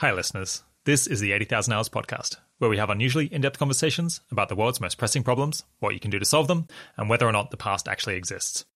Hi, 0.00 0.12
listeners. 0.12 0.62
This 0.84 1.06
is 1.06 1.20
the 1.20 1.32
80,000 1.32 1.72
Hours 1.72 1.88
podcast, 1.88 2.36
where 2.58 2.68
we 2.68 2.76
have 2.76 2.90
unusually 2.90 3.32
in 3.32 3.40
depth 3.40 3.58
conversations 3.58 4.20
about 4.30 4.50
the 4.50 4.54
world's 4.54 4.78
most 4.78 4.98
pressing 4.98 5.22
problems, 5.22 5.64
what 5.78 5.94
you 5.94 6.00
can 6.00 6.10
do 6.10 6.18
to 6.18 6.24
solve 6.26 6.48
them, 6.48 6.68
and 6.98 7.08
whether 7.08 7.26
or 7.26 7.32
not 7.32 7.50
the 7.50 7.56
past 7.56 7.88
actually 7.88 8.16
exists. 8.16 8.66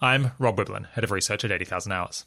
I'm 0.00 0.30
Rob 0.38 0.56
Wiblin, 0.56 0.86
head 0.92 1.02
of 1.02 1.10
research 1.10 1.44
at 1.44 1.50
80,000 1.50 1.90
Hours. 1.90 2.26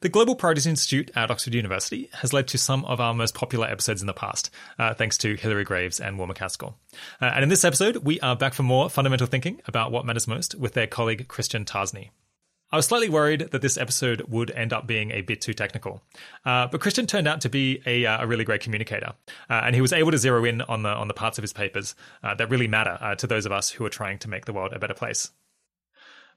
The 0.00 0.08
Global 0.08 0.34
Priorities 0.34 0.66
Institute 0.66 1.10
at 1.14 1.30
Oxford 1.30 1.52
University 1.52 2.08
has 2.14 2.32
led 2.32 2.48
to 2.48 2.56
some 2.56 2.86
of 2.86 3.02
our 3.02 3.12
most 3.12 3.34
popular 3.34 3.66
episodes 3.66 4.00
in 4.00 4.06
the 4.06 4.14
past, 4.14 4.48
uh, 4.78 4.94
thanks 4.94 5.18
to 5.18 5.34
Hilary 5.34 5.64
Greaves 5.64 6.00
and 6.00 6.18
Will 6.18 6.26
MacAskill. 6.26 6.72
Uh, 7.20 7.32
and 7.34 7.42
in 7.42 7.50
this 7.50 7.66
episode, 7.66 7.98
we 7.98 8.18
are 8.20 8.34
back 8.34 8.54
for 8.54 8.62
more 8.62 8.88
fundamental 8.88 9.26
thinking 9.26 9.60
about 9.66 9.92
what 9.92 10.06
matters 10.06 10.26
most 10.26 10.54
with 10.54 10.72
their 10.72 10.86
colleague 10.86 11.28
Christian 11.28 11.66
Tarsney. 11.66 12.12
I 12.70 12.76
was 12.76 12.84
slightly 12.84 13.08
worried 13.08 13.48
that 13.52 13.62
this 13.62 13.78
episode 13.78 14.22
would 14.28 14.50
end 14.50 14.74
up 14.74 14.86
being 14.86 15.10
a 15.10 15.22
bit 15.22 15.40
too 15.40 15.54
technical, 15.54 16.02
uh, 16.44 16.66
but 16.66 16.82
Christian 16.82 17.06
turned 17.06 17.26
out 17.26 17.40
to 17.40 17.48
be 17.48 17.80
a, 17.86 18.04
uh, 18.04 18.24
a 18.24 18.26
really 18.26 18.44
great 18.44 18.60
communicator, 18.60 19.14
uh, 19.48 19.62
and 19.64 19.74
he 19.74 19.80
was 19.80 19.94
able 19.94 20.10
to 20.10 20.18
zero 20.18 20.44
in 20.44 20.60
on 20.62 20.82
the 20.82 20.90
on 20.90 21.08
the 21.08 21.14
parts 21.14 21.38
of 21.38 21.42
his 21.42 21.54
papers 21.54 21.94
uh, 22.22 22.34
that 22.34 22.50
really 22.50 22.68
matter 22.68 22.98
uh, 23.00 23.14
to 23.14 23.26
those 23.26 23.46
of 23.46 23.52
us 23.52 23.70
who 23.70 23.86
are 23.86 23.90
trying 23.90 24.18
to 24.18 24.28
make 24.28 24.44
the 24.44 24.52
world 24.52 24.74
a 24.74 24.78
better 24.78 24.92
place. 24.92 25.30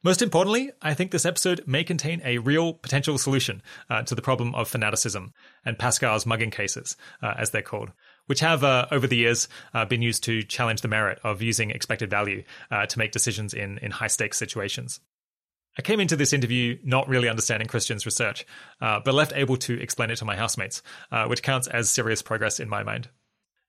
Most 0.03 0.22
importantly, 0.22 0.72
I 0.81 0.94
think 0.94 1.12
this 1.12 1.25
episode 1.25 1.63
may 1.67 1.84
contain 1.84 2.22
a 2.23 2.38
real 2.38 2.73
potential 2.73 3.17
solution 3.17 3.61
uh, 3.89 4.03
to 4.03 4.16
the 4.16 4.22
problem 4.22 4.55
of 4.55 4.70
fanaticism 4.70 5.34
and 5.66 5.77
Pascal's 5.77 6.25
mugging 6.25 6.50
cases, 6.50 6.95
as 7.22 7.52
they're 7.52 7.61
called, 7.61 7.91
which 8.25 8.39
have 8.39 8.63
over 8.63 9.05
the 9.05 9.17
years 9.17 9.48
been 9.89 10.02
used 10.02 10.23
to 10.23 10.41
challenge 10.44 10.81
the 10.81 10.88
merit 10.88 11.20
of 11.23 11.41
using 11.44 11.70
expected 11.70 12.09
value 12.09 12.44
to 12.88 12.98
make 12.98 13.11
decisions 13.11 13.53
in 13.53 13.77
in 13.80 13.91
high 13.91 14.08
stakes 14.08 14.38
situations. 14.38 15.02
I 15.77 15.81
came 15.81 16.02
into 16.02 16.17
this 16.17 16.34
interview 16.34 16.77
not 16.84 17.07
really 17.07 17.30
understanding 17.30 17.67
Christian's 17.67 18.05
research, 18.05 18.45
uh, 18.81 18.99
but 19.03 19.13
left 19.13 19.31
able 19.35 19.55
to 19.57 19.80
explain 19.80 20.09
it 20.09 20.17
to 20.17 20.25
my 20.25 20.35
housemates, 20.35 20.81
uh, 21.11 21.25
which 21.27 21.44
counts 21.44 21.67
as 21.67 21.89
serious 21.89 22.21
progress 22.21 22.59
in 22.59 22.67
my 22.67 22.84
mind. 22.84 23.09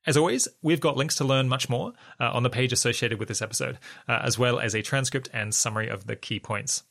As 0.05 0.17
always, 0.17 0.49
we've 0.63 0.81
got 0.81 0.97
links 0.97 1.15
to 1.17 1.25
learn 1.25 1.49
much 1.49 1.69
more 1.69 1.93
uh, 2.19 2.31
on 2.33 2.43
the 2.43 2.51
page 2.51 2.73
associated 2.73 3.21
with 3.21 3.29
this 3.29 3.41
episode, 3.41 3.79
uh, 4.09 4.19
as 4.23 4.37
well 4.37 4.59
as 4.59 4.75
a 4.75 4.83
transcript 4.83 5.31
and 5.33 5.55
summary 5.55 5.89
of 5.89 6.09
the 6.09 6.17
key 6.17 6.41
points. 6.41 6.83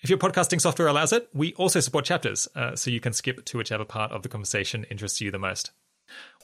If 0.00 0.10
your 0.10 0.18
podcasting 0.18 0.60
software 0.60 0.88
allows 0.88 1.12
it, 1.12 1.28
we 1.32 1.52
also 1.54 1.78
support 1.78 2.04
chapters, 2.04 2.48
uh, 2.56 2.74
so 2.74 2.90
you 2.90 3.00
can 3.00 3.12
skip 3.12 3.44
to 3.44 3.58
whichever 3.58 3.84
part 3.84 4.10
of 4.10 4.22
the 4.22 4.28
conversation 4.28 4.84
interests 4.90 5.20
you 5.20 5.30
the 5.30 5.38
most. 5.38 5.70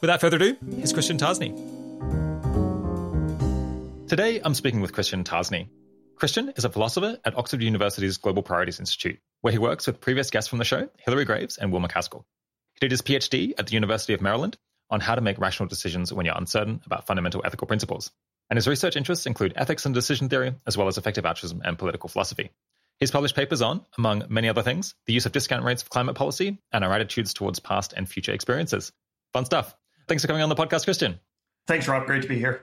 Without 0.01 0.21
further 0.21 0.37
ado, 0.37 0.57
here's 0.77 0.93
Christian 0.93 1.17
Tarsney. 1.17 1.51
Today, 4.09 4.41
I'm 4.45 4.55
speaking 4.55 4.81
with 4.81 4.93
Christian 4.93 5.25
Tarsney. 5.25 5.69
Christian 6.17 6.49
is 6.57 6.65
a 6.65 6.71
philosopher 6.71 7.19
at 7.27 7.37
Oxford 7.37 7.63
University's 7.63 8.17
Global 8.17 8.43
Priorities 8.43 8.81
Institute, 8.81 9.19
where 9.43 9.53
he 9.53 9.59
works 9.59 9.87
with 9.87 10.01
previous 10.01 10.31
guests 10.31 10.49
from 10.49 10.59
the 10.59 10.65
show, 10.65 10.89
Hilary 10.99 11.27
Greaves 11.27 11.59
and 11.59 11.71
Will 11.71 11.81
MacAskill. 11.81 12.25
He 12.73 12.81
did 12.81 12.91
his 12.91 13.03
PhD 13.03 13.53
at 13.59 13.67
the 13.67 13.75
University 13.75 14.15
of 14.15 14.23
Maryland 14.23 14.57
on 14.89 15.01
how 15.01 15.15
to 15.15 15.21
make 15.21 15.39
rational 15.39 15.69
decisions 15.69 16.15
when 16.15 16.25
you're 16.25 16.37
uncertain 16.37 16.81
about 16.87 17.07
fundamental 17.07 17.43
ethical 17.45 17.67
principles. 17.67 18.13
And 18.49 18.57
his 18.57 18.67
research 18.67 18.97
interests 18.97 19.27
include 19.27 19.53
ethics 19.57 19.85
and 19.85 19.95
decision 19.95 20.31
theory, 20.31 20.55
as 20.67 20.77
well 20.77 20.89
as 20.89 20.97
effective 20.97 21.27
altruism 21.27 21.61
and 21.65 21.79
political 21.79 22.09
philosophy. 22.09 22.51
He's 22.99 23.11
published 23.11 23.37
papers 23.37 23.61
on, 23.61 23.85
among 23.99 24.25
many 24.31 24.49
other 24.49 24.63
things, 24.63 24.95
the 25.05 25.13
use 25.13 25.27
of 25.27 25.33
discount 25.33 25.65
rates 25.65 25.83
for 25.83 25.91
climate 25.91 26.17
policy 26.17 26.59
and 26.73 26.83
our 26.83 26.93
attitudes 26.95 27.35
towards 27.35 27.59
past 27.59 27.93
and 27.95 28.09
future 28.09 28.33
experiences. 28.33 28.91
Fun 29.35 29.45
stuff. 29.45 29.77
Thanks 30.09 30.23
for 30.23 30.29
coming 30.29 30.43
on 30.43 30.49
the 30.49 30.55
podcast, 30.55 30.85
Christian. 30.85 31.21
Thanks, 31.67 31.89
Rob. 31.89 32.07
Great 32.07 32.23
to 32.23 32.29
be 32.29 32.39
here. 32.39 32.63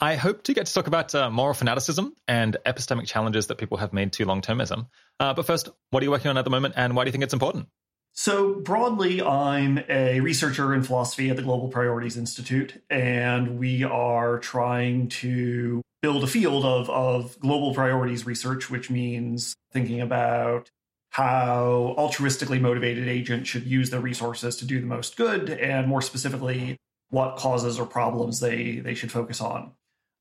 I 0.00 0.14
hope 0.14 0.44
to 0.44 0.54
get 0.54 0.66
to 0.66 0.74
talk 0.74 0.86
about 0.86 1.12
uh, 1.14 1.28
moral 1.28 1.54
fanaticism 1.54 2.14
and 2.28 2.56
epistemic 2.64 3.06
challenges 3.06 3.48
that 3.48 3.58
people 3.58 3.78
have 3.78 3.92
made 3.92 4.12
to 4.12 4.24
long 4.24 4.42
termism. 4.42 4.86
Uh, 5.18 5.34
but 5.34 5.44
first, 5.44 5.68
what 5.90 6.02
are 6.02 6.04
you 6.04 6.12
working 6.12 6.30
on 6.30 6.38
at 6.38 6.44
the 6.44 6.50
moment 6.50 6.74
and 6.76 6.94
why 6.94 7.04
do 7.04 7.08
you 7.08 7.12
think 7.12 7.24
it's 7.24 7.32
important? 7.32 7.66
So, 8.12 8.54
broadly, 8.54 9.22
I'm 9.22 9.80
a 9.88 10.20
researcher 10.20 10.74
in 10.74 10.82
philosophy 10.82 11.30
at 11.30 11.36
the 11.36 11.42
Global 11.42 11.68
Priorities 11.68 12.16
Institute, 12.16 12.82
and 12.90 13.58
we 13.58 13.84
are 13.84 14.38
trying 14.38 15.08
to 15.08 15.82
build 16.00 16.24
a 16.24 16.26
field 16.26 16.64
of, 16.64 16.88
of 16.90 17.38
global 17.38 17.74
priorities 17.74 18.26
research, 18.26 18.70
which 18.70 18.90
means 18.90 19.54
thinking 19.72 20.00
about 20.00 20.70
how 21.10 21.94
altruistically 21.96 22.60
motivated 22.60 23.08
agents 23.08 23.48
should 23.50 23.66
use 23.66 23.90
their 23.90 24.00
resources 24.00 24.56
to 24.56 24.64
do 24.64 24.80
the 24.80 24.86
most 24.86 25.16
good, 25.16 25.50
and 25.50 25.86
more 25.86 26.02
specifically, 26.02 26.76
what 27.10 27.36
causes 27.36 27.78
or 27.78 27.86
problems 27.86 28.40
they, 28.40 28.76
they 28.76 28.94
should 28.94 29.12
focus 29.12 29.40
on. 29.40 29.72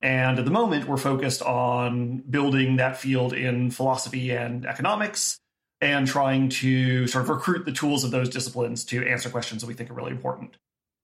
And 0.02 0.38
at 0.38 0.46
the 0.46 0.52
moment, 0.52 0.88
we're 0.88 0.98
focused 0.98 1.42
on 1.42 2.20
building 2.30 2.78
that 2.78 2.98
field 2.98 3.34
in 3.34 3.72
philosophy 3.72 4.32
and 4.32 4.66
economics 4.66 5.40
and 5.82 6.08
trying 6.08 6.50
to 6.50 7.08
sort 7.08 7.24
of 7.24 7.30
recruit 7.30 7.66
the 7.66 7.72
tools 7.72 8.04
of 8.04 8.12
those 8.12 8.30
disciplines 8.30 8.86
to 8.86 9.08
answer 9.08 9.30
questions 9.30 9.62
that 9.62 9.68
we 9.68 9.74
think 9.74 9.90
are 9.90 9.94
really 9.94 10.12
important. 10.12 10.56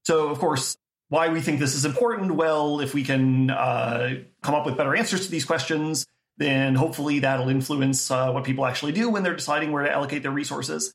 So, 0.04 0.28
of 0.28 0.38
course, 0.38 0.76
why 1.08 1.28
we 1.28 1.40
think 1.40 1.60
this 1.60 1.74
is 1.74 1.84
important? 1.84 2.34
Well, 2.34 2.80
if 2.80 2.94
we 2.94 3.04
can 3.04 3.50
uh, 3.50 4.16
come 4.42 4.54
up 4.54 4.66
with 4.66 4.76
better 4.76 4.94
answers 4.94 5.26
to 5.26 5.30
these 5.30 5.44
questions, 5.44 6.06
then 6.36 6.74
hopefully 6.74 7.20
that'll 7.20 7.48
influence 7.48 8.10
uh, 8.10 8.30
what 8.32 8.44
people 8.44 8.66
actually 8.66 8.92
do 8.92 9.08
when 9.08 9.22
they're 9.22 9.36
deciding 9.36 9.70
where 9.70 9.84
to 9.84 9.92
allocate 9.92 10.22
their 10.22 10.32
resources. 10.32 10.92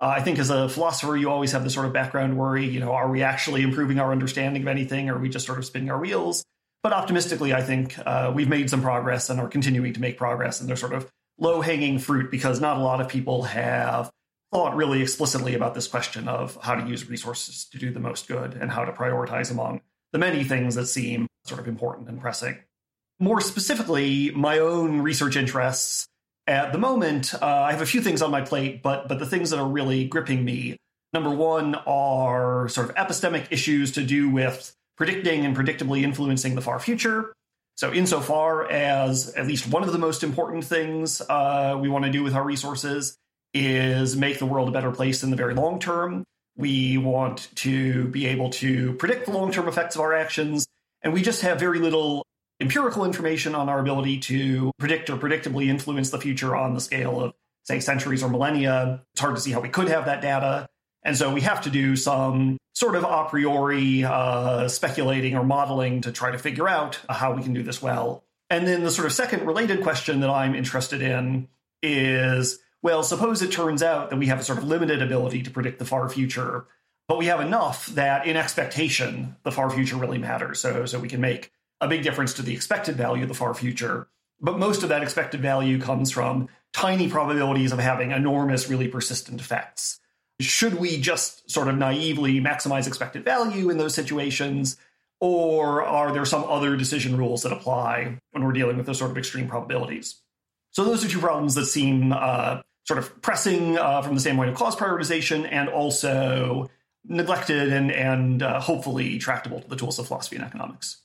Uh, 0.00 0.06
I 0.06 0.20
think 0.20 0.38
as 0.38 0.50
a 0.50 0.68
philosopher, 0.68 1.16
you 1.16 1.30
always 1.30 1.52
have 1.52 1.64
this 1.64 1.74
sort 1.74 1.86
of 1.86 1.92
background 1.92 2.36
worry, 2.36 2.66
you 2.66 2.80
know, 2.80 2.92
are 2.92 3.08
we 3.08 3.22
actually 3.22 3.62
improving 3.62 3.98
our 3.98 4.10
understanding 4.10 4.62
of 4.62 4.68
anything? 4.68 5.08
Or 5.08 5.16
are 5.16 5.18
we 5.18 5.28
just 5.28 5.46
sort 5.46 5.58
of 5.58 5.64
spinning 5.64 5.90
our 5.90 5.98
wheels? 5.98 6.44
But 6.82 6.92
optimistically, 6.92 7.52
I 7.54 7.62
think 7.62 7.96
uh, 8.04 8.32
we've 8.34 8.48
made 8.48 8.68
some 8.68 8.82
progress 8.82 9.30
and 9.30 9.38
are 9.38 9.48
continuing 9.48 9.92
to 9.92 10.00
make 10.00 10.18
progress. 10.18 10.60
And 10.60 10.68
they're 10.68 10.76
sort 10.76 10.92
of 10.92 11.10
low 11.38 11.60
hanging 11.60 11.98
fruit 11.98 12.30
because 12.30 12.60
not 12.60 12.76
a 12.76 12.80
lot 12.80 13.00
of 13.00 13.08
people 13.08 13.44
have 13.44 14.10
thought 14.52 14.76
really 14.76 15.00
explicitly 15.00 15.54
about 15.54 15.74
this 15.74 15.88
question 15.88 16.28
of 16.28 16.58
how 16.60 16.74
to 16.74 16.86
use 16.88 17.08
resources 17.08 17.64
to 17.72 17.78
do 17.78 17.90
the 17.90 18.00
most 18.00 18.28
good 18.28 18.54
and 18.54 18.70
how 18.70 18.84
to 18.84 18.92
prioritize 18.92 19.50
among 19.50 19.80
the 20.12 20.18
many 20.18 20.44
things 20.44 20.74
that 20.74 20.86
seem 20.86 21.26
sort 21.44 21.60
of 21.60 21.66
important 21.66 22.08
and 22.08 22.20
pressing. 22.20 22.58
More 23.18 23.40
specifically, 23.40 24.30
my 24.32 24.58
own 24.58 25.00
research 25.00 25.36
interests 25.36 26.06
at 26.46 26.72
the 26.72 26.78
moment, 26.78 27.34
uh, 27.34 27.46
I 27.46 27.70
have 27.70 27.82
a 27.82 27.86
few 27.86 28.02
things 28.02 28.20
on 28.20 28.30
my 28.30 28.40
plate, 28.40 28.82
but 28.82 29.08
but 29.08 29.20
the 29.20 29.26
things 29.26 29.50
that 29.50 29.60
are 29.60 29.68
really 29.68 30.04
gripping 30.04 30.44
me, 30.44 30.76
number 31.12 31.30
one, 31.30 31.76
are 31.86 32.68
sort 32.68 32.90
of 32.90 32.96
epistemic 32.96 33.46
issues 33.50 33.92
to 33.92 34.04
do 34.04 34.28
with 34.28 34.74
predicting 34.96 35.44
and 35.44 35.56
predictably 35.56 36.02
influencing 36.02 36.54
the 36.54 36.60
far 36.60 36.78
future. 36.78 37.32
So, 37.76 37.92
insofar 37.92 38.70
as 38.70 39.30
at 39.34 39.46
least 39.46 39.68
one 39.68 39.82
of 39.82 39.92
the 39.92 39.98
most 39.98 40.22
important 40.22 40.64
things 40.64 41.20
uh, 41.22 41.78
we 41.80 41.88
want 41.88 42.04
to 42.04 42.10
do 42.10 42.22
with 42.22 42.34
our 42.34 42.44
resources 42.44 43.16
is 43.54 44.16
make 44.16 44.38
the 44.38 44.46
world 44.46 44.68
a 44.68 44.72
better 44.72 44.90
place 44.90 45.22
in 45.22 45.30
the 45.30 45.36
very 45.36 45.54
long 45.54 45.78
term, 45.78 46.24
we 46.56 46.98
want 46.98 47.48
to 47.56 48.08
be 48.08 48.26
able 48.26 48.50
to 48.50 48.92
predict 48.94 49.26
the 49.26 49.32
long 49.32 49.52
term 49.52 49.68
effects 49.68 49.94
of 49.94 50.02
our 50.02 50.12
actions. 50.12 50.66
And 51.02 51.12
we 51.12 51.22
just 51.22 51.42
have 51.42 51.58
very 51.58 51.78
little 51.78 52.24
empirical 52.60 53.04
information 53.04 53.54
on 53.54 53.68
our 53.68 53.80
ability 53.80 54.18
to 54.20 54.70
predict 54.78 55.10
or 55.10 55.16
predictably 55.16 55.66
influence 55.66 56.10
the 56.10 56.20
future 56.20 56.54
on 56.54 56.74
the 56.74 56.80
scale 56.80 57.20
of, 57.20 57.32
say, 57.64 57.80
centuries 57.80 58.22
or 58.22 58.28
millennia. 58.28 59.02
It's 59.14 59.20
hard 59.20 59.34
to 59.34 59.40
see 59.40 59.50
how 59.50 59.60
we 59.60 59.68
could 59.68 59.88
have 59.88 60.04
that 60.06 60.22
data. 60.22 60.68
And 61.02 61.16
so 61.16 61.32
we 61.32 61.40
have 61.40 61.62
to 61.62 61.70
do 61.70 61.96
some 61.96 62.58
sort 62.74 62.96
of 62.96 63.04
a 63.04 63.24
priori 63.28 64.04
uh, 64.04 64.68
speculating 64.68 65.36
or 65.36 65.44
modeling 65.44 66.00
to 66.02 66.12
try 66.12 66.30
to 66.30 66.38
figure 66.38 66.68
out 66.68 66.98
how 67.08 67.34
we 67.34 67.42
can 67.42 67.52
do 67.52 67.62
this 67.62 67.82
well. 67.82 68.24
And 68.50 68.66
then 68.66 68.82
the 68.82 68.90
sort 68.90 69.06
of 69.06 69.12
second 69.12 69.46
related 69.46 69.82
question 69.82 70.20
that 70.20 70.30
I'm 70.30 70.54
interested 70.54 71.02
in 71.02 71.48
is 71.82 72.58
well, 72.82 73.04
suppose 73.04 73.42
it 73.42 73.52
turns 73.52 73.82
out 73.82 74.10
that 74.10 74.18
we 74.18 74.26
have 74.26 74.40
a 74.40 74.44
sort 74.44 74.58
of 74.58 74.64
limited 74.64 75.02
ability 75.02 75.44
to 75.44 75.50
predict 75.50 75.78
the 75.78 75.84
far 75.84 76.08
future, 76.08 76.66
but 77.06 77.16
we 77.16 77.26
have 77.26 77.40
enough 77.40 77.86
that 77.88 78.26
in 78.26 78.36
expectation, 78.36 79.36
the 79.44 79.52
far 79.52 79.70
future 79.70 79.96
really 79.96 80.18
matters. 80.18 80.58
So, 80.58 80.84
so 80.86 80.98
we 80.98 81.08
can 81.08 81.20
make 81.20 81.52
a 81.80 81.86
big 81.86 82.02
difference 82.02 82.34
to 82.34 82.42
the 82.42 82.54
expected 82.54 82.96
value 82.96 83.22
of 83.22 83.28
the 83.28 83.34
far 83.34 83.54
future. 83.54 84.08
But 84.40 84.58
most 84.58 84.82
of 84.82 84.88
that 84.88 85.02
expected 85.02 85.40
value 85.40 85.80
comes 85.80 86.10
from 86.10 86.48
tiny 86.72 87.08
probabilities 87.08 87.70
of 87.70 87.78
having 87.78 88.10
enormous, 88.10 88.68
really 88.68 88.88
persistent 88.88 89.40
effects 89.40 90.00
should 90.44 90.74
we 90.74 91.00
just 91.00 91.50
sort 91.50 91.68
of 91.68 91.76
naively 91.76 92.40
maximize 92.40 92.86
expected 92.86 93.24
value 93.24 93.70
in 93.70 93.78
those 93.78 93.94
situations? 93.94 94.76
Or 95.20 95.84
are 95.84 96.12
there 96.12 96.24
some 96.24 96.44
other 96.44 96.76
decision 96.76 97.16
rules 97.16 97.42
that 97.42 97.52
apply 97.52 98.18
when 98.32 98.44
we're 98.44 98.52
dealing 98.52 98.76
with 98.76 98.86
those 98.86 98.98
sort 98.98 99.12
of 99.12 99.18
extreme 99.18 99.48
probabilities? 99.48 100.20
So 100.70 100.84
those 100.84 101.04
are 101.04 101.08
two 101.08 101.20
problems 101.20 101.54
that 101.54 101.66
seem 101.66 102.12
uh, 102.12 102.62
sort 102.86 102.98
of 102.98 103.22
pressing 103.22 103.78
uh, 103.78 104.02
from 104.02 104.14
the 104.14 104.20
standpoint 104.20 104.50
of 104.50 104.56
cause 104.56 104.74
prioritization 104.74 105.46
and 105.50 105.68
also 105.68 106.70
neglected 107.04 107.72
and, 107.72 107.92
and 107.92 108.42
uh, 108.42 108.60
hopefully 108.60 109.18
tractable 109.18 109.60
to 109.60 109.68
the 109.68 109.76
tools 109.76 109.98
of 109.98 110.06
philosophy 110.06 110.36
and 110.36 110.44
economics. 110.44 110.98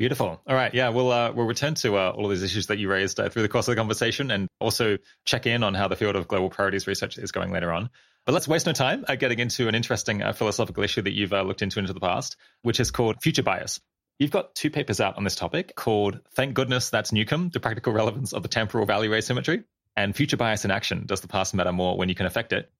Beautiful. 0.00 0.40
All 0.46 0.54
right. 0.54 0.72
Yeah, 0.72 0.88
we'll 0.88 1.12
uh, 1.12 1.30
we'll 1.32 1.44
return 1.44 1.74
to 1.74 1.96
uh, 1.96 2.10
all 2.16 2.24
of 2.24 2.30
these 2.30 2.42
issues 2.42 2.68
that 2.68 2.78
you 2.78 2.88
raised 2.90 3.20
uh, 3.20 3.28
through 3.28 3.42
the 3.42 3.50
course 3.50 3.68
of 3.68 3.72
the 3.72 3.76
conversation, 3.76 4.30
and 4.30 4.48
also 4.58 4.96
check 5.26 5.46
in 5.46 5.62
on 5.62 5.74
how 5.74 5.88
the 5.88 5.96
field 5.96 6.16
of 6.16 6.26
global 6.26 6.48
priorities 6.48 6.86
research 6.86 7.18
is 7.18 7.32
going 7.32 7.52
later 7.52 7.70
on. 7.70 7.90
But 8.26 8.32
let's 8.32 8.48
waste 8.48 8.66
no 8.66 8.72
time 8.72 9.04
uh, 9.08 9.16
getting 9.16 9.38
into 9.38 9.68
an 9.68 9.74
interesting 9.74 10.22
uh, 10.22 10.32
philosophical 10.32 10.84
issue 10.84 11.02
that 11.02 11.14
you've 11.14 11.32
uh, 11.32 11.42
looked 11.42 11.62
into 11.62 11.78
into 11.78 11.92
the 11.92 12.00
past, 12.00 12.36
which 12.62 12.78
is 12.78 12.90
called 12.90 13.22
future 13.22 13.42
bias. 13.42 13.80
You've 14.18 14.30
got 14.30 14.54
two 14.54 14.70
papers 14.70 15.00
out 15.00 15.16
on 15.16 15.24
this 15.24 15.34
topic 15.34 15.74
called 15.74 16.20
"Thank 16.34 16.54
Goodness 16.54 16.90
That's 16.90 17.12
Newcomb: 17.12 17.50
The 17.50 17.60
Practical 17.60 17.92
Relevance 17.92 18.32
of 18.32 18.42
the 18.42 18.48
Temporal 18.48 18.86
Value 18.86 19.14
Asymmetry," 19.14 19.64
and 19.96 20.14
"Future 20.14 20.36
Bias 20.36 20.64
in 20.64 20.70
Action: 20.70 21.06
Does 21.06 21.22
the 21.22 21.28
Past 21.28 21.54
Matter 21.54 21.72
More 21.72 21.96
When 21.96 22.08
You 22.08 22.14
Can 22.14 22.26
Affect 22.26 22.52
It?" 22.52 22.70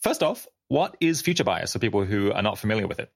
First 0.00 0.22
off, 0.22 0.46
What 0.68 0.96
is 1.00 1.20
future 1.20 1.44
bias 1.44 1.72
for 1.72 1.78
people 1.78 2.04
who 2.04 2.32
are 2.32 2.42
not 2.42 2.58
familiar 2.58 2.86
with 2.86 3.00
it? 3.00 3.12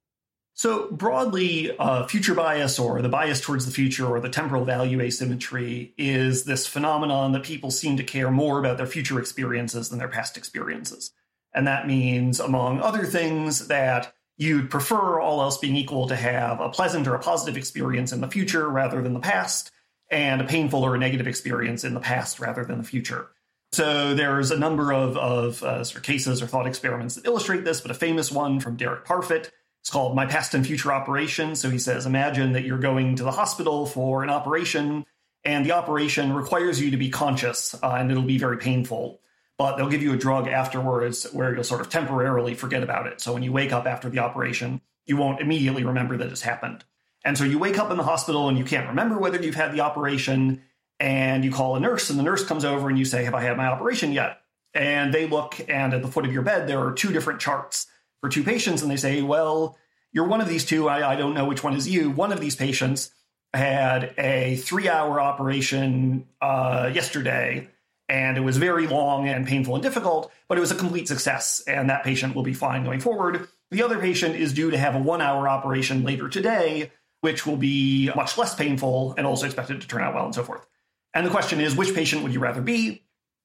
So, 0.56 0.88
broadly, 0.92 1.76
uh, 1.76 2.06
future 2.06 2.34
bias 2.34 2.78
or 2.78 3.02
the 3.02 3.08
bias 3.08 3.40
towards 3.40 3.66
the 3.66 3.72
future 3.72 4.06
or 4.06 4.20
the 4.20 4.28
temporal 4.28 4.64
value 4.64 5.00
asymmetry 5.00 5.94
is 5.98 6.44
this 6.44 6.66
phenomenon 6.66 7.32
that 7.32 7.42
people 7.42 7.72
seem 7.72 7.96
to 7.96 8.04
care 8.04 8.30
more 8.30 8.60
about 8.60 8.76
their 8.76 8.86
future 8.86 9.18
experiences 9.18 9.88
than 9.88 9.98
their 9.98 10.08
past 10.08 10.36
experiences. 10.36 11.12
And 11.54 11.66
that 11.66 11.86
means, 11.86 12.40
among 12.40 12.80
other 12.80 13.04
things, 13.04 13.68
that 13.68 14.12
you'd 14.36 14.70
prefer, 14.70 15.20
all 15.20 15.40
else 15.40 15.58
being 15.58 15.76
equal, 15.76 16.08
to 16.08 16.16
have 16.16 16.60
a 16.60 16.68
pleasant 16.68 17.06
or 17.06 17.14
a 17.14 17.20
positive 17.20 17.56
experience 17.56 18.12
in 18.12 18.20
the 18.20 18.28
future 18.28 18.68
rather 18.68 19.00
than 19.02 19.14
the 19.14 19.20
past, 19.20 19.70
and 20.10 20.40
a 20.40 20.44
painful 20.44 20.82
or 20.82 20.94
a 20.94 20.98
negative 20.98 21.28
experience 21.28 21.84
in 21.84 21.94
the 21.94 22.00
past 22.00 22.40
rather 22.40 22.64
than 22.64 22.78
the 22.78 22.84
future. 22.84 23.28
So 23.72 24.14
there's 24.14 24.50
a 24.50 24.58
number 24.58 24.92
of, 24.92 25.16
of 25.16 25.62
uh, 25.62 25.84
sort 25.84 25.96
of 25.96 26.02
cases 26.02 26.42
or 26.42 26.46
thought 26.46 26.66
experiments 26.66 27.14
that 27.14 27.26
illustrate 27.26 27.64
this, 27.64 27.80
but 27.80 27.90
a 27.90 27.94
famous 27.94 28.30
one 28.30 28.60
from 28.60 28.76
Derek 28.76 29.04
Parfit 29.04 29.50
it's 29.84 29.90
called 29.90 30.16
My 30.16 30.24
Past 30.24 30.54
and 30.54 30.66
Future 30.66 30.94
Operation. 30.94 31.54
So 31.54 31.68
he 31.68 31.78
says, 31.78 32.06
imagine 32.06 32.52
that 32.52 32.64
you're 32.64 32.78
going 32.78 33.16
to 33.16 33.22
the 33.22 33.30
hospital 33.30 33.84
for 33.84 34.22
an 34.22 34.30
operation, 34.30 35.04
and 35.44 35.66
the 35.66 35.72
operation 35.72 36.32
requires 36.32 36.80
you 36.80 36.92
to 36.92 36.96
be 36.96 37.10
conscious, 37.10 37.74
uh, 37.74 37.96
and 37.98 38.10
it'll 38.10 38.22
be 38.22 38.38
very 38.38 38.56
painful. 38.56 39.20
But 39.56 39.76
they'll 39.76 39.88
give 39.88 40.02
you 40.02 40.12
a 40.12 40.16
drug 40.16 40.48
afterwards 40.48 41.24
where 41.32 41.54
you'll 41.54 41.64
sort 41.64 41.80
of 41.80 41.88
temporarily 41.88 42.54
forget 42.54 42.82
about 42.82 43.06
it. 43.06 43.20
So 43.20 43.32
when 43.32 43.42
you 43.42 43.52
wake 43.52 43.72
up 43.72 43.86
after 43.86 44.10
the 44.10 44.18
operation, 44.18 44.80
you 45.06 45.16
won't 45.16 45.40
immediately 45.40 45.84
remember 45.84 46.16
that 46.16 46.28
it's 46.28 46.42
happened. 46.42 46.84
And 47.24 47.38
so 47.38 47.44
you 47.44 47.58
wake 47.58 47.78
up 47.78 47.90
in 47.90 47.96
the 47.96 48.02
hospital 48.02 48.48
and 48.48 48.58
you 48.58 48.64
can't 48.64 48.88
remember 48.88 49.18
whether 49.18 49.40
you've 49.40 49.54
had 49.54 49.72
the 49.72 49.80
operation, 49.80 50.62
and 51.00 51.44
you 51.44 51.50
call 51.52 51.76
a 51.76 51.80
nurse, 51.80 52.10
and 52.10 52.18
the 52.18 52.22
nurse 52.22 52.44
comes 52.44 52.64
over 52.64 52.88
and 52.88 52.98
you 52.98 53.04
say, 53.04 53.24
Have 53.24 53.34
I 53.34 53.42
had 53.42 53.56
my 53.56 53.66
operation 53.66 54.12
yet? 54.12 54.40
And 54.74 55.14
they 55.14 55.26
look, 55.26 55.60
and 55.68 55.94
at 55.94 56.02
the 56.02 56.08
foot 56.08 56.24
of 56.24 56.32
your 56.32 56.42
bed, 56.42 56.68
there 56.68 56.80
are 56.80 56.92
two 56.92 57.12
different 57.12 57.40
charts 57.40 57.86
for 58.24 58.30
two 58.30 58.42
patients 58.42 58.80
and 58.80 58.90
they 58.90 58.96
say, 58.96 59.20
well, 59.20 59.76
you're 60.10 60.26
one 60.26 60.40
of 60.40 60.48
these 60.48 60.64
two. 60.64 60.88
I, 60.88 61.12
I 61.12 61.14
don't 61.14 61.34
know 61.34 61.44
which 61.44 61.62
one 61.62 61.76
is 61.76 61.86
you. 61.86 62.10
One 62.10 62.32
of 62.32 62.40
these 62.40 62.56
patients 62.56 63.10
had 63.52 64.14
a 64.16 64.56
three 64.56 64.88
hour 64.88 65.20
operation 65.20 66.26
uh, 66.40 66.90
yesterday 66.94 67.68
and 68.08 68.36
it 68.36 68.42
was 68.42 68.56
very 68.56 68.86
long 68.86 69.28
and 69.28 69.46
painful 69.46 69.74
and 69.74 69.82
difficult, 69.82 70.30
but 70.48 70.58
it 70.58 70.60
was 70.60 70.70
a 70.70 70.76
complete 70.76 71.08
success, 71.08 71.62
and 71.66 71.90
that 71.90 72.04
patient 72.04 72.34
will 72.34 72.42
be 72.42 72.54
fine 72.54 72.84
going 72.84 73.00
forward. 73.00 73.48
The 73.70 73.82
other 73.82 73.98
patient 73.98 74.36
is 74.36 74.52
due 74.52 74.70
to 74.70 74.78
have 74.78 74.94
a 74.94 75.00
one 75.00 75.20
hour 75.20 75.48
operation 75.48 76.04
later 76.04 76.28
today, 76.28 76.90
which 77.22 77.46
will 77.46 77.56
be 77.56 78.10
much 78.14 78.36
less 78.36 78.54
painful 78.54 79.14
and 79.16 79.26
also 79.26 79.46
expected 79.46 79.80
to 79.80 79.88
turn 79.88 80.02
out 80.02 80.14
well 80.14 80.26
and 80.26 80.34
so 80.34 80.44
forth. 80.44 80.66
And 81.14 81.24
the 81.24 81.30
question 81.30 81.60
is, 81.60 81.74
which 81.74 81.94
patient 81.94 82.22
would 82.22 82.34
you 82.34 82.40
rather 82.40 82.60
be? 82.60 83.02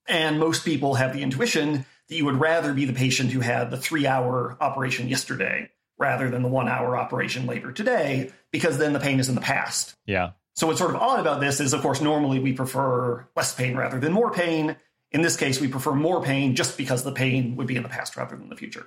And 0.07 0.39
most 0.39 0.65
people 0.65 0.95
have 0.95 1.13
the 1.13 1.21
intuition 1.21 1.85
that 2.09 2.15
you 2.15 2.25
would 2.25 2.39
rather 2.39 2.73
be 2.73 2.85
the 2.85 2.93
patient 2.93 3.31
who 3.31 3.39
had 3.39 3.71
the 3.71 3.77
three 3.77 4.07
hour 4.07 4.57
operation 4.59 5.07
yesterday 5.07 5.69
rather 5.97 6.29
than 6.29 6.41
the 6.41 6.49
one 6.49 6.67
hour 6.67 6.97
operation 6.97 7.45
later 7.45 7.71
today, 7.71 8.31
because 8.51 8.77
then 8.77 8.93
the 8.93 8.99
pain 8.99 9.19
is 9.19 9.29
in 9.29 9.35
the 9.35 9.41
past. 9.41 9.95
Yeah. 10.05 10.31
So 10.59 10.67
what's 10.67 10.79
sort 10.79 10.93
of 10.93 11.01
odd 11.01 11.21
about 11.21 11.39
this 11.39 11.61
is, 11.61 11.71
of 11.71 11.81
course, 11.81 12.01
normally 12.01 12.39
we 12.39 12.51
prefer 12.51 13.25
less 13.33 13.55
pain 13.55 13.77
rather 13.77 13.97
than 13.97 14.11
more 14.11 14.29
pain. 14.29 14.75
In 15.09 15.21
this 15.21 15.37
case, 15.37 15.61
we 15.61 15.69
prefer 15.69 15.93
more 15.93 16.21
pain 16.21 16.53
just 16.53 16.77
because 16.77 17.05
the 17.05 17.13
pain 17.13 17.55
would 17.55 17.65
be 17.65 17.77
in 17.77 17.83
the 17.83 17.87
past 17.87 18.17
rather 18.17 18.35
than 18.35 18.49
the 18.49 18.57
future. 18.57 18.85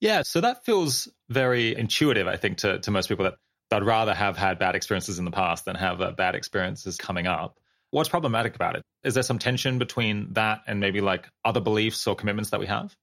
Yeah, 0.00 0.20
so 0.20 0.42
that 0.42 0.66
feels 0.66 1.08
very 1.30 1.74
intuitive, 1.74 2.28
I 2.28 2.36
think, 2.36 2.58
to, 2.58 2.80
to 2.80 2.90
most 2.90 3.08
people 3.08 3.24
that 3.24 3.36
they'd 3.70 3.82
rather 3.82 4.12
have 4.12 4.36
had 4.36 4.58
bad 4.58 4.74
experiences 4.74 5.18
in 5.18 5.24
the 5.24 5.30
past 5.30 5.64
than 5.64 5.76
have 5.76 6.02
uh, 6.02 6.12
bad 6.12 6.34
experiences 6.34 6.98
coming 6.98 7.26
up. 7.26 7.58
What's 7.90 8.10
problematic 8.10 8.54
about 8.54 8.76
it? 8.76 8.82
Is 9.02 9.14
there 9.14 9.22
some 9.22 9.38
tension 9.38 9.78
between 9.78 10.34
that 10.34 10.60
and 10.66 10.78
maybe 10.78 11.00
like 11.00 11.26
other 11.42 11.60
beliefs 11.60 12.06
or 12.06 12.16
commitments 12.16 12.50
that 12.50 12.60
we 12.60 12.66
have? 12.66 12.94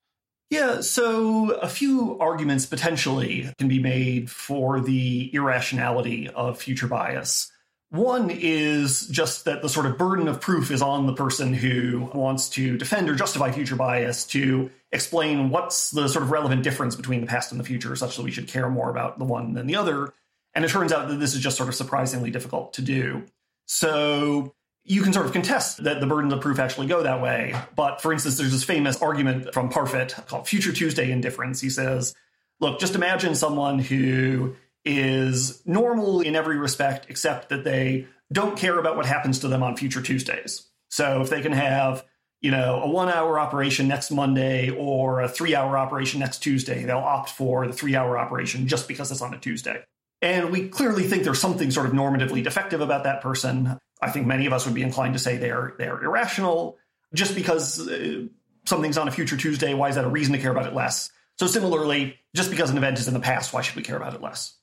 Yeah, 0.52 0.81
so 0.81 1.54
a 1.54 1.68
few 1.68 2.19
arguments 2.19 2.68
potentially 2.68 3.52
can 3.57 3.68
be 3.68 3.80
made 3.80 4.30
for 4.30 4.80
the 4.80 5.34
irrationality 5.34 6.30
of 6.30 6.60
future 6.60 6.86
bias. 6.86 7.52
One 7.91 8.29
is 8.29 9.07
just 9.07 9.45
that 9.45 9.61
the 9.61 9.69
sort 9.69 9.85
of 9.85 9.97
burden 9.97 10.27
of 10.27 10.41
proof 10.41 10.71
is 10.71 10.81
on 10.81 11.05
the 11.05 11.13
person 11.13 11.53
who 11.53 12.09
wants 12.13 12.49
to 12.49 12.77
defend 12.77 13.09
or 13.09 13.15
justify 13.15 13.51
future 13.51 13.75
bias 13.75 14.25
to 14.27 14.71
explain 14.91 15.49
what's 15.49 15.91
the 15.91 16.07
sort 16.07 16.23
of 16.23 16.31
relevant 16.31 16.63
difference 16.63 16.95
between 16.95 17.21
the 17.21 17.27
past 17.27 17.51
and 17.51 17.59
the 17.59 17.63
future, 17.63 17.95
such 17.95 18.17
that 18.17 18.23
we 18.23 18.31
should 18.31 18.47
care 18.47 18.69
more 18.69 18.89
about 18.89 19.19
the 19.19 19.25
one 19.25 19.53
than 19.53 19.67
the 19.67 19.75
other. 19.75 20.13
And 20.53 20.65
it 20.65 20.69
turns 20.69 20.91
out 20.91 21.09
that 21.09 21.19
this 21.19 21.35
is 21.35 21.41
just 21.41 21.57
sort 21.57 21.69
of 21.69 21.75
surprisingly 21.75 22.31
difficult 22.31 22.73
to 22.73 22.81
do. 22.81 23.23
So 23.65 24.53
you 24.83 25.01
can 25.01 25.13
sort 25.13 25.25
of 25.25 25.33
contest 25.33 25.83
that 25.83 25.99
the 25.99 26.07
burdens 26.07 26.33
of 26.33 26.41
proof 26.41 26.59
actually 26.59 26.87
go 26.87 27.03
that 27.03 27.21
way. 27.21 27.55
But 27.75 28.01
for 28.01 28.13
instance, 28.13 28.37
there's 28.37 28.51
this 28.51 28.63
famous 28.63 29.01
argument 29.01 29.53
from 29.53 29.69
Parfit 29.69 30.27
called 30.27 30.47
Future 30.47 30.71
Tuesday 30.71 31.11
Indifference. 31.11 31.59
He 31.59 31.69
says, 31.69 32.15
look, 32.59 32.79
just 32.79 32.95
imagine 32.95 33.35
someone 33.35 33.79
who 33.79 34.55
is 34.85 35.61
normal 35.65 36.21
in 36.21 36.35
every 36.35 36.57
respect, 36.57 37.07
except 37.09 37.49
that 37.49 37.63
they 37.63 38.07
don't 38.31 38.57
care 38.57 38.77
about 38.79 38.95
what 38.95 39.05
happens 39.05 39.39
to 39.39 39.47
them 39.47 39.63
on 39.63 39.75
future 39.75 40.01
Tuesdays. 40.01 40.67
So 40.89 41.21
if 41.21 41.29
they 41.29 41.41
can 41.41 41.51
have, 41.51 42.05
you 42.41 42.51
know, 42.51 42.81
a 42.81 42.87
one 42.87 43.09
hour 43.09 43.39
operation 43.39 43.87
next 43.87 44.11
Monday 44.11 44.69
or 44.69 45.21
a 45.21 45.27
three 45.27 45.55
hour 45.55 45.77
operation 45.77 46.19
next 46.19 46.39
Tuesday, 46.39 46.83
they'll 46.83 46.97
opt 46.97 47.31
for 47.31 47.67
the 47.67 47.73
three 47.73 47.95
hour 47.95 48.17
operation 48.17 48.67
just 48.67 48.87
because 48.87 49.11
it's 49.11 49.21
on 49.21 49.33
a 49.33 49.39
Tuesday. 49.39 49.83
And 50.21 50.51
we 50.51 50.69
clearly 50.69 51.03
think 51.03 51.23
there's 51.23 51.41
something 51.41 51.71
sort 51.71 51.87
of 51.87 51.91
normatively 51.91 52.43
defective 52.43 52.81
about 52.81 53.03
that 53.03 53.21
person. 53.21 53.77
I 54.01 54.11
think 54.11 54.27
many 54.27 54.45
of 54.45 54.53
us 54.53 54.65
would 54.65 54.75
be 54.75 54.83
inclined 54.83 55.13
to 55.13 55.19
say 55.19 55.37
they're 55.37 55.73
they're 55.77 56.01
irrational 56.03 56.77
just 57.13 57.35
because 57.35 57.87
uh, 57.87 58.23
something's 58.65 58.97
on 58.97 59.07
a 59.07 59.11
future 59.11 59.37
Tuesday. 59.37 59.73
Why 59.73 59.89
is 59.89 59.95
that 59.95 60.05
a 60.05 60.09
reason 60.09 60.33
to 60.33 60.39
care 60.39 60.51
about 60.51 60.67
it 60.67 60.73
less? 60.73 61.11
So 61.37 61.47
similarly, 61.47 62.17
just 62.33 62.49
because 62.49 62.69
an 62.69 62.77
event 62.77 62.99
is 62.99 63.07
in 63.07 63.13
the 63.13 63.19
past, 63.19 63.53
why 63.53 63.61
should 63.61 63.75
we 63.75 63.83
care 63.83 63.97
about 63.97 64.13
it 64.13 64.21
less? 64.21 64.55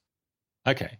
Okay, 0.66 0.98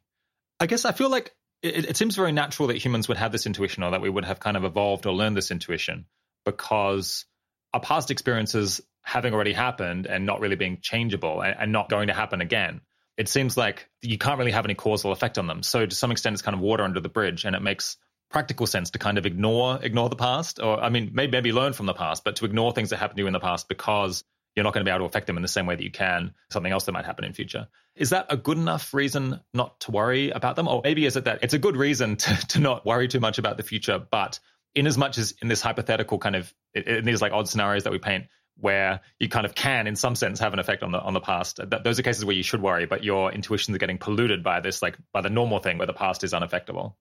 I 0.61 0.67
guess 0.67 0.85
I 0.85 0.93
feel 0.93 1.11
like 1.11 1.35
it, 1.63 1.91
it 1.91 1.97
seems 1.97 2.17
very 2.17 2.33
natural 2.33 2.69
that 2.69 2.77
humans 2.77 3.09
would 3.09 3.17
have 3.17 3.33
this 3.33 3.47
intuition, 3.47 3.83
or 3.83 3.93
that 3.93 4.01
we 4.01 4.11
would 4.11 4.25
have 4.25 4.41
kind 4.41 4.57
of 4.57 4.65
evolved 4.65 5.07
or 5.07 5.13
learned 5.13 5.37
this 5.37 5.51
intuition 5.51 6.07
because 6.45 7.25
our 7.73 7.81
past 7.81 8.11
experiences 8.11 8.81
having 9.03 9.35
already 9.35 9.53
happened 9.53 10.07
and 10.07 10.27
not 10.27 10.41
really 10.41 10.57
being 10.57 10.79
changeable 10.81 11.41
and, 11.41 11.57
and 11.59 11.73
not 11.73 11.89
going 11.89 12.09
to 12.09 12.15
happen 12.15 12.41
again 12.41 12.81
it 13.17 13.29
seems 13.29 13.57
like 13.57 13.89
you 14.01 14.19
can't 14.19 14.39
really 14.39 14.53
have 14.53 14.65
any 14.65 14.75
causal 14.75 15.13
effect 15.13 15.39
on 15.39 15.47
them. 15.47 15.63
So 15.63 15.85
to 15.85 15.95
some 15.95 16.11
extent, 16.11 16.35
it's 16.35 16.43
kind 16.43 16.55
of 16.55 16.61
water 16.61 16.83
under 16.83 17.01
the 17.01 17.09
bridge, 17.09 17.45
and 17.45 17.55
it 17.55 17.63
makes 17.63 17.97
practical 18.31 18.67
sense 18.67 18.91
to 18.91 18.99
kind 18.99 19.19
of 19.19 19.27
ignore 19.27 19.79
ignore 19.83 20.09
the 20.09 20.17
past, 20.17 20.61
or 20.61 20.83
I 20.83 20.89
mean, 20.89 21.11
maybe 21.13 21.33
maybe 21.33 21.53
learn 21.53 21.73
from 21.73 21.87
the 21.87 21.95
past, 21.95 22.25
but 22.25 22.37
to 22.37 22.45
ignore 22.45 22.73
things 22.73 22.91
that 22.91 22.97
happened 22.97 23.19
to 23.19 23.23
you 23.23 23.27
in 23.27 23.33
the 23.33 23.41
past 23.41 23.69
because 23.69 24.25
you're 24.55 24.65
not 24.65 24.75
going 24.75 24.85
to 24.85 24.89
be 24.89 24.95
able 24.95 25.01
to 25.01 25.09
affect 25.09 25.27
them 25.27 25.37
in 25.37 25.43
the 25.43 25.49
same 25.49 25.67
way 25.67 25.77
that 25.77 25.83
you 25.83 25.91
can 25.91 26.35
something 26.51 26.73
else 26.73 26.85
that 26.85 26.93
might 26.93 27.07
happen 27.07 27.25
in 27.25 27.33
future. 27.33 27.69
Is 27.95 28.11
that 28.11 28.27
a 28.31 28.37
good 28.37 28.59
enough 28.59 28.93
reason 28.95 29.41
not 29.53 29.81
to 29.81 29.91
worry 29.91 30.31
about 30.31 30.57
them, 30.57 30.69
or 30.69 30.81
maybe 30.85 31.07
is 31.07 31.17
it 31.17 31.25
that 31.25 31.41
it's 31.43 31.55
a 31.55 31.59
good 31.59 31.77
reason 31.77 32.17
to, 32.17 32.47
to 32.49 32.61
not 32.61 32.87
worry 32.87 33.09
too 33.09 33.21
much 33.21 33.39
about 33.39 33.57
the 33.57 33.63
future, 33.63 33.99
but 33.99 34.39
in 34.75 34.87
as 34.87 34.97
much 34.97 35.19
as 35.19 35.35
in 35.43 35.49
this 35.49 35.61
hypothetical 35.61 36.19
kind 36.19 36.37
of 36.37 36.53
in 36.75 37.05
these 37.05 37.21
like 37.21 37.33
odd 37.33 37.49
scenarios 37.49 37.85
that 37.85 37.93
we 37.93 37.99
paint, 37.99 38.27
where 38.57 39.01
you 39.19 39.29
kind 39.29 39.47
of 39.47 39.55
can, 39.55 39.87
in 39.87 39.97
some 39.97 40.15
sense, 40.15 40.41
have 40.41 40.53
an 40.53 40.59
effect 40.59 40.83
on 40.83 40.93
the 40.93 41.01
on 41.01 41.15
the 41.15 41.21
past. 41.21 41.59
That, 41.59 41.85
those 41.85 41.99
are 41.99 42.03
cases 42.03 42.25
where 42.25 42.37
you 42.37 42.43
should 42.43 42.63
worry, 42.63 42.87
but 42.87 43.05
your 43.05 43.33
intuitions 43.33 43.75
are 43.75 43.79
getting 43.79 43.99
polluted 43.99 44.43
by 44.43 44.61
this, 44.61 44.83
like 44.83 44.97
by 45.13 45.21
the 45.21 45.31
normal 45.31 45.59
thing 45.59 45.79
where 45.79 45.87
the 45.87 45.93
past 45.93 46.25
is 46.25 46.33
unaffectable. 46.33 46.95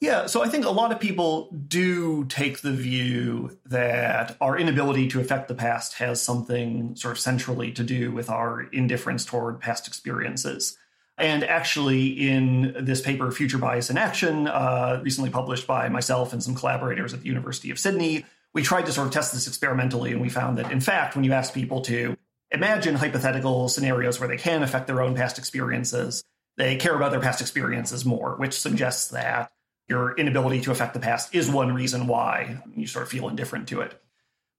Yeah, 0.00 0.26
so 0.26 0.42
I 0.42 0.48
think 0.48 0.64
a 0.64 0.70
lot 0.70 0.92
of 0.92 0.98
people 0.98 1.50
do 1.68 2.24
take 2.24 2.62
the 2.62 2.72
view 2.72 3.58
that 3.66 4.34
our 4.40 4.58
inability 4.58 5.08
to 5.08 5.20
affect 5.20 5.48
the 5.48 5.54
past 5.54 5.94
has 5.94 6.22
something 6.22 6.96
sort 6.96 7.12
of 7.12 7.18
centrally 7.18 7.70
to 7.72 7.84
do 7.84 8.10
with 8.10 8.30
our 8.30 8.62
indifference 8.72 9.26
toward 9.26 9.60
past 9.60 9.86
experiences. 9.86 10.78
And 11.18 11.44
actually, 11.44 12.06
in 12.06 12.74
this 12.80 13.02
paper, 13.02 13.30
Future 13.30 13.58
Bias 13.58 13.90
in 13.90 13.98
Action, 13.98 14.48
uh, 14.48 15.02
recently 15.04 15.28
published 15.28 15.66
by 15.66 15.90
myself 15.90 16.32
and 16.32 16.42
some 16.42 16.54
collaborators 16.54 17.12
at 17.12 17.20
the 17.20 17.26
University 17.26 17.70
of 17.70 17.78
Sydney, 17.78 18.24
we 18.54 18.62
tried 18.62 18.86
to 18.86 18.92
sort 18.92 19.06
of 19.06 19.12
test 19.12 19.34
this 19.34 19.46
experimentally, 19.46 20.12
and 20.12 20.22
we 20.22 20.30
found 20.30 20.56
that, 20.56 20.72
in 20.72 20.80
fact, 20.80 21.14
when 21.14 21.24
you 21.24 21.34
ask 21.34 21.52
people 21.52 21.82
to 21.82 22.16
imagine 22.50 22.94
hypothetical 22.94 23.68
scenarios 23.68 24.18
where 24.18 24.30
they 24.30 24.38
can 24.38 24.62
affect 24.62 24.86
their 24.86 25.02
own 25.02 25.14
past 25.14 25.36
experiences, 25.36 26.24
they 26.56 26.76
care 26.76 26.94
about 26.94 27.10
their 27.10 27.20
past 27.20 27.42
experiences 27.42 28.06
more, 28.06 28.34
which 28.36 28.58
suggests 28.58 29.08
that 29.08 29.52
your 29.90 30.14
inability 30.14 30.60
to 30.62 30.70
affect 30.70 30.94
the 30.94 31.00
past 31.00 31.34
is 31.34 31.50
one 31.50 31.74
reason 31.74 32.06
why 32.06 32.62
you 32.76 32.86
sort 32.86 33.02
of 33.02 33.10
feel 33.10 33.28
indifferent 33.28 33.68
to 33.68 33.80
it. 33.80 34.00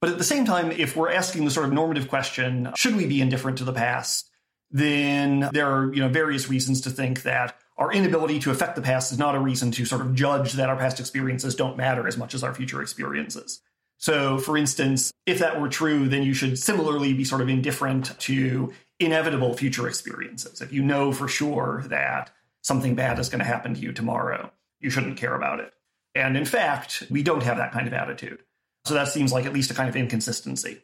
But 0.02 0.10
at 0.10 0.18
the 0.18 0.24
same 0.24 0.46
time, 0.46 0.72
if 0.72 0.96
we're 0.96 1.12
asking 1.12 1.46
the 1.46 1.52
sort 1.52 1.68
of 1.68 1.74
normative 1.74 2.10
question, 2.10 2.72
should 2.76 2.96
we 2.96 3.08
be 3.08 3.22
indifferent 3.22 3.60
to 3.60 3.64
the 3.64 3.72
past? 3.72 4.30
Then 4.72 5.50
there 5.54 5.72
are, 5.72 5.94
you 5.94 6.02
know, 6.02 6.10
various 6.10 6.50
reasons 6.50 6.82
to 6.82 6.90
think 6.90 7.24
that 7.24 7.56
our 7.78 7.94
inability 7.94 8.40
to 8.40 8.52
affect 8.52 8.76
the 8.76 8.82
past 8.82 9.12
is 9.12 9.18
not 9.18 9.36
a 9.36 9.40
reason 9.40 9.72
to 9.72 9.86
sort 9.86 10.02
of 10.02 10.14
judge 10.14 10.54
that 10.54 10.70
our 10.70 10.76
past 10.76 11.00
experiences 11.00 11.56
don't 11.56 11.78
matter 11.78 12.08
as 12.08 12.18
much 12.18 12.34
as 12.34 12.44
our 12.44 12.54
future 12.54 12.82
experiences. 12.82 13.62
So, 13.98 14.38
for 14.38 14.58
instance, 14.58 15.14
if 15.26 15.40
that 15.40 15.62
were 15.62 15.70
true, 15.70 16.10
then 16.10 16.24
you 16.24 16.34
should 16.34 16.60
similarly 16.60 17.14
be 17.14 17.24
sort 17.24 17.42
of 17.42 17.50
indifferent 17.50 18.18
to 18.20 18.74
inevitable 19.00 19.56
future 19.56 19.88
experiences. 19.88 20.62
If 20.62 20.74
you 20.74 20.82
know 20.82 21.12
for 21.12 21.28
sure 21.28 21.84
that 21.88 22.32
something 22.64 22.96
bad 22.96 23.20
is 23.20 23.30
going 23.30 23.40
to 23.40 23.46
happen 23.46 23.76
to 23.76 23.80
you 23.80 23.92
tomorrow, 23.92 24.52
you 24.82 24.90
shouldn't 24.90 25.18
care 25.18 25.36
about 25.36 25.60
it. 25.60 25.74
And 26.16 26.36
in 26.36 26.46
fact, 26.46 27.04
we 27.10 27.24
don't 27.24 27.44
have 27.44 27.58
that 27.58 27.72
kind 27.72 27.88
of 27.88 27.94
attitude. 27.94 28.40
So 28.86 28.96
that 28.96 29.08
seems 29.08 29.32
like 29.32 29.46
at 29.46 29.54
least 29.54 29.72
a 29.72 29.74
kind 29.74 29.88
of 29.88 29.96
inconsistency. 29.96 30.82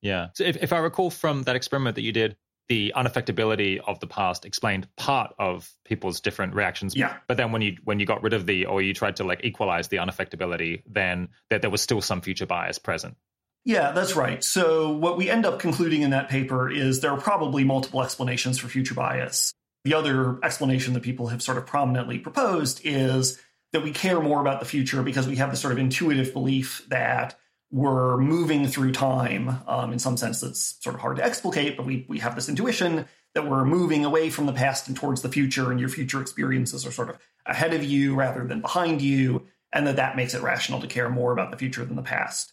Yeah. 0.00 0.28
So 0.34 0.44
if, 0.44 0.56
if 0.62 0.72
I 0.72 0.78
recall 0.78 1.10
from 1.10 1.42
that 1.44 1.56
experiment 1.56 1.96
that 1.96 2.02
you 2.02 2.12
did, 2.12 2.36
the 2.68 2.92
unaffectability 2.96 3.80
of 3.86 4.00
the 4.00 4.06
past 4.06 4.44
explained 4.44 4.88
part 4.96 5.34
of 5.38 5.70
people's 5.84 6.20
different 6.20 6.54
reactions. 6.54 6.96
Yeah. 6.96 7.16
But 7.28 7.36
then 7.36 7.52
when 7.52 7.60
you 7.60 7.76
when 7.84 8.00
you 8.00 8.06
got 8.06 8.22
rid 8.22 8.32
of 8.32 8.46
the 8.46 8.66
or 8.66 8.80
you 8.80 8.94
tried 8.94 9.16
to 9.16 9.24
like 9.24 9.44
equalize 9.44 9.88
the 9.88 9.98
unaffectability, 9.98 10.82
then 10.86 11.28
that 11.50 11.60
there 11.60 11.70
was 11.70 11.82
still 11.82 12.00
some 12.00 12.20
future 12.20 12.46
bias 12.46 12.78
present. 12.78 13.16
Yeah, 13.64 13.92
that's 13.92 14.16
right. 14.16 14.42
So 14.42 14.92
what 14.92 15.16
we 15.16 15.30
end 15.30 15.46
up 15.46 15.60
concluding 15.60 16.02
in 16.02 16.10
that 16.10 16.28
paper 16.28 16.70
is 16.70 17.00
there 17.00 17.12
are 17.12 17.20
probably 17.20 17.62
multiple 17.62 18.02
explanations 18.02 18.58
for 18.58 18.68
future 18.68 18.94
bias. 18.94 19.52
The 19.84 19.94
other 19.94 20.38
explanation 20.44 20.94
that 20.94 21.02
people 21.02 21.28
have 21.28 21.42
sort 21.42 21.58
of 21.58 21.66
prominently 21.66 22.18
proposed 22.18 22.80
is 22.84 23.40
that 23.72 23.82
we 23.82 23.90
care 23.90 24.20
more 24.20 24.40
about 24.40 24.60
the 24.60 24.66
future 24.66 25.02
because 25.02 25.26
we 25.26 25.36
have 25.36 25.50
this 25.50 25.60
sort 25.60 25.72
of 25.72 25.78
intuitive 25.78 26.32
belief 26.32 26.84
that 26.88 27.38
we're 27.70 28.18
moving 28.18 28.68
through 28.68 28.92
time. 28.92 29.62
Um, 29.66 29.92
in 29.92 29.98
some 29.98 30.16
sense, 30.16 30.40
that's 30.40 30.76
sort 30.80 30.94
of 30.94 31.00
hard 31.00 31.16
to 31.16 31.24
explicate, 31.24 31.76
but 31.76 31.86
we, 31.86 32.04
we 32.08 32.18
have 32.18 32.34
this 32.34 32.48
intuition 32.48 33.06
that 33.34 33.48
we're 33.48 33.64
moving 33.64 34.04
away 34.04 34.28
from 34.28 34.44
the 34.44 34.52
past 34.52 34.88
and 34.88 34.96
towards 34.96 35.22
the 35.22 35.30
future, 35.30 35.70
and 35.70 35.80
your 35.80 35.88
future 35.88 36.20
experiences 36.20 36.86
are 36.86 36.92
sort 36.92 37.08
of 37.08 37.18
ahead 37.46 37.72
of 37.72 37.82
you 37.82 38.14
rather 38.14 38.46
than 38.46 38.60
behind 38.60 39.00
you, 39.00 39.46
and 39.72 39.86
that 39.86 39.96
that 39.96 40.16
makes 40.16 40.34
it 40.34 40.42
rational 40.42 40.80
to 40.80 40.86
care 40.86 41.08
more 41.08 41.32
about 41.32 41.50
the 41.50 41.56
future 41.56 41.84
than 41.84 41.96
the 41.96 42.02
past. 42.02 42.52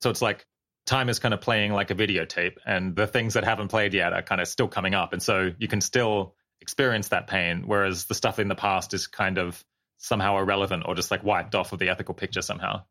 So 0.00 0.08
it's 0.08 0.22
like 0.22 0.46
time 0.86 1.10
is 1.10 1.18
kind 1.18 1.34
of 1.34 1.42
playing 1.42 1.72
like 1.72 1.90
a 1.90 1.94
videotape, 1.94 2.56
and 2.64 2.96
the 2.96 3.06
things 3.06 3.34
that 3.34 3.44
haven't 3.44 3.68
played 3.68 3.92
yet 3.92 4.14
are 4.14 4.22
kind 4.22 4.40
of 4.40 4.48
still 4.48 4.66
coming 4.66 4.94
up, 4.94 5.12
and 5.12 5.22
so 5.22 5.52
you 5.58 5.68
can 5.68 5.82
still 5.82 6.34
experience 6.60 7.08
that 7.08 7.26
pain, 7.26 7.64
whereas 7.66 8.06
the 8.06 8.14
stuff 8.14 8.38
in 8.38 8.48
the 8.48 8.54
past 8.54 8.94
is 8.94 9.06
kind 9.06 9.38
of 9.38 9.64
somehow 9.98 10.38
irrelevant 10.38 10.84
or 10.86 10.94
just 10.94 11.10
like 11.10 11.24
wiped 11.24 11.54
off 11.54 11.72
of 11.72 11.78
the 11.78 11.88
ethical 11.88 12.14
picture 12.14 12.42
somehow. 12.42 12.82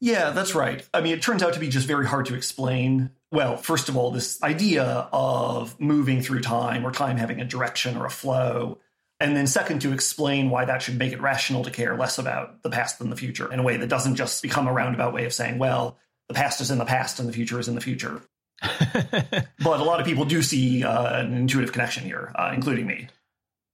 Yeah, 0.00 0.30
that's 0.30 0.54
right. 0.54 0.86
I 0.92 1.00
mean, 1.00 1.14
it 1.14 1.22
turns 1.22 1.44
out 1.44 1.54
to 1.54 1.60
be 1.60 1.68
just 1.68 1.86
very 1.86 2.06
hard 2.06 2.26
to 2.26 2.34
explain. 2.34 3.10
Well, 3.30 3.56
first 3.56 3.88
of 3.88 3.96
all, 3.96 4.10
this 4.10 4.42
idea 4.42 5.08
of 5.12 5.78
moving 5.80 6.22
through 6.22 6.40
time 6.40 6.84
or 6.84 6.90
time 6.90 7.16
having 7.16 7.40
a 7.40 7.44
direction 7.44 7.96
or 7.96 8.04
a 8.04 8.10
flow. 8.10 8.78
And 9.20 9.36
then, 9.36 9.46
second, 9.46 9.82
to 9.82 9.92
explain 9.92 10.50
why 10.50 10.64
that 10.64 10.82
should 10.82 10.98
make 10.98 11.12
it 11.12 11.20
rational 11.20 11.62
to 11.62 11.70
care 11.70 11.96
less 11.96 12.18
about 12.18 12.64
the 12.64 12.70
past 12.70 12.98
than 12.98 13.10
the 13.10 13.16
future 13.16 13.50
in 13.52 13.60
a 13.60 13.62
way 13.62 13.76
that 13.76 13.88
doesn't 13.88 14.16
just 14.16 14.42
become 14.42 14.66
a 14.66 14.72
roundabout 14.72 15.14
way 15.14 15.24
of 15.24 15.32
saying, 15.32 15.58
well, 15.58 15.96
the 16.26 16.34
past 16.34 16.60
is 16.60 16.72
in 16.72 16.78
the 16.78 16.84
past 16.84 17.20
and 17.20 17.28
the 17.28 17.32
future 17.32 17.60
is 17.60 17.68
in 17.68 17.76
the 17.76 17.80
future. 17.80 18.20
But 18.62 19.80
a 19.80 19.84
lot 19.84 20.00
of 20.00 20.06
people 20.06 20.24
do 20.24 20.42
see 20.42 20.84
uh, 20.84 21.20
an 21.20 21.34
intuitive 21.34 21.72
connection 21.72 22.04
here, 22.04 22.32
uh, 22.34 22.52
including 22.54 22.86
me. 22.86 23.08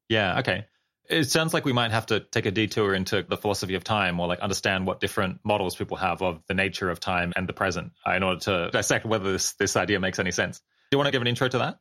Yeah, 0.09 0.41
okay 0.41 0.65
it 1.09 1.31
sounds 1.31 1.55
like 1.55 1.65
we 1.65 1.73
might 1.73 1.91
have 1.91 2.07
to 2.07 2.21
take 2.21 2.47
a 2.47 2.51
detour 2.51 2.95
into 2.95 3.23
the 3.23 3.37
philosophy 3.37 3.75
of 3.75 3.85
time 3.85 4.21
or 4.21 4.27
like 4.27 4.41
understand 4.41 4.87
what 4.87 5.01
different 5.01 5.41
models 5.43 5.75
people 5.75 5.97
have 5.97 6.23
of 6.23 6.43
the 6.49 6.55
nature 6.55 6.91
of 6.91 7.01
time 7.01 7.33
and 7.35 7.49
the 7.49 7.53
present 7.53 7.93
uh, 8.07 8.13
in 8.13 8.23
order 8.23 8.41
to 8.41 8.71
dissect 8.71 9.07
whether 9.07 9.33
this, 9.33 9.55
this 9.55 9.77
idea 9.77 10.01
makes 10.01 10.19
any 10.19 10.31
sense. 10.31 10.59
Do 10.59 10.97
you 10.97 10.99
want 10.99 11.09
to 11.09 11.13
give 11.13 11.23
an 11.23 11.29
intro 11.29 11.49
to 11.49 11.59
that? 11.59 11.79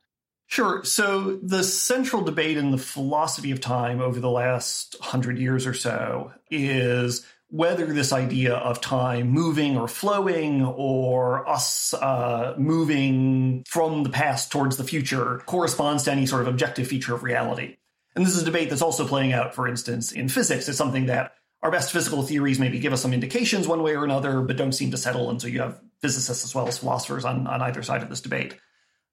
Sure. 0.49 0.85
So, 0.85 1.39
the 1.43 1.61
central 1.61 2.21
debate 2.21 2.55
in 2.55 2.71
the 2.71 2.77
philosophy 2.77 3.51
of 3.51 3.59
time 3.59 3.99
over 3.99 4.21
the 4.21 4.29
last 4.29 4.95
hundred 5.01 5.37
years 5.39 5.67
or 5.67 5.73
so 5.73 6.31
is 6.49 7.25
whether 7.49 7.85
this 7.85 8.11
idea 8.11 8.55
of 8.55 8.81
time 8.81 9.29
moving 9.29 9.77
or 9.77 9.87
flowing 9.87 10.65
or 10.65 11.47
us 11.47 11.93
uh, 11.93 12.53
moving 12.57 13.63
from 13.67 14.03
the 14.03 14.09
past 14.09 14.51
towards 14.51 14.77
the 14.77 14.83
future 14.83 15.41
corresponds 15.45 16.03
to 16.03 16.11
any 16.11 16.25
sort 16.25 16.41
of 16.41 16.47
objective 16.47 16.87
feature 16.87 17.15
of 17.15 17.23
reality. 17.23 17.77
And 18.15 18.25
this 18.25 18.35
is 18.35 18.41
a 18.41 18.45
debate 18.45 18.69
that's 18.69 18.81
also 18.81 19.07
playing 19.07 19.31
out, 19.31 19.55
for 19.55 19.67
instance, 19.67 20.11
in 20.11 20.27
physics. 20.27 20.67
It's 20.67 20.77
something 20.77 21.05
that 21.05 21.33
our 21.61 21.71
best 21.71 21.91
physical 21.91 22.23
theories 22.23 22.59
maybe 22.59 22.79
give 22.79 22.93
us 22.93 23.01
some 23.01 23.13
indications 23.13 23.67
one 23.67 23.81
way 23.81 23.95
or 23.95 24.03
another, 24.03 24.41
but 24.41 24.57
don't 24.57 24.73
seem 24.73 24.91
to 24.91 24.97
settle. 24.97 25.29
And 25.29 25.41
so 25.41 25.47
you 25.47 25.61
have 25.61 25.79
physicists 26.01 26.43
as 26.43 26.53
well 26.53 26.67
as 26.67 26.77
philosophers 26.77 27.25
on, 27.25 27.47
on 27.47 27.61
either 27.61 27.81
side 27.81 28.03
of 28.03 28.09
this 28.09 28.21
debate. 28.21 28.55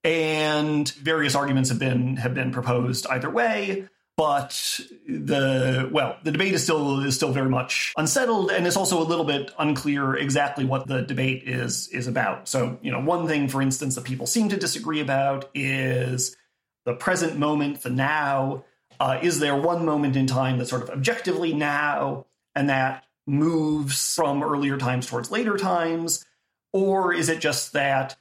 And 0.03 0.87
various 0.89 1.35
arguments 1.35 1.69
have 1.69 1.79
been 1.79 2.17
have 2.17 2.35
been 2.35 2.51
proposed 2.51 3.07
either 3.07 3.29
way. 3.29 3.87
But 4.17 4.79
the 5.07 5.89
well, 5.91 6.17
the 6.23 6.31
debate 6.31 6.53
is 6.53 6.63
still 6.63 7.01
is 7.01 7.15
still 7.15 7.33
very 7.33 7.49
much 7.49 7.93
unsettled, 7.97 8.49
and 8.49 8.65
it's 8.65 8.77
also 8.77 9.01
a 9.01 9.03
little 9.03 9.25
bit 9.25 9.51
unclear 9.59 10.15
exactly 10.15 10.63
what 10.63 10.87
the 10.87 11.01
debate 11.01 11.43
is 11.45 11.89
is 11.89 12.07
about. 12.07 12.47
So, 12.47 12.79
you 12.81 12.91
know, 12.91 13.01
one 13.01 13.27
thing, 13.27 13.49
for 13.49 13.61
instance, 13.61 13.95
that 13.95 14.05
people 14.05 14.25
seem 14.25 14.47
to 14.49 14.57
disagree 14.57 15.01
about 15.01 15.49
is 15.53 16.37
the 16.85 16.93
present 16.93 17.37
moment, 17.37 17.81
the 17.81 17.89
now, 17.89 18.63
uh, 18.99 19.19
is 19.21 19.39
there 19.39 19.55
one 19.55 19.85
moment 19.85 20.15
in 20.15 20.27
time 20.27 20.57
that's 20.57 20.69
sort 20.69 20.83
of 20.83 20.89
objectively 20.89 21.53
now 21.53 22.25
and 22.53 22.69
that 22.69 23.03
moves 23.27 24.15
from 24.15 24.43
earlier 24.43 24.77
times 24.77 25.07
towards 25.07 25.31
later 25.31 25.57
times? 25.57 26.23
Or 26.71 27.13
is 27.13 27.27
it 27.29 27.39
just 27.39 27.73
that, 27.73 28.15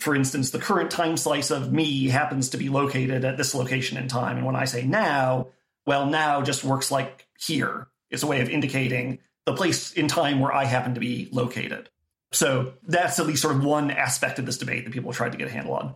for 0.00 0.14
instance, 0.14 0.50
the 0.50 0.58
current 0.58 0.90
time 0.90 1.16
slice 1.16 1.50
of 1.50 1.72
me 1.72 2.08
happens 2.08 2.50
to 2.50 2.56
be 2.56 2.70
located 2.70 3.24
at 3.24 3.36
this 3.36 3.54
location 3.54 3.98
in 3.98 4.08
time? 4.08 4.38
And 4.38 4.46
when 4.46 4.56
I 4.56 4.64
say 4.64 4.82
now, 4.82 5.48
well, 5.86 6.06
now 6.06 6.42
just 6.42 6.64
works 6.64 6.90
like 6.90 7.26
here. 7.38 7.86
It's 8.10 8.22
a 8.22 8.26
way 8.26 8.40
of 8.40 8.48
indicating 8.48 9.18
the 9.44 9.54
place 9.54 9.92
in 9.92 10.08
time 10.08 10.40
where 10.40 10.52
I 10.52 10.64
happen 10.64 10.94
to 10.94 11.00
be 11.00 11.28
located. 11.30 11.90
So 12.32 12.74
that's 12.86 13.18
at 13.18 13.26
least 13.26 13.42
sort 13.42 13.56
of 13.56 13.62
one 13.62 13.90
aspect 13.90 14.38
of 14.38 14.46
this 14.46 14.58
debate 14.58 14.84
that 14.84 14.92
people 14.92 15.10
have 15.10 15.16
tried 15.16 15.32
to 15.32 15.38
get 15.38 15.48
a 15.48 15.50
handle 15.50 15.74
on. 15.74 15.94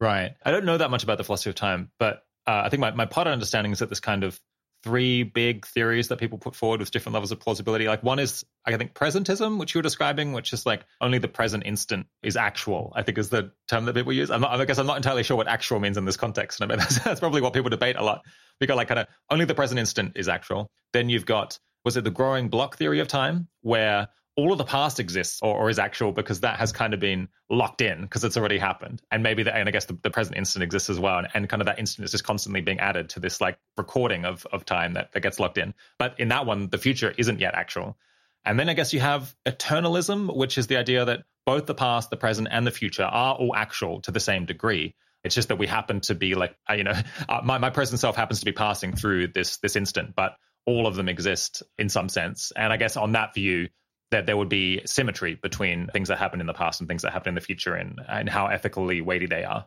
Right. 0.00 0.34
I 0.44 0.50
don't 0.50 0.64
know 0.64 0.76
that 0.76 0.90
much 0.90 1.02
about 1.02 1.18
the 1.18 1.24
philosophy 1.24 1.50
of 1.50 1.56
time, 1.56 1.90
but 1.98 2.24
uh, 2.46 2.62
I 2.64 2.68
think 2.68 2.80
my, 2.80 2.90
my 2.90 3.06
part 3.06 3.26
understanding 3.26 3.72
is 3.72 3.78
that 3.78 3.88
this 3.88 4.00
kind 4.00 4.24
of 4.24 4.38
three 4.82 5.22
big 5.22 5.66
theories 5.66 6.08
that 6.08 6.18
people 6.18 6.38
put 6.38 6.54
forward 6.54 6.80
with 6.80 6.90
different 6.90 7.14
levels 7.14 7.32
of 7.32 7.40
plausibility. 7.40 7.88
Like 7.88 8.02
one 8.02 8.18
is, 8.18 8.44
I 8.64 8.76
think, 8.76 8.94
presentism, 8.94 9.58
which 9.58 9.74
you 9.74 9.78
were 9.78 9.82
describing, 9.82 10.32
which 10.32 10.52
is 10.52 10.64
like 10.64 10.84
only 11.00 11.18
the 11.18 11.28
present 11.28 11.64
instant 11.66 12.06
is 12.22 12.36
actual. 12.36 12.92
I 12.94 13.02
think 13.02 13.18
is 13.18 13.28
the 13.28 13.52
term 13.66 13.86
that 13.86 13.94
people 13.94 14.12
use. 14.12 14.30
I'm 14.30 14.40
not, 14.40 14.60
I 14.60 14.64
guess 14.64 14.78
I'm 14.78 14.86
not 14.86 14.96
entirely 14.96 15.22
sure 15.22 15.36
what 15.36 15.48
actual 15.48 15.80
means 15.80 15.96
in 15.96 16.04
this 16.04 16.16
context. 16.16 16.60
And 16.68 16.72
I 16.72 16.74
mean, 16.74 16.80
that's, 16.80 17.02
that's 17.04 17.20
probably 17.20 17.40
what 17.40 17.52
people 17.52 17.70
debate 17.70 17.96
a 17.96 18.02
lot. 18.02 18.24
Got 18.66 18.76
like 18.76 18.88
kind 18.88 19.00
of 19.00 19.06
only 19.30 19.44
the 19.44 19.54
present 19.54 19.78
instant 19.78 20.12
is 20.16 20.28
actual. 20.28 20.70
Then 20.92 21.08
you've 21.08 21.26
got 21.26 21.58
was 21.84 21.96
it 21.96 22.04
the 22.04 22.10
growing 22.10 22.48
block 22.48 22.76
theory 22.76 23.00
of 23.00 23.08
time, 23.08 23.48
where 23.62 24.08
all 24.38 24.52
of 24.52 24.58
the 24.58 24.64
past 24.64 25.00
exists 25.00 25.40
or, 25.42 25.52
or, 25.52 25.68
is 25.68 25.80
actual 25.80 26.12
because 26.12 26.40
that 26.40 26.60
has 26.60 26.70
kind 26.70 26.94
of 26.94 27.00
been 27.00 27.28
locked 27.50 27.80
in 27.80 28.02
because 28.02 28.22
it's 28.22 28.36
already 28.36 28.56
happened. 28.56 29.02
And 29.10 29.24
maybe 29.24 29.42
the, 29.42 29.52
and 29.52 29.68
I 29.68 29.72
guess 29.72 29.86
the, 29.86 29.98
the 30.00 30.10
present 30.10 30.36
instant 30.36 30.62
exists 30.62 30.88
as 30.88 31.00
well. 31.00 31.18
And, 31.18 31.26
and, 31.34 31.48
kind 31.48 31.60
of 31.60 31.66
that 31.66 31.80
instant 31.80 32.04
is 32.04 32.12
just 32.12 32.22
constantly 32.22 32.60
being 32.60 32.78
added 32.78 33.08
to 33.10 33.20
this 33.20 33.40
like 33.40 33.58
recording 33.76 34.24
of, 34.24 34.46
of 34.52 34.64
time 34.64 34.92
that, 34.92 35.10
that 35.10 35.22
gets 35.22 35.40
locked 35.40 35.58
in. 35.58 35.74
But 35.98 36.20
in 36.20 36.28
that 36.28 36.46
one, 36.46 36.68
the 36.68 36.78
future 36.78 37.12
isn't 37.18 37.40
yet 37.40 37.56
actual. 37.56 37.96
And 38.44 38.60
then 38.60 38.68
I 38.68 38.74
guess 38.74 38.92
you 38.92 39.00
have 39.00 39.34
eternalism, 39.44 40.32
which 40.34 40.56
is 40.56 40.68
the 40.68 40.76
idea 40.76 41.04
that 41.04 41.24
both 41.44 41.66
the 41.66 41.74
past, 41.74 42.08
the 42.08 42.16
present, 42.16 42.46
and 42.48 42.64
the 42.64 42.70
future 42.70 43.02
are 43.02 43.34
all 43.34 43.56
actual 43.56 44.02
to 44.02 44.12
the 44.12 44.20
same 44.20 44.46
degree. 44.46 44.94
It's 45.24 45.34
just 45.34 45.48
that 45.48 45.58
we 45.58 45.66
happen 45.66 46.00
to 46.02 46.14
be 46.14 46.36
like, 46.36 46.54
uh, 46.70 46.74
you 46.74 46.84
know, 46.84 46.94
uh, 47.28 47.40
my, 47.42 47.58
my 47.58 47.70
present 47.70 47.98
self 47.98 48.14
happens 48.14 48.38
to 48.38 48.44
be 48.44 48.52
passing 48.52 48.94
through 48.94 49.28
this 49.28 49.56
this 49.56 49.74
instant, 49.74 50.14
but 50.14 50.36
all 50.64 50.86
of 50.86 50.94
them 50.94 51.08
exist 51.08 51.64
in 51.76 51.88
some 51.88 52.08
sense. 52.08 52.52
And 52.54 52.72
I 52.72 52.76
guess 52.76 52.96
on 52.96 53.12
that 53.12 53.34
view, 53.34 53.68
that 54.10 54.26
there 54.26 54.36
would 54.36 54.48
be 54.48 54.80
symmetry 54.86 55.34
between 55.34 55.88
things 55.88 56.08
that 56.08 56.18
happen 56.18 56.40
in 56.40 56.46
the 56.46 56.54
past 56.54 56.80
and 56.80 56.88
things 56.88 57.02
that 57.02 57.12
happen 57.12 57.30
in 57.30 57.34
the 57.34 57.40
future 57.40 57.74
and, 57.74 58.00
and 58.08 58.28
how 58.28 58.46
ethically 58.46 59.00
weighty 59.00 59.26
they 59.26 59.44
are. 59.44 59.66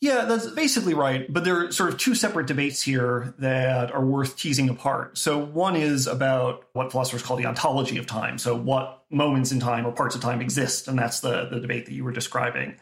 Yeah, 0.00 0.26
that's 0.26 0.46
basically 0.48 0.92
right. 0.92 1.30
But 1.32 1.44
there 1.44 1.66
are 1.66 1.72
sort 1.72 1.88
of 1.88 1.98
two 1.98 2.14
separate 2.14 2.46
debates 2.46 2.82
here 2.82 3.34
that 3.38 3.92
are 3.92 4.04
worth 4.04 4.36
teasing 4.36 4.68
apart. 4.68 5.16
So, 5.16 5.38
one 5.38 5.74
is 5.74 6.06
about 6.06 6.64
what 6.74 6.90
philosophers 6.90 7.22
call 7.22 7.38
the 7.38 7.46
ontology 7.46 7.96
of 7.96 8.06
time. 8.06 8.36
So, 8.36 8.54
what 8.54 9.04
moments 9.10 9.52
in 9.52 9.60
time 9.60 9.86
or 9.86 9.92
parts 9.92 10.14
of 10.14 10.20
time 10.20 10.42
exist. 10.42 10.88
And 10.88 10.98
that's 10.98 11.20
the, 11.20 11.46
the 11.46 11.60
debate 11.60 11.86
that 11.86 11.94
you 11.94 12.04
were 12.04 12.12
describing. 12.12 12.74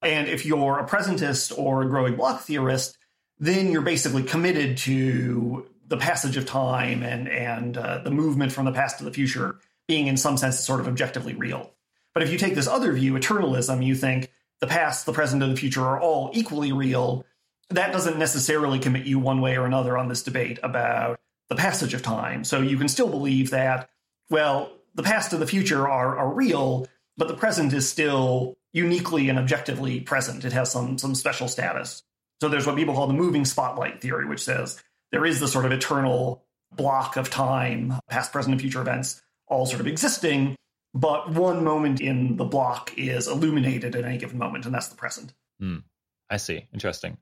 And 0.00 0.28
if 0.28 0.46
you're 0.46 0.78
a 0.78 0.86
presentist 0.86 1.56
or 1.56 1.82
a 1.82 1.88
growing 1.88 2.16
block 2.16 2.42
theorist, 2.42 2.96
then 3.38 3.70
you're 3.70 3.82
basically 3.82 4.22
committed 4.22 4.78
to 4.78 5.66
the 5.86 5.96
passage 5.96 6.36
of 6.36 6.46
time 6.46 7.02
and, 7.02 7.28
and 7.28 7.76
uh, 7.76 7.98
the 7.98 8.10
movement 8.10 8.52
from 8.52 8.64
the 8.64 8.72
past 8.72 8.98
to 8.98 9.04
the 9.04 9.10
future 9.10 9.58
being 9.88 10.06
in 10.06 10.16
some 10.16 10.36
sense 10.36 10.60
sort 10.60 10.80
of 10.80 10.86
objectively 10.86 11.34
real. 11.34 11.72
But 12.14 12.22
if 12.22 12.30
you 12.30 12.38
take 12.38 12.54
this 12.54 12.68
other 12.68 12.92
view, 12.92 13.14
eternalism, 13.14 13.84
you 13.84 13.94
think 13.94 14.30
the 14.60 14.66
past, 14.66 15.06
the 15.06 15.12
present, 15.12 15.42
and 15.42 15.52
the 15.52 15.56
future 15.56 15.82
are 15.82 16.00
all 16.00 16.30
equally 16.34 16.72
real. 16.72 17.24
That 17.70 17.92
doesn't 17.92 18.18
necessarily 18.18 18.78
commit 18.78 19.06
you 19.06 19.18
one 19.18 19.40
way 19.40 19.56
or 19.56 19.66
another 19.66 19.96
on 19.96 20.08
this 20.08 20.22
debate 20.22 20.58
about 20.62 21.20
the 21.48 21.56
passage 21.56 21.94
of 21.94 22.02
time. 22.02 22.44
So 22.44 22.60
you 22.60 22.76
can 22.76 22.88
still 22.88 23.08
believe 23.08 23.50
that, 23.50 23.90
well, 24.30 24.72
the 24.94 25.02
past 25.02 25.32
and 25.32 25.40
the 25.40 25.46
future 25.46 25.88
are, 25.88 26.18
are 26.18 26.32
real, 26.32 26.86
but 27.16 27.28
the 27.28 27.34
present 27.36 27.72
is 27.72 27.88
still 27.88 28.56
uniquely 28.72 29.28
and 29.28 29.38
objectively 29.38 30.00
present. 30.00 30.44
It 30.44 30.52
has 30.52 30.70
some, 30.70 30.98
some 30.98 31.14
special 31.14 31.48
status. 31.48 32.02
So 32.40 32.48
there's 32.48 32.66
what 32.66 32.76
people 32.76 32.94
call 32.94 33.06
the 33.06 33.14
moving 33.14 33.44
spotlight 33.44 34.00
theory, 34.00 34.26
which 34.26 34.44
says 34.44 34.82
there 35.12 35.24
is 35.24 35.40
this 35.40 35.52
sort 35.52 35.64
of 35.64 35.72
eternal 35.72 36.44
block 36.74 37.16
of 37.16 37.30
time, 37.30 37.94
past, 38.08 38.32
present, 38.32 38.52
and 38.52 38.60
future 38.60 38.80
events 38.80 39.22
all 39.48 39.66
sort 39.66 39.80
of 39.80 39.86
existing, 39.86 40.56
but 40.94 41.30
one 41.30 41.64
moment 41.64 42.00
in 42.00 42.36
the 42.36 42.44
block 42.44 42.92
is 42.96 43.28
illuminated 43.28 43.94
at 43.94 44.04
any 44.04 44.18
given 44.18 44.38
moment, 44.38 44.66
and 44.66 44.74
that's 44.74 44.88
the 44.88 44.96
present. 44.96 45.32
Mm, 45.62 45.82
I 46.30 46.36
see. 46.38 46.66
Interesting. 46.72 47.18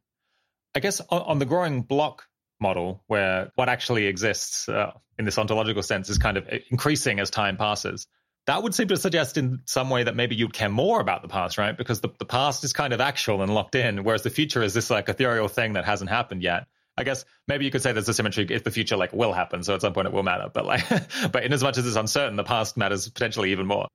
I 0.74 0.80
guess 0.80 1.00
on, 1.00 1.22
on, 1.22 1.38
the 1.38 1.46
growing 1.46 1.82
block 1.82 2.24
model, 2.60 3.02
where 3.06 3.50
what 3.54 3.68
actually 3.68 4.06
exists 4.06 4.68
uh, 4.68 4.92
in 5.18 5.24
this 5.24 5.38
ontological 5.38 5.82
sense 5.82 6.10
is 6.10 6.18
kind 6.18 6.36
of 6.36 6.48
increasing 6.70 7.18
as 7.18 7.30
time 7.30 7.56
passes, 7.56 8.06
that 8.46 8.62
would 8.62 8.74
seem 8.74 8.88
to 8.88 8.96
suggest 8.96 9.36
in 9.36 9.62
some 9.64 9.90
way 9.90 10.04
that 10.04 10.14
maybe 10.14 10.36
you'd 10.36 10.52
care 10.52 10.68
more 10.68 11.00
about 11.00 11.22
the 11.22 11.28
past, 11.28 11.58
right? 11.58 11.76
Because 11.76 12.00
the, 12.00 12.10
the 12.18 12.24
past 12.24 12.62
is 12.62 12.72
kind 12.72 12.92
of 12.92 13.00
actual 13.00 13.42
and 13.42 13.52
locked 13.52 13.74
in, 13.74 14.04
whereas 14.04 14.22
the 14.22 14.30
future 14.30 14.62
is 14.62 14.72
this 14.72 14.88
like 14.88 15.08
ethereal 15.08 15.48
thing 15.48 15.72
that 15.72 15.84
hasn't 15.84 16.10
happened 16.10 16.42
yet. 16.42 16.66
I 16.98 17.04
guess 17.04 17.24
maybe 17.46 17.64
you 17.64 17.70
could 17.70 17.82
say 17.82 17.92
there's 17.92 18.08
a 18.08 18.14
symmetry 18.14 18.46
if 18.48 18.64
the 18.64 18.70
future 18.70 18.96
like 18.96 19.12
will 19.12 19.32
happen, 19.32 19.62
so 19.62 19.74
at 19.74 19.82
some 19.82 19.92
point 19.92 20.06
it 20.06 20.12
will 20.12 20.22
matter. 20.22 20.50
But 20.52 20.64
like, 20.64 20.84
but 21.32 21.44
in 21.44 21.52
as 21.52 21.62
much 21.62 21.78
as 21.78 21.86
it's 21.86 21.96
uncertain, 21.96 22.36
the 22.36 22.44
past 22.44 22.76
matters 22.76 23.08
potentially 23.08 23.52
even 23.52 23.66
more. 23.66 23.86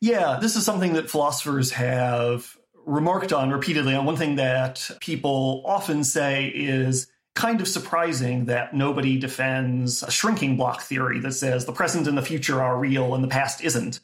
Yeah, 0.00 0.38
this 0.40 0.56
is 0.56 0.64
something 0.64 0.94
that 0.94 1.10
philosophers 1.10 1.72
have 1.72 2.56
remarked 2.86 3.32
on 3.32 3.50
repeatedly. 3.50 3.94
And 3.94 4.06
one 4.06 4.16
thing 4.16 4.36
that 4.36 4.90
people 5.00 5.62
often 5.64 6.04
say 6.04 6.48
is 6.48 7.06
kind 7.34 7.60
of 7.60 7.68
surprising 7.68 8.46
that 8.46 8.74
nobody 8.74 9.18
defends 9.18 10.02
a 10.02 10.10
shrinking 10.10 10.56
block 10.56 10.82
theory 10.82 11.20
that 11.20 11.32
says 11.32 11.64
the 11.64 11.72
present 11.72 12.08
and 12.08 12.18
the 12.18 12.22
future 12.22 12.60
are 12.60 12.78
real 12.78 13.14
and 13.14 13.22
the 13.22 13.28
past 13.28 13.62
isn't, 13.62 14.00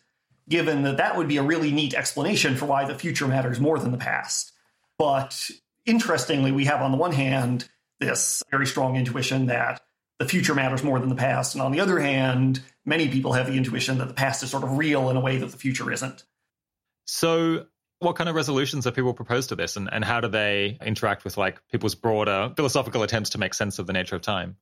given 0.48 0.82
that 0.82 0.98
that 0.98 1.16
would 1.16 1.28
be 1.28 1.38
a 1.38 1.42
really 1.42 1.72
neat 1.72 1.94
explanation 1.94 2.56
for 2.56 2.66
why 2.66 2.84
the 2.84 2.94
future 2.94 3.26
matters 3.26 3.58
more 3.58 3.78
than 3.78 3.90
the 3.90 3.98
past. 3.98 4.52
But 4.98 5.50
interestingly, 5.84 6.52
we 6.52 6.66
have 6.66 6.82
on 6.82 6.92
the 6.92 6.98
one 6.98 7.12
hand 7.12 7.68
this 8.00 8.42
very 8.50 8.66
strong 8.66 8.96
intuition 8.96 9.46
that 9.46 9.80
the 10.18 10.26
future 10.26 10.54
matters 10.54 10.82
more 10.82 10.98
than 10.98 11.08
the 11.08 11.14
past. 11.14 11.54
And 11.54 11.62
on 11.62 11.72
the 11.72 11.80
other 11.80 11.98
hand, 11.98 12.62
many 12.84 13.08
people 13.08 13.32
have 13.32 13.46
the 13.46 13.54
intuition 13.54 13.98
that 13.98 14.08
the 14.08 14.14
past 14.14 14.42
is 14.42 14.50
sort 14.50 14.64
of 14.64 14.78
real 14.78 15.10
in 15.10 15.16
a 15.16 15.20
way 15.20 15.38
that 15.38 15.50
the 15.50 15.58
future 15.58 15.90
isn't. 15.92 16.24
So, 17.06 17.66
what 17.98 18.16
kind 18.16 18.28
of 18.28 18.36
resolutions 18.36 18.84
have 18.84 18.94
people 18.94 19.14
proposed 19.14 19.48
to 19.50 19.56
this, 19.56 19.76
and, 19.76 19.88
and 19.90 20.04
how 20.04 20.20
do 20.20 20.28
they 20.28 20.76
interact 20.84 21.24
with 21.24 21.38
like 21.38 21.60
people's 21.70 21.94
broader 21.94 22.52
philosophical 22.54 23.02
attempts 23.02 23.30
to 23.30 23.38
make 23.38 23.54
sense 23.54 23.78
of 23.78 23.86
the 23.86 23.92
nature 23.92 24.16
of 24.16 24.22
time? 24.22 24.56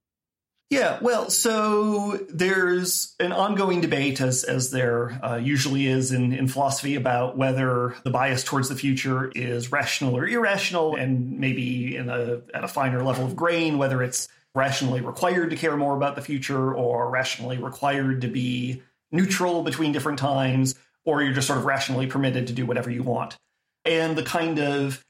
Yeah, 0.71 0.99
well, 1.02 1.30
so 1.30 2.18
there's 2.28 3.14
an 3.21 3.33
ongoing 3.33 3.80
debate, 3.80 4.21
as 4.21 4.44
as 4.44 4.71
there 4.71 5.21
uh, 5.23 5.37
usually 5.37 5.87
is 5.87 6.11
in, 6.11 6.33
in 6.33 6.49
philosophy, 6.49 6.94
about 6.94 7.37
whether 7.37 7.94
the 8.02 8.11
bias 8.11 8.42
towards 8.42 8.71
the 8.71 8.75
future 8.75 9.30
is 9.35 9.71
rational 9.71 10.16
or 10.16 10.26
irrational, 10.26 10.97
and 10.97 11.38
maybe 11.38 11.97
in 11.97 12.09
a 12.09 12.40
at 12.54 12.64
a 12.64 12.68
finer 12.68 13.04
level 13.04 13.25
of 13.25 13.37
grain, 13.37 13.78
whether 13.78 14.02
it's 14.02 14.26
rationally 14.54 15.00
required 15.00 15.50
to 15.50 15.56
care 15.56 15.76
more 15.76 15.97
about 15.97 16.16
the 16.16 16.23
future 16.23 16.73
or 16.75 17.11
rationally 17.11 17.59
required 17.59 18.23
to 18.23 18.28
be 18.28 18.83
neutral 19.12 19.62
between 19.62 19.92
different 19.92 20.18
times, 20.18 20.75
or 21.04 21.23
you're 21.23 21.35
just 21.35 21.47
sort 21.47 21.59
of 21.59 21.66
rationally 21.66 22.06
permitted 22.06 22.47
to 22.47 22.52
do 22.52 22.64
whatever 22.64 22.90
you 22.90 23.02
want. 23.02 23.37
And 23.85 24.16
the 24.16 24.23
kind 24.23 24.59
of 24.59 25.04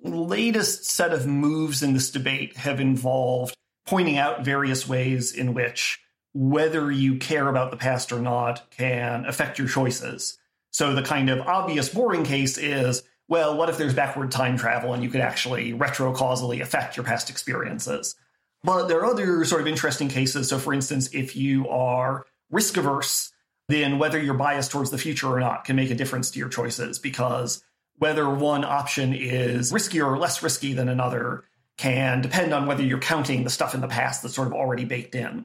latest 0.00 0.84
set 0.84 1.12
of 1.12 1.26
moves 1.26 1.82
in 1.82 1.92
this 1.92 2.10
debate 2.10 2.56
have 2.56 2.80
involved 2.80 3.56
pointing 3.86 4.18
out 4.18 4.44
various 4.44 4.88
ways 4.88 5.32
in 5.32 5.54
which 5.54 6.00
whether 6.34 6.90
you 6.90 7.16
care 7.16 7.48
about 7.48 7.70
the 7.70 7.76
past 7.76 8.12
or 8.12 8.18
not 8.18 8.70
can 8.70 9.26
affect 9.26 9.58
your 9.58 9.68
choices. 9.68 10.38
So 10.70 10.94
the 10.94 11.02
kind 11.02 11.28
of 11.28 11.40
obvious 11.40 11.88
boring 11.88 12.24
case 12.24 12.56
is 12.56 13.02
well, 13.28 13.56
what 13.56 13.70
if 13.70 13.78
there's 13.78 13.94
backward 13.94 14.30
time 14.30 14.58
travel 14.58 14.92
and 14.92 15.02
you 15.02 15.08
could 15.08 15.20
actually 15.20 15.72
retrocausally 15.72 16.60
affect 16.60 16.96
your 16.96 17.04
past 17.04 17.30
experiences? 17.30 18.14
But 18.62 18.88
there 18.88 19.00
are 19.00 19.06
other 19.06 19.44
sort 19.44 19.60
of 19.60 19.66
interesting 19.66 20.08
cases. 20.08 20.48
So, 20.48 20.58
for 20.58 20.74
instance, 20.74 21.14
if 21.14 21.34
you 21.34 21.68
are 21.68 22.26
risk 22.50 22.76
averse, 22.76 23.32
then 23.68 23.98
whether 23.98 24.20
you're 24.20 24.34
biased 24.34 24.70
towards 24.70 24.90
the 24.90 24.98
future 24.98 25.28
or 25.28 25.40
not 25.40 25.64
can 25.64 25.76
make 25.76 25.90
a 25.90 25.94
difference 25.94 26.30
to 26.32 26.38
your 26.38 26.48
choices 26.48 26.98
because 26.98 27.64
whether 27.98 28.28
one 28.28 28.64
option 28.64 29.14
is 29.14 29.72
riskier 29.72 30.04
or 30.04 30.18
less 30.18 30.42
risky 30.42 30.72
than 30.72 30.88
another 30.88 31.44
can 31.78 32.20
depend 32.20 32.52
on 32.52 32.66
whether 32.66 32.82
you're 32.82 32.98
counting 32.98 33.44
the 33.44 33.50
stuff 33.50 33.74
in 33.74 33.80
the 33.80 33.88
past 33.88 34.22
that's 34.22 34.34
sort 34.34 34.46
of 34.46 34.54
already 34.54 34.84
baked 34.84 35.14
in. 35.14 35.44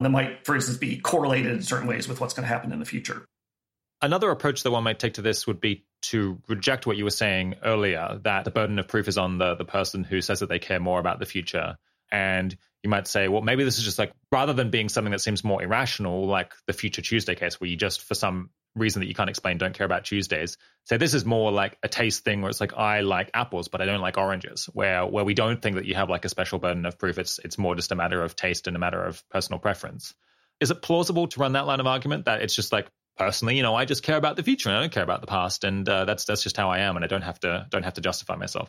That 0.00 0.10
might, 0.10 0.44
for 0.44 0.54
instance, 0.54 0.78
be 0.78 0.98
correlated 0.98 1.52
in 1.52 1.62
certain 1.62 1.86
ways 1.86 2.08
with 2.08 2.20
what's 2.20 2.34
going 2.34 2.44
to 2.44 2.48
happen 2.48 2.72
in 2.72 2.78
the 2.78 2.84
future. 2.84 3.24
Another 4.00 4.30
approach 4.30 4.64
that 4.64 4.70
one 4.72 4.82
might 4.82 4.98
take 4.98 5.14
to 5.14 5.22
this 5.22 5.46
would 5.46 5.60
be 5.60 5.84
to 6.02 6.40
reject 6.48 6.86
what 6.86 6.96
you 6.96 7.04
were 7.04 7.10
saying 7.10 7.54
earlier 7.64 8.18
that 8.24 8.44
the 8.44 8.50
burden 8.50 8.80
of 8.80 8.88
proof 8.88 9.06
is 9.06 9.16
on 9.16 9.38
the, 9.38 9.54
the 9.54 9.64
person 9.64 10.02
who 10.02 10.20
says 10.20 10.40
that 10.40 10.48
they 10.48 10.58
care 10.58 10.80
more 10.80 10.98
about 10.98 11.20
the 11.20 11.26
future 11.26 11.76
and 12.10 12.56
you 12.82 12.90
might 12.90 13.06
say, 13.06 13.28
well, 13.28 13.42
maybe 13.42 13.64
this 13.64 13.78
is 13.78 13.84
just 13.84 13.98
like 13.98 14.12
rather 14.30 14.52
than 14.52 14.70
being 14.70 14.88
something 14.88 15.12
that 15.12 15.20
seems 15.20 15.44
more 15.44 15.62
irrational, 15.62 16.26
like 16.26 16.52
the 16.66 16.72
future 16.72 17.00
Tuesday 17.00 17.34
case, 17.34 17.60
where 17.60 17.70
you 17.70 17.76
just 17.76 18.02
for 18.02 18.14
some 18.14 18.50
reason 18.74 19.00
that 19.00 19.06
you 19.06 19.14
can't 19.14 19.30
explain 19.30 19.58
don't 19.58 19.74
care 19.74 19.84
about 19.84 20.04
Tuesdays. 20.04 20.56
So 20.84 20.98
this 20.98 21.14
is 21.14 21.24
more 21.24 21.52
like 21.52 21.78
a 21.82 21.88
taste 21.88 22.24
thing 22.24 22.40
where 22.40 22.50
it's 22.50 22.60
like 22.60 22.74
I 22.74 23.00
like 23.00 23.30
apples, 23.34 23.68
but 23.68 23.80
I 23.80 23.86
don't 23.86 24.00
like 24.00 24.18
oranges. 24.18 24.66
Where 24.72 25.06
where 25.06 25.24
we 25.24 25.34
don't 25.34 25.60
think 25.60 25.76
that 25.76 25.84
you 25.84 25.94
have 25.94 26.08
like 26.10 26.24
a 26.24 26.28
special 26.28 26.58
burden 26.58 26.86
of 26.86 26.98
proof. 26.98 27.18
It's 27.18 27.38
it's 27.38 27.58
more 27.58 27.74
just 27.74 27.92
a 27.92 27.94
matter 27.96 28.22
of 28.22 28.36
taste 28.36 28.66
and 28.66 28.76
a 28.76 28.80
matter 28.80 29.02
of 29.02 29.22
personal 29.30 29.58
preference. 29.58 30.14
Is 30.60 30.70
it 30.70 30.82
plausible 30.82 31.26
to 31.28 31.40
run 31.40 31.52
that 31.52 31.66
line 31.66 31.80
of 31.80 31.86
argument 31.86 32.26
that 32.26 32.42
it's 32.42 32.54
just 32.54 32.72
like 32.72 32.88
personally, 33.16 33.56
you 33.56 33.62
know, 33.62 33.74
I 33.74 33.84
just 33.84 34.02
care 34.02 34.16
about 34.16 34.36
the 34.36 34.42
future 34.42 34.68
and 34.68 34.78
I 34.78 34.80
don't 34.80 34.92
care 34.92 35.02
about 35.02 35.20
the 35.20 35.26
past, 35.26 35.64
and 35.64 35.88
uh, 35.88 36.04
that's 36.04 36.24
that's 36.24 36.42
just 36.42 36.56
how 36.56 36.70
I 36.70 36.80
am, 36.80 36.96
and 36.96 37.04
I 37.04 37.08
don't 37.08 37.22
have 37.22 37.40
to 37.40 37.66
don't 37.70 37.84
have 37.84 37.94
to 37.94 38.00
justify 38.00 38.36
myself. 38.36 38.68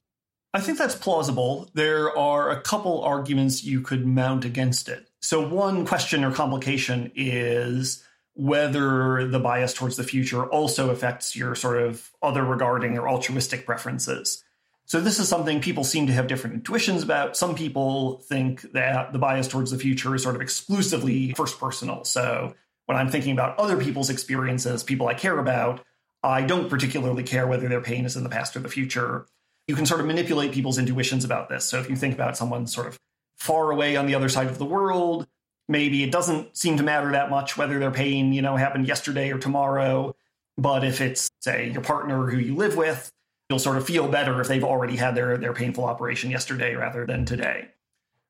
I 0.55 0.61
think 0.61 0.77
that's 0.77 0.95
plausible. 0.95 1.69
There 1.73 2.15
are 2.15 2.51
a 2.51 2.61
couple 2.61 3.01
arguments 3.01 3.63
you 3.63 3.81
could 3.81 4.05
mount 4.05 4.45
against 4.45 4.87
it. 4.87 5.09
So, 5.21 5.47
one 5.47 5.85
question 5.85 6.23
or 6.23 6.31
complication 6.31 7.11
is 7.15 8.03
whether 8.35 9.27
the 9.27 9.39
bias 9.39 9.73
towards 9.73 9.97
the 9.97 10.03
future 10.03 10.45
also 10.45 10.89
affects 10.89 11.35
your 11.35 11.55
sort 11.55 11.81
of 11.81 12.11
other 12.21 12.43
regarding 12.43 12.97
or 12.97 13.07
altruistic 13.07 13.65
preferences. 13.65 14.43
So, 14.85 14.99
this 14.99 15.19
is 15.19 15.29
something 15.29 15.61
people 15.61 15.83
seem 15.83 16.07
to 16.07 16.13
have 16.13 16.27
different 16.27 16.55
intuitions 16.55 17.03
about. 17.03 17.37
Some 17.37 17.55
people 17.55 18.17
think 18.19 18.61
that 18.73 19.13
the 19.13 19.19
bias 19.19 19.47
towards 19.47 19.71
the 19.71 19.77
future 19.77 20.13
is 20.13 20.23
sort 20.23 20.35
of 20.35 20.41
exclusively 20.41 21.33
first 21.33 21.59
personal. 21.59 22.03
So, 22.03 22.53
when 22.85 22.97
I'm 22.97 23.09
thinking 23.09 23.31
about 23.31 23.57
other 23.57 23.77
people's 23.77 24.09
experiences, 24.09 24.83
people 24.83 25.07
I 25.07 25.13
care 25.13 25.39
about, 25.39 25.81
I 26.21 26.41
don't 26.41 26.69
particularly 26.69 27.23
care 27.23 27.47
whether 27.47 27.69
their 27.69 27.81
pain 27.81 28.05
is 28.05 28.17
in 28.17 28.23
the 28.23 28.29
past 28.29 28.55
or 28.55 28.59
the 28.59 28.69
future 28.69 29.25
you 29.67 29.75
can 29.75 29.85
sort 29.85 30.01
of 30.01 30.07
manipulate 30.07 30.51
people's 30.51 30.77
intuitions 30.77 31.23
about 31.23 31.49
this. 31.49 31.65
So 31.65 31.79
if 31.79 31.89
you 31.89 31.95
think 31.95 32.13
about 32.13 32.37
someone 32.37 32.67
sort 32.67 32.87
of 32.87 32.99
far 33.37 33.71
away 33.71 33.95
on 33.95 34.05
the 34.07 34.15
other 34.15 34.29
side 34.29 34.47
of 34.47 34.57
the 34.57 34.65
world, 34.65 35.27
maybe 35.67 36.03
it 36.03 36.11
doesn't 36.11 36.55
seem 36.57 36.77
to 36.77 36.83
matter 36.83 37.11
that 37.11 37.29
much 37.29 37.57
whether 37.57 37.79
their 37.79 37.91
pain, 37.91 38.33
you 38.33 38.41
know, 38.41 38.55
happened 38.55 38.87
yesterday 38.87 39.31
or 39.31 39.37
tomorrow. 39.37 40.15
But 40.57 40.83
if 40.83 41.01
it's, 41.01 41.29
say, 41.39 41.71
your 41.71 41.81
partner 41.81 42.27
who 42.27 42.37
you 42.37 42.55
live 42.55 42.75
with, 42.75 43.11
you'll 43.49 43.59
sort 43.59 43.77
of 43.77 43.85
feel 43.85 44.07
better 44.07 44.39
if 44.41 44.47
they've 44.47 44.63
already 44.63 44.95
had 44.95 45.15
their, 45.15 45.37
their 45.37 45.53
painful 45.53 45.85
operation 45.85 46.31
yesterday 46.31 46.75
rather 46.75 47.05
than 47.05 47.25
today. 47.25 47.69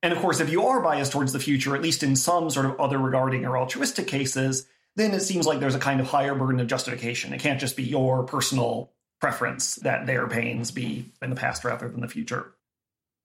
And 0.02 0.12
of 0.12 0.19
course, 0.19 0.39
if 0.39 0.50
you 0.50 0.65
are 0.67 0.82
biased 0.82 1.13
towards 1.13 1.34
the 1.34 1.39
future, 1.39 1.76
at 1.76 1.82
least 1.82 2.04
in 2.04 2.15
some 2.15 2.50
sort 2.50 2.65
of 2.65 2.80
other 2.80 2.98
regarding 2.98 3.46
or 3.46 3.58
altruistic 3.58 4.08
cases, 4.08 4.67
then 4.96 5.13
it 5.13 5.22
seems 5.22 5.48
like 5.48 5.60
there's 5.60 5.76
a 5.76 5.80
kind 5.80 6.00
of 6.00 6.08
higher 6.08 6.36
burden 6.36 6.60
of 6.60 6.67
justification. 6.67 7.34
It 7.34 7.39
can't 7.39 7.60
just 7.60 7.78
be 7.78 7.84
your 7.84 8.24
personal 8.24 8.91
preference 9.22 9.76
that 9.76 10.06
their 10.06 10.28
pains 10.28 10.72
be 10.72 11.06
in 11.22 11.30
the 11.30 11.36
past 11.36 11.63
rather 11.63 11.88
than 11.88 12.02
the 12.02 12.08
future. 12.08 12.52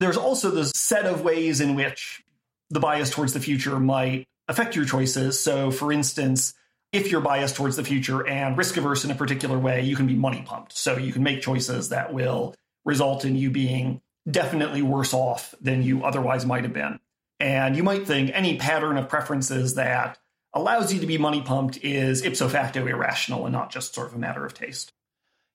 There's 0.00 0.16
also 0.16 0.50
this 0.50 0.70
set 0.74 1.06
of 1.06 1.22
ways 1.22 1.60
in 1.60 1.74
which 1.74 2.22
the 2.70 2.80
bias 2.80 3.10
towards 3.10 3.32
the 3.32 3.40
future 3.40 3.78
might 3.78 4.26
affect 4.48 4.76
your 4.76 4.84
choices. 4.84 5.38
So, 5.38 5.70
for 5.70 5.92
instance, 5.92 6.54
if 6.92 7.10
you're 7.10 7.20
biased 7.20 7.56
towards 7.56 7.76
the 7.76 7.84
future 7.84 8.26
and 8.26 8.56
risk 8.56 8.76
averse 8.76 9.04
in 9.04 9.10
a 9.10 9.14
particular 9.14 9.58
way, 9.58 9.82
you 9.82 9.96
can 9.96 10.06
be 10.06 10.14
money 10.14 10.42
pumped. 10.46 10.76
So, 10.76 10.96
you 10.96 11.12
can 11.12 11.22
make 11.22 11.42
choices 11.42 11.90
that 11.90 12.12
will 12.12 12.54
result 12.84 13.24
in 13.24 13.36
you 13.36 13.50
being 13.50 14.00
definitely 14.30 14.82
worse 14.82 15.12
off 15.14 15.54
than 15.60 15.82
you 15.82 16.04
otherwise 16.04 16.44
might 16.46 16.64
have 16.64 16.72
been. 16.72 16.98
And 17.40 17.76
you 17.76 17.82
might 17.82 18.06
think 18.06 18.30
any 18.34 18.56
pattern 18.56 18.96
of 18.96 19.08
preferences 19.08 19.74
that 19.74 20.18
allows 20.52 20.92
you 20.92 21.00
to 21.00 21.06
be 21.06 21.18
money 21.18 21.42
pumped 21.42 21.78
is 21.84 22.22
ipso 22.22 22.48
facto 22.48 22.86
irrational 22.86 23.46
and 23.46 23.52
not 23.52 23.70
just 23.70 23.94
sort 23.94 24.08
of 24.08 24.14
a 24.14 24.18
matter 24.18 24.44
of 24.44 24.54
taste. 24.54 24.92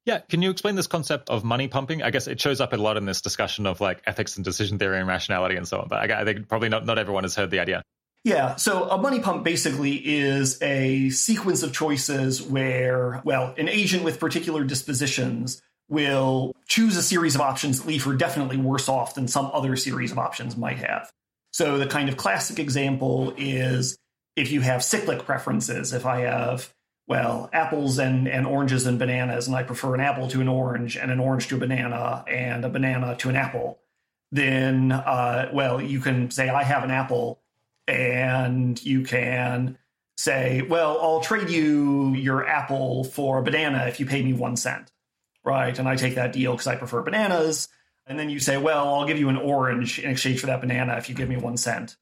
Yeah, 0.05 0.19
can 0.19 0.41
you 0.41 0.49
explain 0.49 0.75
this 0.75 0.87
concept 0.87 1.29
of 1.29 1.43
money 1.43 1.67
pumping? 1.67 2.03
I 2.03 2.11
guess 2.11 2.27
it 2.27 2.39
shows 2.39 2.59
up 2.59 2.73
a 2.73 2.77
lot 2.77 2.97
in 2.97 3.05
this 3.05 3.21
discussion 3.21 3.65
of 3.65 3.79
like 3.79 4.01
ethics 4.05 4.35
and 4.35 4.43
decision 4.43 4.77
theory 4.77 4.99
and 4.99 5.07
rationality 5.07 5.55
and 5.55 5.67
so 5.67 5.79
on. 5.79 5.87
But 5.87 6.11
I, 6.11 6.25
think 6.25 6.49
probably 6.49 6.69
not, 6.69 6.85
not 6.85 6.97
everyone 6.97 7.23
has 7.23 7.35
heard 7.35 7.51
the 7.51 7.59
idea. 7.59 7.83
Yeah, 8.25 8.55
so 8.55 8.89
a 8.89 8.97
money 8.97 9.19
pump 9.19 9.43
basically 9.43 9.95
is 9.95 10.61
a 10.61 11.09
sequence 11.09 11.61
of 11.61 11.73
choices 11.73 12.41
where, 12.41 13.21
well, 13.25 13.53
an 13.57 13.67
agent 13.67 14.03
with 14.03 14.19
particular 14.19 14.63
dispositions 14.63 15.61
will 15.89 16.55
choose 16.67 16.95
a 16.95 17.03
series 17.03 17.35
of 17.35 17.41
options 17.41 17.79
that 17.79 17.87
leave 17.87 18.03
her 18.05 18.13
definitely 18.13 18.57
worse 18.57 18.87
off 18.87 19.15
than 19.15 19.27
some 19.27 19.51
other 19.53 19.75
series 19.75 20.11
of 20.11 20.17
options 20.17 20.55
might 20.55 20.77
have. 20.77 21.11
So 21.51 21.77
the 21.77 21.85
kind 21.85 22.09
of 22.09 22.17
classic 22.17 22.59
example 22.59 23.33
is 23.37 23.97
if 24.35 24.51
you 24.51 24.61
have 24.61 24.83
cyclic 24.83 25.25
preferences, 25.25 25.93
if 25.93 26.05
I 26.05 26.21
have 26.21 26.73
well, 27.07 27.49
apples 27.51 27.99
and, 27.99 28.27
and 28.27 28.47
oranges 28.47 28.85
and 28.85 28.97
bananas, 28.97 29.47
and 29.47 29.55
I 29.55 29.63
prefer 29.63 29.93
an 29.93 30.01
apple 30.01 30.27
to 30.29 30.41
an 30.41 30.47
orange 30.47 30.95
and 30.95 31.11
an 31.11 31.19
orange 31.19 31.47
to 31.49 31.55
a 31.55 31.59
banana 31.59 32.23
and 32.27 32.63
a 32.63 32.69
banana 32.69 33.15
to 33.17 33.29
an 33.29 33.35
apple, 33.35 33.79
then, 34.31 34.91
uh, 34.91 35.49
well, 35.53 35.81
you 35.81 35.99
can 35.99 36.31
say, 36.31 36.49
I 36.49 36.63
have 36.63 36.83
an 36.83 36.91
apple, 36.91 37.41
and 37.87 38.83
you 38.83 39.03
can 39.03 39.77
say, 40.17 40.61
well, 40.61 40.99
I'll 41.01 41.19
trade 41.19 41.49
you 41.49 42.13
your 42.13 42.47
apple 42.47 43.03
for 43.03 43.39
a 43.39 43.43
banana 43.43 43.85
if 43.87 43.99
you 43.99 44.05
pay 44.05 44.23
me 44.23 44.33
one 44.33 44.55
cent, 44.55 44.91
right? 45.43 45.77
And 45.77 45.87
I 45.87 45.95
take 45.97 46.15
that 46.15 46.33
deal 46.33 46.53
because 46.53 46.67
I 46.67 46.75
prefer 46.75 47.01
bananas. 47.01 47.67
And 48.05 48.17
then 48.17 48.29
you 48.29 48.39
say, 48.39 48.57
well, 48.57 48.93
I'll 48.93 49.05
give 49.05 49.19
you 49.19 49.29
an 49.29 49.37
orange 49.37 49.99
in 49.99 50.09
exchange 50.09 50.39
for 50.39 50.47
that 50.47 50.61
banana 50.61 50.95
if 50.97 51.09
you 51.09 51.15
give 51.15 51.29
me 51.29 51.37
one 51.37 51.57
cent. 51.57 51.95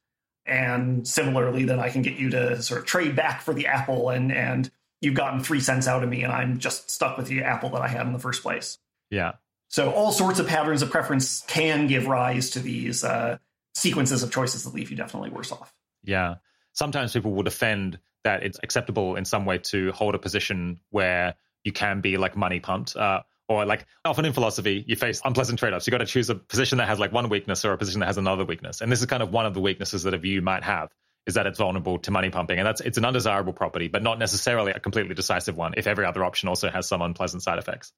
And 0.45 1.07
similarly, 1.07 1.65
then 1.65 1.79
I 1.79 1.89
can 1.89 2.01
get 2.01 2.17
you 2.17 2.31
to 2.31 2.61
sort 2.61 2.81
of 2.81 2.87
trade 2.87 3.15
back 3.15 3.41
for 3.41 3.53
the 3.53 3.67
apple 3.67 4.09
and 4.09 4.31
and 4.31 4.71
you've 5.01 5.15
gotten 5.15 5.43
three 5.43 5.59
cents 5.59 5.87
out 5.87 6.03
of 6.03 6.09
me 6.09 6.23
and 6.23 6.31
I'm 6.31 6.59
just 6.59 6.89
stuck 6.89 7.17
with 7.17 7.27
the 7.27 7.43
apple 7.43 7.69
that 7.71 7.81
I 7.81 7.87
had 7.87 8.05
in 8.05 8.13
the 8.13 8.19
first 8.19 8.41
place. 8.41 8.77
Yeah. 9.09 9.33
So 9.67 9.91
all 9.91 10.11
sorts 10.11 10.39
of 10.39 10.47
patterns 10.47 10.81
of 10.81 10.91
preference 10.91 11.41
can 11.47 11.87
give 11.87 12.07
rise 12.07 12.51
to 12.51 12.59
these 12.59 13.03
uh, 13.03 13.37
sequences 13.73 14.23
of 14.23 14.31
choices 14.31 14.63
that 14.63 14.73
leave 14.73 14.91
you 14.91 14.97
definitely 14.97 15.29
worse 15.29 15.51
off. 15.51 15.73
Yeah. 16.03 16.35
Sometimes 16.73 17.13
people 17.13 17.31
will 17.31 17.43
defend 17.43 17.99
that 18.23 18.43
it's 18.43 18.59
acceptable 18.63 19.15
in 19.15 19.25
some 19.25 19.45
way 19.45 19.57
to 19.57 19.91
hold 19.91 20.13
a 20.13 20.19
position 20.19 20.79
where 20.91 21.35
you 21.63 21.71
can 21.71 22.01
be 22.01 22.17
like 22.17 22.37
money 22.37 22.59
pumped. 22.59 22.95
Uh, 22.95 23.21
or 23.49 23.65
like 23.65 23.85
often 24.05 24.23
in 24.23 24.31
philosophy, 24.31 24.85
you 24.87 24.95
face 24.95 25.21
unpleasant 25.25 25.59
trade-offs. 25.59 25.85
You 25.85 25.91
got 25.91 25.97
to 25.97 26.05
choose 26.05 26.29
a 26.29 26.35
position 26.35 26.77
that 26.77 26.87
has 26.87 26.99
like 26.99 27.11
one 27.11 27.27
weakness 27.27 27.65
or 27.65 27.73
a 27.73 27.77
position 27.77 27.99
that 27.99 28.05
has 28.05 28.17
another 28.17 28.45
weakness. 28.45 28.79
And 28.79 28.91
this 28.91 28.99
is 29.01 29.05
kind 29.07 29.21
of 29.21 29.31
one 29.31 29.45
of 29.45 29.53
the 29.53 29.59
weaknesses 29.59 30.03
that 30.03 30.13
a 30.13 30.17
view 30.17 30.41
might 30.41 30.63
have 30.63 30.89
is 31.27 31.35
that 31.35 31.45
it's 31.45 31.59
vulnerable 31.59 31.99
to 31.99 32.11
money 32.11 32.29
pumping. 32.29 32.57
And 32.57 32.67
that's 32.67 32.81
it's 32.81 32.97
an 32.97 33.05
undesirable 33.05 33.53
property, 33.53 33.87
but 33.87 34.03
not 34.03 34.19
necessarily 34.19 34.71
a 34.71 34.79
completely 34.79 35.15
decisive 35.15 35.55
one 35.57 35.73
if 35.77 35.87
every 35.87 36.05
other 36.05 36.23
option 36.23 36.49
also 36.49 36.69
has 36.69 36.87
some 36.87 37.01
unpleasant 37.01 37.43
side 37.43 37.59
effects. 37.59 37.93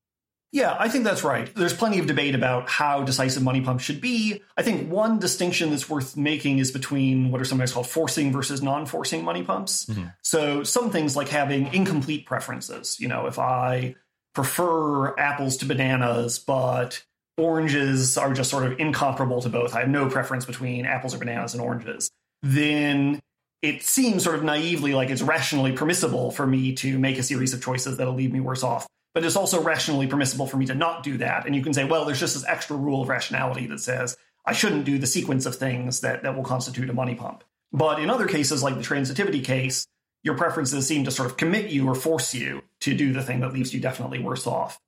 Yeah, 0.51 0.75
I 0.77 0.87
think 0.87 1.03
that's 1.03 1.23
right. 1.23 1.51
There's 1.55 1.73
plenty 1.73 1.97
of 1.97 2.05
debate 2.05 2.35
about 2.35 2.69
how 2.69 3.01
decisive 3.03 3.41
money 3.41 3.61
pumps 3.61 3.83
should 3.83 3.99
be. 3.99 4.43
I 4.55 4.61
think 4.61 4.91
one 4.91 5.17
distinction 5.17 5.71
that's 5.71 5.89
worth 5.89 6.15
making 6.15 6.59
is 6.59 6.69
between 6.69 7.31
what 7.31 7.41
are 7.41 7.45
sometimes 7.45 7.73
called 7.73 7.87
forcing 7.87 8.31
versus 8.31 8.61
non-forcing 8.61 9.23
money 9.23 9.41
pumps. 9.41 9.85
Mm-hmm. 9.85 10.09
So 10.21 10.61
some 10.61 10.91
things 10.91 11.15
like 11.15 11.29
having 11.29 11.73
incomplete 11.73 12.27
preferences. 12.27 12.99
You 12.99 13.07
know, 13.07 13.25
if 13.25 13.39
I 13.39 13.95
prefer 14.35 15.17
apples 15.17 15.57
to 15.57 15.65
bananas, 15.65 16.37
but 16.37 17.03
oranges 17.35 18.15
are 18.19 18.31
just 18.35 18.51
sort 18.51 18.71
of 18.71 18.79
incomparable 18.79 19.41
to 19.41 19.49
both. 19.49 19.73
I 19.73 19.79
have 19.79 19.89
no 19.89 20.07
preference 20.07 20.45
between 20.45 20.85
apples 20.85 21.15
or 21.15 21.17
bananas 21.17 21.53
and 21.53 21.63
oranges. 21.63 22.11
Then 22.43 23.21
it 23.61 23.81
seems 23.81 24.23
sort 24.23 24.35
of 24.35 24.43
naively 24.43 24.93
like 24.93 25.09
it's 25.09 25.21
rationally 25.21 25.71
permissible 25.71 26.29
for 26.29 26.45
me 26.45 26.73
to 26.75 26.99
make 26.99 27.17
a 27.17 27.23
series 27.23 27.53
of 27.53 27.63
choices 27.63 27.97
that'll 27.97 28.13
leave 28.13 28.33
me 28.33 28.41
worse 28.41 28.61
off. 28.61 28.85
But 29.13 29.23
it's 29.23 29.37
also 29.37 29.63
rationally 29.63 30.07
permissible 30.07 30.47
for 30.47 30.57
me 30.57 30.65
to 30.65 30.75
not 30.75 31.03
do 31.03 31.17
that. 31.17 31.45
And 31.45 31.55
you 31.55 31.63
can 31.63 31.73
say, 31.73 31.85
well, 31.85 32.03
there's 32.03 32.19
just 32.19 32.33
this 32.33 32.45
extra 32.45 32.75
rule 32.75 33.01
of 33.01 33.09
rationality 33.09 33.67
that 33.67 33.79
says 33.79 34.17
I 34.45 34.53
shouldn't 34.53 34.85
do 34.85 34.99
the 34.99 35.07
sequence 35.07 35.45
of 35.45 35.55
things 35.55 36.01
that, 36.01 36.23
that 36.23 36.35
will 36.35 36.43
constitute 36.43 36.89
a 36.89 36.93
money 36.93 37.15
pump. 37.15 37.43
But 37.71 37.99
in 37.99 38.09
other 38.09 38.27
cases, 38.27 38.61
like 38.61 38.75
the 38.75 38.81
transitivity 38.81 39.43
case, 39.43 39.87
your 40.23 40.35
preferences 40.35 40.85
seem 40.85 41.05
to 41.05 41.11
sort 41.11 41.29
of 41.29 41.37
commit 41.37 41.69
you 41.69 41.87
or 41.87 41.95
force 41.95 42.33
you 42.33 42.63
to 42.81 42.95
do 42.95 43.13
the 43.13 43.23
thing 43.23 43.39
that 43.39 43.53
leaves 43.53 43.73
you 43.73 43.79
definitely 43.79 44.19
worse 44.19 44.45
off. 44.45 44.79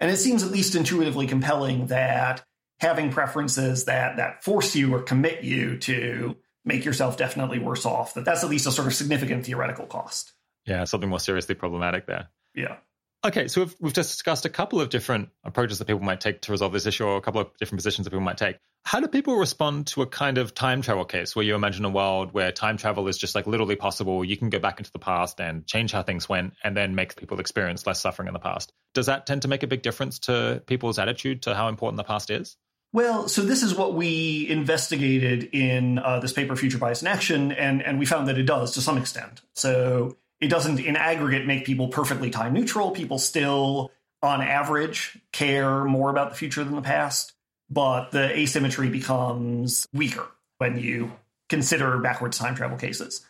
And 0.00 0.10
it 0.10 0.16
seems 0.16 0.42
at 0.42 0.50
least 0.50 0.74
intuitively 0.74 1.26
compelling 1.26 1.86
that 1.86 2.44
having 2.80 3.10
preferences 3.10 3.84
that 3.84 4.16
that 4.16 4.42
force 4.42 4.74
you 4.74 4.94
or 4.94 5.02
commit 5.02 5.44
you 5.44 5.78
to 5.78 6.36
make 6.64 6.84
yourself 6.84 7.16
definitely 7.16 7.58
worse 7.58 7.86
off, 7.86 8.14
that 8.14 8.24
that's 8.24 8.44
at 8.44 8.50
least 8.50 8.66
a 8.66 8.72
sort 8.72 8.86
of 8.86 8.94
significant 8.94 9.46
theoretical 9.46 9.86
cost. 9.86 10.32
Yeah, 10.66 10.84
something 10.84 11.10
more 11.10 11.20
seriously 11.20 11.54
problematic 11.54 12.06
there. 12.06 12.28
Yeah. 12.54 12.76
Okay, 13.24 13.48
so 13.48 13.62
we've, 13.62 13.76
we've 13.80 13.92
just 13.94 14.10
discussed 14.10 14.44
a 14.44 14.50
couple 14.50 14.82
of 14.82 14.90
different 14.90 15.30
approaches 15.44 15.78
that 15.78 15.86
people 15.86 16.02
might 16.02 16.20
take 16.20 16.42
to 16.42 16.52
resolve 16.52 16.72
this 16.72 16.84
issue, 16.84 17.04
or 17.04 17.16
a 17.16 17.22
couple 17.22 17.40
of 17.40 17.48
different 17.58 17.78
positions 17.78 18.04
that 18.04 18.10
people 18.10 18.20
might 18.20 18.36
take. 18.36 18.58
How 18.84 19.00
do 19.00 19.08
people 19.08 19.36
respond 19.36 19.86
to 19.88 20.02
a 20.02 20.06
kind 20.06 20.36
of 20.36 20.54
time 20.54 20.82
travel 20.82 21.06
case 21.06 21.34
where 21.34 21.44
you 21.44 21.54
imagine 21.54 21.86
a 21.86 21.90
world 21.90 22.34
where 22.34 22.52
time 22.52 22.76
travel 22.76 23.08
is 23.08 23.16
just 23.16 23.34
like 23.34 23.46
literally 23.46 23.76
possible? 23.76 24.22
You 24.22 24.36
can 24.36 24.50
go 24.50 24.58
back 24.58 24.78
into 24.78 24.92
the 24.92 24.98
past 24.98 25.40
and 25.40 25.66
change 25.66 25.90
how 25.90 26.02
things 26.02 26.28
went 26.28 26.52
and 26.62 26.76
then 26.76 26.94
make 26.94 27.16
people 27.16 27.40
experience 27.40 27.86
less 27.86 27.98
suffering 28.02 28.28
in 28.28 28.34
the 28.34 28.40
past. 28.40 28.74
Does 28.92 29.06
that 29.06 29.24
tend 29.24 29.42
to 29.42 29.48
make 29.48 29.62
a 29.62 29.66
big 29.66 29.80
difference 29.80 30.18
to 30.20 30.62
people's 30.66 30.98
attitude 30.98 31.42
to 31.42 31.54
how 31.54 31.68
important 31.68 31.96
the 31.96 32.04
past 32.04 32.30
is? 32.30 32.58
Well, 32.94 33.28
so 33.28 33.42
this 33.42 33.62
is 33.62 33.74
what 33.74 33.92
we 33.92 34.48
investigated 34.48 35.50
in 35.52 35.98
uh, 35.98 36.20
this 36.20 36.32
paper, 36.32 36.56
Future 36.56 36.78
Bias 36.78 37.02
in 37.02 37.08
Action, 37.08 37.52
and, 37.52 37.82
and 37.82 37.98
we 37.98 38.06
found 38.06 38.28
that 38.28 38.38
it 38.38 38.44
does 38.44 38.72
to 38.74 38.80
some 38.80 38.96
extent. 38.96 39.42
So 39.54 40.16
it 40.40 40.48
doesn't, 40.48 40.78
in 40.78 40.96
aggregate, 40.96 41.46
make 41.46 41.66
people 41.66 41.88
perfectly 41.88 42.30
time 42.30 42.54
neutral. 42.54 42.92
People 42.92 43.18
still, 43.18 43.90
on 44.22 44.40
average, 44.40 45.18
care 45.32 45.84
more 45.84 46.08
about 46.08 46.30
the 46.30 46.36
future 46.36 46.64
than 46.64 46.74
the 46.74 46.82
past 46.82 47.34
but 47.70 48.10
the 48.10 48.36
asymmetry 48.38 48.88
becomes 48.88 49.86
weaker 49.92 50.26
when 50.58 50.78
you 50.78 51.12
consider 51.48 51.98
backwards 51.98 52.38
time 52.38 52.54
travel 52.54 52.78
cases. 52.78 53.24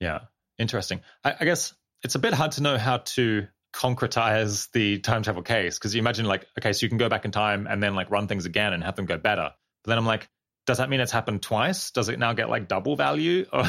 Yeah, 0.00 0.20
interesting. 0.58 1.00
I, 1.22 1.34
I 1.40 1.44
guess 1.44 1.74
it's 2.02 2.14
a 2.14 2.18
bit 2.18 2.34
hard 2.34 2.52
to 2.52 2.62
know 2.62 2.78
how 2.78 2.98
to 2.98 3.46
concretize 3.74 4.70
the 4.72 4.98
time 5.00 5.22
travel 5.22 5.42
case. 5.42 5.78
Because 5.78 5.94
you 5.94 5.98
imagine 5.98 6.26
like 6.26 6.46
okay 6.58 6.72
so 6.72 6.84
you 6.84 6.88
can 6.88 6.98
go 6.98 7.08
back 7.08 7.24
in 7.24 7.30
time 7.30 7.66
and 7.66 7.82
then 7.82 7.94
like 7.94 8.10
run 8.10 8.28
things 8.28 8.46
again 8.46 8.72
and 8.72 8.82
have 8.82 8.96
them 8.96 9.06
go 9.06 9.18
better. 9.18 9.50
But 9.82 9.90
then 9.90 9.98
i'm 9.98 10.06
like 10.06 10.28
does 10.66 10.78
that 10.78 10.88
mean 10.88 11.00
it's 11.00 11.12
happened 11.12 11.42
twice? 11.42 11.90
Does 11.90 12.08
it 12.08 12.18
now 12.18 12.32
get 12.32 12.48
like 12.48 12.68
double 12.68 12.96
value? 12.96 13.44
Or, 13.52 13.64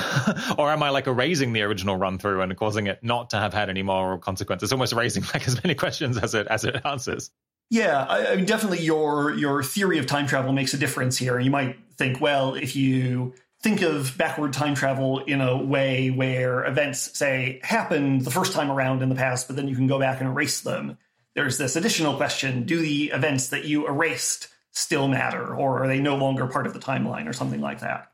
or 0.58 0.72
am 0.72 0.82
i 0.82 0.92
like 0.92 1.08
erasing 1.08 1.52
the 1.52 1.64
original 1.64 1.98
run 1.98 2.18
through 2.20 2.42
and 2.42 2.56
causing 2.56 2.88
it 2.88 3.04
not 3.04 3.32
to 3.32 3.38
have 3.38 3.54
had 3.54 3.70
any 3.70 3.84
moral 3.84 4.18
consequences? 4.18 4.72
Almost 4.72 4.94
raising 4.94 5.24
like 5.34 5.48
as 5.48 5.62
many 5.64 5.76
questions 5.76 6.18
as 6.18 6.34
it 6.36 6.48
as 6.48 6.64
it 6.64 6.86
answers. 6.86 7.32
Yeah, 7.72 8.06
I, 8.08 8.28
I 8.28 8.36
mean, 8.36 8.46
definitely 8.46 8.82
your 8.82 9.34
your 9.34 9.64
theory 9.64 9.98
of 9.98 10.06
time 10.06 10.28
travel 10.28 10.54
makes 10.54 10.74
a 10.74 10.78
difference 10.78 11.18
here. 11.18 11.40
You 11.40 11.52
might 11.52 11.78
think, 11.98 12.22
well, 12.22 12.54
if 12.54 12.76
you 12.76 13.34
think 13.66 13.82
of 13.82 14.16
backward 14.16 14.54
time 14.54 14.76
travel 14.76 15.18
in 15.24 15.42
a 15.42 15.58
way 15.58 16.12
where 16.12 16.64
events, 16.66 17.18
say, 17.18 17.60
happened 17.64 18.22
the 18.22 18.30
first 18.30 18.54
time 18.54 18.70
around 18.70 19.02
in 19.02 19.10
the 19.10 19.16
past, 19.16 19.48
but 19.48 19.56
then 19.56 19.68
you 19.68 19.76
can 19.76 19.88
go 19.88 19.98
back 19.98 20.22
and 20.22 20.30
erase 20.30 20.62
them. 20.62 21.00
There's 21.34 21.58
this 21.58 21.76
additional 21.76 22.16
question 22.16 22.66
do 22.66 22.80
the 22.80 23.06
events 23.06 23.50
that 23.50 23.66
you 23.66 23.88
erased 23.88 24.50
still 24.72 25.08
matter, 25.08 25.56
or 25.56 25.82
are 25.82 25.88
they 25.88 26.00
no 26.00 26.16
longer 26.16 26.46
part 26.46 26.68
of 26.68 26.76
the 26.76 26.80
timeline, 26.80 27.28
or 27.28 27.34
something 27.34 27.60
like 27.60 27.80
that? 27.80 28.12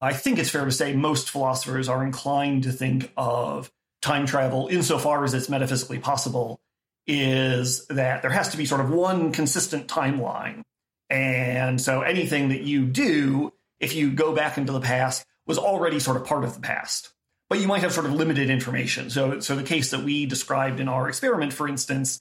I 0.00 0.12
think 0.12 0.40
it's 0.40 0.50
fair 0.50 0.64
to 0.64 0.72
say 0.72 0.92
most 0.92 1.30
philosophers 1.30 1.88
are 1.88 2.04
inclined 2.04 2.64
to 2.64 2.72
think 2.72 3.12
of 3.16 3.70
time 4.02 4.26
travel, 4.26 4.66
insofar 4.66 5.22
as 5.22 5.34
it's 5.34 5.48
metaphysically 5.48 6.00
possible, 6.00 6.60
is 7.06 7.86
that 7.86 8.22
there 8.22 8.32
has 8.32 8.48
to 8.48 8.56
be 8.56 8.66
sort 8.66 8.80
of 8.80 8.90
one 8.90 9.30
consistent 9.30 9.86
timeline. 9.86 10.62
And 11.08 11.80
so 11.80 12.00
anything 12.00 12.48
that 12.48 12.62
you 12.62 12.86
do, 12.86 13.52
if 13.80 13.94
you 13.94 14.10
go 14.10 14.34
back 14.34 14.58
into 14.58 14.72
the 14.72 14.80
past, 14.80 15.24
was 15.46 15.58
already 15.58 15.98
sort 15.98 16.16
of 16.16 16.24
part 16.24 16.44
of 16.44 16.54
the 16.54 16.60
past. 16.60 17.10
But 17.48 17.58
you 17.58 17.66
might 17.66 17.82
have 17.82 17.92
sort 17.92 18.06
of 18.06 18.12
limited 18.12 18.50
information. 18.50 19.10
So, 19.10 19.40
so 19.40 19.56
the 19.56 19.64
case 19.64 19.90
that 19.90 20.04
we 20.04 20.26
described 20.26 20.78
in 20.78 20.88
our 20.88 21.08
experiment, 21.08 21.52
for 21.52 21.66
instance, 21.66 22.20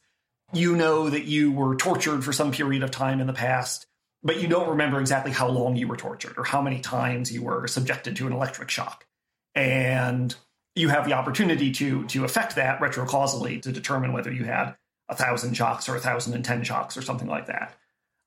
you 0.53 0.75
know 0.75 1.09
that 1.09 1.25
you 1.25 1.51
were 1.51 1.75
tortured 1.75 2.23
for 2.23 2.33
some 2.33 2.51
period 2.51 2.81
of 2.81 2.89
time 2.89 3.19
in 3.19 3.27
the 3.27 3.33
past, 3.33 3.85
but 4.23 4.41
you 4.41 4.47
don't 4.47 4.69
remember 4.69 4.99
exactly 4.99 5.31
how 5.31 5.47
long 5.47 5.75
you 5.75 5.87
were 5.87 5.97
tortured 5.97 6.37
or 6.37 6.43
how 6.43 6.61
many 6.61 6.79
times 6.79 7.31
you 7.31 7.43
were 7.43 7.67
subjected 7.67 8.15
to 8.15 8.25
an 8.25 8.33
electric 8.33 8.71
shock. 8.71 9.05
And 9.53 10.33
you 10.75 10.89
have 10.89 11.05
the 11.05 11.13
opportunity 11.13 11.71
to 11.73 12.05
to 12.07 12.23
affect 12.23 12.55
that 12.55 12.79
retrocausally 12.79 13.61
to 13.61 13.71
determine 13.71 14.13
whether 14.13 14.31
you 14.31 14.45
had 14.45 14.75
a 15.09 15.15
thousand 15.15 15.55
shocks 15.55 15.89
or 15.89 15.95
a 15.95 15.99
thousand 15.99 16.33
and 16.33 16.45
ten 16.45 16.63
shocks 16.63 16.95
or 16.95 17.01
something 17.01 17.27
like 17.27 17.47
that. 17.47 17.75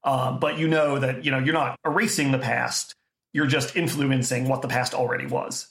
Um, 0.05 0.41
but 0.41 0.59
you 0.59 0.69
know 0.69 0.99
that 0.99 1.25
you 1.25 1.31
know 1.31 1.39
you're 1.39 1.55
not 1.55 1.79
erasing 1.85 2.33
the 2.33 2.39
past; 2.39 2.95
you're 3.33 3.47
just 3.47 3.77
influencing 3.77 4.49
what 4.49 4.63
the 4.63 4.69
past 4.69 4.95
already 4.95 5.27
was. 5.27 5.69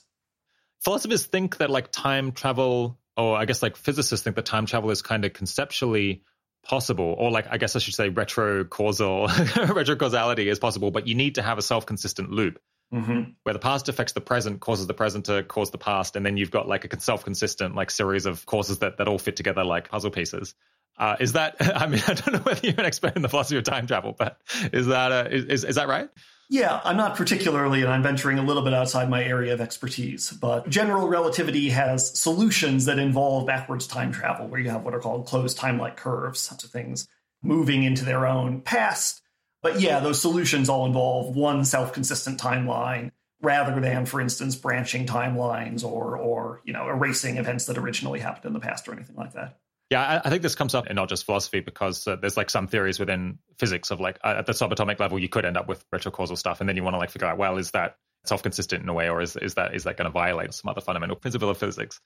Philosophers 0.80 1.26
think 1.26 1.58
that 1.58 1.70
like 1.70 1.92
time 1.92 2.32
travel, 2.32 2.98
or 3.16 3.36
I 3.36 3.44
guess 3.44 3.62
like 3.62 3.76
physicists 3.76 4.24
think 4.24 4.36
that 4.36 4.46
time 4.46 4.66
travel 4.66 4.90
is 4.90 5.02
kind 5.02 5.24
of 5.24 5.32
conceptually 5.32 6.22
possible, 6.64 7.14
or 7.18 7.30
like 7.30 7.46
I 7.50 7.56
guess 7.56 7.76
I 7.76 7.78
should 7.78 7.94
say 7.94 8.10
retrocausal 8.10 9.28
retrocausality 9.28 10.46
is 10.46 10.58
possible, 10.58 10.90
but 10.90 11.06
you 11.06 11.14
need 11.14 11.36
to 11.36 11.42
have 11.42 11.58
a 11.58 11.62
self-consistent 11.62 12.30
loop 12.30 12.60
mm-hmm. 12.92 13.30
where 13.42 13.52
the 13.52 13.58
past 13.58 13.88
affects 13.88 14.12
the 14.12 14.20
present, 14.20 14.60
causes 14.60 14.86
the 14.86 14.94
present 14.94 15.26
to 15.26 15.42
cause 15.44 15.70
the 15.70 15.78
past, 15.78 16.16
and 16.16 16.26
then 16.26 16.36
you've 16.36 16.50
got 16.50 16.68
like 16.68 16.92
a 16.92 17.00
self-consistent 17.00 17.74
like 17.74 17.90
series 17.90 18.26
of 18.26 18.44
causes 18.46 18.80
that, 18.80 18.98
that 18.98 19.08
all 19.08 19.18
fit 19.18 19.36
together 19.36 19.64
like 19.64 19.88
puzzle 19.88 20.10
pieces. 20.10 20.54
Uh, 20.98 21.16
is 21.20 21.32
that? 21.32 21.56
I 21.60 21.86
mean, 21.86 22.02
I 22.06 22.14
don't 22.14 22.32
know 22.32 22.40
whether 22.40 22.66
you're 22.66 22.78
an 22.78 22.84
expert 22.84 23.16
in 23.16 23.22
the 23.22 23.28
philosophy 23.28 23.56
of 23.56 23.64
time 23.64 23.86
travel, 23.86 24.14
but 24.16 24.40
is 24.72 24.88
that 24.88 25.12
uh, 25.12 25.28
is 25.30 25.64
is 25.64 25.76
that 25.76 25.88
right? 25.88 26.08
Yeah, 26.52 26.80
I'm 26.84 26.96
not 26.98 27.16
particularly, 27.16 27.80
and 27.82 27.90
I'm 27.90 28.02
venturing 28.02 28.38
a 28.38 28.42
little 28.42 28.62
bit 28.62 28.74
outside 28.74 29.08
my 29.08 29.24
area 29.24 29.54
of 29.54 29.60
expertise, 29.60 30.30
but 30.30 30.68
general 30.68 31.08
relativity 31.08 31.70
has 31.70 32.18
solutions 32.18 32.84
that 32.84 32.98
involve 32.98 33.46
backwards 33.46 33.86
time 33.86 34.12
travel, 34.12 34.48
where 34.48 34.60
you 34.60 34.68
have 34.68 34.84
what 34.84 34.94
are 34.94 35.00
called 35.00 35.26
closed 35.26 35.56
time-like 35.56 35.96
curves, 35.96 36.40
so 36.40 36.54
things 36.68 37.08
moving 37.42 37.84
into 37.84 38.04
their 38.04 38.26
own 38.26 38.60
past 38.60 39.22
but 39.62 39.80
yeah, 39.80 40.00
those 40.00 40.20
solutions 40.20 40.68
all 40.68 40.86
involve 40.86 41.36
one 41.36 41.64
self-consistent 41.64 42.38
timeline 42.38 43.12
rather 43.40 43.80
than, 43.80 44.06
for 44.06 44.20
instance, 44.20 44.56
branching 44.56 45.06
timelines 45.06 45.84
or 45.84 46.16
or 46.16 46.60
you 46.64 46.72
know 46.72 46.88
erasing 46.88 47.36
events 47.36 47.66
that 47.66 47.78
originally 47.78 48.20
happened 48.20 48.46
in 48.46 48.52
the 48.52 48.60
past 48.60 48.88
or 48.88 48.92
anything 48.92 49.16
like 49.16 49.32
that. 49.34 49.58
Yeah, 49.92 50.22
I, 50.24 50.30
think 50.30 50.40
this 50.40 50.54
comes 50.54 50.74
up 50.74 50.86
in 50.86 50.96
not 50.96 51.10
just 51.10 51.26
philosophy 51.26 51.60
because 51.60 52.08
uh, 52.08 52.16
there's 52.16 52.38
like 52.38 52.48
some 52.48 52.66
theories 52.66 52.98
within 52.98 53.38
physics 53.58 53.90
of 53.90 54.00
like 54.00 54.18
at 54.24 54.46
the 54.46 54.52
subatomic 54.52 54.98
level 54.98 55.18
you 55.18 55.28
could 55.28 55.44
end 55.44 55.58
up 55.58 55.68
with 55.68 55.84
retrocausal 55.92 56.38
stuff, 56.38 56.60
and 56.60 56.68
then 56.68 56.76
you 56.76 56.82
want 56.82 56.94
to 56.94 56.98
like 56.98 57.10
figure 57.10 57.28
out 57.28 57.36
well 57.36 57.58
is 57.58 57.72
that 57.72 57.96
self-consistent 58.24 58.82
in 58.82 58.88
a 58.88 58.94
way 58.94 59.10
or 59.10 59.20
is 59.20 59.36
is 59.36 59.52
that 59.54 59.74
is 59.74 59.84
that 59.84 59.98
going 59.98 60.06
to 60.06 60.10
violate 60.10 60.54
some 60.54 60.70
other 60.70 60.80
fundamental 60.80 61.14
principle 61.14 61.50
of 61.50 61.58
physics? 61.58 62.00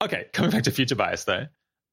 Okay, 0.00 0.26
coming 0.32 0.52
back 0.52 0.62
to 0.62 0.70
future 0.70 0.94
bias 0.94 1.24
though. 1.24 1.46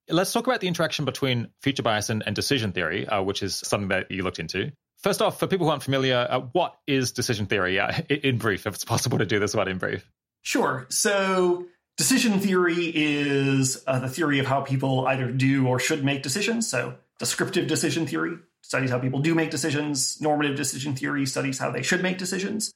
Let's 0.08 0.32
talk 0.32 0.46
about 0.46 0.62
the 0.62 0.68
interaction 0.68 1.06
between 1.06 1.48
future 1.64 1.82
bias 1.82 2.12
and, 2.12 2.22
and 2.24 2.36
decision 2.36 2.72
theory, 2.72 3.08
uh, 3.08 3.24
which 3.24 3.42
is 3.42 3.56
something 3.56 3.88
that 3.88 4.12
you 4.12 4.22
looked 4.22 4.38
into. 4.38 4.74
First 5.00 5.24
off, 5.24 5.40
for 5.40 5.48
people 5.48 5.66
who 5.66 5.72
aren't 5.72 5.82
familiar, 5.82 6.28
uh, 6.30 6.42
what 6.52 6.76
is 6.86 7.14
decision 7.14 7.48
theory? 7.48 7.80
Uh, 7.80 7.92
in 8.10 8.38
brief, 8.38 8.68
if 8.68 8.76
it's 8.76 8.86
possible 8.86 9.18
to 9.18 9.26
do 9.26 9.40
this 9.40 9.56
one 9.56 9.68
in 9.68 9.80
brief. 9.80 10.08
Sure. 10.44 10.86
So 10.90 11.66
Decision 11.98 12.40
theory 12.42 12.92
is 12.94 13.82
uh, 13.88 14.00
the 14.00 14.10
theory 14.10 14.40
of 14.40 14.46
how 14.46 14.62
people 14.62 15.08
either 15.08 15.32
do 15.32 15.66
or 15.66 15.80
should 15.80 16.04
make 16.04 16.24
decisions. 16.24 16.68
So, 16.68 16.96
descriptive 17.20 17.68
decision 17.68 18.06
theory 18.06 18.38
studies 18.62 18.90
how 18.90 19.00
people 19.00 19.20
do 19.20 19.34
make 19.34 19.50
decisions. 19.50 20.20
Normative 20.20 20.58
decision 20.58 20.96
theory 20.96 21.26
studies 21.26 21.58
how 21.58 21.72
they 21.72 21.82
should 21.82 22.04
make 22.04 22.18
decisions. 22.18 22.74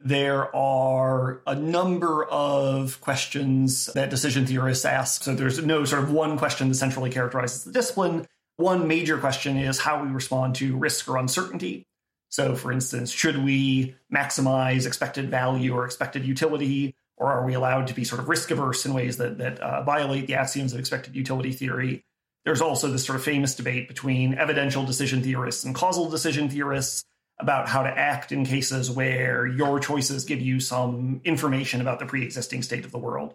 There 0.00 0.54
are 0.54 1.40
a 1.46 1.54
number 1.54 2.26
of 2.26 3.00
questions 3.00 3.86
that 3.94 4.10
decision 4.10 4.44
theorists 4.46 4.84
ask. 4.84 5.22
So, 5.22 5.34
there's 5.34 5.64
no 5.64 5.86
sort 5.86 6.02
of 6.02 6.12
one 6.12 6.36
question 6.36 6.68
that 6.68 6.74
centrally 6.74 7.08
characterizes 7.08 7.64
the 7.64 7.72
discipline. 7.72 8.26
One 8.58 8.86
major 8.86 9.16
question 9.16 9.56
is 9.56 9.78
how 9.78 10.02
we 10.02 10.10
respond 10.10 10.56
to 10.56 10.76
risk 10.76 11.08
or 11.08 11.16
uncertainty. 11.16 11.86
So, 12.28 12.54
for 12.54 12.70
instance, 12.70 13.10
should 13.10 13.42
we 13.42 13.94
maximize 14.14 14.86
expected 14.86 15.30
value 15.30 15.74
or 15.74 15.86
expected 15.86 16.26
utility 16.26 16.94
or 17.18 17.32
are 17.32 17.44
we 17.44 17.54
allowed 17.54 17.88
to 17.88 17.94
be 17.94 18.04
sort 18.04 18.20
of 18.20 18.28
risk 18.28 18.50
averse 18.50 18.86
in 18.86 18.94
ways 18.94 19.16
that, 19.18 19.38
that 19.38 19.58
uh, 19.60 19.82
violate 19.82 20.26
the 20.26 20.34
axioms 20.34 20.72
of 20.72 20.78
expected 20.78 21.14
utility 21.14 21.52
theory? 21.52 22.04
There's 22.44 22.62
also 22.62 22.88
this 22.88 23.04
sort 23.04 23.16
of 23.16 23.24
famous 23.24 23.54
debate 23.54 23.88
between 23.88 24.34
evidential 24.34 24.84
decision 24.84 25.22
theorists 25.22 25.64
and 25.64 25.74
causal 25.74 26.08
decision 26.08 26.48
theorists 26.48 27.04
about 27.40 27.68
how 27.68 27.82
to 27.82 27.88
act 27.88 28.32
in 28.32 28.44
cases 28.44 28.90
where 28.90 29.46
your 29.46 29.80
choices 29.80 30.24
give 30.24 30.40
you 30.40 30.60
some 30.60 31.20
information 31.24 31.80
about 31.80 31.98
the 31.98 32.06
pre 32.06 32.24
existing 32.24 32.62
state 32.62 32.84
of 32.84 32.92
the 32.92 32.98
world. 32.98 33.34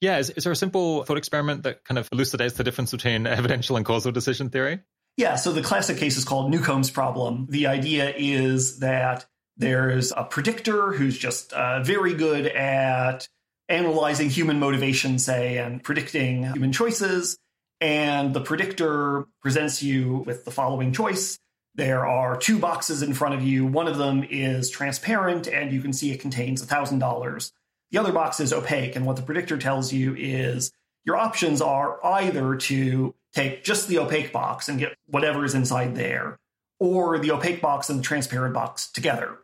Yeah, 0.00 0.18
is, 0.18 0.30
is 0.30 0.44
there 0.44 0.52
a 0.52 0.56
simple 0.56 1.04
thought 1.04 1.16
experiment 1.16 1.62
that 1.62 1.84
kind 1.84 1.98
of 1.98 2.08
elucidates 2.12 2.54
the 2.54 2.64
difference 2.64 2.90
between 2.90 3.26
evidential 3.26 3.76
and 3.76 3.86
causal 3.86 4.12
decision 4.12 4.50
theory? 4.50 4.80
Yeah, 5.16 5.36
so 5.36 5.52
the 5.52 5.62
classic 5.62 5.98
case 5.98 6.16
is 6.16 6.24
called 6.24 6.50
Newcomb's 6.50 6.90
problem. 6.90 7.46
The 7.50 7.66
idea 7.66 8.14
is 8.16 8.78
that 8.78 9.26
there's 9.62 10.10
a 10.10 10.24
predictor 10.24 10.90
who's 10.90 11.16
just 11.16 11.52
uh, 11.52 11.84
very 11.84 12.14
good 12.14 12.46
at 12.48 13.28
analyzing 13.68 14.28
human 14.28 14.58
motivation, 14.58 15.20
say, 15.20 15.58
and 15.58 15.82
predicting 15.82 16.42
human 16.42 16.72
choices. 16.72 17.38
And 17.80 18.34
the 18.34 18.40
predictor 18.40 19.26
presents 19.40 19.80
you 19.80 20.24
with 20.26 20.44
the 20.44 20.50
following 20.50 20.92
choice. 20.92 21.38
There 21.76 22.04
are 22.04 22.36
two 22.36 22.58
boxes 22.58 23.02
in 23.02 23.14
front 23.14 23.36
of 23.36 23.42
you. 23.42 23.64
One 23.64 23.86
of 23.86 23.98
them 23.98 24.24
is 24.28 24.68
transparent, 24.68 25.46
and 25.46 25.72
you 25.72 25.80
can 25.80 25.92
see 25.92 26.10
it 26.10 26.20
contains 26.20 26.64
$1,000. 26.64 27.52
The 27.92 27.98
other 27.98 28.12
box 28.12 28.40
is 28.40 28.52
opaque. 28.52 28.96
And 28.96 29.06
what 29.06 29.14
the 29.14 29.22
predictor 29.22 29.58
tells 29.58 29.92
you 29.92 30.16
is 30.16 30.72
your 31.04 31.16
options 31.16 31.62
are 31.62 32.04
either 32.04 32.56
to 32.56 33.14
take 33.32 33.62
just 33.62 33.86
the 33.86 33.98
opaque 33.98 34.32
box 34.32 34.68
and 34.68 34.80
get 34.80 34.96
whatever 35.06 35.44
is 35.44 35.54
inside 35.54 35.94
there, 35.94 36.40
or 36.80 37.18
the 37.20 37.30
opaque 37.30 37.60
box 37.62 37.90
and 37.90 38.00
the 38.00 38.04
transparent 38.04 38.54
box 38.54 38.90
together. 38.90 39.38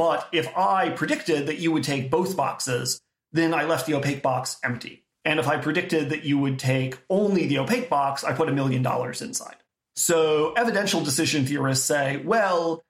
But 0.00 0.30
if 0.32 0.56
I 0.56 0.88
predicted 0.88 1.48
that 1.48 1.58
you 1.58 1.72
would 1.72 1.84
take 1.84 2.10
both 2.10 2.34
boxes, 2.34 3.02
then 3.32 3.52
I 3.52 3.64
left 3.64 3.84
the 3.84 3.92
opaque 3.92 4.22
box 4.22 4.56
empty. 4.64 5.04
And 5.26 5.38
if 5.38 5.46
I 5.46 5.58
predicted 5.58 6.08
that 6.08 6.24
you 6.24 6.38
would 6.38 6.58
take 6.58 6.96
only 7.10 7.46
the 7.46 7.58
opaque 7.58 7.90
box, 7.90 8.24
I 8.24 8.32
put 8.32 8.48
a 8.48 8.52
million 8.52 8.82
dollars 8.82 9.20
inside. 9.20 9.56
So 9.96 10.54
evidential 10.54 11.04
decision 11.04 11.44
theorists 11.44 11.84
say, 11.84 12.16
well, 12.16 12.82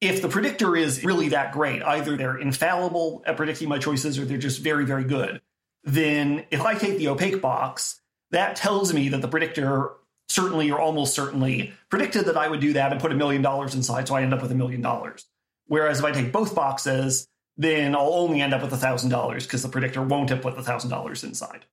if 0.00 0.20
the 0.20 0.28
predictor 0.28 0.74
is 0.74 1.04
really 1.04 1.28
that 1.28 1.52
great, 1.52 1.84
either 1.84 2.16
they're 2.16 2.36
infallible 2.36 3.22
at 3.24 3.36
predicting 3.36 3.68
my 3.68 3.78
choices 3.78 4.18
or 4.18 4.24
they're 4.24 4.36
just 4.36 4.60
very, 4.60 4.84
very 4.84 5.04
good, 5.04 5.40
then 5.84 6.46
if 6.50 6.62
I 6.62 6.74
take 6.74 6.98
the 6.98 7.06
opaque 7.06 7.40
box, 7.40 8.00
that 8.32 8.56
tells 8.56 8.92
me 8.92 9.10
that 9.10 9.22
the 9.22 9.28
predictor 9.28 9.92
certainly 10.28 10.72
or 10.72 10.80
almost 10.80 11.14
certainly 11.14 11.74
predicted 11.90 12.24
that 12.24 12.36
I 12.36 12.48
would 12.48 12.58
do 12.58 12.72
that 12.72 12.90
and 12.90 13.00
put 13.00 13.12
a 13.12 13.14
million 13.14 13.40
dollars 13.40 13.76
inside, 13.76 14.08
so 14.08 14.16
I 14.16 14.22
end 14.22 14.34
up 14.34 14.42
with 14.42 14.50
a 14.50 14.56
million 14.56 14.80
dollars. 14.80 15.26
Whereas 15.66 15.98
if 15.98 16.04
I 16.04 16.12
take 16.12 16.32
both 16.32 16.54
boxes, 16.54 17.28
then 17.56 17.94
I'll 17.94 18.14
only 18.14 18.40
end 18.40 18.54
up 18.54 18.62
with 18.62 18.72
$1,000 18.72 19.42
because 19.42 19.62
the 19.62 19.68
predictor 19.68 20.02
won't 20.02 20.30
have 20.30 20.42
put 20.42 20.56
the 20.56 20.62
$1,000 20.62 21.24
inside. 21.24 21.64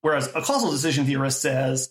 Whereas 0.00 0.28
a 0.34 0.42
causal 0.42 0.70
decision 0.70 1.06
theorist 1.06 1.40
says, 1.42 1.90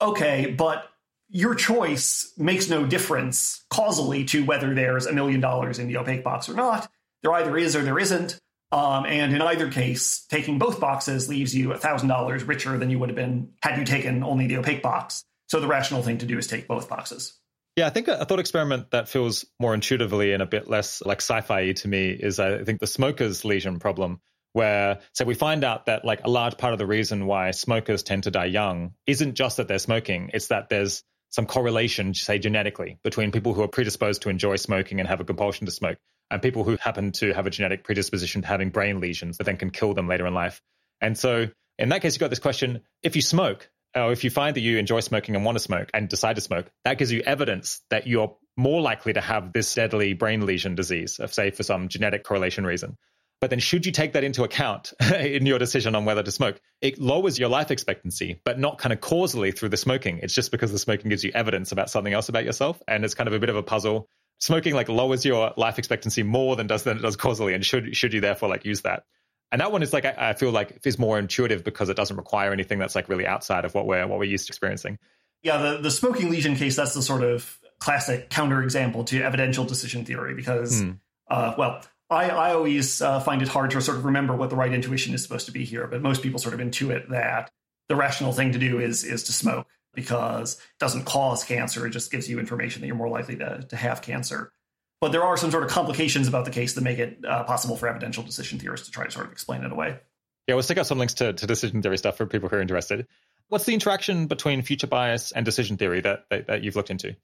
okay, 0.00 0.54
but 0.56 0.86
your 1.28 1.54
choice 1.54 2.32
makes 2.36 2.68
no 2.68 2.84
difference 2.84 3.64
causally 3.70 4.24
to 4.26 4.44
whether 4.44 4.74
there's 4.74 5.06
a 5.06 5.12
million 5.12 5.40
dollars 5.40 5.78
in 5.78 5.86
the 5.86 5.96
opaque 5.96 6.24
box 6.24 6.48
or 6.48 6.54
not. 6.54 6.90
There 7.22 7.32
either 7.32 7.56
is 7.56 7.76
or 7.76 7.82
there 7.82 7.98
isn't. 7.98 8.38
Um, 8.72 9.04
and 9.04 9.34
in 9.34 9.42
either 9.42 9.70
case, 9.70 10.26
taking 10.30 10.58
both 10.58 10.80
boxes 10.80 11.28
leaves 11.28 11.54
you 11.54 11.68
$1,000 11.68 12.48
richer 12.48 12.78
than 12.78 12.90
you 12.90 12.98
would 12.98 13.08
have 13.08 13.16
been 13.16 13.50
had 13.62 13.78
you 13.78 13.84
taken 13.84 14.22
only 14.22 14.46
the 14.46 14.56
opaque 14.56 14.82
box. 14.82 15.24
So 15.48 15.60
the 15.60 15.66
rational 15.66 16.02
thing 16.02 16.18
to 16.18 16.26
do 16.26 16.38
is 16.38 16.46
take 16.46 16.68
both 16.68 16.88
boxes. 16.88 17.39
Yeah, 17.80 17.86
I 17.86 17.90
think 17.90 18.08
a, 18.08 18.26
thought 18.26 18.40
experiment 18.40 18.90
that 18.90 19.08
feels 19.08 19.46
more 19.58 19.72
intuitively 19.72 20.34
and 20.34 20.42
a 20.42 20.46
bit 20.46 20.68
less 20.68 21.00
like 21.00 21.22
sci-fi 21.22 21.72
to 21.72 21.88
me 21.88 22.10
is 22.10 22.38
I 22.38 22.62
think 22.62 22.78
the 22.78 22.86
smoker's 22.86 23.42
lesion 23.42 23.78
problem, 23.78 24.20
where 24.52 25.00
so 25.14 25.24
we 25.24 25.32
find 25.32 25.64
out 25.64 25.86
that 25.86 26.04
like 26.04 26.20
a 26.22 26.28
large 26.28 26.58
part 26.58 26.74
of 26.74 26.78
the 26.78 26.84
reason 26.84 27.24
why 27.24 27.52
smokers 27.52 28.02
tend 28.02 28.24
to 28.24 28.30
die 28.30 28.44
young 28.44 28.92
isn't 29.06 29.34
just 29.34 29.56
that 29.56 29.66
they're 29.66 29.78
smoking, 29.78 30.30
it's 30.34 30.48
that 30.48 30.68
there's 30.68 31.02
some 31.30 31.46
correlation, 31.46 32.12
say 32.12 32.38
genetically, 32.38 32.98
between 33.02 33.32
people 33.32 33.54
who 33.54 33.62
are 33.62 33.68
predisposed 33.68 34.20
to 34.22 34.28
enjoy 34.28 34.56
smoking 34.56 35.00
and 35.00 35.08
have 35.08 35.20
a 35.20 35.24
compulsion 35.24 35.64
to 35.64 35.72
smoke, 35.72 35.96
and 36.30 36.42
people 36.42 36.64
who 36.64 36.76
happen 36.76 37.12
to 37.12 37.32
have 37.32 37.46
a 37.46 37.50
genetic 37.50 37.82
predisposition 37.82 38.42
to 38.42 38.48
having 38.48 38.68
brain 38.68 39.00
lesions 39.00 39.38
that 39.38 39.44
then 39.44 39.56
can 39.56 39.70
kill 39.70 39.94
them 39.94 40.06
later 40.06 40.26
in 40.26 40.34
life. 40.34 40.60
And 41.00 41.16
so 41.16 41.46
in 41.78 41.88
that 41.88 42.02
case, 42.02 42.12
you've 42.12 42.20
got 42.20 42.28
this 42.28 42.40
question: 42.40 42.82
if 43.02 43.16
you 43.16 43.22
smoke, 43.22 43.70
or 43.94 44.12
if 44.12 44.24
you 44.24 44.30
find 44.30 44.56
that 44.56 44.60
you 44.60 44.78
enjoy 44.78 45.00
smoking 45.00 45.34
and 45.34 45.44
want 45.44 45.56
to 45.56 45.62
smoke 45.62 45.90
and 45.92 46.08
decide 46.08 46.36
to 46.36 46.42
smoke, 46.42 46.70
that 46.84 46.98
gives 46.98 47.10
you 47.10 47.20
evidence 47.20 47.80
that 47.90 48.06
you're 48.06 48.36
more 48.56 48.80
likely 48.80 49.12
to 49.12 49.20
have 49.20 49.52
this 49.52 49.74
deadly 49.74 50.12
brain 50.12 50.46
lesion 50.46 50.74
disease, 50.74 51.18
of 51.18 51.32
say 51.32 51.50
for 51.50 51.62
some 51.62 51.88
genetic 51.88 52.24
correlation 52.24 52.64
reason. 52.64 52.96
But 53.40 53.48
then, 53.48 53.58
should 53.58 53.86
you 53.86 53.92
take 53.92 54.12
that 54.12 54.24
into 54.24 54.44
account 54.44 54.92
in 55.14 55.46
your 55.46 55.58
decision 55.58 55.94
on 55.94 56.04
whether 56.04 56.22
to 56.22 56.30
smoke? 56.30 56.60
It 56.82 57.00
lowers 57.00 57.38
your 57.38 57.48
life 57.48 57.70
expectancy, 57.70 58.40
but 58.44 58.58
not 58.58 58.78
kind 58.78 58.92
of 58.92 59.00
causally 59.00 59.50
through 59.50 59.70
the 59.70 59.78
smoking. 59.78 60.18
It's 60.22 60.34
just 60.34 60.50
because 60.50 60.72
the 60.72 60.78
smoking 60.78 61.08
gives 61.08 61.24
you 61.24 61.32
evidence 61.34 61.72
about 61.72 61.88
something 61.88 62.12
else 62.12 62.28
about 62.28 62.44
yourself. 62.44 62.80
And 62.86 63.02
it's 63.04 63.14
kind 63.14 63.28
of 63.28 63.32
a 63.32 63.38
bit 63.38 63.48
of 63.48 63.56
a 63.56 63.62
puzzle. 63.62 64.08
Smoking 64.40 64.74
like 64.74 64.88
lowers 64.88 65.24
your 65.24 65.52
life 65.56 65.78
expectancy 65.78 66.22
more 66.22 66.54
than 66.54 66.66
does 66.66 66.84
than 66.84 66.98
it 66.98 67.02
does 67.02 67.16
causally. 67.16 67.54
And 67.54 67.64
should 67.64 67.96
should 67.96 68.12
you 68.12 68.20
therefore 68.20 68.50
like 68.50 68.66
use 68.66 68.82
that? 68.82 69.04
And 69.52 69.60
that 69.60 69.72
one 69.72 69.82
is 69.82 69.92
like 69.92 70.04
I, 70.04 70.14
I 70.16 70.32
feel 70.34 70.50
like 70.50 70.80
is 70.84 70.98
more 70.98 71.18
intuitive 71.18 71.64
because 71.64 71.88
it 71.88 71.96
doesn't 71.96 72.16
require 72.16 72.52
anything 72.52 72.78
that's 72.78 72.94
like 72.94 73.08
really 73.08 73.26
outside 73.26 73.64
of 73.64 73.74
what 73.74 73.86
we're 73.86 74.06
what 74.06 74.18
we're 74.18 74.24
used 74.24 74.46
to 74.46 74.50
experiencing. 74.50 74.98
Yeah, 75.42 75.58
the, 75.58 75.78
the 75.78 75.90
smoking 75.90 76.30
lesion 76.30 76.54
case, 76.54 76.76
that's 76.76 76.94
the 76.94 77.02
sort 77.02 77.22
of 77.22 77.58
classic 77.78 78.28
counterexample 78.28 79.06
to 79.06 79.22
evidential 79.22 79.64
decision 79.64 80.04
theory 80.04 80.34
because, 80.34 80.82
hmm. 80.82 80.92
uh, 81.30 81.54
well, 81.56 81.82
I, 82.10 82.28
I 82.28 82.54
always 82.54 83.00
uh, 83.00 83.20
find 83.20 83.40
it 83.40 83.48
hard 83.48 83.70
to 83.70 83.80
sort 83.80 83.96
of 83.96 84.04
remember 84.04 84.36
what 84.36 84.50
the 84.50 84.56
right 84.56 84.72
intuition 84.72 85.14
is 85.14 85.22
supposed 85.22 85.46
to 85.46 85.52
be 85.52 85.64
here, 85.64 85.86
but 85.86 86.02
most 86.02 86.22
people 86.22 86.38
sort 86.38 86.54
of 86.54 86.60
intuit 86.60 87.08
that 87.08 87.50
the 87.88 87.96
rational 87.96 88.32
thing 88.32 88.52
to 88.52 88.58
do 88.58 88.78
is 88.78 89.04
is 89.04 89.24
to 89.24 89.32
smoke 89.32 89.66
because 89.94 90.54
it 90.54 90.78
doesn't 90.78 91.04
cause 91.06 91.44
cancer; 91.44 91.86
it 91.86 91.90
just 91.90 92.10
gives 92.10 92.28
you 92.28 92.38
information 92.38 92.80
that 92.80 92.86
you're 92.86 92.96
more 92.96 93.08
likely 93.08 93.36
to, 93.36 93.64
to 93.68 93.76
have 93.76 94.02
cancer. 94.02 94.52
But 95.00 95.12
there 95.12 95.24
are 95.24 95.36
some 95.36 95.50
sort 95.50 95.62
of 95.62 95.70
complications 95.70 96.28
about 96.28 96.44
the 96.44 96.50
case 96.50 96.74
that 96.74 96.82
make 96.82 96.98
it 96.98 97.18
uh, 97.26 97.44
possible 97.44 97.76
for 97.76 97.88
evidential 97.88 98.22
decision 98.22 98.58
theorists 98.58 98.86
to 98.86 98.92
try 98.92 99.04
to 99.04 99.10
sort 99.10 99.26
of 99.26 99.32
explain 99.32 99.64
it 99.64 99.72
away. 99.72 99.98
Yeah, 100.46 100.54
we'll 100.54 100.62
stick 100.62 100.78
out 100.78 100.86
some 100.86 100.98
links 100.98 101.14
to, 101.14 101.32
to 101.32 101.46
decision 101.46 101.80
theory 101.80 101.96
stuff 101.98 102.16
for 102.16 102.26
people 102.26 102.48
who 102.48 102.56
are 102.56 102.60
interested. 102.60 103.06
What's 103.48 103.64
the 103.64 103.74
interaction 103.74 104.26
between 104.26 104.62
future 104.62 104.86
bias 104.86 105.32
and 105.32 105.44
decision 105.44 105.76
theory 105.76 106.00
that, 106.02 106.24
that, 106.30 106.46
that 106.48 106.62
you've 106.62 106.76
looked 106.76 106.90
into? 106.90 107.16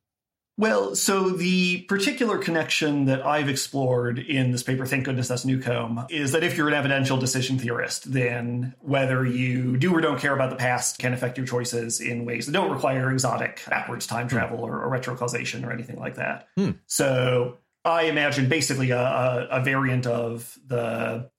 Well, 0.58 0.94
so 0.94 1.28
the 1.30 1.82
particular 1.82 2.38
connection 2.38 3.04
that 3.06 3.26
I've 3.26 3.50
explored 3.50 4.18
in 4.18 4.52
this 4.52 4.62
paper, 4.62 4.86
Thank 4.86 5.04
Goodness 5.04 5.28
That's 5.28 5.44
Newcomb, 5.44 6.06
is 6.08 6.32
that 6.32 6.42
if 6.42 6.56
you're 6.56 6.68
an 6.68 6.74
evidential 6.74 7.18
decision 7.18 7.58
theorist, 7.58 8.10
then 8.10 8.74
whether 8.80 9.26
you 9.26 9.76
do 9.76 9.94
or 9.94 10.00
don't 10.00 10.18
care 10.18 10.32
about 10.32 10.48
the 10.48 10.56
past 10.56 10.98
can 10.98 11.12
affect 11.12 11.36
your 11.36 11.46
choices 11.46 12.00
in 12.00 12.24
ways 12.24 12.46
that 12.46 12.52
don't 12.52 12.72
require 12.72 13.12
exotic 13.12 13.60
backwards 13.68 14.06
time 14.06 14.28
travel 14.28 14.60
or, 14.60 14.82
or 14.82 14.90
retrocausation 14.90 15.66
or 15.66 15.72
anything 15.72 15.98
like 15.98 16.14
that. 16.14 16.48
Hmm. 16.56 16.70
So 16.86 17.58
I 17.86 18.02
imagine 18.02 18.48
basically 18.48 18.90
a, 18.90 19.00
a, 19.00 19.48
a 19.52 19.60
variant 19.62 20.06
of 20.08 20.58
the 20.66 21.30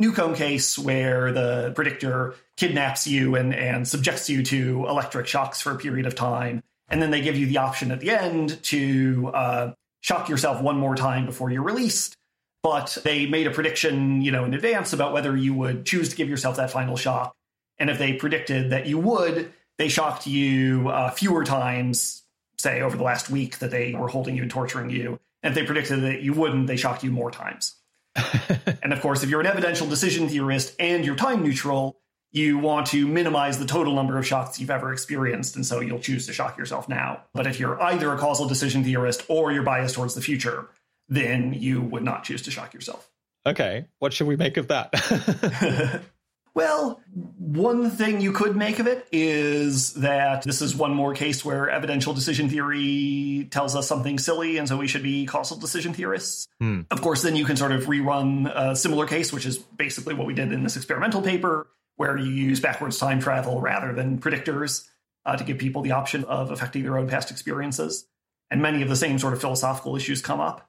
Newcomb 0.00 0.34
case 0.34 0.76
where 0.76 1.30
the 1.32 1.72
predictor 1.76 2.34
kidnaps 2.56 3.06
you 3.06 3.36
and, 3.36 3.54
and 3.54 3.86
subjects 3.86 4.28
you 4.28 4.42
to 4.42 4.86
electric 4.88 5.28
shocks 5.28 5.60
for 5.60 5.70
a 5.70 5.78
period 5.78 6.06
of 6.06 6.16
time. 6.16 6.64
And 6.88 7.00
then 7.00 7.12
they 7.12 7.20
give 7.20 7.36
you 7.36 7.46
the 7.46 7.58
option 7.58 7.92
at 7.92 8.00
the 8.00 8.10
end 8.10 8.60
to 8.64 9.30
uh, 9.32 9.72
shock 10.00 10.28
yourself 10.28 10.60
one 10.60 10.76
more 10.76 10.96
time 10.96 11.24
before 11.24 11.50
you're 11.50 11.62
released. 11.62 12.16
But 12.64 12.98
they 13.04 13.26
made 13.26 13.46
a 13.46 13.52
prediction, 13.52 14.22
you 14.22 14.32
know, 14.32 14.44
in 14.44 14.54
advance 14.54 14.92
about 14.92 15.12
whether 15.12 15.36
you 15.36 15.54
would 15.54 15.86
choose 15.86 16.08
to 16.08 16.16
give 16.16 16.28
yourself 16.28 16.56
that 16.56 16.72
final 16.72 16.96
shock. 16.96 17.32
And 17.78 17.88
if 17.88 17.98
they 17.98 18.14
predicted 18.14 18.70
that 18.70 18.86
you 18.86 18.98
would, 18.98 19.52
they 19.78 19.88
shocked 19.88 20.26
you 20.26 20.88
uh, 20.88 21.10
fewer 21.10 21.44
times, 21.44 22.22
say 22.58 22.80
over 22.80 22.96
the 22.96 23.04
last 23.04 23.30
week 23.30 23.58
that 23.60 23.70
they 23.70 23.94
were 23.94 24.08
holding 24.08 24.34
you 24.34 24.42
and 24.42 24.50
torturing 24.50 24.90
you 24.90 25.20
and 25.42 25.52
if 25.52 25.54
they 25.54 25.66
predicted 25.66 26.02
that 26.02 26.22
you 26.22 26.32
wouldn't, 26.32 26.66
they 26.66 26.76
shocked 26.76 27.02
you 27.02 27.10
more 27.10 27.30
times. 27.30 27.76
and 28.82 28.92
of 28.92 29.00
course, 29.00 29.22
if 29.22 29.30
you're 29.30 29.40
an 29.40 29.46
evidential 29.46 29.86
decision 29.86 30.28
theorist 30.28 30.74
and 30.78 31.04
you're 31.04 31.16
time 31.16 31.42
neutral, 31.42 31.98
you 32.30 32.58
want 32.58 32.86
to 32.88 33.06
minimize 33.06 33.58
the 33.58 33.66
total 33.66 33.94
number 33.94 34.18
of 34.18 34.26
shocks 34.26 34.58
you've 34.58 34.70
ever 34.70 34.92
experienced, 34.92 35.54
and 35.56 35.66
so 35.66 35.80
you'll 35.80 35.98
choose 35.98 36.26
to 36.26 36.32
shock 36.32 36.56
yourself 36.56 36.88
now. 36.88 37.22
But 37.34 37.46
if 37.46 37.60
you're 37.60 37.80
either 37.82 38.12
a 38.12 38.18
causal 38.18 38.46
decision 38.48 38.84
theorist 38.84 39.24
or 39.28 39.52
you're 39.52 39.62
biased 39.62 39.94
towards 39.94 40.14
the 40.14 40.22
future, 40.22 40.68
then 41.08 41.52
you 41.52 41.82
would 41.82 42.02
not 42.02 42.24
choose 42.24 42.42
to 42.42 42.50
shock 42.50 42.72
yourself. 42.72 43.10
Okay, 43.44 43.86
what 43.98 44.12
should 44.12 44.28
we 44.28 44.36
make 44.36 44.56
of 44.56 44.68
that? 44.68 44.92
Well, 46.54 47.00
one 47.38 47.90
thing 47.90 48.20
you 48.20 48.32
could 48.32 48.56
make 48.56 48.78
of 48.78 48.86
it 48.86 49.06
is 49.10 49.94
that 49.94 50.42
this 50.42 50.60
is 50.60 50.76
one 50.76 50.94
more 50.94 51.14
case 51.14 51.42
where 51.44 51.70
evidential 51.70 52.12
decision 52.12 52.50
theory 52.50 53.48
tells 53.50 53.74
us 53.74 53.88
something 53.88 54.18
silly, 54.18 54.58
and 54.58 54.68
so 54.68 54.76
we 54.76 54.86
should 54.86 55.02
be 55.02 55.24
causal 55.24 55.56
decision 55.56 55.94
theorists. 55.94 56.46
Hmm. 56.60 56.82
Of 56.90 57.00
course, 57.00 57.22
then 57.22 57.36
you 57.36 57.46
can 57.46 57.56
sort 57.56 57.72
of 57.72 57.84
rerun 57.84 58.52
a 58.54 58.76
similar 58.76 59.06
case, 59.06 59.32
which 59.32 59.46
is 59.46 59.58
basically 59.58 60.14
what 60.14 60.26
we 60.26 60.34
did 60.34 60.52
in 60.52 60.62
this 60.62 60.76
experimental 60.76 61.22
paper, 61.22 61.68
where 61.96 62.18
you 62.18 62.30
use 62.30 62.60
backwards 62.60 62.98
time 62.98 63.20
travel 63.20 63.60
rather 63.60 63.94
than 63.94 64.18
predictors 64.18 64.86
uh, 65.24 65.36
to 65.36 65.44
give 65.44 65.56
people 65.56 65.80
the 65.82 65.92
option 65.92 66.24
of 66.24 66.50
affecting 66.50 66.82
their 66.82 66.98
own 66.98 67.08
past 67.08 67.30
experiences. 67.30 68.06
And 68.50 68.60
many 68.60 68.82
of 68.82 68.90
the 68.90 68.96
same 68.96 69.18
sort 69.18 69.32
of 69.32 69.40
philosophical 69.40 69.96
issues 69.96 70.20
come 70.20 70.40
up. 70.40 70.68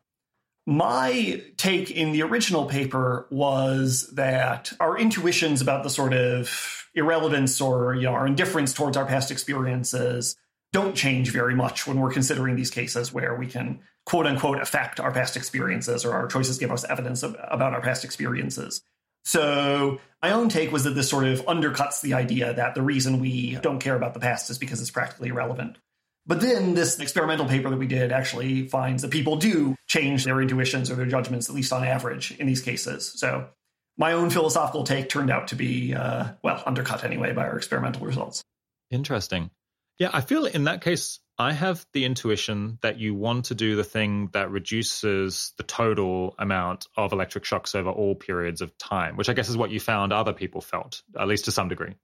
My 0.66 1.44
take 1.58 1.92
in 1.92 2.14
the 2.14 2.22
original 2.24 2.66
paper 2.66 3.28
was 3.30 4.10
that 4.14 4.72
our 4.80 4.98
intuitions 4.98 5.62
about 5.62 5.84
the 5.84 5.90
sort 5.90 6.14
of 6.14 6.88
irrelevance 6.96 7.60
or 7.60 7.96
you 7.96 8.04
know 8.04 8.14
our 8.14 8.28
indifference 8.28 8.74
towards 8.74 8.96
our 8.96 9.06
past 9.06 9.32
experiences 9.32 10.38
don't 10.72 10.96
change 10.96 11.32
very 11.32 11.56
much 11.56 11.86
when 11.86 12.00
we're 12.00 12.12
considering 12.12 12.56
these 12.56 12.72
cases 12.72 13.12
where 13.12 13.36
we 13.36 13.48
can 13.48 13.80
quote 14.06 14.26
unquote 14.26 14.62
affect 14.62 15.00
our 15.00 15.12
past 15.12 15.36
experiences 15.36 16.06
or 16.06 16.14
our 16.14 16.28
choices 16.28 16.58
give 16.58 16.72
us 16.72 16.86
evidence 16.86 17.24
of, 17.24 17.36
about 17.50 17.74
our 17.74 17.82
past 17.82 18.06
experiences. 18.06 18.82
So 19.26 20.00
my 20.22 20.32
own 20.32 20.50
take 20.50 20.72
was 20.72 20.84
that 20.84 20.92
this 20.92 21.10
sort 21.10 21.26
of 21.26 21.46
undercuts 21.46 22.02
the 22.02 22.14
idea 22.14 22.54
that 22.54 22.76
the 22.76 22.82
reason 22.82 23.20
we 23.20 23.56
don't 23.62 23.80
care 23.80 23.96
about 23.96 24.14
the 24.14 24.20
past 24.20 24.50
is 24.50 24.58
because 24.58 24.82
it's 24.82 24.92
practically 24.92 25.30
irrelevant. 25.30 25.78
But 26.26 26.40
then 26.40 26.74
this 26.74 27.00
experimental 27.00 27.46
paper 27.46 27.70
that 27.70 27.78
we 27.78 27.88
did 27.88 28.12
actually 28.12 28.68
finds 28.68 29.02
that 29.02 29.12
people 29.12 29.36
do 29.36 29.76
change 29.88 30.24
their 30.24 30.42
intuitions 30.42 30.90
or 30.90 30.96
their 30.96 31.06
judgments, 31.06 31.50
at 31.50 31.56
least 31.56 31.74
on 31.74 31.84
average, 31.84 32.32
in 32.40 32.48
these 32.48 32.62
cases. 32.62 33.14
So 33.20 33.50
my 33.98 34.14
own 34.14 34.30
philosophical 34.30 34.86
take 34.86 35.10
turned 35.10 35.30
out 35.30 35.50
to 35.50 35.56
be, 35.56 35.94
uh, 35.94 36.30
well, 36.42 36.64
undercut 36.66 37.04
anyway 37.04 37.34
by 37.34 37.44
our 37.44 37.58
experimental 37.58 38.06
results. 38.06 38.42
Interesting. 38.90 39.52
Yeah, 40.00 40.10
I 40.14 40.22
feel 40.22 40.46
in 40.46 40.64
that 40.64 40.82
case, 40.82 41.20
I 41.38 41.52
have 41.52 41.86
the 41.94 42.06
intuition 42.06 42.78
that 42.82 43.00
you 43.00 43.16
want 43.16 43.46
to 43.46 43.56
do 43.56 43.76
the 43.76 43.84
thing 43.84 44.30
that 44.34 44.50
reduces 44.52 45.52
the 45.58 45.64
total 45.64 46.36
amount 46.40 46.88
of 46.96 47.12
electric 47.12 47.44
shocks 47.44 47.76
over 47.76 47.90
all 47.90 48.16
periods 48.16 48.62
of 48.62 48.78
time, 48.78 49.18
which 49.18 49.30
I 49.30 49.34
guess 49.34 49.50
is 49.50 49.58
what 49.58 49.72
you 49.72 49.80
found 49.80 50.14
other 50.14 50.34
people 50.34 50.62
felt, 50.62 51.02
at 51.20 51.28
least 51.28 51.46
to 51.46 51.52
some 51.52 51.70
degree. 51.70 51.96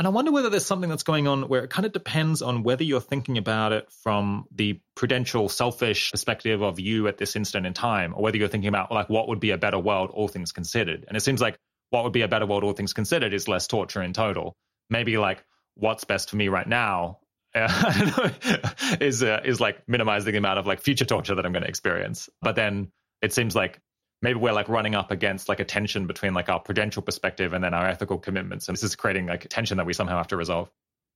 And 0.00 0.06
I 0.06 0.10
wonder 0.12 0.32
whether 0.32 0.48
there's 0.48 0.64
something 0.64 0.88
that's 0.88 1.02
going 1.02 1.28
on 1.28 1.42
where 1.42 1.62
it 1.62 1.68
kind 1.68 1.84
of 1.84 1.92
depends 1.92 2.40
on 2.40 2.62
whether 2.62 2.82
you're 2.82 3.02
thinking 3.02 3.36
about 3.36 3.72
it 3.72 3.92
from 4.02 4.46
the 4.50 4.80
prudential, 4.94 5.50
selfish 5.50 6.10
perspective 6.10 6.62
of 6.62 6.80
you 6.80 7.06
at 7.06 7.18
this 7.18 7.36
instant 7.36 7.66
in 7.66 7.74
time, 7.74 8.14
or 8.16 8.22
whether 8.22 8.38
you're 8.38 8.48
thinking 8.48 8.68
about 8.68 8.90
like 8.90 9.10
what 9.10 9.28
would 9.28 9.40
be 9.40 9.50
a 9.50 9.58
better 9.58 9.78
world, 9.78 10.08
all 10.10 10.26
things 10.26 10.52
considered. 10.52 11.04
And 11.06 11.18
it 11.18 11.20
seems 11.20 11.42
like 11.42 11.58
what 11.90 12.04
would 12.04 12.14
be 12.14 12.22
a 12.22 12.28
better 12.28 12.46
world, 12.46 12.64
all 12.64 12.72
things 12.72 12.94
considered, 12.94 13.34
is 13.34 13.46
less 13.46 13.66
torture 13.66 14.00
in 14.00 14.14
total. 14.14 14.56
Maybe 14.88 15.18
like 15.18 15.44
what's 15.74 16.04
best 16.04 16.30
for 16.30 16.36
me 16.36 16.48
right 16.48 16.66
now 16.66 17.18
is 17.54 19.22
uh, 19.22 19.42
is 19.44 19.60
like 19.60 19.86
minimizing 19.86 20.32
the 20.32 20.38
amount 20.38 20.60
of 20.60 20.66
like 20.66 20.80
future 20.80 21.04
torture 21.04 21.34
that 21.34 21.44
I'm 21.44 21.52
going 21.52 21.64
to 21.64 21.68
experience. 21.68 22.30
But 22.40 22.56
then 22.56 22.90
it 23.20 23.34
seems 23.34 23.54
like 23.54 23.78
maybe 24.22 24.38
we're 24.38 24.52
like 24.52 24.68
running 24.68 24.94
up 24.94 25.10
against 25.10 25.48
like 25.48 25.60
a 25.60 25.64
tension 25.64 26.06
between 26.06 26.34
like 26.34 26.48
our 26.48 26.60
prudential 26.60 27.02
perspective 27.02 27.52
and 27.52 27.62
then 27.64 27.74
our 27.74 27.86
ethical 27.86 28.18
commitments 28.18 28.68
and 28.68 28.76
this 28.76 28.82
is 28.82 28.96
creating 28.96 29.26
like 29.26 29.44
a 29.44 29.48
tension 29.48 29.78
that 29.78 29.86
we 29.86 29.92
somehow 29.92 30.18
have 30.18 30.28
to 30.28 30.36
resolve. 30.36 30.70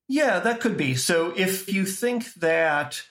Yeah 0.08 0.40
that 0.40 0.60
could 0.60 0.76
be. 0.76 0.94
So 0.94 1.32
if 1.36 1.72
you 1.72 1.84
think 1.84 2.32
that 2.34 3.02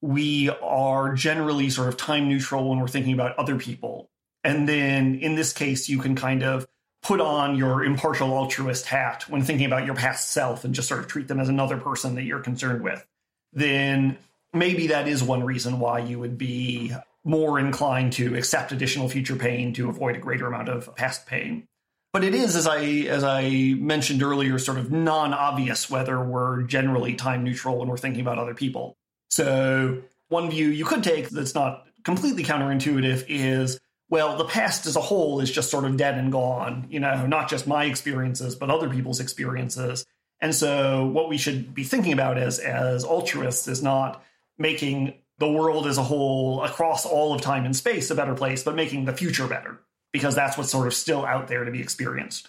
we 0.00 0.50
are 0.50 1.14
generally 1.14 1.70
sort 1.70 1.88
of 1.88 1.96
time 1.96 2.28
neutral 2.28 2.68
when 2.68 2.80
we're 2.80 2.88
thinking 2.88 3.12
about 3.12 3.38
other 3.38 3.56
people 3.56 4.10
and 4.44 4.68
then 4.68 5.16
in 5.16 5.34
this 5.34 5.52
case 5.52 5.88
you 5.88 5.98
can 5.98 6.16
kind 6.16 6.42
of 6.42 6.66
put 7.02 7.20
on 7.20 7.56
your 7.56 7.84
impartial 7.84 8.32
altruist 8.32 8.86
hat 8.86 9.24
when 9.28 9.42
thinking 9.42 9.66
about 9.66 9.84
your 9.84 9.94
past 9.94 10.30
self 10.30 10.64
and 10.64 10.74
just 10.74 10.88
sort 10.88 11.00
of 11.00 11.08
treat 11.08 11.28
them 11.28 11.40
as 11.40 11.48
another 11.48 11.76
person 11.76 12.14
that 12.14 12.22
you're 12.22 12.40
concerned 12.40 12.82
with 12.82 13.04
then 13.52 14.16
maybe 14.52 14.88
that 14.88 15.08
is 15.08 15.22
one 15.22 15.44
reason 15.44 15.78
why 15.78 15.98
you 15.98 16.18
would 16.18 16.38
be 16.38 16.92
more 17.24 17.58
inclined 17.58 18.12
to 18.14 18.34
accept 18.36 18.72
additional 18.72 19.08
future 19.08 19.36
pain 19.36 19.72
to 19.74 19.88
avoid 19.88 20.16
a 20.16 20.18
greater 20.18 20.46
amount 20.46 20.68
of 20.68 20.94
past 20.96 21.26
pain. 21.26 21.66
But 22.12 22.24
it 22.24 22.34
is, 22.34 22.56
as 22.56 22.66
I 22.66 22.80
as 22.82 23.24
I 23.24 23.74
mentioned 23.78 24.22
earlier, 24.22 24.58
sort 24.58 24.78
of 24.78 24.92
non-obvious 24.92 25.88
whether 25.88 26.22
we're 26.22 26.62
generally 26.62 27.14
time 27.14 27.42
neutral 27.42 27.78
when 27.78 27.88
we're 27.88 27.96
thinking 27.96 28.20
about 28.20 28.38
other 28.38 28.54
people. 28.54 28.96
So 29.30 30.02
one 30.28 30.50
view 30.50 30.68
you 30.68 30.84
could 30.84 31.02
take 31.02 31.30
that's 31.30 31.54
not 31.54 31.86
completely 32.04 32.44
counterintuitive 32.44 33.24
is 33.28 33.78
well, 34.10 34.36
the 34.36 34.44
past 34.44 34.84
as 34.84 34.94
a 34.94 35.00
whole 35.00 35.40
is 35.40 35.50
just 35.50 35.70
sort 35.70 35.86
of 35.86 35.96
dead 35.96 36.18
and 36.18 36.30
gone, 36.30 36.86
you 36.90 37.00
know, 37.00 37.26
not 37.26 37.48
just 37.48 37.66
my 37.66 37.86
experiences, 37.86 38.54
but 38.54 38.68
other 38.68 38.90
people's 38.90 39.20
experiences. 39.20 40.04
And 40.38 40.54
so 40.54 41.06
what 41.06 41.30
we 41.30 41.38
should 41.38 41.72
be 41.72 41.84
thinking 41.84 42.12
about 42.12 42.36
as 42.36 42.58
as 42.58 43.04
altruists 43.04 43.68
is 43.68 43.82
not 43.82 44.22
making 44.58 45.14
the 45.42 45.50
world 45.50 45.88
as 45.88 45.98
a 45.98 46.02
whole 46.04 46.62
across 46.62 47.04
all 47.04 47.34
of 47.34 47.40
time 47.40 47.64
and 47.64 47.74
space 47.74 48.10
a 48.10 48.14
better 48.14 48.34
place, 48.34 48.62
but 48.62 48.76
making 48.76 49.06
the 49.06 49.12
future 49.12 49.48
better 49.48 49.80
because 50.12 50.36
that's 50.36 50.56
what's 50.56 50.70
sort 50.70 50.86
of 50.86 50.94
still 50.94 51.24
out 51.24 51.48
there 51.48 51.64
to 51.64 51.70
be 51.72 51.80
experienced. 51.80 52.48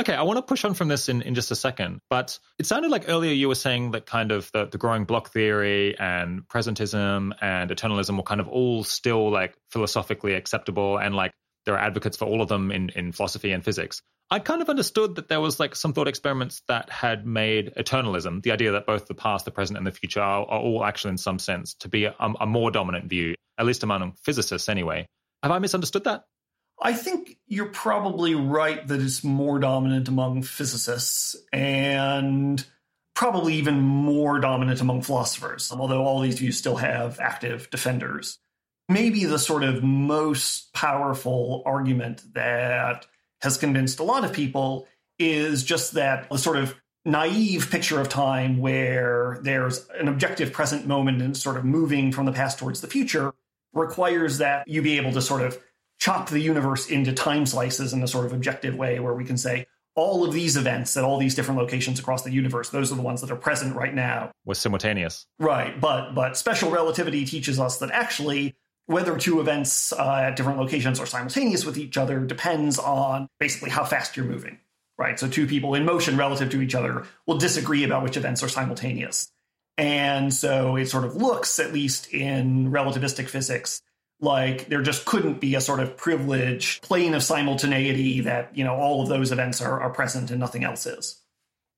Okay, 0.00 0.14
I 0.14 0.22
want 0.22 0.36
to 0.36 0.42
push 0.42 0.64
on 0.64 0.74
from 0.74 0.88
this 0.88 1.08
in, 1.08 1.22
in 1.22 1.36
just 1.36 1.52
a 1.52 1.54
second, 1.56 2.00
but 2.10 2.36
it 2.58 2.66
sounded 2.66 2.90
like 2.90 3.04
earlier 3.08 3.32
you 3.32 3.46
were 3.46 3.54
saying 3.54 3.92
that 3.92 4.06
kind 4.06 4.32
of 4.32 4.50
the, 4.52 4.66
the 4.66 4.78
growing 4.78 5.04
block 5.04 5.30
theory 5.30 5.96
and 5.96 6.46
presentism 6.48 7.32
and 7.40 7.70
eternalism 7.70 8.16
were 8.16 8.24
kind 8.24 8.40
of 8.40 8.48
all 8.48 8.82
still 8.82 9.30
like 9.30 9.54
philosophically 9.70 10.34
acceptable 10.34 10.98
and 10.98 11.14
like 11.14 11.34
there 11.68 11.76
are 11.76 11.84
advocates 11.86 12.16
for 12.16 12.24
all 12.24 12.40
of 12.40 12.48
them 12.48 12.72
in, 12.72 12.88
in 12.96 13.12
philosophy 13.12 13.52
and 13.52 13.62
physics. 13.62 14.00
I 14.30 14.38
kind 14.38 14.62
of 14.62 14.70
understood 14.70 15.16
that 15.16 15.28
there 15.28 15.40
was 15.40 15.60
like 15.60 15.76
some 15.76 15.92
thought 15.92 16.08
experiments 16.08 16.62
that 16.66 16.88
had 16.88 17.26
made 17.26 17.74
eternalism, 17.76 18.42
the 18.42 18.52
idea 18.52 18.72
that 18.72 18.86
both 18.86 19.06
the 19.06 19.14
past, 19.14 19.44
the 19.44 19.50
present, 19.50 19.76
and 19.76 19.86
the 19.86 19.92
future 19.92 20.20
are, 20.20 20.46
are 20.46 20.60
all 20.60 20.82
actually, 20.82 21.10
in 21.10 21.18
some 21.18 21.38
sense, 21.38 21.74
to 21.80 21.90
be 21.90 22.06
a, 22.06 22.14
a 22.18 22.46
more 22.46 22.70
dominant 22.70 23.10
view, 23.10 23.34
at 23.58 23.66
least 23.66 23.82
among 23.82 24.14
physicists 24.22 24.70
anyway. 24.70 25.06
Have 25.42 25.52
I 25.52 25.58
misunderstood 25.58 26.04
that? 26.04 26.24
I 26.80 26.94
think 26.94 27.36
you're 27.46 27.66
probably 27.66 28.34
right 28.34 28.86
that 28.86 29.02
it's 29.02 29.22
more 29.22 29.58
dominant 29.58 30.08
among 30.08 30.44
physicists 30.44 31.36
and 31.52 32.64
probably 33.14 33.56
even 33.56 33.80
more 33.80 34.38
dominant 34.38 34.80
among 34.80 35.02
philosophers, 35.02 35.70
although 35.70 36.02
all 36.02 36.20
these 36.20 36.38
views 36.38 36.56
still 36.56 36.76
have 36.76 37.20
active 37.20 37.68
defenders. 37.68 38.38
Maybe 38.88 39.24
the 39.24 39.38
sort 39.38 39.64
of 39.64 39.82
most 39.82 40.72
powerful 40.72 41.62
argument 41.66 42.22
that 42.34 43.06
has 43.42 43.56
convinced 43.56 43.98
a 43.98 44.02
lot 44.02 44.24
of 44.24 44.32
people 44.32 44.88
is 45.18 45.62
just 45.62 45.92
that 45.92 46.28
the 46.30 46.38
sort 46.38 46.56
of 46.56 46.74
naive 47.04 47.70
picture 47.70 48.00
of 48.00 48.08
time 48.08 48.58
where 48.58 49.38
there's 49.42 49.86
an 49.98 50.08
objective 50.08 50.52
present 50.52 50.86
moment 50.86 51.22
and 51.22 51.36
sort 51.36 51.56
of 51.56 51.64
moving 51.64 52.12
from 52.12 52.26
the 52.26 52.32
past 52.32 52.58
towards 52.58 52.80
the 52.80 52.86
future 52.86 53.32
requires 53.72 54.38
that 54.38 54.66
you 54.68 54.82
be 54.82 54.96
able 54.96 55.12
to 55.12 55.22
sort 55.22 55.42
of 55.42 55.58
chop 55.98 56.28
the 56.28 56.40
universe 56.40 56.88
into 56.88 57.12
time 57.12 57.46
slices 57.46 57.92
in 57.92 58.02
a 58.02 58.08
sort 58.08 58.26
of 58.26 58.32
objective 58.32 58.74
way 58.74 59.00
where 59.00 59.14
we 59.14 59.24
can 59.24 59.36
say 59.36 59.66
all 59.94 60.24
of 60.24 60.32
these 60.32 60.56
events 60.56 60.96
at 60.96 61.02
all 61.02 61.18
these 61.18 61.34
different 61.34 61.58
locations 61.58 61.98
across 61.98 62.22
the 62.22 62.30
universe 62.30 62.70
those 62.70 62.92
are 62.92 62.94
the 62.94 63.02
ones 63.02 63.20
that 63.20 63.30
are 63.30 63.36
present 63.36 63.74
right 63.74 63.94
now. 63.94 64.30
Was 64.44 64.58
simultaneous. 64.58 65.26
Right 65.38 65.78
but 65.80 66.14
but 66.14 66.36
special 66.36 66.70
relativity 66.70 67.24
teaches 67.24 67.58
us 67.58 67.78
that 67.78 67.90
actually 67.90 68.54
whether 68.88 69.16
two 69.16 69.38
events 69.38 69.92
uh, 69.92 70.22
at 70.24 70.36
different 70.36 70.58
locations 70.58 70.98
are 70.98 71.06
simultaneous 71.06 71.64
with 71.64 71.78
each 71.78 71.96
other 71.96 72.20
depends 72.20 72.78
on 72.78 73.28
basically 73.38 73.70
how 73.70 73.84
fast 73.84 74.16
you're 74.16 74.26
moving, 74.26 74.58
right? 74.98 75.20
So, 75.20 75.28
two 75.28 75.46
people 75.46 75.74
in 75.74 75.84
motion 75.84 76.16
relative 76.16 76.50
to 76.50 76.60
each 76.60 76.74
other 76.74 77.04
will 77.26 77.38
disagree 77.38 77.84
about 77.84 78.02
which 78.02 78.16
events 78.16 78.42
are 78.42 78.48
simultaneous. 78.48 79.30
And 79.78 80.34
so 80.34 80.74
it 80.74 80.86
sort 80.86 81.04
of 81.04 81.14
looks, 81.14 81.60
at 81.60 81.72
least 81.72 82.12
in 82.12 82.72
relativistic 82.72 83.28
physics, 83.28 83.80
like 84.20 84.66
there 84.66 84.82
just 84.82 85.04
couldn't 85.04 85.40
be 85.40 85.54
a 85.54 85.60
sort 85.60 85.78
of 85.78 85.96
privileged 85.96 86.82
plane 86.82 87.14
of 87.14 87.22
simultaneity 87.22 88.22
that, 88.22 88.56
you 88.56 88.64
know, 88.64 88.74
all 88.74 89.02
of 89.02 89.08
those 89.08 89.30
events 89.30 89.62
are, 89.62 89.80
are 89.80 89.90
present 89.90 90.32
and 90.32 90.40
nothing 90.40 90.64
else 90.64 90.84
is. 90.84 91.22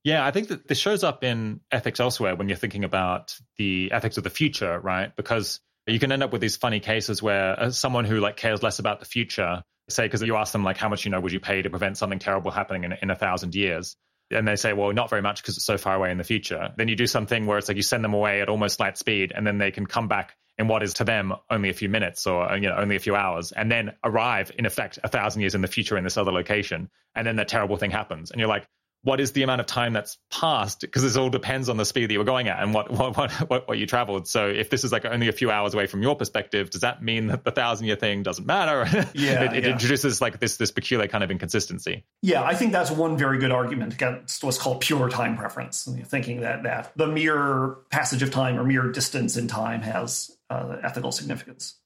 Yeah, 0.03 0.25
I 0.25 0.31
think 0.31 0.49
that 0.49 0.67
this 0.67 0.79
shows 0.79 1.05
up 1.05 1.23
in 1.23 1.61
ethics 1.71 2.01
elsewhere 2.01 2.35
when 2.35 2.49
you're 2.49 2.57
thinking 2.57 2.85
about 2.85 3.39
the 3.59 3.93
ethics 3.93 4.17
of 4.17 4.25
the 4.25 4.31
future, 4.31 4.81
right? 4.81 5.15
Because 5.15 5.61
you 5.91 5.99
can 5.99 6.13
end 6.13 6.23
up 6.23 6.33
with 6.33 6.41
these 6.41 6.57
funny 6.57 6.81
cases 6.81 7.23
where 7.23 7.59
uh, 7.59 7.71
someone 7.71 8.05
who 8.05 8.21
like 8.21 8.37
cares 8.37 8.63
less 8.63 8.79
about 8.79 9.01
the 9.01 9.07
future, 9.07 9.63
say, 9.89 10.05
because 10.05 10.23
you 10.23 10.37
ask 10.37 10.53
them 10.53 10.65
like, 10.65 10.77
how 10.77 10.89
much 10.89 11.05
you 11.05 11.11
know 11.11 11.21
would 11.21 11.33
you 11.33 11.41
pay 11.41 11.63
to 11.63 11.71
prevent 11.71 11.97
something 11.97 12.19
terrible 12.19 12.51
happening 12.51 12.85
in, 12.85 12.95
in 13.03 13.11
a 13.11 13.17
thousand 13.17 13.55
years? 13.55 13.97
And 14.31 14.47
they 14.47 14.57
say, 14.57 14.73
well, 14.73 14.93
not 14.93 15.11
very 15.11 15.23
much 15.23 15.43
because 15.43 15.57
it's 15.57 15.67
so 15.67 15.77
far 15.77 15.97
away 15.97 16.13
in 16.13 16.19
the 16.19 16.25
future. 16.25 16.71
Then 16.77 16.89
you 16.89 16.95
do 16.95 17.07
something 17.07 17.47
where 17.47 17.59
it's 17.59 17.67
like 17.67 17.77
you 17.77 17.83
send 17.83 18.05
them 18.05 18.15
away 18.15 18.41
at 18.41 18.49
almost 18.49 18.79
light 18.79 18.97
speed, 18.97 19.33
and 19.35 19.47
then 19.47 19.59
they 19.59 19.73
can 19.73 19.87
come 19.87 20.07
back 20.07 20.37
in 20.57 20.69
what 20.69 20.83
is 20.83 20.95
to 20.95 21.05
them 21.05 21.33
only 21.49 21.71
a 21.71 21.73
few 21.73 21.89
minutes 21.89 22.27
or 22.27 22.55
you 22.55 22.69
know 22.69 22.77
only 22.77 22.95
a 22.95 23.01
few 23.01 23.17
hours, 23.17 23.51
and 23.51 23.73
then 23.73 23.93
arrive 24.05 24.53
in 24.57 24.67
effect 24.67 24.99
a 25.03 25.09
thousand 25.09 25.41
years 25.41 25.55
in 25.55 25.63
the 25.63 25.69
future 25.69 25.97
in 25.97 26.05
this 26.05 26.17
other 26.17 26.31
location, 26.31 26.89
and 27.15 27.27
then 27.27 27.37
that 27.37 27.49
terrible 27.49 27.77
thing 27.77 27.91
happens, 27.91 28.31
and 28.31 28.39
you're 28.39 28.49
like, 28.49 28.67
what 29.03 29.21
is 29.21 29.33
the 29.33 29.43
amount 29.43 29.61
of 29.61 29.67
time 29.67 29.93
that's 29.93 30.19
passed? 30.31 30.83
Because 30.83 31.03
this 31.03 31.17
all 31.17 31.31
depends 31.31 31.69
on 31.69 31.77
the 31.77 31.85
speed 31.85 32.07
that 32.07 32.13
you 32.13 32.19
were 32.19 32.25
going 32.25 32.49
at 32.49 32.63
and 32.63 32.75
what, 32.75 32.91
what, 32.91 33.17
what, 33.17 33.69
what, 33.69 33.79
you 33.79 33.87
traveled. 33.87 34.29
So 34.29 34.47
if 34.49 34.69
this 34.69 34.85
is 34.85 34.93
like 34.93 35.05
only 35.05 35.29
a 35.29 35.33
few 35.33 35.51
hours 35.51 35.73
away 35.73 35.87
from 35.87 36.03
your 36.03 36.17
perspective, 36.17 36.71
does 36.71 36.83
that 36.83 37.03
mean 37.03 37.29
that 37.29 37.45
the 37.45 37.51
thousand 37.51 37.87
year 37.87 37.97
thing 37.97 38.23
doesn't 38.23 38.47
matter? 38.47 38.87
Yeah. 39.13 39.45
it, 39.45 39.57
it 39.57 39.65
yeah. 39.65 39.73
introduces 39.73 40.21
like 40.21 40.39
this, 40.41 40.57
this 40.57 40.71
peculiar 40.71 41.09
kind 41.09 41.25
of 41.25 41.31
inconsistency. 41.31 42.05
Yeah, 42.23 42.43
I 42.43 42.55
think 42.55 42.73
that's 42.73 42.91
one 42.91 43.17
very 43.19 43.39
good 43.39 43.51
argument 43.51 43.93
against 43.93 44.45
what's 44.45 44.57
called 44.57 44.81
pure 44.81 45.09
time 45.09 45.37
preference, 45.37 45.89
thinking 46.07 46.41
that, 46.41 46.63
that 46.63 46.93
the 46.97 47.07
mere 47.07 47.77
passage 47.91 48.23
of 48.23 48.31
time 48.31 48.59
or 48.59 48.65
mere 48.65 48.91
distance 48.93 49.37
in 49.37 49.49
time 49.49 49.83
has 49.83 50.31
uh, 50.49 50.77
ethical 50.83 51.13
significance. 51.13 51.77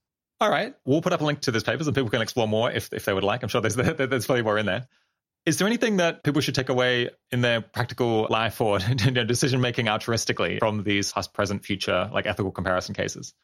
All 0.41 0.51
right. 0.51 0.75
We'll 0.85 1.03
put 1.03 1.13
up 1.13 1.21
a 1.21 1.25
link 1.25 1.41
to 1.43 1.51
this 1.51 1.63
paper 1.63 1.83
and 1.85 1.95
people 1.95 2.11
can 2.11 2.21
explore 2.21 2.49
more 2.49 2.71
if, 2.71 2.93
if 2.93 3.05
they 3.05 3.15
would 3.15 3.25
like. 3.25 3.43
I'm 3.43 3.49
sure 3.49 3.61
there's, 3.61 3.77
there's 3.77 4.27
probably 4.27 4.43
more 4.43 4.59
in 4.59 4.67
there. 4.67 4.87
Is 5.47 5.59
there 5.59 5.67
anything 5.67 5.99
that 5.99 6.25
people 6.25 6.41
should 6.41 6.55
take 6.55 6.71
away 6.71 7.11
in 7.31 7.43
their 7.43 7.61
practical 7.61 8.27
life 8.31 8.61
or 8.61 8.79
decision 9.27 9.61
making 9.61 9.87
altruistically 9.87 10.59
from 10.59 10.85
these 10.85 11.13
past, 11.13 11.35
present, 11.35 11.65
future, 11.65 12.09
like 12.13 12.27
ethical 12.27 12.51
comparison 12.51 12.95
cases? 12.95 13.35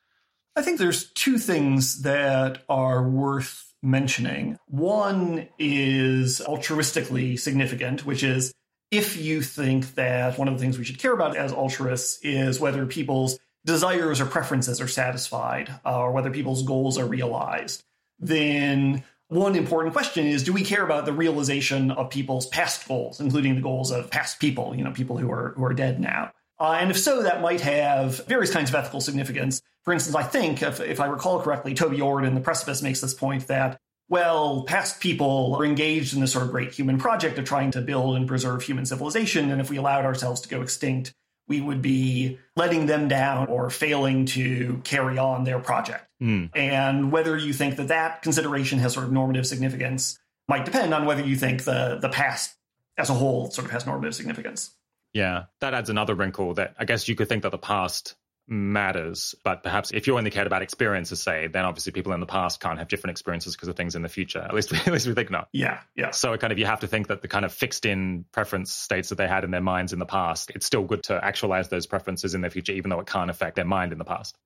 I 0.57 0.63
think 0.63 0.79
there's 0.79 1.11
two 1.13 1.39
things 1.39 2.03
that 2.03 2.63
are 2.69 3.07
worth 3.07 3.73
mentioning. 3.83 4.59
One 4.67 5.49
is 5.59 6.41
altruistically 6.41 7.39
significant, 7.39 8.05
which 8.05 8.23
is 8.23 8.53
if 8.91 9.17
you 9.17 9.43
think 9.43 9.95
that 9.95 10.39
one 10.39 10.49
of 10.49 10.55
the 10.55 10.61
things 10.61 10.79
we 10.79 10.85
should 10.85 10.99
care 10.99 11.13
about 11.13 11.37
as 11.37 11.53
altruists 11.53 12.19
is 12.23 12.59
whether 12.59 12.87
people's 12.87 13.39
desires 13.65 14.21
or 14.21 14.27
preferences 14.27 14.81
are 14.81 14.89
satisfied 14.89 15.71
uh, 15.85 15.99
or 15.99 16.13
whether 16.13 16.31
people's 16.31 16.63
goals 16.63 16.99
are 16.99 17.07
realized, 17.07 17.83
then 18.19 19.05
one 19.31 19.55
important 19.55 19.95
question 19.95 20.27
is 20.27 20.43
do 20.43 20.53
we 20.53 20.65
care 20.65 20.85
about 20.85 21.07
the 21.07 21.13
realization 21.13 21.93
of 21.93 22.11
people's 22.11 22.47
past 22.47 22.87
goals 22.87 23.21
including 23.21 23.55
the 23.55 23.61
goals 23.61 23.91
of 23.91 24.11
past 24.11 24.41
people 24.41 24.75
you 24.75 24.85
know 24.85 24.91
people 24.91 25.17
who 25.17 25.31
are 25.31 25.55
who 25.57 25.65
are 25.65 25.73
dead 25.73 26.01
now? 26.01 26.33
Uh, 26.59 26.77
and 26.79 26.91
if 26.91 26.99
so 26.99 27.23
that 27.23 27.41
might 27.41 27.63
have 27.63 28.27
various 28.27 28.53
kinds 28.53 28.69
of 28.69 28.75
ethical 28.75 29.01
significance. 29.01 29.63
For 29.85 29.95
instance 29.95 30.15
i 30.17 30.23
think 30.23 30.63
if, 30.63 30.81
if 30.81 31.01
i 31.01 31.07
recall 31.07 31.41
correctly 31.41 31.75
toby 31.75 32.01
ord 32.01 32.25
in 32.25 32.35
the 32.35 32.41
precipice 32.41 32.83
makes 32.83 33.01
this 33.01 33.15
point 33.15 33.47
that 33.47 33.79
well 34.09 34.65
past 34.65 35.01
people 35.01 35.55
are 35.55 35.65
engaged 35.65 36.13
in 36.13 36.21
this 36.21 36.33
sort 36.33 36.45
of 36.45 36.51
great 36.51 36.73
human 36.73 36.99
project 36.99 37.39
of 37.39 37.45
trying 37.45 37.71
to 37.71 37.81
build 37.81 38.17
and 38.17 38.29
preserve 38.29 38.63
human 38.63 38.85
civilization 38.85 39.51
and 39.51 39.61
if 39.61 39.71
we 39.71 39.77
allowed 39.77 40.05
ourselves 40.05 40.41
to 40.43 40.49
go 40.49 40.61
extinct 40.61 41.15
we 41.51 41.61
would 41.61 41.83
be 41.83 42.39
letting 42.55 42.87
them 42.87 43.09
down 43.09 43.49
or 43.49 43.69
failing 43.71 44.25
to 44.25 44.81
carry 44.85 45.19
on 45.19 45.43
their 45.43 45.59
project. 45.59 46.07
Mm. 46.23 46.51
And 46.55 47.11
whether 47.11 47.37
you 47.37 47.53
think 47.53 47.75
that 47.77 47.89
that 47.89 48.23
consideration 48.23 48.79
has 48.79 48.95
sort 48.95 49.05
of 49.05 49.13
normative 49.13 49.47
significance 49.47 50.19
might 50.49 50.65
depend 50.65 50.95
on 50.95 51.07
whether 51.07 51.27
you 51.27 51.35
think 51.35 51.65
the 51.65 51.99
the 52.01 52.09
past 52.09 52.55
as 52.97 53.11
a 53.11 53.15
whole 53.15 53.51
sort 53.51 53.65
of 53.65 53.73
has 53.73 53.85
normative 53.85 54.15
significance. 54.15 54.71
Yeah, 55.13 55.47
that 55.61 55.75
adds 55.75 55.91
another 55.91 56.15
wrinkle 56.15 56.55
that 56.55 56.77
I 56.79 56.85
guess 56.85 57.09
you 57.09 57.17
could 57.17 57.29
think 57.29 57.43
that 57.43 57.51
the 57.51 57.59
past 57.59 58.15
matters. 58.51 59.35
But 59.45 59.63
perhaps 59.63 59.93
if 59.93 60.07
you 60.07 60.19
only 60.19 60.31
cared 60.31 60.47
about 60.47 60.63
experiences, 60.63 61.23
say, 61.23 61.47
then 61.47 61.65
obviously 61.65 61.93
people 61.93 62.13
in 62.13 62.21
the 62.21 62.27
past 62.27 62.61
can't 62.61 62.79
have 62.79 62.89
different 62.89 63.13
experiences 63.13 63.55
because 63.55 63.69
of 63.69 63.77
things 63.77 63.95
in 63.95 64.03
the 64.03 64.09
future. 64.09 64.41
At 64.41 64.53
least, 64.53 64.73
we, 64.73 64.79
at 64.87 64.89
least 64.89 65.07
we 65.07 65.15
think 65.15 65.31
not. 65.31 65.49
Yeah, 65.53 65.81
yeah. 65.95 66.11
So 66.11 66.37
kind 66.37 66.53
of 66.53 66.59
you 66.59 66.67
have 66.67 66.81
to 66.81 66.89
think 66.89 67.09
that 67.09 67.23
the 67.23 67.29
kind 67.29 67.45
of 67.45 67.53
fixed 67.53 67.87
in 67.87 68.25
preference 68.33 68.73
states 68.73 69.11
that 69.11 69.17
they 69.17 69.29
had 69.29 69.45
in 69.45 69.51
their 69.51 69.61
minds 69.61 69.93
in 69.93 69.99
the 69.99 70.07
past, 70.07 70.51
it's 70.55 70.67
still 70.67 70.85
good 70.85 71.05
to 71.05 71.25
actualize 71.25 71.69
those 71.69 71.87
preferences 71.87 72.35
in 72.35 72.41
their 72.41 72.51
future, 72.51 72.73
even 72.73 72.91
though 72.91 73.01
it 73.01 73.07
can't 73.07 73.31
affect 73.31 73.57
their 73.57 73.65
mind 73.65 73.93
in 73.93 73.99
the 73.99 74.05
past. 74.05 74.37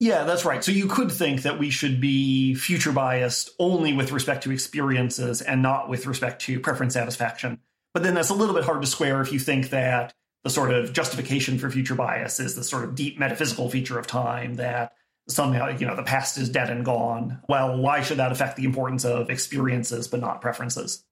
Yeah, 0.00 0.22
that's 0.24 0.44
right. 0.44 0.62
So 0.62 0.70
you 0.70 0.86
could 0.86 1.10
think 1.10 1.42
that 1.42 1.58
we 1.58 1.70
should 1.70 2.00
be 2.00 2.54
future 2.54 2.92
biased 2.92 3.50
only 3.58 3.92
with 3.92 4.12
respect 4.12 4.44
to 4.44 4.52
experiences 4.52 5.42
and 5.42 5.60
not 5.60 5.88
with 5.88 6.06
respect 6.06 6.42
to 6.42 6.60
preference 6.60 6.94
satisfaction. 6.94 7.58
But 7.94 8.04
then 8.04 8.14
that's 8.14 8.30
a 8.30 8.34
little 8.34 8.54
bit 8.54 8.64
hard 8.64 8.80
to 8.82 8.86
square 8.86 9.20
if 9.20 9.32
you 9.32 9.40
think 9.40 9.70
that 9.70 10.14
the 10.48 10.54
sort 10.54 10.72
of 10.72 10.94
justification 10.94 11.58
for 11.58 11.70
future 11.70 11.94
bias 11.94 12.40
is 12.40 12.54
the 12.54 12.64
sort 12.64 12.82
of 12.82 12.94
deep 12.94 13.18
metaphysical 13.18 13.68
feature 13.68 13.98
of 13.98 14.06
time 14.06 14.54
that 14.54 14.94
somehow 15.28 15.68
you 15.68 15.86
know 15.86 15.94
the 15.94 16.02
past 16.02 16.38
is 16.38 16.48
dead 16.48 16.70
and 16.70 16.86
gone. 16.86 17.42
Well 17.50 17.76
why 17.76 18.00
should 18.00 18.16
that 18.16 18.32
affect 18.32 18.56
the 18.56 18.64
importance 18.64 19.04
of 19.04 19.28
experiences 19.28 20.08
but 20.08 20.20
not 20.20 20.40
preferences? 20.40 21.04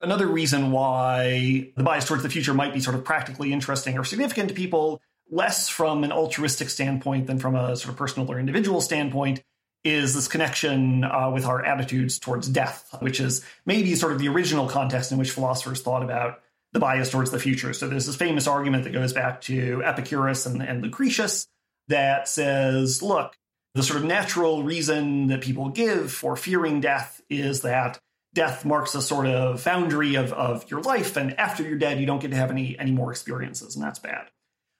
Another 0.00 0.26
reason 0.26 0.72
why 0.72 1.70
the 1.76 1.82
bias 1.82 2.06
towards 2.06 2.22
the 2.22 2.30
future 2.30 2.54
might 2.54 2.72
be 2.72 2.80
sort 2.80 2.96
of 2.96 3.04
practically 3.04 3.52
interesting 3.52 3.98
or 3.98 4.04
significant 4.04 4.48
to 4.48 4.54
people 4.54 5.02
less 5.30 5.68
from 5.68 6.02
an 6.02 6.10
altruistic 6.10 6.70
standpoint 6.70 7.26
than 7.26 7.38
from 7.38 7.54
a 7.54 7.76
sort 7.76 7.92
of 7.92 7.98
personal 7.98 8.32
or 8.32 8.40
individual 8.40 8.80
standpoint 8.80 9.42
is 9.84 10.14
this 10.14 10.28
connection 10.28 11.04
uh, 11.04 11.28
with 11.30 11.44
our 11.44 11.62
attitudes 11.62 12.18
towards 12.18 12.48
death 12.48 12.88
which 13.00 13.20
is 13.20 13.44
maybe 13.66 13.94
sort 13.96 14.12
of 14.12 14.18
the 14.18 14.28
original 14.28 14.66
context 14.66 15.12
in 15.12 15.18
which 15.18 15.30
philosophers 15.30 15.82
thought 15.82 16.02
about 16.02 16.40
the 16.72 16.80
bias 16.80 17.10
towards 17.10 17.30
the 17.30 17.38
future. 17.38 17.72
So 17.72 17.88
there's 17.88 18.06
this 18.06 18.16
famous 18.16 18.46
argument 18.46 18.84
that 18.84 18.92
goes 18.92 19.12
back 19.12 19.42
to 19.42 19.82
Epicurus 19.84 20.46
and, 20.46 20.62
and 20.62 20.82
Lucretius 20.82 21.46
that 21.88 22.28
says, 22.28 23.02
look, 23.02 23.36
the 23.74 23.82
sort 23.82 24.00
of 24.00 24.04
natural 24.04 24.62
reason 24.62 25.28
that 25.28 25.40
people 25.40 25.68
give 25.68 26.12
for 26.12 26.36
fearing 26.36 26.80
death 26.80 27.20
is 27.28 27.62
that 27.62 27.98
death 28.34 28.64
marks 28.64 28.94
a 28.94 29.02
sort 29.02 29.26
of 29.26 29.64
boundary 29.64 30.14
of, 30.14 30.32
of 30.32 30.70
your 30.70 30.80
life, 30.82 31.16
and 31.16 31.38
after 31.38 31.62
you're 31.62 31.78
dead, 31.78 32.00
you 32.00 32.06
don't 32.06 32.20
get 32.20 32.30
to 32.30 32.36
have 32.36 32.50
any, 32.50 32.78
any 32.78 32.90
more 32.90 33.10
experiences, 33.10 33.76
and 33.76 33.84
that's 33.84 33.98
bad. 33.98 34.28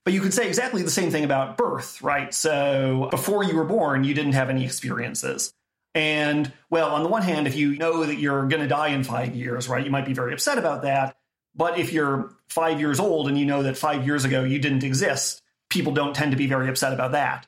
But 0.05 0.15
you 0.15 0.21
could 0.21 0.35
say 0.35 0.49
exactly 0.49 0.83
the 0.83 0.91
same 0.91 1.11
thing 1.11 1.25
about 1.25 1.57
birth, 1.57 2.03
right? 2.03 2.33
So 2.35 3.09
before 3.11 3.45
you 3.45 3.57
were 3.57 3.65
born, 3.65 4.05
you 4.05 4.15
didn't 4.15 4.33
have 4.33 4.51
any 4.51 4.65
experiences. 4.65 5.53
And 5.95 6.51
well, 6.71 6.91
on 6.95 7.03
the 7.03 7.09
one 7.09 7.23
hand, 7.23 7.47
if 7.47 7.55
you 7.55 7.77
know 7.77 8.05
that 8.05 8.19
you're 8.19 8.47
going 8.49 8.63
to 8.63 8.69
die 8.69 8.89
in 8.89 9.05
five 9.05 9.37
years, 9.37 9.69
right, 9.69 9.85
you 9.85 9.91
might 9.91 10.07
be 10.07 10.15
very 10.15 10.33
upset 10.33 10.59
about 10.59 10.83
that. 10.83 11.15
But 11.55 11.79
if 11.79 11.93
you're 11.93 12.35
five 12.49 12.81
years 12.81 12.99
old 12.99 13.29
and 13.29 13.39
you 13.39 13.45
know 13.45 13.63
that 13.63 13.77
five 13.77 14.07
years 14.07 14.25
ago 14.25 14.45
you 14.45 14.59
didn't 14.59 14.85
exist, 14.85 15.43
people 15.71 15.93
don't 15.93 16.15
tend 16.15 16.33
to 16.33 16.37
be 16.37 16.47
very 16.47 16.69
upset 16.69 16.93
about 16.93 17.13
that. 17.13 17.47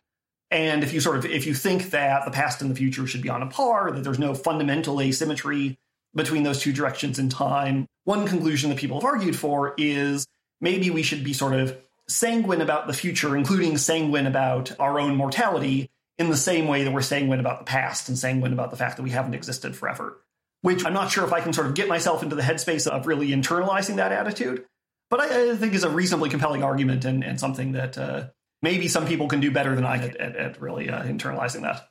And 0.50 0.84
if 0.84 0.92
you 0.92 1.00
sort 1.00 1.16
of 1.16 1.24
if 1.26 1.46
you 1.46 1.54
think 1.54 1.90
that 1.90 2.24
the 2.24 2.30
past 2.30 2.62
and 2.62 2.70
the 2.70 2.74
future 2.74 3.06
should 3.06 3.22
be 3.22 3.30
on 3.30 3.42
a 3.42 3.46
par, 3.46 3.90
that 3.90 4.04
there's 4.04 4.18
no 4.18 4.34
fundamental 4.34 5.00
asymmetry 5.00 5.78
between 6.14 6.42
those 6.42 6.60
two 6.60 6.72
directions 6.72 7.18
in 7.18 7.28
time, 7.28 7.86
one 8.04 8.26
conclusion 8.26 8.70
that 8.70 8.78
people 8.78 9.00
have 9.00 9.04
argued 9.04 9.34
for 9.34 9.74
is 9.76 10.26
maybe 10.60 10.90
we 10.90 11.02
should 11.02 11.24
be 11.24 11.32
sort 11.32 11.54
of 11.54 11.76
sanguine 12.08 12.60
about 12.60 12.86
the 12.86 12.92
future, 12.92 13.36
including 13.36 13.78
sanguine 13.78 14.26
about 14.26 14.78
our 14.78 15.00
own 15.00 15.16
mortality, 15.16 15.90
in 16.18 16.30
the 16.30 16.36
same 16.36 16.68
way 16.68 16.84
that 16.84 16.92
we're 16.92 17.02
sanguine 17.02 17.40
about 17.40 17.58
the 17.58 17.64
past 17.64 18.08
and 18.08 18.16
sanguine 18.16 18.52
about 18.52 18.70
the 18.70 18.76
fact 18.76 18.96
that 18.96 19.02
we 19.02 19.10
haven't 19.10 19.34
existed 19.34 19.74
forever 19.74 20.20
which 20.64 20.86
I'm 20.86 20.94
not 20.94 21.10
sure 21.10 21.24
if 21.24 21.32
I 21.34 21.42
can 21.42 21.52
sort 21.52 21.66
of 21.66 21.74
get 21.74 21.88
myself 21.88 22.22
into 22.22 22.34
the 22.36 22.40
headspace 22.40 22.86
of 22.86 23.06
really 23.06 23.28
internalizing 23.28 23.96
that 23.96 24.12
attitude. 24.12 24.64
But 25.10 25.20
I, 25.20 25.50
I 25.50 25.56
think 25.56 25.74
is 25.74 25.84
a 25.84 25.90
reasonably 25.90 26.30
compelling 26.30 26.62
argument 26.62 27.04
and, 27.04 27.22
and 27.22 27.38
something 27.38 27.72
that 27.72 27.98
uh, 27.98 28.28
maybe 28.62 28.88
some 28.88 29.06
people 29.06 29.28
can 29.28 29.40
do 29.40 29.50
better 29.50 29.74
than 29.74 29.84
I 29.84 29.98
at, 29.98 30.16
at, 30.16 30.36
at 30.36 30.60
really 30.62 30.88
uh, 30.88 31.02
internalizing 31.02 31.60
that. 31.62 31.86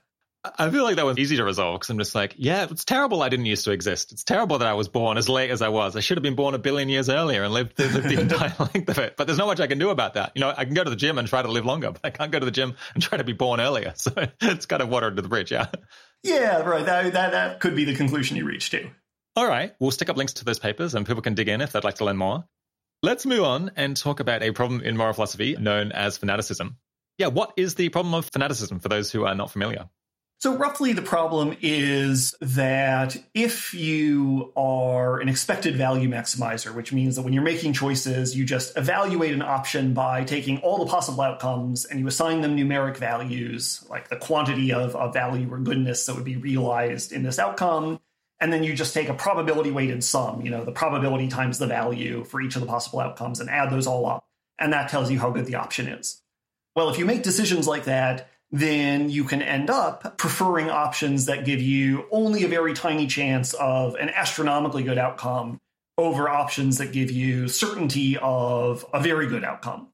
I 0.57 0.71
feel 0.71 0.83
like 0.83 0.95
that 0.95 1.05
was 1.05 1.19
easy 1.19 1.37
to 1.37 1.43
resolve 1.43 1.79
because 1.79 1.91
I'm 1.91 1.99
just 1.99 2.15
like, 2.15 2.33
yeah, 2.35 2.65
it's 2.67 2.83
terrible 2.83 3.21
I 3.21 3.29
didn't 3.29 3.45
used 3.45 3.63
to 3.65 3.71
exist. 3.71 4.11
It's 4.11 4.23
terrible 4.23 4.57
that 4.57 4.67
I 4.67 4.73
was 4.73 4.89
born 4.89 5.19
as 5.19 5.29
late 5.29 5.51
as 5.51 5.61
I 5.61 5.69
was. 5.69 5.95
I 5.95 5.99
should 5.99 6.17
have 6.17 6.23
been 6.23 6.35
born 6.35 6.55
a 6.55 6.57
billion 6.57 6.89
years 6.89 7.09
earlier 7.09 7.43
and 7.43 7.53
lived, 7.53 7.77
lived 7.77 8.09
the 8.09 8.19
entire 8.21 8.55
length 8.57 8.89
of 8.89 8.97
it. 8.97 9.17
But 9.17 9.27
there's 9.27 9.37
not 9.37 9.45
much 9.45 9.59
I 9.59 9.67
can 9.67 9.77
do 9.77 9.91
about 9.91 10.15
that. 10.15 10.31
You 10.33 10.41
know, 10.41 10.51
I 10.57 10.65
can 10.65 10.73
go 10.73 10.83
to 10.83 10.89
the 10.89 10.95
gym 10.95 11.19
and 11.19 11.27
try 11.27 11.43
to 11.43 11.47
live 11.47 11.63
longer, 11.63 11.91
but 11.91 12.01
I 12.03 12.09
can't 12.09 12.31
go 12.31 12.39
to 12.39 12.45
the 12.45 12.51
gym 12.51 12.75
and 12.95 13.03
try 13.03 13.19
to 13.19 13.23
be 13.23 13.33
born 13.33 13.61
earlier. 13.61 13.93
So 14.03 14.11
it's 14.41 14.65
kind 14.65 14.81
of 14.81 14.89
water 14.89 15.05
under 15.05 15.21
the 15.21 15.29
bridge, 15.29 15.51
yeah. 15.51 15.67
Yeah, 16.23 16.61
right. 16.61 16.85
That, 16.85 17.13
that, 17.13 17.31
that 17.31 17.59
could 17.59 17.75
be 17.75 17.85
the 17.85 17.95
conclusion 17.95 18.37
you 18.37 18.45
reach 18.45 18.71
too. 18.71 18.89
All 19.35 19.47
right. 19.47 19.73
We'll 19.79 19.91
stick 19.91 20.09
up 20.09 20.17
links 20.17 20.33
to 20.33 20.45
those 20.45 20.59
papers 20.59 20.95
and 20.95 21.05
people 21.05 21.21
can 21.21 21.33
dig 21.33 21.49
in 21.49 21.61
if 21.61 21.71
they'd 21.71 21.83
like 21.83 21.95
to 21.95 22.05
learn 22.05 22.17
more. 22.17 22.45
Let's 23.01 23.25
move 23.25 23.43
on 23.43 23.71
and 23.75 23.97
talk 23.97 24.19
about 24.19 24.43
a 24.43 24.51
problem 24.51 24.81
in 24.81 24.95
moral 24.95 25.13
philosophy 25.13 25.57
known 25.59 25.91
as 25.91 26.17
fanaticism. 26.17 26.77
Yeah, 27.17 27.27
what 27.27 27.53
is 27.57 27.75
the 27.75 27.89
problem 27.89 28.13
of 28.13 28.29
fanaticism 28.31 28.79
for 28.79 28.89
those 28.89 29.11
who 29.11 29.25
are 29.25 29.35
not 29.35 29.51
familiar? 29.51 29.89
So, 30.43 30.57
roughly, 30.57 30.91
the 30.91 31.01
problem 31.01 31.55
is 31.61 32.35
that 32.41 33.15
if 33.33 33.73
you 33.73 34.51
are 34.57 35.21
an 35.21 35.29
expected 35.29 35.77
value 35.77 36.09
maximizer, 36.09 36.75
which 36.75 36.91
means 36.91 37.15
that 37.15 37.21
when 37.21 37.31
you're 37.31 37.43
making 37.43 37.71
choices, 37.71 38.35
you 38.35 38.43
just 38.43 38.77
evaluate 38.77 39.33
an 39.33 39.41
option 39.41 39.93
by 39.93 40.25
taking 40.25 40.57
all 40.57 40.79
the 40.79 40.91
possible 40.91 41.21
outcomes 41.21 41.85
and 41.85 41.97
you 41.97 42.07
assign 42.07 42.41
them 42.41 42.57
numeric 42.57 42.97
values, 42.97 43.85
like 43.89 44.09
the 44.09 44.17
quantity 44.17 44.73
of, 44.73 44.97
of 44.97 45.13
value 45.13 45.49
or 45.49 45.59
goodness 45.59 46.05
that 46.07 46.15
would 46.15 46.25
be 46.25 46.35
realized 46.35 47.13
in 47.13 47.23
this 47.23 47.39
outcome. 47.39 48.01
And 48.41 48.51
then 48.51 48.65
you 48.65 48.73
just 48.73 48.93
take 48.93 49.07
a 49.07 49.13
probability 49.13 49.71
weighted 49.71 50.03
sum, 50.03 50.41
you 50.41 50.51
know, 50.51 50.65
the 50.65 50.73
probability 50.73 51.29
times 51.29 51.57
the 51.57 51.67
value 51.67 52.25
for 52.25 52.41
each 52.41 52.57
of 52.57 52.61
the 52.61 52.67
possible 52.67 52.99
outcomes 52.99 53.39
and 53.39 53.49
add 53.49 53.71
those 53.71 53.87
all 53.87 54.05
up. 54.05 54.25
And 54.59 54.73
that 54.73 54.89
tells 54.89 55.09
you 55.09 55.19
how 55.19 55.29
good 55.29 55.45
the 55.45 55.55
option 55.55 55.87
is. 55.87 56.21
Well, 56.75 56.89
if 56.89 56.99
you 56.99 57.05
make 57.05 57.23
decisions 57.23 57.65
like 57.65 57.85
that, 57.85 58.29
then 58.53 59.09
you 59.09 59.23
can 59.23 59.41
end 59.41 59.71
up 59.71 60.15
preferring 60.19 60.69
options 60.69 61.25
that 61.25 61.43
give 61.43 61.59
you 61.59 62.05
only 62.11 62.43
a 62.43 62.47
very 62.47 62.75
tiny 62.75 63.07
chance 63.07 63.53
of 63.55 63.95
an 63.95 64.09
astronomically 64.09 64.83
good 64.83 64.99
outcome 64.99 65.59
over 65.97 66.29
options 66.29 66.77
that 66.77 66.91
give 66.91 67.09
you 67.09 67.47
certainty 67.47 68.15
of 68.21 68.85
a 68.93 68.99
very 68.99 69.25
good 69.25 69.43
outcome. 69.43 69.87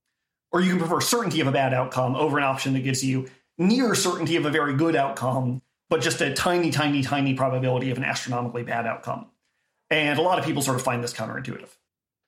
Or 0.51 0.59
you 0.59 0.71
can 0.71 0.79
prefer 0.79 0.99
certainty 0.99 1.39
of 1.39 1.47
a 1.47 1.53
bad 1.53 1.73
outcome 1.73 2.17
over 2.17 2.37
an 2.37 2.43
option 2.43 2.73
that 2.73 2.81
gives 2.81 3.01
you 3.01 3.29
near 3.57 3.95
certainty 3.95 4.35
of 4.35 4.45
a 4.45 4.49
very 4.49 4.75
good 4.75 4.95
outcome, 4.95 5.61
but 5.89 6.01
just 6.01 6.19
a 6.19 6.33
tiny, 6.33 6.69
tiny, 6.69 7.01
tiny 7.01 7.35
probability 7.35 7.91
of 7.91 7.97
an 7.97 8.03
astronomically 8.03 8.63
bad 8.63 8.85
outcome. 8.85 9.27
And 9.89 10.19
a 10.19 10.21
lot 10.21 10.37
of 10.37 10.43
people 10.43 10.61
sort 10.61 10.75
of 10.75 10.83
find 10.83 11.01
this 11.01 11.13
counterintuitive. 11.13 11.69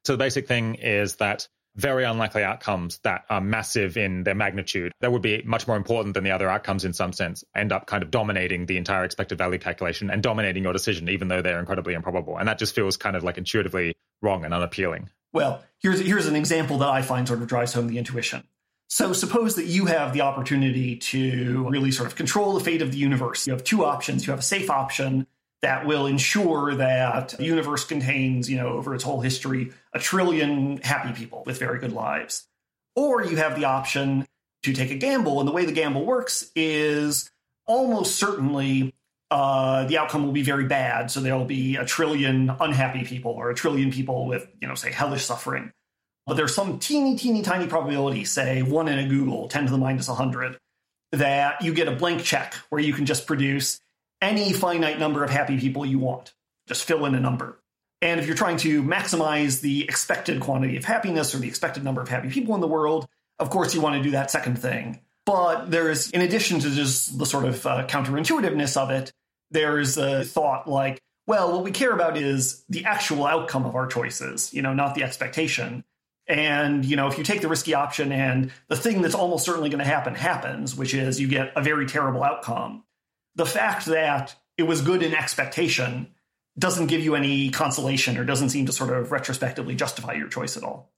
So 0.06 0.14
the 0.14 0.18
basic 0.18 0.48
thing 0.48 0.76
is 0.76 1.18
that 1.18 1.50
very 1.76 2.04
unlikely 2.04 2.44
outcomes 2.44 3.00
that 3.04 3.24
are 3.30 3.42
massive 3.42 3.98
in 3.98 4.24
their 4.24 4.36
magnitude, 4.36 4.92
that 5.00 5.12
would 5.12 5.22
be 5.22 5.42
much 5.46 5.68
more 5.68 5.78
important 5.78 6.14
than 6.14 6.24
the 6.24 6.32
other 6.32 6.50
outcomes 6.50 6.86
in 6.86 6.94
some 6.94 7.14
sense, 7.14 7.44
end 7.56 7.72
up 7.72 7.88
kind 7.88 8.04
of 8.04 8.12
dominating 8.12 8.66
the 8.66 8.78
entire 8.78 9.04
expected 9.04 9.38
value 9.38 9.60
calculation 9.60 10.10
and 10.10 10.22
dominating 10.22 10.64
your 10.64 10.74
decision, 10.74 11.10
even 11.10 11.28
though 11.28 11.42
they're 11.42 11.60
incredibly 11.60 11.94
improbable. 11.94 12.38
And 12.38 12.48
that 12.48 12.60
just 12.60 12.76
feels 12.76 12.98
kind 12.98 13.16
of 13.16 13.24
like 13.24 13.38
intuitively 13.38 13.94
wrong 14.22 14.46
and 14.46 14.54
unappealing. 14.54 15.10
Well, 15.34 15.64
here's 15.80 16.02
here's 16.02 16.28
an 16.28 16.36
example 16.36 16.78
that 16.80 16.90
I 16.90 17.02
find 17.02 17.28
sort 17.28 17.42
of 17.42 17.48
drives 17.48 17.74
home 17.74 17.88
the 17.88 17.98
intuition. 17.98 18.44
So 18.90 19.14
suppose 19.14 19.56
that 19.56 19.68
you 19.68 19.86
have 19.86 20.12
the 20.12 20.20
opportunity 20.20 20.98
to 20.98 21.66
really 21.70 21.92
sort 21.92 22.08
of 22.08 22.18
control 22.18 22.54
the 22.54 22.60
fate 22.60 22.82
of 22.82 22.92
the 22.92 22.98
universe. 22.98 23.48
You 23.48 23.54
have 23.54 23.64
two 23.64 23.86
options. 23.86 24.28
You 24.28 24.32
have 24.32 24.42
a 24.42 24.44
safe 24.44 24.70
option 24.70 25.28
that 25.62 25.86
will 25.86 26.08
ensure 26.08 26.76
that 26.76 27.30
the 27.30 27.46
universe 27.46 27.84
contains, 27.84 28.50
you 28.50 28.58
know, 28.58 28.70
over 28.70 28.96
its 28.96 29.04
whole 29.04 29.22
history, 29.22 29.72
a 29.94 30.00
trillion 30.00 30.78
happy 30.78 31.14
people 31.14 31.44
with 31.46 31.60
very 31.60 31.80
good 31.80 31.94
lives. 31.94 32.48
Or 32.96 33.24
you 33.24 33.38
have 33.38 33.58
the 33.58 33.66
option 33.66 34.26
to 34.64 34.74
take 34.74 34.92
a 34.92 34.96
gamble. 34.96 35.40
And 35.40 35.48
the 35.48 35.52
way 35.52 35.66
the 35.66 35.72
gamble 35.72 36.06
works 36.06 36.52
is 36.56 37.30
almost 37.68 38.16
certainly 38.16 38.94
uh, 39.30 39.86
the 39.86 39.98
outcome 39.98 40.26
will 40.26 40.34
be 40.34 40.44
very 40.44 40.66
bad. 40.66 41.10
So 41.10 41.22
there'll 41.22 41.46
be 41.46 41.78
a 41.78 41.86
trillion 41.86 42.50
unhappy 42.60 43.04
people 43.04 43.32
or 43.32 43.50
a 43.50 43.56
trillion 43.56 43.92
people 43.92 44.26
with, 44.26 44.48
you 44.60 44.68
know, 44.68 44.76
say 44.76 44.92
hellish 44.92 45.24
suffering. 45.24 45.72
But 46.26 46.36
there's 46.36 46.54
some 46.54 46.80
teeny, 46.80 47.18
teeny, 47.18 47.42
tiny 47.42 47.68
probability, 47.68 48.26
say 48.26 48.62
one 48.62 48.88
in 48.88 49.00
a 49.00 49.04
googol, 49.10 49.50
10 49.50 49.66
to 49.66 49.72
the 49.72 49.78
minus 49.78 50.08
100, 50.08 50.58
that 51.14 51.62
you 51.62 51.74
get 51.74 51.88
a 51.88 51.92
blank 51.92 52.24
check 52.24 52.56
where 52.70 52.82
you 52.82 52.94
can 52.94 53.06
just 53.06 53.26
produce 53.26 53.80
any 54.22 54.54
finite 54.54 55.00
number 55.00 55.24
of 55.24 55.30
happy 55.30 55.60
people 55.60 55.86
you 55.86 56.00
want. 56.00 56.34
Just 56.68 56.86
fill 56.86 57.06
in 57.06 57.16
a 57.16 57.20
number. 57.20 57.58
And 58.02 58.20
if 58.20 58.28
you're 58.28 58.36
trying 58.36 58.58
to 58.58 58.84
maximize 58.84 59.62
the 59.62 59.84
expected 59.84 60.40
quantity 60.40 60.78
of 60.78 60.86
happiness 60.86 61.36
or 61.36 61.38
the 61.38 61.48
expected 61.48 61.84
number 61.84 62.02
of 62.02 62.10
happy 62.10 62.30
people 62.30 62.56
in 62.56 62.62
the 62.62 62.68
world, 62.68 63.08
of 63.40 63.50
course 63.50 63.76
you 63.76 63.82
want 63.82 63.96
to 63.96 64.04
do 64.04 64.12
that 64.12 64.32
second 64.32 64.60
thing. 64.60 65.02
But 65.26 65.70
there's, 65.70 66.10
in 66.12 66.22
addition 66.22 66.60
to 66.60 66.70
just 66.72 67.18
the 67.18 67.26
sort 67.26 67.46
of 67.46 67.66
uh, 67.66 67.88
counterintuitiveness 67.88 68.76
of 68.76 68.90
it, 68.90 69.12
there's 69.52 69.98
a 69.98 70.24
thought 70.24 70.68
like, 70.68 71.00
well, 71.28 71.52
what 71.52 71.64
we 71.64 71.72
care 71.72 71.92
about 71.92 72.18
is 72.18 72.64
the 72.70 72.86
actual 72.86 73.26
outcome 73.26 73.66
of 73.66 73.76
our 73.76 73.86
choices, 73.86 74.52
you 74.54 74.62
know, 74.62 74.74
not 74.74 74.96
the 74.96 75.04
expectation. 75.04 75.84
And, 76.28 76.84
you 76.84 76.96
know, 76.96 77.08
if 77.08 77.18
you 77.18 77.24
take 77.24 77.42
the 77.42 77.48
risky 77.48 77.74
option 77.74 78.12
and 78.12 78.52
the 78.68 78.76
thing 78.76 79.02
that's 79.02 79.16
almost 79.16 79.46
certainly 79.46 79.70
going 79.70 79.80
to 79.80 79.86
happen 79.86 80.16
happens, 80.16 80.76
which 80.76 80.94
is 80.94 81.20
you 81.20 81.28
get 81.28 81.52
a 81.56 81.62
very 81.62 81.86
terrible 81.86 82.24
outcome, 82.24 82.84
the 83.36 83.46
fact 83.46 83.86
that 83.86 84.36
it 84.58 84.64
was 84.64 84.82
good 84.82 85.04
in 85.04 85.14
expectation 85.14 86.14
doesn't 86.58 86.88
give 86.88 87.02
you 87.02 87.16
any 87.16 87.50
consolation 87.50 88.18
or 88.18 88.26
doesn't 88.26 88.50
seem 88.50 88.66
to 88.66 88.72
sort 88.72 88.92
of 88.92 89.12
retrospectively 89.12 89.76
justify 89.76 90.14
your 90.14 90.28
choice 90.28 90.58
at 90.58 90.64
all. 90.64 90.92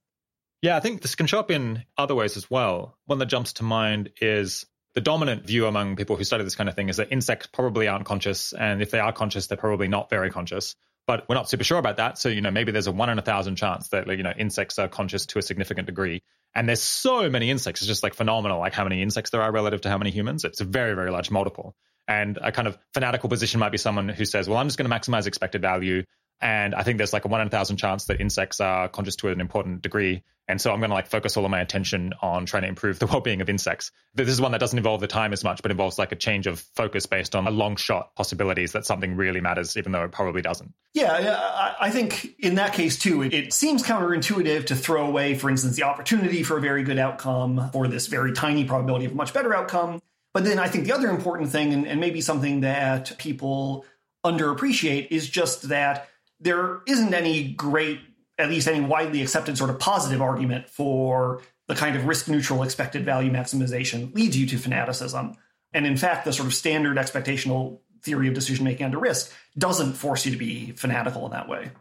Yeah, 0.62 0.78
I 0.78 0.80
think 0.80 1.02
this 1.02 1.16
can 1.16 1.28
show 1.28 1.40
up 1.40 1.52
in 1.52 1.84
other 1.98 2.16
ways 2.16 2.38
as 2.38 2.50
well. 2.50 2.98
One 3.06 3.20
that 3.20 3.28
jumps 3.28 3.54
to 3.54 3.64
mind 3.64 4.12
is 4.22 4.66
the 4.96 5.02
dominant 5.02 5.46
view 5.46 5.68
among 5.68 5.96
people 5.96 6.16
who 6.16 6.24
study 6.24 6.44
this 6.44 6.56
kind 6.56 6.70
of 6.70 6.76
thing 6.76 6.90
is 6.90 6.98
that 6.98 7.12
insects 7.12 7.48
probably 7.48 7.88
aren't 7.88 8.06
conscious, 8.06 8.54
and 8.54 8.82
if 8.82 8.90
they 8.92 9.00
are 9.00 9.12
conscious, 9.12 9.48
they're 9.48 9.58
probably 9.58 9.88
not 9.88 10.10
very 10.10 10.32
conscious. 10.32 10.76
But 11.06 11.28
we're 11.28 11.36
not 11.36 11.50
super 11.50 11.66
sure 11.66 11.80
about 11.80 11.98
that. 11.98 12.18
So, 12.18 12.30
you 12.30 12.40
know, 12.40 12.52
maybe 12.52 12.72
there's 12.72 12.88
a 12.88 12.92
one 12.94 13.10
in 13.10 13.20
a 13.20 13.22
thousand 13.22 13.58
chance 13.58 13.90
that, 13.90 14.08
you 14.08 14.24
know, 14.24 14.32
insects 14.38 14.80
are 14.80 14.88
conscious 14.88 15.26
to 15.28 15.40
a 15.40 15.42
significant 15.42 15.86
degree. 15.86 16.24
And 16.56 16.70
there's 16.70 16.82
so 16.82 17.30
many 17.30 17.50
insects. 17.50 17.82
It's 17.82 17.88
just 17.88 18.04
like 18.04 18.14
phenomenal, 18.14 18.60
like 18.60 18.74
how 18.74 18.86
many 18.86 19.02
insects 19.02 19.32
there 19.32 19.42
are 19.42 19.52
relative 19.52 19.82
to 19.82 19.90
how 19.90 19.98
many 19.98 20.12
humans. 20.12 20.46
It's 20.46 20.62
a 20.62 20.66
very, 20.66 20.94
very 20.94 21.12
large 21.12 21.30
multiple. 21.30 21.76
And 22.08 22.38
a 22.42 22.52
kind 22.52 22.68
of 22.68 22.78
fanatical 22.94 23.30
position 23.30 23.60
might 23.60 23.72
be 23.72 23.78
someone 23.78 24.10
who 24.10 24.26
says, 24.26 24.48
well, 24.48 24.58
I'm 24.58 24.68
just 24.68 24.78
going 24.78 24.90
to 24.90 24.96
maximize 24.96 25.26
expected 25.26 25.62
value. 25.62 26.04
And 26.42 26.76
I 26.76 26.84
think 26.84 26.98
there's 26.98 27.14
like 27.14 27.24
a 27.24 27.30
one 27.30 27.40
in 27.40 27.48
a 27.48 27.50
thousand 27.50 27.78
chance 27.78 28.06
that 28.06 28.20
insects 28.20 28.60
are 28.60 28.90
conscious 28.90 29.16
to 29.18 29.30
an 29.30 29.40
important 29.40 29.82
degree. 29.82 30.24
And 30.46 30.60
so 30.60 30.74
I'm 30.74 30.80
going 30.80 30.90
to 30.90 30.94
like 30.94 31.08
focus 31.08 31.38
all 31.38 31.46
of 31.46 31.52
my 31.52 31.62
attention 31.62 32.14
on 32.22 32.46
trying 32.46 32.64
to 32.64 32.68
improve 32.68 33.00
the 33.00 33.08
well-being 33.12 33.40
of 33.40 33.50
insects. 33.50 33.92
This 34.14 34.28
is 34.28 34.42
one 34.42 34.52
that 34.52 34.58
doesn't 34.58 34.78
involve 34.78 35.00
the 35.00 35.08
time 35.08 35.32
as 35.32 35.42
much, 35.46 35.62
but 35.62 35.72
involves 35.72 35.98
like 35.98 36.12
a 36.12 36.18
change 36.18 36.46
of 36.46 36.60
focus 36.76 37.06
based 37.06 37.34
on 37.34 37.48
a 37.48 37.52
long 37.52 37.78
shot 37.78 38.14
possibilities 38.16 38.74
that 38.74 38.86
something 38.86 39.16
really 39.16 39.40
matters, 39.40 39.78
even 39.78 39.94
though 39.94 40.04
it 40.04 40.12
probably 40.12 40.42
doesn't. 40.42 40.74
Yeah, 40.94 41.74
I 41.80 41.90
think 41.92 42.36
in 42.40 42.56
that 42.56 42.74
case 42.74 43.00
too, 43.00 43.24
it 43.24 43.54
seems 43.54 43.82
counterintuitive 43.82 44.66
to 44.68 44.76
throw 44.76 45.08
away, 45.08 45.36
for 45.36 45.50
instance, 45.50 45.78
the 45.78 45.84
opportunity 45.84 46.44
for 46.44 46.58
a 46.58 46.62
very 46.62 46.84
good 46.84 47.00
outcome 47.00 47.72
or 47.74 47.88
this 47.88 48.08
very 48.08 48.34
tiny 48.34 48.66
probability 48.66 49.06
of 49.06 49.14
a 49.14 49.16
much 49.16 49.34
better 49.34 49.56
outcome. 49.56 50.02
But 50.34 50.44
then 50.44 50.60
I 50.60 50.68
think 50.68 50.86
the 50.86 50.94
other 50.94 51.10
important 51.10 51.50
thing, 51.52 51.74
and, 51.74 51.88
and 51.88 52.00
maybe 52.00 52.22
something 52.22 52.62
that 52.62 53.18
people 53.18 53.86
underappreciate, 54.26 55.10
is 55.12 55.30
just 55.30 55.70
that 55.70 56.10
there 56.40 56.82
isn't 56.88 57.14
any 57.14 57.54
great, 57.54 58.00
at 58.38 58.50
least 58.50 58.68
any 58.68 58.82
widely 58.82 59.22
accepted 59.22 59.58
sort 59.58 59.70
of 59.70 59.80
positive 59.80 60.22
argument 60.22 60.70
for 60.70 61.42
the 61.68 61.76
kind 61.76 61.96
of 61.96 62.06
risk 62.06 62.28
neutral 62.28 62.64
expected 62.64 63.06
value 63.06 63.32
maximization 63.32 64.14
leads 64.16 64.38
you 64.38 64.48
to 64.48 64.58
fanaticism. 64.58 65.36
And 65.72 65.86
in 65.86 65.98
fact, 65.98 66.26
the 66.26 66.34
sort 66.34 66.48
of 66.48 66.54
standard 66.54 66.98
expectational 66.98 67.80
theory 68.02 68.28
of 68.28 68.34
decision 68.34 68.66
making 68.66 68.86
under 68.86 69.00
risk 69.00 69.32
doesn't 69.58 69.94
force 69.94 70.26
you 70.26 70.32
to 70.32 70.38
be 70.38 70.72
fanatical 70.72 71.26
in 71.26 71.32
that 71.32 71.48
way. 71.48 71.72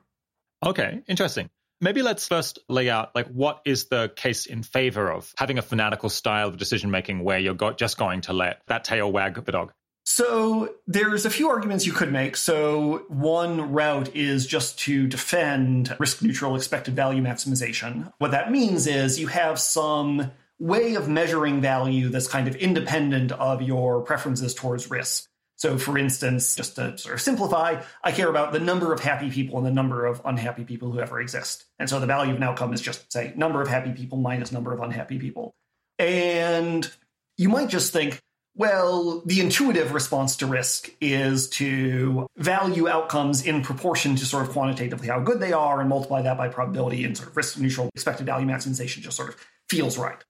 Okay, 0.64 1.02
interesting. 1.08 1.50
Maybe 1.82 2.00
let's 2.00 2.28
first 2.28 2.60
lay 2.68 2.88
out 2.88 3.12
like 3.16 3.26
what 3.26 3.60
is 3.64 3.86
the 3.86 4.12
case 4.14 4.46
in 4.46 4.62
favor 4.62 5.10
of 5.10 5.34
having 5.36 5.58
a 5.58 5.62
fanatical 5.62 6.08
style 6.08 6.46
of 6.46 6.56
decision 6.56 6.92
making 6.92 7.24
where 7.24 7.40
you're 7.40 7.56
just 7.72 7.98
going 7.98 8.20
to 8.22 8.32
let 8.32 8.62
that 8.68 8.84
tail 8.84 9.10
wag 9.10 9.44
the 9.44 9.50
dog. 9.50 9.72
So 10.04 10.74
there's 10.86 11.26
a 11.26 11.30
few 11.30 11.50
arguments 11.50 11.84
you 11.84 11.92
could 11.92 12.12
make. 12.12 12.36
So 12.36 13.04
one 13.08 13.72
route 13.72 14.14
is 14.14 14.46
just 14.46 14.78
to 14.80 15.08
defend 15.08 15.96
risk 15.98 16.22
neutral 16.22 16.54
expected 16.54 16.94
value 16.94 17.20
maximization. 17.20 18.12
What 18.18 18.30
that 18.30 18.52
means 18.52 18.86
is 18.86 19.18
you 19.18 19.26
have 19.26 19.58
some 19.58 20.30
way 20.60 20.94
of 20.94 21.08
measuring 21.08 21.60
value 21.60 22.10
that's 22.10 22.28
kind 22.28 22.46
of 22.46 22.54
independent 22.54 23.32
of 23.32 23.60
your 23.60 24.02
preferences 24.02 24.54
towards 24.54 24.88
risk. 24.88 25.28
So, 25.62 25.78
for 25.78 25.96
instance, 25.96 26.56
just 26.56 26.74
to 26.74 26.98
sort 26.98 27.14
of 27.14 27.20
simplify, 27.20 27.80
I 28.02 28.10
care 28.10 28.28
about 28.28 28.50
the 28.50 28.58
number 28.58 28.92
of 28.92 28.98
happy 28.98 29.30
people 29.30 29.58
and 29.58 29.64
the 29.64 29.70
number 29.70 30.06
of 30.06 30.20
unhappy 30.24 30.64
people 30.64 30.90
who 30.90 30.98
ever 30.98 31.20
exist. 31.20 31.66
And 31.78 31.88
so 31.88 32.00
the 32.00 32.06
value 32.06 32.32
of 32.32 32.38
an 32.38 32.42
outcome 32.42 32.72
is 32.72 32.80
just, 32.80 33.12
say, 33.12 33.32
number 33.36 33.62
of 33.62 33.68
happy 33.68 33.92
people 33.92 34.18
minus 34.18 34.50
number 34.50 34.72
of 34.72 34.80
unhappy 34.80 35.20
people. 35.20 35.54
And 36.00 36.90
you 37.38 37.48
might 37.48 37.68
just 37.68 37.92
think, 37.92 38.20
well, 38.56 39.22
the 39.24 39.40
intuitive 39.40 39.92
response 39.92 40.34
to 40.38 40.46
risk 40.46 40.90
is 41.00 41.48
to 41.50 42.26
value 42.36 42.88
outcomes 42.88 43.46
in 43.46 43.62
proportion 43.62 44.16
to 44.16 44.26
sort 44.26 44.42
of 44.42 44.50
quantitatively 44.50 45.06
how 45.06 45.20
good 45.20 45.38
they 45.38 45.52
are 45.52 45.78
and 45.78 45.88
multiply 45.88 46.22
that 46.22 46.36
by 46.36 46.48
probability 46.48 47.04
and 47.04 47.16
sort 47.16 47.28
of 47.28 47.36
risk 47.36 47.56
neutral 47.56 47.88
expected 47.94 48.26
value 48.26 48.48
maximization 48.48 48.98
just 48.98 49.16
sort 49.16 49.28
of 49.28 49.36
feels 49.68 49.96
right. 49.96 50.24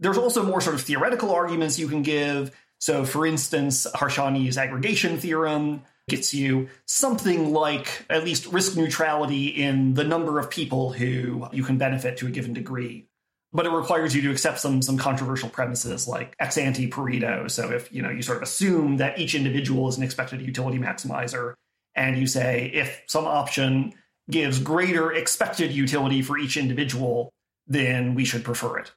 There's 0.00 0.16
also 0.16 0.42
more 0.42 0.62
sort 0.62 0.76
of 0.76 0.80
theoretical 0.80 1.30
arguments 1.30 1.78
you 1.78 1.88
can 1.88 2.00
give 2.00 2.50
so, 2.82 3.04
for 3.04 3.24
instance, 3.24 3.86
Harsanyi's 3.94 4.58
aggregation 4.58 5.16
theorem 5.16 5.82
gets 6.08 6.34
you 6.34 6.68
something 6.84 7.52
like 7.52 8.04
at 8.10 8.24
least 8.24 8.46
risk 8.46 8.76
neutrality 8.76 9.46
in 9.46 9.94
the 9.94 10.02
number 10.02 10.40
of 10.40 10.50
people 10.50 10.92
who 10.92 11.46
you 11.52 11.62
can 11.62 11.78
benefit 11.78 12.16
to 12.16 12.26
a 12.26 12.30
given 12.32 12.54
degree. 12.54 13.06
But 13.52 13.66
it 13.66 13.70
requires 13.70 14.16
you 14.16 14.22
to 14.22 14.32
accept 14.32 14.58
some 14.58 14.82
some 14.82 14.98
controversial 14.98 15.48
premises 15.48 16.08
like 16.08 16.34
ex 16.40 16.58
ante 16.58 16.90
Pareto. 16.90 17.48
So 17.48 17.70
if 17.70 17.92
you 17.92 18.02
know 18.02 18.10
you 18.10 18.20
sort 18.20 18.38
of 18.38 18.42
assume 18.42 18.96
that 18.96 19.16
each 19.16 19.36
individual 19.36 19.86
is 19.86 19.96
an 19.96 20.02
expected 20.02 20.42
utility 20.42 20.80
maximizer, 20.80 21.54
and 21.94 22.18
you 22.18 22.26
say 22.26 22.68
if 22.74 23.04
some 23.06 23.26
option 23.26 23.94
gives 24.28 24.58
greater 24.58 25.12
expected 25.12 25.70
utility 25.70 26.20
for 26.20 26.36
each 26.36 26.56
individual, 26.56 27.30
then 27.68 28.16
we 28.16 28.24
should 28.24 28.42
prefer 28.42 28.78
it. 28.78 28.90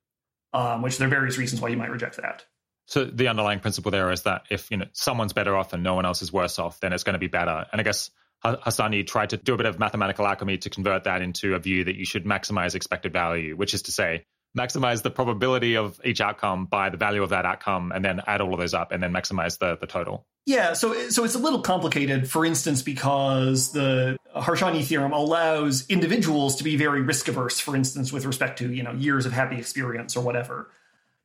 Um, 0.54 0.82
which 0.82 0.98
there 0.98 1.08
are 1.08 1.12
various 1.12 1.38
reasons 1.38 1.62
why 1.62 1.70
you 1.70 1.78
might 1.78 1.92
reject 1.92 2.18
that. 2.18 2.46
So 2.88 3.06
the 3.06 3.28
underlying 3.28 3.60
principle 3.60 3.92
there 3.92 4.12
is 4.12 4.24
that 4.24 4.44
if 4.50 4.70
you 4.70 4.78
know 4.78 4.86
someone's 4.94 5.34
better 5.34 5.56
off 5.56 5.74
and 5.74 5.84
no 5.84 5.96
one 5.96 6.06
else 6.06 6.22
is 6.22 6.32
worse 6.32 6.60
off, 6.60 6.80
then 6.80 6.94
it's 6.94 7.04
going 7.04 7.14
to 7.14 7.20
be 7.20 7.28
better. 7.28 7.66
And 7.72 7.82
I 7.82 7.84
guess 7.84 8.12
Harsanyi 8.44 9.08
tried 9.08 9.32
to 9.32 9.38
do 9.38 9.54
a 9.54 9.58
bit 9.58 9.66
of 9.66 9.80
mathematical 9.80 10.28
alchemy 10.28 10.58
to 10.60 10.70
convert 10.70 11.06
that 11.06 11.22
into 11.22 11.56
a 11.56 11.60
view 11.60 11.84
that 11.84 11.96
you 11.96 12.06
should 12.06 12.26
maximize 12.26 12.76
expected 12.76 13.12
value, 13.12 13.56
which 13.56 13.74
is 13.74 13.84
to 13.84 13.92
say, 13.92 14.26
maximize 14.58 15.02
the 15.02 15.10
probability 15.10 15.76
of 15.78 16.00
each 16.04 16.22
outcome 16.22 16.66
by 16.66 16.90
the 16.90 16.98
value 16.98 17.24
of 17.24 17.30
that 17.30 17.46
outcome, 17.46 17.92
and 17.92 18.06
then 18.06 18.22
add 18.28 18.42
all 18.42 18.54
of 18.54 18.60
those 18.60 18.74
up, 18.74 18.92
and 18.92 19.02
then 19.02 19.12
maximize 19.12 19.58
the 19.58 19.78
the 19.78 19.88
total. 19.88 20.26
Yeah, 20.46 20.74
so 20.74 21.10
so 21.10 21.24
it's 21.24 21.36
a 21.36 21.40
little 21.40 21.62
complicated. 21.62 22.30
For 22.30 22.46
instance, 22.46 22.84
because 22.84 23.72
the 23.72 24.18
Harsanyi 24.36 24.84
theorem 24.84 25.12
allows 25.12 25.88
individuals 25.88 26.58
to 26.58 26.64
be 26.64 26.76
very 26.76 27.02
risk 27.02 27.28
averse. 27.28 27.60
For 27.60 27.76
instance, 27.76 28.14
with 28.14 28.26
respect 28.26 28.60
to 28.60 28.72
you 28.72 28.84
know 28.84 28.92
years 28.92 29.26
of 29.26 29.32
happy 29.34 29.58
experience 29.58 30.16
or 30.16 30.24
whatever. 30.24 30.70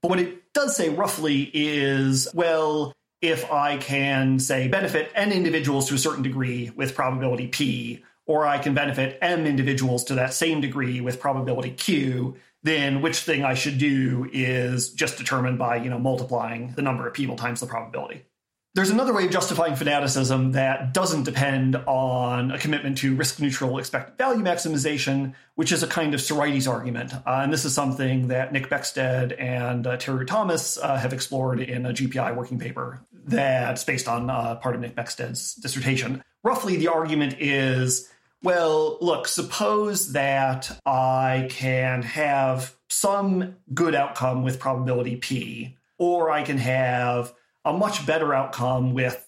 But 0.03 0.09
what 0.09 0.21
it 0.21 0.53
does 0.53 0.77
say 0.77 0.89
roughly 0.89 1.51
is, 1.53 2.29
well, 2.35 2.93
if 3.21 3.51
I 3.53 3.77
can 3.77 4.39
say 4.39 4.69
benefit 4.69 5.11
n 5.15 5.31
individuals 5.31 5.89
to 5.89 5.95
a 5.95 5.99
certain 5.99 6.23
degree 6.23 6.71
with 6.75 6.95
probability 6.95 7.49
p, 7.49 8.03
or 8.27 8.47
I 8.47 8.59
can 8.59 8.75
benefit 8.75 9.19
m 9.21 9.47
individuals 9.47 10.05
to 10.05 10.15
that 10.15 10.33
same 10.33 10.61
degree 10.61 11.01
with 11.01 11.21
probability 11.21 11.73
q, 11.73 12.37
then 12.63 13.03
which 13.03 13.19
thing 13.19 13.45
I 13.45 13.55
should 13.55 13.79
do 13.79 14.29
is 14.33 14.91
just 14.91 15.19
determined 15.19 15.59
by, 15.59 15.77
you 15.77 15.91
know, 15.91 15.99
multiplying 15.99 16.73
the 16.73 16.83
number 16.83 17.07
of 17.07 17.15
people 17.15 17.37
times 17.37 17.61
the 17.61 17.67
probability. 17.67 18.25
There's 18.73 18.91
another 18.91 19.13
way 19.13 19.25
of 19.25 19.33
justifying 19.33 19.75
fanaticism 19.75 20.53
that 20.53 20.95
doesn't 20.95 21.25
depend 21.25 21.75
on 21.75 22.53
a 22.53 22.59
commitment 22.59 22.99
to 22.99 23.17
risk 23.17 23.41
neutral 23.41 23.79
expected 23.79 24.17
value 24.17 24.45
maximization, 24.45 25.35
which 25.57 25.73
is 25.73 25.83
a 25.83 25.89
kind 25.89 26.15
of 26.15 26.21
Sorites 26.21 26.69
argument. 26.69 27.13
Uh, 27.13 27.41
and 27.43 27.53
this 27.53 27.65
is 27.65 27.75
something 27.75 28.29
that 28.29 28.53
Nick 28.53 28.71
Beckstead 28.71 29.35
and 29.43 29.89
uh, 29.89 29.97
Teruji 29.97 30.29
Thomas 30.29 30.79
uh, 30.79 30.97
have 30.97 31.13
explored 31.13 31.59
in 31.59 31.85
a 31.85 31.91
GPI 31.91 32.37
working 32.37 32.61
paper 32.61 33.01
that's 33.27 33.83
based 33.83 34.07
on 34.07 34.31
uh, 34.31 34.55
part 34.55 34.77
of 34.77 34.81
Nick 34.81 34.95
Beckstead's 34.95 35.57
dissertation. 35.57 36.23
Roughly, 36.45 36.77
the 36.77 36.89
argument 36.89 37.37
is 37.41 38.09
well, 38.43 38.99
look, 39.01 39.27
suppose 39.27 40.13
that 40.13 40.81
I 40.87 41.49
can 41.51 42.03
have 42.03 42.75
some 42.89 43.57
good 43.75 43.97
outcome 43.97 44.45
with 44.45 44.61
probability 44.61 45.17
P, 45.17 45.77
or 45.99 46.31
I 46.31 46.45
can 46.45 46.57
have 46.57 47.35
a 47.71 47.79
much 47.79 48.05
better 48.05 48.35
outcome 48.35 48.93
with, 48.93 49.27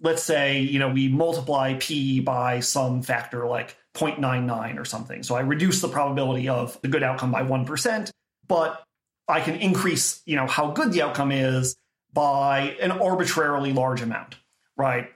let's 0.00 0.22
say, 0.22 0.58
you 0.58 0.78
know, 0.78 0.90
we 0.90 1.08
multiply 1.08 1.74
P 1.78 2.20
by 2.20 2.60
some 2.60 3.02
factor 3.02 3.46
like 3.46 3.76
0.99 3.94 4.78
or 4.78 4.84
something. 4.84 5.22
So 5.22 5.36
I 5.36 5.40
reduce 5.40 5.80
the 5.80 5.88
probability 5.88 6.48
of 6.48 6.78
the 6.82 6.88
good 6.88 7.02
outcome 7.02 7.30
by 7.30 7.42
1%, 7.42 8.10
but 8.46 8.82
I 9.28 9.40
can 9.40 9.54
increase, 9.56 10.20
you 10.26 10.36
know, 10.36 10.46
how 10.46 10.72
good 10.72 10.92
the 10.92 11.02
outcome 11.02 11.32
is 11.32 11.76
by 12.12 12.76
an 12.80 12.90
arbitrarily 12.90 13.72
large 13.72 14.02
amount, 14.02 14.34
right? 14.76 15.08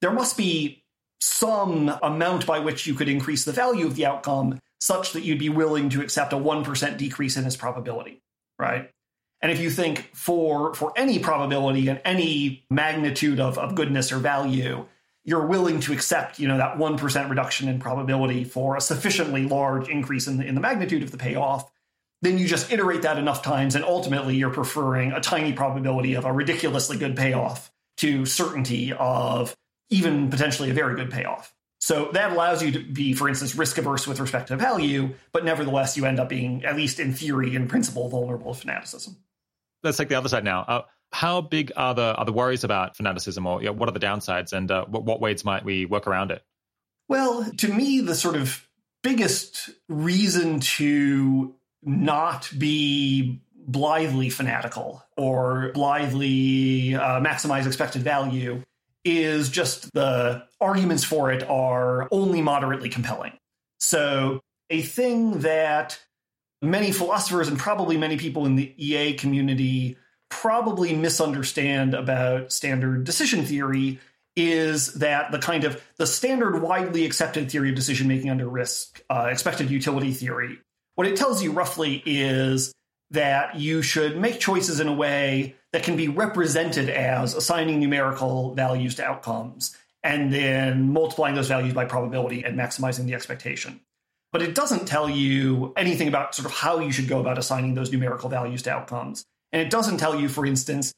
There 0.00 0.12
must 0.12 0.36
be 0.36 0.82
some 1.20 1.88
amount 2.02 2.46
by 2.46 2.58
which 2.58 2.86
you 2.86 2.94
could 2.94 3.08
increase 3.08 3.44
the 3.44 3.52
value 3.52 3.86
of 3.86 3.94
the 3.94 4.06
outcome 4.06 4.58
such 4.80 5.12
that 5.12 5.22
you'd 5.22 5.38
be 5.38 5.48
willing 5.48 5.88
to 5.90 6.02
accept 6.02 6.32
a 6.32 6.36
1% 6.36 6.98
decrease 6.98 7.36
in 7.36 7.44
its 7.44 7.56
probability, 7.56 8.20
right? 8.58 8.90
And 9.40 9.52
if 9.52 9.60
you 9.60 9.70
think 9.70 10.10
for 10.14 10.74
for 10.74 10.92
any 10.96 11.18
probability 11.18 11.88
and 11.88 12.00
any 12.04 12.64
magnitude 12.70 13.38
of, 13.38 13.58
of 13.58 13.74
goodness 13.74 14.10
or 14.12 14.18
value, 14.18 14.86
you're 15.24 15.46
willing 15.46 15.80
to 15.80 15.92
accept, 15.92 16.38
you 16.38 16.48
know, 16.48 16.56
that 16.56 16.78
1% 16.78 17.28
reduction 17.28 17.68
in 17.68 17.80
probability 17.80 18.44
for 18.44 18.76
a 18.76 18.80
sufficiently 18.80 19.44
large 19.44 19.88
increase 19.88 20.26
in 20.28 20.38
the, 20.38 20.46
in 20.46 20.54
the 20.54 20.60
magnitude 20.60 21.02
of 21.02 21.10
the 21.10 21.18
payoff, 21.18 21.70
then 22.22 22.38
you 22.38 22.46
just 22.46 22.72
iterate 22.72 23.02
that 23.02 23.18
enough 23.18 23.42
times 23.42 23.74
and 23.74 23.84
ultimately 23.84 24.36
you're 24.36 24.50
preferring 24.50 25.12
a 25.12 25.20
tiny 25.20 25.52
probability 25.52 26.14
of 26.14 26.24
a 26.24 26.32
ridiculously 26.32 26.96
good 26.96 27.16
payoff 27.16 27.72
to 27.96 28.24
certainty 28.24 28.92
of 28.92 29.56
even 29.90 30.30
potentially 30.30 30.70
a 30.70 30.74
very 30.74 30.94
good 30.94 31.10
payoff. 31.10 31.52
So 31.80 32.08
that 32.12 32.32
allows 32.32 32.62
you 32.62 32.72
to 32.72 32.78
be, 32.80 33.12
for 33.12 33.28
instance, 33.28 33.54
risk 33.54 33.78
averse 33.78 34.06
with 34.06 34.18
respect 34.18 34.48
to 34.48 34.56
value, 34.56 35.14
but 35.32 35.44
nevertheless, 35.44 35.96
you 35.96 36.06
end 36.06 36.18
up 36.18 36.28
being, 36.28 36.64
at 36.64 36.76
least 36.76 36.98
in 36.98 37.12
theory, 37.12 37.54
in 37.54 37.68
principle, 37.68 38.08
vulnerable 38.08 38.54
to 38.54 38.60
fanaticism. 38.60 39.16
Let's 39.86 39.98
take 39.98 40.08
the 40.08 40.16
other 40.16 40.28
side 40.28 40.44
now. 40.44 40.60
Uh, 40.62 40.82
how 41.12 41.40
big 41.40 41.72
are 41.76 41.94
the 41.94 42.14
are 42.16 42.24
the 42.24 42.32
worries 42.32 42.64
about 42.64 42.96
fanaticism, 42.96 43.46
or 43.46 43.60
you 43.60 43.66
know, 43.66 43.72
what 43.72 43.88
are 43.88 43.92
the 43.92 44.00
downsides, 44.00 44.52
and 44.52 44.70
uh, 44.70 44.84
what, 44.86 45.04
what 45.04 45.20
ways 45.20 45.44
might 45.44 45.64
we 45.64 45.86
work 45.86 46.06
around 46.06 46.30
it? 46.30 46.42
Well, 47.08 47.50
to 47.58 47.72
me, 47.72 48.00
the 48.00 48.14
sort 48.14 48.36
of 48.36 48.66
biggest 49.02 49.70
reason 49.88 50.60
to 50.60 51.54
not 51.82 52.50
be 52.58 53.40
blithely 53.54 54.30
fanatical 54.30 55.04
or 55.16 55.70
blithely 55.74 56.94
uh, 56.94 57.20
maximize 57.20 57.66
expected 57.66 58.02
value 58.02 58.62
is 59.04 59.48
just 59.48 59.92
the 59.92 60.44
arguments 60.60 61.04
for 61.04 61.30
it 61.30 61.44
are 61.48 62.08
only 62.10 62.42
moderately 62.42 62.88
compelling. 62.88 63.32
So, 63.78 64.40
a 64.70 64.82
thing 64.82 65.40
that 65.40 66.00
many 66.62 66.92
philosophers 66.92 67.48
and 67.48 67.58
probably 67.58 67.96
many 67.96 68.16
people 68.16 68.46
in 68.46 68.56
the 68.56 68.72
EA 68.76 69.14
community 69.14 69.96
probably 70.28 70.94
misunderstand 70.94 71.94
about 71.94 72.52
standard 72.52 73.04
decision 73.04 73.44
theory 73.44 74.00
is 74.34 74.94
that 74.94 75.30
the 75.32 75.38
kind 75.38 75.64
of 75.64 75.82
the 75.96 76.06
standard 76.06 76.60
widely 76.60 77.04
accepted 77.04 77.50
theory 77.50 77.70
of 77.70 77.74
decision 77.74 78.08
making 78.08 78.28
under 78.28 78.48
risk 78.48 79.02
uh, 79.08 79.28
expected 79.30 79.70
utility 79.70 80.12
theory 80.12 80.58
what 80.96 81.06
it 81.06 81.16
tells 81.16 81.42
you 81.42 81.52
roughly 81.52 82.02
is 82.04 82.72
that 83.10 83.56
you 83.56 83.82
should 83.82 84.18
make 84.18 84.40
choices 84.40 84.80
in 84.80 84.88
a 84.88 84.92
way 84.92 85.54
that 85.72 85.84
can 85.84 85.96
be 85.96 86.08
represented 86.08 86.88
as 86.88 87.34
assigning 87.34 87.78
numerical 87.78 88.54
values 88.54 88.96
to 88.96 89.04
outcomes 89.04 89.76
and 90.02 90.32
then 90.32 90.92
multiplying 90.92 91.34
those 91.34 91.48
values 91.48 91.74
by 91.74 91.84
probability 91.84 92.44
and 92.44 92.58
maximizing 92.58 93.06
the 93.06 93.14
expectation. 93.14 93.80
But 94.32 94.42
it 94.42 94.54
doesn't 94.54 94.86
tell 94.86 95.08
you 95.08 95.72
anything 95.76 96.08
about 96.08 96.34
sort 96.34 96.46
of 96.46 96.52
how 96.52 96.80
you 96.80 96.92
should 96.92 97.08
go 97.08 97.20
about 97.20 97.38
assigning 97.38 97.74
those 97.74 97.92
numerical 97.92 98.28
values 98.28 98.62
to 98.62 98.70
outcomes. 98.70 99.24
And 99.52 99.62
it 99.62 99.70
doesn't 99.70 99.98
tell 99.98 100.18
you, 100.20 100.28
for 100.28 100.44
instance, 100.44 100.92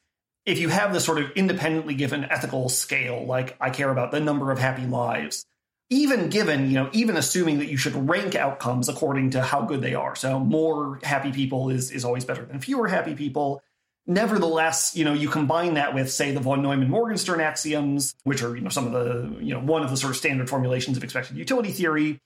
if 0.46 0.58
you 0.58 0.70
have 0.70 0.92
this 0.92 1.04
sort 1.04 1.18
of 1.18 1.30
independently 1.32 1.94
given 1.94 2.24
ethical 2.24 2.68
scale, 2.68 3.24
like 3.26 3.56
I 3.60 3.70
care 3.70 3.90
about 3.90 4.10
the 4.10 4.20
number 4.20 4.50
of 4.50 4.58
happy 4.58 4.86
lives, 4.86 5.44
even 5.90 6.30
given, 6.30 6.68
you 6.68 6.74
know, 6.74 6.90
even 6.92 7.16
assuming 7.16 7.58
that 7.58 7.68
you 7.68 7.76
should 7.76 8.08
rank 8.08 8.34
outcomes 8.34 8.88
according 8.88 9.30
to 9.30 9.42
how 9.42 9.62
good 9.62 9.82
they 9.82 9.94
are. 9.94 10.14
So 10.16 10.38
more 10.38 11.00
happy 11.02 11.32
people 11.32 11.70
is 11.70 11.90
is 11.90 12.04
always 12.04 12.24
better 12.24 12.44
than 12.44 12.60
fewer 12.60 12.88
happy 12.88 13.14
people. 13.14 13.62
Nevertheless, 14.06 14.96
you 14.96 15.04
know, 15.04 15.12
you 15.12 15.28
combine 15.28 15.74
that 15.74 15.94
with, 15.94 16.10
say, 16.10 16.32
the 16.32 16.40
von 16.40 16.62
Neumann 16.62 16.88
Morgenstern 16.88 17.40
axioms, 17.40 18.14
which 18.24 18.42
are, 18.42 18.56
you 18.56 18.62
know, 18.62 18.70
some 18.70 18.86
of 18.86 18.92
the, 18.92 19.36
you 19.44 19.52
know, 19.52 19.60
one 19.60 19.82
of 19.82 19.90
the 19.90 19.98
sort 19.98 20.10
of 20.10 20.16
standard 20.16 20.48
formulations 20.48 20.96
of 20.96 21.04
expected 21.04 21.36
utility 21.36 21.72
theory. 21.72 22.18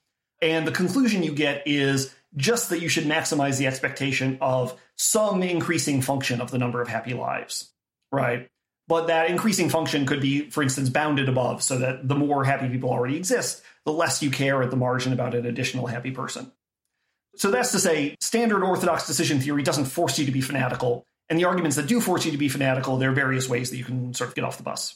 And 0.43 0.67
the 0.67 0.73
conclusion 0.73 1.23
you 1.23 1.33
get 1.33 1.63
is 1.65 2.13
just 2.35 2.69
that 2.69 2.81
you 2.81 2.89
should 2.89 3.05
maximize 3.05 3.57
the 3.57 3.67
expectation 3.67 4.37
of 4.41 4.77
some 4.97 5.41
increasing 5.41 6.01
function 6.01 6.41
of 6.41 6.51
the 6.51 6.57
number 6.57 6.81
of 6.81 6.89
happy 6.89 7.13
lives, 7.13 7.71
right? 8.11 8.49
But 8.89 9.07
that 9.07 9.29
increasing 9.29 9.69
function 9.69 10.05
could 10.05 10.19
be, 10.19 10.49
for 10.49 10.61
instance, 10.61 10.89
bounded 10.89 11.29
above 11.29 11.63
so 11.63 11.77
that 11.77 12.05
the 12.09 12.15
more 12.15 12.43
happy 12.43 12.67
people 12.67 12.89
already 12.89 13.15
exist, 13.15 13.61
the 13.85 13.93
less 13.93 14.21
you 14.21 14.31
care 14.31 14.61
at 14.61 14.69
the 14.69 14.75
margin 14.75 15.13
about 15.13 15.33
an 15.33 15.45
additional 15.45 15.87
happy 15.87 16.11
person. 16.11 16.51
So 17.37 17.49
that's 17.49 17.71
to 17.71 17.79
say, 17.79 18.17
standard 18.19 18.63
orthodox 18.63 19.07
decision 19.07 19.39
theory 19.39 19.63
doesn't 19.63 19.85
force 19.85 20.19
you 20.19 20.25
to 20.25 20.31
be 20.33 20.41
fanatical. 20.41 21.05
And 21.29 21.39
the 21.39 21.45
arguments 21.45 21.77
that 21.77 21.87
do 21.87 22.01
force 22.01 22.25
you 22.25 22.31
to 22.33 22.37
be 22.37 22.49
fanatical, 22.49 22.97
there 22.97 23.11
are 23.11 23.13
various 23.13 23.47
ways 23.47 23.69
that 23.69 23.77
you 23.77 23.85
can 23.85 24.13
sort 24.13 24.29
of 24.29 24.35
get 24.35 24.43
off 24.43 24.57
the 24.57 24.63
bus. 24.63 24.95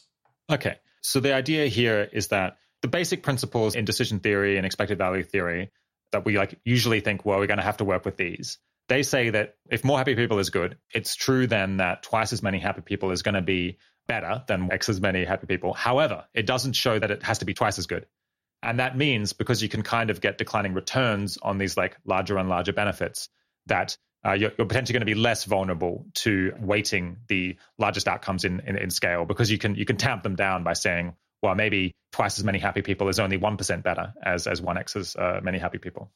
Okay. 0.51 0.75
So 0.99 1.21
the 1.21 1.33
idea 1.33 1.67
here 1.67 2.09
is 2.11 2.27
that 2.27 2.57
the 2.81 2.87
basic 2.87 3.23
principles 3.23 3.75
in 3.75 3.85
decision 3.85 4.19
theory 4.19 4.57
and 4.57 4.65
expected 4.65 4.97
value 4.97 5.23
theory 5.23 5.71
that 6.11 6.25
we 6.25 6.37
like 6.37 6.59
usually 6.63 6.99
think, 7.01 7.25
well, 7.25 7.39
we're 7.39 7.47
going 7.47 7.57
to 7.57 7.63
have 7.63 7.77
to 7.77 7.85
work 7.85 8.05
with 8.05 8.17
these. 8.17 8.59
They 8.87 9.03
say 9.03 9.31
that 9.31 9.55
if 9.69 9.83
more 9.83 9.97
happy 9.97 10.15
people 10.15 10.39
is 10.39 10.49
good, 10.49 10.77
it's 10.93 11.15
true 11.15 11.47
then 11.47 11.77
that 11.77 12.03
twice 12.03 12.31
as 12.31 12.41
many 12.41 12.59
happy 12.59 12.81
people 12.81 13.11
is 13.11 13.21
going 13.21 13.35
to 13.35 13.41
be 13.41 13.77
better 14.07 14.43
than 14.47 14.71
X 14.71 14.87
as 14.87 15.01
many 15.01 15.25
happy 15.25 15.47
people. 15.47 15.73
However, 15.73 16.25
it 16.33 16.45
doesn't 16.45 16.73
show 16.73 16.97
that 16.97 17.11
it 17.11 17.23
has 17.23 17.39
to 17.39 17.45
be 17.45 17.53
twice 17.53 17.77
as 17.77 17.87
good. 17.87 18.05
And 18.63 18.79
that 18.79 18.97
means 18.97 19.33
because 19.33 19.61
you 19.61 19.69
can 19.69 19.83
kind 19.83 20.09
of 20.09 20.21
get 20.21 20.37
declining 20.37 20.73
returns 20.73 21.37
on 21.41 21.57
these 21.57 21.77
like 21.77 21.97
larger 22.05 22.37
and 22.37 22.49
larger 22.49 22.73
benefits, 22.73 23.29
that 23.67 23.97
uh, 24.25 24.33
you're, 24.33 24.51
you're, 24.57 24.67
potentially 24.67 24.93
going 24.93 25.05
to 25.07 25.13
be 25.13 25.19
less 25.19 25.43
vulnerable 25.43 26.05
to 26.15 26.53
weighting 26.59 27.17
the 27.27 27.57
largest 27.77 28.07
outcomes 28.07 28.45
in, 28.45 28.61
in, 28.61 28.77
in 28.77 28.89
scale 28.89 29.25
because 29.25 29.51
you 29.51 29.57
can 29.57 29.75
you 29.75 29.85
can 29.85 29.97
tamp 29.97 30.23
them 30.23 30.35
down 30.35 30.63
by 30.63 30.73
saying, 30.73 31.13
well, 31.41 31.55
maybe 31.55 31.93
twice 32.11 32.39
as 32.39 32.43
many 32.43 32.59
happy 32.59 32.81
people 32.81 33.09
is 33.09 33.19
only 33.19 33.37
one 33.37 33.57
percent 33.57 33.83
better 33.83 34.13
as 34.23 34.47
as 34.47 34.61
one 34.61 34.77
x 34.77 34.95
as 34.95 35.15
uh, 35.15 35.39
many 35.43 35.57
happy 35.57 35.77
people. 35.77 36.11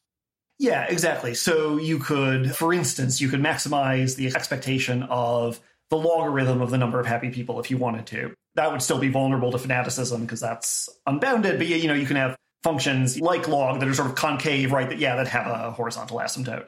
Yeah, 0.60 0.86
exactly. 0.88 1.34
So 1.34 1.78
you 1.78 1.98
could, 2.00 2.56
for 2.56 2.74
instance, 2.74 3.20
you 3.20 3.30
could 3.30 3.40
maximize 3.40 4.16
the 4.16 4.28
expectation 4.28 5.04
of 5.04 5.60
the 5.90 5.98
logarithm 5.98 6.62
of 6.62 6.70
the 6.70 6.78
number 6.78 7.00
of 7.00 7.08
happy 7.08 7.32
people 7.32 7.60
if 7.60 7.72
you 7.72 7.78
wanted 7.78 8.06
to. 8.08 8.34
That 8.56 8.72
would 8.72 8.82
still 8.82 9.00
be 9.00 9.10
vulnerable 9.10 9.52
to 9.52 9.58
fanaticism 9.58 10.22
because 10.22 10.40
that's 10.40 10.90
unbounded. 11.08 11.58
But 11.58 11.68
you 11.68 11.88
know, 11.88 11.94
you 11.94 12.06
can 12.06 12.18
have 12.18 12.36
functions 12.64 13.20
like 13.20 13.48
log 13.48 13.80
that 13.80 13.90
are 13.90 13.94
sort 13.94 14.10
of 14.10 14.16
concave, 14.16 14.72
right? 14.72 14.90
That 14.90 15.00
yeah, 15.00 15.16
that 15.16 15.28
have 15.28 15.48
a 15.48 15.72
horizontal 15.72 16.18
asymptote 16.18 16.68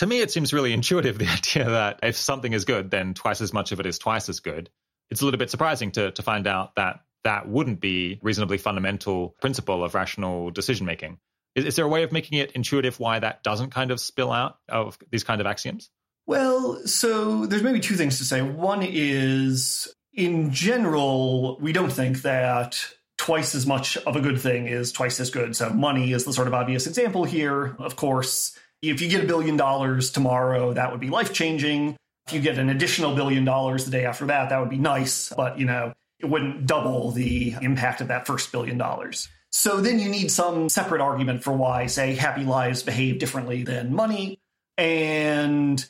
to 0.00 0.06
me, 0.06 0.20
it 0.20 0.30
seems 0.30 0.54
really 0.54 0.72
intuitive 0.72 1.18
the 1.18 1.28
idea 1.28 1.70
that 1.70 2.00
if 2.02 2.16
something 2.16 2.52
is 2.52 2.64
good, 2.64 2.90
then 2.90 3.14
twice 3.14 3.40
as 3.40 3.52
much 3.52 3.72
of 3.72 3.80
it 3.80 3.86
is 3.86 3.98
twice 3.98 4.28
as 4.28 4.40
good. 4.40 4.70
It's 5.10 5.20
a 5.20 5.24
little 5.24 5.38
bit 5.38 5.50
surprising 5.50 5.92
to, 5.92 6.10
to 6.12 6.22
find 6.22 6.46
out 6.46 6.74
that 6.76 7.00
that 7.24 7.48
wouldn't 7.48 7.80
be 7.80 8.18
reasonably 8.22 8.58
fundamental 8.58 9.34
principle 9.40 9.84
of 9.84 9.94
rational 9.94 10.50
decision 10.50 10.86
making. 10.86 11.18
Is, 11.54 11.64
is 11.64 11.76
there 11.76 11.84
a 11.84 11.88
way 11.88 12.02
of 12.02 12.12
making 12.12 12.38
it 12.38 12.52
intuitive 12.52 12.98
why 13.00 13.18
that 13.18 13.42
doesn't 13.42 13.70
kind 13.70 13.90
of 13.90 14.00
spill 14.00 14.32
out 14.32 14.58
of 14.68 14.98
these 15.10 15.24
kind 15.24 15.40
of 15.40 15.46
axioms? 15.46 15.90
Well, 16.26 16.86
so 16.86 17.46
there's 17.46 17.62
maybe 17.62 17.80
two 17.80 17.96
things 17.96 18.18
to 18.18 18.24
say. 18.24 18.42
One 18.42 18.82
is, 18.82 19.92
in 20.12 20.52
general, 20.52 21.58
we 21.60 21.72
don't 21.72 21.92
think 21.92 22.22
that 22.22 22.84
twice 23.18 23.54
as 23.54 23.66
much 23.66 23.96
of 23.98 24.16
a 24.16 24.20
good 24.20 24.40
thing 24.40 24.66
is 24.66 24.92
twice 24.92 25.20
as 25.20 25.30
good. 25.30 25.54
So 25.56 25.70
money 25.70 26.12
is 26.12 26.24
the 26.24 26.32
sort 26.32 26.48
of 26.48 26.54
obvious 26.54 26.86
example 26.86 27.24
here. 27.24 27.76
Of 27.78 27.96
course, 27.96 28.56
if 28.80 29.02
you 29.02 29.08
get 29.08 29.24
a 29.24 29.26
billion 29.26 29.56
dollars 29.56 30.10
tomorrow, 30.10 30.72
that 30.72 30.90
would 30.90 31.00
be 31.00 31.10
life 31.10 31.32
changing. 31.32 31.96
If 32.28 32.34
you 32.34 32.40
get 32.40 32.58
an 32.58 32.70
additional 32.70 33.14
billion 33.14 33.44
dollars 33.44 33.84
the 33.84 33.90
day 33.90 34.04
after 34.06 34.26
that, 34.26 34.50
that 34.50 34.60
would 34.60 34.70
be 34.70 34.78
nice, 34.78 35.32
but 35.36 35.58
you 35.58 35.66
know, 35.66 35.92
it 36.20 36.26
wouldn't 36.26 36.66
double 36.66 37.10
the 37.10 37.54
impact 37.60 38.00
of 38.00 38.08
that 38.08 38.26
first 38.26 38.52
billion 38.52 38.78
dollars. 38.78 39.28
So 39.50 39.80
then 39.80 39.98
you 39.98 40.08
need 40.08 40.30
some 40.30 40.68
separate 40.68 41.00
argument 41.00 41.42
for 41.42 41.52
why, 41.52 41.86
say, 41.86 42.14
happy 42.14 42.44
lives 42.44 42.82
behave 42.82 43.18
differently 43.18 43.64
than 43.64 43.94
money. 43.94 44.38
And 44.78 45.84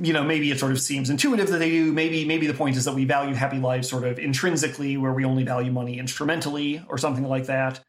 you 0.00 0.12
know, 0.12 0.24
maybe 0.24 0.50
it 0.50 0.58
sort 0.58 0.72
of 0.72 0.80
seems 0.80 1.10
intuitive 1.10 1.50
that 1.50 1.58
they 1.58 1.70
do. 1.70 1.92
Maybe 1.92 2.24
maybe 2.24 2.46
the 2.46 2.54
point 2.54 2.76
is 2.76 2.86
that 2.86 2.94
we 2.94 3.04
value 3.04 3.34
happy 3.34 3.58
lives 3.58 3.88
sort 3.88 4.04
of 4.04 4.18
intrinsically, 4.18 4.96
where 4.96 5.12
we 5.12 5.24
only 5.24 5.44
value 5.44 5.70
money 5.70 5.98
instrumentally, 5.98 6.82
or 6.88 6.96
something 6.96 7.26
like 7.26 7.46
that. 7.46 7.80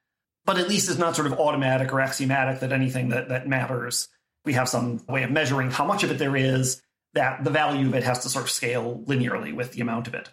But 0.45 0.57
at 0.57 0.67
least 0.67 0.89
it's 0.89 0.99
not 0.99 1.15
sort 1.15 1.27
of 1.27 1.39
automatic 1.39 1.93
or 1.93 2.01
axiomatic 2.01 2.59
that 2.59 2.73
anything 2.73 3.09
that 3.09 3.29
that 3.29 3.47
matters. 3.47 4.09
We 4.43 4.53
have 4.53 4.67
some 4.67 5.01
way 5.07 5.23
of 5.23 5.31
measuring 5.31 5.71
how 5.71 5.85
much 5.85 6.03
of 6.03 6.11
it 6.11 6.17
there 6.17 6.35
is. 6.35 6.81
That 7.13 7.43
the 7.43 7.51
value 7.51 7.87
of 7.87 7.93
it 7.93 8.03
has 8.03 8.19
to 8.23 8.29
sort 8.29 8.45
of 8.45 8.51
scale 8.51 9.01
linearly 9.05 9.53
with 9.53 9.71
the 9.71 9.81
amount 9.81 10.07
of 10.07 10.15
it. 10.15 10.29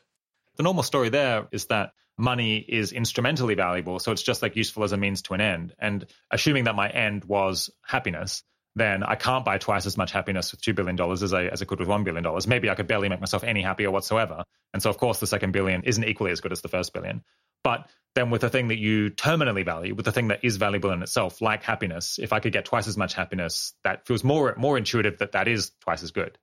The 0.61 0.65
normal 0.65 0.83
story 0.83 1.09
there 1.09 1.49
is 1.53 1.69
that 1.69 1.95
money 2.19 2.59
is 2.59 2.93
instrumentally 2.93 3.55
valuable, 3.55 3.99
so 3.99 4.13
it's 4.13 4.21
just 4.21 4.43
like 4.43 4.57
useful 4.57 4.85
as 4.85 4.93
a 4.93 4.99
means 4.99 5.23
to 5.23 5.33
an 5.33 5.41
end. 5.41 5.75
And 5.79 6.05
assuming 6.31 6.65
that 6.65 6.75
my 6.75 6.91
end 6.91 7.25
was 7.25 7.71
happiness, 7.83 8.43
then 8.77 9.03
I 9.03 9.15
can't 9.15 9.43
buy 9.43 9.57
twice 9.57 9.87
as 9.87 9.97
much 9.97 10.13
happiness 10.13 10.53
with 10.53 10.61
$2 10.61 10.75
billion 10.75 11.01
as 11.01 11.33
I, 11.33 11.47
as 11.47 11.63
I 11.63 11.65
could 11.65 11.79
with 11.81 11.89
$1 11.89 12.05
billion. 12.05 12.23
Maybe 12.47 12.69
I 12.69 12.75
could 12.75 12.89
barely 12.89 13.09
make 13.09 13.21
myself 13.21 13.43
any 13.43 13.63
happier 13.63 13.91
whatsoever. 13.91 14.45
And 14.75 14.83
so, 14.83 14.91
of 14.91 14.99
course, 14.99 15.19
the 15.19 15.27
second 15.27 15.53
billion 15.53 15.83
isn't 15.85 16.05
equally 16.05 16.31
as 16.31 16.43
good 16.43 16.53
as 16.53 16.61
the 16.61 16.69
first 16.69 16.93
billion. 16.93 17.25
But 17.65 17.89
then 18.15 18.29
with 18.29 18.43
the 18.43 18.51
thing 18.51 18.69
that 18.69 18.79
you 18.79 19.09
terminally 19.13 19.65
value, 19.65 19.95
with 19.95 20.05
the 20.05 20.13
thing 20.13 20.29
that 20.29 20.41
is 20.45 20.59
valuable 20.59 20.91
in 20.91 21.03
itself, 21.03 21.41
like 21.41 21.63
happiness, 21.63 22.19
if 22.19 22.35
I 22.35 22.41
could 22.41 22.53
get 22.53 22.67
twice 22.67 22.87
as 22.87 22.99
much 22.99 23.15
happiness, 23.15 23.73
that 23.83 24.07
feels 24.07 24.23
more 24.23 24.55
more 24.59 24.77
intuitive 24.77 25.21
that 25.21 25.33
that 25.33 25.49
is 25.49 25.73
twice 25.81 26.03
as 26.03 26.11
good. 26.11 26.37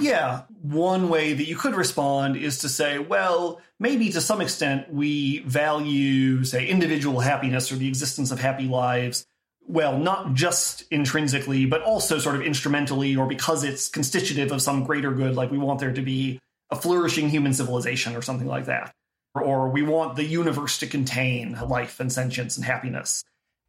Yeah, 0.00 0.42
one 0.62 1.08
way 1.08 1.32
that 1.32 1.46
you 1.46 1.56
could 1.56 1.74
respond 1.74 2.36
is 2.36 2.58
to 2.58 2.68
say, 2.68 2.98
well, 2.98 3.60
maybe 3.78 4.10
to 4.10 4.20
some 4.20 4.40
extent 4.40 4.92
we 4.92 5.40
value, 5.40 6.44
say, 6.44 6.66
individual 6.66 7.20
happiness 7.20 7.70
or 7.70 7.76
the 7.76 7.88
existence 7.88 8.30
of 8.30 8.40
happy 8.40 8.66
lives 8.66 9.26
well, 9.70 9.98
not 9.98 10.34
just 10.34 10.84
intrinsically, 10.90 11.64
but 11.64 11.82
also 11.82 12.18
sort 12.18 12.34
of 12.34 12.42
instrumentally 12.42 13.14
or 13.16 13.26
because 13.26 13.62
it's 13.62 13.88
constitutive 13.88 14.50
of 14.50 14.60
some 14.60 14.84
greater 14.84 15.12
good, 15.12 15.36
like 15.36 15.50
we 15.50 15.58
want 15.58 15.78
there 15.78 15.92
to 15.92 16.02
be 16.02 16.40
a 16.70 16.76
flourishing 16.76 17.28
human 17.28 17.52
civilization 17.52 18.16
or 18.16 18.22
something 18.22 18.48
like 18.48 18.66
that. 18.66 18.92
Or 19.34 19.68
we 19.68 19.82
want 19.82 20.16
the 20.16 20.24
universe 20.24 20.78
to 20.78 20.88
contain 20.88 21.56
life 21.68 22.00
and 22.00 22.12
sentience 22.12 22.56
and 22.56 22.66
happiness. 22.66 23.22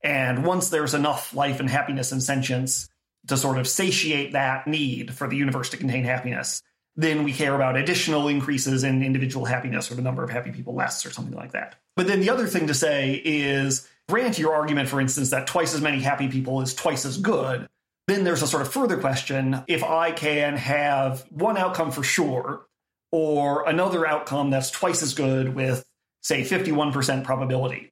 And 0.03 0.43
once 0.43 0.69
there's 0.69 0.95
enough 0.95 1.35
life 1.35 1.59
and 1.59 1.69
happiness 1.69 2.11
and 2.11 2.23
sentience 2.23 2.89
to 3.27 3.37
sort 3.37 3.57
of 3.57 3.67
satiate 3.67 4.33
that 4.33 4.67
need 4.67 5.13
for 5.13 5.27
the 5.27 5.37
universe 5.37 5.69
to 5.69 5.77
contain 5.77 6.03
happiness, 6.03 6.61
then 6.95 7.23
we 7.23 7.33
care 7.33 7.55
about 7.55 7.77
additional 7.77 8.27
increases 8.27 8.83
in 8.83 9.03
individual 9.03 9.45
happiness 9.45 9.91
or 9.91 9.95
the 9.95 10.01
number 10.01 10.23
of 10.23 10.29
happy 10.29 10.51
people 10.51 10.73
less 10.73 11.05
or 11.05 11.11
something 11.11 11.35
like 11.35 11.51
that. 11.53 11.75
But 11.95 12.07
then 12.07 12.19
the 12.19 12.29
other 12.29 12.47
thing 12.47 12.67
to 12.67 12.73
say 12.73 13.21
is 13.23 13.87
grant 14.09 14.37
your 14.37 14.53
argument, 14.53 14.89
for 14.89 14.99
instance, 14.99 15.29
that 15.29 15.47
twice 15.47 15.73
as 15.73 15.81
many 15.81 15.99
happy 15.99 16.27
people 16.27 16.61
is 16.61 16.73
twice 16.73 17.05
as 17.05 17.17
good, 17.17 17.67
then 18.07 18.23
there's 18.23 18.41
a 18.41 18.47
sort 18.47 18.61
of 18.61 18.71
further 18.71 18.97
question. 18.97 19.63
If 19.67 19.83
I 19.83 20.11
can 20.11 20.57
have 20.57 21.25
one 21.29 21.57
outcome 21.57 21.91
for 21.91 22.03
sure, 22.03 22.65
or 23.11 23.67
another 23.67 24.07
outcome 24.07 24.49
that's 24.49 24.71
twice 24.71 25.03
as 25.03 25.13
good 25.13 25.53
with, 25.53 25.85
say, 26.21 26.41
51% 26.41 27.23
probability, 27.23 27.91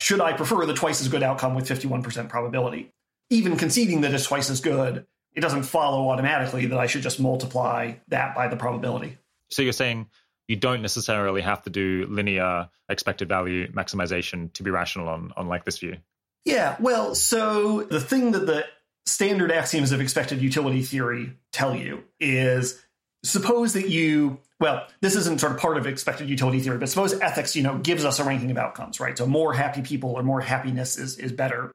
should 0.00 0.20
I 0.20 0.32
prefer 0.32 0.64
the 0.64 0.74
twice 0.74 1.00
as 1.00 1.08
good 1.08 1.22
outcome 1.22 1.54
with 1.54 1.68
51% 1.68 2.28
probability? 2.28 2.92
Even 3.30 3.56
conceding 3.56 4.00
that 4.02 4.12
it's 4.12 4.26
twice 4.26 4.50
as 4.50 4.60
good, 4.60 5.06
it 5.34 5.40
doesn't 5.40 5.62
follow 5.62 6.10
automatically 6.10 6.66
that 6.66 6.78
I 6.78 6.86
should 6.86 7.02
just 7.02 7.20
multiply 7.20 7.94
that 8.08 8.34
by 8.34 8.48
the 8.48 8.56
probability. 8.56 9.16
So 9.48 9.62
you're 9.62 9.72
saying 9.72 10.08
you 10.48 10.56
don't 10.56 10.82
necessarily 10.82 11.40
have 11.40 11.62
to 11.62 11.70
do 11.70 12.06
linear 12.08 12.68
expected 12.88 13.28
value 13.28 13.70
maximization 13.70 14.52
to 14.54 14.62
be 14.62 14.70
rational 14.70 15.08
on, 15.08 15.32
on 15.36 15.48
like 15.48 15.64
this 15.64 15.78
view. 15.78 15.96
Yeah, 16.44 16.76
well, 16.80 17.14
so 17.14 17.82
the 17.82 18.00
thing 18.00 18.32
that 18.32 18.46
the 18.46 18.64
standard 19.06 19.52
axioms 19.52 19.92
of 19.92 20.00
expected 20.00 20.42
utility 20.42 20.82
theory 20.82 21.36
tell 21.52 21.74
you 21.74 22.02
is 22.18 22.80
suppose 23.24 23.72
that 23.74 23.88
you 23.88 24.38
well 24.60 24.86
this 25.00 25.14
isn't 25.14 25.40
sort 25.40 25.52
of 25.52 25.58
part 25.58 25.76
of 25.76 25.86
expected 25.86 26.28
utility 26.28 26.60
theory 26.60 26.78
but 26.78 26.88
suppose 26.88 27.18
ethics 27.20 27.54
you 27.54 27.62
know 27.62 27.76
gives 27.78 28.04
us 28.04 28.18
a 28.18 28.24
ranking 28.24 28.50
of 28.50 28.56
outcomes 28.56 29.00
right 29.00 29.18
so 29.18 29.26
more 29.26 29.52
happy 29.52 29.82
people 29.82 30.10
or 30.10 30.22
more 30.22 30.40
happiness 30.40 30.96
is 30.96 31.18
is 31.18 31.32
better 31.32 31.70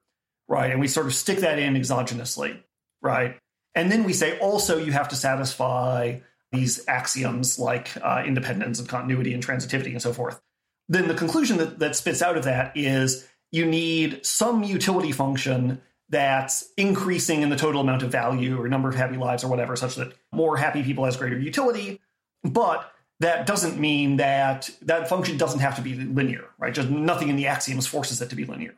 right 0.48 0.72
and 0.72 0.80
we 0.80 0.88
sort 0.88 1.06
of 1.06 1.14
stick 1.14 1.40
that 1.40 1.60
in 1.60 1.74
exogenously 1.74 2.58
right 3.02 3.38
and 3.76 3.92
then 3.92 4.04
we 4.04 4.14
say 4.14 4.38
also 4.40 4.78
you 4.78 4.92
have 4.92 5.10
to 5.10 5.16
satisfy 5.16 6.20
these 6.56 6.88
axioms 6.88 7.60
like 7.60 7.92
uh, 8.02 8.24
independence 8.26 8.80
and 8.80 8.88
continuity 8.88 9.34
and 9.34 9.46
transitivity 9.46 9.92
and 9.92 10.02
so 10.02 10.14
forth, 10.14 10.42
then 10.88 11.08
the 11.08 11.14
conclusion 11.14 11.58
that, 11.58 11.80
that 11.80 11.96
spits 11.96 12.22
out 12.22 12.38
of 12.38 12.46
that 12.46 12.76
is 12.76 13.28
you 13.52 13.66
need 13.66 14.26
some 14.26 14.64
utility 14.64 15.12
function 15.12 15.82
that's 16.10 16.72
increasing 16.78 17.42
in 17.42 17.50
the 17.50 17.56
total 17.56 17.82
amount 17.82 18.04
of 18.04 18.12
value 18.12 18.60
or 18.60 18.68
number 18.68 18.90
of 18.90 18.96
happy 18.96 19.18
lives 19.18 19.44
or 19.44 19.48
whatever, 19.48 19.76
such 19.76 19.96
that 19.96 20.14
more 20.32 20.56
happy 20.56 20.84
people 20.84 21.06
has 21.06 21.18
greater 21.18 21.38
utility. 21.38 22.00
But 22.44 22.92
that 23.22 23.48
doesn't 23.48 23.80
mean 23.80 24.18
that 24.18 24.70
that 24.84 25.10
function 25.10 25.38
doesn't 25.38 25.62
have 25.62 25.78
to 25.78 25.82
be 25.82 25.96
linear, 25.96 26.46
right? 26.60 26.74
Just 26.74 26.90
nothing 26.90 27.30
in 27.30 27.38
the 27.38 27.48
axioms 27.48 27.88
forces 27.88 28.22
it 28.22 28.30
to 28.30 28.36
be 28.36 28.46
linear. 28.46 28.76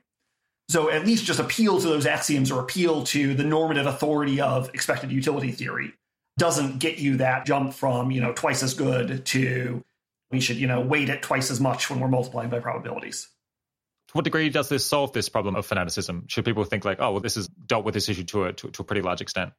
So 0.69 0.89
at 0.89 1.05
least 1.05 1.25
just 1.25 1.39
appeal 1.39 1.79
to 1.79 1.87
those 1.87 2.05
axioms 2.05 2.51
or 2.51 2.61
appeal 2.61 3.03
to 3.05 3.33
the 3.33 3.43
normative 3.43 3.85
authority 3.85 4.41
of 4.41 4.69
expected 4.73 5.11
utility 5.11 5.51
theory 5.51 5.93
doesn't 6.37 6.79
get 6.79 6.97
you 6.97 7.17
that 7.17 7.45
jump 7.45 7.73
from, 7.73 8.11
you 8.11 8.21
know, 8.21 8.33
twice 8.33 8.63
as 8.63 8.73
good 8.73 9.25
to 9.27 9.83
we 10.29 10.39
should, 10.41 10.57
you 10.57 10.67
know, 10.67 10.81
weight 10.81 11.09
it 11.09 11.21
twice 11.21 11.49
as 11.49 11.59
much 11.59 11.89
when 11.89 11.99
we're 11.99 12.07
multiplying 12.07 12.49
by 12.49 12.59
probabilities. 12.59 13.29
To 14.09 14.13
what 14.13 14.25
degree 14.25 14.49
does 14.49 14.69
this 14.69 14.85
solve 14.85 15.13
this 15.13 15.29
problem 15.29 15.55
of 15.55 15.65
fanaticism? 15.65 16.25
Should 16.27 16.45
people 16.45 16.63
think 16.63 16.85
like, 16.85 16.99
oh, 16.99 17.11
well, 17.11 17.21
this 17.21 17.35
has 17.35 17.47
dealt 17.47 17.85
with 17.85 17.93
this 17.93 18.09
issue 18.09 18.23
to 18.25 18.45
a, 18.45 18.53
to, 18.53 18.69
to 18.69 18.81
a 18.81 18.85
pretty 18.85 19.01
large 19.01 19.21
extent? 19.21 19.53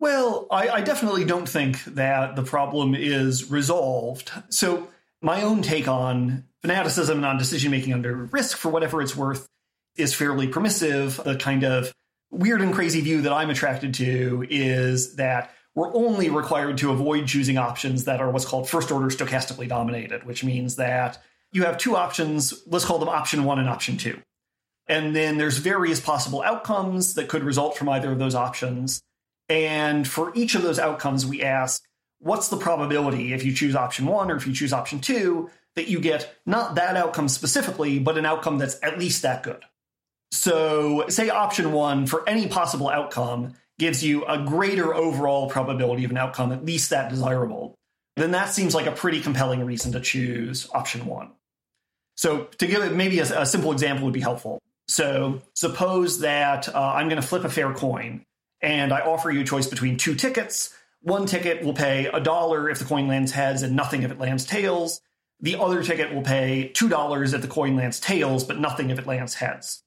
Well, 0.00 0.48
I, 0.50 0.68
I 0.68 0.80
definitely 0.80 1.24
don't 1.24 1.48
think 1.48 1.84
that 1.84 2.34
the 2.34 2.42
problem 2.42 2.94
is 2.94 3.50
resolved. 3.50 4.32
So, 4.48 4.88
my 5.20 5.42
own 5.42 5.62
take 5.62 5.86
on 5.86 6.44
fanaticism 6.62 7.18
and 7.18 7.24
on 7.24 7.38
decision 7.38 7.70
making 7.70 7.92
under 7.92 8.12
risk, 8.12 8.56
for 8.56 8.70
whatever 8.70 9.00
it's 9.00 9.14
worth, 9.14 9.46
is 9.96 10.14
fairly 10.14 10.48
permissive. 10.48 11.20
The 11.24 11.36
kind 11.36 11.64
of 11.64 11.92
weird 12.30 12.62
and 12.62 12.74
crazy 12.74 13.00
view 13.00 13.22
that 13.22 13.32
I'm 13.32 13.50
attracted 13.50 13.94
to 13.94 14.46
is 14.48 15.16
that 15.16 15.50
we're 15.74 15.94
only 15.94 16.28
required 16.28 16.78
to 16.78 16.90
avoid 16.90 17.26
choosing 17.26 17.58
options 17.58 18.04
that 18.04 18.20
are 18.20 18.30
what's 18.30 18.44
called 18.44 18.68
first 18.68 18.90
order 18.90 19.08
stochastically 19.08 19.68
dominated, 19.68 20.24
which 20.24 20.44
means 20.44 20.76
that 20.76 21.22
you 21.52 21.64
have 21.64 21.78
two 21.78 21.96
options. 21.96 22.62
Let's 22.66 22.84
call 22.84 22.98
them 22.98 23.08
option 23.08 23.44
one 23.44 23.58
and 23.58 23.68
option 23.68 23.96
two. 23.96 24.20
And 24.86 25.14
then 25.14 25.38
there's 25.38 25.58
various 25.58 26.00
possible 26.00 26.42
outcomes 26.42 27.14
that 27.14 27.28
could 27.28 27.44
result 27.44 27.76
from 27.76 27.88
either 27.88 28.10
of 28.10 28.18
those 28.18 28.34
options. 28.34 29.02
And 29.48 30.06
for 30.06 30.32
each 30.34 30.54
of 30.54 30.62
those 30.62 30.78
outcomes, 30.78 31.24
we 31.24 31.42
ask, 31.42 31.82
what's 32.18 32.48
the 32.48 32.56
probability 32.56 33.32
if 33.32 33.44
you 33.44 33.52
choose 33.52 33.74
option 33.74 34.06
one 34.06 34.30
or 34.30 34.36
if 34.36 34.46
you 34.46 34.52
choose 34.52 34.72
option 34.72 35.00
two 35.00 35.50
that 35.76 35.88
you 35.88 36.00
get 36.00 36.34
not 36.44 36.74
that 36.74 36.96
outcome 36.96 37.28
specifically, 37.28 37.98
but 37.98 38.18
an 38.18 38.26
outcome 38.26 38.58
that's 38.58 38.78
at 38.82 38.98
least 38.98 39.22
that 39.22 39.42
good? 39.42 39.62
So, 40.32 41.04
say 41.08 41.28
option 41.28 41.72
one 41.72 42.06
for 42.06 42.26
any 42.26 42.48
possible 42.48 42.88
outcome 42.88 43.52
gives 43.78 44.02
you 44.02 44.24
a 44.24 44.38
greater 44.38 44.94
overall 44.94 45.50
probability 45.50 46.04
of 46.04 46.10
an 46.10 46.16
outcome, 46.16 46.52
at 46.52 46.64
least 46.64 46.88
that 46.88 47.10
desirable, 47.10 47.74
then 48.16 48.30
that 48.30 48.48
seems 48.48 48.74
like 48.74 48.86
a 48.86 48.92
pretty 48.92 49.20
compelling 49.20 49.64
reason 49.64 49.92
to 49.92 50.00
choose 50.00 50.68
option 50.72 51.04
one. 51.04 51.32
So, 52.16 52.44
to 52.44 52.66
give 52.66 52.82
it 52.82 52.94
maybe 52.94 53.18
a, 53.18 53.42
a 53.42 53.46
simple 53.46 53.72
example 53.72 54.06
would 54.06 54.14
be 54.14 54.20
helpful. 54.20 54.58
So, 54.88 55.42
suppose 55.54 56.20
that 56.20 56.74
uh, 56.74 56.80
I'm 56.80 57.10
going 57.10 57.20
to 57.20 57.26
flip 57.26 57.44
a 57.44 57.50
fair 57.50 57.74
coin 57.74 58.24
and 58.62 58.90
I 58.90 59.00
offer 59.00 59.30
you 59.30 59.42
a 59.42 59.44
choice 59.44 59.66
between 59.66 59.98
two 59.98 60.14
tickets. 60.14 60.74
One 61.02 61.26
ticket 61.26 61.62
will 61.62 61.74
pay 61.74 62.06
a 62.06 62.20
dollar 62.20 62.70
if 62.70 62.78
the 62.78 62.86
coin 62.86 63.06
lands 63.06 63.32
heads 63.32 63.62
and 63.62 63.76
nothing 63.76 64.02
if 64.02 64.10
it 64.10 64.18
lands 64.18 64.46
tails. 64.46 65.02
The 65.40 65.56
other 65.56 65.82
ticket 65.82 66.14
will 66.14 66.22
pay 66.22 66.70
$2 66.74 67.34
if 67.34 67.42
the 67.42 67.48
coin 67.48 67.76
lands 67.76 68.00
tails, 68.00 68.44
but 68.44 68.58
nothing 68.58 68.88
if 68.88 68.98
it 68.98 69.06
lands 69.06 69.34
heads. 69.34 69.82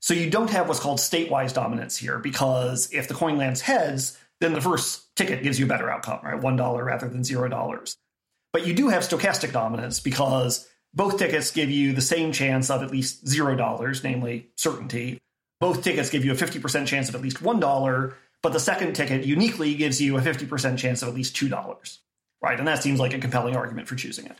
So 0.00 0.14
you 0.14 0.30
don't 0.30 0.50
have 0.50 0.68
what's 0.68 0.80
called 0.80 0.98
statewise 0.98 1.52
dominance 1.52 1.96
here 1.96 2.18
because 2.18 2.88
if 2.92 3.08
the 3.08 3.14
coin 3.14 3.36
lands 3.36 3.60
heads, 3.60 4.16
then 4.40 4.52
the 4.52 4.60
first 4.60 5.14
ticket 5.16 5.42
gives 5.42 5.58
you 5.58 5.66
a 5.66 5.68
better 5.68 5.90
outcome, 5.90 6.20
right? 6.22 6.40
$1 6.40 6.84
rather 6.84 7.08
than 7.08 7.22
$0. 7.22 7.96
But 8.52 8.66
you 8.66 8.74
do 8.74 8.88
have 8.88 9.02
stochastic 9.02 9.52
dominance 9.52 10.00
because 10.00 10.68
both 10.94 11.18
tickets 11.18 11.50
give 11.50 11.70
you 11.70 11.92
the 11.92 12.00
same 12.00 12.32
chance 12.32 12.70
of 12.70 12.82
at 12.82 12.90
least 12.90 13.24
$0, 13.24 14.04
namely 14.04 14.48
certainty. 14.56 15.18
Both 15.60 15.82
tickets 15.82 16.10
give 16.10 16.24
you 16.24 16.32
a 16.32 16.36
50% 16.36 16.86
chance 16.86 17.08
of 17.08 17.14
at 17.14 17.20
least 17.20 17.42
$1, 17.42 18.14
but 18.42 18.52
the 18.52 18.60
second 18.60 18.94
ticket 18.94 19.24
uniquely 19.24 19.74
gives 19.74 20.00
you 20.00 20.16
a 20.16 20.20
50% 20.20 20.78
chance 20.78 21.02
of 21.02 21.08
at 21.08 21.14
least 21.14 21.36
$2, 21.36 21.98
right? 22.40 22.58
And 22.58 22.68
that 22.68 22.82
seems 22.82 23.00
like 23.00 23.12
a 23.12 23.18
compelling 23.18 23.56
argument 23.56 23.88
for 23.88 23.96
choosing 23.96 24.26
it. 24.26 24.38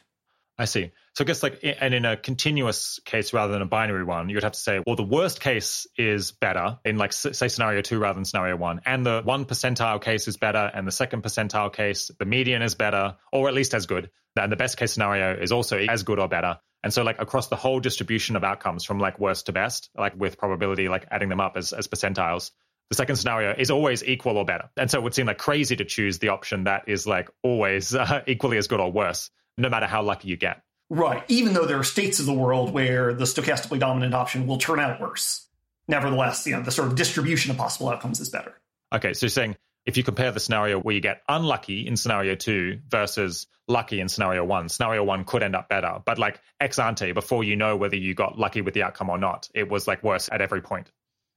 I 0.59 0.64
see. 0.64 0.90
So 1.14 1.22
I 1.22 1.26
guess 1.26 1.42
like, 1.42 1.61
and 1.62 1.94
in 1.94 2.04
a 2.04 2.16
continuous 2.16 2.98
case 3.04 3.32
rather 3.32 3.52
than 3.52 3.62
a 3.62 3.66
binary 3.66 4.02
one, 4.02 4.28
you'd 4.28 4.42
have 4.42 4.52
to 4.52 4.59
say, 4.59 4.80
well, 4.84 4.96
the 4.96 5.04
worst 5.04 5.40
case 5.40 5.86
is 5.96 6.32
better 6.32 6.78
in 6.84 6.96
like 6.96 7.12
say 7.12 7.46
scenario 7.46 7.80
two 7.80 7.98
rather 8.00 8.14
than 8.14 8.24
scenario 8.24 8.56
one, 8.56 8.80
and 8.84 9.06
the 9.06 9.22
one 9.24 9.44
percentile 9.44 10.02
case 10.02 10.26
is 10.26 10.36
better, 10.36 10.70
and 10.72 10.86
the 10.86 10.92
second 10.92 11.22
percentile 11.22 11.72
case, 11.72 12.11
the 12.18 12.24
median 12.24 12.62
is 12.62 12.74
better, 12.74 13.16
or 13.32 13.48
at 13.48 13.54
least 13.54 13.72
as 13.72 13.86
good. 13.86 14.11
And 14.36 14.50
the 14.50 14.56
best 14.56 14.76
case 14.76 14.92
scenario 14.92 15.40
is 15.40 15.52
also 15.52 15.78
as 15.78 16.02
good 16.02 16.18
or 16.18 16.28
better. 16.28 16.59
And 16.82 16.92
so 16.92 17.02
like 17.02 17.20
across 17.20 17.48
the 17.48 17.56
whole 17.56 17.80
distribution 17.80 18.36
of 18.36 18.44
outcomes 18.44 18.84
from 18.84 18.98
like 19.00 19.18
worst 19.18 19.46
to 19.46 19.52
best, 19.52 19.90
like 19.96 20.14
with 20.16 20.38
probability, 20.38 20.88
like 20.88 21.06
adding 21.11 21.28
them 21.28 21.40
up 21.40 21.56
as, 21.56 21.72
as 21.72 21.88
percentiles, 21.88 22.52
the 22.90 22.94
second 22.94 23.16
scenario 23.16 23.54
is 23.56 23.70
always 23.70 24.04
equal 24.04 24.38
or 24.38 24.44
better. 24.44 24.70
And 24.76 24.90
so 24.90 24.98
it 24.98 25.02
would 25.02 25.14
seem 25.14 25.26
like 25.26 25.38
crazy 25.38 25.76
to 25.76 25.84
choose 25.84 26.18
the 26.18 26.28
option 26.28 26.64
that 26.64 26.84
is 26.86 27.06
like 27.06 27.30
always 27.42 27.94
uh, 27.94 28.22
equally 28.26 28.59
as 28.59 28.68
good 28.68 28.80
or 28.80 28.90
worse, 28.92 29.30
no 29.59 29.68
matter 29.68 29.86
how 29.86 30.02
lucky 30.02 30.28
you 30.28 30.36
get. 30.36 30.62
Right. 30.90 31.22
Even 31.28 31.52
though 31.52 31.66
there 31.66 31.78
are 31.78 31.84
states 31.84 32.18
of 32.18 32.26
the 32.26 32.32
world 32.32 32.72
where 32.72 33.12
the 33.12 33.24
stochastically 33.24 33.78
dominant 33.78 34.14
option 34.14 34.46
will 34.46 34.59
turn 34.59 34.80
out 34.80 35.00
worse. 35.00 35.46
Nevertheless, 35.86 36.46
you 36.46 36.56
know, 36.56 36.62
the 36.62 36.70
sort 36.70 36.88
of 36.88 36.94
distribution 36.94 37.50
of 37.50 37.59
possible 37.59 37.90
outcomes 37.90 38.20
is 38.20 38.30
better. 38.30 38.54
Okay. 38.94 39.12
So 39.12 39.26
you're 39.26 39.30
saying 39.30 39.56
if 39.84 39.96
you 39.96 40.04
compare 40.04 40.32
the 40.32 40.40
scenario 40.40 40.78
where 40.78 40.94
you 40.94 41.00
get 41.00 41.22
unlucky 41.28 41.86
in 41.86 41.96
scenario 41.96 42.34
two 42.34 42.80
versus 42.88 43.46
lucky 43.68 44.00
in 44.00 44.09
scenario 44.09 44.44
one, 44.44 44.68
scenario 44.68 45.04
one 45.04 45.24
could 45.24 45.42
end 45.42 45.56
up 45.56 45.68
better. 45.68 45.98
But 46.04 46.18
like 46.18 46.40
ex 46.61 46.78
ante, 46.78 47.12
before 47.12 47.44
you 47.44 47.56
know 47.56 47.76
whether 47.76 47.96
you 47.96 48.14
got 48.14 48.38
lucky 48.38 48.61
with 48.61 48.74
the 48.74 48.82
outcome 48.82 49.11
or 49.11 49.18
not, 49.18 49.48
it 49.54 49.68
was 49.68 49.86
like 49.86 50.02
worse 50.02 50.28
at 50.32 50.40
every 50.40 50.62
point. 50.62 50.90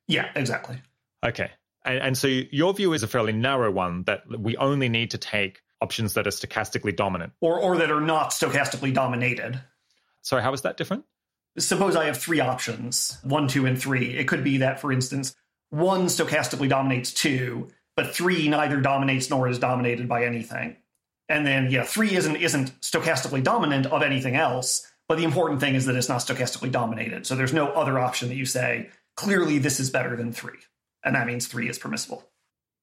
Yeah, 0.07 0.29
exactly. 0.35 0.81
Okay. 1.25 1.51
And, 1.83 1.99
and 1.99 2.17
so 2.17 2.27
your 2.27 2.73
view 2.73 2.93
is 2.93 3.03
a 3.03 3.07
fairly 3.07 3.33
narrow 3.33 3.71
one 3.71 4.03
that 4.03 4.23
we 4.27 4.57
only 4.57 4.89
need 4.89 5.11
to 5.11 5.17
take 5.17 5.60
options 5.81 6.13
that 6.13 6.27
are 6.27 6.31
stochastically 6.31 6.95
dominant. 6.95 7.33
Or, 7.41 7.59
or 7.59 7.77
that 7.77 7.91
are 7.91 8.01
not 8.01 8.29
stochastically 8.31 8.93
dominated. 8.93 9.59
Sorry, 10.21 10.43
how 10.43 10.53
is 10.53 10.61
that 10.61 10.77
different? 10.77 11.05
Suppose 11.57 11.95
I 11.95 12.05
have 12.05 12.17
three 12.17 12.39
options 12.39 13.17
one, 13.23 13.47
two, 13.47 13.65
and 13.65 13.79
three. 13.79 14.15
It 14.15 14.27
could 14.27 14.43
be 14.43 14.57
that, 14.57 14.79
for 14.79 14.91
instance, 14.91 15.35
one 15.69 16.05
stochastically 16.05 16.69
dominates 16.69 17.13
two, 17.13 17.69
but 17.95 18.15
three 18.15 18.47
neither 18.47 18.79
dominates 18.79 19.29
nor 19.29 19.47
is 19.47 19.59
dominated 19.59 20.07
by 20.07 20.25
anything. 20.25 20.77
And 21.27 21.45
then, 21.45 21.71
yeah, 21.71 21.83
three 21.83 22.15
isn't 22.15 22.35
isn't 22.35 22.79
stochastically 22.81 23.43
dominant 23.43 23.85
of 23.87 24.01
anything 24.01 24.35
else, 24.35 24.89
but 25.07 25.17
the 25.17 25.23
important 25.23 25.59
thing 25.59 25.75
is 25.75 25.85
that 25.85 25.95
it's 25.95 26.09
not 26.09 26.21
stochastically 26.21 26.71
dominated. 26.71 27.25
So 27.25 27.35
there's 27.35 27.53
no 27.53 27.67
other 27.67 27.99
option 27.99 28.29
that 28.29 28.35
you 28.35 28.45
say, 28.45 28.89
clearly 29.15 29.57
this 29.57 29.79
is 29.79 29.89
better 29.89 30.15
than 30.15 30.31
three. 30.31 30.59
And 31.03 31.15
that 31.15 31.27
means 31.27 31.47
three 31.47 31.67
is 31.67 31.79
permissible. 31.79 32.30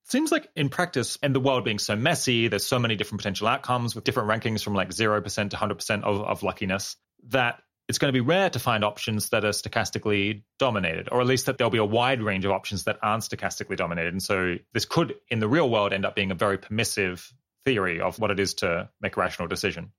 Seems 0.09 0.33
like 0.33 0.49
in 0.57 0.71
practice, 0.71 1.19
and 1.23 1.35
the 1.35 1.41
world 1.41 1.65
being 1.65 1.79
so 1.79 1.95
messy, 1.95 2.49
there's 2.49 2.65
so 2.65 2.79
many 2.79 2.97
different 2.97 3.21
potential 3.21 3.47
outcomes 3.47 3.95
with 3.95 4.05
different 4.05 4.29
rankings 4.31 4.63
from 4.63 4.75
like 4.75 4.89
0% 4.89 5.51
to 5.51 5.57
100% 5.57 6.03
of, 6.03 6.23
of 6.23 6.43
luckiness, 6.43 6.97
that 7.29 7.61
it's 7.89 7.99
going 7.99 8.13
to 8.13 8.17
be 8.17 8.21
rare 8.21 8.49
to 8.51 8.59
find 8.59 8.85
options 8.85 9.31
that 9.31 9.45
are 9.45 9.51
stochastically 9.51 10.43
dominated, 10.59 11.09
or 11.13 11.21
at 11.21 11.27
least 11.27 11.47
that 11.47 11.59
there'll 11.59 11.71
be 11.71 11.79
a 11.79 11.85
wide 11.85 12.23
range 12.23 12.45
of 12.45 12.53
options 12.53 12.85
that 12.85 12.99
aren't 13.03 13.23
stochastically 13.23 13.77
dominated. 13.77 14.13
And 14.13 14.23
so 14.23 14.57
this 14.73 14.87
could, 14.87 15.15
in 15.31 15.41
the 15.41 15.49
real 15.49 15.69
world, 15.69 15.93
end 15.93 16.07
up 16.07 16.15
being 16.15 16.31
a 16.31 16.35
very 16.35 16.59
permissive 16.59 17.33
theory 17.67 18.01
of 18.01 18.19
what 18.19 18.31
it 18.31 18.41
is 18.41 18.55
to 18.55 18.89
make 19.01 19.17
a 19.17 19.21
rational 19.21 19.49
decision. 19.49 19.93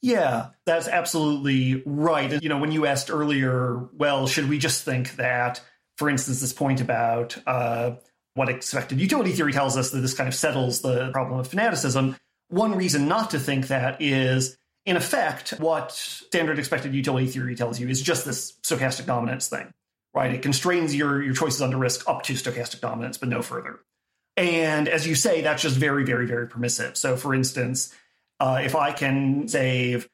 Yeah, 0.00 0.48
that's 0.66 0.88
absolutely 0.88 1.82
right. 1.86 2.42
You 2.42 2.50
know, 2.50 2.58
when 2.58 2.72
you 2.72 2.84
asked 2.84 3.10
earlier, 3.10 3.88
well, 3.94 4.26
should 4.26 4.48
we 4.48 4.58
just 4.58 4.84
think 4.84 5.16
that, 5.16 5.62
for 5.96 6.10
instance, 6.10 6.42
this 6.42 6.52
point 6.52 6.82
about 6.82 7.38
uh, 7.46 7.92
what 8.34 8.48
expected 8.48 9.00
utility 9.00 9.32
theory 9.32 9.52
tells 9.52 9.76
us 9.76 9.90
that 9.90 10.00
this 10.00 10.14
kind 10.14 10.28
of 10.28 10.34
settles 10.34 10.82
the 10.82 11.10
problem 11.12 11.38
of 11.38 11.48
fanaticism. 11.48 12.16
One 12.48 12.74
reason 12.74 13.08
not 13.08 13.30
to 13.30 13.38
think 13.38 13.68
that 13.68 14.02
is, 14.02 14.56
in 14.84 14.96
effect, 14.96 15.50
what 15.58 15.92
standard 15.92 16.58
expected 16.58 16.94
utility 16.94 17.26
theory 17.26 17.54
tells 17.54 17.80
you 17.80 17.88
is 17.88 18.02
just 18.02 18.24
this 18.24 18.52
stochastic 18.62 19.06
dominance 19.06 19.48
thing, 19.48 19.72
right? 20.12 20.34
It 20.34 20.42
constrains 20.42 20.94
your, 20.94 21.22
your 21.22 21.34
choices 21.34 21.62
under 21.62 21.76
risk 21.76 22.08
up 22.08 22.22
to 22.24 22.34
stochastic 22.34 22.80
dominance, 22.80 23.18
but 23.18 23.28
no 23.28 23.40
further. 23.40 23.78
And 24.36 24.88
as 24.88 25.06
you 25.06 25.14
say, 25.14 25.42
that's 25.42 25.62
just 25.62 25.76
very, 25.76 26.04
very, 26.04 26.26
very 26.26 26.48
permissive. 26.48 26.96
So, 26.96 27.16
for 27.16 27.34
instance, 27.34 27.94
uh, 28.40 28.60
if 28.64 28.74
I 28.74 28.90
can 28.92 29.46
save 29.46 30.08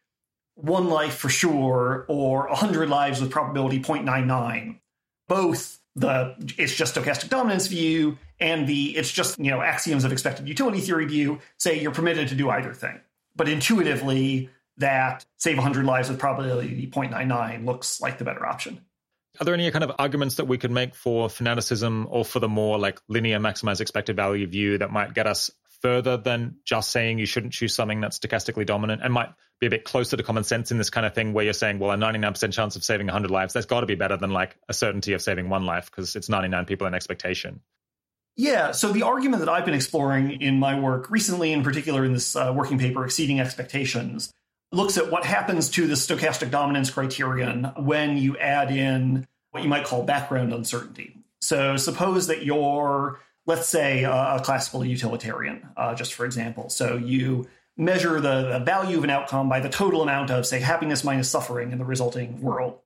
one 0.56 0.88
life 0.88 1.16
for 1.16 1.30
sure 1.30 2.04
or 2.06 2.48
100 2.48 2.88
lives 2.90 3.20
with 3.20 3.30
probability 3.30 3.80
0.99, 3.80 4.78
both 5.26 5.79
the 5.96 6.34
it's 6.56 6.74
just 6.74 6.94
stochastic 6.94 7.28
dominance 7.28 7.66
view 7.66 8.16
and 8.38 8.66
the 8.68 8.96
it's 8.96 9.10
just 9.10 9.38
you 9.38 9.50
know 9.50 9.60
axioms 9.60 10.04
of 10.04 10.12
expected 10.12 10.48
utility 10.48 10.80
theory 10.80 11.04
view 11.04 11.40
say 11.58 11.80
you're 11.80 11.92
permitted 11.92 12.28
to 12.28 12.34
do 12.34 12.48
either 12.50 12.72
thing. 12.72 13.00
But 13.36 13.48
intuitively 13.48 14.50
that 14.78 15.24
save 15.36 15.56
100 15.56 15.84
lives 15.84 16.08
with 16.08 16.18
probability 16.18 16.86
0.99 16.86 17.64
looks 17.64 18.00
like 18.00 18.18
the 18.18 18.24
better 18.24 18.46
option. 18.46 18.80
Are 19.38 19.44
there 19.44 19.54
any 19.54 19.70
kind 19.70 19.84
of 19.84 19.92
arguments 19.98 20.36
that 20.36 20.46
we 20.46 20.58
could 20.58 20.70
make 20.70 20.94
for 20.94 21.28
fanaticism 21.28 22.08
or 22.10 22.24
for 22.24 22.40
the 22.40 22.48
more 22.48 22.78
like 22.78 23.00
linear 23.08 23.38
maximize 23.38 23.80
expected 23.80 24.16
value 24.16 24.46
view 24.46 24.78
that 24.78 24.90
might 24.90 25.14
get 25.14 25.26
us 25.26 25.50
further 25.82 26.16
than 26.16 26.56
just 26.64 26.90
saying 26.90 27.18
you 27.18 27.26
shouldn't 27.26 27.52
choose 27.52 27.74
something 27.74 28.00
that's 28.00 28.18
stochastically 28.18 28.66
dominant 28.66 29.02
and 29.02 29.12
might 29.12 29.30
be 29.60 29.66
a 29.66 29.70
bit 29.70 29.84
closer 29.84 30.16
to 30.16 30.22
common 30.22 30.44
sense 30.44 30.70
in 30.70 30.78
this 30.78 30.90
kind 30.90 31.06
of 31.06 31.14
thing 31.14 31.32
where 31.32 31.44
you're 31.44 31.52
saying, 31.52 31.78
well, 31.78 31.90
a 31.90 31.96
99% 31.96 32.52
chance 32.52 32.76
of 32.76 32.84
saving 32.84 33.06
100 33.06 33.30
lives, 33.30 33.52
that's 33.52 33.66
got 33.66 33.80
to 33.80 33.86
be 33.86 33.94
better 33.94 34.16
than 34.16 34.30
like 34.30 34.56
a 34.68 34.72
certainty 34.72 35.12
of 35.12 35.20
saving 35.22 35.48
one 35.48 35.66
life 35.66 35.90
because 35.90 36.16
it's 36.16 36.28
99 36.28 36.64
people 36.64 36.86
in 36.86 36.94
expectation. 36.94 37.60
Yeah, 38.36 38.72
so 38.72 38.92
the 38.92 39.02
argument 39.02 39.40
that 39.40 39.50
I've 39.50 39.66
been 39.66 39.74
exploring 39.74 40.40
in 40.40 40.58
my 40.58 40.78
work 40.78 41.10
recently, 41.10 41.52
in 41.52 41.62
particular 41.62 42.04
in 42.04 42.14
this 42.14 42.34
uh, 42.34 42.52
working 42.54 42.78
paper, 42.78 43.04
Exceeding 43.04 43.38
Expectations, 43.38 44.32
looks 44.72 44.96
at 44.96 45.10
what 45.10 45.24
happens 45.24 45.68
to 45.70 45.86
the 45.86 45.94
stochastic 45.94 46.50
dominance 46.50 46.90
criterion 46.90 47.64
when 47.76 48.16
you 48.16 48.38
add 48.38 48.70
in 48.70 49.26
what 49.50 49.62
you 49.62 49.68
might 49.68 49.84
call 49.84 50.04
background 50.04 50.54
uncertainty. 50.54 51.16
So 51.40 51.76
suppose 51.76 52.28
that 52.28 52.44
you're 52.44 53.20
let's 53.46 53.66
say 53.66 54.04
a, 54.04 54.12
a 54.12 54.40
classical 54.42 54.84
utilitarian, 54.84 55.68
uh, 55.76 55.94
just 55.94 56.14
for 56.14 56.24
example. 56.24 56.68
So 56.68 56.96
you 56.96 57.48
measure 57.76 58.20
the, 58.20 58.58
the 58.58 58.64
value 58.64 58.98
of 58.98 59.04
an 59.04 59.10
outcome 59.10 59.48
by 59.48 59.60
the 59.60 59.68
total 59.68 60.02
amount 60.02 60.30
of, 60.30 60.46
say, 60.46 60.60
happiness 60.60 61.02
minus 61.02 61.30
suffering 61.30 61.72
in 61.72 61.78
the 61.78 61.84
resulting 61.84 62.40
world. 62.40 62.78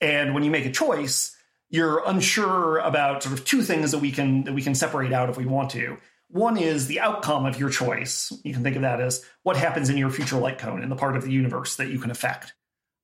And 0.00 0.34
when 0.34 0.44
you 0.44 0.50
make 0.50 0.66
a 0.66 0.70
choice, 0.70 1.36
you're 1.70 2.02
unsure 2.06 2.78
about 2.78 3.22
sort 3.22 3.38
of 3.38 3.44
two 3.44 3.62
things 3.62 3.90
that 3.90 3.98
we 3.98 4.10
can 4.10 4.44
that 4.44 4.54
we 4.54 4.62
can 4.62 4.74
separate 4.74 5.12
out 5.12 5.28
if 5.28 5.36
we 5.36 5.44
want 5.44 5.70
to. 5.70 5.98
One 6.30 6.56
is 6.56 6.86
the 6.86 7.00
outcome 7.00 7.46
of 7.46 7.58
your 7.58 7.70
choice. 7.70 8.32
You 8.44 8.52
can 8.52 8.62
think 8.62 8.76
of 8.76 8.82
that 8.82 9.00
as 9.00 9.24
what 9.42 9.56
happens 9.56 9.88
in 9.88 9.96
your 9.96 10.10
future 10.10 10.36
light 10.36 10.58
cone 10.58 10.82
in 10.82 10.88
the 10.88 10.96
part 10.96 11.16
of 11.16 11.24
the 11.24 11.32
universe 11.32 11.76
that 11.76 11.88
you 11.88 11.98
can 11.98 12.10
affect. 12.10 12.54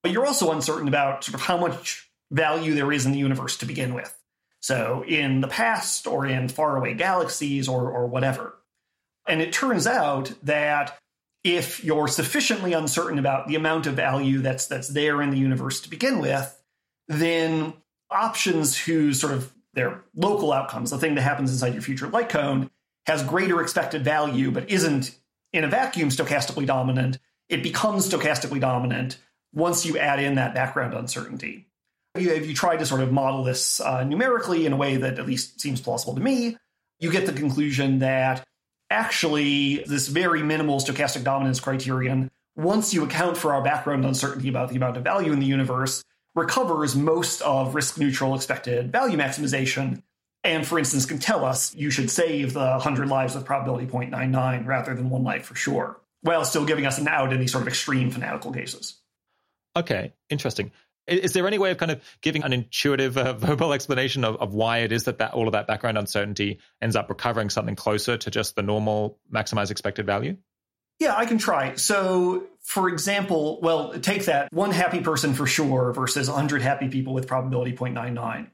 But 0.03 0.13
you're 0.13 0.27
also 0.27 0.53
uncertain 0.53 0.89
about 0.89 1.25
sort 1.25 1.35
of 1.35 1.41
how 1.41 1.57
much 1.57 2.11
value 2.31 2.75
there 2.75 2.93
is 2.93 3.07
in 3.07 3.13
the 3.13 3.19
universe 3.19 3.57
to 3.59 3.67
begin 3.67 3.95
with. 3.95 4.15
So 4.65 5.05
in 5.07 5.43
the 5.43 5.47
past 5.47 6.07
or 6.07 6.25
in 6.25 6.49
faraway 6.49 6.95
galaxies 6.95 7.69
or, 7.69 7.91
or 7.91 8.07
whatever. 8.07 8.55
And 9.29 9.43
it 9.43 9.53
turns 9.53 9.87
out 9.87 10.33
that 10.43 10.99
if 11.43 11.85
you're 11.85 12.09
sufficiently 12.09 12.73
uncertain 12.73 13.19
about 13.19 13.47
the 13.47 13.57
amount 13.57 13.87
of 13.87 13.93
value 13.93 14.41
that's 14.41 14.67
that's 14.67 14.89
there 14.89 15.21
in 15.21 15.29
the 15.29 15.37
universe 15.37 15.83
to 15.83 15.91
begin 15.91 16.19
with, 16.19 16.59
then 17.09 17.75
options 18.11 18.79
whose 18.79 19.21
sort 19.21 19.35
of 19.35 19.53
their 19.75 20.03
local 20.17 20.51
outcomes, 20.51 20.91
the 20.91 20.97
thing 20.97 21.15
that 21.17 21.21
happens 21.21 21.53
inside 21.53 21.75
your 21.75 21.83
future 21.83 22.09
light 22.09 22.31
cone, 22.31 22.71
has 23.05 23.23
greater 23.23 23.61
expected 23.61 24.03
value, 24.03 24.51
but 24.51 24.71
isn't 24.71 25.15
in 25.53 25.65
a 25.65 25.69
vacuum 25.69 26.09
stochastically 26.09 26.65
dominant, 26.65 27.19
it 27.51 27.62
becomes 27.62 28.09
stochastically 28.09 28.61
dominant 28.61 29.19
once 29.53 29.85
you 29.85 29.99
add 29.99 30.21
in 30.21 30.37
that 30.37 30.55
background 30.55 30.95
uncertainty. 30.95 31.67
If 32.15 32.47
you 32.47 32.55
try 32.55 32.77
to 32.77 32.87
sort 32.87 33.01
of 33.01 33.12
model 33.12 33.43
this 33.43 33.81
uh, 33.81 34.05
numerically 34.05 34.67
in 34.67 34.73
a 34.73 34.77
way 34.77 34.97
that 34.97 35.19
at 35.19 35.27
least 35.27 35.61
seems 35.61 35.81
plausible 35.81 36.15
to 36.15 36.21
me, 36.21 36.57
you 37.01 37.11
get 37.11 37.27
the 37.27 37.33
conclusion 37.33 37.99
that 38.01 38.45
actually 38.91 39.83
this 39.87 40.09
very 40.09 40.43
minimal 40.43 40.79
stochastic 40.79 41.25
dominance 41.25 41.59
criterion, 41.59 42.31
once 42.57 42.95
you 42.95 43.05
account 43.05 43.37
for 43.37 43.53
our 43.53 43.62
background 43.62 44.05
uncertainty 44.05 44.49
about 44.49 44.69
the 44.69 44.77
amount 44.77 44.97
of 44.97 45.03
value 45.03 45.33
in 45.33 45.41
the 45.41 45.47
universe, 45.47 46.05
recovers 46.35 46.95
most 46.95 47.41
of 47.43 47.75
risk 47.75 47.99
neutral 47.99 48.35
expected 48.35 48.93
value 48.93 49.17
maximization. 49.17 50.03
And 50.45 50.67
for 50.67 50.79
instance, 50.79 51.07
can 51.07 51.19
tell 51.19 51.45
us 51.45 51.75
you 51.75 51.91
should 51.91 52.11
save 52.11 52.53
the 52.53 52.61
100 52.61 53.09
lives 53.09 53.35
with 53.35 53.45
probability 53.45 53.87
0.99 53.87 54.67
rather 54.67 54.95
than 54.95 55.11
one 55.11 55.25
life 55.25 55.47
for 55.47 55.55
sure, 55.55 56.01
while 56.21 56.45
still 56.45 56.65
giving 56.65 56.87
us 56.87 56.99
an 56.99 57.09
out 57.09 57.33
in 57.33 57.41
these 57.41 57.53
sort 57.53 57.62
of 57.62 57.69
extreme 57.69 58.11
fanatical 58.11 58.53
cases. 58.53 59.01
Okay, 59.77 60.12
interesting. 60.29 60.71
Is 61.07 61.33
there 61.33 61.47
any 61.47 61.59
way 61.59 61.71
of 61.71 61.79
kind 61.79 61.91
of 61.91 62.01
giving 62.21 62.43
an 62.43 62.53
intuitive 62.53 63.19
uh, 63.19 63.33
verbal 63.39 63.73
explanation 63.73 64.25
of, 64.25 64.37
of 64.37 64.55
why 64.55 64.79
it 64.79 64.93
is 64.93 65.05
that, 65.05 65.19
that 65.19 65.35
all 65.35 65.47
of 65.47 65.53
that 65.53 65.67
background 65.67 65.99
uncertainty 65.99 66.59
ends 66.81 66.97
up 66.97 67.09
recovering 67.09 67.51
something 67.51 67.77
closer 67.77 68.17
to 68.17 68.31
just 68.31 68.57
the 68.57 68.63
normal 68.63 69.19
maximize 69.33 69.71
expected 69.71 70.07
value? 70.07 70.37
Yeah, 71.01 71.15
I 71.17 71.27
can 71.27 71.39
try. 71.39 71.75
So, 71.75 72.47
for 72.63 72.89
example, 72.89 73.61
well, 73.61 73.99
take 73.99 74.27
that 74.27 74.53
one 74.53 74.71
happy 74.71 75.01
person 75.01 75.35
for 75.35 75.47
sure 75.47 75.93
versus 75.93 76.29
100 76.29 76.63
happy 76.63 76.89
people 76.89 77.13
with 77.13 77.27
probability 77.27 77.73
0.99. 77.73 78.51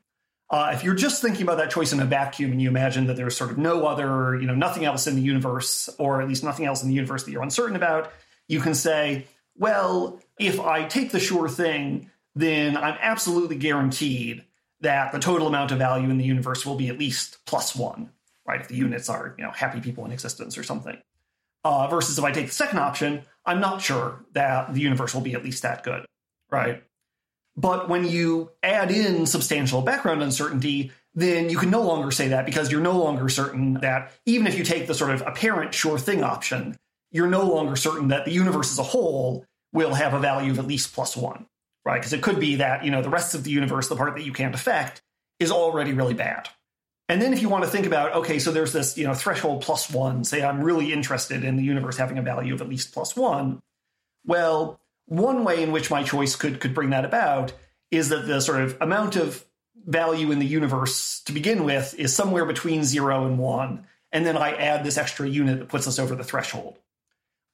Uh, 0.50 0.72
if 0.74 0.82
you're 0.82 0.96
just 0.96 1.22
thinking 1.22 1.42
about 1.42 1.58
that 1.58 1.70
choice 1.70 1.92
in 1.92 2.00
a 2.00 2.04
vacuum 2.04 2.50
and 2.50 2.60
you 2.60 2.68
imagine 2.68 3.06
that 3.06 3.16
there's 3.16 3.36
sort 3.36 3.52
of 3.52 3.58
no 3.58 3.86
other, 3.86 4.36
you 4.40 4.48
know, 4.48 4.54
nothing 4.54 4.84
else 4.84 5.06
in 5.06 5.14
the 5.14 5.22
universe, 5.22 5.88
or 5.98 6.20
at 6.20 6.26
least 6.26 6.42
nothing 6.42 6.66
else 6.66 6.82
in 6.82 6.88
the 6.88 6.94
universe 6.94 7.22
that 7.22 7.30
you're 7.30 7.42
uncertain 7.42 7.76
about, 7.76 8.10
you 8.48 8.58
can 8.58 8.74
say, 8.74 9.26
well, 9.56 10.20
if 10.40 10.58
I 10.58 10.84
take 10.86 11.12
the 11.12 11.20
sure 11.20 11.48
thing, 11.48 12.10
then 12.34 12.76
I'm 12.76 12.96
absolutely 13.00 13.56
guaranteed 13.56 14.44
that 14.80 15.12
the 15.12 15.18
total 15.18 15.46
amount 15.46 15.72
of 15.72 15.78
value 15.78 16.08
in 16.08 16.18
the 16.18 16.24
universe 16.24 16.64
will 16.64 16.76
be 16.76 16.88
at 16.88 16.98
least 16.98 17.38
plus 17.44 17.76
one, 17.76 18.10
right? 18.46 18.60
If 18.60 18.68
the 18.68 18.76
units 18.76 19.08
are, 19.08 19.34
you 19.36 19.44
know, 19.44 19.50
happy 19.50 19.80
people 19.80 20.04
in 20.04 20.12
existence 20.12 20.56
or 20.56 20.62
something. 20.62 20.98
Uh, 21.62 21.88
versus 21.88 22.18
if 22.18 22.24
I 22.24 22.32
take 22.32 22.46
the 22.46 22.52
second 22.52 22.78
option, 22.78 23.22
I'm 23.44 23.60
not 23.60 23.82
sure 23.82 24.24
that 24.32 24.72
the 24.72 24.80
universe 24.80 25.14
will 25.14 25.20
be 25.20 25.34
at 25.34 25.44
least 25.44 25.62
that 25.62 25.82
good, 25.82 26.06
right? 26.50 26.82
But 27.56 27.88
when 27.88 28.06
you 28.06 28.52
add 28.62 28.90
in 28.90 29.26
substantial 29.26 29.82
background 29.82 30.22
uncertainty, 30.22 30.92
then 31.14 31.50
you 31.50 31.58
can 31.58 31.70
no 31.70 31.82
longer 31.82 32.10
say 32.10 32.28
that 32.28 32.46
because 32.46 32.70
you're 32.70 32.80
no 32.80 32.98
longer 32.98 33.28
certain 33.28 33.74
that 33.74 34.12
even 34.24 34.46
if 34.46 34.56
you 34.56 34.64
take 34.64 34.86
the 34.86 34.94
sort 34.94 35.10
of 35.10 35.22
apparent 35.22 35.74
sure 35.74 35.98
thing 35.98 36.22
option, 36.22 36.76
you're 37.10 37.26
no 37.26 37.42
longer 37.42 37.76
certain 37.76 38.08
that 38.08 38.24
the 38.24 38.30
universe 38.30 38.70
as 38.70 38.78
a 38.78 38.84
whole 38.84 39.44
will 39.72 39.94
have 39.94 40.14
a 40.14 40.20
value 40.20 40.52
of 40.52 40.58
at 40.58 40.66
least 40.66 40.94
plus 40.94 41.16
one, 41.16 41.46
right? 41.84 41.98
Because 41.98 42.12
it 42.12 42.22
could 42.22 42.40
be 42.40 42.56
that, 42.56 42.84
you 42.84 42.90
know, 42.90 43.02
the 43.02 43.10
rest 43.10 43.34
of 43.34 43.44
the 43.44 43.50
universe, 43.50 43.88
the 43.88 43.96
part 43.96 44.14
that 44.16 44.24
you 44.24 44.32
can't 44.32 44.54
affect, 44.54 45.02
is 45.38 45.50
already 45.50 45.92
really 45.92 46.14
bad. 46.14 46.48
And 47.08 47.20
then 47.20 47.32
if 47.32 47.42
you 47.42 47.48
want 47.48 47.64
to 47.64 47.70
think 47.70 47.86
about, 47.86 48.14
okay, 48.14 48.38
so 48.38 48.52
there's 48.52 48.72
this, 48.72 48.96
you 48.96 49.04
know, 49.04 49.14
threshold 49.14 49.62
plus 49.62 49.90
one, 49.90 50.22
say 50.22 50.44
I'm 50.44 50.62
really 50.62 50.92
interested 50.92 51.42
in 51.42 51.56
the 51.56 51.64
universe 51.64 51.96
having 51.96 52.18
a 52.18 52.22
value 52.22 52.54
of 52.54 52.60
at 52.60 52.68
least 52.68 52.92
plus 52.92 53.16
one. 53.16 53.60
Well, 54.24 54.78
one 55.06 55.42
way 55.42 55.62
in 55.62 55.72
which 55.72 55.90
my 55.90 56.04
choice 56.04 56.36
could 56.36 56.60
could 56.60 56.72
bring 56.72 56.90
that 56.90 57.04
about 57.04 57.52
is 57.90 58.10
that 58.10 58.28
the 58.28 58.40
sort 58.40 58.60
of 58.60 58.76
amount 58.80 59.16
of 59.16 59.44
value 59.84 60.30
in 60.30 60.38
the 60.38 60.46
universe 60.46 61.20
to 61.22 61.32
begin 61.32 61.64
with 61.64 61.94
is 61.98 62.14
somewhere 62.14 62.44
between 62.44 62.84
zero 62.84 63.26
and 63.26 63.38
one. 63.38 63.86
And 64.12 64.24
then 64.24 64.36
I 64.36 64.52
add 64.52 64.84
this 64.84 64.98
extra 64.98 65.28
unit 65.28 65.58
that 65.58 65.68
puts 65.68 65.88
us 65.88 65.98
over 65.98 66.14
the 66.14 66.22
threshold. 66.22 66.78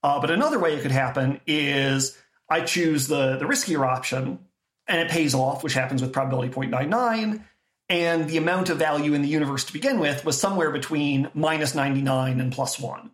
Uh, 0.02 0.20
but 0.20 0.30
another 0.30 0.58
way 0.58 0.74
it 0.74 0.82
could 0.82 0.90
happen 0.90 1.40
is 1.46 2.18
I 2.48 2.60
choose 2.60 3.08
the, 3.08 3.36
the 3.36 3.44
riskier 3.44 3.86
option 3.86 4.38
and 4.86 5.00
it 5.00 5.10
pays 5.10 5.34
off, 5.34 5.64
which 5.64 5.74
happens 5.74 6.02
with 6.02 6.12
probability 6.12 6.52
0.99. 6.52 7.42
And 7.88 8.28
the 8.28 8.36
amount 8.36 8.68
of 8.68 8.78
value 8.78 9.14
in 9.14 9.22
the 9.22 9.28
universe 9.28 9.64
to 9.64 9.72
begin 9.72 10.00
with 10.00 10.24
was 10.24 10.40
somewhere 10.40 10.70
between 10.70 11.30
minus 11.34 11.74
99 11.74 12.40
and 12.40 12.52
plus 12.52 12.78
one. 12.78 13.10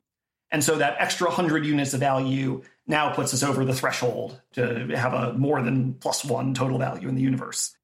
And 0.50 0.62
so 0.62 0.76
that 0.76 0.96
extra 0.98 1.28
100 1.28 1.64
units 1.64 1.94
of 1.94 2.00
value 2.00 2.62
now 2.86 3.14
puts 3.14 3.32
us 3.32 3.42
over 3.42 3.64
the 3.64 3.74
threshold 3.74 4.40
to 4.52 4.88
have 4.94 5.14
a 5.14 5.32
more 5.32 5.62
than 5.62 5.94
plus 5.94 6.24
one 6.24 6.52
total 6.54 6.78
value 6.78 7.08
in 7.08 7.14
the 7.14 7.22
universe. 7.22 7.74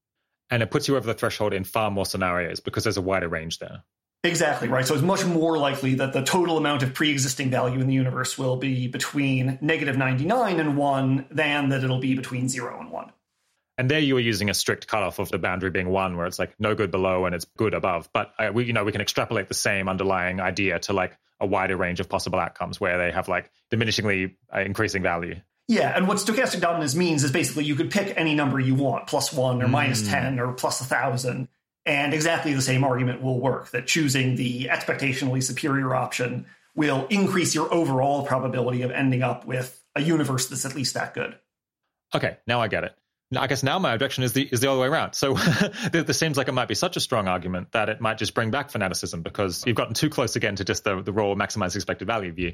And 0.51 0.62
it 0.62 0.70
puts 0.70 0.88
you 0.88 0.96
over 0.96 1.07
the 1.07 1.14
threshold 1.14 1.53
in 1.53 1.64
far 1.64 1.90
more 1.90 2.07
scenarios 2.07 2.61
because 2.61 2.84
there's 2.84 2.96
a 2.96 3.03
wider 3.03 3.28
range 3.28 3.59
there. 3.59 3.84
Exactly 4.28 4.68
right. 4.68 4.86
So 4.86 4.94
it's 4.94 5.02
much 5.02 5.24
more 5.24 5.58
likely 5.58 5.94
that 5.94 6.12
the 6.12 6.22
total 6.22 6.58
amount 6.58 6.82
of 6.82 6.94
pre 6.94 7.10
existing 7.10 7.50
value 7.50 7.80
in 7.80 7.86
the 7.86 7.94
universe 7.94 8.38
will 8.38 8.56
be 8.56 8.86
between 8.86 9.58
negative 9.60 9.96
99 9.96 10.60
and 10.60 10.76
1 10.76 11.26
than 11.30 11.70
that 11.70 11.82
it'll 11.82 11.98
be 11.98 12.14
between 12.14 12.48
0 12.48 12.78
and 12.80 12.90
1. 12.90 13.12
And 13.78 13.88
there 13.88 14.00
you 14.00 14.14
were 14.14 14.20
using 14.20 14.50
a 14.50 14.54
strict 14.54 14.88
cutoff 14.88 15.20
of 15.20 15.30
the 15.30 15.38
boundary 15.38 15.70
being 15.70 15.88
1, 15.88 16.16
where 16.16 16.26
it's 16.26 16.38
like 16.38 16.52
no 16.58 16.74
good 16.74 16.90
below 16.90 17.26
and 17.26 17.34
it's 17.34 17.44
good 17.56 17.74
above. 17.74 18.08
But 18.12 18.32
uh, 18.38 18.50
we, 18.52 18.64
you 18.64 18.72
know, 18.72 18.84
we 18.84 18.92
can 18.92 19.00
extrapolate 19.00 19.48
the 19.48 19.54
same 19.54 19.88
underlying 19.88 20.40
idea 20.40 20.80
to 20.80 20.92
like 20.92 21.16
a 21.40 21.46
wider 21.46 21.76
range 21.76 22.00
of 22.00 22.08
possible 22.08 22.40
outcomes 22.40 22.80
where 22.80 22.98
they 22.98 23.12
have 23.12 23.28
like 23.28 23.50
diminishingly 23.70 24.34
uh, 24.54 24.60
increasing 24.60 25.02
value. 25.02 25.36
Yeah, 25.68 25.94
and 25.94 26.08
what 26.08 26.16
stochastic 26.16 26.60
dominance 26.60 26.94
means 26.94 27.22
is 27.22 27.30
basically 27.30 27.64
you 27.64 27.76
could 27.76 27.90
pick 27.90 28.14
any 28.16 28.34
number 28.34 28.58
you 28.58 28.74
want, 28.74 29.06
plus 29.06 29.32
one 29.32 29.62
or 29.62 29.68
minus 29.68 30.08
10 30.08 30.40
or 30.40 30.52
plus 30.54 30.80
a 30.80 30.84
thousand, 30.84 31.48
and 31.89 32.12
exactly 32.12 32.53
the 32.53 32.61
same 32.61 32.84
argument 32.84 33.22
will 33.22 33.41
work 33.41 33.70
that 33.70 33.86
choosing 33.86 34.36
the 34.36 34.66
expectationally 34.66 35.43
superior 35.43 35.95
option 35.95 36.45
will 36.76 37.07
increase 37.09 37.55
your 37.55 37.72
overall 37.72 38.26
probability 38.26 38.82
of 38.82 38.91
ending 38.91 39.22
up 39.22 39.47
with 39.47 39.82
a 39.97 40.03
universe 40.03 40.49
that's 40.49 40.66
at 40.66 40.74
least 40.74 40.93
that 40.95 41.14
good. 41.14 41.36
Okay, 42.14 42.36
now 42.47 42.61
I 42.61 42.68
get 42.68 42.84
it. 42.84 42.95
I 43.34 43.47
guess 43.47 43.62
now 43.62 43.78
my 43.78 43.95
objection 43.95 44.22
is 44.22 44.34
the 44.34 44.43
is 44.43 44.61
the 44.61 44.70
other 44.70 44.80
way 44.80 44.86
around. 44.86 45.14
So 45.14 45.34
this 45.93 46.18
seems 46.18 46.36
like 46.36 46.49
it 46.49 46.53
might 46.53 46.68
be 46.68 46.74
such 46.74 46.97
a 46.99 47.01
strong 47.01 47.26
argument 47.26 47.72
that 47.72 47.89
it 47.89 48.03
might 48.03 48.18
just 48.18 48.34
bring 48.34 48.51
back 48.51 48.70
fanaticism 48.70 49.22
because 49.22 49.64
you've 49.66 49.76
gotten 49.76 49.95
too 49.95 50.11
close 50.11 50.36
again 50.36 50.57
to 50.57 50.64
just 50.64 50.84
the, 50.84 51.03
the 51.03 51.12
raw 51.12 51.34
maximize 51.34 51.74
expected 51.74 52.07
value 52.07 52.32
view. 52.32 52.53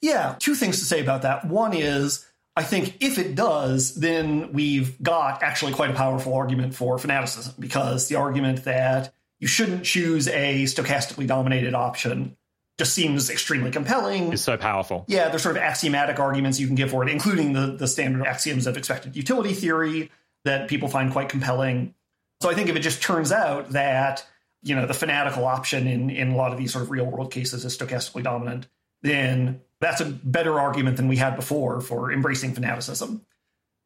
Yeah, 0.00 0.36
two 0.38 0.54
things 0.54 0.78
to 0.78 0.86
say 0.86 1.00
about 1.02 1.22
that. 1.22 1.46
One 1.46 1.74
is 1.74 2.26
I 2.56 2.62
think 2.62 2.98
if 3.00 3.18
it 3.18 3.34
does, 3.34 3.94
then 3.96 4.52
we've 4.52 5.00
got 5.02 5.42
actually 5.42 5.72
quite 5.72 5.90
a 5.90 5.94
powerful 5.94 6.34
argument 6.34 6.74
for 6.74 6.98
fanaticism 6.98 7.54
because 7.58 8.08
the 8.08 8.14
argument 8.14 8.64
that 8.64 9.12
you 9.40 9.48
shouldn't 9.48 9.84
choose 9.84 10.28
a 10.28 10.64
stochastically 10.64 11.26
dominated 11.26 11.74
option 11.74 12.36
just 12.78 12.94
seems 12.94 13.30
extremely 13.30 13.70
compelling. 13.70 14.32
It's 14.32 14.42
so 14.42 14.56
powerful. 14.56 15.04
Yeah, 15.08 15.28
there's 15.28 15.42
sort 15.42 15.56
of 15.56 15.62
axiomatic 15.62 16.18
arguments 16.18 16.58
you 16.58 16.66
can 16.66 16.76
give 16.76 16.90
for 16.90 17.02
it, 17.02 17.10
including 17.10 17.52
the, 17.52 17.76
the 17.76 17.86
standard 17.86 18.26
axioms 18.26 18.66
of 18.66 18.76
expected 18.76 19.16
utility 19.16 19.52
theory 19.52 20.10
that 20.44 20.68
people 20.68 20.88
find 20.88 21.12
quite 21.12 21.28
compelling. 21.28 21.94
So 22.40 22.50
I 22.50 22.54
think 22.54 22.68
if 22.68 22.76
it 22.76 22.80
just 22.80 23.02
turns 23.02 23.32
out 23.32 23.70
that, 23.70 24.26
you 24.62 24.74
know, 24.74 24.86
the 24.86 24.94
fanatical 24.94 25.44
option 25.44 25.86
in, 25.86 26.10
in 26.10 26.32
a 26.32 26.36
lot 26.36 26.52
of 26.52 26.58
these 26.58 26.72
sort 26.72 26.84
of 26.84 26.90
real 26.90 27.06
world 27.06 27.32
cases 27.32 27.64
is 27.64 27.76
stochastically 27.76 28.22
dominant, 28.22 28.66
then 29.02 29.60
that's 29.84 30.00
a 30.00 30.06
better 30.06 30.58
argument 30.58 30.96
than 30.96 31.08
we 31.08 31.16
had 31.16 31.36
before 31.36 31.80
for 31.80 32.12
embracing 32.12 32.54
fanaticism. 32.54 33.24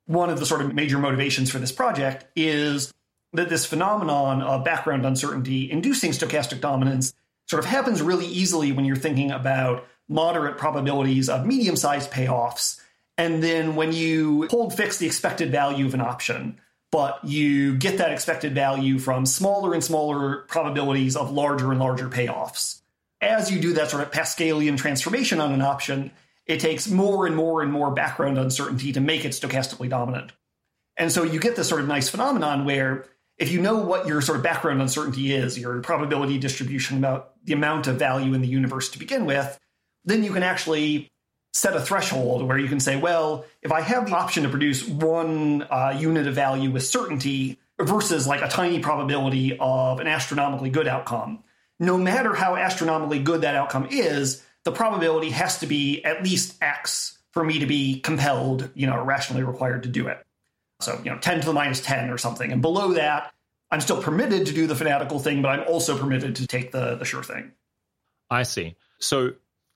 One 0.06 0.30
of 0.30 0.38
the 0.38 0.46
sort 0.46 0.62
of 0.62 0.74
major 0.74 0.98
motivations 0.98 1.50
for 1.50 1.58
this 1.58 1.72
project 1.72 2.26
is 2.36 2.92
that 3.32 3.48
this 3.48 3.66
phenomenon 3.66 4.40
of 4.40 4.64
background 4.64 5.04
uncertainty 5.04 5.70
inducing 5.70 6.12
stochastic 6.12 6.60
dominance 6.60 7.12
sort 7.46 7.62
of 7.62 7.68
happens 7.68 8.00
really 8.00 8.26
easily 8.26 8.72
when 8.72 8.84
you're 8.84 8.96
thinking 8.96 9.30
about 9.30 9.86
moderate 10.08 10.56
probabilities 10.56 11.28
of 11.28 11.46
medium 11.46 11.76
sized 11.76 12.10
payoffs. 12.10 12.80
And 13.18 13.42
then 13.42 13.74
when 13.74 13.92
you 13.92 14.46
hold 14.48 14.74
fixed 14.74 15.00
the 15.00 15.06
expected 15.06 15.50
value 15.50 15.84
of 15.86 15.94
an 15.94 16.00
option, 16.00 16.60
but 16.90 17.22
you 17.24 17.76
get 17.76 17.98
that 17.98 18.12
expected 18.12 18.54
value 18.54 18.98
from 18.98 19.26
smaller 19.26 19.74
and 19.74 19.84
smaller 19.84 20.44
probabilities 20.48 21.16
of 21.16 21.30
larger 21.30 21.70
and 21.70 21.80
larger 21.80 22.08
payoffs 22.08 22.77
as 23.20 23.50
you 23.50 23.60
do 23.60 23.72
that 23.74 23.90
sort 23.90 24.02
of 24.02 24.10
Pascalian 24.10 24.76
transformation 24.76 25.40
on 25.40 25.52
an 25.52 25.62
option, 25.62 26.10
it 26.46 26.60
takes 26.60 26.88
more 26.88 27.26
and 27.26 27.36
more 27.36 27.62
and 27.62 27.72
more 27.72 27.90
background 27.90 28.38
uncertainty 28.38 28.92
to 28.92 29.00
make 29.00 29.24
it 29.24 29.32
stochastically 29.32 29.88
dominant. 29.88 30.32
And 30.96 31.12
so 31.12 31.22
you 31.22 31.38
get 31.38 31.56
this 31.56 31.68
sort 31.68 31.80
of 31.80 31.88
nice 31.88 32.08
phenomenon 32.08 32.64
where 32.64 33.06
if 33.36 33.52
you 33.52 33.60
know 33.60 33.78
what 33.78 34.06
your 34.06 34.20
sort 34.20 34.36
of 34.36 34.42
background 34.42 34.82
uncertainty 34.82 35.32
is, 35.32 35.58
your 35.58 35.80
probability 35.80 36.38
distribution 36.38 36.98
about 36.98 37.34
the 37.44 37.52
amount 37.52 37.86
of 37.86 37.96
value 37.96 38.34
in 38.34 38.40
the 38.40 38.48
universe 38.48 38.88
to 38.90 38.98
begin 38.98 39.26
with, 39.26 39.58
then 40.04 40.24
you 40.24 40.32
can 40.32 40.42
actually 40.42 41.08
set 41.52 41.76
a 41.76 41.80
threshold 41.80 42.46
where 42.46 42.58
you 42.58 42.68
can 42.68 42.80
say, 42.80 42.96
well, 42.96 43.44
if 43.62 43.72
I 43.72 43.80
have 43.80 44.06
the 44.06 44.16
option 44.16 44.42
to 44.42 44.48
produce 44.48 44.86
one 44.86 45.62
uh, 45.70 45.96
unit 45.98 46.26
of 46.26 46.34
value 46.34 46.70
with 46.70 46.84
certainty 46.84 47.58
versus 47.80 48.26
like 48.26 48.42
a 48.42 48.48
tiny 48.48 48.80
probability 48.80 49.56
of 49.58 50.00
an 50.00 50.06
astronomically 50.06 50.70
good 50.70 50.88
outcome, 50.88 51.44
no 51.78 51.96
matter 51.96 52.34
how 52.34 52.56
astronomically 52.56 53.20
good 53.20 53.42
that 53.42 53.54
outcome 53.54 53.88
is, 53.90 54.42
the 54.64 54.72
probability 54.72 55.30
has 55.30 55.60
to 55.60 55.66
be 55.66 56.04
at 56.04 56.22
least 56.22 56.56
X 56.62 57.18
for 57.32 57.44
me 57.44 57.60
to 57.60 57.66
be 57.66 58.00
compelled, 58.00 58.70
you 58.74 58.86
know, 58.86 59.02
rationally 59.02 59.42
required 59.42 59.84
to 59.84 59.88
do 59.88 60.08
it. 60.08 60.24
So, 60.80 61.00
you 61.04 61.10
know, 61.10 61.18
10 61.18 61.40
to 61.40 61.46
the 61.46 61.52
minus 61.52 61.80
10 61.80 62.10
or 62.10 62.18
something. 62.18 62.52
And 62.52 62.62
below 62.62 62.94
that, 62.94 63.32
I'm 63.70 63.80
still 63.80 64.02
permitted 64.02 64.46
to 64.46 64.54
do 64.54 64.66
the 64.66 64.74
fanatical 64.74 65.18
thing, 65.18 65.42
but 65.42 65.48
I'm 65.48 65.66
also 65.68 65.98
permitted 65.98 66.36
to 66.36 66.46
take 66.46 66.72
the, 66.72 66.96
the 66.96 67.04
sure 67.04 67.22
thing. 67.22 67.52
I 68.30 68.44
see. 68.44 68.76
So 68.98 69.32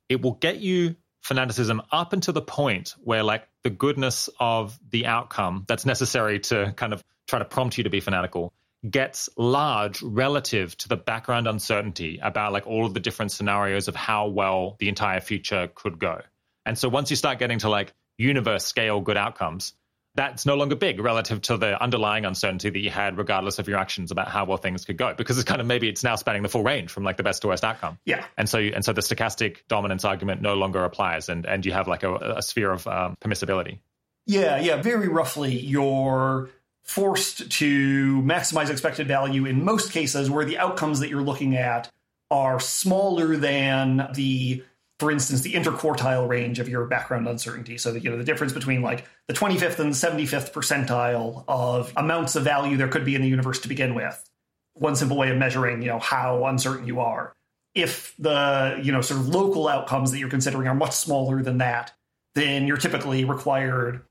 it 0.08 0.22
will 0.22 0.32
get 0.32 0.58
you 0.58 0.96
fanaticism 1.20 1.82
up 1.90 2.12
until 2.12 2.34
the 2.34 2.42
point 2.42 2.94
where, 3.02 3.22
like, 3.22 3.46
the 3.62 3.70
goodness 3.70 4.28
of 4.40 4.78
the 4.90 5.06
outcome 5.06 5.64
that's 5.68 5.86
necessary 5.86 6.40
to 6.40 6.72
kind 6.76 6.92
of 6.92 7.04
try 7.28 7.38
to 7.38 7.44
prompt 7.44 7.78
you 7.78 7.84
to 7.84 7.90
be 7.90 8.00
fanatical 8.00 8.52
gets 8.88 9.28
large 9.36 10.02
relative 10.02 10.76
to 10.76 10.88
the 10.88 10.96
background 10.96 11.46
uncertainty 11.46 12.18
about 12.22 12.52
like 12.52 12.66
all 12.66 12.84
of 12.84 12.94
the 12.94 13.00
different 13.00 13.30
scenarios 13.30 13.88
of 13.88 13.94
how 13.94 14.28
well 14.28 14.76
the 14.78 14.88
entire 14.88 15.20
future 15.20 15.70
could 15.74 15.98
go. 15.98 16.20
And 16.66 16.76
so 16.76 16.88
once 16.88 17.10
you 17.10 17.16
start 17.16 17.38
getting 17.38 17.60
to 17.60 17.68
like 17.68 17.92
universe 18.18 18.64
scale 18.64 19.00
good 19.00 19.16
outcomes, 19.16 19.74
that's 20.14 20.44
no 20.44 20.56
longer 20.56 20.76
big 20.76 21.00
relative 21.00 21.40
to 21.42 21.56
the 21.56 21.80
underlying 21.82 22.24
uncertainty 22.26 22.68
that 22.68 22.78
you 22.78 22.90
had 22.90 23.16
regardless 23.16 23.58
of 23.58 23.66
your 23.66 23.78
actions 23.78 24.10
about 24.10 24.28
how 24.28 24.44
well 24.44 24.58
things 24.58 24.84
could 24.84 24.98
go 24.98 25.14
because 25.14 25.38
it's 25.38 25.48
kind 25.48 25.60
of 25.60 25.66
maybe 25.66 25.88
it's 25.88 26.04
now 26.04 26.16
spanning 26.16 26.42
the 26.42 26.48
full 26.48 26.62
range 26.62 26.90
from 26.90 27.02
like 27.02 27.16
the 27.16 27.22
best 27.22 27.42
to 27.42 27.48
worst 27.48 27.64
outcome. 27.64 27.98
Yeah. 28.04 28.24
And 28.36 28.48
so 28.48 28.58
and 28.58 28.84
so 28.84 28.92
the 28.92 29.00
stochastic 29.00 29.58
dominance 29.68 30.04
argument 30.04 30.42
no 30.42 30.54
longer 30.54 30.84
applies 30.84 31.28
and 31.28 31.46
and 31.46 31.64
you 31.64 31.72
have 31.72 31.88
like 31.88 32.02
a, 32.02 32.14
a 32.36 32.42
sphere 32.42 32.72
of 32.72 32.86
um, 32.86 33.16
permissibility. 33.20 33.78
Yeah 34.26 34.60
yeah 34.60 34.82
very 34.82 35.08
roughly 35.08 35.58
your 35.58 36.50
forced 36.82 37.50
to 37.50 38.22
maximize 38.22 38.70
expected 38.70 39.06
value 39.06 39.46
in 39.46 39.64
most 39.64 39.92
cases 39.92 40.28
where 40.28 40.44
the 40.44 40.58
outcomes 40.58 41.00
that 41.00 41.08
you're 41.08 41.22
looking 41.22 41.56
at 41.56 41.90
are 42.30 42.58
smaller 42.58 43.36
than 43.36 44.08
the 44.14 44.62
for 44.98 45.10
instance 45.10 45.42
the 45.42 45.54
interquartile 45.54 46.28
range 46.28 46.58
of 46.58 46.68
your 46.68 46.86
background 46.86 47.28
uncertainty. 47.28 47.78
So 47.78 47.92
that 47.92 48.04
you 48.04 48.10
know 48.10 48.16
the 48.16 48.24
difference 48.24 48.52
between 48.52 48.82
like 48.82 49.06
the 49.28 49.34
25th 49.34 49.78
and 49.78 49.92
75th 49.92 50.52
percentile 50.52 51.44
of 51.48 51.92
amounts 51.96 52.36
of 52.36 52.44
value 52.44 52.76
there 52.76 52.88
could 52.88 53.04
be 53.04 53.14
in 53.14 53.22
the 53.22 53.28
universe 53.28 53.60
to 53.60 53.68
begin 53.68 53.94
with. 53.94 54.28
One 54.74 54.96
simple 54.96 55.16
way 55.16 55.30
of 55.30 55.36
measuring 55.36 55.82
you 55.82 55.88
know 55.88 55.98
how 55.98 56.46
uncertain 56.46 56.86
you 56.86 57.00
are. 57.00 57.32
If 57.74 58.14
the 58.18 58.80
you 58.82 58.92
know 58.92 59.00
sort 59.00 59.20
of 59.20 59.28
local 59.28 59.68
outcomes 59.68 60.10
that 60.10 60.18
you're 60.18 60.28
considering 60.28 60.68
are 60.68 60.74
much 60.74 60.92
smaller 60.92 61.42
than 61.42 61.58
that 61.58 61.92
then 62.34 62.66
you're 62.66 62.76
typically 62.76 63.24
required 63.24 64.02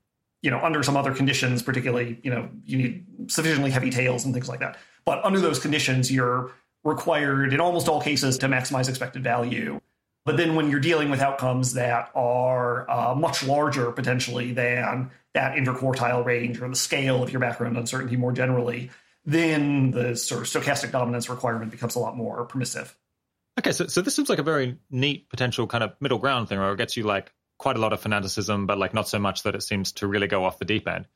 you 0.42 0.50
know, 0.50 0.60
under 0.60 0.82
some 0.82 0.96
other 0.96 1.14
conditions, 1.14 1.62
particularly, 1.62 2.18
you 2.22 2.30
know, 2.30 2.48
you 2.64 2.76
need 2.76 3.30
sufficiently 3.30 3.70
heavy 3.70 3.90
tails 3.90 4.24
and 4.24 4.34
things 4.34 4.48
like 4.48 4.60
that. 4.60 4.76
But 5.04 5.24
under 5.24 5.40
those 5.40 5.58
conditions, 5.58 6.10
you're 6.10 6.52
required 6.84 7.52
in 7.52 7.60
almost 7.60 7.88
all 7.88 8.00
cases 8.00 8.38
to 8.38 8.48
maximize 8.48 8.88
expected 8.88 9.22
value. 9.22 9.80
But 10.24 10.36
then 10.36 10.54
when 10.54 10.70
you're 10.70 10.80
dealing 10.80 11.10
with 11.10 11.20
outcomes 11.20 11.74
that 11.74 12.10
are 12.14 12.88
uh, 12.90 13.14
much 13.14 13.44
larger 13.44 13.90
potentially 13.92 14.52
than 14.52 15.10
that 15.34 15.56
interquartile 15.56 16.24
range 16.24 16.60
or 16.60 16.68
the 16.68 16.76
scale 16.76 17.22
of 17.22 17.32
your 17.32 17.40
background 17.40 17.76
uncertainty 17.76 18.16
more 18.16 18.32
generally, 18.32 18.90
then 19.24 19.90
the 19.92 20.16
sort 20.16 20.42
of 20.42 20.46
stochastic 20.48 20.90
dominance 20.90 21.28
requirement 21.28 21.70
becomes 21.70 21.94
a 21.94 21.98
lot 21.98 22.16
more 22.16 22.44
permissive. 22.44 22.96
Okay, 23.58 23.72
so, 23.72 23.86
so 23.86 24.00
this 24.00 24.14
seems 24.14 24.28
like 24.28 24.38
a 24.38 24.44
very 24.44 24.78
neat 24.90 25.28
potential 25.28 25.66
kind 25.66 25.84
of 25.84 25.92
middle 26.00 26.18
ground 26.18 26.48
thing 26.48 26.58
where 26.58 26.72
it 26.72 26.78
gets 26.78 26.96
you 26.96 27.04
like 27.04 27.32
quite 27.62 27.76
a 27.76 27.80
lot 27.80 27.92
of 27.92 28.00
fanaticism, 28.00 28.66
but 28.66 28.76
like 28.76 28.92
not 28.92 29.08
so 29.08 29.20
much 29.20 29.44
that 29.44 29.54
it 29.54 29.62
seems 29.62 29.92
to 29.92 30.08
really 30.08 30.26
go 30.26 30.44
off 30.44 30.58
the 30.58 30.64
deep 30.64 30.88
end. 30.88 31.06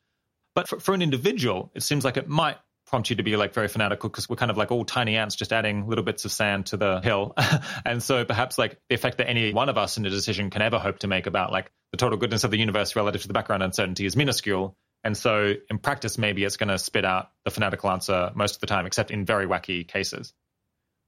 But 0.55 0.69
for, 0.69 0.79
for 0.79 0.95
an 0.95 1.03
individual, 1.03 1.73
it 1.75 1.83
seems 1.83 2.05
like 2.05 2.17
it 2.17 2.29
might 2.29 2.57
prompt 2.87 3.11
you 3.11 3.17
to 3.17 3.25
be 3.25 3.37
like 3.37 3.53
very 3.53 3.67
fanatical 3.67 4.09
because 4.09 4.29
we're 4.29 4.37
kind 4.37 4.53
of 4.53 4.57
like 4.57 4.71
all 4.71 4.85
tiny 4.85 5.17
ants 5.17 5.35
just 5.35 5.53
adding 5.53 5.89
little 5.89 6.05
bits 6.05 6.25
of 6.25 6.31
sand 6.31 6.67
to 6.67 6.77
the 6.77 7.01
hill. 7.01 7.35
and 7.85 8.01
so 8.01 8.25
perhaps 8.25 8.59
like 8.59 8.79
the 8.89 8.95
effect 8.95 9.19
that 9.19 9.29
any 9.29 9.53
one 9.53 9.69
of 9.69 9.77
us 9.77 9.97
in 9.99 10.07
a 10.07 10.11
decision 10.11 10.49
can 10.49 10.63
ever 10.63 10.79
hope 10.79 11.01
to 11.01 11.09
make 11.09 11.27
about 11.27 11.51
like 11.51 11.73
the 11.91 11.97
total 11.97 12.17
goodness 12.17 12.45
of 12.45 12.53
the 12.53 12.59
universe 12.59 12.95
relative 12.95 13.23
to 13.23 13.29
the 13.29 13.35
background 13.35 13.65
uncertainty 13.65 14.07
is 14.07 14.15
minuscule. 14.15 14.77
And 15.03 15.17
so 15.17 15.55
in 15.69 15.79
practice, 15.79 16.17
maybe 16.17 16.45
it's 16.45 16.57
going 16.57 16.69
to 16.69 16.79
spit 16.79 17.05
out 17.05 17.31
the 17.45 17.51
fanatical 17.51 17.91
answer 17.91 18.31
most 18.37 18.55
of 18.55 18.61
the 18.61 18.69
time, 18.69 18.87
except 18.87 19.11
in 19.11 19.25
very 19.25 19.47
wacky 19.47 19.87
cases. 19.87 20.33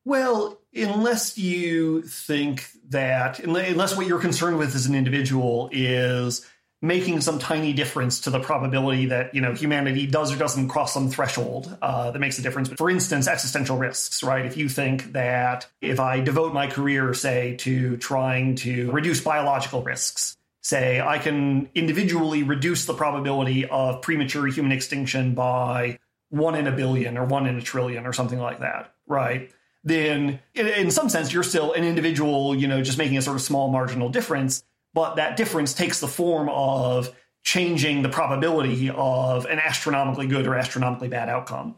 Well, 0.04 0.58
unless 0.74 1.36
you 1.36 2.02
think 2.02 2.66
that, 2.90 3.40
unless 3.40 3.96
what 3.96 4.06
you're 4.06 4.20
concerned 4.20 4.58
with 4.58 4.74
as 4.74 4.86
an 4.86 4.94
individual 4.94 5.68
is 5.72 6.46
making 6.80 7.20
some 7.20 7.38
tiny 7.38 7.72
difference 7.72 8.20
to 8.20 8.30
the 8.30 8.38
probability 8.38 9.06
that 9.06 9.34
you 9.34 9.40
know 9.40 9.52
humanity 9.52 10.06
does 10.06 10.32
or 10.32 10.36
doesn't 10.36 10.68
cross 10.68 10.94
some 10.94 11.10
threshold 11.10 11.76
uh, 11.82 12.10
that 12.10 12.18
makes 12.18 12.38
a 12.38 12.42
difference. 12.42 12.68
For 12.68 12.88
instance, 12.88 13.26
existential 13.26 13.76
risks, 13.76 14.22
right? 14.22 14.46
If 14.46 14.56
you 14.56 14.68
think 14.68 15.12
that 15.12 15.66
if 15.80 15.98
I 15.98 16.20
devote 16.20 16.54
my 16.54 16.68
career, 16.68 17.12
say, 17.14 17.56
to 17.56 17.96
trying 17.96 18.54
to 18.56 18.90
reduce 18.92 19.20
biological 19.20 19.82
risks, 19.82 20.36
say 20.62 21.00
I 21.00 21.18
can 21.18 21.68
individually 21.74 22.44
reduce 22.44 22.86
the 22.86 22.94
probability 22.94 23.66
of 23.66 24.02
premature 24.02 24.46
human 24.46 24.72
extinction 24.72 25.34
by 25.34 25.98
one 26.30 26.54
in 26.54 26.66
a 26.66 26.72
billion 26.72 27.16
or 27.16 27.24
one 27.24 27.46
in 27.46 27.56
a 27.56 27.62
trillion 27.62 28.06
or 28.06 28.12
something 28.12 28.38
like 28.38 28.60
that, 28.60 28.92
right? 29.06 29.50
Then, 29.88 30.40
in 30.54 30.90
some 30.90 31.08
sense, 31.08 31.32
you're 31.32 31.42
still 31.42 31.72
an 31.72 31.84
individual, 31.84 32.54
you 32.54 32.68
know, 32.68 32.82
just 32.82 32.98
making 32.98 33.16
a 33.16 33.22
sort 33.22 33.36
of 33.36 33.42
small 33.42 33.70
marginal 33.70 34.08
difference 34.08 34.62
but 34.94 35.16
that 35.16 35.36
difference 35.36 35.74
takes 35.74 36.00
the 36.00 36.08
form 36.08 36.48
of 36.48 37.14
changing 37.44 38.02
the 38.02 38.08
probability 38.08 38.90
of 38.90 39.46
an 39.46 39.58
astronomically 39.58 40.26
good 40.26 40.46
or 40.46 40.54
astronomically 40.54 41.08
bad 41.08 41.28
outcome. 41.28 41.76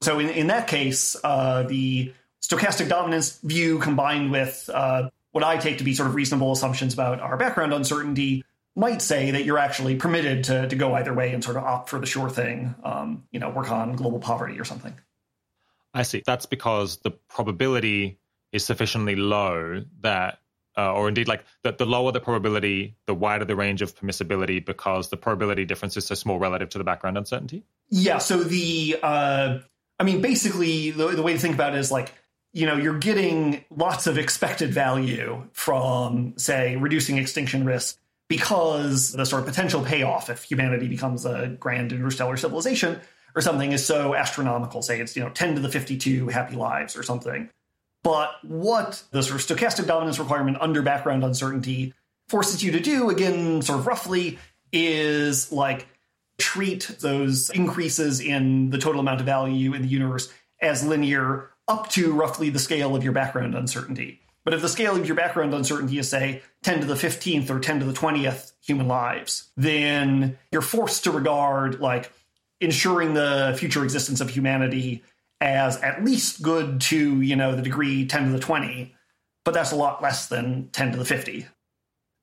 So 0.00 0.18
in, 0.18 0.30
in 0.30 0.46
that 0.48 0.66
case, 0.66 1.14
uh, 1.22 1.64
the 1.64 2.12
stochastic 2.42 2.88
dominance 2.88 3.38
view 3.40 3.78
combined 3.78 4.32
with 4.32 4.68
uh, 4.72 5.10
what 5.30 5.44
I 5.44 5.58
take 5.58 5.78
to 5.78 5.84
be 5.84 5.94
sort 5.94 6.08
of 6.08 6.14
reasonable 6.14 6.50
assumptions 6.50 6.94
about 6.94 7.20
our 7.20 7.36
background 7.36 7.72
uncertainty 7.72 8.44
might 8.74 9.02
say 9.02 9.32
that 9.32 9.44
you're 9.44 9.58
actually 9.58 9.96
permitted 9.96 10.44
to, 10.44 10.66
to 10.66 10.74
go 10.74 10.94
either 10.94 11.12
way 11.12 11.34
and 11.34 11.44
sort 11.44 11.58
of 11.58 11.64
opt 11.64 11.90
for 11.90 11.98
the 11.98 12.06
sure 12.06 12.30
thing, 12.30 12.74
um, 12.82 13.24
you 13.30 13.38
know, 13.38 13.50
work 13.50 13.70
on 13.70 13.96
global 13.96 14.18
poverty 14.18 14.58
or 14.58 14.64
something. 14.64 14.94
I 15.94 16.02
see. 16.02 16.22
That's 16.24 16.46
because 16.46 16.98
the 16.98 17.10
probability 17.10 18.18
is 18.52 18.64
sufficiently 18.64 19.16
low 19.16 19.82
that 20.00 20.38
uh, 20.76 20.92
or 20.92 21.08
indeed 21.08 21.28
like 21.28 21.44
that 21.64 21.78
the 21.78 21.86
lower 21.86 22.12
the 22.12 22.20
probability, 22.20 22.96
the 23.06 23.14
wider 23.14 23.44
the 23.44 23.56
range 23.56 23.82
of 23.82 23.94
permissibility 23.94 24.64
because 24.64 25.10
the 25.10 25.16
probability 25.16 25.64
difference 25.64 25.96
is 25.96 26.06
so 26.06 26.14
small 26.14 26.38
relative 26.38 26.70
to 26.70 26.78
the 26.78 26.84
background 26.84 27.18
uncertainty? 27.18 27.62
Yeah. 27.90 28.18
So 28.18 28.42
the, 28.42 28.98
uh, 29.02 29.58
I 29.98 30.04
mean, 30.04 30.22
basically, 30.22 30.90
the, 30.90 31.08
the 31.08 31.22
way 31.22 31.34
to 31.34 31.38
think 31.38 31.54
about 31.54 31.74
it 31.74 31.78
is 31.78 31.92
like, 31.92 32.12
you 32.54 32.66
know, 32.66 32.76
you're 32.76 32.98
getting 32.98 33.64
lots 33.70 34.06
of 34.06 34.18
expected 34.18 34.72
value 34.72 35.46
from, 35.52 36.34
say, 36.38 36.76
reducing 36.76 37.18
extinction 37.18 37.64
risk 37.64 37.98
because 38.28 39.12
the 39.12 39.26
sort 39.26 39.40
of 39.40 39.46
potential 39.46 39.82
payoff 39.82 40.30
if 40.30 40.42
humanity 40.42 40.88
becomes 40.88 41.26
a 41.26 41.48
grand 41.60 41.92
interstellar 41.92 42.36
civilization 42.36 42.98
or 43.34 43.42
something 43.42 43.72
is 43.72 43.84
so 43.84 44.14
astronomical. 44.14 44.82
Say 44.82 45.00
it's, 45.00 45.16
you 45.16 45.22
know, 45.22 45.30
10 45.30 45.56
to 45.56 45.60
the 45.60 45.68
52 45.68 46.28
happy 46.28 46.56
lives 46.56 46.96
or 46.96 47.02
something. 47.02 47.48
But 48.02 48.30
what 48.42 49.02
the 49.10 49.22
sort 49.22 49.40
of 49.40 49.46
stochastic 49.46 49.86
dominance 49.86 50.18
requirement 50.18 50.58
under 50.60 50.82
background 50.82 51.24
uncertainty 51.24 51.94
forces 52.28 52.62
you 52.62 52.72
to 52.72 52.80
do, 52.80 53.10
again, 53.10 53.62
sort 53.62 53.80
of 53.80 53.86
roughly, 53.86 54.38
is 54.72 55.52
like 55.52 55.86
treat 56.38 56.96
those 57.00 57.50
increases 57.50 58.20
in 58.20 58.70
the 58.70 58.78
total 58.78 59.00
amount 59.00 59.20
of 59.20 59.26
value 59.26 59.74
in 59.74 59.82
the 59.82 59.88
universe 59.88 60.32
as 60.60 60.84
linear 60.84 61.50
up 61.68 61.88
to 61.90 62.12
roughly 62.12 62.50
the 62.50 62.58
scale 62.58 62.96
of 62.96 63.04
your 63.04 63.12
background 63.12 63.54
uncertainty. 63.54 64.20
But 64.44 64.54
if 64.54 64.60
the 64.60 64.68
scale 64.68 64.96
of 64.96 65.06
your 65.06 65.14
background 65.14 65.54
uncertainty 65.54 65.98
is, 65.98 66.08
say, 66.08 66.42
10 66.64 66.80
to 66.80 66.86
the 66.86 66.94
15th 66.94 67.48
or 67.48 67.60
10 67.60 67.80
to 67.80 67.86
the 67.86 67.92
20th 67.92 68.52
human 68.60 68.88
lives, 68.88 69.50
then 69.56 70.38
you're 70.50 70.62
forced 70.62 71.04
to 71.04 71.12
regard 71.12 71.80
like 71.80 72.12
ensuring 72.62 73.14
the 73.14 73.54
future 73.58 73.84
existence 73.84 74.20
of 74.20 74.30
humanity 74.30 75.02
as 75.40 75.76
at 75.82 76.04
least 76.04 76.42
good 76.42 76.80
to, 76.80 77.20
you 77.20 77.34
know, 77.34 77.54
the 77.54 77.62
degree 77.62 78.06
10 78.06 78.26
to 78.26 78.32
the 78.32 78.38
20, 78.38 78.94
but 79.44 79.52
that's 79.52 79.72
a 79.72 79.76
lot 79.76 80.00
less 80.02 80.28
than 80.28 80.68
10 80.70 80.92
to 80.92 80.98
the 80.98 81.04
50. 81.04 81.46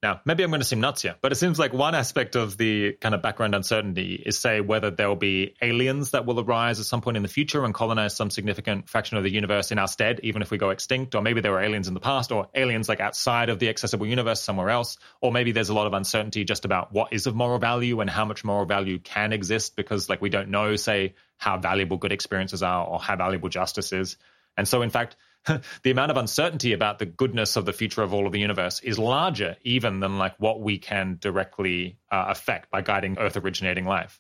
Now, 0.02 0.22
maybe 0.24 0.44
I'm 0.44 0.50
going 0.50 0.62
to 0.62 0.66
seem 0.66 0.80
nuts 0.80 1.02
here, 1.02 1.16
but 1.22 1.34
it 1.34 1.36
seems 1.36 1.60
like 1.60 1.74
one 1.74 1.94
aspect 1.94 2.38
of 2.38 2.58
the 2.58 2.94
kind 2.94 3.14
of 3.14 3.22
background 3.22 3.54
uncertainty 3.54 4.14
is, 4.14 4.40
say, 4.40 4.62
whether 4.62 4.92
there 4.92 5.10
will 5.10 5.18
be 5.18 5.56
aliens 5.62 6.12
that 6.12 6.26
will 6.26 6.40
arise 6.40 6.80
at 6.80 6.86
some 6.86 7.02
point 7.02 7.18
in 7.18 7.24
the 7.24 7.30
future 7.30 7.66
and 7.66 7.74
colonize 7.74 8.16
some 8.16 8.30
significant 8.30 8.88
fraction 8.88 9.18
of 9.18 9.24
the 9.24 9.30
universe 9.30 9.74
in 9.74 9.78
our 9.78 9.90
stead, 9.90 10.22
even 10.24 10.42
if 10.42 10.52
we 10.52 10.58
go 10.58 10.70
extinct, 10.70 11.16
or 11.16 11.22
maybe 11.22 11.42
there 11.42 11.52
were 11.52 11.60
aliens 11.60 11.90
in 11.90 11.94
the 11.94 12.00
past, 12.00 12.32
or 12.32 12.48
aliens 12.56 12.88
like 12.88 13.02
outside 13.02 13.50
of 13.50 13.60
the 13.60 13.68
accessible 13.68 14.06
universe 14.06 14.42
somewhere 14.42 14.70
else, 14.70 14.98
or 15.20 15.34
maybe 15.34 15.52
there's 15.52 15.70
a 15.70 15.74
lot 15.74 15.86
of 15.86 15.94
uncertainty 15.94 16.46
just 16.46 16.64
about 16.64 16.94
what 16.94 17.12
is 17.12 17.28
of 17.28 17.36
moral 17.36 17.60
value 17.60 18.00
and 18.00 18.10
how 18.10 18.24
much 18.24 18.46
moral 18.46 18.66
value 18.66 19.00
can 19.00 19.34
exist 19.34 19.76
because, 19.76 20.08
like, 20.08 20.22
we 20.22 20.30
don't 20.30 20.48
know, 20.48 20.78
say, 20.78 21.14
how 21.36 21.58
valuable 21.58 21.98
good 21.98 22.14
experiences 22.14 22.64
are 22.64 22.86
or 22.86 23.00
how 23.00 23.18
valuable 23.18 23.50
justice 23.50 23.92
is. 23.92 24.16
And 24.56 24.66
so, 24.66 24.82
in 24.82 24.90
fact, 24.92 25.18
the 25.84 25.92
amount 25.92 26.12
of 26.12 26.18
uncertainty 26.18 26.74
about 26.74 27.00
the 27.00 27.06
goodness 27.06 27.56
of 27.56 27.66
the 27.66 27.74
future 27.74 28.02
of 28.02 28.14
all 28.14 28.26
of 28.26 28.32
the 28.32 28.40
universe 28.40 28.80
is 28.82 29.00
larger 29.00 29.56
even 29.64 30.00
than 30.00 30.18
like 30.18 30.36
what 30.38 30.62
we 30.62 30.78
can 30.78 31.18
directly 31.20 31.98
uh, 32.12 32.26
affect 32.28 32.70
by 32.72 32.82
guiding 32.82 33.18
earth 33.18 33.38
originating 33.38 33.86
life. 33.86 34.20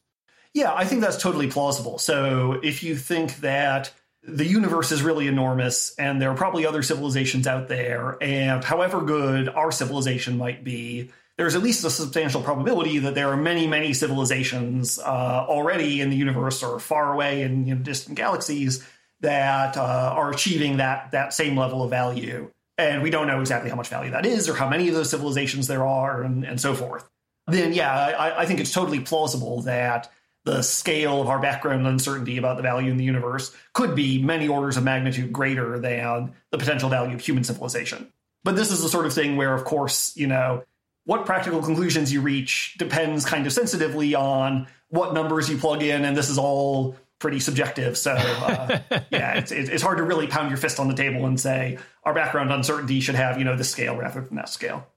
Yeah 0.53 0.73
i 0.73 0.85
think 0.85 1.01
that's 1.01 1.21
totally 1.21 1.49
plausible. 1.49 1.97
So 1.97 2.59
if 2.63 2.83
you 2.83 2.95
think 2.95 3.37
that 3.37 3.91
the 4.23 4.45
universe 4.45 4.91
is 4.91 5.01
really 5.01 5.27
enormous 5.27 5.95
and 5.97 6.21
there 6.21 6.29
are 6.29 6.35
probably 6.35 6.65
other 6.65 6.83
civilizations 6.83 7.47
out 7.47 7.67
there 7.67 8.17
and 8.21 8.63
however 8.63 9.01
good 9.01 9.47
our 9.47 9.71
civilization 9.71 10.37
might 10.37 10.63
be 10.63 11.11
there's 11.37 11.55
at 11.55 11.63
least 11.63 11.85
a 11.85 11.89
substantial 11.89 12.41
probability 12.41 12.99
that 12.99 13.15
there 13.15 13.29
are 13.29 13.37
many 13.37 13.65
many 13.65 13.93
civilizations 13.93 14.99
uh, 14.99 15.45
already 15.47 16.01
in 16.01 16.09
the 16.09 16.17
universe 16.17 16.61
or 16.63 16.79
far 16.79 17.13
away 17.13 17.43
in 17.43 17.65
you 17.65 17.75
know, 17.75 17.81
distant 17.81 18.17
galaxies 18.17 18.85
that 19.21 19.77
uh, 19.77 20.13
are 20.15 20.31
achieving 20.31 20.77
that 20.77 21.11
that 21.11 21.33
same 21.33 21.57
level 21.57 21.83
of 21.83 21.89
value. 21.89 22.51
And 22.77 23.03
we 23.03 23.09
don't 23.09 23.27
know 23.27 23.41
exactly 23.41 23.69
how 23.69 23.75
much 23.75 23.89
value 23.89 24.11
that 24.11 24.25
is 24.25 24.47
or 24.47 24.53
how 24.53 24.69
many 24.69 24.87
of 24.87 24.95
those 24.95 25.09
civilizations 25.09 25.67
there 25.67 25.85
are 25.85 26.23
and, 26.23 26.45
and 26.45 26.61
so 26.61 26.73
forth. 26.73 27.09
Then, 27.47 27.73
yeah, 27.73 27.93
I, 27.93 28.41
I 28.41 28.45
think 28.45 28.59
it's 28.61 28.71
totally 28.71 29.01
plausible 29.01 29.63
that 29.63 30.09
the 30.45 30.61
scale 30.61 31.21
of 31.21 31.27
our 31.27 31.39
background 31.39 31.85
uncertainty 31.85 32.37
about 32.37 32.55
the 32.55 32.63
value 32.63 32.89
in 32.89 32.97
the 32.97 33.03
universe 33.03 33.53
could 33.73 33.95
be 33.95 34.21
many 34.21 34.47
orders 34.47 34.77
of 34.77 34.83
magnitude 34.83 35.33
greater 35.33 35.77
than 35.79 36.31
the 36.51 36.57
potential 36.57 36.89
value 36.89 37.15
of 37.15 37.21
human 37.21 37.43
civilization. 37.43 38.11
But 38.43 38.55
this 38.55 38.71
is 38.71 38.81
the 38.81 38.87
sort 38.87 39.05
of 39.05 39.13
thing 39.13 39.35
where, 39.35 39.53
of 39.53 39.65
course, 39.65 40.15
you 40.15 40.27
know, 40.27 40.63
what 41.03 41.25
practical 41.25 41.61
conclusions 41.61 42.13
you 42.13 42.21
reach 42.21 42.75
depends 42.77 43.25
kind 43.25 43.45
of 43.45 43.51
sensitively 43.51 44.15
on 44.15 44.67
what 44.89 45.13
numbers 45.13 45.49
you 45.49 45.57
plug 45.57 45.83
in, 45.83 46.05
and 46.05 46.15
this 46.15 46.29
is 46.29 46.37
all 46.37 46.95
pretty 47.19 47.39
subjective. 47.39 47.97
So 47.97 48.13
uh, 48.13 48.79
yeah, 49.11 49.35
it's, 49.35 49.51
it's 49.51 49.83
hard 49.83 49.97
to 49.97 50.03
really 50.03 50.27
pound 50.27 50.49
your 50.49 50.57
fist 50.57 50.79
on 50.79 50.87
the 50.87 50.95
table 50.95 51.25
and 51.25 51.39
say 51.39 51.77
our 52.03 52.13
background 52.13 52.51
uncertainty 52.51 52.99
should 53.01 53.15
have 53.15 53.37
you 53.37 53.43
know 53.43 53.55
this 53.55 53.69
scale 53.69 53.95
rather 53.95 54.21
than 54.21 54.35
that 54.37 54.49
scale. 54.49 54.87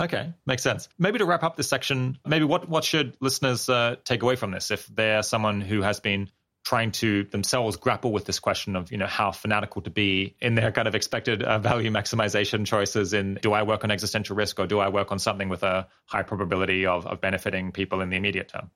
Okay, 0.00 0.32
makes 0.46 0.62
sense. 0.62 0.88
Maybe 0.98 1.18
to 1.18 1.24
wrap 1.24 1.42
up 1.42 1.56
this 1.56 1.68
section, 1.68 2.18
maybe 2.24 2.44
what 2.44 2.68
what 2.68 2.84
should 2.84 3.16
listeners 3.20 3.68
uh, 3.68 3.96
take 4.04 4.22
away 4.22 4.36
from 4.36 4.52
this 4.52 4.70
if 4.70 4.86
they're 4.86 5.22
someone 5.22 5.60
who 5.60 5.82
has 5.82 6.00
been 6.00 6.30
trying 6.64 6.92
to 6.92 7.24
themselves 7.24 7.76
grapple 7.76 8.12
with 8.12 8.24
this 8.24 8.38
question 8.38 8.76
of 8.76 8.92
you 8.92 8.98
know 8.98 9.06
how 9.06 9.32
fanatical 9.32 9.80
to 9.82 9.90
be 9.90 10.36
in 10.40 10.54
their 10.54 10.70
kind 10.70 10.86
of 10.86 10.94
expected 10.94 11.42
uh, 11.42 11.58
value 11.58 11.90
maximization 11.90 12.66
choices 12.66 13.12
in 13.12 13.38
do 13.40 13.52
I 13.52 13.62
work 13.62 13.84
on 13.84 13.90
existential 13.90 14.36
risk 14.36 14.60
or 14.60 14.66
do 14.66 14.78
I 14.78 14.88
work 14.88 15.10
on 15.10 15.18
something 15.18 15.48
with 15.48 15.62
a 15.62 15.88
high 16.04 16.22
probability 16.22 16.86
of, 16.86 17.06
of 17.06 17.20
benefiting 17.20 17.72
people 17.72 18.00
in 18.00 18.10
the 18.10 18.16
immediate 18.16 18.48
term? 18.48 18.70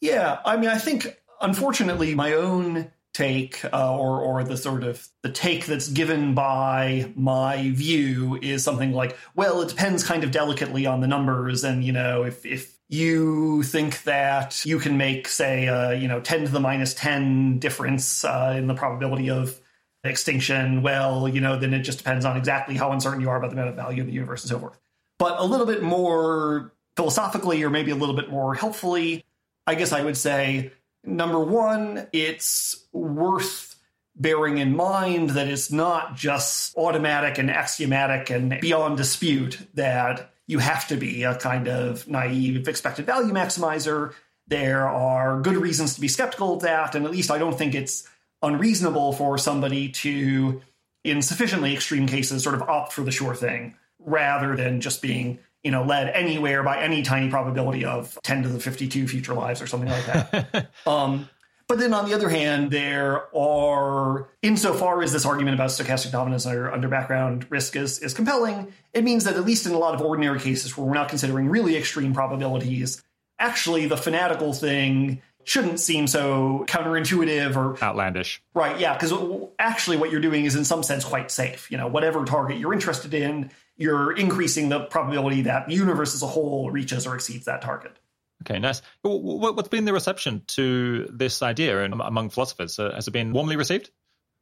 Yeah, 0.00 0.38
I 0.44 0.56
mean, 0.56 0.70
I 0.70 0.78
think 0.78 1.18
unfortunately, 1.40 2.14
my 2.14 2.34
own 2.34 2.90
take 3.14 3.64
uh, 3.72 3.96
or 3.96 4.20
or 4.20 4.42
the 4.44 4.56
sort 4.56 4.82
of 4.82 5.06
the 5.22 5.30
take 5.30 5.66
that's 5.66 5.88
given 5.88 6.34
by 6.34 7.10
my 7.14 7.70
view 7.70 8.36
is 8.42 8.64
something 8.64 8.92
like 8.92 9.16
well 9.36 9.62
it 9.62 9.68
depends 9.68 10.02
kind 10.02 10.24
of 10.24 10.32
delicately 10.32 10.84
on 10.84 11.00
the 11.00 11.06
numbers 11.06 11.62
and 11.62 11.84
you 11.84 11.92
know 11.92 12.24
if 12.24 12.44
if 12.44 12.76
you 12.88 13.62
think 13.62 14.02
that 14.02 14.66
you 14.66 14.80
can 14.80 14.96
make 14.96 15.28
say 15.28 15.68
uh, 15.68 15.92
you 15.92 16.08
know 16.08 16.20
10 16.20 16.46
to 16.46 16.50
the 16.50 16.58
minus 16.58 16.92
10 16.94 17.60
difference 17.60 18.24
uh, 18.24 18.54
in 18.58 18.66
the 18.66 18.74
probability 18.74 19.30
of 19.30 19.58
extinction 20.02 20.82
well 20.82 21.28
you 21.28 21.40
know 21.40 21.56
then 21.56 21.72
it 21.72 21.82
just 21.82 21.98
depends 21.98 22.24
on 22.24 22.36
exactly 22.36 22.76
how 22.76 22.90
uncertain 22.90 23.20
you 23.20 23.30
are 23.30 23.36
about 23.36 23.50
the 23.50 23.56
amount 23.56 23.70
of 23.70 23.76
value 23.76 24.00
of 24.00 24.08
the 24.08 24.12
universe 24.12 24.42
and 24.42 24.50
so 24.50 24.58
forth. 24.58 24.76
But 25.20 25.38
a 25.38 25.44
little 25.44 25.66
bit 25.66 25.84
more 25.84 26.74
philosophically 26.96 27.62
or 27.62 27.70
maybe 27.70 27.92
a 27.92 27.96
little 27.96 28.16
bit 28.16 28.30
more 28.30 28.54
helpfully 28.54 29.24
i 29.66 29.74
guess 29.74 29.92
i 29.92 30.02
would 30.02 30.16
say 30.16 30.72
Number 31.04 31.40
one, 31.40 32.06
it's 32.12 32.84
worth 32.92 33.76
bearing 34.16 34.58
in 34.58 34.76
mind 34.76 35.30
that 35.30 35.48
it's 35.48 35.72
not 35.72 36.16
just 36.16 36.76
automatic 36.76 37.38
and 37.38 37.50
axiomatic 37.50 38.30
and 38.30 38.60
beyond 38.60 38.96
dispute 38.96 39.58
that 39.74 40.32
you 40.46 40.58
have 40.58 40.86
to 40.88 40.96
be 40.96 41.24
a 41.24 41.34
kind 41.34 41.68
of 41.68 42.06
naive 42.08 42.68
expected 42.68 43.06
value 43.06 43.32
maximizer. 43.32 44.12
There 44.46 44.88
are 44.88 45.40
good 45.40 45.56
reasons 45.56 45.94
to 45.94 46.00
be 46.00 46.08
skeptical 46.08 46.54
of 46.54 46.62
that, 46.62 46.94
and 46.94 47.04
at 47.04 47.10
least 47.10 47.30
I 47.30 47.38
don't 47.38 47.56
think 47.56 47.74
it's 47.74 48.08
unreasonable 48.42 49.14
for 49.14 49.38
somebody 49.38 49.88
to, 49.88 50.62
in 51.02 51.22
sufficiently 51.22 51.72
extreme 51.72 52.06
cases, 52.06 52.42
sort 52.42 52.54
of 52.54 52.62
opt 52.62 52.92
for 52.92 53.02
the 53.02 53.10
sure 53.10 53.34
thing 53.34 53.74
rather 53.98 54.54
than 54.54 54.80
just 54.80 55.00
being 55.00 55.38
you 55.64 55.70
know 55.70 55.82
led 55.82 56.08
anywhere 56.10 56.62
by 56.62 56.80
any 56.80 57.02
tiny 57.02 57.30
probability 57.30 57.84
of 57.84 58.16
10 58.22 58.44
to 58.44 58.48
the 58.48 58.60
52 58.60 59.08
future 59.08 59.34
lives 59.34 59.60
or 59.60 59.66
something 59.66 59.88
like 59.88 60.06
that 60.06 60.70
um, 60.86 61.28
but 61.66 61.78
then 61.78 61.94
on 61.94 62.04
the 62.04 62.14
other 62.14 62.28
hand, 62.28 62.70
there 62.70 63.34
are, 63.34 64.28
insofar 64.42 65.02
as 65.02 65.12
this 65.12 65.24
argument 65.24 65.54
about 65.54 65.70
stochastic 65.70 66.12
dominance 66.12 66.44
under, 66.44 66.70
under 66.70 66.88
background 66.88 67.46
risk 67.50 67.74
is, 67.74 68.00
is 68.00 68.12
compelling, 68.12 68.72
it 68.92 69.02
means 69.02 69.24
that 69.24 69.34
at 69.34 69.44
least 69.44 69.64
in 69.64 69.72
a 69.72 69.78
lot 69.78 69.94
of 69.94 70.02
ordinary 70.02 70.38
cases 70.38 70.76
where 70.76 70.86
we're 70.86 70.94
not 70.94 71.08
considering 71.08 71.48
really 71.48 71.76
extreme 71.76 72.12
probabilities, 72.12 73.02
actually 73.38 73.86
the 73.86 73.96
fanatical 73.96 74.52
thing 74.52 75.22
shouldn't 75.44 75.80
seem 75.80 76.06
so 76.06 76.64
counterintuitive 76.68 77.56
or 77.56 77.82
outlandish. 77.82 78.42
Right, 78.54 78.78
yeah, 78.78 78.94
because 78.94 79.12
actually 79.58 79.96
what 79.96 80.10
you're 80.10 80.20
doing 80.20 80.44
is 80.44 80.56
in 80.56 80.64
some 80.64 80.82
sense 80.82 81.04
quite 81.04 81.30
safe. 81.30 81.70
You 81.70 81.78
know, 81.78 81.86
whatever 81.86 82.24
target 82.24 82.58
you're 82.58 82.72
interested 82.72 83.14
in, 83.14 83.50
you're 83.76 84.12
increasing 84.12 84.68
the 84.68 84.80
probability 84.80 85.42
that 85.42 85.68
the 85.68 85.74
universe 85.74 86.14
as 86.14 86.22
a 86.22 86.26
whole 86.26 86.70
reaches 86.70 87.06
or 87.06 87.14
exceeds 87.14 87.46
that 87.46 87.62
target. 87.62 87.98
Okay, 88.42 88.58
nice. 88.58 88.82
What's 89.02 89.68
been 89.68 89.84
the 89.84 89.92
reception 89.92 90.42
to 90.48 91.08
this 91.10 91.42
idea 91.42 91.84
among 91.84 92.30
philosophers? 92.30 92.78
Uh, 92.78 92.92
has 92.94 93.08
it 93.08 93.12
been 93.12 93.32
warmly 93.32 93.56
received? 93.56 93.90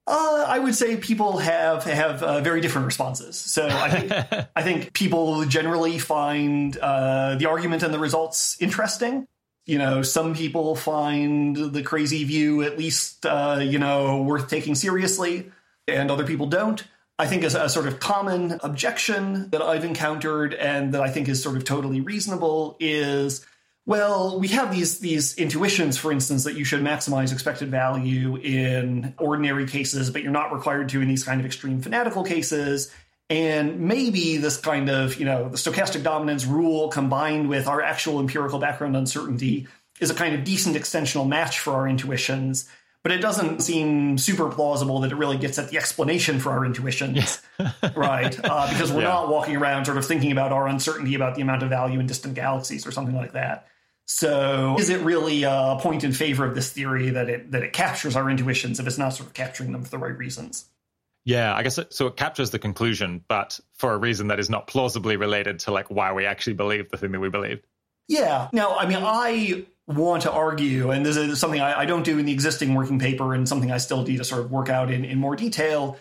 Uh, 0.06 0.44
I 0.48 0.58
would 0.58 0.74
say 0.74 0.96
people 0.96 1.38
have 1.38 1.84
have 1.84 2.22
uh, 2.22 2.40
very 2.40 2.60
different 2.60 2.86
responses. 2.86 3.36
So 3.36 3.68
I 3.68 3.88
think 3.88 4.48
I 4.56 4.62
think 4.62 4.92
people 4.92 5.44
generally 5.44 5.98
find 5.98 6.76
uh, 6.76 7.36
the 7.36 7.46
argument 7.46 7.84
and 7.84 7.94
the 7.94 8.00
results 8.00 8.56
interesting. 8.60 9.28
You 9.64 9.78
know, 9.78 10.02
some 10.02 10.34
people 10.34 10.74
find 10.74 11.56
the 11.56 11.84
crazy 11.84 12.24
view 12.24 12.62
at 12.62 12.76
least 12.76 13.24
uh, 13.24 13.60
you 13.62 13.78
know 13.78 14.22
worth 14.22 14.50
taking 14.50 14.74
seriously, 14.74 15.52
and 15.86 16.10
other 16.10 16.26
people 16.26 16.46
don't. 16.46 16.82
I 17.22 17.26
think 17.26 17.44
is 17.44 17.54
a 17.54 17.68
sort 17.68 17.86
of 17.86 18.00
common 18.00 18.58
objection 18.64 19.48
that 19.50 19.62
I've 19.62 19.84
encountered 19.84 20.54
and 20.54 20.92
that 20.94 21.02
I 21.02 21.08
think 21.08 21.28
is 21.28 21.40
sort 21.40 21.56
of 21.56 21.64
totally 21.64 22.00
reasonable 22.00 22.76
is 22.80 23.46
well, 23.86 24.40
we 24.40 24.48
have 24.48 24.72
these 24.72 24.98
these 24.98 25.36
intuitions, 25.36 25.96
for 25.96 26.10
instance, 26.10 26.42
that 26.42 26.54
you 26.54 26.64
should 26.64 26.80
maximize 26.80 27.32
expected 27.32 27.70
value 27.70 28.38
in 28.38 29.14
ordinary 29.20 29.68
cases, 29.68 30.10
but 30.10 30.24
you're 30.24 30.32
not 30.32 30.52
required 30.52 30.88
to 30.88 31.00
in 31.00 31.06
these 31.06 31.22
kind 31.22 31.38
of 31.38 31.46
extreme 31.46 31.80
fanatical 31.80 32.24
cases. 32.24 32.92
And 33.30 33.78
maybe 33.82 34.38
this 34.38 34.56
kind 34.56 34.90
of, 34.90 35.20
you 35.20 35.24
know, 35.24 35.48
the 35.48 35.56
stochastic 35.56 36.02
dominance 36.02 36.44
rule 36.44 36.88
combined 36.88 37.48
with 37.48 37.68
our 37.68 37.82
actual 37.82 38.18
empirical 38.18 38.58
background 38.58 38.96
uncertainty 38.96 39.68
is 40.00 40.10
a 40.10 40.14
kind 40.14 40.34
of 40.34 40.42
decent 40.42 40.74
extensional 40.74 41.28
match 41.28 41.60
for 41.60 41.72
our 41.74 41.86
intuitions. 41.86 42.68
But 43.02 43.10
it 43.10 43.18
doesn't 43.18 43.60
seem 43.60 44.16
super 44.16 44.48
plausible 44.48 45.00
that 45.00 45.10
it 45.10 45.16
really 45.16 45.36
gets 45.36 45.58
at 45.58 45.70
the 45.70 45.76
explanation 45.76 46.38
for 46.38 46.52
our 46.52 46.64
intuitions, 46.64 47.42
right? 47.96 48.38
Uh, 48.44 48.68
because 48.68 48.92
we're 48.92 49.02
yeah. 49.02 49.08
not 49.08 49.28
walking 49.28 49.56
around 49.56 49.86
sort 49.86 49.98
of 49.98 50.06
thinking 50.06 50.30
about 50.30 50.52
our 50.52 50.68
uncertainty 50.68 51.16
about 51.16 51.34
the 51.34 51.42
amount 51.42 51.64
of 51.64 51.68
value 51.68 51.98
in 51.98 52.06
distant 52.06 52.34
galaxies 52.34 52.86
or 52.86 52.92
something 52.92 53.16
like 53.16 53.32
that. 53.32 53.66
So, 54.06 54.76
is 54.78 54.88
it 54.88 55.00
really 55.00 55.44
a 55.44 55.78
point 55.80 56.04
in 56.04 56.12
favor 56.12 56.44
of 56.44 56.54
this 56.54 56.70
theory 56.72 57.10
that 57.10 57.28
it 57.28 57.50
that 57.52 57.62
it 57.62 57.72
captures 57.72 58.14
our 58.14 58.28
intuitions 58.28 58.78
if 58.78 58.86
it's 58.86 58.98
not 58.98 59.10
sort 59.10 59.28
of 59.28 59.34
capturing 59.34 59.72
them 59.72 59.82
for 59.82 59.90
the 59.90 59.98
right 59.98 60.16
reasons? 60.16 60.66
Yeah, 61.24 61.54
I 61.54 61.62
guess 61.62 61.78
it, 61.78 61.92
so. 61.94 62.08
It 62.08 62.16
captures 62.16 62.50
the 62.50 62.58
conclusion, 62.58 63.24
but 63.28 63.58
for 63.74 63.92
a 63.92 63.96
reason 63.96 64.28
that 64.28 64.40
is 64.40 64.50
not 64.50 64.66
plausibly 64.66 65.16
related 65.16 65.60
to 65.60 65.70
like 65.70 65.88
why 65.88 66.12
we 66.12 66.26
actually 66.26 66.54
believe 66.54 66.90
the 66.90 66.96
thing 66.96 67.12
that 67.12 67.20
we 67.20 67.30
believed. 67.30 67.64
Yeah. 68.08 68.48
Now, 68.52 68.76
I 68.76 68.86
mean, 68.86 68.98
I 69.00 69.64
want 69.86 70.22
to 70.22 70.32
argue, 70.32 70.90
and 70.90 71.04
this 71.04 71.16
is 71.16 71.38
something 71.40 71.60
I, 71.60 71.80
I 71.80 71.84
don't 71.86 72.04
do 72.04 72.18
in 72.18 72.26
the 72.26 72.32
existing 72.32 72.74
working 72.74 72.98
paper, 72.98 73.34
and 73.34 73.48
something 73.48 73.70
I 73.70 73.78
still 73.78 74.02
need 74.02 74.18
to 74.18 74.24
sort 74.24 74.42
of 74.42 74.50
work 74.50 74.68
out 74.68 74.90
in 74.90 75.04
in 75.04 75.18
more 75.18 75.36
detail 75.36 75.98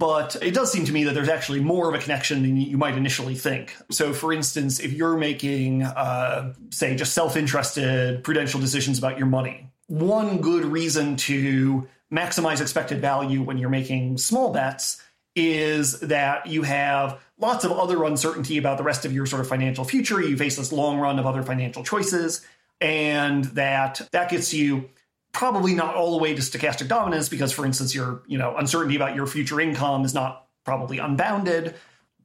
but 0.00 0.34
it 0.40 0.54
does 0.54 0.72
seem 0.72 0.86
to 0.86 0.92
me 0.92 1.04
that 1.04 1.12
there's 1.12 1.28
actually 1.28 1.60
more 1.60 1.86
of 1.90 1.94
a 1.94 1.98
connection 1.98 2.40
than 2.40 2.56
you 2.56 2.78
might 2.78 2.96
initially 2.96 3.34
think. 3.34 3.76
So, 3.90 4.14
for 4.14 4.32
instance, 4.32 4.80
if 4.80 4.94
you're 4.94 5.18
making, 5.18 5.82
uh, 5.82 6.54
say, 6.70 6.96
just 6.96 7.12
self 7.12 7.36
interested 7.36 8.24
prudential 8.24 8.60
decisions 8.60 8.96
about 8.96 9.18
your 9.18 9.26
money, 9.26 9.70
one 9.88 10.38
good 10.38 10.64
reason 10.64 11.16
to 11.16 11.86
maximize 12.10 12.62
expected 12.62 13.02
value 13.02 13.42
when 13.42 13.58
you're 13.58 13.68
making 13.68 14.16
small 14.16 14.54
bets 14.54 15.02
is 15.36 16.00
that 16.00 16.46
you 16.46 16.62
have 16.62 17.20
lots 17.38 17.66
of 17.66 17.72
other 17.72 18.02
uncertainty 18.04 18.56
about 18.56 18.78
the 18.78 18.84
rest 18.84 19.04
of 19.04 19.12
your 19.12 19.26
sort 19.26 19.40
of 19.40 19.48
financial 19.48 19.84
future. 19.84 20.18
You 20.22 20.38
face 20.38 20.56
this 20.56 20.72
long 20.72 20.98
run 20.98 21.18
of 21.18 21.26
other 21.26 21.42
financial 21.42 21.84
choices, 21.84 22.40
and 22.80 23.44
that 23.46 24.00
that 24.12 24.30
gets 24.30 24.54
you 24.54 24.88
probably 25.32 25.74
not 25.74 25.94
all 25.94 26.12
the 26.12 26.22
way 26.22 26.34
to 26.34 26.40
stochastic 26.40 26.88
dominance 26.88 27.28
because 27.28 27.52
for 27.52 27.64
instance 27.64 27.94
your 27.94 28.22
you 28.26 28.38
know 28.38 28.56
uncertainty 28.56 28.96
about 28.96 29.14
your 29.14 29.26
future 29.26 29.60
income 29.60 30.04
is 30.04 30.14
not 30.14 30.46
probably 30.64 30.98
unbounded 30.98 31.74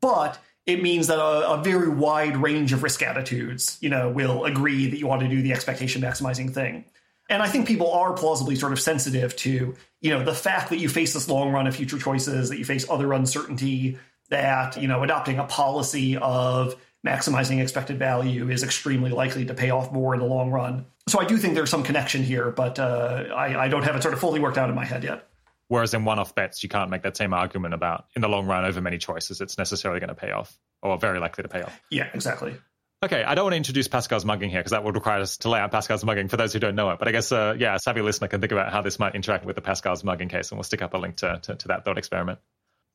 but 0.02 0.40
it 0.66 0.82
means 0.82 1.08
that 1.08 1.20
a, 1.20 1.52
a, 1.52 1.64
very 1.64 1.88
wide 1.90 2.38
range 2.38 2.74
of 2.74 2.82
risk 2.84 3.02
attitudes 3.02 3.78
you 3.82 3.90
know 3.90 4.10
will 4.10 4.46
agree 4.46 4.88
that 4.88 4.98
you 4.98 5.08
want 5.08 5.22
to 5.22 5.28
do 5.28 5.42
the 5.42 5.54
expectation 5.54 6.02
maximizing 6.02 6.54
thing. 6.54 6.86
And 7.30 7.42
i 7.42 7.48
think 7.48 7.68
people 7.68 7.92
are 7.92 8.14
plausibly 8.14 8.56
sort 8.56 8.72
of 8.72 8.80
sensitive 8.80 9.36
to 9.38 9.76
you 10.02 10.10
know 10.10 10.24
the 10.24 10.34
fact 10.34 10.70
that 10.70 10.78
you 10.78 10.90
face 10.90 11.14
this 11.14 11.28
long 11.28 11.52
run 11.52 11.68
of 11.68 11.76
future 11.76 11.98
choices 12.00 12.50
that 12.50 12.58
you 12.58 12.66
face 12.66 12.90
other 12.90 13.14
uncertainty 13.14 13.98
that 14.30 14.82
you 14.82 14.88
know 14.88 15.04
adopting 15.04 15.40
a 15.40 15.44
policy 15.44 16.18
of 16.18 16.76
maximizing 17.06 17.62
expected 17.62 18.00
value 18.00 18.50
is 18.50 18.64
extremely 18.64 19.12
likely 19.12 19.46
to 19.46 19.54
pay 19.54 19.70
off 19.70 19.92
more 19.92 20.14
in 20.14 20.20
the 20.20 20.26
long 20.26 20.52
run. 20.52 20.86
So 21.08 21.20
I 21.20 21.26
do 21.26 21.38
think 21.38 21.54
there's 21.54 21.70
some 21.70 21.84
connection 21.84 22.24
here, 22.24 22.52
but 22.52 22.80
uh, 22.80 23.26
I, 23.36 23.66
I 23.66 23.68
don't 23.68 23.84
have 23.84 23.96
it 23.96 24.02
sort 24.02 24.14
of 24.14 24.20
fully 24.20 24.40
worked 24.40 24.58
out 24.58 24.70
in 24.70 24.76
my 24.76 24.86
head 24.86 25.04
yet. 25.04 25.28
Whereas 25.68 25.94
in 25.94 26.06
one-off 26.06 26.36
bets, 26.36 26.62
you 26.64 26.70
can't 26.70 26.90
make 26.90 27.04
that 27.04 27.18
same 27.18 27.34
argument 27.34 27.74
about 27.74 28.06
in 28.16 28.22
the 28.22 28.30
long 28.30 28.46
run 28.46 28.66
over 28.66 28.82
many 28.82 28.98
choices, 28.98 29.42
it's 29.42 29.58
necessarily 29.58 30.00
going 30.00 30.10
to 30.10 30.16
pay 30.16 30.32
off 30.32 30.58
or 30.82 30.98
very 30.98 31.20
likely 31.20 31.44
to 31.44 31.50
pay 31.50 31.62
off. 31.62 31.80
Yeah, 31.90 32.08
exactly. 32.14 32.56
Okay, 33.04 33.24
I 33.24 33.36
don't 33.36 33.46
want 33.46 33.54
to 33.54 33.58
introduce 33.58 33.88
Pascal's 33.88 34.26
mugging 34.26 34.50
here 34.50 34.60
because 34.60 34.72
that 34.72 34.84
would 34.84 34.96
require 34.96 35.22
us 35.22 35.38
to 35.38 35.50
lay 35.50 35.60
out 35.60 35.72
Pascal's 35.72 36.04
mugging 36.06 36.28
for 36.28 36.38
those 36.38 36.54
who 36.54 36.60
don't 36.60 36.76
know 36.76 36.90
it. 36.92 37.00
But 37.00 37.08
I 37.08 37.12
guess, 37.12 37.32
uh, 37.32 37.56
yeah, 37.58 37.76
a 37.76 37.80
savvy 37.80 38.02
listener 38.02 38.28
can 38.28 38.42
think 38.42 38.52
about 38.52 38.72
how 38.72 38.82
this 38.82 39.00
might 39.00 39.16
interact 39.16 39.46
with 39.46 39.56
the 39.56 39.62
Pascal's 39.62 40.04
mugging 40.04 40.30
case, 40.30 40.50
and 40.50 40.58
we'll 40.58 40.64
stick 40.64 40.82
up 40.82 40.94
a 40.94 40.98
link 40.98 41.18
to, 41.18 41.40
to, 41.44 41.56
to 41.56 41.68
that 41.68 41.86
thought 41.86 41.98
experiment. 41.98 42.40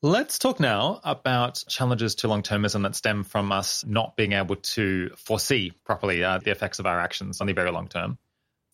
Let's 0.03 0.39
talk 0.39 0.59
now 0.59 0.99
about 1.03 1.63
challenges 1.67 2.15
to 2.15 2.27
long 2.27 2.41
termism 2.41 2.81
that 2.83 2.95
stem 2.95 3.23
from 3.23 3.51
us 3.51 3.85
not 3.85 4.15
being 4.15 4.33
able 4.33 4.55
to 4.55 5.11
foresee 5.15 5.73
properly 5.85 6.23
uh, 6.23 6.39
the 6.39 6.49
effects 6.49 6.79
of 6.79 6.87
our 6.87 6.99
actions 6.99 7.39
on 7.39 7.45
the 7.45 7.53
very 7.53 7.69
long 7.69 7.87
term. 7.87 8.17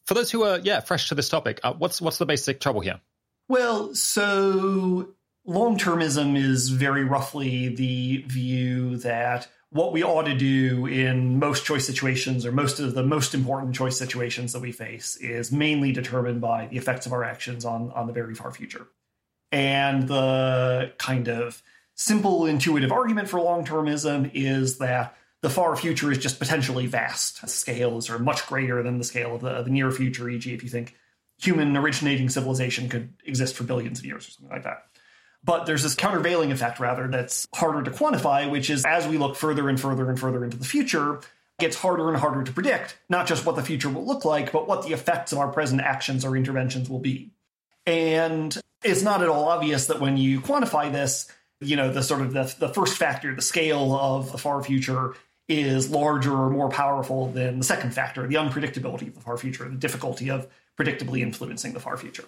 For 0.06 0.14
those 0.14 0.32
who 0.32 0.44
are, 0.44 0.58
yeah, 0.60 0.80
fresh 0.80 1.10
to 1.10 1.16
this 1.16 1.28
topic, 1.28 1.60
uh, 1.64 1.74
what's 1.74 2.00
what's 2.00 2.18
the 2.18 2.26
basic 2.26 2.62
trouble 2.62 2.80
here? 2.80 3.02
Well, 3.50 3.94
so 3.94 5.16
long 5.46 5.78
termism 5.78 6.38
is 6.38 6.70
very 6.70 7.04
roughly 7.04 7.76
the 7.76 8.24
view 8.26 8.96
that 9.00 9.50
what 9.70 9.92
we 9.92 10.06
ought 10.06 10.28
to 10.28 10.34
do 10.34 10.86
in 10.86 11.40
most 11.40 11.66
choice 11.66 11.86
situations 11.86 12.46
or 12.46 12.54
most 12.54 12.80
of 12.80 12.94
the 12.96 13.04
most 13.04 13.34
important 13.34 13.76
choice 13.76 13.98
situations 13.98 14.54
that 14.54 14.62
we 14.62 14.72
face 14.72 15.18
is 15.18 15.52
mainly 15.52 15.92
determined 15.92 16.40
by 16.40 16.68
the 16.68 16.78
effects 16.78 17.06
of 17.06 17.12
our 17.12 17.26
actions 17.26 17.66
on, 17.66 17.92
on 17.92 18.08
the 18.08 18.14
very 18.14 18.34
far 18.34 18.54
future. 18.54 18.88
And 19.52 20.08
the 20.08 20.92
kind 20.98 21.28
of 21.30 21.62
simple 21.96 22.46
intuitive 22.46 22.92
argument 22.92 23.30
for 23.30 23.42
long 23.42 23.66
termism 23.66 24.32
is 24.34 24.78
that 24.78 25.16
the 25.42 25.50
far 25.50 25.76
future 25.76 26.12
is 26.12 26.18
just 26.18 26.40
potentially 26.40 26.88
vast. 26.88 27.48
Scales 27.48 28.10
are 28.10 28.20
much 28.20 28.46
greater 28.48 28.82
than 28.84 28.98
the 28.98 29.04
scale 29.04 29.36
of 29.36 29.42
the, 29.42 29.62
the 29.64 29.70
near 29.70 29.92
future, 29.92 30.30
e.g., 30.30 30.52
if 30.52 30.64
you 30.64 30.70
think 30.70 30.96
human 31.40 31.78
originating 31.78 32.30
civilization 32.30 32.90
could 32.90 33.14
exist 33.26 33.56
for 33.56 33.64
billions 33.64 34.00
of 34.00 34.06
years 34.06 34.28
or 34.28 34.32
something 34.32 34.52
like 34.52 34.64
that. 34.64 34.86
But 35.44 35.66
there's 35.66 35.84
this 35.84 35.96
countervailing 35.96 36.52
effect, 36.52 36.80
rather, 36.80 37.08
that's 37.08 37.48
harder 37.54 37.84
to 37.84 37.92
quantify, 37.92 38.50
which 38.50 38.70
is 38.70 38.84
as 38.86 39.08
we 39.08 39.18
look 39.18 39.36
further 39.36 39.70
and 39.70 39.80
further 39.80 40.10
and 40.10 40.20
further 40.20 40.44
into 40.44 40.58
the 40.58 40.66
future, 40.66 41.18
it 41.18 41.26
gets 41.60 41.78
harder 41.78 42.10
and 42.10 42.18
harder 42.18 42.44
to 42.44 42.52
predict 42.52 42.98
not 43.08 43.28
just 43.28 43.46
what 43.46 43.56
the 43.56 43.64
future 43.64 43.90
will 43.90 44.06
look 44.06 44.26
like, 44.26 44.52
but 44.52 44.68
what 44.68 44.84
the 44.84 44.94
effects 44.94 45.32
of 45.32 45.38
our 45.38 45.50
present 45.50 45.82
actions 45.82 46.26
or 46.26 46.36
interventions 46.36 46.90
will 46.90 47.00
be. 47.00 47.32
And 47.86 48.60
it's 48.88 49.04
not 49.04 49.22
at 49.22 49.30
all 49.30 49.46
obvious 49.46 49.88
that 49.88 50.00
when 50.00 50.18
you 50.18 50.42
quantify 50.42 50.92
this, 50.92 51.32
you 51.60 51.76
know, 51.76 51.92
the 51.92 52.04
sort 52.04 52.22
of 52.22 52.34
the, 52.34 52.54
the 52.60 52.70
first 52.70 52.98
factor, 52.98 53.34
the 53.36 53.42
scale 53.42 53.94
of 53.96 54.32
the 54.32 54.38
far 54.38 54.64
future 54.64 55.16
is 55.48 55.90
larger 55.90 56.34
or 56.34 56.50
more 56.50 56.70
powerful 56.70 57.28
than 57.28 57.60
the 57.60 57.66
second 57.66 57.94
factor, 57.94 58.28
the 58.28 58.36
unpredictability 58.36 59.08
of 59.08 59.16
the 59.16 59.22
far 59.22 59.38
future, 59.38 59.68
the 59.68 59.76
difficulty 59.76 60.30
of 60.30 60.48
predictably 60.78 61.22
influencing 61.22 61.74
the 61.74 61.80
far 61.80 61.98
future. 61.98 62.26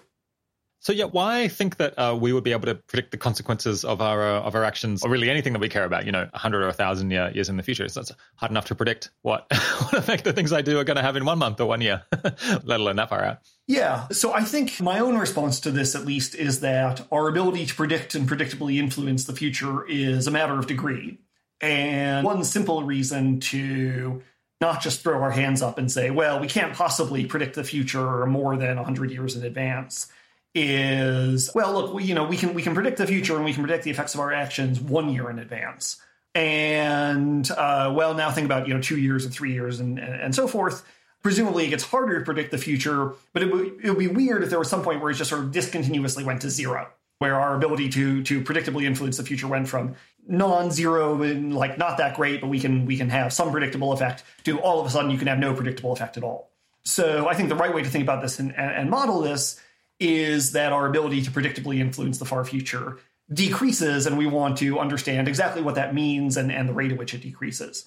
So 0.82 0.94
yeah, 0.94 1.04
why 1.04 1.48
think 1.48 1.76
that 1.76 1.98
uh, 1.98 2.16
we 2.18 2.32
would 2.32 2.42
be 2.42 2.52
able 2.52 2.64
to 2.64 2.74
predict 2.74 3.10
the 3.10 3.18
consequences 3.18 3.84
of 3.84 4.00
our 4.00 4.26
uh, 4.26 4.40
of 4.40 4.54
our 4.54 4.64
actions, 4.64 5.04
or 5.04 5.10
really 5.10 5.28
anything 5.28 5.52
that 5.52 5.58
we 5.58 5.68
care 5.68 5.84
about? 5.84 6.06
You 6.06 6.12
know, 6.12 6.28
hundred 6.32 6.62
or 6.62 6.72
thousand 6.72 7.10
years 7.10 7.50
in 7.50 7.58
the 7.58 7.62
future. 7.62 7.86
So 7.88 8.00
it's 8.00 8.12
hard 8.36 8.50
enough 8.50 8.64
to 8.66 8.74
predict 8.74 9.10
what 9.20 9.46
what 9.52 9.94
effect 9.94 10.24
the 10.24 10.32
things 10.32 10.54
I 10.54 10.62
do 10.62 10.78
are 10.78 10.84
going 10.84 10.96
to 10.96 11.02
have 11.02 11.16
in 11.16 11.26
one 11.26 11.38
month 11.38 11.60
or 11.60 11.66
one 11.66 11.82
year, 11.82 12.02
let 12.64 12.80
alone 12.80 12.96
that 12.96 13.10
far 13.10 13.22
out. 13.22 13.40
Yeah. 13.66 14.08
So 14.08 14.32
I 14.32 14.42
think 14.42 14.80
my 14.80 15.00
own 15.00 15.18
response 15.18 15.60
to 15.60 15.70
this, 15.70 15.94
at 15.94 16.06
least, 16.06 16.34
is 16.34 16.60
that 16.60 17.06
our 17.12 17.28
ability 17.28 17.66
to 17.66 17.74
predict 17.74 18.14
and 18.14 18.26
predictably 18.26 18.78
influence 18.78 19.24
the 19.24 19.34
future 19.34 19.86
is 19.86 20.26
a 20.26 20.30
matter 20.30 20.58
of 20.58 20.66
degree. 20.66 21.18
And 21.60 22.24
one 22.24 22.42
simple 22.42 22.84
reason 22.84 23.40
to 23.40 24.22
not 24.62 24.80
just 24.80 25.02
throw 25.02 25.20
our 25.22 25.30
hands 25.30 25.60
up 25.60 25.76
and 25.76 25.92
say, 25.92 26.10
well, 26.10 26.40
we 26.40 26.46
can't 26.46 26.72
possibly 26.72 27.26
predict 27.26 27.54
the 27.54 27.64
future 27.64 28.24
more 28.24 28.56
than 28.56 28.76
100 28.76 29.10
years 29.10 29.36
in 29.36 29.44
advance 29.44 30.10
is 30.54 31.50
well 31.54 31.72
look 31.72 31.94
we, 31.94 32.04
you 32.04 32.14
know 32.14 32.24
we 32.24 32.36
can 32.36 32.54
we 32.54 32.62
can 32.62 32.74
predict 32.74 32.98
the 32.98 33.06
future 33.06 33.36
and 33.36 33.44
we 33.44 33.52
can 33.52 33.62
predict 33.62 33.84
the 33.84 33.90
effects 33.90 34.14
of 34.14 34.20
our 34.20 34.32
actions 34.32 34.80
one 34.80 35.08
year 35.12 35.30
in 35.30 35.38
advance. 35.38 36.00
And 36.34 37.48
uh, 37.50 37.92
well 37.94 38.14
now 38.14 38.30
think 38.30 38.46
about 38.46 38.68
you 38.68 38.74
know 38.74 38.80
two 38.80 38.98
years 38.98 39.24
and 39.24 39.34
three 39.34 39.52
years 39.52 39.80
and, 39.80 39.98
and, 39.98 40.20
and 40.20 40.34
so 40.34 40.48
forth. 40.48 40.84
Presumably 41.22 41.66
it 41.66 41.68
gets 41.68 41.84
harder 41.84 42.18
to 42.18 42.24
predict 42.24 42.50
the 42.50 42.58
future 42.58 43.12
but 43.32 43.42
it 43.42 43.52
would, 43.52 43.84
it 43.84 43.90
would 43.90 43.98
be 43.98 44.08
weird 44.08 44.42
if 44.42 44.50
there 44.50 44.58
was 44.58 44.70
some 44.70 44.82
point 44.82 45.00
where 45.02 45.10
it 45.10 45.14
just 45.14 45.30
sort 45.30 45.42
of 45.42 45.52
discontinuously 45.52 46.24
went 46.24 46.42
to 46.42 46.50
zero 46.50 46.88
where 47.18 47.38
our 47.38 47.54
ability 47.54 47.90
to 47.90 48.22
to 48.24 48.42
predictably 48.42 48.84
influence 48.84 49.18
the 49.18 49.22
future 49.22 49.46
went 49.46 49.68
from 49.68 49.94
non-zero 50.26 51.22
and 51.22 51.54
like 51.54 51.78
not 51.78 51.98
that 51.98 52.16
great 52.16 52.40
but 52.40 52.48
we 52.48 52.58
can 52.58 52.86
we 52.86 52.96
can 52.96 53.10
have 53.10 53.32
some 53.32 53.50
predictable 53.52 53.92
effect 53.92 54.24
to 54.44 54.58
all 54.60 54.80
of 54.80 54.86
a 54.86 54.90
sudden 54.90 55.10
you 55.10 55.18
can 55.18 55.28
have 55.28 55.38
no 55.38 55.54
predictable 55.54 55.92
effect 55.92 56.16
at 56.16 56.24
all. 56.24 56.50
So 56.82 57.28
i 57.28 57.34
think 57.34 57.50
the 57.50 57.54
right 57.54 57.74
way 57.74 57.82
to 57.82 57.90
think 57.90 58.02
about 58.02 58.22
this 58.22 58.38
and, 58.38 58.56
and 58.56 58.90
model 58.90 59.20
this 59.20 59.60
is 60.00 60.52
that 60.52 60.72
our 60.72 60.86
ability 60.86 61.22
to 61.22 61.30
predictably 61.30 61.78
influence 61.78 62.18
the 62.18 62.24
far 62.24 62.44
future 62.44 62.98
decreases, 63.32 64.06
and 64.06 64.18
we 64.18 64.26
want 64.26 64.58
to 64.58 64.80
understand 64.80 65.28
exactly 65.28 65.62
what 65.62 65.76
that 65.76 65.94
means 65.94 66.36
and, 66.36 66.50
and 66.50 66.68
the 66.68 66.72
rate 66.72 66.90
at 66.90 66.98
which 66.98 67.14
it 67.14 67.20
decreases. 67.20 67.86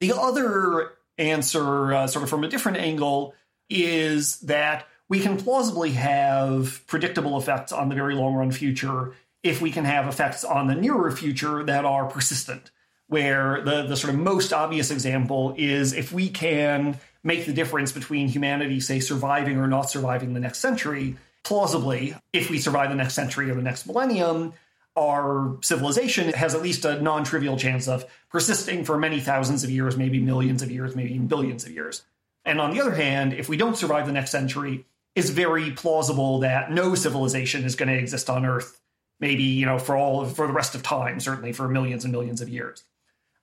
The 0.00 0.12
other 0.12 0.92
answer, 1.18 1.92
uh, 1.92 2.06
sort 2.06 2.22
of 2.22 2.30
from 2.30 2.44
a 2.44 2.48
different 2.48 2.78
angle, 2.78 3.34
is 3.68 4.38
that 4.40 4.86
we 5.08 5.20
can 5.20 5.38
plausibly 5.38 5.92
have 5.92 6.86
predictable 6.86 7.38
effects 7.38 7.72
on 7.72 7.88
the 7.88 7.94
very 7.94 8.14
long 8.14 8.34
run 8.34 8.52
future 8.52 9.14
if 9.42 9.60
we 9.60 9.70
can 9.70 9.84
have 9.84 10.06
effects 10.08 10.44
on 10.44 10.66
the 10.66 10.74
nearer 10.74 11.10
future 11.10 11.64
that 11.64 11.84
are 11.84 12.06
persistent. 12.06 12.70
Where 13.08 13.62
the, 13.62 13.86
the 13.86 13.96
sort 13.96 14.12
of 14.12 14.18
most 14.18 14.52
obvious 14.52 14.90
example 14.90 15.54
is 15.56 15.92
if 15.92 16.12
we 16.12 16.28
can 16.28 16.98
make 17.22 17.46
the 17.46 17.52
difference 17.52 17.92
between 17.92 18.28
humanity, 18.28 18.80
say, 18.80 18.98
surviving 18.98 19.58
or 19.58 19.68
not 19.68 19.90
surviving 19.90 20.34
the 20.34 20.40
next 20.40 20.58
century, 20.58 21.16
plausibly, 21.46 22.12
if 22.32 22.50
we 22.50 22.58
survive 22.58 22.90
the 22.90 22.96
next 22.96 23.14
century 23.14 23.48
or 23.48 23.54
the 23.54 23.62
next 23.62 23.86
millennium, 23.86 24.52
our 24.96 25.56
civilization 25.62 26.32
has 26.32 26.56
at 26.56 26.62
least 26.62 26.84
a 26.84 27.00
non 27.00 27.22
trivial 27.22 27.56
chance 27.56 27.86
of 27.86 28.04
persisting 28.30 28.84
for 28.84 28.98
many 28.98 29.20
thousands 29.20 29.62
of 29.62 29.70
years, 29.70 29.96
maybe 29.96 30.18
millions 30.18 30.60
of 30.60 30.72
years, 30.72 30.96
maybe 30.96 31.14
even 31.14 31.28
billions 31.28 31.64
of 31.64 31.70
years. 31.70 32.02
And 32.44 32.60
on 32.60 32.72
the 32.72 32.80
other 32.80 32.94
hand, 32.94 33.32
if 33.32 33.48
we 33.48 33.56
don't 33.56 33.76
survive 33.76 34.06
the 34.06 34.12
next 34.12 34.32
century, 34.32 34.84
it's 35.14 35.30
very 35.30 35.70
plausible 35.70 36.40
that 36.40 36.72
no 36.72 36.96
civilization 36.96 37.64
is 37.64 37.76
going 37.76 37.90
to 37.90 37.98
exist 37.98 38.28
on 38.28 38.44
Earth, 38.44 38.80
maybe, 39.20 39.44
you 39.44 39.66
know, 39.66 39.78
for 39.78 39.96
all 39.96 40.24
for 40.24 40.48
the 40.48 40.52
rest 40.52 40.74
of 40.74 40.82
time, 40.82 41.20
certainly 41.20 41.52
for 41.52 41.68
millions 41.68 42.02
and 42.04 42.10
millions 42.12 42.40
of 42.40 42.48
years. 42.48 42.82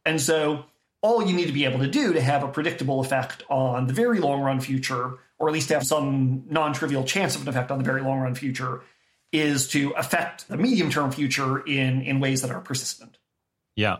And 0.05 0.19
so 0.19 0.65
all 1.01 1.25
you 1.25 1.34
need 1.34 1.47
to 1.47 1.53
be 1.53 1.63
able 1.63 1.80
to 1.80 1.88
do 1.88 2.11
to 2.11 2.21
have 2.21 2.43
a 2.43 2.49
predictable 2.49 2.99
effect 2.99 3.43
on 3.49 3.88
the 3.88 3.93
very 3.93 4.19
long 4.19 4.41
run 4.41 4.59
future 4.59 5.19
or 5.44 5.49
at 5.49 5.53
least 5.53 5.68
have 5.68 5.84
some 5.84 6.45
non 6.49 6.72
trivial 6.72 7.03
chance 7.03 7.36
of 7.36 7.41
an 7.41 7.49
effect 7.49 7.70
on 7.70 7.78
the 7.78 7.84
very 7.84 8.02
long 8.02 8.20
run 8.20 8.34
future, 8.34 8.82
is 9.34 9.68
to 9.68 9.90
affect 9.98 10.48
the 10.48 10.56
medium 10.56 10.90
term 10.90 11.11
future 11.11 11.60
in, 11.60 12.02
in 12.02 12.22
ways 12.22 12.44
that 12.44 12.49
are 12.49 12.61
persistent. 12.61 13.18
Yeah. 13.76 13.98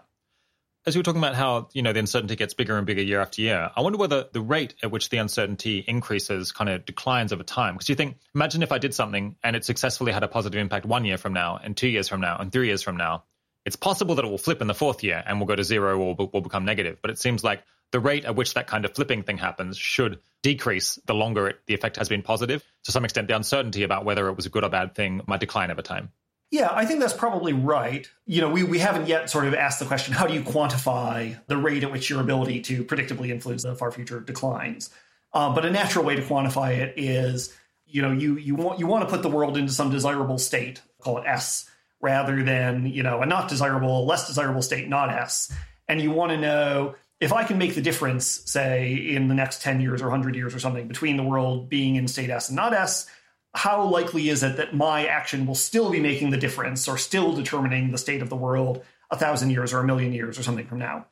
As 0.86 0.96
we 0.96 1.00
were 1.00 1.04
talking 1.04 1.20
about 1.20 1.36
how, 1.36 1.68
you 1.74 1.82
know, 1.82 1.92
the 1.92 2.00
uncertainty 2.00 2.38
gets 2.38 2.54
bigger 2.54 2.78
and 2.78 2.88
bigger 2.88 3.02
year 3.02 3.20
after 3.20 3.42
year, 3.42 3.70
I 3.76 3.82
wonder 3.82 3.98
whether 3.98 4.26
the 4.32 4.40
rate 4.40 4.76
at 4.82 4.90
which 4.90 5.10
the 5.10 5.18
uncertainty 5.18 5.84
increases 5.86 6.54
kind 6.54 6.70
of 6.70 6.86
declines 6.86 7.34
over 7.34 7.44
time. 7.44 7.74
Because 7.74 7.90
you 7.90 7.96
think, 7.96 8.16
imagine 8.34 8.64
if 8.64 8.72
I 8.72 8.78
did 8.78 8.94
something 8.94 9.36
and 9.44 9.58
it 9.58 9.66
successfully 9.66 10.14
had 10.14 10.24
a 10.24 10.30
positive 10.30 10.62
impact 10.62 10.86
one 10.86 11.04
year 11.04 11.18
from 11.18 11.34
now, 11.34 11.60
and 11.62 11.76
two 11.76 11.90
years 11.90 12.08
from 12.08 12.22
now, 12.22 12.38
and 12.40 12.54
three 12.54 12.68
years 12.68 12.82
from 12.82 12.96
now. 12.96 13.26
It's 13.66 13.76
possible 13.76 14.16
that 14.16 14.24
it 14.24 14.30
will 14.30 14.38
flip 14.38 14.62
in 14.62 14.68
the 14.68 14.74
fourth 14.74 15.04
year 15.04 15.22
and 15.26 15.40
will 15.40 15.48
go 15.48 15.58
to 15.58 15.64
zero 15.66 16.00
or 16.00 16.16
will 16.16 16.42
become 16.42 16.64
negative. 16.64 17.00
But 17.02 17.12
it 17.12 17.20
seems 17.20 17.44
like 17.44 17.64
the 17.92 18.00
rate 18.00 18.24
at 18.24 18.38
which 18.38 18.54
that 18.54 18.68
kind 18.68 18.86
of 18.86 18.96
flipping 18.96 19.24
thing 19.24 19.38
happens 19.38 19.78
should 19.78 20.20
decrease 20.44 21.00
the 21.08 21.16
longer 21.16 21.48
it, 21.48 21.60
the 21.66 21.74
effect 21.74 21.96
has 21.98 22.08
been 22.08 22.22
positive. 22.22 22.64
To 22.84 22.92
some 22.92 23.04
extent, 23.04 23.28
the 23.28 23.36
uncertainty 23.36 23.82
about 23.82 24.06
whether 24.06 24.28
it 24.28 24.36
was 24.36 24.46
a 24.46 24.50
good 24.50 24.64
or 24.64 24.70
bad 24.70 24.94
thing 24.94 25.22
might 25.26 25.40
decline 25.40 25.72
over 25.72 25.82
time. 25.82 26.12
Yeah, 26.52 26.70
I 26.72 26.86
think 26.86 27.00
that's 27.00 27.14
probably 27.14 27.54
right. 27.54 28.08
You 28.28 28.42
know, 28.42 28.50
we, 28.50 28.64
we 28.64 28.78
haven't 28.78 29.08
yet 29.08 29.28
sort 29.28 29.46
of 29.46 29.56
asked 29.56 29.80
the 29.80 29.86
question 29.86 30.14
how 30.14 30.28
do 30.28 30.36
you 30.36 30.44
quantify 30.44 31.40
the 31.48 31.58
rate 31.58 31.84
at 31.84 31.92
which 31.92 32.12
your 32.12 32.22
ability 32.22 32.62
to 32.64 32.84
predictably 32.84 33.30
influence 33.30 33.64
the 33.64 33.74
far 33.74 33.92
future 33.92 34.20
declines? 34.20 34.92
Um, 35.34 35.56
but 35.56 35.66
a 35.66 35.72
natural 35.72 36.06
way 36.06 36.16
to 36.16 36.22
quantify 36.22 36.78
it 36.78 36.94
is, 36.96 37.56
you 37.88 38.04
know, 38.04 38.12
you 38.12 38.38
you 38.38 38.54
want 38.54 38.78
you 38.78 38.86
want 38.86 39.04
to 39.04 39.10
put 39.10 39.24
the 39.24 39.30
world 39.30 39.58
into 39.58 39.72
some 39.72 39.90
desirable 39.90 40.38
state, 40.38 40.82
call 41.00 41.18
it 41.18 41.24
S, 41.26 41.68
rather 42.02 42.44
than 42.44 42.86
you 42.86 43.02
know 43.02 43.22
a 43.22 43.26
not 43.26 43.50
desirable, 43.50 44.06
less 44.06 44.28
desirable 44.28 44.62
state, 44.62 44.88
not 44.88 45.10
S. 45.10 45.52
And 45.88 46.00
you 46.00 46.12
want 46.12 46.32
to 46.32 46.38
know 46.38 46.96
if 47.20 47.32
I 47.32 47.44
can 47.44 47.58
make 47.58 47.76
the 47.76 47.82
difference, 47.82 48.42
say, 48.46 48.94
in 48.94 49.28
the 49.28 49.34
next 49.34 49.62
10 49.62 49.82
years 49.82 50.02
or 50.02 50.06
100 50.06 50.36
years 50.36 50.54
or 50.54 50.60
something, 50.60 50.88
between 50.88 51.18
the 51.18 51.24
world 51.24 51.70
being 51.70 51.96
in 51.96 52.08
state 52.08 52.30
S 52.30 52.50
and 52.50 52.56
not 52.56 52.74
S, 52.74 53.08
how 53.54 53.86
likely 53.86 54.30
is 54.30 54.44
it 54.44 54.58
that 54.58 54.76
my 54.76 55.06
action 55.06 55.46
will 55.46 55.56
still 55.56 55.90
be 55.90 56.00
making 56.00 56.32
the 56.32 56.38
difference 56.38 56.88
or 56.88 56.98
still 56.98 57.34
determining 57.34 57.92
the 57.92 57.98
state 57.98 58.22
of 58.22 58.30
the 58.30 58.36
world 58.36 58.84
a 59.12 59.18
thousand 59.18 59.52
years 59.52 59.74
or 59.74 59.80
a 59.80 59.84
million 59.84 60.12
years 60.12 60.40
or 60.40 60.44
something 60.44 60.66
from 60.66 60.80
now? 60.80 61.06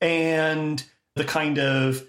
And 0.00 0.84
the 1.14 1.24
kind 1.24 1.58
of 1.58 2.06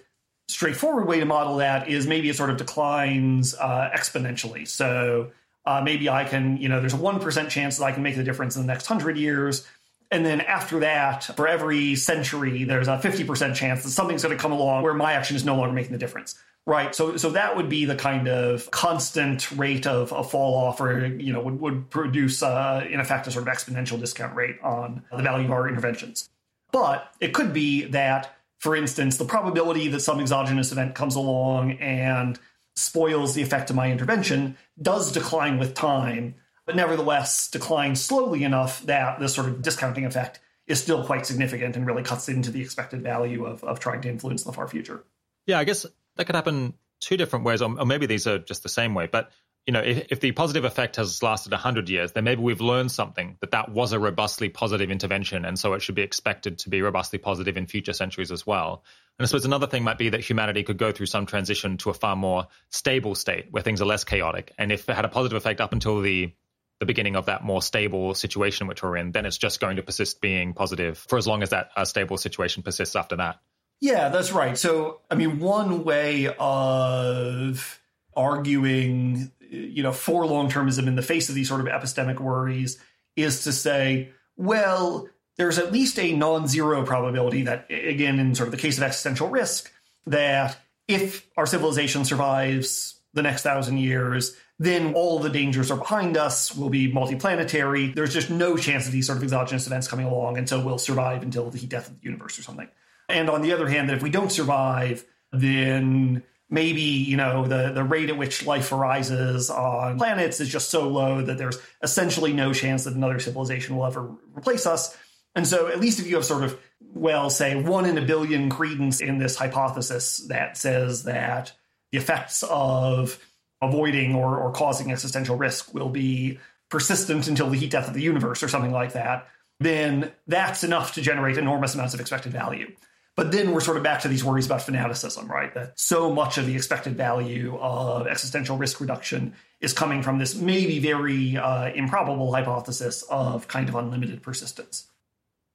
straightforward 0.49 1.07
way 1.07 1.19
to 1.19 1.26
model 1.26 1.57
that 1.57 1.88
is 1.90 2.06
maybe 2.06 2.30
it 2.30 2.36
sort 2.36 2.49
of 2.49 2.57
declines 2.57 3.56
uh, 3.56 3.90
exponentially. 3.95 4.68
So 4.68 5.32
uh, 5.65 5.82
maybe 5.82 6.10
I 6.10 6.24
can, 6.24 6.57
you 6.57 6.69
know, 6.69 6.80
there's 6.80 6.94
a 6.94 6.98
1% 6.98 7.49
chance 7.49 7.78
that 7.78 7.86
I 7.86 7.91
can 7.91 8.03
make 8.03 8.15
the 8.15 8.24
difference 8.24 8.56
in 8.56 8.61
the 8.61 8.68
next 8.68 8.90
100 8.90 9.18
years. 9.18 9.68
And 10.10 10.26
then 10.26 10.42
after 10.42 10.80
that, 10.80 11.24
for 11.24 11.48
every 11.48 11.96
century, 11.96 12.64
there's 12.64 12.88
a 12.88 12.98
50% 12.98 13.56
chance 13.56 13.84
that 13.84 13.90
something's 13.90 14.24
going 14.24 14.36
to 14.36 14.42
come 14.42 14.52
along 14.52 14.84
where 14.84 14.94
my 14.94 15.14
action 15.14 15.36
is 15.36 15.44
no 15.44 15.56
longer 15.56 15.74
making 15.74 15.92
the 15.92 15.98
difference. 15.98 16.36
Right. 16.66 16.94
So, 16.94 17.16
so 17.16 17.30
that 17.32 17.56
would 17.56 17.70
be 17.70 17.86
the 17.86 17.96
kind 17.96 18.28
of 18.28 18.70
constant 18.72 19.50
rate 19.52 19.88
of, 19.88 20.12
a 20.12 20.22
fall 20.22 20.54
off, 20.54 20.82
or, 20.82 21.06
you 21.06 21.32
know, 21.32 21.40
would, 21.40 21.62
would 21.62 21.90
produce, 21.90 22.44
uh, 22.44 22.86
in 22.90 23.00
effect, 23.00 23.26
a 23.28 23.32
sort 23.32 23.48
of 23.48 23.54
exponential 23.54 23.98
discount 23.98 24.36
rate 24.36 24.58
on 24.62 25.04
the 25.10 25.24
value 25.24 25.46
of 25.46 25.52
our 25.52 25.70
interventions. 25.70 26.30
But 26.74 27.10
it 27.22 27.34
could 27.34 27.54
be 27.54 27.86
that, 27.86 28.36
for 28.60 28.76
instance, 28.76 29.16
the 29.18 29.24
probability 29.24 29.88
that 29.90 30.02
some 30.02 30.20
exogenous 30.20 30.74
event 30.74 30.94
comes 30.94 31.16
along 31.16 31.74
and 31.74 32.38
spoils 32.76 33.34
the 33.34 33.42
effect 33.42 33.70
of 33.70 33.76
my 33.76 33.90
intervention 33.90 34.58
does 34.82 35.12
decline 35.12 35.60
with 35.60 35.74
time 35.74 36.36
but 36.68 36.76
nevertheless 36.76 37.49
declines 37.49 37.99
slowly 37.99 38.44
enough 38.44 38.84
that 38.84 39.19
this 39.19 39.34
sort 39.34 39.48
of 39.48 39.64
discounting 39.64 40.06
effect 40.06 40.39
is 40.68 40.80
still 40.80 41.03
quite 41.03 41.26
significant 41.26 41.77
and 41.77 41.88
really 41.88 42.03
cuts 42.03 42.27
into 42.27 42.52
the 42.52 42.61
expected 42.61 43.02
value 43.02 43.45
of, 43.45 43.64
of 43.64 43.80
trying 43.80 44.02
to 44.02 44.10
influence 44.10 44.44
the 44.44 44.52
far 44.52 44.68
future. 44.68 45.03
Yeah, 45.48 45.57
I 45.57 45.64
guess 45.64 45.85
that 46.18 46.26
could 46.26 46.35
happen 46.35 46.73
two 46.99 47.15
different 47.15 47.45
ways, 47.45 47.61
or 47.61 47.69
maybe 47.69 48.06
these 48.06 48.27
are 48.27 48.38
just 48.38 48.64
the 48.64 48.69
same 48.69 48.94
way. 48.94 49.07
But 49.07 49.31
you 49.65 49.73
know, 49.73 49.81
if, 49.81 50.07
if 50.11 50.19
the 50.19 50.31
positive 50.34 50.65
effect 50.65 50.98
has 50.98 51.23
lasted 51.23 51.52
100 51.52 51.89
years, 51.89 52.14
then 52.14 52.23
maybe 52.23 52.41
we've 52.41 52.61
learned 52.61 52.91
something 52.91 53.38
that 53.41 53.52
that 53.52 53.69
was 53.69 53.94
a 53.94 53.99
robustly 53.99 54.49
positive 54.49 54.91
intervention, 54.91 55.45
and 55.45 55.57
so 55.57 55.73
it 55.73 55.81
should 55.81 55.95
be 55.95 56.02
expected 56.02 56.60
to 56.60 56.69
be 56.69 56.81
robustly 56.81 57.19
positive 57.19 57.56
in 57.56 57.65
future 57.65 57.94
centuries 57.94 58.31
as 58.31 58.45
well. 58.45 58.84
And 59.18 59.26
I 59.26 59.27
suppose 59.27 59.45
another 59.45 59.68
thing 59.68 59.84
might 59.84 59.98
be 59.98 60.10
that 60.10 60.22
humanity 60.22 60.64
could 60.64 60.77
go 60.77 60.91
through 60.91 61.06
some 61.07 61.26
transition 61.26 61.77
to 61.77 61.89
a 61.89 61.94
far 61.94 62.15
more 62.15 62.48
stable 62.69 63.15
state 63.15 63.48
where 63.52 63.64
things 63.64 63.81
are 63.81 63.85
less 63.85 64.03
chaotic. 64.03 64.53
And 64.57 64.72
if 64.72 64.88
it 64.89 64.95
had 64.95 65.06
a 65.06 65.10
positive 65.10 65.38
effect 65.38 65.60
up 65.60 65.73
until 65.73 66.02
the 66.02 66.34
the 66.80 66.86
beginning 66.86 67.16
of 67.16 67.26
that 67.26 67.44
more 67.44 67.62
stable 67.62 68.14
situation 68.14 68.68
which 68.68 68.84
we're 68.84 68.98
in, 68.98 69.12
then 69.12 69.26
it's 69.26 69.38
just 69.38 69.60
going 69.60 69.78
to 69.78 69.84
persist 69.84 70.22
being 70.22 70.54
positive 70.54 70.98
for 70.98 71.18
as 71.18 71.28
long 71.28 71.41
as 71.41 71.49
that 71.49 71.70
uh, 71.76 71.86
stable 71.86 72.18
situation 72.18 72.64
persists 72.64 72.95
after 72.95 73.16
that. 73.16 73.40
Yeah, 73.80 74.10
that's 74.10 74.32
right. 74.32 74.58
So, 74.58 75.02
I 75.10 75.16
mean, 75.16 75.40
one 75.40 75.84
way 75.84 76.34
of 76.40 77.80
arguing, 78.16 79.32
you 79.49 79.84
know, 79.84 79.91
for 79.91 80.26
long 80.26 80.49
termism 80.49 80.88
in 80.88 80.95
the 80.95 81.02
face 81.02 81.30
of 81.30 81.36
these 81.36 81.48
sort 81.48 81.62
of 81.62 81.68
epistemic 81.68 82.20
worries 82.20 82.80
is 83.16 83.44
to 83.44 83.52
say, 83.52 84.10
well, 84.36 85.08
there's 85.38 85.60
at 85.60 85.72
least 85.72 85.99
a 85.99 86.14
non 86.14 86.48
zero 86.48 86.84
probability 86.84 87.44
that, 87.44 87.68
again, 87.70 88.20
in 88.20 88.34
sort 88.34 88.48
of 88.48 88.52
the 88.52 88.58
case 88.58 88.78
of 88.78 88.84
existential 88.84 89.30
risk, 89.30 89.72
that 90.08 90.58
if 90.88 91.28
our 91.38 91.45
civilization 91.45 92.06
survives 92.06 92.99
the 93.14 93.22
next 93.22 93.44
thousand 93.44 93.78
years, 93.78 94.36
then 94.60 94.94
all 94.94 95.20
the 95.20 95.30
dangers 95.30 95.70
are 95.70 95.78
behind 95.78 96.18
us. 96.18 96.56
We'll 96.56 96.70
be 96.70 96.92
multiplanetary. 96.92 97.94
There's 97.94 98.14
just 98.14 98.30
no 98.30 98.58
chance 98.58 98.88
of 98.88 98.92
these 98.92 99.06
sort 99.06 99.18
of 99.18 99.24
exogenous 99.24 99.68
events 99.68 99.88
coming 99.88 100.08
along, 100.08 100.38
and 100.38 100.50
so 100.50 100.64
we'll 100.64 100.80
survive 100.80 101.22
until 101.24 101.50
the 101.50 101.60
death 101.60 101.90
of 101.90 102.00
the 102.00 102.06
universe 102.06 102.40
or 102.40 102.44
something. 102.44 102.68
And 103.10 103.30
on 103.30 103.42
the 103.42 103.54
other 103.54 103.68
hand, 103.68 103.90
that 103.90 103.98
if 103.98 104.04
we 104.04 104.10
don't 104.10 104.32
survive, 104.32 105.06
then 105.32 106.24
maybe 106.50 106.82
you 106.82 107.18
know 107.18 107.46
the 107.46 107.72
the 107.74 107.84
rate 107.84 108.10
at 108.10 108.18
which 108.18 108.46
life 108.46 108.72
arises 108.72 109.50
on 109.50 109.98
planets 109.98 110.40
is 110.40 110.50
just 110.50 110.70
so 110.70 110.88
low 110.88 111.22
that 111.22 111.38
there's 111.38 111.58
essentially 111.84 112.34
no 112.34 112.54
chance 112.54 112.86
that 112.86 112.94
another 112.94 113.20
civilization 113.20 113.76
will 113.76 113.86
ever 113.86 114.16
replace 114.34 114.66
us 114.66 114.96
and 115.36 115.46
so 115.46 115.68
at 115.68 115.80
least 115.80 116.00
if 116.00 116.08
you 116.08 116.16
have 116.16 116.24
sort 116.24 116.44
of 116.44 116.58
well 116.94 117.30
say 117.30 117.62
one 117.62 117.86
in 117.86 117.98
a 117.98 118.02
billion 118.02 118.50
credence 118.50 119.02
in 119.02 119.18
this 119.18 119.36
hypothesis 119.36 120.20
that 120.28 120.56
says 120.56 121.04
that 121.04 121.52
the 121.92 121.98
effects 121.98 122.44
of 122.44 123.20
avoiding 123.62 124.16
or, 124.16 124.38
or 124.38 124.52
causing 124.52 124.92
existential 124.92 125.36
risk 125.36 125.74
will 125.74 125.90
be 125.90 126.40
persistent 126.70 127.28
until 127.28 127.50
the 127.50 127.58
heat 127.58 127.72
death 127.72 127.88
of 127.88 127.94
the 127.94 128.02
universe 128.02 128.44
or 128.44 128.48
something 128.48 128.72
like 128.72 128.94
that 128.94 129.28
then 129.60 130.12
that's 130.28 130.64
enough 130.64 130.94
to 130.94 131.02
generate 131.02 131.38
enormous 131.38 131.74
amounts 131.74 131.94
of 131.94 132.00
expected 132.00 132.32
value 132.32 132.72
but 133.18 133.32
then 133.32 133.52
we're 133.52 133.62
sort 133.62 133.78
of 133.78 133.84
back 133.84 134.02
to 134.02 134.08
these 134.08 134.24
worries 134.24 134.46
about 134.46 134.62
fanaticism, 134.62 135.28
right? 135.28 135.52
That 135.56 135.78
so 135.78 136.14
much 136.14 136.38
of 136.38 136.46
the 136.46 136.56
expected 136.56 136.96
value 136.96 137.58
of 137.60 138.06
existential 138.06 138.58
risk 138.58 138.80
reduction 138.80 139.34
is 139.60 139.74
coming 139.74 140.04
from 140.04 140.20
this 140.20 140.36
maybe 140.36 140.78
very 140.78 141.36
uh, 141.36 141.72
improbable 141.74 142.32
hypothesis 142.32 143.02
of 143.10 143.48
kind 143.48 143.70
of 143.70 143.76
unlimited 143.76 144.22
persistence. 144.22 144.88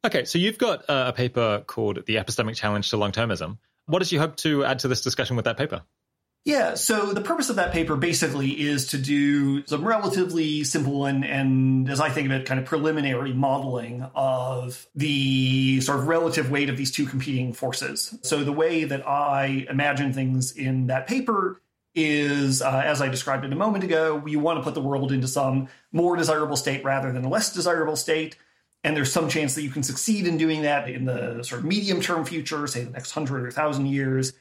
Okay, 0.05 0.25
so 0.25 0.39
you've 0.39 0.59
got 0.59 0.85
a 0.89 1.13
paper 1.13 1.63
called 1.65 2.05
The 2.07 2.17
Epistemic 2.17 2.57
Challenge 2.57 2.91
to 2.91 2.97
Long 2.97 3.13
Termism. 3.13 3.59
What 3.87 4.01
does 4.01 4.11
you 4.11 4.19
hope 4.19 4.35
to 4.39 4.65
add 4.65 4.81
to 4.81 4.89
this 4.89 5.01
discussion 5.01 5.37
with 5.37 5.45
that 5.45 5.57
paper? 5.57 5.83
Yeah, 6.45 6.75
so 6.75 7.13
the 7.13 7.21
purpose 7.21 7.51
of 7.51 7.57
that 7.57 7.71
paper 7.71 7.95
basically 7.95 8.51
is 8.51 8.89
to 8.89 8.99
do 8.99 9.65
some 9.67 9.85
relatively 9.87 10.65
simple 10.65 11.07
and, 11.07 11.25
and, 11.25 11.89
as 11.89 12.01
I 12.01 12.11
think 12.11 12.27
of 12.27 12.33
it, 12.33 12.47
kind 12.47 12.59
of 12.59 12.67
preliminary 12.67 13.33
modeling 13.33 14.03
of 14.17 14.89
the 14.97 15.81
sort 15.83 16.01
of 16.01 16.09
relative 16.09 16.51
weight 16.51 16.69
of 16.69 16.77
these 16.77 16.91
two 16.91 17.07
competing 17.07 17.53
forces. 17.53 18.19
So 18.23 18.43
the 18.43 18.53
way 18.53 18.83
that 18.83 19.07
I 19.07 19.67
imagine 19.71 20.13
things 20.13 20.51
in 20.51 20.89
that 20.89 21.07
paper 21.07 21.61
is, 21.95 22.61
uh, 22.61 22.83
as 22.85 23.01
I 23.01 23.09
described 23.09 23.45
it 23.45 23.53
a 23.53 23.57
moment 23.57 23.85
ago, 23.85 24.25
you 24.27 24.41
want 24.41 24.59
to 24.59 24.65
put 24.65 24.75
the 24.75 24.81
world 24.81 25.13
into 25.13 25.29
some 25.29 25.69
more 25.93 26.17
desirable 26.17 26.57
state 26.57 26.83
rather 26.83 27.13
than 27.13 27.25
a 27.25 27.29
less 27.29 27.53
desirable 27.53 27.97
state. 27.97 28.37
And 28.83 28.97
there's 28.97 29.13
some 29.13 29.29
chance 29.29 29.55
that 29.55 29.63
you 29.63 29.71
can 29.71 29.85
succeed 29.85 30.27
in 30.27 30.39
doing 30.39 30.63
that 30.63 30.89
in 30.89 31.05
the 31.05 31.45
sort 31.45 31.61
of 31.61 31.67
medium 31.67 32.01
term 32.01 32.25
future, 32.25 32.67
say 32.67 32.83
the 32.83 32.91
next 32.91 33.13
hundred 33.13 33.45
or 33.47 33.53
thousand 33.53 33.87
years. 33.87 34.33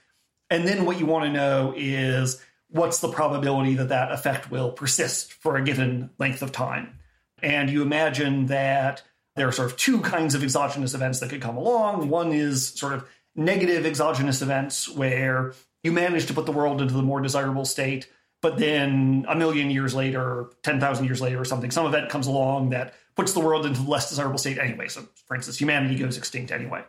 And 0.51 0.67
then 0.67 0.85
what 0.85 0.99
you 0.99 1.05
want 1.07 1.25
to 1.25 1.31
know 1.31 1.73
is 1.75 2.43
what's 2.67 2.99
the 2.99 3.07
probability 3.07 3.75
that 3.75 3.89
that 3.89 4.11
effect 4.11 4.51
will 4.51 4.71
persist 4.71 5.31
for 5.31 5.55
a 5.55 5.63
given 5.63 6.09
length 6.19 6.41
of 6.41 6.51
time. 6.51 6.99
And 7.41 7.69
you 7.69 7.81
imagine 7.81 8.47
that 8.47 9.01
there 9.35 9.47
are 9.47 9.53
sort 9.53 9.71
of 9.71 9.77
two 9.77 10.01
kinds 10.01 10.35
of 10.35 10.43
exogenous 10.43 10.93
events 10.93 11.21
that 11.21 11.29
could 11.29 11.41
come 11.41 11.55
along. 11.55 12.09
One 12.09 12.33
is 12.33 12.67
sort 12.67 12.91
of 12.91 13.07
negative 13.33 13.85
exogenous 13.85 14.41
events 14.41 14.89
where 14.89 15.53
you 15.83 15.93
manage 15.93 16.25
to 16.27 16.33
put 16.33 16.45
the 16.45 16.51
world 16.51 16.81
into 16.81 16.93
the 16.93 17.01
more 17.01 17.21
desirable 17.21 17.63
state, 17.63 18.09
but 18.41 18.57
then 18.57 19.25
a 19.29 19.35
million 19.35 19.71
years 19.71 19.95
later, 19.95 20.49
10,000 20.63 21.05
years 21.05 21.21
later 21.21 21.39
or 21.39 21.45
something, 21.45 21.71
some 21.71 21.85
event 21.85 22.09
comes 22.09 22.27
along 22.27 22.71
that 22.71 22.93
puts 23.15 23.31
the 23.31 23.39
world 23.39 23.65
into 23.65 23.81
the 23.81 23.89
less 23.89 24.09
desirable 24.09 24.37
state 24.37 24.57
anyway. 24.57 24.89
So, 24.89 25.07
for 25.27 25.35
instance, 25.35 25.57
humanity 25.57 25.95
goes 25.95 26.17
extinct 26.17 26.51
anyway. 26.51 26.83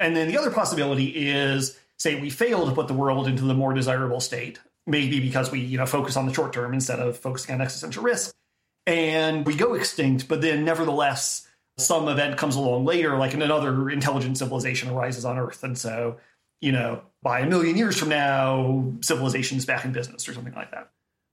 And 0.00 0.16
then 0.16 0.26
the 0.26 0.36
other 0.36 0.50
possibility 0.50 1.28
is 1.28 1.78
say 1.98 2.20
we 2.20 2.30
fail 2.30 2.66
to 2.66 2.72
put 2.72 2.88
the 2.88 2.94
world 2.94 3.26
into 3.28 3.44
the 3.44 3.54
more 3.54 3.72
desirable 3.72 4.20
state, 4.20 4.60
maybe 4.86 5.20
because 5.20 5.50
we, 5.50 5.60
you 5.60 5.78
know, 5.78 5.86
focus 5.86 6.16
on 6.16 6.26
the 6.26 6.34
short 6.34 6.52
term 6.52 6.74
instead 6.74 6.98
of 6.98 7.16
focusing 7.16 7.54
on 7.54 7.60
existential 7.60 8.02
risk, 8.02 8.34
and 8.86 9.46
we 9.46 9.54
go 9.54 9.74
extinct, 9.74 10.28
but 10.28 10.40
then 10.40 10.64
nevertheless 10.64 11.48
some 11.76 12.08
event 12.08 12.36
comes 12.36 12.56
along 12.56 12.84
later, 12.84 13.16
like 13.16 13.34
another 13.34 13.90
intelligent 13.90 14.38
civilization 14.38 14.90
arises 14.90 15.24
on 15.24 15.38
Earth, 15.38 15.64
and 15.64 15.76
so 15.76 16.18
you 16.64 16.72
know, 16.72 17.02
by 17.22 17.40
a 17.40 17.46
million 17.46 17.76
years 17.76 17.94
from 17.94 18.08
now, 18.08 18.90
civilization's 19.02 19.66
back 19.66 19.84
in 19.84 19.92
business 19.92 20.26
or 20.26 20.32
something 20.32 20.54
like 20.54 20.70
that. 20.70 20.88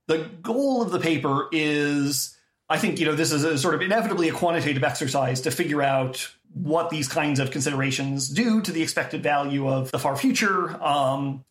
The 0.10 0.30
goal 0.42 0.82
of 0.82 0.92
the 0.92 1.00
paper 1.00 1.48
is, 1.54 2.38
I 2.68 2.78
think, 2.78 3.00
you 3.00 3.06
know, 3.06 3.16
this 3.16 3.32
is 3.32 3.46
a 3.46 3.58
sort 3.58 3.74
of 3.74 3.82
inevitably 3.82 4.28
a 4.28 4.34
quantitative 4.34 4.84
exercise 4.84 5.40
to 5.42 5.52
figure 5.52 5.82
out 5.82 6.30
what 6.54 6.90
these 6.90 7.08
kinds 7.08 7.40
of 7.40 7.52
considerations 7.52 8.28
do 8.30 8.62
to 8.62 8.72
the 8.72 8.82
expected 8.82 9.24
value 9.24 9.68
of 9.68 9.92
the 9.92 10.00
far 10.00 10.16
future. 10.16 10.82
Um, 10.84 11.46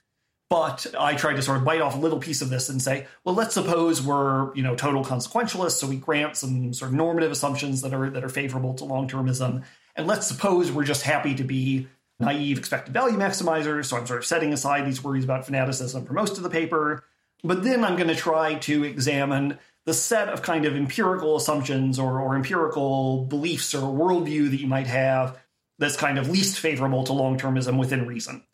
but 0.50 0.84
I 0.98 1.14
tried 1.14 1.36
to 1.36 1.42
sort 1.42 1.58
of 1.58 1.64
bite 1.64 1.80
off 1.80 1.94
a 1.94 1.98
little 1.98 2.18
piece 2.18 2.42
of 2.42 2.50
this 2.50 2.68
and 2.68 2.82
say, 2.82 3.06
well, 3.24 3.36
let's 3.36 3.54
suppose 3.54 4.02
we're 4.02 4.54
you 4.54 4.62
know 4.62 4.74
total 4.74 5.04
consequentialists, 5.04 5.78
so 5.78 5.86
we 5.86 5.96
grant 5.96 6.36
some 6.36 6.74
sort 6.74 6.90
of 6.90 6.96
normative 6.96 7.30
assumptions 7.30 7.82
that 7.82 7.94
are 7.94 8.10
that 8.10 8.24
are 8.24 8.28
favorable 8.28 8.74
to 8.74 8.84
long 8.84 9.08
termism, 9.08 9.62
and 9.94 10.06
let's 10.06 10.26
suppose 10.26 10.72
we're 10.72 10.84
just 10.84 11.02
happy 11.02 11.36
to 11.36 11.44
be 11.44 11.86
naive 12.18 12.58
expected 12.58 12.92
value 12.92 13.16
maximizers. 13.16 13.86
So 13.86 13.96
I'm 13.96 14.06
sort 14.06 14.18
of 14.18 14.26
setting 14.26 14.52
aside 14.52 14.86
these 14.86 15.02
worries 15.02 15.24
about 15.24 15.46
fanaticism 15.46 16.04
for 16.04 16.12
most 16.12 16.36
of 16.36 16.42
the 16.42 16.50
paper, 16.50 17.04
but 17.44 17.62
then 17.62 17.84
I'm 17.84 17.96
going 17.96 18.08
to 18.08 18.16
try 18.16 18.56
to 18.56 18.84
examine 18.84 19.56
the 19.90 19.94
set 19.94 20.28
of 20.28 20.40
kind 20.40 20.66
of 20.66 20.76
empirical 20.76 21.34
assumptions 21.34 21.98
or, 21.98 22.20
or 22.20 22.36
empirical 22.36 23.24
beliefs 23.24 23.74
or 23.74 23.80
worldview 23.80 24.48
that 24.48 24.60
you 24.60 24.68
might 24.68 24.86
have 24.86 25.36
that's 25.80 25.96
kind 25.96 26.16
of 26.16 26.30
least 26.30 26.60
favorable 26.60 27.02
to 27.02 27.12
long 27.12 27.36
termism 27.36 27.76
within 27.76 28.06
reason. 28.06 28.44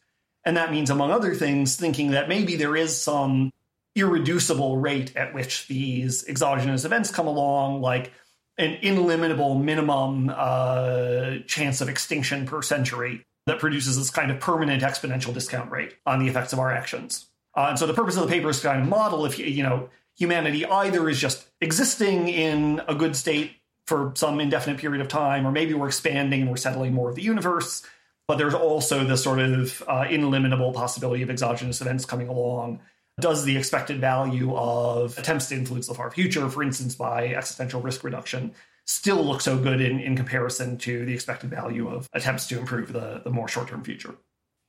And 0.47 0.57
that 0.57 0.71
means, 0.71 0.89
among 0.89 1.11
other 1.11 1.35
things, 1.35 1.77
thinking 1.77 2.13
that 2.13 2.31
maybe 2.31 2.57
there 2.57 2.75
is 2.75 2.99
some 2.99 3.53
irreducible 3.95 4.79
rate 4.79 5.15
at 5.15 5.35
which 5.35 5.69
these 5.69 6.27
exogenous 6.27 6.87
events 6.87 7.11
come 7.11 7.27
along, 7.27 7.83
like 7.83 8.13
an 8.57 8.79
illimitable 8.81 9.57
minimum 9.57 10.33
uh, 10.35 11.41
chance 11.47 11.83
of 11.83 11.91
extinction 11.91 12.47
per 12.47 12.63
century 12.63 13.27
that 13.45 13.59
produces 13.59 13.99
this 13.99 14.09
kind 14.09 14.31
of 14.31 14.41
permanent 14.41 14.83
exponential 14.83 15.35
discount 15.35 15.71
rate 15.71 15.97
on 16.07 16.19
the 16.19 16.29
effects 16.29 16.55
of 16.55 16.59
our 16.59 16.73
actions. 16.73 17.27
Uh, 17.55 17.67
and 17.69 17.79
so 17.79 17.87
the 17.87 17.93
purpose 17.93 18.17
of 18.17 18.23
the 18.23 18.33
paper 18.35 18.49
is 18.49 18.63
to 18.63 18.69
kind 18.69 18.81
of 18.81 18.89
model 18.89 19.27
if 19.27 19.39
you, 19.39 19.45
you 19.45 19.63
know 19.63 19.91
humanity 20.17 20.65
either 20.65 21.09
is 21.09 21.21
just 21.21 21.47
existing 21.61 22.29
in 22.29 22.81
a 22.89 22.95
good 22.95 23.15
state 23.17 23.53
for 23.87 24.13
some 24.17 24.41
indefinite 24.41 24.79
period 24.79 25.01
of 25.01 25.09
time, 25.09 25.47
or 25.47 25.53
maybe 25.53 25.75
we're 25.75 25.87
expanding 25.87 26.43
and 26.43 26.51
we're 26.51 26.57
settling 26.57 26.93
more 26.93 27.09
of 27.09 27.15
the 27.15 27.23
universe. 27.23 27.83
But 28.27 28.39
there's 28.39 28.55
also 28.55 29.05
the 29.05 29.17
sort 29.17 29.39
of 29.39 29.83
uh, 29.87 30.07
illimitable 30.11 30.73
possibility 30.73 31.23
of 31.23 31.31
exogenous 31.31 31.81
events 31.81 32.05
coming 32.05 32.29
along. 32.29 32.81
Does 33.21 33.45
the 33.45 33.57
expected 33.57 34.01
value 34.01 34.55
of 34.55 35.17
attempts 35.17 35.49
to 35.49 35.55
influence 35.55 35.87
the 35.87 35.95
far 35.95 36.11
future, 36.11 36.49
for 36.49 36.63
instance, 36.63 36.97
by 36.97 37.29
existential 37.29 37.81
risk 37.81 38.03
reduction, 38.03 38.53
still 38.87 39.25
look 39.25 39.41
so 39.41 39.57
good 39.57 39.81
in, 39.81 40.01
in 40.01 40.17
comparison 40.17 40.77
to 40.79 41.05
the 41.07 41.15
expected 41.15 41.51
value 41.51 41.89
of 41.89 42.09
attempts 42.13 42.47
to 42.49 42.59
improve 42.59 42.93
the, 42.93 43.21
the 43.23 43.31
more 43.31 43.49
short 43.49 43.69
term 43.69 43.85
future? 43.85 44.17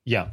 Yeah. 0.06 0.30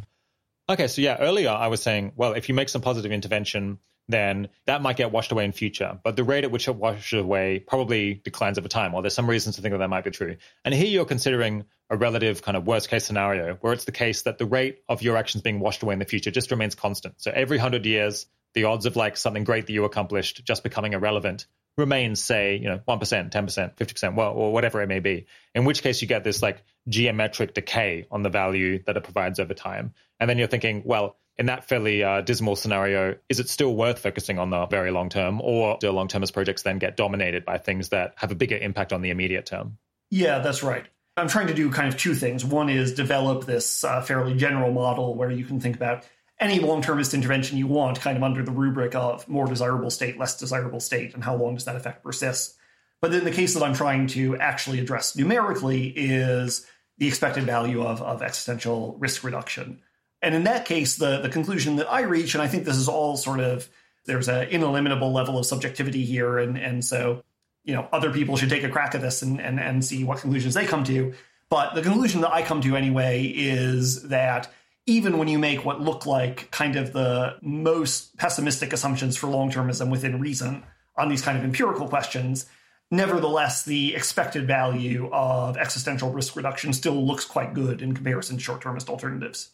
Okay, 0.68 0.86
so 0.86 1.00
yeah, 1.00 1.16
earlier 1.18 1.50
I 1.50 1.68
was 1.68 1.82
saying, 1.82 2.12
well, 2.16 2.34
if 2.34 2.48
you 2.48 2.54
make 2.54 2.68
some 2.68 2.82
positive 2.82 3.10
intervention, 3.10 3.78
then 4.08 4.48
that 4.66 4.82
might 4.82 4.96
get 4.96 5.10
washed 5.10 5.32
away 5.32 5.44
in 5.44 5.52
future. 5.52 5.98
But 6.02 6.16
the 6.16 6.24
rate 6.24 6.44
at 6.44 6.50
which 6.50 6.68
it 6.68 6.76
washes 6.76 7.18
away 7.18 7.58
probably 7.60 8.14
declines 8.14 8.58
over 8.58 8.68
time, 8.68 8.94
or 8.94 9.02
there's 9.02 9.14
some 9.14 9.28
reasons 9.28 9.56
to 9.56 9.62
think 9.62 9.72
that 9.72 9.78
that 9.78 9.88
might 9.88 10.04
be 10.04 10.10
true. 10.10 10.36
And 10.64 10.74
here 10.74 10.86
you're 10.86 11.04
considering 11.04 11.64
a 11.90 11.96
relative 11.96 12.42
kind 12.42 12.56
of 12.56 12.66
worst 12.66 12.88
case 12.88 13.04
scenario 13.04 13.54
where 13.60 13.72
it's 13.72 13.84
the 13.84 13.92
case 13.92 14.22
that 14.22 14.38
the 14.38 14.46
rate 14.46 14.78
of 14.88 15.02
your 15.02 15.16
actions 15.16 15.42
being 15.42 15.60
washed 15.60 15.82
away 15.82 15.92
in 15.92 15.98
the 15.98 16.04
future 16.04 16.30
just 16.30 16.50
remains 16.50 16.74
constant. 16.74 17.20
So 17.20 17.30
every 17.34 17.58
hundred 17.58 17.86
years, 17.86 18.26
the 18.54 18.64
odds 18.64 18.86
of 18.86 18.96
like 18.96 19.16
something 19.16 19.44
great 19.44 19.66
that 19.66 19.72
you 19.72 19.84
accomplished 19.84 20.44
just 20.44 20.62
becoming 20.62 20.92
irrelevant 20.92 21.46
remains, 21.76 22.22
say, 22.22 22.56
you 22.56 22.68
know, 22.68 22.78
1%, 22.86 23.30
10%, 23.30 23.76
50%, 23.76 24.14
well, 24.14 24.32
or 24.32 24.52
whatever 24.52 24.80
it 24.80 24.86
may 24.86 25.00
be. 25.00 25.26
In 25.54 25.64
which 25.64 25.82
case 25.82 26.00
you 26.02 26.08
get 26.08 26.22
this 26.22 26.40
like 26.40 26.62
geometric 26.88 27.54
decay 27.54 28.06
on 28.10 28.22
the 28.22 28.30
value 28.30 28.82
that 28.84 28.96
it 28.96 29.02
provides 29.02 29.40
over 29.40 29.54
time. 29.54 29.92
And 30.20 30.30
then 30.30 30.38
you're 30.38 30.46
thinking, 30.46 30.82
well, 30.84 31.16
in 31.36 31.46
that 31.46 31.64
fairly 31.64 32.04
uh, 32.04 32.20
dismal 32.20 32.56
scenario, 32.56 33.16
is 33.28 33.40
it 33.40 33.48
still 33.48 33.74
worth 33.74 33.98
focusing 33.98 34.38
on 34.38 34.50
the 34.50 34.66
very 34.66 34.90
long 34.90 35.08
term, 35.08 35.40
or 35.42 35.76
do 35.80 35.90
long 35.90 36.08
termist 36.08 36.32
projects 36.32 36.62
then 36.62 36.78
get 36.78 36.96
dominated 36.96 37.44
by 37.44 37.58
things 37.58 37.88
that 37.88 38.14
have 38.16 38.30
a 38.30 38.34
bigger 38.34 38.56
impact 38.56 38.92
on 38.92 39.02
the 39.02 39.10
immediate 39.10 39.46
term? 39.46 39.78
Yeah, 40.10 40.38
that's 40.38 40.62
right. 40.62 40.86
I'm 41.16 41.28
trying 41.28 41.46
to 41.46 41.54
do 41.54 41.70
kind 41.70 41.88
of 41.88 41.98
two 41.98 42.14
things. 42.14 42.44
One 42.44 42.68
is 42.68 42.92
develop 42.92 43.46
this 43.46 43.84
uh, 43.84 44.02
fairly 44.02 44.34
general 44.34 44.72
model 44.72 45.14
where 45.14 45.30
you 45.30 45.44
can 45.44 45.60
think 45.60 45.76
about 45.76 46.04
any 46.40 46.58
long 46.58 46.82
termist 46.82 47.14
intervention 47.14 47.58
you 47.58 47.66
want, 47.66 48.00
kind 48.00 48.16
of 48.16 48.22
under 48.22 48.42
the 48.42 48.50
rubric 48.50 48.94
of 48.94 49.28
more 49.28 49.46
desirable 49.46 49.90
state, 49.90 50.18
less 50.18 50.36
desirable 50.38 50.80
state, 50.80 51.14
and 51.14 51.22
how 51.22 51.36
long 51.36 51.54
does 51.54 51.64
that 51.64 51.76
effect 51.76 52.02
persist. 52.02 52.56
But 53.00 53.12
then 53.12 53.24
the 53.24 53.30
case 53.30 53.54
that 53.54 53.62
I'm 53.62 53.74
trying 53.74 54.06
to 54.08 54.36
actually 54.38 54.80
address 54.80 55.14
numerically 55.14 55.88
is 55.88 56.66
the 56.98 57.06
expected 57.06 57.44
value 57.44 57.82
of, 57.82 58.00
of 58.02 58.22
existential 58.22 58.96
risk 58.98 59.22
reduction. 59.24 59.80
And 60.24 60.34
in 60.34 60.44
that 60.44 60.64
case, 60.64 60.96
the, 60.96 61.20
the 61.20 61.28
conclusion 61.28 61.76
that 61.76 61.92
I 61.92 62.00
reach, 62.00 62.34
and 62.34 62.42
I 62.42 62.48
think 62.48 62.64
this 62.64 62.78
is 62.78 62.88
all 62.88 63.18
sort 63.18 63.40
of 63.40 63.68
there's 64.06 64.28
an 64.28 64.48
ineliminable 64.48 65.12
level 65.12 65.38
of 65.38 65.44
subjectivity 65.44 66.04
here, 66.04 66.38
and 66.38 66.56
and 66.56 66.82
so 66.82 67.22
you 67.62 67.74
know 67.74 67.86
other 67.92 68.10
people 68.10 68.36
should 68.36 68.48
take 68.48 68.64
a 68.64 68.70
crack 68.70 68.94
at 68.94 69.02
this 69.02 69.20
and 69.20 69.38
and, 69.38 69.60
and 69.60 69.84
see 69.84 70.02
what 70.02 70.20
conclusions 70.20 70.54
they 70.54 70.64
come 70.64 70.82
to. 70.84 71.12
But 71.50 71.74
the 71.74 71.82
conclusion 71.82 72.22
that 72.22 72.32
I 72.32 72.40
come 72.40 72.62
to 72.62 72.74
anyway 72.74 73.24
is 73.24 74.08
that 74.08 74.50
even 74.86 75.18
when 75.18 75.28
you 75.28 75.38
make 75.38 75.62
what 75.62 75.82
look 75.82 76.06
like 76.06 76.50
kind 76.50 76.76
of 76.76 76.94
the 76.94 77.36
most 77.42 78.16
pessimistic 78.16 78.72
assumptions 78.72 79.18
for 79.18 79.26
long 79.26 79.50
termism 79.50 79.90
within 79.90 80.20
reason 80.20 80.62
on 80.96 81.10
these 81.10 81.20
kind 81.20 81.36
of 81.36 81.44
empirical 81.44 81.86
questions, 81.86 82.46
nevertheless, 82.90 83.64
the 83.64 83.94
expected 83.94 84.46
value 84.46 85.10
of 85.12 85.58
existential 85.58 86.10
risk 86.10 86.34
reduction 86.34 86.72
still 86.72 87.06
looks 87.06 87.26
quite 87.26 87.52
good 87.52 87.82
in 87.82 87.94
comparison 87.94 88.38
to 88.38 88.42
short 88.42 88.62
termist 88.62 88.88
alternatives. 88.88 89.50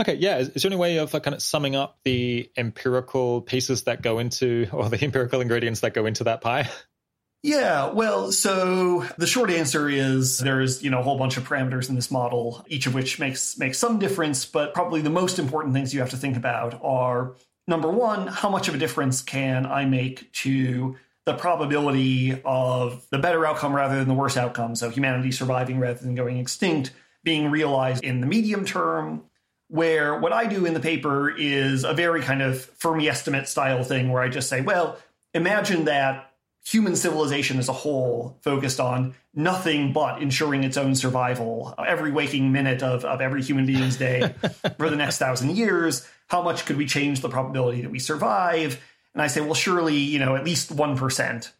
Okay, 0.00 0.14
yeah. 0.14 0.38
Is, 0.38 0.48
is, 0.50 0.62
there 0.62 0.70
any 0.70 0.80
way 0.80 0.98
of 0.98 1.12
kind 1.12 1.34
of 1.34 1.42
summing 1.42 1.76
up 1.76 1.98
the 2.04 2.50
empirical 2.56 3.42
pieces 3.42 3.84
that 3.84 4.02
go 4.02 4.18
into, 4.18 4.66
or 4.72 4.88
the 4.88 4.98
empirical 5.04 5.40
ingredients 5.40 5.80
that 5.80 5.94
go 5.94 6.06
into 6.06 6.24
that 6.24 6.40
pie? 6.40 6.68
Yeah, 7.44 7.90
well, 7.90 8.30
so 8.30 9.04
the 9.18 9.26
short 9.26 9.50
answer 9.50 9.88
is 9.88 10.38
there's, 10.38 10.82
you 10.82 10.90
know, 10.90 11.00
a 11.00 11.02
whole 11.02 11.18
bunch 11.18 11.36
of 11.36 11.48
parameters 11.48 11.88
in 11.88 11.96
this 11.96 12.08
model, 12.08 12.64
each 12.68 12.86
of 12.86 12.94
which 12.94 13.18
makes 13.18 13.58
makes 13.58 13.78
some 13.78 13.98
difference, 13.98 14.44
but 14.44 14.74
probably 14.74 15.00
the 15.00 15.10
most 15.10 15.40
important 15.40 15.74
things 15.74 15.92
you 15.92 16.00
have 16.00 16.10
to 16.10 16.16
think 16.16 16.36
about 16.36 16.80
are 16.84 17.34
number 17.66 17.90
1, 17.90 18.28
how 18.28 18.48
much 18.48 18.68
of 18.68 18.76
a 18.76 18.78
difference 18.78 19.22
can 19.22 19.66
I 19.66 19.86
make 19.86 20.30
to 20.32 20.96
the 21.26 21.34
probability 21.34 22.40
of 22.44 23.04
the 23.10 23.18
better 23.18 23.44
outcome 23.44 23.74
rather 23.74 23.96
than 23.96 24.08
the 24.08 24.14
worse 24.14 24.36
outcome, 24.36 24.76
so 24.76 24.90
humanity 24.90 25.32
surviving 25.32 25.80
rather 25.80 25.98
than 25.98 26.14
going 26.14 26.38
extinct, 26.38 26.92
being 27.24 27.50
realized 27.50 28.04
in 28.04 28.20
the 28.20 28.26
medium 28.26 28.64
term, 28.64 29.24
where 29.72 30.14
what 30.18 30.34
I 30.34 30.44
do 30.44 30.66
in 30.66 30.74
the 30.74 30.80
paper 30.80 31.30
is 31.30 31.84
a 31.84 31.94
very 31.94 32.20
kind 32.20 32.42
of 32.42 32.62
Fermi 32.62 33.08
estimate 33.08 33.48
style 33.48 33.82
thing 33.82 34.12
where 34.12 34.22
I 34.22 34.28
just 34.28 34.50
say, 34.50 34.60
well, 34.60 34.98
imagine 35.32 35.86
that 35.86 36.30
human 36.62 36.94
civilization 36.94 37.58
as 37.58 37.70
a 37.70 37.72
whole 37.72 38.36
focused 38.42 38.80
on 38.80 39.14
nothing 39.32 39.94
but 39.94 40.20
ensuring 40.20 40.62
its 40.62 40.76
own 40.76 40.94
survival 40.94 41.74
every 41.88 42.12
waking 42.12 42.52
minute 42.52 42.82
of, 42.82 43.06
of 43.06 43.22
every 43.22 43.42
human 43.42 43.64
being's 43.64 43.96
day 43.96 44.20
for 44.76 44.90
the 44.90 44.96
next 44.96 45.16
thousand 45.16 45.56
years. 45.56 46.06
How 46.26 46.42
much 46.42 46.66
could 46.66 46.76
we 46.76 46.84
change 46.84 47.22
the 47.22 47.30
probability 47.30 47.80
that 47.80 47.90
we 47.90 47.98
survive? 47.98 48.78
And 49.14 49.22
I 49.22 49.28
say, 49.28 49.40
well, 49.40 49.54
surely, 49.54 49.96
you 49.96 50.18
know, 50.18 50.36
at 50.36 50.44
least 50.44 50.76
1%. 50.76 51.50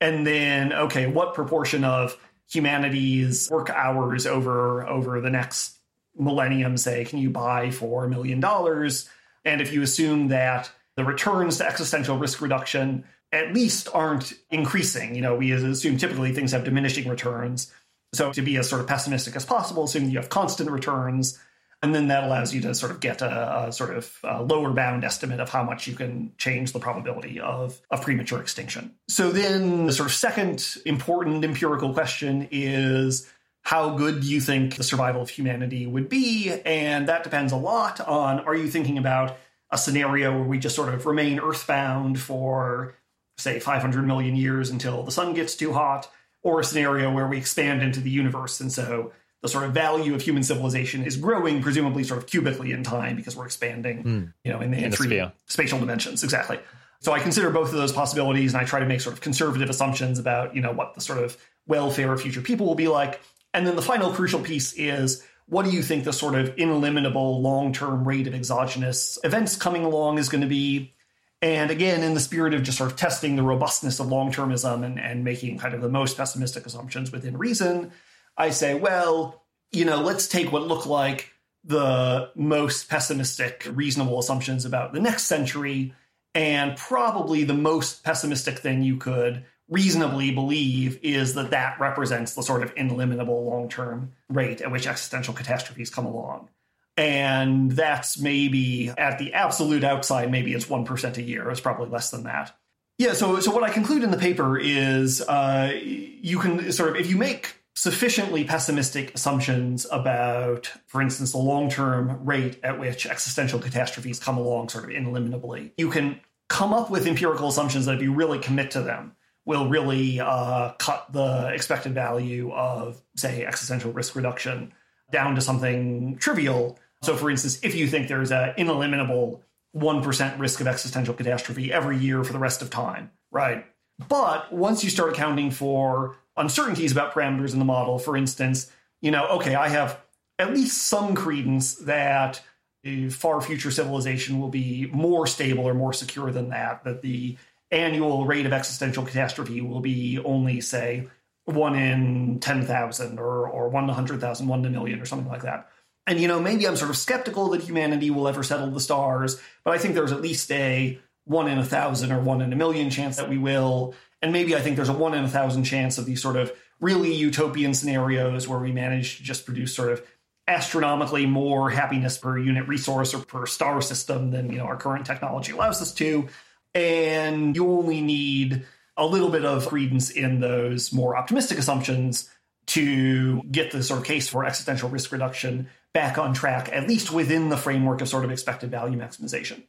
And 0.00 0.26
then, 0.26 0.72
okay, 0.72 1.06
what 1.06 1.34
proportion 1.34 1.84
of 1.84 2.18
humanity's 2.50 3.48
work 3.48 3.70
hours 3.70 4.26
over 4.26 4.84
over 4.88 5.20
the 5.20 5.30
next 5.30 5.76
millennium, 6.16 6.76
say, 6.76 7.04
can 7.04 7.18
you 7.18 7.30
buy 7.30 7.70
for 7.70 8.04
a 8.04 8.08
million 8.08 8.40
dollars? 8.40 9.08
And 9.44 9.60
if 9.60 9.72
you 9.72 9.82
assume 9.82 10.28
that 10.28 10.70
the 10.96 11.04
returns 11.04 11.58
to 11.58 11.66
existential 11.66 12.18
risk 12.18 12.40
reduction 12.40 13.04
at 13.32 13.54
least 13.54 13.88
aren't 13.94 14.32
increasing. 14.50 15.14
You 15.14 15.22
know, 15.22 15.36
we 15.36 15.52
assume 15.52 15.96
typically 15.96 16.32
things 16.32 16.52
have 16.52 16.64
diminishing 16.64 17.08
returns. 17.08 17.72
So 18.12 18.32
to 18.32 18.42
be 18.42 18.56
as 18.56 18.68
sort 18.68 18.80
of 18.80 18.88
pessimistic 18.88 19.36
as 19.36 19.44
possible, 19.44 19.84
assume 19.84 20.10
you 20.10 20.18
have 20.18 20.28
constant 20.28 20.70
returns, 20.70 21.38
and 21.82 21.94
then 21.94 22.08
that 22.08 22.24
allows 22.24 22.52
you 22.52 22.60
to 22.62 22.74
sort 22.74 22.90
of 22.90 23.00
get 23.00 23.22
a, 23.22 23.68
a 23.68 23.72
sort 23.72 23.96
of 23.96 24.18
a 24.24 24.42
lower 24.42 24.72
bound 24.72 25.04
estimate 25.04 25.38
of 25.38 25.48
how 25.48 25.62
much 25.62 25.86
you 25.86 25.94
can 25.94 26.32
change 26.36 26.72
the 26.72 26.80
probability 26.80 27.38
of, 27.40 27.80
of 27.90 28.02
premature 28.02 28.40
extinction. 28.40 28.94
So 29.08 29.30
then 29.30 29.86
the 29.86 29.92
sort 29.92 30.08
of 30.08 30.14
second 30.14 30.76
important 30.84 31.44
empirical 31.44 31.94
question 31.94 32.48
is 32.50 33.30
how 33.62 33.90
good 33.90 34.22
do 34.22 34.26
you 34.26 34.40
think 34.40 34.76
the 34.76 34.82
survival 34.82 35.22
of 35.22 35.30
humanity 35.30 35.86
would 35.86 36.08
be? 36.08 36.50
And 36.64 37.08
that 37.08 37.24
depends 37.24 37.52
a 37.52 37.56
lot 37.56 38.00
on 38.00 38.40
are 38.40 38.54
you 38.54 38.68
thinking 38.68 38.98
about 38.98 39.36
a 39.70 39.78
scenario 39.78 40.32
where 40.32 40.46
we 40.46 40.58
just 40.58 40.74
sort 40.74 40.92
of 40.92 41.06
remain 41.06 41.38
earthbound 41.38 42.18
for 42.18 42.94
say 43.38 43.58
500 43.58 44.06
million 44.06 44.36
years 44.36 44.70
until 44.70 45.02
the 45.02 45.12
sun 45.12 45.34
gets 45.34 45.54
too 45.54 45.72
hot, 45.72 46.10
or 46.42 46.60
a 46.60 46.64
scenario 46.64 47.12
where 47.12 47.26
we 47.26 47.36
expand 47.36 47.82
into 47.82 48.00
the 48.00 48.10
universe. 48.10 48.60
And 48.60 48.72
so 48.72 49.12
the 49.42 49.48
sort 49.48 49.64
of 49.64 49.72
value 49.72 50.14
of 50.14 50.22
human 50.22 50.42
civilization 50.42 51.04
is 51.04 51.16
growing, 51.16 51.62
presumably 51.62 52.04
sort 52.04 52.22
of 52.22 52.26
cubically 52.26 52.72
in 52.72 52.82
time 52.82 53.16
because 53.16 53.36
we're 53.36 53.46
expanding, 53.46 54.04
mm. 54.04 54.32
you 54.44 54.52
know, 54.52 54.60
in 54.60 54.70
the, 54.70 54.84
in 54.84 54.92
three 54.92 55.24
spatial 55.46 55.78
dimensions. 55.78 56.22
Exactly. 56.22 56.58
So 57.00 57.12
I 57.12 57.20
consider 57.20 57.50
both 57.50 57.68
of 57.68 57.78
those 57.78 57.92
possibilities 57.92 58.52
and 58.52 58.60
I 58.60 58.66
try 58.66 58.80
to 58.80 58.86
make 58.86 59.00
sort 59.00 59.14
of 59.14 59.22
conservative 59.22 59.70
assumptions 59.70 60.18
about, 60.18 60.54
you 60.54 60.60
know, 60.60 60.72
what 60.72 60.94
the 60.94 61.00
sort 61.00 61.22
of 61.22 61.36
welfare 61.66 62.12
of 62.12 62.20
future 62.20 62.42
people 62.42 62.66
will 62.66 62.74
be 62.74 62.88
like. 62.88 63.20
And 63.52 63.66
then 63.66 63.76
the 63.76 63.82
final 63.82 64.12
crucial 64.12 64.40
piece 64.40 64.72
is 64.74 65.24
what 65.46 65.64
do 65.64 65.72
you 65.72 65.82
think 65.82 66.04
the 66.04 66.12
sort 66.12 66.36
of 66.36 66.54
ineliminable 66.56 67.42
long 67.42 67.72
term 67.72 68.06
rate 68.06 68.26
of 68.26 68.34
exogenous 68.34 69.18
events 69.24 69.56
coming 69.56 69.84
along 69.84 70.18
is 70.18 70.28
going 70.28 70.42
to 70.42 70.46
be? 70.46 70.94
And 71.42 71.70
again, 71.70 72.02
in 72.02 72.14
the 72.14 72.20
spirit 72.20 72.54
of 72.54 72.62
just 72.62 72.78
sort 72.78 72.90
of 72.90 72.96
testing 72.96 73.34
the 73.34 73.42
robustness 73.42 73.98
of 73.98 74.08
long 74.08 74.30
termism 74.30 74.84
and, 74.84 75.00
and 75.00 75.24
making 75.24 75.58
kind 75.58 75.74
of 75.74 75.80
the 75.80 75.88
most 75.88 76.16
pessimistic 76.16 76.66
assumptions 76.66 77.10
within 77.10 77.38
reason, 77.38 77.92
I 78.36 78.50
say, 78.50 78.74
well, 78.74 79.42
you 79.72 79.84
know, 79.84 80.02
let's 80.02 80.28
take 80.28 80.52
what 80.52 80.68
look 80.68 80.86
like 80.86 81.32
the 81.64 82.30
most 82.34 82.88
pessimistic, 82.88 83.66
reasonable 83.72 84.18
assumptions 84.18 84.64
about 84.64 84.92
the 84.92 85.00
next 85.00 85.24
century, 85.24 85.94
and 86.34 86.76
probably 86.76 87.44
the 87.44 87.54
most 87.54 88.04
pessimistic 88.04 88.58
thing 88.58 88.82
you 88.82 88.96
could 88.96 89.44
reasonably 89.70 90.32
believe 90.32 90.98
is 91.02 91.34
that 91.34 91.52
that 91.52 91.80
represents 91.80 92.34
the 92.34 92.42
sort 92.42 92.62
of 92.62 92.72
ineliminable 92.76 93.44
long 93.44 93.68
term 93.68 94.12
rate 94.28 94.60
at 94.60 94.70
which 94.70 94.86
existential 94.86 95.32
catastrophes 95.32 95.90
come 95.90 96.04
along. 96.04 96.48
And 96.96 97.70
that's 97.70 98.20
maybe 98.20 98.92
at 98.98 99.18
the 99.18 99.32
absolute 99.32 99.84
outside 99.84 100.30
maybe 100.30 100.52
it's 100.52 100.66
1% 100.66 101.16
a 101.16 101.22
year. 101.22 101.48
It's 101.50 101.60
probably 101.60 101.88
less 101.88 102.10
than 102.10 102.24
that. 102.24 102.54
Yeah 102.98 103.14
so 103.14 103.40
so 103.40 103.50
what 103.50 103.64
i 103.64 103.70
conclude 103.70 104.02
in 104.02 104.10
the 104.10 104.18
paper 104.18 104.58
is 104.58 105.22
uh, 105.22 105.72
you 105.74 106.38
can 106.38 106.70
sort 106.70 106.90
of 106.90 106.96
if 106.96 107.08
you 107.08 107.16
make 107.16 107.56
sufficiently 107.74 108.44
pessimistic 108.44 109.14
assumptions 109.14 109.86
about 109.90 110.70
for 110.86 111.00
instance 111.00 111.32
the 111.32 111.38
long-term 111.38 112.26
rate 112.26 112.60
at 112.62 112.78
which 112.78 113.06
existential 113.06 113.58
catastrophes 113.58 114.18
come 114.18 114.36
along 114.36 114.68
sort 114.68 114.84
of 114.84 114.90
ineliminably 114.90 115.72
you 115.78 115.88
can 115.88 116.20
come 116.50 116.74
up 116.74 116.90
with 116.90 117.06
empirical 117.06 117.48
assumptions 117.48 117.86
that 117.86 117.94
if 117.94 118.02
you 118.02 118.12
really 118.12 118.38
commit 118.38 118.72
to 118.72 118.82
them 118.82 119.16
will 119.50 119.68
really 119.68 120.20
uh, 120.20 120.72
cut 120.78 121.12
the 121.12 121.50
expected 121.52 121.92
value 121.92 122.50
of 122.52 123.02
say 123.16 123.44
existential 123.44 123.92
risk 123.92 124.16
reduction 124.16 124.72
down 125.12 125.34
to 125.34 125.40
something 125.40 126.16
trivial 126.16 126.78
so, 127.02 127.16
for 127.16 127.30
instance, 127.30 127.60
if 127.62 127.74
you 127.74 127.86
think 127.86 128.08
there's 128.08 128.30
an 128.30 128.54
ineliminable 128.56 129.42
1% 129.74 130.38
risk 130.38 130.60
of 130.60 130.66
existential 130.66 131.14
catastrophe 131.14 131.72
every 131.72 131.96
year 131.96 132.24
for 132.24 132.32
the 132.32 132.38
rest 132.38 132.60
of 132.60 132.70
time, 132.70 133.10
right? 133.30 133.64
But 134.08 134.52
once 134.52 134.84
you 134.84 134.90
start 134.90 135.12
accounting 135.12 135.50
for 135.50 136.16
uncertainties 136.36 136.92
about 136.92 137.14
parameters 137.14 137.52
in 137.52 137.58
the 137.58 137.64
model, 137.64 137.98
for 137.98 138.16
instance, 138.16 138.70
you 139.00 139.10
know, 139.10 139.26
okay, 139.28 139.54
I 139.54 139.68
have 139.68 140.00
at 140.38 140.52
least 140.52 140.82
some 140.88 141.14
credence 141.14 141.74
that 141.76 142.42
a 142.84 143.08
far 143.10 143.40
future 143.40 143.70
civilization 143.70 144.40
will 144.40 144.48
be 144.48 144.88
more 144.92 145.26
stable 145.26 145.64
or 145.68 145.74
more 145.74 145.92
secure 145.92 146.30
than 146.30 146.48
that, 146.50 146.84
that 146.84 147.02
the 147.02 147.36
annual 147.70 148.26
rate 148.26 148.46
of 148.46 148.52
existential 148.52 149.04
catastrophe 149.04 149.60
will 149.60 149.80
be 149.80 150.18
only, 150.18 150.60
say, 150.60 151.08
one 151.44 151.74
in 151.74 152.40
10,000 152.40 153.18
or, 153.18 153.48
or 153.48 153.68
one 153.68 153.84
in 153.84 153.88
100,000, 153.88 154.46
one 154.46 154.60
in 154.60 154.66
a 154.66 154.70
million, 154.70 155.00
or 155.00 155.06
something 155.06 155.28
like 155.28 155.42
that. 155.42 155.68
And, 156.06 156.20
you 156.20 156.28
know, 156.28 156.40
maybe 156.40 156.66
I'm 156.66 156.76
sort 156.76 156.90
of 156.90 156.96
skeptical 156.96 157.50
that 157.50 157.62
humanity 157.62 158.10
will 158.10 158.26
ever 158.26 158.42
settle 158.42 158.70
the 158.70 158.80
stars, 158.80 159.40
but 159.64 159.72
I 159.72 159.78
think 159.78 159.94
there's 159.94 160.12
at 160.12 160.22
least 160.22 160.50
a 160.50 160.98
one 161.24 161.48
in 161.48 161.58
a 161.58 161.64
thousand 161.64 162.12
or 162.12 162.20
one 162.20 162.40
in 162.40 162.52
a 162.52 162.56
million 162.56 162.90
chance 162.90 163.16
that 163.16 163.28
we 163.28 163.38
will. 163.38 163.94
And 164.22 164.32
maybe 164.32 164.56
I 164.56 164.60
think 164.60 164.76
there's 164.76 164.88
a 164.88 164.94
one 164.94 165.14
in 165.14 165.24
a 165.24 165.28
thousand 165.28 165.64
chance 165.64 165.98
of 165.98 166.06
these 166.06 166.20
sort 166.20 166.36
of 166.36 166.52
really 166.80 167.14
utopian 167.14 167.74
scenarios 167.74 168.48
where 168.48 168.58
we 168.58 168.72
manage 168.72 169.18
to 169.18 169.22
just 169.22 169.44
produce 169.44 169.74
sort 169.74 169.92
of 169.92 170.02
astronomically 170.48 171.26
more 171.26 171.70
happiness 171.70 172.18
per 172.18 172.36
unit 172.36 172.66
resource 172.66 173.14
or 173.14 173.20
per 173.20 173.46
star 173.46 173.80
system 173.80 174.30
than, 174.30 174.50
you 174.50 174.58
know, 174.58 174.64
our 174.64 174.76
current 174.76 175.06
technology 175.06 175.52
allows 175.52 175.80
us 175.80 175.92
to. 175.92 176.28
And 176.74 177.56
you 177.56 177.70
only 177.70 178.00
need 178.00 178.64
a 178.96 179.06
little 179.06 179.30
bit 179.30 179.44
of 179.44 179.66
credence 179.66 180.10
in 180.10 180.40
those 180.40 180.92
more 180.92 181.16
optimistic 181.16 181.58
assumptions 181.58 182.30
to 182.66 183.42
get 183.44 183.72
the 183.72 183.82
sort 183.82 184.00
of 184.00 184.06
case 184.06 184.28
for 184.28 184.44
existential 184.44 184.88
risk 184.88 185.10
reduction 185.10 185.68
back 185.92 186.18
on 186.18 186.34
track, 186.34 186.68
at 186.72 186.86
least 186.86 187.10
within 187.10 187.48
the 187.48 187.56
framework 187.56 188.00
of 188.00 188.08
sort 188.08 188.24
of 188.24 188.30
expected 188.30 188.70
value 188.70 188.98
maximization. 188.98 189.62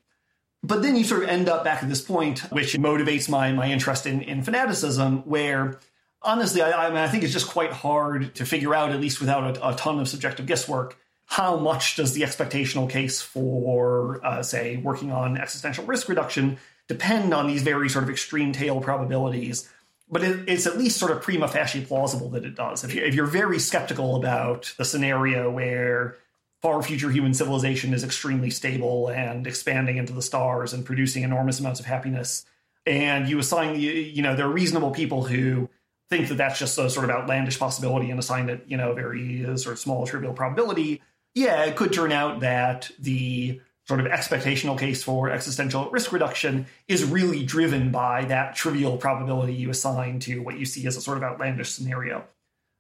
But 0.63 0.83
then 0.83 0.95
you 0.95 1.03
sort 1.03 1.23
of 1.23 1.29
end 1.29 1.49
up 1.49 1.63
back 1.63 1.81
at 1.81 1.89
this 1.89 2.01
point, 2.01 2.39
which 2.51 2.73
motivates 2.73 3.27
my, 3.27 3.51
my 3.51 3.71
interest 3.71 4.05
in, 4.05 4.21
in 4.21 4.43
fanaticism, 4.43 5.23
where 5.27 5.79
honestly, 6.21 6.61
I, 6.61 6.87
I, 6.87 6.89
mean, 6.89 6.99
I 6.99 7.07
think 7.07 7.23
it's 7.23 7.33
just 7.33 7.47
quite 7.47 7.71
hard 7.71 8.35
to 8.35 8.45
figure 8.45 8.75
out, 8.75 8.91
at 8.91 8.99
least 8.99 9.19
without 9.19 9.57
a, 9.57 9.69
a 9.69 9.75
ton 9.75 9.99
of 9.99 10.07
subjective 10.07 10.45
guesswork, 10.45 10.97
how 11.25 11.57
much 11.57 11.95
does 11.95 12.13
the 12.13 12.21
expectational 12.21 12.89
case 12.89 13.21
for, 13.21 14.23
uh, 14.23 14.43
say, 14.43 14.77
working 14.77 15.11
on 15.11 15.37
existential 15.37 15.85
risk 15.85 16.09
reduction 16.09 16.59
depend 16.91 17.33
on 17.33 17.47
these 17.47 17.63
very 17.63 17.89
sort 17.89 18.03
of 18.03 18.09
extreme 18.09 18.51
tail 18.51 18.81
probabilities 18.81 19.69
but 20.11 20.23
it, 20.23 20.47
it's 20.47 20.67
at 20.67 20.77
least 20.77 20.99
sort 20.99 21.11
of 21.11 21.21
prima 21.21 21.47
facie 21.47 21.85
plausible 21.85 22.29
that 22.31 22.43
it 22.43 22.55
does. 22.55 22.83
If, 22.83 22.93
you, 22.93 23.01
if 23.01 23.15
you're 23.15 23.25
very 23.25 23.57
skeptical 23.57 24.17
about 24.17 24.73
the 24.77 24.83
scenario 24.83 25.49
where 25.49 26.17
far 26.61 26.83
future 26.83 27.09
human 27.09 27.33
civilization 27.33 27.93
is 27.93 28.03
extremely 28.03 28.49
stable 28.49 29.07
and 29.07 29.47
expanding 29.47 29.97
into 29.97 30.13
the 30.13 30.21
stars 30.21 30.73
and 30.73 30.85
producing 30.85 31.23
enormous 31.23 31.59
amounts 31.59 31.79
of 31.79 31.85
happiness, 31.85 32.45
and 32.85 33.29
you 33.29 33.39
assign, 33.39 33.73
the, 33.73 33.79
you 33.79 34.21
know, 34.21 34.35
there 34.35 34.47
are 34.47 34.51
reasonable 34.51 34.91
people 34.91 35.23
who 35.23 35.69
think 36.09 36.27
that 36.27 36.35
that's 36.35 36.59
just 36.59 36.77
a 36.77 36.89
sort 36.89 37.05
of 37.05 37.09
outlandish 37.09 37.57
possibility 37.57 38.11
and 38.11 38.19
assign 38.19 38.49
it, 38.49 38.65
you 38.67 38.75
know, 38.75 38.93
very 38.93 39.45
uh, 39.45 39.55
sort 39.55 39.73
of 39.73 39.79
small 39.79 40.05
trivial 40.05 40.33
probability. 40.33 41.01
Yeah, 41.33 41.63
it 41.63 41.77
could 41.77 41.93
turn 41.93 42.11
out 42.11 42.41
that 42.41 42.91
the 42.99 43.61
sort 43.91 43.99
of 43.99 44.07
expectational 44.07 44.79
case 44.79 45.03
for 45.03 45.29
existential 45.29 45.89
risk 45.89 46.13
reduction 46.13 46.65
is 46.87 47.03
really 47.03 47.43
driven 47.43 47.91
by 47.91 48.23
that 48.23 48.55
trivial 48.55 48.95
probability 48.95 49.53
you 49.53 49.69
assign 49.69 50.17
to 50.17 50.39
what 50.39 50.57
you 50.57 50.63
see 50.63 50.87
as 50.87 50.95
a 50.95 51.01
sort 51.01 51.17
of 51.17 51.23
outlandish 51.23 51.71
scenario. 51.71 52.23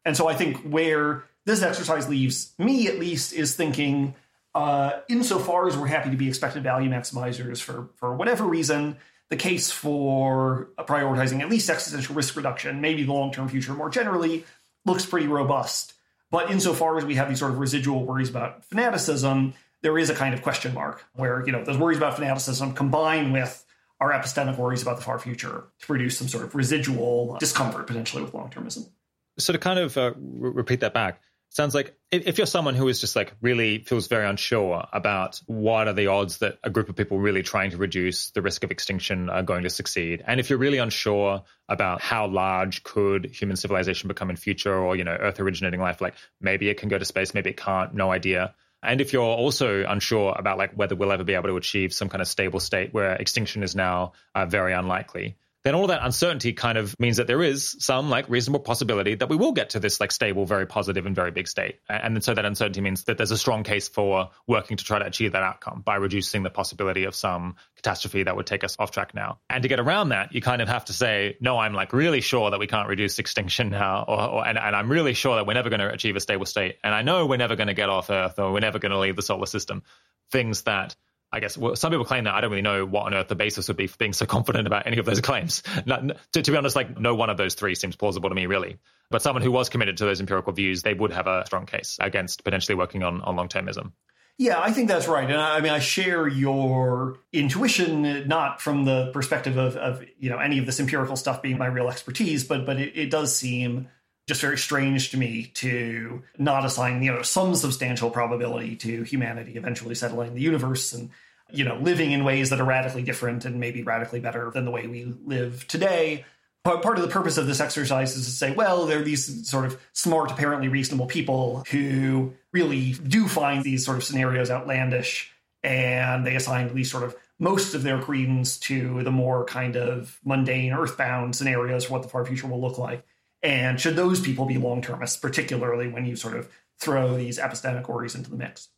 And 0.05 0.15
so 0.15 0.29
I 0.29 0.35
think 0.35 0.61
where 0.61 1.25
this 1.45 1.63
exercise 1.63 2.07
leaves 2.07 2.53
me, 2.57 2.87
at 2.87 2.97
least, 2.97 3.33
is 3.33 3.57
thinking 3.57 4.15
uh, 4.55 5.01
insofar 5.09 5.67
as 5.67 5.75
we're 5.75 5.87
happy 5.87 6.11
to 6.11 6.15
be 6.15 6.29
expected 6.29 6.63
value 6.63 6.89
maximizers 6.89 7.61
for, 7.61 7.89
for 7.95 8.15
whatever 8.15 8.45
reason, 8.45 8.95
the 9.27 9.35
case 9.35 9.69
for 9.69 10.69
prioritizing 10.77 11.41
at 11.41 11.49
least 11.49 11.69
existential 11.69 12.15
risk 12.15 12.37
reduction, 12.37 12.79
maybe 12.79 13.03
the 13.03 13.11
long 13.11 13.33
term 13.33 13.49
future 13.49 13.73
more 13.73 13.89
generally, 13.89 14.45
looks 14.85 15.05
pretty 15.05 15.27
robust. 15.27 15.91
But 16.29 16.51
insofar 16.51 16.97
as 16.97 17.03
we 17.03 17.15
have 17.15 17.27
these 17.27 17.39
sort 17.39 17.51
of 17.51 17.59
residual 17.59 18.05
worries 18.05 18.29
about 18.29 18.63
fanaticism, 18.63 19.55
there 19.83 19.97
is 19.97 20.09
a 20.09 20.15
kind 20.15 20.33
of 20.33 20.41
question 20.41 20.73
mark 20.73 21.05
where, 21.13 21.45
you 21.45 21.51
know, 21.51 21.63
those 21.63 21.77
worries 21.77 21.97
about 21.97 22.15
fanaticism 22.15 22.73
combine 22.73 23.31
with 23.31 23.65
our 23.99 24.11
epistemic 24.11 24.57
worries 24.57 24.81
about 24.81 24.97
the 24.97 25.03
far 25.03 25.19
future 25.19 25.65
to 25.79 25.87
produce 25.87 26.17
some 26.17 26.27
sort 26.27 26.43
of 26.43 26.55
residual 26.55 27.37
discomfort 27.39 27.87
potentially 27.87 28.23
with 28.23 28.33
long 28.33 28.49
termism. 28.49 28.89
So 29.37 29.53
to 29.53 29.59
kind 29.59 29.79
of 29.79 29.97
uh, 29.97 30.13
re- 30.17 30.51
repeat 30.51 30.81
that 30.81 30.93
back, 30.93 31.21
sounds 31.51 31.75
like 31.75 31.93
if 32.11 32.37
you're 32.37 32.47
someone 32.47 32.75
who 32.75 32.87
is 32.87 32.99
just 33.01 33.15
like 33.15 33.33
really 33.41 33.79
feels 33.79 34.07
very 34.07 34.25
unsure 34.25 34.87
about 34.93 35.41
what 35.47 35.87
are 35.87 35.93
the 35.93 36.07
odds 36.07 36.37
that 36.37 36.57
a 36.63 36.69
group 36.69 36.87
of 36.89 36.95
people 36.95 37.19
really 37.19 37.43
trying 37.43 37.71
to 37.71 37.77
reduce 37.77 38.31
the 38.31 38.41
risk 38.41 38.63
of 38.63 38.71
extinction 38.71 39.29
are 39.29 39.43
going 39.43 39.63
to 39.63 39.69
succeed 39.69 40.23
and 40.25 40.39
if 40.39 40.49
you're 40.49 40.59
really 40.59 40.77
unsure 40.77 41.43
about 41.67 42.01
how 42.01 42.25
large 42.25 42.83
could 42.83 43.25
human 43.25 43.57
civilization 43.57 44.07
become 44.07 44.29
in 44.29 44.37
future 44.37 44.73
or 44.73 44.95
you 44.95 45.03
know 45.03 45.11
earth 45.11 45.39
originating 45.41 45.81
life 45.81 45.99
like 45.99 46.13
maybe 46.39 46.69
it 46.69 46.77
can 46.77 46.87
go 46.87 46.97
to 46.97 47.05
space 47.05 47.33
maybe 47.33 47.49
it 47.49 47.57
can't 47.57 47.93
no 47.93 48.11
idea 48.11 48.55
and 48.83 49.01
if 49.01 49.13
you're 49.13 49.23
also 49.23 49.83
unsure 49.87 50.35
about 50.37 50.57
like 50.57 50.73
whether 50.73 50.95
we'll 50.95 51.11
ever 51.11 51.23
be 51.23 51.33
able 51.33 51.49
to 51.49 51.57
achieve 51.57 51.93
some 51.93 52.09
kind 52.09 52.21
of 52.21 52.27
stable 52.27 52.59
state 52.59 52.93
where 52.93 53.13
extinction 53.15 53.63
is 53.63 53.75
now 53.75 54.13
uh, 54.35 54.45
very 54.45 54.73
unlikely 54.73 55.35
then 55.63 55.75
all 55.75 55.83
of 55.83 55.89
that 55.89 56.03
uncertainty 56.03 56.53
kind 56.53 56.77
of 56.77 56.99
means 56.99 57.17
that 57.17 57.27
there 57.27 57.43
is 57.43 57.75
some 57.79 58.09
like 58.09 58.29
reasonable 58.29 58.61
possibility 58.61 59.15
that 59.15 59.29
we 59.29 59.35
will 59.35 59.51
get 59.51 59.71
to 59.71 59.79
this 59.79 59.99
like 59.99 60.11
stable, 60.11 60.45
very 60.45 60.65
positive 60.65 61.05
and 61.05 61.15
very 61.15 61.31
big 61.31 61.47
state. 61.47 61.79
And 61.87 62.23
so 62.23 62.33
that 62.33 62.45
uncertainty 62.45 62.81
means 62.81 63.03
that 63.03 63.17
there's 63.17 63.31
a 63.31 63.37
strong 63.37 63.63
case 63.63 63.87
for 63.87 64.31
working 64.47 64.77
to 64.77 64.83
try 64.83 64.97
to 64.99 65.05
achieve 65.05 65.33
that 65.33 65.43
outcome 65.43 65.81
by 65.85 65.95
reducing 65.95 66.41
the 66.41 66.49
possibility 66.49 67.03
of 67.03 67.13
some 67.13 67.55
catastrophe 67.75 68.23
that 68.23 68.35
would 68.35 68.47
take 68.47 68.63
us 68.63 68.75
off 68.79 68.91
track 68.91 69.13
now. 69.13 69.39
And 69.49 69.61
to 69.61 69.69
get 69.69 69.79
around 69.79 70.09
that, 70.09 70.33
you 70.33 70.41
kind 70.41 70.61
of 70.61 70.67
have 70.67 70.85
to 70.85 70.93
say, 70.93 71.37
no, 71.39 71.57
I'm 71.57 71.73
like 71.73 71.93
really 71.93 72.21
sure 72.21 72.49
that 72.49 72.59
we 72.59 72.67
can't 72.67 72.89
reduce 72.89 73.19
extinction 73.19 73.69
now, 73.69 74.05
or, 74.07 74.19
or 74.19 74.47
and, 74.47 74.57
and 74.57 74.75
I'm 74.75 74.91
really 74.91 75.13
sure 75.13 75.35
that 75.35 75.45
we're 75.45 75.53
never 75.53 75.69
going 75.69 75.79
to 75.81 75.91
achieve 75.91 76.15
a 76.15 76.19
stable 76.19 76.45
state. 76.45 76.77
And 76.83 76.93
I 76.93 77.03
know 77.03 77.27
we're 77.27 77.37
never 77.37 77.55
going 77.55 77.67
to 77.67 77.75
get 77.75 77.89
off 77.89 78.09
Earth 78.09 78.39
or 78.39 78.51
we're 78.51 78.59
never 78.59 78.79
going 78.79 78.91
to 78.91 78.99
leave 78.99 79.15
the 79.15 79.21
solar 79.21 79.45
system. 79.45 79.83
Things 80.31 80.63
that 80.63 80.95
I 81.33 81.39
guess 81.39 81.57
well, 81.57 81.75
some 81.75 81.91
people 81.91 82.05
claim 82.05 82.25
that 82.25 82.33
I 82.33 82.41
don't 82.41 82.49
really 82.49 82.61
know 82.61 82.85
what 82.85 83.05
on 83.05 83.13
earth 83.13 83.29
the 83.29 83.35
basis 83.35 83.67
would 83.69 83.77
be 83.77 83.87
for 83.87 83.97
being 83.97 84.13
so 84.13 84.25
confident 84.25 84.67
about 84.67 84.85
any 84.85 84.97
of 84.97 85.05
those 85.05 85.21
claims. 85.21 85.63
Not, 85.85 86.03
to, 86.33 86.41
to, 86.41 86.51
be 86.51 86.57
honest, 86.57 86.75
like 86.75 86.99
no 86.99 87.15
one 87.15 87.29
of 87.29 87.37
those 87.37 87.53
three 87.53 87.75
seems 87.75 87.95
plausible 87.95 88.29
to 88.29 88.35
me, 88.35 88.45
really. 88.47 88.77
But 89.09 89.21
someone 89.21 89.41
who 89.41 89.51
was 89.51 89.69
committed 89.69 89.97
to 89.97 90.05
those 90.05 90.19
empirical 90.19 90.53
views, 90.53 90.83
they 90.83 90.93
would 90.93 91.11
have 91.11 91.27
a 91.27 91.45
strong 91.45 91.65
case 91.65 91.97
against 91.99 92.43
potentially 92.43 92.75
working 92.75 93.03
on, 93.03 93.21
on 93.21 93.35
long 93.35 93.47
termism. 93.47 93.91
Yeah, 94.37 94.59
I 94.59 94.71
think 94.71 94.87
that's 94.87 95.07
right, 95.07 95.29
and 95.29 95.39
I, 95.39 95.57
I 95.57 95.61
mean 95.61 95.71
I 95.71 95.79
share 95.79 96.27
your 96.27 97.19
intuition, 97.31 98.27
not 98.27 98.59
from 98.59 98.85
the 98.85 99.11
perspective 99.13 99.57
of, 99.57 99.75
of 99.75 100.03
you 100.17 100.29
know 100.29 100.39
any 100.39 100.57
of 100.57 100.65
this 100.65 100.79
empirical 100.79 101.15
stuff 101.15 101.41
being 101.41 101.57
my 101.57 101.67
real 101.67 101.89
expertise, 101.89 102.43
but 102.43 102.65
but 102.65 102.79
it, 102.79 102.97
it 102.97 103.11
does 103.11 103.35
seem 103.35 103.89
just 104.31 104.39
very 104.39 104.57
strange 104.57 105.09
to 105.09 105.17
me 105.17 105.51
to 105.53 106.23
not 106.37 106.63
assign 106.63 107.03
you 107.03 107.11
know 107.11 107.21
some 107.21 107.53
substantial 107.53 108.09
probability 108.09 108.77
to 108.77 109.03
humanity 109.03 109.57
eventually 109.57 109.93
settling 109.93 110.33
the 110.33 110.39
universe 110.39 110.93
and 110.93 111.09
you 111.51 111.65
know 111.65 111.75
living 111.81 112.13
in 112.13 112.23
ways 112.23 112.49
that 112.49 112.61
are 112.61 112.63
radically 112.63 113.03
different 113.03 113.43
and 113.43 113.59
maybe 113.59 113.83
radically 113.83 114.21
better 114.21 114.49
than 114.49 114.63
the 114.63 114.71
way 114.71 114.87
we 114.87 115.03
live 115.25 115.67
today. 115.67 116.23
But 116.63 116.81
part 116.81 116.97
of 116.97 117.03
the 117.03 117.09
purpose 117.09 117.37
of 117.37 117.45
this 117.45 117.59
exercise 117.59 118.15
is 118.15 118.23
to 118.23 118.31
say 118.31 118.53
well 118.53 118.85
there 118.85 118.99
are 118.99 119.03
these 119.03 119.49
sort 119.49 119.65
of 119.65 119.77
smart 119.91 120.31
apparently 120.31 120.69
reasonable 120.69 121.07
people 121.07 121.65
who 121.69 122.33
really 122.53 122.93
do 122.93 123.27
find 123.27 123.65
these 123.65 123.83
sort 123.83 123.97
of 123.97 124.05
scenarios 124.05 124.49
outlandish 124.49 125.29
and 125.61 126.25
they 126.25 126.37
assign 126.37 126.67
at 126.67 126.73
least 126.73 126.91
sort 126.91 127.03
of 127.03 127.17
most 127.37 127.73
of 127.73 127.83
their 127.83 127.99
credence 127.99 128.57
to 128.59 129.03
the 129.03 129.11
more 129.11 129.43
kind 129.43 129.75
of 129.75 130.21
mundane 130.23 130.71
earthbound 130.71 131.35
scenarios 131.35 131.83
for 131.83 131.91
what 131.91 132.03
the 132.03 132.07
far 132.07 132.25
future 132.25 132.47
will 132.47 132.61
look 132.61 132.77
like 132.77 133.03
and 133.43 133.79
should 133.79 133.95
those 133.95 134.19
people 134.19 134.45
be 134.45 134.57
long 134.57 134.81
termists, 134.81 135.17
particularly 135.17 135.87
when 135.87 136.05
you 136.05 136.15
sort 136.15 136.35
of 136.35 136.49
throw 136.79 137.15
these 137.17 137.39
epistemic 137.39 137.87
worries 137.87 138.15
into 138.15 138.29
the 138.29 138.35
mix? 138.35 138.69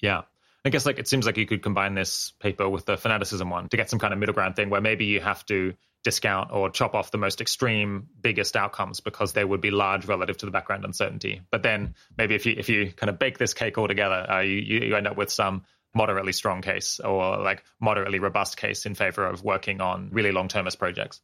Yeah. 0.00 0.22
I 0.64 0.70
guess 0.70 0.86
like 0.86 0.98
it 0.98 1.08
seems 1.08 1.26
like 1.26 1.36
you 1.36 1.46
could 1.46 1.62
combine 1.62 1.94
this 1.94 2.32
paper 2.38 2.68
with 2.68 2.84
the 2.84 2.96
fanaticism 2.96 3.50
one 3.50 3.68
to 3.70 3.76
get 3.76 3.90
some 3.90 3.98
kind 3.98 4.12
of 4.12 4.18
middle 4.20 4.34
ground 4.34 4.54
thing 4.54 4.70
where 4.70 4.80
maybe 4.80 5.06
you 5.06 5.20
have 5.20 5.44
to 5.46 5.74
discount 6.04 6.50
or 6.52 6.70
chop 6.70 6.94
off 6.94 7.10
the 7.10 7.18
most 7.18 7.40
extreme 7.40 8.08
biggest 8.20 8.56
outcomes 8.56 9.00
because 9.00 9.32
they 9.32 9.44
would 9.44 9.60
be 9.60 9.70
large 9.70 10.06
relative 10.06 10.36
to 10.36 10.46
the 10.46 10.52
background 10.52 10.84
uncertainty. 10.84 11.42
But 11.50 11.62
then 11.62 11.94
maybe 12.16 12.34
if 12.34 12.46
you 12.46 12.54
if 12.56 12.68
you 12.68 12.92
kind 12.92 13.10
of 13.10 13.18
bake 13.18 13.38
this 13.38 13.54
cake 13.54 13.78
all 13.78 13.88
together, 13.88 14.26
uh, 14.30 14.40
you 14.40 14.58
you 14.58 14.96
end 14.96 15.06
up 15.06 15.16
with 15.16 15.30
some 15.30 15.62
moderately 15.94 16.32
strong 16.32 16.62
case 16.62 17.00
or 17.00 17.38
like 17.38 17.64
moderately 17.80 18.18
robust 18.18 18.56
case 18.56 18.86
in 18.86 18.94
favor 18.94 19.26
of 19.26 19.44
working 19.44 19.80
on 19.80 20.10
really 20.12 20.32
long 20.32 20.48
termist 20.48 20.78
projects. 20.78 21.20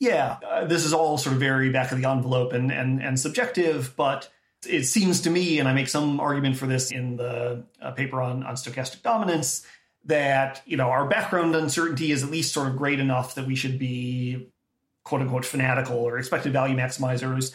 Yeah, 0.00 0.38
uh, 0.48 0.64
this 0.64 0.86
is 0.86 0.94
all 0.94 1.18
sort 1.18 1.34
of 1.34 1.40
very 1.40 1.70
back 1.70 1.92
of 1.92 2.00
the 2.00 2.08
envelope 2.08 2.54
and, 2.54 2.72
and, 2.72 3.02
and 3.02 3.20
subjective, 3.20 3.94
but 3.96 4.30
it 4.66 4.84
seems 4.84 5.20
to 5.22 5.30
me, 5.30 5.58
and 5.58 5.68
I 5.68 5.74
make 5.74 5.88
some 5.88 6.20
argument 6.20 6.56
for 6.56 6.66
this 6.66 6.90
in 6.90 7.16
the 7.16 7.64
uh, 7.80 7.90
paper 7.92 8.20
on, 8.20 8.42
on 8.42 8.54
stochastic 8.54 9.02
dominance, 9.02 9.66
that 10.06 10.62
you 10.64 10.78
know 10.78 10.88
our 10.88 11.06
background 11.06 11.54
uncertainty 11.54 12.10
is 12.10 12.22
at 12.22 12.30
least 12.30 12.54
sort 12.54 12.68
of 12.68 12.76
great 12.78 12.98
enough 12.98 13.34
that 13.34 13.46
we 13.46 13.54
should 13.54 13.78
be 13.78 14.50
quote 15.04 15.20
unquote 15.20 15.44
fanatical 15.44 15.98
or 15.98 16.18
expected 16.18 16.52
value 16.52 16.74
maximizers, 16.74 17.54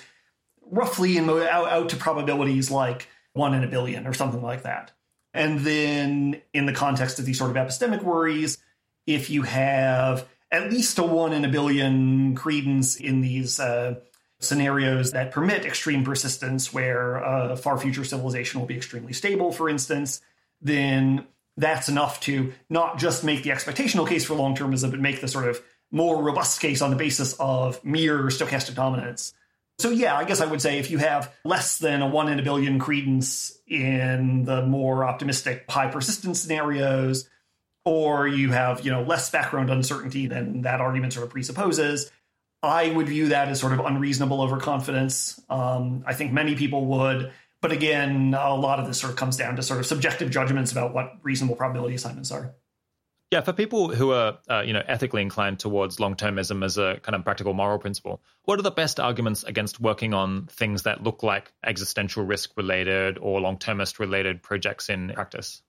roughly 0.61 1.17
in, 1.17 1.27
out, 1.29 1.67
out 1.67 1.89
to 1.89 1.95
probabilities 1.95 2.69
like 2.69 3.07
one 3.33 3.55
in 3.55 3.63
a 3.63 3.67
billion 3.67 4.05
or 4.05 4.13
something 4.13 4.43
like 4.43 4.63
that. 4.63 4.91
And 5.33 5.59
then 5.61 6.41
in 6.53 6.67
the 6.67 6.73
context 6.73 7.17
of 7.17 7.25
these 7.25 7.39
sort 7.39 7.49
of 7.49 7.57
epistemic 7.57 8.03
worries, 8.03 8.59
if 9.07 9.29
you 9.29 9.41
have 9.41 10.27
at 10.55 10.71
least 10.71 10.97
a 10.99 11.03
one 11.03 11.33
in 11.33 11.43
a 11.43 11.49
billion 11.49 12.35
credence 12.35 12.95
in 12.95 13.21
these 13.21 13.59
uh, 13.59 13.95
scenarios 14.39 15.11
that 15.11 15.31
permit 15.31 15.65
extreme 15.65 16.03
persistence, 16.03 16.73
where 16.73 17.17
a 17.17 17.57
far 17.57 17.77
future 17.77 18.03
civilization 18.03 18.59
will 18.59 18.67
be 18.67 18.77
extremely 18.77 19.13
stable, 19.13 19.51
for 19.51 19.69
instance, 19.69 20.21
then 20.61 21.25
that's 21.57 21.89
enough 21.89 22.19
to 22.21 22.53
not 22.69 22.97
just 22.97 23.23
make 23.23 23.43
the 23.43 23.49
expectational 23.49 24.07
case 24.07 24.25
for 24.25 24.35
long 24.35 24.55
termism, 24.55 24.91
but 24.91 24.99
make 24.99 25.21
the 25.21 25.27
sort 25.27 25.47
of 25.47 25.61
more 25.91 26.21
robust 26.21 26.59
case 26.59 26.81
on 26.81 26.89
the 26.89 26.95
basis 26.95 27.35
of 27.39 27.83
mere 27.83 28.23
stochastic 28.23 28.75
dominance. 28.75 29.33
So, 29.77 29.89
yeah, 29.89 30.15
I 30.15 30.23
guess 30.23 30.39
I 30.39 30.45
would 30.45 30.61
say 30.61 30.79
if 30.79 30.89
you 30.89 30.99
have 30.99 31.33
less 31.43 31.79
than 31.79 32.01
a 32.01 32.07
one 32.07 32.29
in 32.29 32.39
a 32.39 32.43
billion 32.43 32.79
credence 32.79 33.57
in 33.67 34.45
the 34.45 34.65
more 34.65 35.03
optimistic 35.03 35.65
high 35.69 35.87
persistence 35.87 36.41
scenarios, 36.41 37.29
or 37.85 38.27
you 38.27 38.51
have 38.51 38.83
you 38.83 38.91
know 38.91 39.03
less 39.03 39.29
background 39.29 39.69
uncertainty 39.69 40.27
than 40.27 40.61
that 40.61 40.81
argument 40.81 41.13
sort 41.13 41.25
of 41.25 41.31
presupposes 41.31 42.11
i 42.61 42.89
would 42.89 43.07
view 43.07 43.29
that 43.29 43.47
as 43.47 43.59
sort 43.59 43.73
of 43.73 43.79
unreasonable 43.79 44.41
overconfidence 44.41 45.39
um, 45.49 46.03
i 46.05 46.13
think 46.13 46.33
many 46.33 46.55
people 46.55 46.85
would 46.85 47.31
but 47.61 47.71
again 47.71 48.33
a 48.33 48.55
lot 48.55 48.79
of 48.79 48.87
this 48.87 48.99
sort 48.99 49.11
of 49.11 49.17
comes 49.17 49.37
down 49.37 49.55
to 49.55 49.63
sort 49.63 49.79
of 49.79 49.85
subjective 49.85 50.29
judgments 50.29 50.71
about 50.71 50.93
what 50.93 51.13
reasonable 51.23 51.55
probability 51.55 51.95
assignments 51.95 52.31
are 52.31 52.53
yeah, 53.31 53.41
for 53.41 53.53
people 53.53 53.93
who 53.93 54.11
are, 54.11 54.37
uh, 54.49 54.61
you 54.61 54.71
know, 54.71 54.83
ethically 54.87 55.21
inclined 55.21 55.59
towards 55.59 55.99
long-termism 55.99 56.63
as 56.63 56.77
a 56.77 56.99
kind 57.01 57.15
of 57.15 57.25
practical 57.25 57.53
moral 57.53 57.79
principle, 57.79 58.21
what 58.43 58.59
are 58.59 58.61
the 58.61 58.71
best 58.71 58.99
arguments 58.99 59.43
against 59.43 59.79
working 59.79 60.13
on 60.13 60.45
things 60.45 60.83
that 60.83 61.03
look 61.03 61.23
like 61.23 61.51
existential 61.63 62.23
risk-related 62.23 63.17
or 63.19 63.41
long-termist-related 63.41 64.43
projects 64.43 64.89
in 64.89 65.09
practice? 65.09 65.63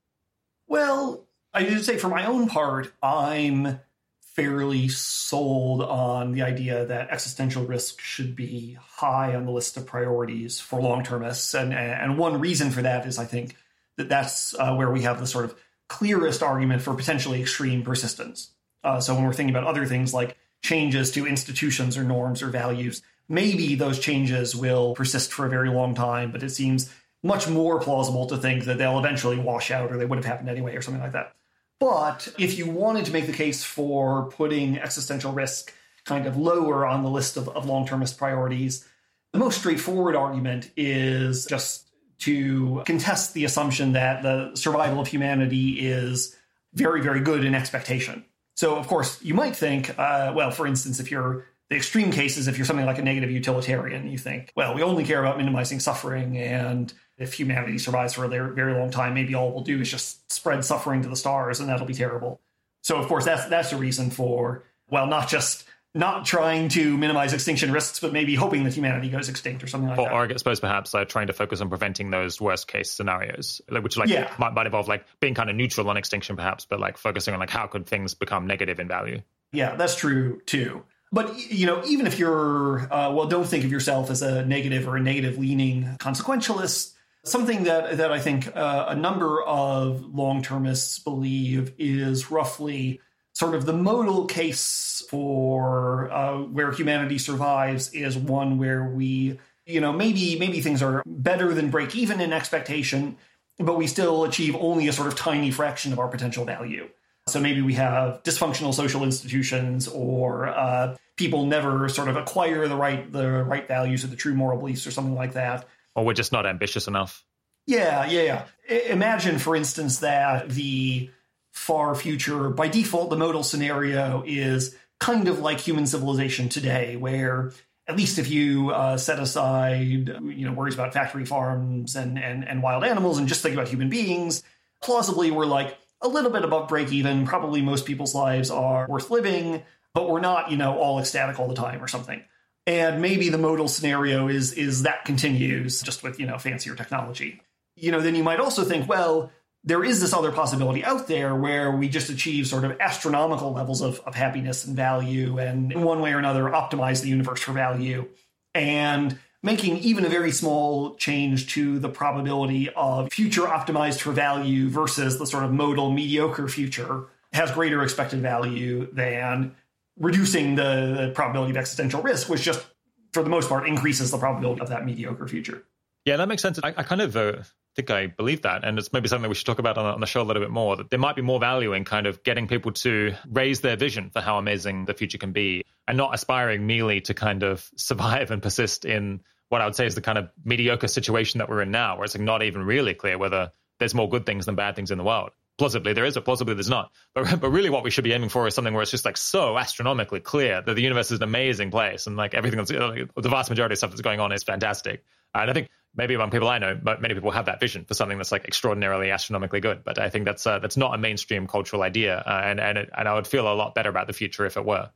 Well, 0.69 1.26
I 1.57 1.65
to 1.65 1.83
say, 1.83 1.97
for 1.97 2.09
my 2.09 2.27
own 2.27 2.49
part, 2.49 2.93
I'm 3.03 3.81
fairly 4.21 4.89
sold 4.89 5.81
on 5.81 6.33
the 6.33 6.43
idea 6.43 6.85
that 6.85 7.09
existential 7.09 7.65
risk 7.65 7.99
should 7.99 8.37
be 8.37 8.77
high 8.79 9.35
on 9.35 9.47
the 9.47 9.51
list 9.51 9.79
of 9.79 9.87
priorities 9.87 10.61
for 10.61 10.83
long 10.83 11.03
termists. 11.03 11.55
And, 11.55 11.73
and 11.73 12.19
one 12.19 12.41
reason 12.41 12.71
for 12.71 12.83
that 12.83 13.07
is 13.07 13.19
I 13.19 13.25
think 13.25 13.57
that 13.97 14.11
that's 14.11 14.55
uh, 14.59 14.75
where 14.75 14.91
we 14.91 15.01
have 15.03 15.19
the 15.19 15.27
sort 15.27 15.47
of 15.47 15.57
clearest 15.89 16.43
argument 16.43 16.83
for 16.83 16.93
potentially 16.93 17.41
extreme 17.41 17.83
persistence. 17.83 18.51
Uh, 18.85 19.01
so 19.01 19.15
when 19.15 19.25
we're 19.25 19.33
thinking 19.33 19.57
about 19.57 19.67
other 19.67 19.87
things 19.87 20.13
like 20.13 20.37
changes 20.63 21.11
to 21.13 21.27
institutions 21.27 21.97
or 21.97 22.05
norms 22.05 22.43
or 22.43 22.49
values, 22.49 23.01
maybe 23.31 23.77
those 23.77 23.99
changes 23.99 24.55
will 24.55 24.95
persist 24.95 25.33
for 25.33 25.47
a 25.47 25.51
very 25.51 25.71
long 25.71 25.95
time, 25.95 26.33
but 26.33 26.43
it 26.43 26.51
seems 26.51 26.93
much 27.23 27.49
more 27.49 27.81
plausible 27.81 28.27
to 28.27 28.37
think 28.37 28.65
that 28.65 28.77
they'll 28.77 28.99
eventually 28.99 29.39
wash 29.39 29.71
out 29.71 29.91
or 29.91 29.97
they 29.97 30.05
would 30.05 30.19
have 30.19 30.27
happened 30.27 30.51
anyway 30.51 30.77
or 30.77 30.83
something 30.83 31.03
like 31.03 31.13
that. 31.13 31.36
But 31.79 32.29
if 32.39 32.57
you 32.57 32.71
wanted 32.71 33.05
to 33.07 33.13
make 33.13 33.27
the 33.27 33.33
case 33.33 33.63
for 33.63 34.31
putting 34.31 34.79
existential 34.79 35.33
risk 35.33 35.75
kind 36.05 36.27
of 36.27 36.37
lower 36.37 36.87
on 36.87 37.03
the 37.03 37.11
list 37.11 37.37
of, 37.37 37.49
of 37.51 37.67
long 37.67 37.87
termist 37.87 38.17
priorities, 38.17 38.87
the 39.33 39.39
most 39.39 39.59
straightforward 39.59 40.17
argument 40.17 40.71
is 40.77 41.45
just 41.47 41.91
to 42.21 42.83
contest 42.87 43.35
the 43.35 43.45
assumption 43.45 43.93
that 43.93 44.23
the 44.23 44.55
survival 44.55 45.01
of 45.01 45.09
humanity 45.09 45.87
is 45.87 46.35
very, 46.73 47.03
very 47.03 47.21
good 47.21 47.45
in 47.45 47.55
expectation. 47.55 48.25
So, 48.55 48.77
of 48.77 48.87
course, 48.87 49.23
you 49.23 49.35
might 49.35 49.55
think, 49.55 49.99
uh, 49.99 50.33
well, 50.35 50.51
for 50.51 50.67
instance, 50.67 50.99
if 50.99 51.11
you're 51.11 51.45
the 51.69 51.77
extreme 51.77 52.11
cases, 52.11 52.49
if 52.49 52.57
you're 52.57 52.65
something 52.65 52.87
like 52.87 52.99
a 52.99 53.03
negative 53.03 53.31
utilitarian, 53.31 54.09
you 54.09 54.17
think, 54.17 54.53
well, 54.57 54.75
we 54.75 54.83
only 54.83 55.05
care 55.05 55.21
about 55.21 55.37
minimizing 55.37 55.81
suffering 55.81 56.39
and 56.39 56.95
if 57.19 57.35
humanity 57.35 57.79
survives 57.79 58.15
for 58.15 58.25
a 58.25 58.29
very 58.29 58.75
long 58.75 58.91
time, 58.91 59.15
maybe 59.15 59.35
all 59.35 59.53
we'll 59.53 59.63
do 59.63 59.81
is 59.81 59.91
just 59.91 60.31
spread 60.31 60.65
suffering 60.65 61.03
to 61.03 61.09
the 61.09 61.17
stars, 61.17 61.61
and 61.61 61.69
that'll 61.69 61.87
be 61.87 61.95
terrible. 61.95 62.41
So, 62.83 62.97
of 62.97 63.09
course, 63.09 63.25
that's 63.25 63.47
that's 63.47 63.73
a 63.73 63.77
reason 63.77 64.11
for 64.11 64.65
well, 64.91 65.07
not 65.07 65.29
just 65.29 65.65
not 65.97 66.27
trying 66.27 66.69
to 66.69 66.97
minimize 66.99 67.33
extinction 67.33 67.73
risks, 67.73 68.01
but 68.01 68.13
maybe 68.13 68.35
hoping 68.35 68.65
that 68.65 68.75
humanity 68.75 69.09
goes 69.09 69.31
extinct 69.31 69.65
or 69.65 69.67
something 69.67 69.89
like 69.89 69.99
or, 69.99 70.05
that. 70.05 70.13
Or 70.13 70.35
I 70.35 70.37
suppose 70.37 70.61
perhaps 70.61 70.95
uh, 70.95 71.07
trying 71.07 71.29
to 71.29 71.33
focus 71.33 71.63
on 71.63 71.71
preventing 71.71 72.11
those 72.11 72.39
worst 72.39 72.69
case 72.69 72.91
scenarios, 72.91 73.63
which 73.71 73.97
like 73.97 74.11
yeah. 74.11 74.31
might, 74.39 74.53
might 74.53 74.67
involve 74.67 74.89
like 74.89 75.07
being 75.21 75.35
kind 75.35 75.49
of 75.49 75.57
neutral 75.57 75.89
on 75.89 75.97
extinction, 75.97 76.37
perhaps, 76.37 76.67
but 76.67 76.81
like 76.81 76.99
focusing 76.99 77.33
on 77.33 77.41
like 77.41 77.51
how 77.51 77.67
could 77.67 77.87
things 77.87 78.15
become 78.15 78.47
negative 78.47 78.79
in 78.79 78.89
value. 78.89 79.23
Yeah, 79.53 79.75
that's 79.77 79.97
true 79.97 80.43
too. 80.45 80.85
But 81.13 81.51
you 81.51 81.67
know, 81.67 81.83
even 81.87 82.07
if 82.07 82.19
you're 82.19 82.93
uh, 82.93 83.13
well, 83.13 83.27
don't 83.27 83.47
think 83.47 83.65
of 83.65 83.73
yourself 83.73 84.11
as 84.11 84.21
a 84.21 84.45
negative 84.45 84.87
or 84.87 84.97
a 84.97 85.01
negative 85.01 85.39
leaning 85.39 85.97
consequentialist. 85.99 86.93
Something 87.27 87.65
that 87.65 87.97
that 87.97 88.13
I 88.13 88.21
think 88.21 88.57
uh, 88.57 88.87
a 88.89 88.95
number 88.95 89.43
of 89.43 90.15
long 90.15 90.43
termists 90.43 91.01
believe 91.01 91.75
is 91.77 92.31
roughly 92.31 93.01
sort 93.33 93.57
of 93.57 93.67
the 93.67 93.73
modal 93.73 94.27
case 94.27 95.05
for 95.11 96.09
uh, 96.13 96.39
where 96.39 96.71
humanity 96.71 97.19
survives 97.19 97.93
is 97.93 98.17
one 98.17 98.59
where 98.59 98.85
we, 98.85 99.41
you 99.67 99.81
know, 99.81 99.93
maybe 99.93 100.39
maybe 100.39 100.61
things 100.61 100.83
are 100.83 101.03
better 101.05 101.53
than 101.53 101.69
break 101.69 101.97
even 101.97 102.21
in 102.21 102.33
expectation, 102.33 103.17
but 103.59 103.77
we 103.77 103.89
still 103.89 104.23
achieve 104.23 104.55
only 104.55 104.87
a 104.87 104.93
sort 104.93 105.09
of 105.09 105.17
tiny 105.17 105.51
fraction 105.51 105.93
of 105.93 105.99
our 105.99 106.09
potential 106.09 106.45
value. 106.45 106.89
So 107.27 107.41
maybe 107.41 107.61
we 107.61 107.75
have 107.75 108.23
dysfunctional 108.23 108.73
social 108.73 109.03
institutions, 109.03 109.89
or 109.89 110.47
uh, 110.47 110.97
people 111.17 111.45
never 111.45 111.89
sort 111.89 112.09
of 112.09 112.15
acquire 112.15 112.69
the 112.69 112.77
right 112.77 113.13
the 113.13 113.43
right 113.43 113.67
values 113.67 114.05
or 114.05 114.07
the 114.07 114.17
true 114.17 114.35
moral 114.35 114.61
beliefs, 114.61 114.87
or 114.87 114.93
something 114.93 115.17
like 115.17 115.33
that. 115.33 115.67
Or 115.97 116.05
we're 116.05 116.13
just 116.13 116.31
not 116.31 116.47
ambitious 116.47 116.87
enough. 116.87 117.25
Yeah, 117.67 118.07
yeah. 118.07 118.45
Imagine, 118.69 119.39
for 119.39 119.57
instance, 119.57 119.99
that 119.99 120.49
the 120.51 121.11
far 121.51 121.95
future, 121.95 122.51
by 122.51 122.69
default, 122.69 123.11
the 123.11 123.17
modal 123.17 123.43
scenario 123.43 124.23
is 124.25 124.77
kind 125.01 125.27
of 125.27 125.41
like 125.41 125.59
human 125.59 125.87
civilization 125.87 126.49
today, 126.49 126.97
where 126.97 127.53
at 127.89 127.97
least 127.97 128.19
if 128.19 128.31
you 128.31 128.71
uh, 128.71 128.97
set 128.97 129.19
aside, 129.19 130.09
you 130.23 130.47
know, 130.47 130.53
worries 130.53 130.75
about 130.75 130.93
factory 130.93 131.25
farms 131.25 131.97
and, 131.97 132.19
and 132.19 132.47
and 132.47 132.63
wild 132.63 132.85
animals 132.85 133.19
and 133.19 133.27
just 133.27 133.43
think 133.43 133.55
about 133.55 133.69
human 133.69 133.89
beings, 133.89 134.43
plausibly 134.83 135.31
we're 135.31 135.47
like 135.47 135.77
a 136.03 136.09
little 136.09 136.31
bit 136.31 136.45
above 136.45 136.69
break 136.69 136.93
even. 136.93 137.27
Probably 137.27 137.63
most 137.63 137.87
people's 137.87 138.15
lives 138.15 138.51
are 138.51 138.87
worth 138.89 139.11
living, 139.11 139.63
but 139.95 140.09
we're 140.09 140.21
not, 140.21 140.51
you 140.51 140.57
know, 140.57 140.79
all 140.79 140.99
ecstatic 141.01 141.41
all 141.41 141.49
the 141.49 141.55
time 141.55 141.83
or 141.83 141.89
something. 141.89 142.23
And 142.67 143.01
maybe 143.01 143.29
the 143.29 143.39
modal 143.39 143.69
scenario 143.69 144.29
is 144.29 144.53
is 144.53 144.83
that 144.83 145.05
continues 145.05 145.83
just 145.83 146.03
with 146.03 146.19
you 146.19 146.27
know 146.27 146.39
fancier 146.39 146.75
technology. 146.75 147.41
You 147.77 147.93
know, 147.93 148.01
then 148.01 148.15
you 148.15 148.25
might 148.25 148.41
also 148.41 148.65
think, 148.65 148.89
well, 148.89 149.31
there 149.67 149.85
is 149.85 150.01
this 150.01 150.15
other 150.15 150.33
possibility 150.33 150.85
out 150.85 151.09
there 151.09 151.35
where 151.35 151.71
we 151.73 151.89
just 151.89 152.09
achieve 152.09 152.47
sort 152.47 152.65
of 152.65 152.81
astronomical 152.81 153.53
levels 153.53 153.83
of, 153.83 154.01
of 154.07 154.15
happiness 154.15 154.65
and 154.65 154.77
value 154.77 155.39
and 155.39 155.73
in 155.73 155.83
one 155.83 156.01
way 156.01 156.13
or 156.13 156.19
another 156.19 156.45
optimize 156.45 157.03
the 157.03 157.09
universe 157.09 157.41
for 157.41 157.53
value 157.53 158.09
and 158.55 159.19
making 159.43 159.79
even 159.79 160.05
a 160.05 160.09
very 160.09 160.31
small 160.31 160.95
change 160.95 161.53
to 161.55 161.79
the 161.79 161.89
probability 161.89 162.71
of 162.71 163.13
future 163.13 163.43
optimized 163.43 164.01
for 164.01 164.13
value 164.13 164.69
versus 164.69 165.19
the 165.19 165.27
sort 165.27 165.45
of 165.45 165.53
modal 165.53 165.91
mediocre 165.91 166.49
future 166.49 167.05
has 167.33 167.51
greater 167.51 167.83
expected 167.83 168.21
value 168.23 168.89
than 168.93 169.55
reducing 169.99 170.55
the, 170.55 171.07
the 171.07 171.13
probability 171.15 171.51
of 171.51 171.57
existential 171.57 172.03
risk 172.03 172.29
which 172.29 172.43
just 172.43 172.67
for 173.13 173.23
the 173.23 173.31
most 173.31 173.49
part 173.49 173.67
increases 173.67 174.11
the 174.11 174.19
probability 174.19 174.61
of 174.61 174.69
that 174.69 174.85
mediocre 174.85 175.27
future 175.27 175.65
yeah, 176.07 176.17
that 176.19 176.29
makes 176.29 176.41
sense. 176.41 176.61
I, 176.63 176.69
I 176.69 176.85
kind 176.85 177.01
of 177.01 177.17
uh, 177.17 177.43
think 177.75 177.91
I 177.91 178.07
believe 178.07 178.43
that. 178.43 178.65
And 178.65 178.79
it's 178.79 178.93
maybe 178.93 179.09
something 179.09 179.29
we 179.29 179.35
should 179.35 179.47
talk 179.47 179.59
about 179.59 179.77
on, 179.77 179.85
on, 179.87 180.01
the 180.01 180.07
show 180.07 180.23
a 180.23 180.25
little 180.25 180.41
bit 180.41 180.53
more. 180.53 180.77
That 180.77 180.89
there 180.89 181.01
might 181.01 181.17
be 181.17 181.23
more 181.23 181.41
value 181.41 181.73
in 181.73 181.85
kind 181.85 182.07
of 182.07 182.23
getting 182.23 182.47
people 182.47 182.71
to 182.73 183.15
raise 183.29 183.61
their 183.61 183.77
vision 183.77 184.11
for 184.11 184.21
how 184.21 184.39
amazing 184.39 184.85
the 184.85 184.95
future 184.95 185.19
can 185.19 185.33
be 185.33 185.65
and 185.89 185.99
not 185.99 186.15
aspiring 186.15 186.67
merely 186.67 187.01
to 187.03 187.15
kind 187.15 187.43
of 187.43 187.69
survive 187.77 188.31
and 188.31 188.41
persist 188.41 188.85
in 188.85 189.21
what 189.49 189.61
I 189.61 189.65
would 189.65 189.75
say 189.75 189.87
is 189.87 189.97
the 189.97 190.01
kind 190.01 190.17
of 190.17 190.31
mediocre 190.45 190.89
situation 190.89 191.39
that 191.39 191.49
we're 191.49 191.63
in 191.63 191.73
now, 191.73 191.97
where 191.97 192.05
it's 192.05 192.15
like 192.15 192.25
not 192.25 192.43
even 192.45 192.63
really 192.63 192.95
clear 192.95 193.19
whether 193.19 193.51
there's 193.81 193.95
more 193.95 194.09
good 194.09 194.27
things 194.27 194.47
than 194.47 194.55
bad 194.55 194.77
things 194.77 194.93
in 194.93 194.99
the 194.99 195.05
world. 195.05 195.31
Plausibly 195.59 195.95
there 195.95 196.05
is, 196.05 196.15
but 196.15 196.25
plausibly 196.25 196.55
there's 196.55 196.69
not. 196.69 196.93
But, 197.15 197.41
but 197.41 197.51
really 197.51 197.71
what 197.71 197.83
we 197.83 197.91
should 197.91 198.05
be 198.05 198.13
aiming 198.13 198.29
for 198.29 198.47
is 198.47 198.55
something 198.55 198.75
where 198.75 198.83
it's 198.83 198.91
just 198.91 199.05
like 199.05 199.17
so 199.17 199.57
astronomically 199.57 200.21
clear 200.21 200.63
that 200.63 200.75
the 200.75 200.83
universe 200.83 201.11
is 201.11 201.19
an 201.19 201.25
amazing 201.25 201.71
place 201.71 202.07
and 202.07 202.17
like 202.17 202.35
everything 202.35 202.59
that's, 202.59 202.71
the 202.71 203.29
vast 203.29 203.51
majority 203.51 203.73
of 203.73 203.79
stuff 203.79 203.91
that's 203.91 204.03
going 204.03 204.21
on 204.21 204.33
is 204.33 204.43
fantastic. 204.43 205.05
And 205.35 205.51
I 205.51 205.55
think 205.55 205.69
maybe 205.97 206.15
among 206.15 206.31
people 206.31 206.49
I 206.49 206.59
know, 206.59 206.79
many 207.01 207.15
people 207.15 207.31
have 207.31 207.47
that 207.47 207.59
vision 207.59 207.85
for 207.85 207.95
something 207.95 208.19
that's 208.19 208.31
like 208.31 208.45
extraordinarily 208.45 209.11
astronomically 209.11 209.61
good. 209.61 209.83
But 209.85 209.99
I 209.99 210.11
think 210.11 210.27
that's 210.27 210.47
uh, 210.47 210.59
that's 210.59 210.77
not 210.77 210.95
a 210.95 210.99
mainstream 210.99 211.47
cultural 211.47 211.83
idea, 211.83 212.19
uh, 212.19 212.43
and 212.45 212.61
and 212.61 212.79
it, 212.79 212.91
and 212.97 213.09
I 213.09 213.15
would 213.15 213.27
feel 213.27 213.51
a 213.51 213.55
lot 213.55 213.75
better 213.75 213.91
about 213.91 214.07
the 214.07 214.13
future 214.13 214.47
if 214.47 214.57
it 214.57 214.65
were. 214.65 214.91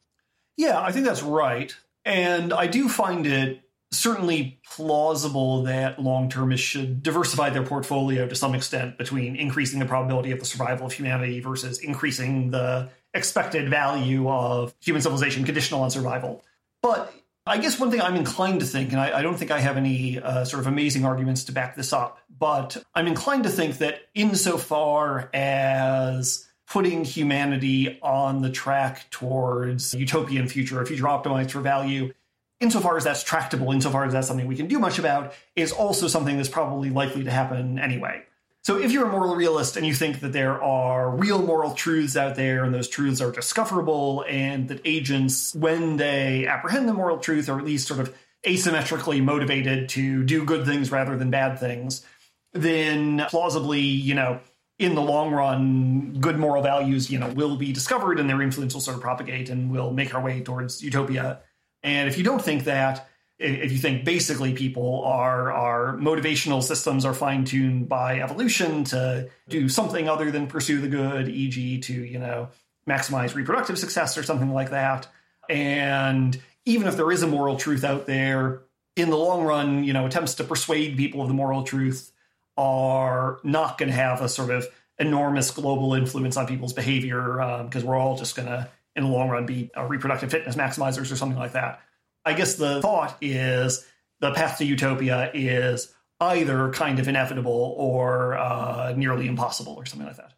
Yeah, 0.56 0.80
I 0.80 0.92
think 0.92 1.06
that's 1.06 1.22
right, 1.22 1.74
and 2.04 2.52
I 2.52 2.66
do 2.66 2.88
find 2.88 3.26
it 3.26 3.62
certainly 3.92 4.60
plausible 4.64 5.64
that 5.64 6.00
long 6.00 6.28
termists 6.28 6.66
should 6.66 7.02
diversify 7.02 7.50
their 7.50 7.64
portfolio 7.64 8.26
to 8.26 8.34
some 8.34 8.54
extent 8.54 8.96
between 8.98 9.36
increasing 9.36 9.80
the 9.80 9.86
probability 9.86 10.30
of 10.30 10.38
the 10.38 10.44
survival 10.44 10.86
of 10.86 10.92
humanity 10.92 11.40
versus 11.40 11.80
increasing 11.80 12.50
the 12.50 12.88
expected 13.14 13.68
value 13.68 14.28
of 14.28 14.74
human 14.80 15.02
civilization 15.02 15.44
conditional 15.44 15.82
on 15.82 15.90
survival. 15.90 16.44
But 16.82 17.12
I 17.46 17.58
guess 17.58 17.80
one 17.80 17.90
thing 17.90 18.00
I'm 18.00 18.14
inclined 18.14 18.60
to 18.60 18.66
think, 18.66 18.92
and 18.92 19.00
I, 19.00 19.18
I 19.18 19.22
don't 19.22 19.36
think 19.36 19.50
I 19.50 19.58
have 19.58 19.76
any 19.76 20.20
uh, 20.20 20.44
sort 20.44 20.60
of 20.60 20.68
amazing 20.68 21.04
arguments 21.04 21.44
to 21.44 21.52
back 21.52 21.74
this 21.74 21.92
up, 21.92 22.18
but 22.38 22.76
I'm 22.94 23.08
inclined 23.08 23.44
to 23.44 23.50
think 23.50 23.78
that 23.78 24.02
insofar 24.14 25.28
as 25.34 26.46
putting 26.68 27.04
humanity 27.04 27.98
on 28.00 28.42
the 28.42 28.50
track 28.50 29.10
towards 29.10 29.92
a 29.94 29.98
utopian 29.98 30.46
future, 30.46 30.80
a 30.80 30.86
future 30.86 31.04
optimized 31.04 31.50
for 31.50 31.60
value, 31.60 32.12
insofar 32.60 32.96
as 32.96 33.04
that's 33.04 33.22
tractable, 33.22 33.72
insofar 33.72 34.04
as 34.04 34.12
that's 34.12 34.28
something 34.28 34.46
we 34.46 34.56
can 34.56 34.66
do 34.66 34.78
much 34.78 34.98
about, 34.98 35.32
is 35.56 35.72
also 35.72 36.06
something 36.06 36.36
that's 36.36 36.48
probably 36.48 36.90
likely 36.90 37.24
to 37.24 37.30
happen 37.30 37.78
anyway. 37.78 38.22
So 38.62 38.78
if 38.78 38.92
you're 38.92 39.06
a 39.06 39.10
moral 39.10 39.34
realist 39.34 39.78
and 39.78 39.86
you 39.86 39.94
think 39.94 40.20
that 40.20 40.34
there 40.34 40.62
are 40.62 41.10
real 41.10 41.42
moral 41.42 41.72
truths 41.72 42.14
out 42.14 42.36
there 42.36 42.62
and 42.62 42.74
those 42.74 42.88
truths 42.88 43.22
are 43.22 43.32
discoverable 43.32 44.24
and 44.28 44.68
that 44.68 44.82
agents, 44.84 45.54
when 45.54 45.96
they 45.96 46.46
apprehend 46.46 46.86
the 46.86 46.92
moral 46.92 47.18
truth, 47.18 47.48
are 47.48 47.58
at 47.58 47.64
least 47.64 47.88
sort 47.88 48.00
of 48.00 48.14
asymmetrically 48.44 49.22
motivated 49.22 49.88
to 49.90 50.22
do 50.24 50.44
good 50.44 50.66
things 50.66 50.92
rather 50.92 51.16
than 51.16 51.30
bad 51.30 51.58
things, 51.58 52.04
then 52.52 53.24
plausibly, 53.28 53.80
you 53.80 54.14
know, 54.14 54.40
in 54.78 54.94
the 54.94 55.02
long 55.02 55.30
run, 55.30 56.18
good 56.20 56.38
moral 56.38 56.62
values, 56.62 57.10
you 57.10 57.18
know, 57.18 57.28
will 57.28 57.56
be 57.56 57.72
discovered 57.72 58.18
and 58.18 58.28
their 58.28 58.42
influence 58.42 58.74
will 58.74 58.80
sort 58.80 58.96
of 58.96 59.02
propagate 59.02 59.48
and 59.48 59.70
will 59.70 59.90
make 59.90 60.14
our 60.14 60.22
way 60.22 60.40
towards 60.42 60.82
utopia. 60.82 61.40
And 61.82 62.08
if 62.08 62.18
you 62.18 62.24
don't 62.24 62.42
think 62.42 62.64
that, 62.64 63.08
if 63.38 63.72
you 63.72 63.78
think 63.78 64.04
basically 64.04 64.52
people 64.52 65.02
are 65.04 65.50
our 65.50 65.96
motivational 65.96 66.62
systems 66.62 67.06
are 67.06 67.14
fine 67.14 67.44
tuned 67.44 67.88
by 67.88 68.20
evolution 68.20 68.84
to 68.84 69.30
do 69.48 69.68
something 69.68 70.08
other 70.08 70.30
than 70.30 70.46
pursue 70.46 70.80
the 70.80 70.88
good, 70.88 71.28
e.g., 71.28 71.80
to 71.80 71.92
you 71.92 72.18
know 72.18 72.48
maximize 72.88 73.34
reproductive 73.34 73.78
success 73.78 74.18
or 74.18 74.22
something 74.22 74.52
like 74.52 74.70
that. 74.70 75.08
And 75.48 76.38
even 76.66 76.86
if 76.86 76.96
there 76.96 77.10
is 77.10 77.22
a 77.22 77.26
moral 77.26 77.56
truth 77.56 77.82
out 77.82 78.06
there, 78.06 78.60
in 78.96 79.10
the 79.10 79.16
long 79.16 79.44
run, 79.44 79.84
you 79.84 79.92
know, 79.92 80.06
attempts 80.06 80.34
to 80.34 80.44
persuade 80.44 80.96
people 80.96 81.22
of 81.22 81.28
the 81.28 81.34
moral 81.34 81.62
truth 81.62 82.12
are 82.56 83.40
not 83.42 83.78
going 83.78 83.88
to 83.88 83.94
have 83.94 84.20
a 84.20 84.28
sort 84.28 84.50
of 84.50 84.66
enormous 84.98 85.50
global 85.50 85.94
influence 85.94 86.36
on 86.36 86.46
people's 86.46 86.72
behavior 86.72 87.62
because 87.64 87.82
um, 87.82 87.88
we're 87.88 87.96
all 87.96 88.16
just 88.16 88.36
going 88.36 88.48
to, 88.48 88.68
in 88.96 89.04
the 89.04 89.10
long 89.10 89.28
run, 89.28 89.46
be 89.46 89.70
reproductive 89.88 90.30
fitness 90.30 90.56
maximizers 90.56 91.12
or 91.12 91.16
something 91.16 91.38
like 91.38 91.52
that. 91.52 91.80
I 92.24 92.34
guess 92.34 92.54
the 92.54 92.82
thought 92.82 93.16
is 93.20 93.86
the 94.20 94.32
path 94.32 94.58
to 94.58 94.64
utopia 94.64 95.30
is 95.32 95.92
either 96.20 96.70
kind 96.72 96.98
of 96.98 97.08
inevitable 97.08 97.74
or 97.78 98.36
uh, 98.36 98.92
nearly 98.96 99.26
impossible 99.26 99.74
or 99.74 99.86
something 99.86 100.06
like 100.06 100.16
that. 100.16 100.32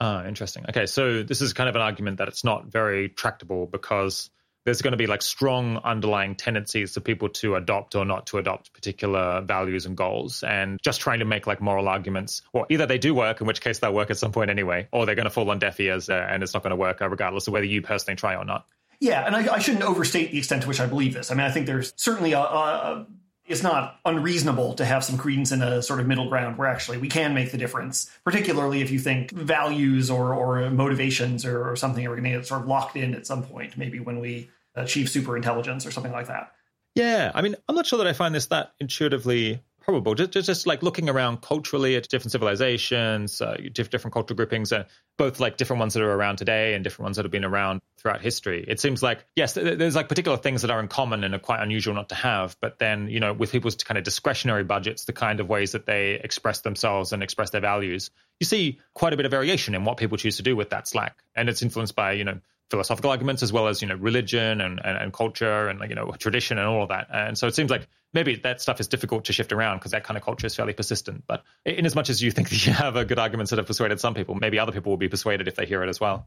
Ah, 0.00 0.24
interesting. 0.24 0.64
Okay, 0.68 0.86
so 0.86 1.22
this 1.22 1.40
is 1.40 1.52
kind 1.52 1.68
of 1.68 1.74
an 1.74 1.82
argument 1.82 2.18
that 2.18 2.28
it's 2.28 2.44
not 2.44 2.66
very 2.66 3.08
tractable 3.08 3.66
because 3.66 4.30
there's 4.66 4.82
going 4.82 4.92
to 4.92 4.98
be 4.98 5.06
like 5.06 5.22
strong 5.22 5.78
underlying 5.78 6.34
tendencies 6.34 6.92
for 6.92 7.00
people 7.00 7.30
to 7.30 7.54
adopt 7.54 7.94
or 7.94 8.04
not 8.04 8.26
to 8.26 8.36
adopt 8.38 8.74
particular 8.74 9.40
values 9.40 9.86
and 9.86 9.96
goals 9.96 10.42
and 10.42 10.78
just 10.82 11.00
trying 11.00 11.20
to 11.20 11.24
make 11.24 11.46
like 11.46 11.62
moral 11.62 11.88
arguments 11.88 12.42
well 12.52 12.66
either 12.68 12.84
they 12.84 12.98
do 12.98 13.14
work 13.14 13.40
in 13.40 13.46
which 13.46 13.62
case 13.62 13.78
they'll 13.78 13.94
work 13.94 14.10
at 14.10 14.18
some 14.18 14.32
point 14.32 14.50
anyway 14.50 14.86
or 14.92 15.06
they're 15.06 15.14
going 15.14 15.24
to 15.24 15.30
fall 15.30 15.50
on 15.50 15.58
deaf 15.58 15.80
ears 15.80 16.10
uh, 16.10 16.26
and 16.28 16.42
it's 16.42 16.52
not 16.52 16.62
going 16.62 16.70
to 16.70 16.76
work 16.76 17.00
regardless 17.00 17.46
of 17.46 17.54
whether 17.54 17.64
you 17.64 17.80
personally 17.80 18.16
try 18.16 18.34
or 18.36 18.44
not 18.44 18.66
yeah, 19.00 19.26
and 19.26 19.36
I, 19.36 19.54
I, 19.54 19.58
shouldn't 19.58 19.84
overstate 19.84 20.32
the 20.32 20.38
extent 20.38 20.62
to 20.62 20.68
which 20.68 20.80
I 20.80 20.86
believe 20.86 21.14
this. 21.14 21.30
I 21.30 21.34
mean, 21.34 21.44
I 21.44 21.50
think 21.50 21.66
there's 21.66 21.92
certainly 21.96 22.32
a, 22.32 22.40
a, 22.40 23.06
it's 23.46 23.62
not 23.62 24.00
unreasonable 24.04 24.74
to 24.74 24.84
have 24.84 25.04
some 25.04 25.18
credence 25.18 25.52
in 25.52 25.62
a 25.62 25.82
sort 25.82 26.00
of 26.00 26.06
middle 26.06 26.28
ground 26.28 26.58
where 26.58 26.68
actually 26.68 26.98
we 26.98 27.08
can 27.08 27.34
make 27.34 27.52
the 27.52 27.58
difference, 27.58 28.10
particularly 28.24 28.80
if 28.80 28.90
you 28.90 28.98
think 28.98 29.30
values 29.30 30.10
or, 30.10 30.34
or 30.34 30.70
motivations 30.70 31.44
or, 31.44 31.70
or 31.70 31.76
something 31.76 32.06
are 32.06 32.16
going 32.16 32.24
to 32.24 32.30
get 32.30 32.46
sort 32.46 32.62
of 32.62 32.66
locked 32.66 32.96
in 32.96 33.14
at 33.14 33.26
some 33.26 33.42
point, 33.42 33.76
maybe 33.76 34.00
when 34.00 34.18
we 34.18 34.50
achieve 34.76 35.08
super 35.08 35.36
intelligence 35.36 35.86
or 35.86 35.90
something 35.90 36.12
like 36.12 36.28
that. 36.28 36.52
Yeah, 36.94 37.30
I 37.34 37.42
mean, 37.42 37.56
I'm 37.68 37.74
not 37.74 37.86
sure 37.86 37.98
that 37.98 38.06
I 38.06 38.12
find 38.12 38.34
this 38.34 38.46
that 38.46 38.72
intuitively 38.80 39.60
probable. 39.86 40.14
Just, 40.14 40.32
just, 40.32 40.46
just 40.46 40.66
like 40.66 40.82
looking 40.82 41.08
around 41.08 41.40
culturally 41.42 41.94
at 41.94 42.08
different 42.08 42.32
civilizations, 42.32 43.40
uh, 43.40 43.56
different 43.72 44.12
cultural 44.12 44.36
groupings, 44.36 44.72
uh, 44.72 44.84
both 45.16 45.38
like 45.38 45.56
different 45.56 45.80
ones 45.80 45.94
that 45.94 46.02
are 46.02 46.12
around 46.12 46.36
today 46.36 46.74
and 46.74 46.82
different 46.82 47.04
ones 47.04 47.16
that 47.16 47.24
have 47.24 47.30
been 47.30 47.44
around 47.44 47.80
throughout 47.96 48.20
history. 48.20 48.64
It 48.66 48.80
seems 48.80 49.02
like 49.02 49.24
yes, 49.36 49.54
there's 49.54 49.94
like 49.94 50.08
particular 50.08 50.36
things 50.36 50.62
that 50.62 50.70
are 50.70 50.80
in 50.80 50.88
common 50.88 51.22
and 51.22 51.34
are 51.34 51.38
quite 51.38 51.62
unusual 51.62 51.94
not 51.94 52.08
to 52.08 52.14
have. 52.16 52.56
But 52.60 52.78
then 52.78 53.08
you 53.08 53.20
know, 53.20 53.32
with 53.32 53.52
people's 53.52 53.76
kind 53.76 53.96
of 53.96 54.04
discretionary 54.04 54.64
budgets, 54.64 55.04
the 55.04 55.12
kind 55.12 55.38
of 55.38 55.48
ways 55.48 55.72
that 55.72 55.86
they 55.86 56.14
express 56.14 56.62
themselves 56.62 57.12
and 57.12 57.22
express 57.22 57.50
their 57.50 57.60
values, 57.60 58.10
you 58.40 58.46
see 58.46 58.80
quite 58.92 59.12
a 59.12 59.16
bit 59.16 59.24
of 59.24 59.30
variation 59.30 59.74
in 59.74 59.84
what 59.84 59.98
people 59.98 60.18
choose 60.18 60.38
to 60.38 60.42
do 60.42 60.56
with 60.56 60.70
that 60.70 60.88
slack, 60.88 61.16
and 61.34 61.48
it's 61.48 61.62
influenced 61.62 61.94
by 61.94 62.12
you 62.12 62.24
know 62.24 62.40
philosophical 62.70 63.10
arguments 63.10 63.42
as 63.42 63.52
well 63.52 63.68
as 63.68 63.80
you 63.80 63.88
know 63.88 63.94
religion 63.94 64.60
and, 64.60 64.80
and, 64.84 64.98
and 64.98 65.12
culture 65.12 65.68
and 65.68 65.78
like 65.78 65.90
you 65.90 65.94
know 65.94 66.12
tradition 66.18 66.58
and 66.58 66.66
all 66.66 66.82
of 66.82 66.88
that. 66.88 67.08
And 67.12 67.38
so 67.38 67.46
it 67.46 67.54
seems 67.54 67.70
like 67.70 67.86
maybe 68.12 68.36
that 68.36 68.60
stuff 68.60 68.80
is 68.80 68.88
difficult 68.88 69.26
to 69.26 69.32
shift 69.32 69.52
around 69.52 69.78
because 69.78 69.92
that 69.92 70.04
kind 70.04 70.16
of 70.16 70.24
culture 70.24 70.46
is 70.46 70.54
fairly 70.54 70.72
persistent. 70.72 71.24
But 71.26 71.44
in 71.64 71.86
as 71.86 71.94
much 71.94 72.10
as 72.10 72.22
you 72.22 72.30
think 72.30 72.48
that 72.50 72.66
you 72.66 72.72
have 72.72 72.96
a 72.96 73.04
good 73.04 73.18
arguments 73.18 73.50
that 73.50 73.58
have 73.58 73.66
persuaded 73.66 74.00
some 74.00 74.14
people 74.14 74.34
maybe 74.34 74.58
other 74.58 74.72
people 74.72 74.90
will 74.90 74.96
be 74.96 75.08
persuaded 75.08 75.48
if 75.48 75.56
they 75.56 75.66
hear 75.66 75.82
it 75.82 75.88
as 75.88 76.00
well. 76.00 76.26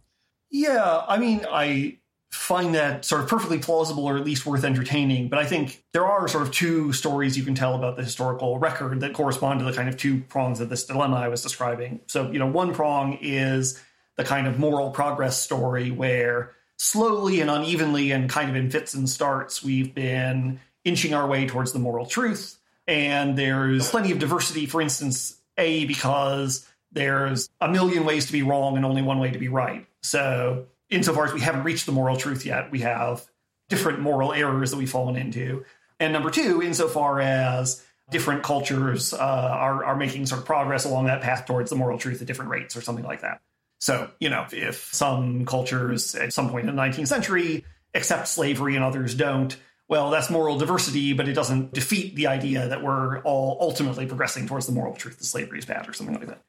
Yeah 0.52 1.04
i 1.08 1.18
mean 1.18 1.46
i 1.50 1.98
find 2.32 2.76
that 2.76 3.04
sort 3.06 3.22
of 3.22 3.28
perfectly 3.28 3.58
plausible 3.58 4.06
or 4.06 4.16
at 4.16 4.24
least 4.24 4.46
worth 4.46 4.64
entertaining. 4.64 5.30
But 5.30 5.40
i 5.40 5.46
think 5.46 5.84
there 5.94 6.06
are 6.06 6.28
sort 6.28 6.44
of 6.44 6.54
two 6.54 6.94
stories 6.94 7.38
you 7.38 7.44
can 7.44 7.56
tell 7.56 7.76
about 7.76 7.98
the 7.98 8.04
historical 8.04 8.60
record 8.60 9.02
that 9.02 9.14
correspond 9.14 9.60
to 9.60 9.66
the 9.66 9.74
kind 9.74 9.90
of 9.90 9.98
two 9.98 10.22
prongs 10.22 10.60
of 10.60 10.70
this 10.70 10.86
dilemma 10.86 11.18
i 11.18 11.28
was 11.28 11.42
describing. 11.42 12.00
So 12.08 12.32
you 12.32 12.40
know 12.40 12.48
one 12.48 12.74
prong 12.74 13.18
is 13.22 13.82
the 14.20 14.26
kind 14.26 14.48
of 14.48 14.60
moral 14.60 14.92
progress 14.92 15.42
story 15.42 15.92
where 15.92 16.52
slowly 16.76 17.40
and 17.40 17.50
unevenly 17.50 18.12
and 18.12 18.30
kind 18.30 18.50
of 18.50 18.56
in 18.58 18.70
fits 18.70 18.94
and 18.94 19.10
starts, 19.10 19.64
we've 19.64 19.96
been 19.96 20.60
inching 20.84 21.14
our 21.14 21.26
way 21.26 21.48
towards 21.48 21.72
the 21.72 21.80
moral 21.80 22.06
truth. 22.06 22.60
And 22.86 23.38
there's 23.38 23.90
plenty 23.90 24.12
of 24.12 24.20
diversity, 24.20 24.66
for 24.66 24.82
instance, 24.82 25.40
A, 25.58 25.86
because 25.86 26.68
there's 26.92 27.50
a 27.62 27.70
million 27.70 28.04
ways 28.04 28.26
to 28.26 28.34
be 28.34 28.44
wrong 28.44 28.76
and 28.76 28.86
only 28.86 29.02
one 29.02 29.20
way 29.20 29.32
to 29.32 29.40
be 29.40 29.48
right. 29.48 29.88
So, 30.04 30.66
insofar 30.90 31.28
as 31.28 31.34
we 31.34 31.40
haven't 31.40 31.64
reached 31.64 31.86
the 31.86 31.94
moral 31.94 32.18
truth 32.18 32.46
yet, 32.46 32.72
we 32.72 32.80
have 32.80 33.26
different 33.70 34.02
moral 34.02 34.34
errors 34.34 34.72
that 34.72 34.78
we've 34.78 34.92
fallen 34.92 35.16
into. 35.16 35.64
And 35.98 36.12
number 36.12 36.30
two, 36.30 36.62
insofar 36.62 37.22
as 37.22 37.86
different 38.12 38.44
cultures 38.44 39.14
uh, 39.14 39.18
are, 39.18 39.86
are 39.86 39.96
making 39.96 40.26
sort 40.26 40.42
of 40.42 40.46
progress 40.46 40.84
along 40.84 41.06
that 41.06 41.22
path 41.22 41.46
towards 41.46 41.70
the 41.70 41.78
moral 41.78 41.98
truth 41.98 42.20
at 42.20 42.28
different 42.28 42.52
rates 42.52 42.76
or 42.76 42.82
something 42.82 43.06
like 43.06 43.22
that. 43.22 43.40
So, 43.80 44.12
you 44.20 44.30
know, 44.30 44.46
if 44.52 44.94
some 44.94 45.46
cultures 45.46 46.16
at 46.16 46.34
some 46.34 46.50
point 46.50 46.70
in 46.70 46.76
the 46.76 46.82
19th 46.82 47.08
century 47.08 47.66
accept 47.94 48.28
slavery 48.28 48.76
and 48.76 48.84
others 48.84 49.16
don't, 49.16 49.56
well, 49.88 50.12
that's 50.12 50.30
moral 50.30 50.58
diversity, 50.58 51.14
but 51.14 51.28
it 51.28 51.34
doesn't 51.34 51.74
defeat 51.74 52.16
the 52.16 52.28
idea 52.28 52.68
that 52.68 52.84
we're 52.84 53.20
all 53.22 53.58
ultimately 53.60 54.06
progressing 54.06 54.48
towards 54.48 54.68
the 54.68 54.72
moral 54.72 54.94
truth 54.94 55.18
that 55.18 55.26
slavery 55.26 55.60
is 55.60 55.66
bad 55.66 55.90
or 55.90 55.94
something 55.94 56.16
like 56.16 56.28
that. 56.28 56.42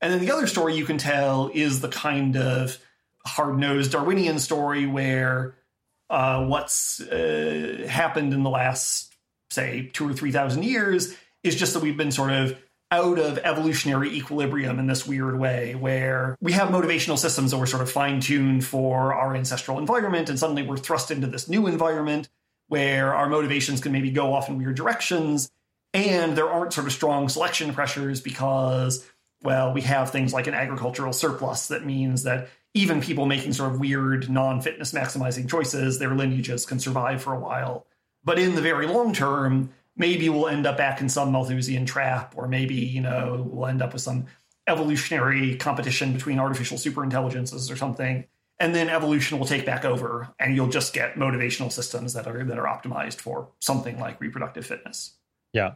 And 0.00 0.12
then 0.12 0.20
the 0.20 0.32
other 0.32 0.48
story 0.48 0.74
you 0.74 0.84
can 0.84 0.98
tell 0.98 1.50
is 1.54 1.80
the 1.80 1.88
kind 1.88 2.36
of 2.36 2.76
hard 3.24 3.58
nosed 3.58 3.92
Darwinian 3.92 4.40
story 4.40 4.86
where 4.86 5.54
uh, 6.10 6.44
what's 6.44 7.00
uh, 7.00 7.86
happened 7.88 8.34
in 8.34 8.42
the 8.42 8.50
last, 8.50 9.14
say, 9.50 9.90
two 9.92 10.08
or 10.08 10.12
3,000 10.12 10.64
years 10.64 11.16
is 11.44 11.54
just 11.54 11.74
that 11.74 11.82
we've 11.82 11.96
been 11.96 12.10
sort 12.10 12.32
of 12.32 12.58
out 12.92 13.18
of 13.18 13.38
evolutionary 13.38 14.14
equilibrium 14.14 14.78
in 14.78 14.86
this 14.86 15.06
weird 15.06 15.38
way 15.38 15.74
where 15.74 16.36
we 16.42 16.52
have 16.52 16.68
motivational 16.68 17.18
systems 17.18 17.50
that 17.50 17.56
were 17.56 17.66
sort 17.66 17.82
of 17.82 17.90
fine 17.90 18.20
tuned 18.20 18.64
for 18.66 19.14
our 19.14 19.34
ancestral 19.34 19.78
environment, 19.78 20.28
and 20.28 20.38
suddenly 20.38 20.62
we're 20.62 20.76
thrust 20.76 21.10
into 21.10 21.26
this 21.26 21.48
new 21.48 21.66
environment 21.66 22.28
where 22.68 23.14
our 23.14 23.30
motivations 23.30 23.80
can 23.80 23.92
maybe 23.92 24.10
go 24.10 24.34
off 24.34 24.50
in 24.50 24.58
weird 24.58 24.76
directions. 24.76 25.50
And 25.94 26.36
there 26.36 26.48
aren't 26.48 26.74
sort 26.74 26.86
of 26.86 26.92
strong 26.92 27.30
selection 27.30 27.72
pressures 27.72 28.20
because, 28.20 29.06
well, 29.42 29.72
we 29.72 29.80
have 29.82 30.10
things 30.10 30.34
like 30.34 30.46
an 30.46 30.54
agricultural 30.54 31.14
surplus 31.14 31.68
that 31.68 31.86
means 31.86 32.24
that 32.24 32.48
even 32.74 33.00
people 33.00 33.24
making 33.24 33.54
sort 33.54 33.72
of 33.72 33.80
weird 33.80 34.28
non 34.30 34.60
fitness 34.60 34.92
maximizing 34.92 35.48
choices, 35.48 35.98
their 35.98 36.14
lineages 36.14 36.66
can 36.66 36.78
survive 36.78 37.22
for 37.22 37.32
a 37.32 37.40
while. 37.40 37.86
But 38.24 38.38
in 38.38 38.54
the 38.54 38.62
very 38.62 38.86
long 38.86 39.12
term, 39.14 39.70
maybe 39.96 40.28
we'll 40.28 40.48
end 40.48 40.66
up 40.66 40.76
back 40.76 41.00
in 41.00 41.08
some 41.08 41.32
Malthusian 41.32 41.86
trap, 41.86 42.34
or 42.36 42.48
maybe, 42.48 42.76
you 42.76 43.00
know, 43.00 43.46
we'll 43.50 43.68
end 43.68 43.82
up 43.82 43.92
with 43.92 44.02
some 44.02 44.26
evolutionary 44.66 45.56
competition 45.56 46.12
between 46.12 46.38
artificial 46.38 46.78
superintelligences 46.78 47.70
or 47.70 47.76
something. 47.76 48.24
And 48.60 48.74
then 48.74 48.88
evolution 48.88 49.38
will 49.38 49.46
take 49.46 49.66
back 49.66 49.84
over, 49.84 50.32
and 50.38 50.54
you'll 50.54 50.68
just 50.68 50.94
get 50.94 51.14
motivational 51.16 51.72
systems 51.72 52.12
that 52.14 52.28
are 52.28 52.44
that 52.44 52.58
are 52.58 52.66
optimized 52.66 53.20
for 53.20 53.48
something 53.60 53.98
like 53.98 54.20
reproductive 54.20 54.64
fitness. 54.64 55.14
Yeah. 55.52 55.72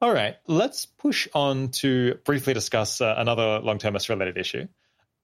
All 0.00 0.12
right. 0.12 0.36
Let's 0.46 0.86
push 0.86 1.26
on 1.34 1.70
to 1.80 2.16
briefly 2.24 2.54
discuss 2.54 3.00
uh, 3.00 3.14
another 3.16 3.58
long-termist 3.60 4.08
related 4.08 4.36
issue. 4.36 4.68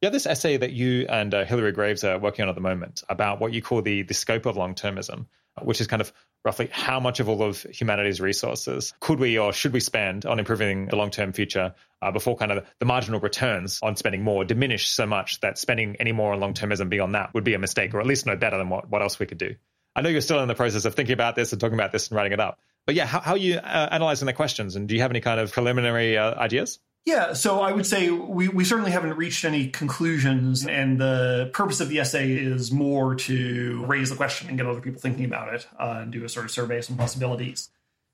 Yeah, 0.01 0.09
this 0.09 0.27
essay 0.27 0.57
that 0.57 0.73
you 0.73 1.07
and 1.09 1.33
uh, 1.35 1.45
Hilary 1.45 1.73
Greaves 1.73 2.03
are 2.03 2.19
working 2.19 2.43
on 2.43 2.49
at 2.49 2.55
the 2.55 2.61
moment 2.61 3.03
about 3.09 3.41
what 3.41 3.53
you 3.53 3.63
call 3.63 3.83
the 3.83 4.03
the 4.03 4.15
scope 4.15 4.47
of 4.47 4.57
long-termism, 4.57 5.27
which 5.63 5.81
is 5.81 5.87
kind 5.87 6.01
of 6.01 6.13
roughly 6.45 6.69
how 6.73 7.01
much 7.01 7.21
of 7.21 7.29
all 7.29 7.43
of 7.43 7.63
humanity's 7.63 8.21
resources 8.21 8.95
could 9.01 9.21
we 9.21 9.39
or 9.39 9.53
should 9.53 9.73
we 9.73 9.81
spend 9.81 10.25
on 10.25 10.39
improving 10.39 10.87
the 10.87 10.97
long-term 10.97 11.33
future 11.33 11.75
uh, 12.01 12.11
before 12.11 12.37
kind 12.37 12.53
of 12.53 12.67
the 12.79 12.87
marginal 12.87 13.21
returns 13.21 13.79
on 13.83 13.97
spending 13.97 14.23
more 14.23 14.45
diminish 14.45 14.89
so 14.89 15.07
much 15.07 15.41
that 15.41 15.59
spending 15.59 15.97
any 15.97 16.13
more 16.13 16.33
on 16.33 16.41
long-termism 16.41 16.89
beyond 16.89 17.15
that 17.15 17.35
would 17.35 17.45
be 17.45 17.55
a 17.55 17.59
mistake 17.59 17.93
or 17.93 18.01
at 18.01 18.07
least 18.07 18.27
no 18.27 18.37
better 18.37 18.57
than 18.57 18.69
what, 18.69 18.89
what 18.89 19.03
else 19.03 19.19
we 19.19 19.27
could 19.27 19.39
do. 19.39 19.55
I 19.95 20.03
know 20.03 20.09
you're 20.09 20.21
still 20.21 20.41
in 20.41 20.49
the 20.49 20.55
process 20.55 20.85
of 20.85 20.95
thinking 20.95 21.13
about 21.13 21.35
this 21.35 21.53
and 21.53 21.61
talking 21.61 21.75
about 21.75 21.93
this 21.93 22.09
and 22.09 22.17
writing 22.17 22.33
it 22.33 22.41
up. 22.41 22.59
But 22.87 22.95
yeah, 22.95 23.07
how, 23.07 23.21
how 23.21 23.33
are 23.33 23.37
you 23.37 23.57
uh, 23.57 23.89
analyzing 23.91 24.27
the 24.27 24.33
questions 24.33 24.77
and 24.77 24.89
do 24.89 24.95
you 24.95 25.03
have 25.03 25.11
any 25.11 25.21
kind 25.21 25.41
of 25.41 25.53
preliminary 25.53 26.17
uh, 26.17 26.35
ideas? 26.35 26.79
Yeah, 27.07 27.33
so 27.33 27.61
I 27.61 27.73
would 27.73 27.87
say 27.87 28.11
we, 28.11 28.49
we 28.49 28.65
certainly 28.65 28.91
haven't 28.91 29.17
reached 29.17 29.45
any 29.45 29.69
conclusions, 29.69 30.67
and 30.67 31.01
the 31.01 31.51
purpose 31.55 31.81
of 31.81 31.89
the 31.89 31.99
essay 31.99 32.33
is 32.33 32.71
more 32.71 33.15
to 33.15 33.85
raise 33.87 34.11
the 34.11 34.17
question 34.17 34.49
and 34.49 34.59
get 34.59 34.67
other 34.67 34.81
people 34.81 35.01
thinking 35.01 35.25
about 35.25 35.55
it 35.55 35.67
uh, 35.79 36.01
and 36.03 36.13
do 36.13 36.25
a 36.25 36.29
sort 36.29 36.45
of 36.45 36.51
survey 36.51 36.79
of 36.79 36.85
some 36.85 36.97
possibilities. 36.97 37.71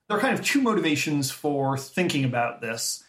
There 0.08 0.16
are 0.16 0.20
kind 0.20 0.38
of 0.38 0.44
two 0.44 0.62
motivations 0.62 1.32
for 1.32 1.76
thinking 1.76 2.24
about 2.24 2.60
this. 2.60 3.02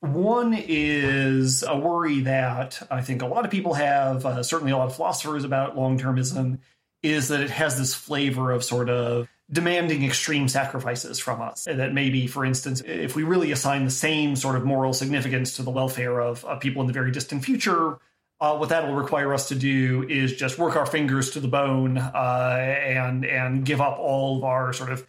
One 0.00 0.54
is 0.54 1.62
a 1.62 1.78
worry 1.78 2.22
that 2.22 2.84
I 2.90 3.02
think 3.02 3.22
a 3.22 3.26
lot 3.26 3.44
of 3.44 3.52
people 3.52 3.74
have, 3.74 4.26
uh, 4.26 4.42
certainly 4.42 4.72
a 4.72 4.76
lot 4.76 4.88
of 4.88 4.96
philosophers 4.96 5.44
about 5.44 5.76
long 5.76 5.96
termism, 5.98 6.58
is 7.04 7.28
that 7.28 7.40
it 7.40 7.50
has 7.50 7.78
this 7.78 7.94
flavor 7.94 8.50
of 8.50 8.64
sort 8.64 8.90
of 8.90 9.28
demanding 9.52 10.02
extreme 10.04 10.48
sacrifices 10.48 11.18
from 11.18 11.42
us. 11.42 11.64
That 11.64 11.92
maybe, 11.92 12.26
for 12.26 12.44
instance, 12.44 12.80
if 12.84 13.14
we 13.14 13.22
really 13.22 13.52
assign 13.52 13.84
the 13.84 13.90
same 13.90 14.34
sort 14.34 14.56
of 14.56 14.64
moral 14.64 14.92
significance 14.92 15.56
to 15.56 15.62
the 15.62 15.70
welfare 15.70 16.20
of, 16.20 16.44
of 16.44 16.60
people 16.60 16.80
in 16.80 16.86
the 16.86 16.92
very 16.92 17.10
distant 17.10 17.44
future, 17.44 17.98
uh, 18.40 18.56
what 18.56 18.70
that 18.70 18.88
will 18.88 18.94
require 18.94 19.32
us 19.32 19.48
to 19.48 19.54
do 19.54 20.04
is 20.08 20.34
just 20.34 20.58
work 20.58 20.74
our 20.74 20.86
fingers 20.86 21.30
to 21.30 21.40
the 21.40 21.48
bone 21.48 21.96
uh, 21.98 22.56
and 22.58 23.24
and 23.24 23.64
give 23.64 23.80
up 23.80 23.98
all 23.98 24.38
of 24.38 24.44
our 24.44 24.72
sort 24.72 24.90
of 24.90 25.06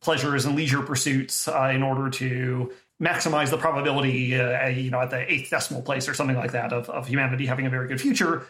pleasures 0.00 0.44
and 0.44 0.54
leisure 0.54 0.82
pursuits 0.82 1.48
uh, 1.48 1.72
in 1.74 1.82
order 1.82 2.10
to 2.10 2.72
maximize 3.02 3.50
the 3.50 3.58
probability, 3.58 4.38
uh, 4.38 4.68
you 4.68 4.90
know, 4.90 5.00
at 5.00 5.10
the 5.10 5.32
eighth 5.32 5.50
decimal 5.50 5.82
place 5.82 6.08
or 6.08 6.14
something 6.14 6.36
like 6.36 6.52
that 6.52 6.72
of, 6.72 6.88
of 6.88 7.08
humanity 7.08 7.44
having 7.46 7.66
a 7.66 7.70
very 7.70 7.88
good 7.88 8.00
future. 8.00 8.46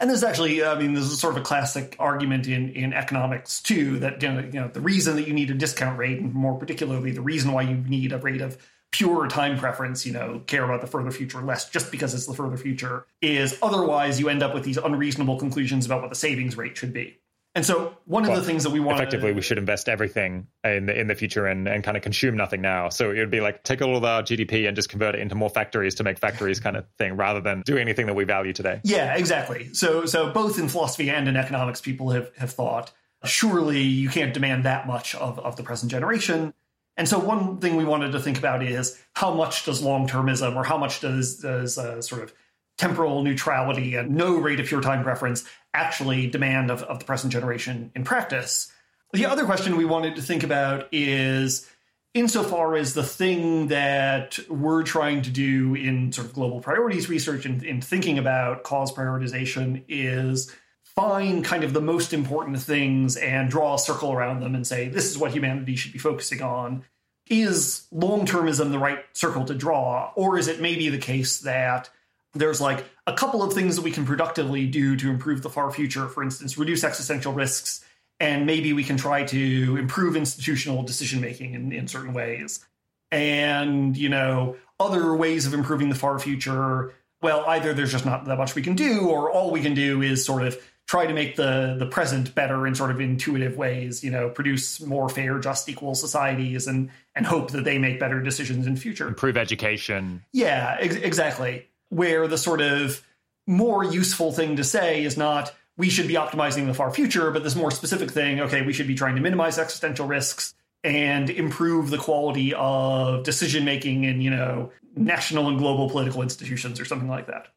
And 0.00 0.08
this 0.08 0.18
is 0.18 0.24
actually, 0.24 0.64
I 0.64 0.78
mean, 0.78 0.94
this 0.94 1.04
is 1.04 1.18
sort 1.18 1.34
of 1.34 1.40
a 1.40 1.44
classic 1.44 1.96
argument 1.98 2.46
in, 2.46 2.70
in 2.70 2.92
economics 2.92 3.60
too. 3.60 3.98
That 3.98 4.22
you 4.22 4.28
know, 4.30 4.40
you 4.40 4.60
know, 4.60 4.68
the 4.68 4.80
reason 4.80 5.16
that 5.16 5.26
you 5.26 5.34
need 5.34 5.50
a 5.50 5.54
discount 5.54 5.98
rate, 5.98 6.20
and 6.20 6.32
more 6.32 6.56
particularly 6.56 7.10
the 7.10 7.20
reason 7.20 7.52
why 7.52 7.62
you 7.62 7.76
need 7.76 8.12
a 8.12 8.18
rate 8.18 8.40
of 8.40 8.56
pure 8.92 9.26
time 9.26 9.58
preference, 9.58 10.06
you 10.06 10.12
know, 10.12 10.40
care 10.46 10.64
about 10.64 10.80
the 10.80 10.86
further 10.86 11.10
future 11.10 11.42
less 11.42 11.68
just 11.68 11.90
because 11.90 12.14
it's 12.14 12.26
the 12.26 12.34
further 12.34 12.56
future, 12.56 13.06
is 13.20 13.58
otherwise 13.60 14.20
you 14.20 14.28
end 14.28 14.42
up 14.42 14.54
with 14.54 14.64
these 14.64 14.76
unreasonable 14.76 15.36
conclusions 15.36 15.84
about 15.84 16.00
what 16.00 16.10
the 16.10 16.16
savings 16.16 16.56
rate 16.56 16.76
should 16.76 16.92
be. 16.92 17.18
And 17.58 17.66
so 17.66 17.96
one 18.04 18.22
of 18.22 18.28
well, 18.28 18.38
the 18.38 18.46
things 18.46 18.62
that 18.62 18.70
we 18.70 18.78
want 18.78 19.00
effectively 19.00 19.32
we 19.32 19.42
should 19.42 19.58
invest 19.58 19.88
everything 19.88 20.46
in 20.62 20.86
the 20.86 20.96
in 20.96 21.08
the 21.08 21.16
future 21.16 21.44
and, 21.44 21.66
and 21.66 21.82
kind 21.82 21.96
of 21.96 22.04
consume 22.04 22.36
nothing 22.36 22.60
now. 22.60 22.88
So 22.88 23.10
it 23.10 23.18
would 23.18 23.32
be 23.32 23.40
like 23.40 23.64
take 23.64 23.82
all 23.82 23.96
of 23.96 24.04
our 24.04 24.22
GDP 24.22 24.68
and 24.68 24.76
just 24.76 24.88
convert 24.88 25.16
it 25.16 25.20
into 25.20 25.34
more 25.34 25.50
factories 25.50 25.96
to 25.96 26.04
make 26.04 26.20
factories 26.20 26.60
kind 26.60 26.76
of 26.76 26.86
thing 26.98 27.16
rather 27.16 27.40
than 27.40 27.62
do 27.62 27.76
anything 27.76 28.06
that 28.06 28.14
we 28.14 28.22
value 28.22 28.52
today. 28.52 28.80
Yeah, 28.84 29.16
exactly. 29.16 29.74
So 29.74 30.06
so 30.06 30.30
both 30.30 30.56
in 30.60 30.68
philosophy 30.68 31.10
and 31.10 31.26
in 31.26 31.36
economics 31.36 31.80
people 31.80 32.10
have, 32.10 32.30
have 32.36 32.52
thought 32.52 32.92
surely 33.24 33.82
you 33.82 34.08
can't 34.08 34.32
demand 34.32 34.64
that 34.64 34.86
much 34.86 35.16
of, 35.16 35.40
of 35.40 35.56
the 35.56 35.64
present 35.64 35.90
generation. 35.90 36.54
And 36.96 37.08
so 37.08 37.18
one 37.18 37.58
thing 37.58 37.74
we 37.74 37.84
wanted 37.84 38.12
to 38.12 38.20
think 38.20 38.38
about 38.38 38.62
is 38.62 38.96
how 39.14 39.34
much 39.34 39.64
does 39.64 39.82
long-termism 39.82 40.54
or 40.54 40.62
how 40.62 40.78
much 40.78 41.00
does 41.00 41.38
does 41.38 41.76
uh, 41.76 42.00
sort 42.02 42.22
of 42.22 42.32
temporal 42.76 43.24
neutrality 43.24 43.96
and 43.96 44.14
no 44.14 44.36
rate 44.36 44.60
of 44.60 44.66
pure 44.66 44.80
time 44.80 45.02
preference 45.02 45.44
actually 45.74 46.26
demand 46.26 46.70
of, 46.70 46.82
of 46.82 46.98
the 46.98 47.04
present 47.04 47.32
generation 47.32 47.92
in 47.94 48.04
practice. 48.04 48.72
The 49.12 49.26
other 49.26 49.44
question 49.44 49.76
we 49.76 49.84
wanted 49.84 50.16
to 50.16 50.22
think 50.22 50.42
about 50.42 50.88
is 50.92 51.68
insofar 52.14 52.74
as 52.74 52.94
the 52.94 53.02
thing 53.02 53.68
that 53.68 54.38
we're 54.48 54.82
trying 54.82 55.22
to 55.22 55.30
do 55.30 55.74
in 55.74 56.12
sort 56.12 56.26
of 56.26 56.34
global 56.34 56.60
priorities 56.60 57.08
research 57.08 57.46
and 57.46 57.62
in 57.62 57.80
thinking 57.80 58.18
about 58.18 58.64
cause 58.64 58.92
prioritization 58.92 59.84
is 59.88 60.54
find 60.82 61.44
kind 61.44 61.64
of 61.64 61.72
the 61.72 61.80
most 61.80 62.12
important 62.12 62.58
things 62.60 63.16
and 63.16 63.50
draw 63.50 63.74
a 63.74 63.78
circle 63.78 64.12
around 64.12 64.40
them 64.40 64.54
and 64.54 64.66
say 64.66 64.88
this 64.88 65.10
is 65.10 65.16
what 65.16 65.30
humanity 65.30 65.76
should 65.76 65.92
be 65.92 65.98
focusing 65.98 66.42
on 66.42 66.84
is 67.30 67.86
long 67.92 68.26
termism 68.26 68.70
the 68.70 68.78
right 68.78 69.04
circle 69.12 69.44
to 69.44 69.54
draw? 69.54 70.12
Or 70.16 70.38
is 70.38 70.48
it 70.48 70.60
maybe 70.60 70.88
the 70.88 70.98
case 70.98 71.40
that 71.40 71.90
there's 72.34 72.60
like 72.60 72.84
a 73.06 73.12
couple 73.12 73.42
of 73.42 73.52
things 73.52 73.76
that 73.76 73.82
we 73.82 73.90
can 73.90 74.04
productively 74.04 74.66
do 74.66 74.96
to 74.96 75.10
improve 75.10 75.42
the 75.42 75.50
far 75.50 75.70
future, 75.70 76.08
for 76.08 76.22
instance, 76.22 76.58
reduce 76.58 76.84
existential 76.84 77.32
risks, 77.32 77.84
and 78.20 78.46
maybe 78.46 78.72
we 78.72 78.84
can 78.84 78.96
try 78.96 79.24
to 79.24 79.76
improve 79.76 80.16
institutional 80.16 80.82
decision 80.82 81.20
making 81.20 81.54
in, 81.54 81.72
in 81.72 81.88
certain 81.88 82.12
ways. 82.12 82.64
And, 83.10 83.96
you 83.96 84.08
know, 84.08 84.56
other 84.78 85.14
ways 85.14 85.46
of 85.46 85.54
improving 85.54 85.88
the 85.88 85.94
far 85.94 86.18
future, 86.18 86.92
well, 87.22 87.44
either 87.46 87.72
there's 87.72 87.92
just 87.92 88.04
not 88.04 88.26
that 88.26 88.36
much 88.36 88.54
we 88.54 88.62
can 88.62 88.74
do, 88.74 89.08
or 89.08 89.30
all 89.30 89.50
we 89.50 89.62
can 89.62 89.74
do 89.74 90.02
is 90.02 90.24
sort 90.24 90.42
of 90.42 90.58
try 90.88 91.06
to 91.06 91.12
make 91.12 91.36
the 91.36 91.76
the 91.78 91.86
present 91.86 92.34
better 92.34 92.66
in 92.66 92.74
sort 92.74 92.90
of 92.90 92.98
intuitive 92.98 93.56
ways 93.56 94.02
you 94.02 94.10
know 94.10 94.30
produce 94.30 94.80
more 94.80 95.08
fair 95.08 95.38
just 95.38 95.68
equal 95.68 95.94
societies 95.94 96.66
and 96.66 96.90
and 97.14 97.26
hope 97.26 97.50
that 97.50 97.64
they 97.64 97.78
make 97.78 98.00
better 98.00 98.20
decisions 98.20 98.66
in 98.66 98.76
future. 98.76 99.06
Improve 99.06 99.36
education. 99.36 100.24
Yeah 100.32 100.76
ex- 100.80 100.96
exactly 100.96 101.67
where 101.90 102.26
the 102.28 102.38
sort 102.38 102.60
of 102.60 103.02
more 103.46 103.84
useful 103.84 104.32
thing 104.32 104.56
to 104.56 104.64
say 104.64 105.02
is 105.04 105.16
not 105.16 105.54
we 105.76 105.88
should 105.88 106.08
be 106.08 106.14
optimizing 106.14 106.66
the 106.66 106.74
far 106.74 106.92
future 106.92 107.30
but 107.30 107.42
this 107.42 107.56
more 107.56 107.70
specific 107.70 108.10
thing 108.10 108.40
okay 108.40 108.62
we 108.62 108.72
should 108.72 108.86
be 108.86 108.94
trying 108.94 109.14
to 109.14 109.20
minimize 109.20 109.58
existential 109.58 110.06
risks 110.06 110.54
and 110.84 111.30
improve 111.30 111.90
the 111.90 111.98
quality 111.98 112.52
of 112.54 113.24
decision 113.24 113.64
making 113.64 114.04
in 114.04 114.20
you 114.20 114.30
know 114.30 114.70
national 114.96 115.48
and 115.48 115.58
global 115.58 115.88
political 115.88 116.22
institutions 116.22 116.78
or 116.78 116.84
something 116.84 117.08
like 117.08 117.26
that 117.26 117.48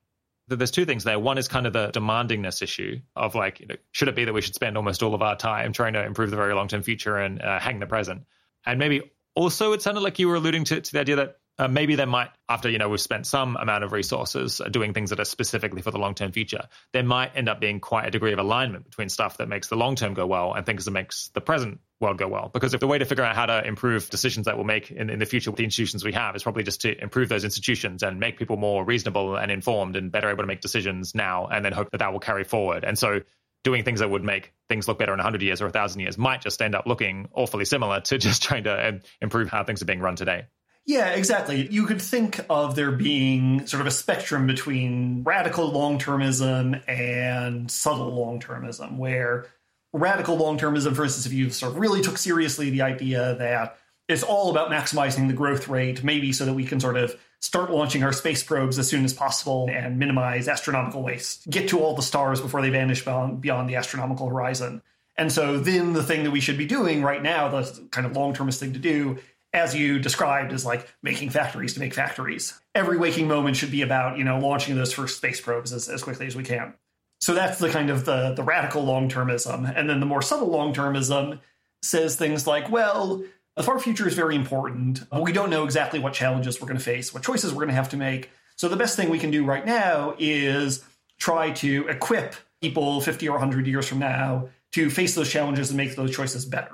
there's 0.57 0.71
two 0.71 0.85
things 0.85 1.03
there. 1.03 1.19
One 1.19 1.37
is 1.37 1.47
kind 1.47 1.65
of 1.65 1.73
the 1.73 1.89
demandingness 1.91 2.61
issue 2.61 2.99
of 3.15 3.35
like, 3.35 3.59
you 3.59 3.67
know, 3.67 3.75
should 3.91 4.07
it 4.07 4.15
be 4.15 4.25
that 4.25 4.33
we 4.33 4.41
should 4.41 4.55
spend 4.55 4.77
almost 4.77 5.03
all 5.03 5.13
of 5.13 5.21
our 5.21 5.35
time 5.35 5.73
trying 5.73 5.93
to 5.93 6.03
improve 6.03 6.29
the 6.29 6.35
very 6.35 6.53
long 6.53 6.67
term 6.67 6.81
future 6.81 7.17
and 7.17 7.41
uh, 7.41 7.59
hang 7.59 7.79
the 7.79 7.87
present? 7.87 8.23
And 8.65 8.79
maybe 8.79 9.11
also 9.35 9.73
it 9.73 9.81
sounded 9.81 10.01
like 10.01 10.19
you 10.19 10.27
were 10.27 10.35
alluding 10.35 10.65
to, 10.65 10.81
to 10.81 10.91
the 10.91 10.99
idea 10.99 11.15
that 11.17 11.37
uh, 11.59 11.67
maybe 11.67 11.95
there 11.95 12.07
might, 12.07 12.29
after 12.49 12.69
you 12.69 12.77
know 12.77 12.89
we've 12.89 13.01
spent 13.01 13.27
some 13.27 13.55
amount 13.55 13.83
of 13.83 13.91
resources 13.91 14.61
doing 14.71 14.93
things 14.93 15.09
that 15.11 15.19
are 15.19 15.25
specifically 15.25 15.81
for 15.81 15.91
the 15.91 15.97
long 15.97 16.15
term 16.15 16.31
future, 16.31 16.67
there 16.93 17.03
might 17.03 17.35
end 17.35 17.49
up 17.49 17.59
being 17.59 17.79
quite 17.79 18.07
a 18.07 18.11
degree 18.11 18.33
of 18.33 18.39
alignment 18.39 18.85
between 18.85 19.09
stuff 19.09 19.37
that 19.37 19.47
makes 19.47 19.67
the 19.67 19.75
long 19.75 19.95
term 19.95 20.13
go 20.13 20.25
well 20.25 20.53
and 20.53 20.65
things 20.65 20.85
that 20.85 20.91
makes 20.91 21.29
the 21.29 21.41
present 21.41 21.79
world 21.99 22.17
go 22.17 22.27
well. 22.27 22.49
Because 22.51 22.73
if 22.73 22.79
the 22.79 22.87
way 22.87 22.97
to 22.97 23.05
figure 23.05 23.23
out 23.23 23.35
how 23.35 23.45
to 23.45 23.65
improve 23.65 24.09
decisions 24.09 24.47
that 24.47 24.55
we'll 24.55 24.65
make 24.65 24.91
in, 24.91 25.09
in 25.09 25.19
the 25.19 25.25
future 25.25 25.51
with 25.51 25.57
the 25.57 25.63
institutions 25.63 26.03
we 26.03 26.13
have 26.13 26.35
is 26.35 26.43
probably 26.43 26.63
just 26.63 26.81
to 26.81 27.01
improve 27.01 27.29
those 27.29 27.43
institutions 27.43 28.01
and 28.01 28.19
make 28.19 28.39
people 28.39 28.57
more 28.57 28.83
reasonable 28.83 29.35
and 29.35 29.51
informed 29.51 29.95
and 29.95 30.11
better 30.11 30.29
able 30.29 30.43
to 30.43 30.47
make 30.47 30.61
decisions 30.61 31.13
now, 31.13 31.47
and 31.47 31.63
then 31.63 31.73
hope 31.73 31.91
that 31.91 31.99
that 31.99 32.11
will 32.11 32.19
carry 32.19 32.43
forward. 32.43 32.83
And 32.83 32.97
so 32.97 33.21
doing 33.63 33.83
things 33.83 33.99
that 33.99 34.09
would 34.09 34.23
make 34.23 34.53
things 34.69 34.87
look 34.87 34.97
better 34.97 35.13
in 35.13 35.19
100 35.19 35.41
years 35.41 35.61
or 35.61 35.65
1,000 35.65 36.01
years 36.01 36.17
might 36.17 36.41
just 36.41 36.61
end 36.61 36.73
up 36.73 36.87
looking 36.87 37.29
awfully 37.33 37.65
similar 37.65 38.01
to 38.01 38.17
just 38.17 38.41
trying 38.41 38.63
to 38.63 38.89
um, 38.89 39.01
improve 39.21 39.49
how 39.49 39.63
things 39.63 39.81
are 39.81 39.85
being 39.85 39.99
run 39.99 40.15
today. 40.15 40.45
Yeah, 40.85 41.09
exactly. 41.09 41.67
You 41.71 41.85
could 41.85 42.01
think 42.01 42.39
of 42.49 42.75
there 42.75 42.91
being 42.91 43.65
sort 43.67 43.81
of 43.81 43.87
a 43.87 43.91
spectrum 43.91 44.47
between 44.47 45.23
radical 45.23 45.71
long 45.71 45.99
termism 45.99 46.81
and 46.89 47.69
subtle 47.69 48.15
long 48.15 48.39
termism, 48.39 48.97
where 48.97 49.45
radical 49.93 50.37
long 50.37 50.57
termism, 50.57 50.95
for 50.95 51.03
instance, 51.03 51.25
if 51.25 51.33
you 51.33 51.49
sort 51.51 51.73
of 51.73 51.79
really 51.79 52.01
took 52.01 52.17
seriously 52.17 52.71
the 52.71 52.81
idea 52.81 53.35
that 53.35 53.77
it's 54.07 54.23
all 54.23 54.49
about 54.49 54.71
maximizing 54.71 55.27
the 55.27 55.33
growth 55.33 55.67
rate, 55.67 56.03
maybe 56.03 56.33
so 56.33 56.45
that 56.45 56.53
we 56.53 56.65
can 56.65 56.79
sort 56.79 56.97
of 56.97 57.15
start 57.39 57.71
launching 57.71 58.03
our 58.03 58.13
space 58.13 58.43
probes 58.43 58.77
as 58.77 58.87
soon 58.87 59.05
as 59.05 59.13
possible 59.13 59.67
and 59.71 59.97
minimize 59.97 60.47
astronomical 60.47 61.01
waste, 61.03 61.49
get 61.49 61.69
to 61.69 61.79
all 61.79 61.95
the 61.95 62.01
stars 62.01 62.39
before 62.39 62.61
they 62.61 62.69
vanish 62.69 63.03
beyond, 63.03 63.69
the 63.69 63.75
astronomical 63.75 64.27
horizon. 64.29 64.81
And 65.17 65.31
so 65.31 65.59
then 65.59 65.93
the 65.93 66.03
thing 66.03 66.23
that 66.23 66.31
we 66.31 66.39
should 66.39 66.57
be 66.57 66.65
doing 66.65 67.03
right 67.03 67.21
now, 67.21 67.49
the 67.49 67.87
kind 67.91 68.05
of 68.05 68.15
long 68.15 68.33
termist 68.33 68.59
thing 68.59 68.73
to 68.73 68.79
do, 68.79 69.17
as 69.53 69.75
you 69.75 69.99
described, 69.99 70.53
is 70.53 70.65
like 70.65 70.87
making 71.03 71.29
factories 71.29 71.73
to 71.73 71.79
make 71.79 71.93
factories. 71.93 72.59
Every 72.73 72.97
waking 72.97 73.27
moment 73.27 73.57
should 73.57 73.71
be 73.71 73.81
about, 73.81 74.17
you 74.17 74.23
know, 74.23 74.39
launching 74.39 74.75
those 74.75 74.93
first 74.93 75.17
space 75.17 75.41
probes 75.41 75.73
as, 75.73 75.89
as 75.89 76.03
quickly 76.03 76.27
as 76.27 76.35
we 76.35 76.43
can. 76.43 76.73
So 77.19 77.33
that's 77.33 77.59
the 77.59 77.69
kind 77.69 77.89
of 77.89 78.05
the, 78.05 78.33
the 78.33 78.43
radical 78.43 78.83
long 78.83 79.09
termism. 79.09 79.71
And 79.75 79.89
then 79.89 79.99
the 79.99 80.05
more 80.05 80.21
subtle 80.21 80.47
long 80.47 80.73
termism 80.73 81.39
says 81.83 82.15
things 82.15 82.47
like, 82.47 82.71
well, 82.71 83.23
the 83.55 83.63
far 83.63 83.79
future 83.79 84.07
is 84.07 84.13
very 84.13 84.35
important, 84.35 85.07
but 85.09 85.21
we 85.21 85.31
don't 85.31 85.49
know 85.49 85.63
exactly 85.65 85.99
what 85.99 86.13
challenges 86.13 86.59
we're 86.59 86.67
going 86.67 86.79
to 86.79 86.83
face, 86.83 87.13
what 87.13 87.23
choices 87.23 87.51
we're 87.51 87.57
going 87.57 87.67
to 87.69 87.75
have 87.75 87.89
to 87.89 87.97
make. 87.97 88.31
So 88.55 88.69
the 88.69 88.77
best 88.77 88.95
thing 88.95 89.09
we 89.09 89.19
can 89.19 89.31
do 89.31 89.45
right 89.45 89.65
now 89.65 90.15
is 90.17 90.83
try 91.19 91.51
to 91.51 91.87
equip 91.87 92.35
people 92.61 93.01
50 93.01 93.27
or 93.27 93.33
100 93.33 93.67
years 93.67 93.87
from 93.87 93.99
now 93.99 94.49
to 94.71 94.89
face 94.89 95.15
those 95.15 95.29
challenges 95.29 95.69
and 95.69 95.77
make 95.77 95.95
those 95.95 96.15
choices 96.15 96.45
better. 96.45 96.71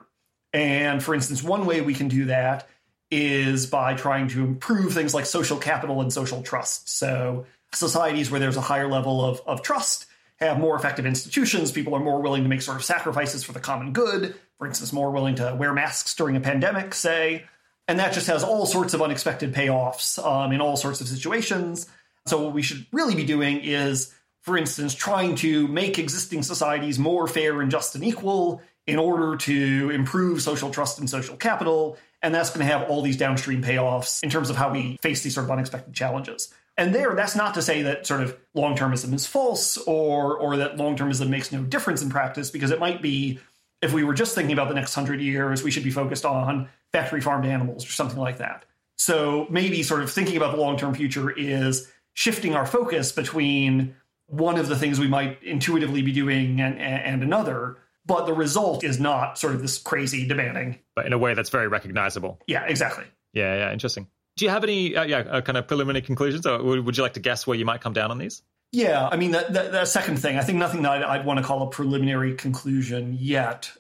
And 0.54 1.04
for 1.04 1.14
instance, 1.14 1.44
one 1.44 1.66
way 1.66 1.82
we 1.82 1.94
can 1.94 2.08
do 2.08 2.26
that 2.26 2.68
is 3.12 3.68
by 3.68 3.94
trying 3.94 4.28
to 4.30 4.44
improve 4.44 4.94
things 4.94 5.14
like 5.14 5.26
social 5.26 5.58
capital 5.58 6.02
and 6.02 6.12
social 6.12 6.42
trust. 6.44 6.90
So, 6.90 7.46
societies 7.74 8.32
where 8.32 8.40
there's 8.40 8.58
a 8.58 8.62
higher 8.62 8.88
level 8.88 9.24
of, 9.24 9.42
of 9.46 9.62
trust 9.62 10.06
have 10.38 10.60
more 10.60 10.76
effective 10.76 11.06
institutions. 11.06 11.72
People 11.72 11.96
are 11.96 12.00
more 12.00 12.22
willing 12.22 12.44
to 12.44 12.50
make 12.50 12.62
sort 12.62 12.78
of 12.78 12.84
sacrifices 12.84 13.44
for 13.44 13.52
the 13.54 13.60
common 13.60 13.94
good. 13.94 14.36
For 14.58 14.68
instance, 14.68 14.94
more 14.94 15.12
willing 15.12 15.36
to 15.36 15.56
wear 15.58 15.74
masks 15.74 16.16
during 16.16 16.36
a 16.36 16.40
pandemic, 16.40 16.94
say. 16.94 17.46
And 17.88 18.00
that 18.00 18.14
just 18.14 18.28
has 18.28 18.44
all 18.44 18.66
sorts 18.66 18.94
of 18.94 19.02
unexpected 19.02 19.54
payoffs 19.54 20.24
um, 20.24 20.52
in 20.52 20.62
all 20.62 20.76
sorts 20.76 21.02
of 21.02 21.08
situations. 21.08 21.88
So, 22.26 22.42
what 22.42 22.54
we 22.54 22.62
should 22.62 22.86
really 22.92 23.16
be 23.16 23.24
doing 23.24 23.62
is, 23.64 24.14
for 24.42 24.58
instance, 24.58 24.94
trying 24.94 25.36
to 25.36 25.68
make 25.68 25.98
existing 25.98 26.44
societies 26.44 27.00
more 27.00 27.28
fair 27.28 27.62
and 27.62 27.72
just 27.72 27.96
and 27.96 28.04
equal 28.04 28.62
in 28.88 28.98
order 28.98 29.36
to 29.36 29.92
improve 29.92 30.42
social 30.42 30.72
trust 30.72 30.98
and 31.00 31.10
social 31.10 31.36
capital. 31.36 31.98
And 32.24 32.34
that's 32.34 32.50
going 32.50 32.66
to 32.66 32.74
have 32.74 32.90
all 32.90 33.02
these 33.02 33.18
downstream 33.18 33.62
payoffs 33.62 34.24
in 34.24 34.30
terms 34.30 34.50
of 34.50 34.56
how 34.56 34.72
we 34.72 34.98
face 35.02 35.22
these 35.22 35.36
sort 35.36 35.46
of 35.46 35.52
unexpected 35.52 35.94
challenges. 35.94 36.52
And 36.78 36.96
there, 36.96 37.14
that's 37.16 37.36
not 37.36 37.54
to 37.56 37.62
say 37.62 37.84
that 37.84 38.08
sort 38.08 38.22
of 38.22 38.38
long 38.54 38.76
termism 38.76 39.14
is 39.14 39.28
false 39.28 39.78
or 39.78 40.38
or 40.38 40.58
that 40.58 40.78
long 40.78 40.96
termism 40.96 41.30
makes 41.30 41.52
no 41.52 41.64
difference 41.64 42.02
in 42.02 42.10
practice, 42.10 42.50
because 42.50 42.72
it 42.72 42.80
might 42.80 43.02
be 43.02 43.40
if 43.82 43.94
we 43.94 44.04
were 44.04 44.14
just 44.14 44.34
thinking 44.34 44.54
about 44.54 44.70
the 44.70 44.74
next 44.74 44.96
hundred 44.96 45.22
years, 45.22 45.64
we 45.64 45.72
should 45.72 45.84
be 45.84 45.92
focused 45.92 46.26
on 46.26 46.70
factory 46.92 47.22
farmed 47.22 47.46
animals 47.46 47.86
or 47.86 47.92
something 47.92 48.20
like 48.20 48.38
that. 48.38 48.66
So 48.96 49.46
maybe 49.50 49.84
sort 49.84 50.02
of 50.02 50.12
thinking 50.12 50.38
about 50.38 50.56
the 50.56 50.62
long 50.62 50.78
term 50.78 50.96
future 50.96 51.30
is 51.30 51.92
shifting 52.14 52.56
our 52.56 52.66
focus 52.66 53.12
between 53.12 53.96
one 54.28 54.58
of 54.58 54.68
the 54.68 54.76
things 54.76 55.00
we 55.00 55.08
might 55.08 55.42
intuitively 55.44 56.02
be 56.02 56.12
doing 56.12 56.60
and, 56.62 56.80
and 56.80 57.24
another 57.24 57.78
but 58.08 58.26
the 58.26 58.34
result 58.34 58.84
is 58.84 59.00
not 59.00 59.38
sort 59.38 59.54
of 59.54 59.62
this 59.62 59.78
crazy 59.78 60.28
demanding. 60.28 60.80
But 60.96 61.06
in 61.06 61.14
a 61.14 61.18
way 61.18 61.34
that's 61.34 61.50
very 61.50 61.68
recognizable. 61.68 62.40
Yeah, 62.48 62.64
exactly. 62.64 63.06
Yeah, 63.34 63.56
yeah, 63.56 63.74
interesting. 63.74 64.08
Do 64.38 64.46
you 64.46 64.52
have 64.52 64.64
any, 64.64 64.96
uh, 64.96 65.04
yeah, 65.04 65.20
uh, 65.20 65.42
kind 65.42 65.58
of 65.58 65.68
preliminary 65.68 66.02
conclusions, 66.02 66.46
or 66.46 66.82
would 66.82 66.98
you 66.98 67.04
like 67.04 67.14
to 67.14 67.20
guess 67.20 67.46
where 67.46 67.58
you 67.58 67.66
might 67.66 67.82
come 67.82 67.94
down 67.94 68.12
on 68.12 68.18
these? 68.18 68.42
Yeah, 68.72 69.08
I 69.08 69.18
mean, 69.18 69.32
that, 69.32 69.54
that, 69.54 69.72
that 69.72 69.88
second 69.88 70.18
thing, 70.18 70.38
I 70.38 70.44
think 70.44 70.58
nothing 70.58 70.82
that 70.84 70.92
I'd, 70.92 71.04
I'd 71.04 71.26
want 71.26 71.40
to 71.40 71.46
call 71.46 71.64
a 71.64 71.70
preliminary 71.70 72.36
conclusion 72.36 73.18
yet. 73.20 73.72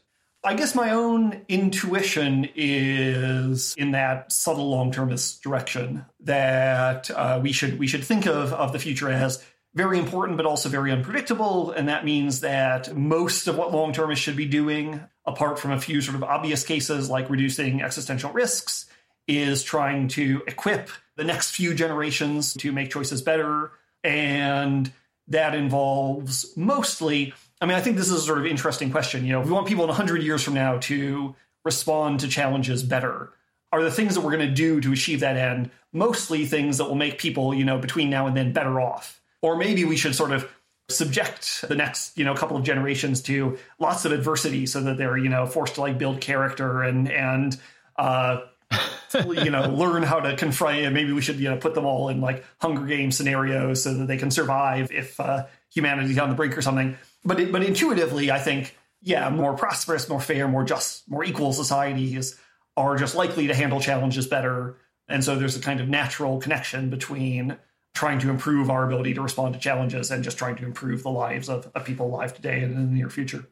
I 0.43 0.53
guess 0.53 0.75
my 0.75 0.91
own 0.91 1.41
intuition 1.49 2.47
is 2.55 3.75
in 3.77 3.91
that 3.91 4.31
subtle 4.31 4.69
long-termist 4.69 5.43
direction 5.43 6.05
that 6.21 7.11
uh, 7.11 7.39
we 7.41 7.51
should 7.51 7.79
we 7.79 7.87
should 7.87 8.03
think 8.03 8.27
of 8.27 8.53
of 8.53 8.71
the 8.71 8.79
future 8.79 9.09
as 9.09 9.43
very 9.73 9.99
important, 9.99 10.37
but 10.37 10.45
also 10.45 10.69
very 10.69 10.91
unpredictable. 10.91 11.71
And 11.71 11.89
that 11.89 12.05
means 12.05 12.41
that 12.41 12.95
most 12.95 13.47
of 13.47 13.57
what 13.57 13.71
long 13.71 13.93
termists 13.93 14.23
should 14.23 14.35
be 14.35 14.45
doing, 14.45 15.01
apart 15.25 15.59
from 15.59 15.71
a 15.71 15.79
few 15.79 16.01
sort 16.01 16.15
of 16.15 16.23
obvious 16.23 16.63
cases 16.63 17.09
like 17.09 17.29
reducing 17.29 17.81
existential 17.81 18.31
risks, 18.31 18.85
is 19.27 19.63
trying 19.63 20.07
to 20.07 20.41
equip 20.47 20.89
the 21.15 21.23
next 21.23 21.51
few 21.51 21.73
generations 21.73 22.53
to 22.55 22.71
make 22.71 22.89
choices 22.89 23.21
better. 23.21 23.71
And 24.03 24.91
that 25.27 25.53
involves 25.53 26.55
mostly, 26.55 27.33
I 27.59 27.65
mean, 27.65 27.75
I 27.75 27.81
think 27.81 27.97
this 27.97 28.07
is 28.07 28.13
a 28.13 28.21
sort 28.21 28.39
of 28.39 28.45
interesting 28.45 28.91
question. 28.91 29.25
You 29.25 29.33
know, 29.33 29.41
if 29.41 29.47
we 29.47 29.51
want 29.51 29.67
people 29.67 29.83
in 29.83 29.89
100 29.89 30.23
years 30.23 30.41
from 30.41 30.53
now 30.53 30.77
to 30.79 31.35
respond 31.67 32.21
to 32.21 32.27
challenges 32.29 32.81
better. 32.81 33.33
Are 33.73 33.83
the 33.83 33.91
things 33.91 34.15
that 34.15 34.21
we're 34.21 34.35
going 34.35 34.47
to 34.47 34.55
do 34.55 34.79
to 34.79 34.93
achieve 34.93 35.19
that 35.19 35.35
end 35.35 35.69
mostly 35.91 36.45
things 36.45 36.77
that 36.77 36.85
will 36.85 36.95
make 36.95 37.17
people, 37.17 37.53
you 37.53 37.65
know, 37.65 37.77
between 37.77 38.09
now 38.09 38.25
and 38.25 38.37
then 38.37 38.53
better 38.53 38.79
off? 38.79 39.16
Or 39.41 39.55
maybe 39.57 39.85
we 39.85 39.97
should 39.97 40.15
sort 40.15 40.31
of 40.31 40.49
subject 40.89 41.65
the 41.67 41.75
next 41.75 42.17
you 42.17 42.23
know 42.23 42.33
couple 42.33 42.55
of 42.55 42.63
generations 42.63 43.21
to 43.21 43.57
lots 43.77 44.05
of 44.05 44.13
adversity 44.13 44.65
so 44.65 44.81
that 44.81 44.97
they're 44.97 45.17
you 45.17 45.27
know 45.27 45.45
forced 45.45 45.75
to 45.75 45.81
like 45.81 45.97
build 45.97 46.21
character 46.21 46.81
and 46.81 47.11
and 47.11 47.59
uh 47.97 48.39
you 49.25 49.49
know 49.49 49.69
learn 49.69 50.01
how 50.01 50.21
to 50.21 50.33
confront 50.37 50.77
and 50.77 50.93
maybe 50.93 51.11
we 51.11 51.21
should 51.21 51.41
you 51.41 51.49
know 51.49 51.57
put 51.57 51.73
them 51.75 51.85
all 51.85 52.07
in 52.07 52.21
like 52.21 52.41
hunger 52.61 52.85
game 52.85 53.11
scenarios 53.11 53.83
so 53.83 53.93
that 53.95 54.07
they 54.07 54.15
can 54.15 54.31
survive 54.31 54.89
if 54.93 55.19
uh 55.19 55.45
humanity's 55.73 56.17
on 56.17 56.29
the 56.29 56.35
brink 56.35 56.57
or 56.57 56.61
something. 56.61 56.95
But 57.25 57.41
it, 57.41 57.51
but 57.51 57.63
intuitively 57.63 58.31
i 58.31 58.39
think 58.39 58.77
yeah 59.01 59.29
more 59.29 59.57
prosperous 59.57 60.07
more 60.07 60.21
fair 60.21 60.47
more 60.47 60.63
just 60.63 61.09
more 61.09 61.25
equal 61.25 61.51
societies 61.51 62.39
are 62.77 62.95
just 62.95 63.15
likely 63.15 63.47
to 63.47 63.55
handle 63.55 63.81
challenges 63.81 64.27
better. 64.27 64.77
And 65.09 65.23
so 65.23 65.35
there's 65.35 65.57
a 65.57 65.59
kind 65.59 65.81
of 65.81 65.89
natural 65.89 66.39
connection 66.39 66.89
between 66.89 67.57
trying 67.97 68.19
to 68.19 68.29
improve 68.29 68.69
our 68.69 68.85
ability 68.85 69.11
to 69.11 69.21
respond 69.21 69.55
to 69.55 69.59
challenges 69.59 70.11
and 70.11 70.23
just 70.23 70.37
trying 70.37 70.55
to 70.55 70.63
improve 70.63 71.01
the 71.01 71.09
lives 71.09 71.49
of, 71.49 71.71
of 71.73 71.83
people 71.83 72.05
alive 72.05 72.31
today 72.31 72.61
and 72.61 72.75
in 72.75 72.85
the 72.85 72.95
near 72.95 73.09
future. 73.09 73.43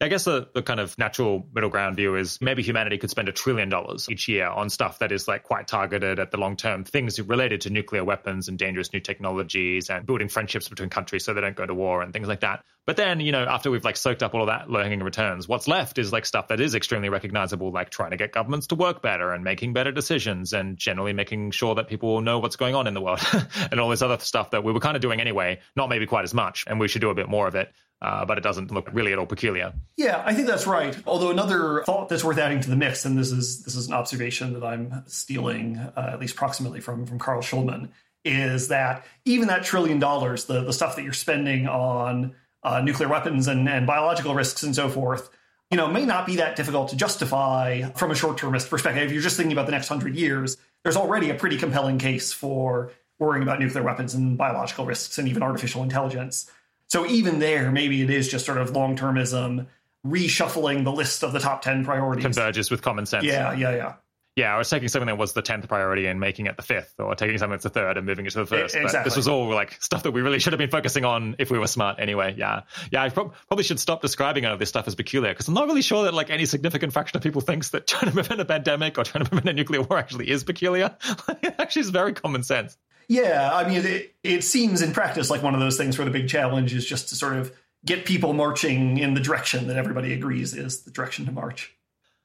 I 0.00 0.06
guess 0.06 0.22
the, 0.24 0.48
the 0.54 0.62
kind 0.62 0.78
of 0.78 0.96
natural 0.96 1.44
middle 1.52 1.70
ground 1.70 1.96
view 1.96 2.14
is 2.14 2.40
maybe 2.40 2.62
humanity 2.62 2.98
could 2.98 3.10
spend 3.10 3.28
a 3.28 3.32
trillion 3.32 3.68
dollars 3.68 4.08
each 4.08 4.28
year 4.28 4.46
on 4.46 4.70
stuff 4.70 5.00
that 5.00 5.10
is 5.10 5.26
like 5.26 5.42
quite 5.42 5.66
targeted 5.66 6.20
at 6.20 6.30
the 6.30 6.36
long 6.36 6.56
term, 6.56 6.84
things 6.84 7.20
related 7.20 7.62
to 7.62 7.70
nuclear 7.70 8.04
weapons 8.04 8.46
and 8.46 8.56
dangerous 8.56 8.92
new 8.92 9.00
technologies 9.00 9.90
and 9.90 10.06
building 10.06 10.28
friendships 10.28 10.68
between 10.68 10.88
countries 10.88 11.24
so 11.24 11.34
they 11.34 11.40
don't 11.40 11.56
go 11.56 11.66
to 11.66 11.74
war 11.74 12.00
and 12.00 12.12
things 12.12 12.28
like 12.28 12.40
that. 12.40 12.64
But 12.86 12.96
then, 12.96 13.18
you 13.18 13.32
know, 13.32 13.44
after 13.44 13.72
we've 13.72 13.84
like 13.84 13.96
soaked 13.96 14.22
up 14.22 14.34
all 14.34 14.42
of 14.42 14.46
that 14.46 14.70
learning 14.70 15.00
returns, 15.00 15.48
what's 15.48 15.66
left 15.66 15.98
is 15.98 16.12
like 16.12 16.24
stuff 16.24 16.46
that 16.48 16.60
is 16.60 16.76
extremely 16.76 17.08
recognizable, 17.08 17.72
like 17.72 17.90
trying 17.90 18.12
to 18.12 18.16
get 18.16 18.30
governments 18.30 18.68
to 18.68 18.76
work 18.76 19.02
better 19.02 19.32
and 19.32 19.42
making 19.42 19.72
better 19.72 19.90
decisions 19.90 20.52
and 20.52 20.78
generally 20.78 21.12
making 21.12 21.50
sure 21.50 21.74
that 21.74 21.88
people 21.88 22.20
know 22.20 22.38
what's 22.38 22.56
going 22.56 22.76
on 22.76 22.86
in 22.86 22.94
the 22.94 23.00
world 23.00 23.20
and 23.72 23.80
all 23.80 23.88
this 23.88 24.00
other 24.00 24.18
stuff 24.20 24.52
that 24.52 24.62
we 24.62 24.72
were 24.72 24.80
kind 24.80 24.94
of 24.94 25.02
doing 25.02 25.20
anyway, 25.20 25.58
not 25.74 25.88
maybe 25.88 26.06
quite 26.06 26.22
as 26.22 26.32
much. 26.32 26.64
And 26.68 26.78
we 26.78 26.86
should 26.86 27.00
do 27.00 27.10
a 27.10 27.14
bit 27.14 27.28
more 27.28 27.48
of 27.48 27.56
it 27.56 27.72
uh, 28.00 28.24
but 28.24 28.38
it 28.38 28.42
doesn't 28.42 28.70
look 28.70 28.88
really 28.92 29.12
at 29.12 29.18
all 29.18 29.26
peculiar. 29.26 29.72
Yeah, 29.96 30.22
I 30.24 30.34
think 30.34 30.46
that's 30.46 30.66
right. 30.66 30.96
Although 31.06 31.30
another 31.30 31.82
thought 31.84 32.08
that's 32.08 32.24
worth 32.24 32.38
adding 32.38 32.60
to 32.60 32.70
the 32.70 32.76
mix, 32.76 33.04
and 33.04 33.18
this 33.18 33.32
is 33.32 33.64
this 33.64 33.74
is 33.74 33.88
an 33.88 33.94
observation 33.94 34.52
that 34.54 34.64
I'm 34.64 35.02
stealing 35.06 35.78
uh, 35.78 36.10
at 36.12 36.20
least 36.20 36.36
proximately 36.36 36.80
from 36.80 37.06
from 37.06 37.18
Carl 37.18 37.42
Shulman, 37.42 37.90
is 38.24 38.68
that 38.68 39.04
even 39.24 39.48
that 39.48 39.64
trillion 39.64 39.98
dollars, 39.98 40.44
the 40.44 40.62
the 40.62 40.72
stuff 40.72 40.96
that 40.96 41.02
you're 41.02 41.12
spending 41.12 41.66
on 41.66 42.34
uh, 42.62 42.80
nuclear 42.80 43.08
weapons 43.08 43.48
and, 43.48 43.68
and 43.68 43.86
biological 43.86 44.34
risks 44.34 44.62
and 44.62 44.74
so 44.74 44.88
forth, 44.88 45.30
you 45.70 45.76
know, 45.76 45.88
may 45.88 46.04
not 46.04 46.26
be 46.26 46.36
that 46.36 46.56
difficult 46.56 46.90
to 46.90 46.96
justify 46.96 47.82
from 47.96 48.10
a 48.10 48.14
short-termist 48.14 48.68
perspective. 48.70 49.04
If 49.04 49.12
you're 49.12 49.22
just 49.22 49.36
thinking 49.36 49.52
about 49.52 49.66
the 49.66 49.72
next 49.72 49.88
hundred 49.88 50.16
years, 50.16 50.56
there's 50.82 50.96
already 50.96 51.30
a 51.30 51.34
pretty 51.34 51.58
compelling 51.58 51.98
case 51.98 52.32
for 52.32 52.92
worrying 53.18 53.42
about 53.42 53.58
nuclear 53.58 53.82
weapons 53.82 54.14
and 54.14 54.38
biological 54.38 54.86
risks 54.86 55.18
and 55.18 55.28
even 55.28 55.42
artificial 55.42 55.82
intelligence. 55.82 56.50
So 56.88 57.06
even 57.06 57.38
there, 57.38 57.70
maybe 57.70 58.02
it 58.02 58.10
is 58.10 58.28
just 58.28 58.46
sort 58.46 58.58
of 58.58 58.70
long 58.70 58.96
termism, 58.96 59.66
reshuffling 60.06 60.84
the 60.84 60.92
list 60.92 61.22
of 61.22 61.32
the 61.32 61.40
top 61.40 61.62
10 61.62 61.84
priorities. 61.84 62.24
Converges 62.24 62.70
with 62.70 62.82
common 62.82 63.06
sense. 63.06 63.24
Yeah, 63.24 63.52
yeah, 63.52 63.76
yeah. 63.76 63.94
Yeah, 64.38 64.54
I 64.54 64.58
was 64.58 64.70
taking 64.70 64.86
something 64.86 65.08
that 65.08 65.18
was 65.18 65.32
the 65.32 65.42
10th 65.42 65.66
priority 65.66 66.06
and 66.06 66.20
making 66.20 66.46
it 66.46 66.56
the 66.56 66.62
fifth, 66.62 66.94
or 67.00 67.12
taking 67.16 67.38
something 67.38 67.54
that's 67.54 67.64
the 67.64 67.70
third 67.70 67.96
and 67.96 68.06
moving 68.06 68.24
it 68.24 68.30
to 68.30 68.38
the 68.38 68.46
first. 68.46 68.76
Exactly. 68.76 68.98
But 68.98 69.04
this 69.04 69.16
was 69.16 69.26
all 69.26 69.48
like 69.48 69.76
stuff 69.82 70.04
that 70.04 70.12
we 70.12 70.20
really 70.22 70.38
should 70.38 70.52
have 70.52 70.58
been 70.58 70.70
focusing 70.70 71.04
on 71.04 71.34
if 71.40 71.50
we 71.50 71.58
were 71.58 71.66
smart 71.66 71.98
anyway. 71.98 72.36
Yeah. 72.38 72.60
Yeah, 72.92 73.02
I 73.02 73.08
pro- 73.08 73.32
probably 73.48 73.64
should 73.64 73.80
stop 73.80 74.00
describing 74.00 74.46
all 74.46 74.52
of 74.52 74.60
this 74.60 74.68
stuff 74.68 74.86
as 74.86 74.94
peculiar 74.94 75.32
because 75.32 75.48
I'm 75.48 75.54
not 75.54 75.66
really 75.66 75.82
sure 75.82 76.04
that 76.04 76.14
like 76.14 76.30
any 76.30 76.46
significant 76.46 76.92
fraction 76.92 77.16
of 77.16 77.24
people 77.24 77.40
thinks 77.40 77.70
that 77.70 77.86
trying 77.88 78.04
to 78.04 78.12
prevent 78.12 78.40
a 78.40 78.44
pandemic 78.44 78.96
or 78.96 79.02
trying 79.02 79.24
to 79.24 79.28
prevent 79.28 79.48
a 79.48 79.52
nuclear 79.54 79.82
war 79.82 79.98
actually 79.98 80.30
is 80.30 80.44
peculiar. 80.44 80.96
it 81.42 81.56
actually 81.58 81.80
is 81.80 81.90
very 81.90 82.12
common 82.12 82.44
sense. 82.44 82.76
Yeah, 83.08 83.50
I 83.52 83.66
mean, 83.66 83.84
it, 83.86 84.14
it 84.22 84.44
seems 84.44 84.82
in 84.82 84.92
practice 84.92 85.30
like 85.30 85.42
one 85.42 85.54
of 85.54 85.60
those 85.60 85.78
things 85.78 85.96
where 85.98 86.04
the 86.04 86.10
big 86.10 86.28
challenge 86.28 86.74
is 86.74 86.84
just 86.84 87.08
to 87.08 87.14
sort 87.16 87.36
of 87.36 87.52
get 87.84 88.04
people 88.04 88.34
marching 88.34 88.98
in 88.98 89.14
the 89.14 89.20
direction 89.20 89.68
that 89.68 89.76
everybody 89.76 90.12
agrees 90.12 90.54
is 90.54 90.82
the 90.82 90.90
direction 90.90 91.24
to 91.26 91.32
march. 91.32 91.74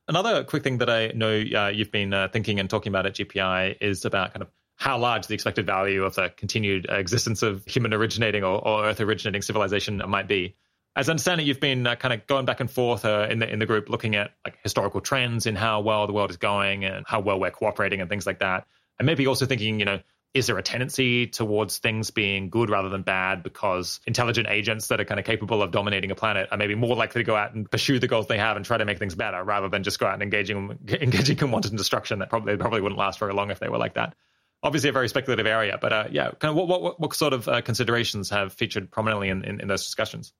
Another 0.08 0.44
quick 0.44 0.64
thing 0.64 0.80
that 0.80 0.90
I 0.90 1.08
know 1.16 1.42
uh, 1.56 1.68
you've 1.74 1.92
been 1.92 2.14
uh, 2.14 2.28
thinking 2.28 2.60
and 2.60 2.70
talking 2.70 2.92
about 2.92 3.06
at 3.06 3.14
GPI 3.14 3.78
is 3.80 4.04
about 4.04 4.34
kind 4.34 4.42
of 4.42 4.50
how 4.76 4.98
large 4.98 5.28
the 5.28 5.34
expected 5.34 5.66
value 5.66 6.04
of 6.04 6.16
the 6.16 6.30
continued 6.36 6.88
existence 6.90 7.42
of 7.42 7.64
human 7.66 7.94
originating 7.94 8.44
or, 8.44 8.68
or 8.68 8.86
Earth 8.86 9.00
originating 9.00 9.42
civilization 9.42 10.02
might 10.08 10.28
be. 10.28 10.56
As 10.96 11.08
I 11.08 11.14
understand 11.14 11.40
it, 11.40 11.46
you've 11.46 11.62
been 11.62 11.88
uh, 11.88 11.96
kind 11.96 12.14
of 12.14 12.28
going 12.28 12.46
back 12.46 12.60
and 12.60 12.70
forth 12.70 13.06
uh, 13.06 13.28
in 13.30 13.40
the 13.40 13.52
in 13.52 13.60
the 13.60 13.66
group, 13.66 13.90
looking 13.90 14.16
at 14.16 14.32
like 14.46 14.58
historical 14.62 15.00
trends 15.00 15.46
in 15.46 15.56
how 15.56 15.80
well 15.80 16.06
the 16.06 16.14
world 16.14 16.30
is 16.30 16.38
going 16.38 16.84
and 16.84 17.06
how 17.08 17.22
well 17.22 17.40
we're 17.40 17.52
cooperating 17.52 18.02
and 18.02 18.10
things 18.10 18.28
like 18.28 18.40
that, 18.40 18.68
and 19.00 19.06
maybe 19.06 19.26
also 19.26 19.46
thinking, 19.46 19.80
you 19.80 19.86
know, 19.86 20.00
is 20.34 20.48
there 20.48 20.58
a 20.58 20.64
tendency 20.64 21.28
towards 21.28 21.78
things 21.78 22.10
being 22.10 22.50
good 22.50 22.70
rather 22.70 22.90
than 22.90 23.04
bad 23.04 23.44
because 23.44 24.00
intelligent 24.08 24.48
agents 24.50 24.88
that 24.88 25.00
are 25.00 25.06
kind 25.06 25.20
of 25.20 25.26
capable 25.26 25.62
of 25.62 25.72
dominating 25.72 26.10
a 26.10 26.16
planet 26.16 26.48
are 26.52 26.58
maybe 26.58 26.74
more 26.74 26.96
likely 26.96 27.22
to 27.22 27.26
go 27.26 27.36
out 27.36 27.54
and 27.54 27.70
pursue 27.70 28.00
the 28.00 28.08
goals 28.08 28.26
they 28.28 28.38
have 28.38 28.58
and 28.58 28.66
try 28.66 28.78
to 28.78 28.86
make 28.86 28.98
things 28.98 29.14
better 29.14 29.44
rather 29.44 29.70
than 29.70 29.84
just 29.84 30.00
go 30.00 30.08
out 30.08 30.14
and 30.14 30.24
engaging 30.24 30.78
engaging 31.02 31.38
in 31.38 31.52
wanton 31.52 31.76
destruction 31.76 32.20
that 32.20 32.30
probably 32.30 32.58
probably 32.58 32.82
wouldn't 32.82 32.98
last 32.98 33.20
very 33.20 33.34
long 33.34 33.52
if 33.52 33.60
they 33.60 33.70
were 33.70 33.78
like 33.78 33.94
that. 33.94 34.16
Obviously, 34.64 34.90
a 34.90 34.94
very 34.94 35.10
speculative 35.10 35.46
area, 35.46 35.78
but 35.80 35.94
uh, 35.94 36.06
yeah, 36.10 36.32
kind 36.40 36.50
of 36.50 36.56
what 36.56 36.82
what 36.82 37.00
what 37.00 37.14
sort 37.14 37.34
of 37.34 37.48
uh, 37.48 37.62
considerations 37.62 38.30
have 38.30 38.54
featured 38.54 38.90
prominently 38.90 39.30
in, 39.30 39.44
in, 39.44 39.60
in 39.60 39.68
those 39.68 39.84
discussions? 39.84 40.34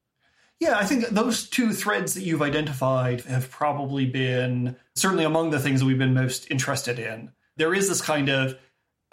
Yeah, 0.60 0.78
I 0.78 0.86
think 0.86 1.08
those 1.10 1.50
two 1.50 1.74
threads 1.74 2.14
that 2.14 2.24
you've 2.24 2.42
identified 2.42 3.22
have 3.22 3.52
probably 3.52 4.06
been 4.06 4.78
certainly 4.96 5.26
among 5.26 5.50
the 5.50 5.60
things 5.60 5.82
that 5.82 5.86
we've 5.86 5.98
been 5.98 6.14
most 6.14 6.50
interested 6.50 7.00
in. 7.00 7.32
There 7.58 7.74
is 7.74 7.90
this 7.90 8.02
kind 8.02 8.30
of 8.30 8.58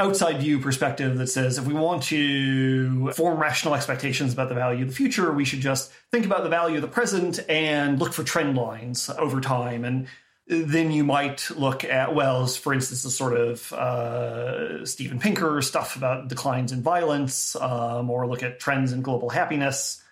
outside 0.01 0.41
view 0.41 0.59
perspective 0.59 1.19
that 1.19 1.27
says 1.27 1.59
if 1.59 1.67
we 1.67 1.75
want 1.75 2.03
to 2.05 3.13
form 3.13 3.39
rational 3.39 3.75
expectations 3.75 4.33
about 4.33 4.49
the 4.49 4.55
value 4.55 4.83
of 4.83 4.89
the 4.89 4.95
future, 4.95 5.31
we 5.33 5.45
should 5.45 5.61
just 5.61 5.93
think 6.11 6.25
about 6.25 6.43
the 6.43 6.49
value 6.49 6.77
of 6.77 6.83
the 6.83 6.89
present 6.89 7.39
and 7.49 7.99
look 7.99 8.15
for 8.15 8.25
trend 8.25 8.57
lines 8.57 9.11
over 9.11 9.41
time. 9.41 9.85
And 9.85 10.09
then 10.47 10.91
you 10.91 11.05
might 11.05 11.49
look 11.55 11.85
at, 11.85 12.15
well, 12.15 12.47
for 12.47 12.73
instance, 12.73 13.03
the 13.03 13.11
sort 13.11 13.37
of 13.37 13.73
uh, 13.75 14.85
Steven 14.87 15.21
Pinker 15.21 15.63
stuff 15.63 15.95
about 15.97 16.29
declines 16.29 16.73
in 16.73 16.83
violence, 16.83 17.55
um, 17.57 18.11
or 18.11 18.27
look 18.27 18.43
at 18.43 18.59
trends 18.59 18.93
in 18.93 19.03
global 19.03 19.29
happiness. 19.29 20.03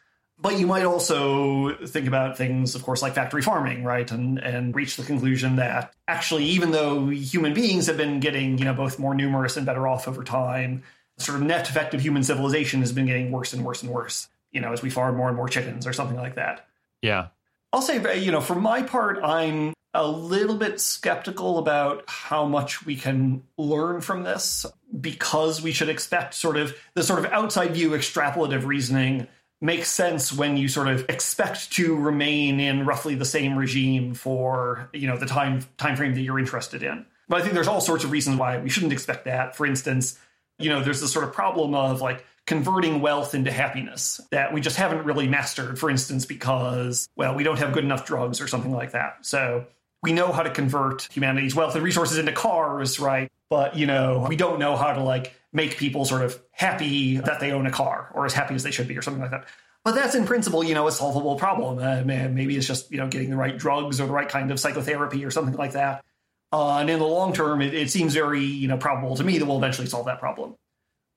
But 0.40 0.58
you 0.58 0.68
might 0.68 0.84
also 0.84 1.74
think 1.86 2.06
about 2.06 2.36
things, 2.36 2.76
of 2.76 2.84
course, 2.84 3.02
like 3.02 3.14
factory 3.14 3.42
farming, 3.42 3.82
right? 3.82 4.08
And 4.10 4.38
and 4.38 4.74
reach 4.74 4.96
the 4.96 5.02
conclusion 5.02 5.56
that 5.56 5.94
actually, 6.06 6.44
even 6.44 6.70
though 6.70 7.08
human 7.08 7.54
beings 7.54 7.86
have 7.88 7.96
been 7.96 8.20
getting, 8.20 8.56
you 8.58 8.64
know, 8.64 8.74
both 8.74 8.98
more 8.98 9.14
numerous 9.14 9.56
and 9.56 9.66
better 9.66 9.88
off 9.88 10.06
over 10.06 10.22
time, 10.22 10.84
sort 11.18 11.38
of 11.38 11.44
net 11.44 11.68
effect 11.68 11.92
of 11.92 12.00
human 12.00 12.22
civilization 12.22 12.80
has 12.80 12.92
been 12.92 13.06
getting 13.06 13.32
worse 13.32 13.52
and 13.52 13.64
worse 13.64 13.82
and 13.82 13.90
worse. 13.90 14.28
You 14.52 14.60
know, 14.60 14.72
as 14.72 14.80
we 14.80 14.90
farm 14.90 15.16
more 15.16 15.28
and 15.28 15.36
more 15.36 15.48
chickens 15.48 15.86
or 15.86 15.92
something 15.92 16.16
like 16.16 16.36
that. 16.36 16.66
Yeah. 17.02 17.28
I'll 17.72 17.82
say, 17.82 17.98
uh, 17.98 18.12
you 18.12 18.32
know, 18.32 18.40
for 18.40 18.54
my 18.54 18.82
part, 18.82 19.22
I'm 19.22 19.74
a 19.92 20.06
little 20.06 20.56
bit 20.56 20.80
skeptical 20.80 21.58
about 21.58 22.04
how 22.06 22.46
much 22.46 22.86
we 22.86 22.96
can 22.96 23.42
learn 23.56 24.00
from 24.00 24.22
this 24.22 24.64
because 25.00 25.60
we 25.60 25.72
should 25.72 25.88
expect 25.88 26.34
sort 26.34 26.56
of 26.56 26.76
the 26.94 27.02
sort 27.02 27.18
of 27.18 27.26
outside 27.32 27.72
view 27.72 27.90
extrapolative 27.90 28.64
reasoning 28.64 29.26
makes 29.60 29.88
sense 29.88 30.32
when 30.32 30.56
you 30.56 30.68
sort 30.68 30.88
of 30.88 31.08
expect 31.08 31.72
to 31.72 31.96
remain 31.96 32.60
in 32.60 32.86
roughly 32.86 33.14
the 33.14 33.24
same 33.24 33.56
regime 33.56 34.14
for 34.14 34.88
you 34.92 35.06
know 35.06 35.16
the 35.16 35.26
time 35.26 35.64
time 35.76 35.96
frame 35.96 36.14
that 36.14 36.20
you're 36.20 36.38
interested 36.38 36.82
in. 36.82 37.04
But 37.28 37.40
i 37.40 37.42
think 37.42 37.54
there's 37.54 37.68
all 37.68 37.80
sorts 37.80 38.04
of 38.04 38.10
reasons 38.10 38.38
why 38.38 38.58
we 38.58 38.70
shouldn't 38.70 38.92
expect 38.92 39.24
that. 39.24 39.56
For 39.56 39.66
instance 39.66 40.18
you 40.58 40.68
know 40.70 40.82
there's 40.82 41.00
this 41.00 41.12
sort 41.12 41.24
of 41.24 41.32
problem 41.32 41.74
of 41.74 42.00
like 42.00 42.24
converting 42.46 43.00
wealth 43.00 43.34
into 43.34 43.50
happiness 43.50 44.20
that 44.30 44.52
we 44.52 44.60
just 44.60 44.76
haven't 44.76 45.04
really 45.04 45.28
mastered 45.28 45.78
for 45.78 45.90
instance 45.90 46.24
because 46.24 47.08
well 47.16 47.34
we 47.34 47.44
don't 47.44 47.58
have 47.58 47.72
good 47.72 47.84
enough 47.84 48.06
drugs 48.06 48.40
or 48.40 48.46
something 48.46 48.72
like 48.72 48.92
that. 48.92 49.18
So 49.22 49.66
we 50.02 50.12
know 50.12 50.30
how 50.32 50.44
to 50.44 50.50
convert 50.50 51.08
humanity's 51.12 51.54
wealth 51.54 51.74
and 51.74 51.82
resources 51.84 52.18
into 52.18 52.32
cars 52.32 53.00
right? 53.00 53.30
But 53.50 53.76
you 53.76 53.86
know 53.86 54.24
we 54.28 54.36
don't 54.36 54.60
know 54.60 54.76
how 54.76 54.92
to 54.92 55.02
like 55.02 55.34
make 55.52 55.76
people 55.76 56.04
sort 56.04 56.22
of 56.22 56.40
happy 56.50 57.18
that 57.18 57.40
they 57.40 57.52
own 57.52 57.66
a 57.66 57.70
car 57.70 58.10
or 58.14 58.26
as 58.26 58.34
happy 58.34 58.54
as 58.54 58.62
they 58.62 58.70
should 58.70 58.88
be 58.88 58.96
or 58.96 59.02
something 59.02 59.22
like 59.22 59.30
that. 59.30 59.46
But 59.84 59.94
that's 59.94 60.14
in 60.14 60.26
principle, 60.26 60.62
you 60.62 60.74
know, 60.74 60.86
a 60.86 60.92
solvable 60.92 61.36
problem. 61.36 61.78
Uh, 61.78 62.02
maybe 62.04 62.56
it's 62.56 62.66
just, 62.66 62.90
you 62.90 62.98
know, 62.98 63.08
getting 63.08 63.30
the 63.30 63.36
right 63.36 63.56
drugs 63.56 64.00
or 64.00 64.06
the 64.06 64.12
right 64.12 64.28
kind 64.28 64.50
of 64.50 64.60
psychotherapy 64.60 65.24
or 65.24 65.30
something 65.30 65.54
like 65.54 65.72
that. 65.72 66.04
Uh, 66.52 66.78
and 66.78 66.90
in 66.90 66.98
the 66.98 67.06
long 67.06 67.32
term, 67.32 67.62
it, 67.62 67.74
it 67.74 67.90
seems 67.90 68.14
very, 68.14 68.44
you 68.44 68.68
know, 68.68 68.76
probable 68.76 69.16
to 69.16 69.24
me 69.24 69.38
that 69.38 69.46
we'll 69.46 69.56
eventually 69.56 69.86
solve 69.86 70.06
that 70.06 70.18
problem. 70.18 70.56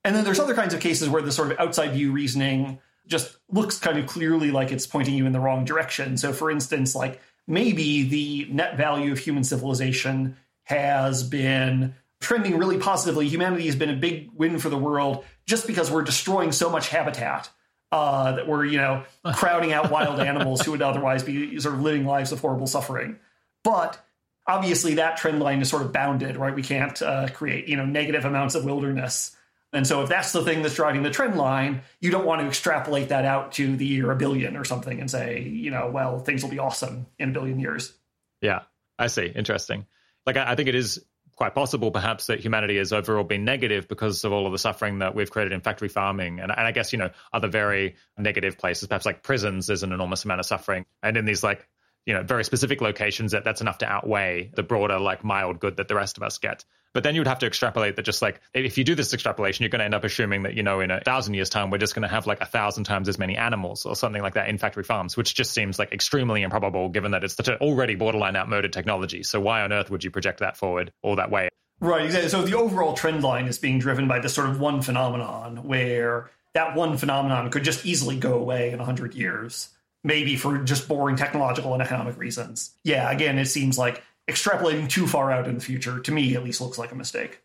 And 0.03 0.15
then 0.15 0.23
there's 0.23 0.39
other 0.39 0.55
kinds 0.55 0.73
of 0.73 0.79
cases 0.79 1.09
where 1.09 1.21
the 1.21 1.31
sort 1.31 1.51
of 1.51 1.59
outside 1.59 1.91
view 1.91 2.11
reasoning 2.11 2.79
just 3.07 3.37
looks 3.49 3.79
kind 3.79 3.97
of 3.97 4.07
clearly 4.07 4.51
like 4.51 4.71
it's 4.71 4.87
pointing 4.87 5.15
you 5.15 5.25
in 5.25 5.31
the 5.31 5.39
wrong 5.39 5.65
direction. 5.65 6.17
So, 6.17 6.33
for 6.33 6.49
instance, 6.49 6.95
like 6.95 7.19
maybe 7.47 8.03
the 8.03 8.47
net 8.51 8.77
value 8.77 9.11
of 9.11 9.19
human 9.19 9.43
civilization 9.43 10.37
has 10.63 11.23
been 11.23 11.95
trending 12.21 12.57
really 12.57 12.77
positively. 12.77 13.27
Humanity 13.27 13.65
has 13.65 13.75
been 13.75 13.89
a 13.89 13.95
big 13.95 14.29
win 14.33 14.59
for 14.59 14.69
the 14.69 14.77
world 14.77 15.25
just 15.45 15.67
because 15.67 15.91
we're 15.91 16.03
destroying 16.03 16.53
so 16.53 16.69
much 16.69 16.87
habitat 16.87 17.49
uh, 17.91 18.33
that 18.33 18.47
we're, 18.47 18.63
you 18.63 18.77
know, 18.77 19.03
crowding 19.33 19.73
out 19.73 19.91
wild 19.91 20.19
animals 20.19 20.61
who 20.61 20.71
would 20.71 20.81
otherwise 20.81 21.23
be 21.23 21.59
sort 21.59 21.75
of 21.75 21.81
living 21.81 22.05
lives 22.05 22.31
of 22.31 22.39
horrible 22.39 22.67
suffering. 22.67 23.19
But 23.63 24.01
obviously, 24.47 24.95
that 24.95 25.17
trend 25.17 25.39
line 25.41 25.61
is 25.61 25.69
sort 25.69 25.81
of 25.81 25.91
bounded, 25.91 26.37
right? 26.37 26.55
We 26.55 26.63
can't 26.63 26.99
uh, 27.01 27.27
create, 27.29 27.67
you 27.67 27.75
know, 27.75 27.85
negative 27.85 28.23
amounts 28.23 28.55
of 28.55 28.63
wilderness. 28.63 29.35
And 29.73 29.87
so, 29.87 30.03
if 30.03 30.09
that's 30.09 30.31
the 30.31 30.43
thing 30.43 30.61
that's 30.61 30.75
driving 30.75 31.01
the 31.03 31.09
trend 31.09 31.37
line, 31.37 31.81
you 31.99 32.11
don't 32.11 32.25
want 32.25 32.41
to 32.41 32.47
extrapolate 32.47 33.09
that 33.09 33.25
out 33.25 33.53
to 33.53 33.75
the 33.75 33.85
year 33.85 34.11
a 34.11 34.15
billion 34.15 34.57
or 34.57 34.65
something 34.65 34.99
and 34.99 35.09
say, 35.09 35.41
you 35.41 35.71
know, 35.71 35.89
well, 35.91 36.19
things 36.19 36.43
will 36.43 36.51
be 36.51 36.59
awesome 36.59 37.07
in 37.17 37.29
a 37.29 37.31
billion 37.33 37.59
years. 37.59 37.93
Yeah, 38.41 38.61
I 38.99 39.07
see. 39.07 39.25
Interesting. 39.25 39.85
Like, 40.25 40.37
I, 40.37 40.51
I 40.51 40.55
think 40.55 40.69
it 40.69 40.75
is 40.75 41.03
quite 41.41 41.55
possible 41.55 41.89
perhaps 41.89 42.27
that 42.27 42.39
humanity 42.39 42.77
has 42.77 42.93
overall 42.93 43.23
been 43.23 43.43
negative 43.43 43.87
because 43.87 44.23
of 44.23 44.31
all 44.31 44.45
of 44.45 44.51
the 44.51 44.59
suffering 44.59 44.99
that 44.99 45.15
we've 45.15 45.31
created 45.31 45.51
in 45.51 45.59
factory 45.59 45.89
farming. 45.89 46.39
And, 46.39 46.51
and 46.51 46.67
I 46.67 46.71
guess 46.71 46.93
you 46.93 46.99
know 46.99 47.09
other 47.33 47.47
very 47.47 47.95
negative 48.15 48.59
places 48.59 48.87
perhaps 48.87 49.07
like 49.07 49.23
prisons 49.23 49.65
there's 49.65 49.81
an 49.81 49.91
enormous 49.91 50.23
amount 50.23 50.39
of 50.39 50.45
suffering. 50.45 50.85
And 51.01 51.17
in 51.17 51.25
these 51.25 51.43
like 51.43 51.67
you 52.05 52.13
know 52.13 52.21
very 52.21 52.43
specific 52.43 52.79
locations 52.79 53.31
that 53.31 53.43
that's 53.43 53.59
enough 53.59 53.79
to 53.79 53.87
outweigh 53.87 54.51
the 54.53 54.61
broader 54.61 54.99
like 54.99 55.23
mild 55.23 55.59
good 55.59 55.77
that 55.77 55.87
the 55.87 55.95
rest 55.95 56.17
of 56.17 56.21
us 56.21 56.37
get 56.37 56.63
But 56.93 57.03
then 57.03 57.15
you 57.15 57.21
would 57.21 57.27
have 57.27 57.39
to 57.39 57.45
extrapolate 57.45 57.95
that 57.95 58.03
just 58.03 58.21
like 58.21 58.41
if 58.53 58.77
you 58.77 58.83
do 58.83 58.95
this 58.95 59.13
extrapolation, 59.13 59.63
you're 59.63 59.69
going 59.69 59.79
to 59.79 59.85
end 59.85 59.95
up 59.95 60.03
assuming 60.03 60.43
that, 60.43 60.55
you 60.55 60.63
know, 60.63 60.81
in 60.81 60.91
a 60.91 60.99
thousand 61.01 61.33
years' 61.33 61.49
time, 61.49 61.69
we're 61.69 61.77
just 61.77 61.95
going 61.95 62.03
to 62.03 62.07
have 62.09 62.27
like 62.27 62.41
a 62.41 62.45
thousand 62.45 62.83
times 62.83 63.07
as 63.07 63.17
many 63.17 63.37
animals 63.37 63.85
or 63.85 63.95
something 63.95 64.21
like 64.21 64.33
that 64.33 64.49
in 64.49 64.57
factory 64.57 64.83
farms, 64.83 65.15
which 65.15 65.33
just 65.33 65.51
seems 65.51 65.79
like 65.79 65.91
extremely 65.93 66.41
improbable 66.41 66.89
given 66.89 67.11
that 67.11 67.23
it's 67.23 67.35
such 67.35 67.47
an 67.47 67.55
already 67.55 67.95
borderline 67.95 68.35
outmoded 68.35 68.73
technology. 68.73 69.23
So 69.23 69.39
why 69.39 69.61
on 69.61 69.71
earth 69.71 69.89
would 69.89 70.03
you 70.03 70.11
project 70.11 70.39
that 70.39 70.57
forward 70.57 70.91
all 71.01 71.15
that 71.15 71.31
way? 71.31 71.49
Right, 71.79 72.05
exactly. 72.05 72.29
So 72.29 72.43
the 72.43 72.57
overall 72.57 72.93
trend 72.93 73.23
line 73.23 73.47
is 73.47 73.57
being 73.57 73.79
driven 73.79 74.07
by 74.07 74.19
this 74.19 74.33
sort 74.33 74.49
of 74.49 74.59
one 74.59 74.81
phenomenon 74.81 75.63
where 75.63 76.29
that 76.53 76.75
one 76.75 76.97
phenomenon 76.97 77.49
could 77.49 77.63
just 77.63 77.85
easily 77.85 78.17
go 78.17 78.37
away 78.37 78.71
in 78.71 78.77
100 78.77 79.15
years, 79.15 79.69
maybe 80.03 80.35
for 80.35 80.59
just 80.59 80.87
boring 80.87 81.15
technological 81.15 81.73
and 81.73 81.81
economic 81.81 82.17
reasons. 82.17 82.71
Yeah, 82.83 83.09
again, 83.09 83.39
it 83.39 83.45
seems 83.45 83.77
like 83.79 84.03
extrapolating 84.29 84.89
too 84.89 85.07
far 85.07 85.31
out 85.31 85.47
in 85.47 85.55
the 85.55 85.61
future, 85.61 85.99
to 85.99 86.11
me 86.11 86.35
at 86.35 86.43
least, 86.43 86.61
looks 86.61 86.77
like 86.77 86.91
a 86.91 86.95
mistake. 86.95 87.41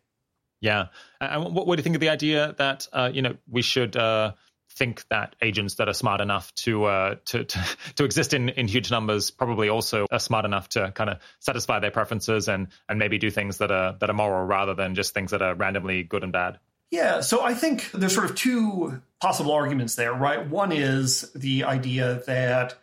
Yeah. 0.61 0.87
And 1.21 1.53
what, 1.53 1.67
what 1.67 1.75
do 1.75 1.79
you 1.79 1.83
think 1.83 1.95
of 1.95 2.01
the 2.01 2.09
idea 2.09 2.55
that, 2.57 2.87
uh, 2.93 3.09
you 3.13 3.21
know, 3.21 3.35
we 3.49 3.61
should. 3.61 3.95
Uh, 3.95 4.33
think 4.77 5.07
that 5.09 5.35
agents 5.41 5.75
that 5.75 5.89
are 5.89 5.93
smart 5.93 6.21
enough 6.21 6.53
to 6.53 6.85
uh, 6.85 7.15
to, 7.25 7.43
to, 7.45 7.59
to 7.95 8.03
exist 8.03 8.33
in, 8.33 8.49
in 8.49 8.67
huge 8.67 8.91
numbers 8.91 9.31
probably 9.31 9.69
also 9.69 10.05
are 10.11 10.19
smart 10.19 10.45
enough 10.45 10.69
to 10.69 10.91
kind 10.91 11.09
of 11.09 11.19
satisfy 11.39 11.79
their 11.79 11.91
preferences 11.91 12.47
and 12.47 12.67
and 12.87 12.99
maybe 12.99 13.17
do 13.17 13.29
things 13.29 13.57
that 13.57 13.71
are 13.71 13.95
that 13.99 14.09
are 14.09 14.13
moral 14.13 14.45
rather 14.45 14.73
than 14.73 14.95
just 14.95 15.13
things 15.13 15.31
that 15.31 15.41
are 15.41 15.55
randomly 15.55 16.03
good 16.03 16.23
and 16.23 16.31
bad. 16.31 16.59
Yeah, 16.89 17.19
so 17.19 17.43
I 17.43 17.53
think 17.53 17.91
there's 17.91 18.13
sort 18.13 18.29
of 18.29 18.35
two 18.35 19.01
possible 19.19 19.51
arguments 19.51 19.95
there, 19.95 20.13
right? 20.13 20.47
One 20.47 20.71
is 20.71 21.29
the 21.33 21.65
idea 21.65 22.23
that 22.27 22.75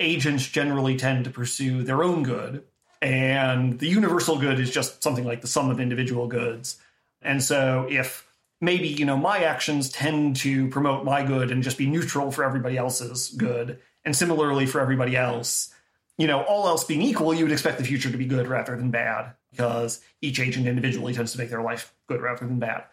agents 0.00 0.48
generally 0.48 0.96
tend 0.96 1.24
to 1.24 1.30
pursue 1.30 1.84
their 1.84 2.02
own 2.02 2.24
good, 2.24 2.64
and 3.02 3.80
the 3.80 3.88
universal 3.88 4.38
good 4.38 4.60
is 4.60 4.70
just 4.70 5.02
something 5.02 5.24
like 5.24 5.40
the 5.40 5.48
sum 5.48 5.70
of 5.70 5.80
individual 5.80 6.28
goods. 6.28 6.78
And 7.20 7.42
so 7.42 7.88
if 7.90 8.26
maybe, 8.60 8.86
you 8.86 9.04
know, 9.04 9.16
my 9.16 9.42
actions 9.42 9.90
tend 9.90 10.36
to 10.36 10.68
promote 10.68 11.04
my 11.04 11.24
good 11.24 11.50
and 11.50 11.64
just 11.64 11.76
be 11.76 11.88
neutral 11.88 12.30
for 12.30 12.44
everybody 12.44 12.78
else's 12.78 13.28
good, 13.30 13.80
and 14.04 14.16
similarly 14.16 14.66
for 14.66 14.80
everybody 14.80 15.16
else, 15.16 15.74
you 16.16 16.28
know, 16.28 16.42
all 16.42 16.68
else 16.68 16.84
being 16.84 17.02
equal, 17.02 17.34
you 17.34 17.44
would 17.44 17.52
expect 17.52 17.78
the 17.78 17.84
future 17.84 18.10
to 18.10 18.16
be 18.16 18.24
good 18.24 18.46
rather 18.46 18.76
than 18.76 18.92
bad 18.92 19.32
because 19.50 20.00
each 20.20 20.38
agent 20.38 20.68
individually 20.68 21.12
tends 21.12 21.32
to 21.32 21.38
make 21.38 21.50
their 21.50 21.62
life 21.62 21.92
good 22.06 22.22
rather 22.22 22.46
than 22.46 22.60
bad 22.60 22.84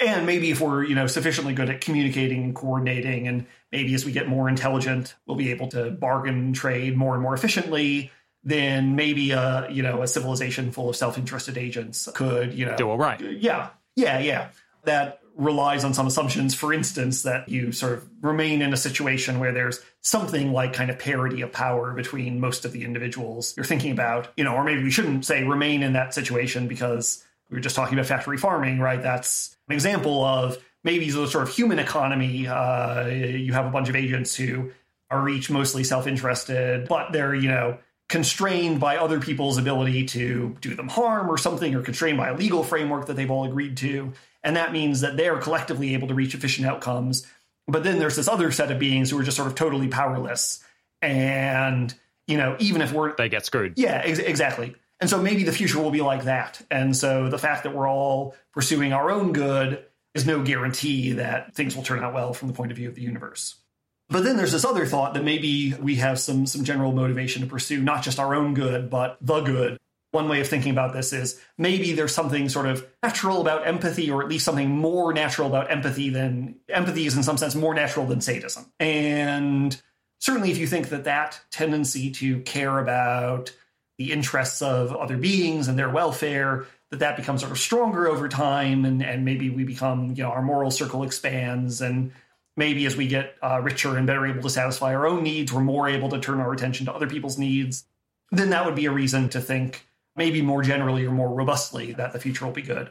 and 0.00 0.24
maybe 0.24 0.50
if 0.50 0.60
we're 0.60 0.82
you 0.82 0.94
know 0.94 1.06
sufficiently 1.06 1.52
good 1.52 1.68
at 1.68 1.80
communicating 1.80 2.42
and 2.42 2.54
coordinating 2.54 3.28
and 3.28 3.46
maybe 3.70 3.94
as 3.94 4.04
we 4.04 4.12
get 4.12 4.28
more 4.28 4.48
intelligent 4.48 5.14
we'll 5.26 5.36
be 5.36 5.50
able 5.50 5.68
to 5.68 5.90
bargain 5.90 6.34
and 6.34 6.54
trade 6.54 6.96
more 6.96 7.14
and 7.14 7.22
more 7.22 7.34
efficiently 7.34 8.10
then 8.42 8.96
maybe 8.96 9.32
a 9.32 9.68
you 9.70 9.82
know 9.82 10.02
a 10.02 10.08
civilization 10.08 10.70
full 10.70 10.88
of 10.88 10.96
self-interested 10.96 11.58
agents 11.58 12.08
could 12.14 12.54
you 12.54 12.64
know 12.64 12.76
do 12.76 12.88
all 12.88 12.98
right 12.98 13.20
yeah 13.20 13.68
yeah 13.96 14.18
yeah 14.18 14.48
that 14.84 15.20
relies 15.36 15.84
on 15.84 15.94
some 15.94 16.06
assumptions 16.06 16.54
for 16.54 16.72
instance 16.72 17.22
that 17.22 17.48
you 17.48 17.70
sort 17.72 17.92
of 17.92 18.08
remain 18.22 18.62
in 18.62 18.72
a 18.72 18.76
situation 18.76 19.38
where 19.38 19.52
there's 19.52 19.80
something 20.00 20.52
like 20.52 20.72
kind 20.72 20.90
of 20.90 20.98
parity 20.98 21.42
of 21.42 21.52
power 21.52 21.92
between 21.92 22.40
most 22.40 22.64
of 22.64 22.72
the 22.72 22.84
individuals 22.84 23.54
you're 23.56 23.64
thinking 23.64 23.92
about 23.92 24.28
you 24.36 24.44
know 24.44 24.54
or 24.54 24.64
maybe 24.64 24.82
we 24.82 24.90
shouldn't 24.90 25.24
say 25.24 25.44
remain 25.44 25.82
in 25.82 25.92
that 25.92 26.14
situation 26.14 26.66
because 26.66 27.24
we 27.50 27.56
were 27.56 27.60
just 27.60 27.76
talking 27.76 27.94
about 27.94 28.06
factory 28.06 28.36
farming, 28.36 28.78
right? 28.78 29.02
That's 29.02 29.56
an 29.68 29.74
example 29.74 30.24
of 30.24 30.56
maybe 30.84 31.10
the 31.10 31.26
sort 31.26 31.42
of 31.42 31.54
human 31.54 31.78
economy. 31.78 32.46
Uh, 32.46 33.06
you 33.06 33.52
have 33.52 33.66
a 33.66 33.70
bunch 33.70 33.88
of 33.88 33.96
agents 33.96 34.34
who 34.34 34.70
are 35.10 35.28
each 35.28 35.50
mostly 35.50 35.82
self-interested, 35.82 36.88
but 36.88 37.12
they're 37.12 37.34
you 37.34 37.48
know 37.48 37.78
constrained 38.10 38.80
by 38.80 38.96
other 38.96 39.20
people's 39.20 39.56
ability 39.56 40.04
to 40.04 40.56
do 40.60 40.74
them 40.74 40.88
harm 40.88 41.30
or 41.30 41.38
something, 41.38 41.74
or 41.74 41.80
constrained 41.80 42.18
by 42.18 42.28
a 42.28 42.36
legal 42.36 42.64
framework 42.64 43.06
that 43.06 43.14
they've 43.14 43.30
all 43.30 43.44
agreed 43.44 43.76
to, 43.78 44.12
and 44.42 44.56
that 44.56 44.72
means 44.72 45.00
that 45.00 45.16
they're 45.16 45.38
collectively 45.38 45.94
able 45.94 46.08
to 46.08 46.14
reach 46.14 46.34
efficient 46.34 46.66
outcomes. 46.66 47.26
But 47.68 47.84
then 47.84 48.00
there's 48.00 48.16
this 48.16 48.26
other 48.26 48.50
set 48.50 48.72
of 48.72 48.80
beings 48.80 49.10
who 49.10 49.18
are 49.18 49.22
just 49.22 49.36
sort 49.36 49.48
of 49.48 49.54
totally 49.54 49.86
powerless, 49.88 50.62
and 51.00 51.94
you 52.26 52.36
know 52.36 52.56
even 52.58 52.82
if 52.82 52.92
we're 52.92 53.14
they 53.14 53.28
get 53.28 53.46
screwed. 53.46 53.74
Yeah, 53.76 54.02
ex- 54.04 54.18
exactly. 54.18 54.74
And 55.00 55.08
so 55.08 55.22
maybe 55.22 55.44
the 55.44 55.52
future 55.52 55.78
will 55.78 55.92
be 55.92 56.02
like 56.02 56.24
that. 56.24 56.60
And 56.70 56.94
so 56.94 57.30
the 57.30 57.38
fact 57.38 57.62
that 57.62 57.74
we're 57.74 57.88
all 57.88 58.34
pursuing 58.52 58.92
our 58.92 59.10
own 59.10 59.32
good 59.32 59.82
is 60.14 60.26
no 60.26 60.42
guarantee 60.42 61.12
that 61.12 61.54
things 61.54 61.74
will 61.74 61.82
turn 61.82 62.04
out 62.04 62.12
well 62.12 62.34
from 62.34 62.48
the 62.48 62.54
point 62.54 62.70
of 62.70 62.76
view 62.76 62.88
of 62.88 62.96
the 62.96 63.00
universe. 63.00 63.54
But 64.10 64.24
then 64.24 64.36
there's 64.36 64.52
this 64.52 64.64
other 64.64 64.86
thought 64.86 65.14
that 65.14 65.24
maybe 65.24 65.72
we 65.74 65.96
have 65.96 66.18
some 66.18 66.44
some 66.46 66.64
general 66.64 66.92
motivation 66.92 67.42
to 67.42 67.48
pursue 67.48 67.80
not 67.80 68.02
just 68.02 68.18
our 68.18 68.34
own 68.34 68.54
good, 68.54 68.90
but 68.90 69.16
the 69.20 69.40
good. 69.40 69.78
One 70.10 70.28
way 70.28 70.40
of 70.40 70.48
thinking 70.48 70.72
about 70.72 70.92
this 70.92 71.12
is 71.12 71.40
maybe 71.56 71.92
there's 71.92 72.12
something 72.12 72.48
sort 72.48 72.66
of 72.66 72.84
natural 73.04 73.40
about 73.40 73.68
empathy, 73.68 74.10
or 74.10 74.22
at 74.22 74.28
least 74.28 74.44
something 74.44 74.68
more 74.68 75.12
natural 75.12 75.46
about 75.46 75.70
empathy 75.70 76.10
than 76.10 76.56
empathy 76.68 77.06
is 77.06 77.16
in 77.16 77.22
some 77.22 77.38
sense 77.38 77.54
more 77.54 77.74
natural 77.74 78.06
than 78.06 78.20
sadism. 78.20 78.66
And 78.80 79.80
certainly 80.18 80.50
if 80.50 80.58
you 80.58 80.66
think 80.66 80.88
that 80.88 81.04
that 81.04 81.40
tendency 81.52 82.10
to 82.10 82.40
care 82.40 82.80
about 82.80 83.54
the 83.98 84.10
interests 84.10 84.62
of 84.62 84.92
other 84.96 85.16
beings 85.16 85.68
and 85.68 85.78
their 85.78 85.90
welfare, 85.90 86.66
that 86.90 86.98
that 86.98 87.16
becomes 87.16 87.42
sort 87.42 87.52
of 87.52 87.58
stronger 87.58 88.08
over 88.08 88.28
time, 88.28 88.84
and 88.84 89.04
and 89.04 89.24
maybe 89.24 89.50
we 89.50 89.62
become 89.62 90.14
you 90.16 90.24
know 90.24 90.30
our 90.30 90.42
moral 90.42 90.72
circle 90.72 91.04
expands, 91.04 91.80
and 91.80 92.10
maybe 92.56 92.86
as 92.86 92.96
we 92.96 93.06
get 93.06 93.36
uh, 93.42 93.60
richer 93.62 93.96
and 93.96 94.06
better 94.06 94.26
able 94.26 94.42
to 94.42 94.50
satisfy 94.50 94.94
our 94.94 95.06
own 95.06 95.22
needs, 95.22 95.52
we're 95.52 95.60
more 95.60 95.88
able 95.88 96.08
to 96.10 96.20
turn 96.20 96.40
our 96.40 96.52
attention 96.52 96.86
to 96.86 96.92
other 96.92 97.06
people's 97.06 97.38
needs. 97.38 97.84
Then 98.30 98.50
that 98.50 98.64
would 98.66 98.74
be 98.74 98.86
a 98.86 98.92
reason 98.92 99.28
to 99.30 99.40
think 99.40 99.86
maybe 100.16 100.42
more 100.42 100.62
generally 100.62 101.06
or 101.06 101.12
more 101.12 101.32
robustly 101.32 101.92
that 101.92 102.12
the 102.12 102.20
future 102.20 102.44
will 102.44 102.52
be 102.52 102.62
good. 102.62 102.90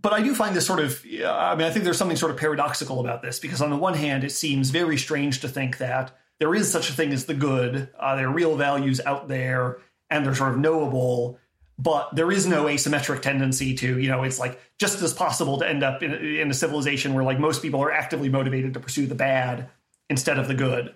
But 0.00 0.12
I 0.12 0.22
do 0.22 0.34
find 0.34 0.54
this 0.54 0.66
sort 0.66 0.80
of, 0.80 1.02
I 1.04 1.54
mean, 1.54 1.66
I 1.66 1.70
think 1.70 1.84
there's 1.84 1.98
something 1.98 2.16
sort 2.16 2.30
of 2.30 2.38
paradoxical 2.38 3.00
about 3.00 3.22
this 3.22 3.38
because 3.38 3.62
on 3.62 3.70
the 3.70 3.76
one 3.76 3.94
hand, 3.94 4.24
it 4.24 4.32
seems 4.32 4.70
very 4.70 4.98
strange 4.98 5.40
to 5.40 5.48
think 5.48 5.78
that 5.78 6.16
there 6.38 6.54
is 6.54 6.70
such 6.70 6.90
a 6.90 6.92
thing 6.92 7.12
as 7.12 7.24
the 7.24 7.34
good. 7.34 7.88
Uh, 7.98 8.16
there 8.16 8.28
are 8.28 8.32
real 8.32 8.56
values 8.56 9.00
out 9.06 9.28
there 9.28 9.78
and 10.10 10.24
they're 10.24 10.34
sort 10.34 10.52
of 10.52 10.58
knowable 10.58 11.38
but 11.78 12.14
there 12.14 12.30
is 12.32 12.46
no 12.46 12.64
asymmetric 12.64 13.22
tendency 13.22 13.74
to 13.74 13.98
you 13.98 14.08
know 14.08 14.22
it's 14.22 14.38
like 14.38 14.60
just 14.78 15.02
as 15.02 15.12
possible 15.12 15.58
to 15.58 15.68
end 15.68 15.82
up 15.82 16.02
in, 16.02 16.12
in, 16.12 16.50
a 16.50 16.54
civilization 16.54 17.14
where 17.14 17.24
like 17.24 17.38
most 17.38 17.62
people 17.62 17.82
are 17.82 17.92
actively 17.92 18.28
motivated 18.28 18.74
to 18.74 18.80
pursue 18.80 19.06
the 19.06 19.14
bad 19.14 19.68
instead 20.08 20.38
of 20.38 20.48
the 20.48 20.54
good 20.54 20.94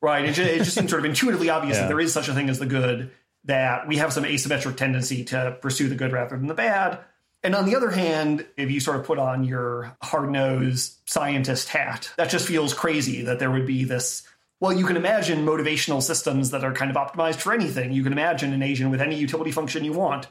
right 0.00 0.24
it 0.24 0.32
just, 0.32 0.50
it 0.50 0.58
just 0.58 0.74
seems 0.74 0.90
sort 0.90 1.00
of 1.00 1.04
intuitively 1.10 1.50
obvious 1.50 1.76
yeah. 1.76 1.82
that 1.82 1.88
there 1.88 2.00
is 2.00 2.12
such 2.12 2.28
a 2.28 2.34
thing 2.34 2.48
as 2.48 2.58
the 2.58 2.66
good 2.66 3.10
that 3.44 3.86
we 3.86 3.96
have 3.96 4.12
some 4.12 4.24
asymmetric 4.24 4.76
tendency 4.76 5.24
to 5.24 5.56
pursue 5.60 5.88
the 5.88 5.94
good 5.94 6.12
rather 6.12 6.36
than 6.36 6.46
the 6.46 6.54
bad 6.54 6.98
and 7.42 7.54
on 7.54 7.66
the 7.66 7.76
other 7.76 7.90
hand 7.90 8.44
if 8.56 8.70
you 8.70 8.80
sort 8.80 8.98
of 8.98 9.04
put 9.04 9.18
on 9.18 9.44
your 9.44 9.96
hard-nosed 10.02 10.96
scientist 11.06 11.68
hat 11.68 12.10
that 12.16 12.30
just 12.30 12.46
feels 12.46 12.74
crazy 12.74 13.22
that 13.22 13.38
there 13.38 13.50
would 13.50 13.66
be 13.66 13.84
this 13.84 14.26
well, 14.60 14.72
you 14.72 14.86
can 14.86 14.96
imagine 14.96 15.44
motivational 15.44 16.02
systems 16.02 16.50
that 16.50 16.64
are 16.64 16.72
kind 16.72 16.90
of 16.90 16.96
optimized 16.96 17.36
for 17.36 17.52
anything. 17.52 17.92
You 17.92 18.02
can 18.02 18.12
imagine 18.12 18.52
an 18.52 18.62
agent 18.62 18.90
with 18.90 19.00
any 19.00 19.16
utility 19.16 19.50
function 19.50 19.84
you 19.84 19.92
want, 19.92 20.26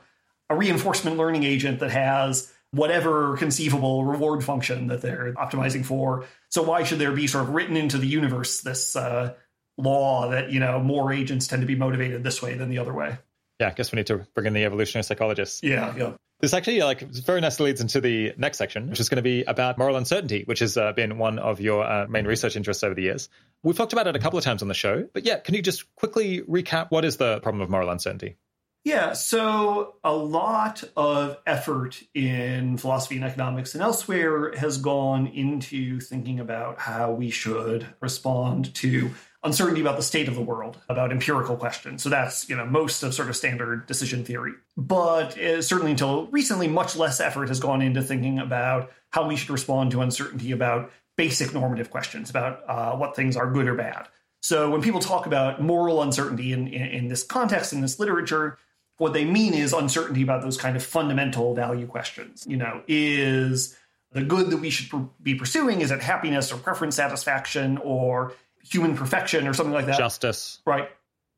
a 0.50 0.56
reinforcement 0.56 1.18
learning 1.18 1.44
agent 1.44 1.80
that 1.80 1.92
has 1.92 2.52
whatever 2.72 3.38
conceivable 3.38 4.04
reward 4.04 4.44
function 4.44 4.88
that 4.88 5.02
they're 5.02 5.34
optimizing 5.34 5.86
for. 5.86 6.26
So 6.50 6.64
why 6.64 6.84
should 6.84 7.00
there 7.00 7.12
be 7.12 7.28
sort 7.28 7.46
of 7.46 7.50
written 7.52 7.78
into 7.78 7.98
the 7.98 8.08
universe 8.08 8.62
this 8.62 8.96
uh, 8.96 9.34
law 9.78 10.30
that 10.30 10.52
you 10.52 10.60
know 10.60 10.80
more 10.80 11.14
agents 11.14 11.48
tend 11.48 11.62
to 11.62 11.68
be 11.68 11.76
motivated 11.76 12.24
this 12.24 12.42
way 12.42 12.56
than 12.56 12.70
the 12.70 12.80
other 12.80 12.94
way? 12.94 13.18
Yeah, 13.60 13.68
I 13.68 13.72
guess 13.72 13.92
we 13.92 13.98
need 13.98 14.08
to 14.08 14.28
bring 14.34 14.48
in 14.48 14.54
the 14.54 14.66
evolutionary 14.66 15.04
psychologists. 15.04 15.62
Yeah, 15.64 15.96
yeah. 15.96 16.14
This 16.42 16.54
actually 16.54 16.82
like 16.82 17.00
very 17.00 17.40
nicely 17.40 17.68
leads 17.68 17.80
into 17.80 18.02
the 18.02 18.34
next 18.38 18.58
section, 18.58 18.90
which 18.90 19.00
is 19.00 19.08
going 19.08 19.18
to 19.18 19.22
be 19.22 19.44
about 19.44 19.78
moral 19.78 19.96
uncertainty, 19.96 20.44
which 20.46 20.60
has 20.60 20.76
uh, 20.76 20.92
been 20.92 21.18
one 21.18 21.40
of 21.40 21.62
your 21.62 21.86
uh, 21.86 22.08
main 22.10 22.26
research 22.26 22.58
interests 22.58 22.84
over 22.84 22.94
the 22.94 23.04
years. 23.04 23.30
We've 23.66 23.76
talked 23.76 23.94
about 23.94 24.06
it 24.06 24.16
a 24.16 24.20
couple 24.20 24.38
of 24.38 24.46
times 24.46 24.62
on 24.62 24.68
the 24.68 24.76
show, 24.76 25.08
but 25.12 25.26
yeah, 25.26 25.40
can 25.40 25.56
you 25.56 25.62
just 25.64 25.94
quickly 25.96 26.42
recap 26.42 26.92
what 26.92 27.04
is 27.04 27.18
the 27.18 27.40
problem 27.40 27.62
of 27.62 27.70
moral 27.70 27.90
uncertainty? 27.90 28.38
Yeah, 28.84 29.14
so 29.14 29.96
a 30.04 30.14
lot 30.14 30.84
of 30.96 31.38
effort 31.48 32.00
in 32.14 32.78
philosophy 32.78 33.16
and 33.16 33.26
economics 33.26 33.74
and 33.74 33.82
elsewhere 33.82 34.56
has 34.56 34.78
gone 34.78 35.26
into 35.26 36.00
thinking 36.00 36.40
about 36.40 36.78
how 36.78 37.14
we 37.14 37.32
should 37.32 37.88
respond 38.00 38.76
to 38.76 39.10
uncertainty 39.44 39.82
about 39.82 39.98
the 39.98 40.04
state 40.04 40.28
of 40.28 40.36
the 40.36 40.42
world, 40.42 40.78
about 40.88 41.12
empirical 41.12 41.58
questions. 41.58 42.04
So 42.04 42.10
that's, 42.10 42.48
you 42.48 42.56
know, 42.56 42.66
most 42.68 43.02
of 43.02 43.16
sort 43.16 43.30
of 43.30 43.36
standard 43.36 43.88
decision 43.88 44.24
theory. 44.24 44.54
But 44.78 45.36
uh, 45.40 45.64
certainly 45.64 45.92
until 45.92 46.28
recently, 46.28 46.68
much 46.68 46.96
less 46.96 47.20
effort 47.20 47.48
has 47.48 47.60
gone 47.60 47.82
into 47.82 48.04
thinking 48.04 48.38
about 48.38 48.92
how 49.10 49.28
we 49.28 49.36
should 49.36 49.50
respond 49.50 49.90
to 49.92 50.02
uncertainty 50.02 50.52
about 50.52 50.92
basic 51.18 51.54
normative 51.54 51.90
questions, 51.90 52.30
about 52.30 52.62
uh, 52.68 52.96
what 52.96 53.16
things 53.16 53.38
are 53.38 53.50
good 53.52 53.68
or 53.68 53.76
bad. 53.76 54.08
So 54.42 54.70
when 54.70 54.82
people 54.82 55.00
talk 55.00 55.26
about 55.26 55.62
moral 55.62 56.02
uncertainty 56.02 56.54
in, 56.54 56.68
in, 56.68 56.88
in 56.88 57.08
this 57.08 57.24
context, 57.24 57.74
in 57.74 57.82
this 57.82 58.00
literature, 58.00 58.58
what 58.98 59.14
they 59.14 59.26
mean 59.26 59.54
is 59.54 59.74
uncertainty 59.74 60.22
about 60.22 60.42
those 60.42 60.58
kind 60.58 60.76
of 60.76 60.84
fundamental 60.84 61.56
value 61.56 61.88
questions. 61.88 62.46
You 62.48 62.58
know, 62.58 62.84
is 62.88 63.76
the 64.12 64.24
good 64.24 64.52
that 64.52 64.58
we 64.58 64.70
should 64.70 65.10
be 65.22 65.36
pursuing 65.36 65.82
is 65.82 65.92
it 65.92 66.02
happiness 66.02 66.52
or 66.52 66.58
preference 66.58 66.96
satisfaction 66.96 67.78
or 67.80 68.34
human 68.64 68.96
perfection 68.96 69.48
or 69.48 69.54
something 69.54 69.74
like 69.74 69.88
that? 69.88 69.98
Justice. 69.98 70.62
Right. 70.66 70.90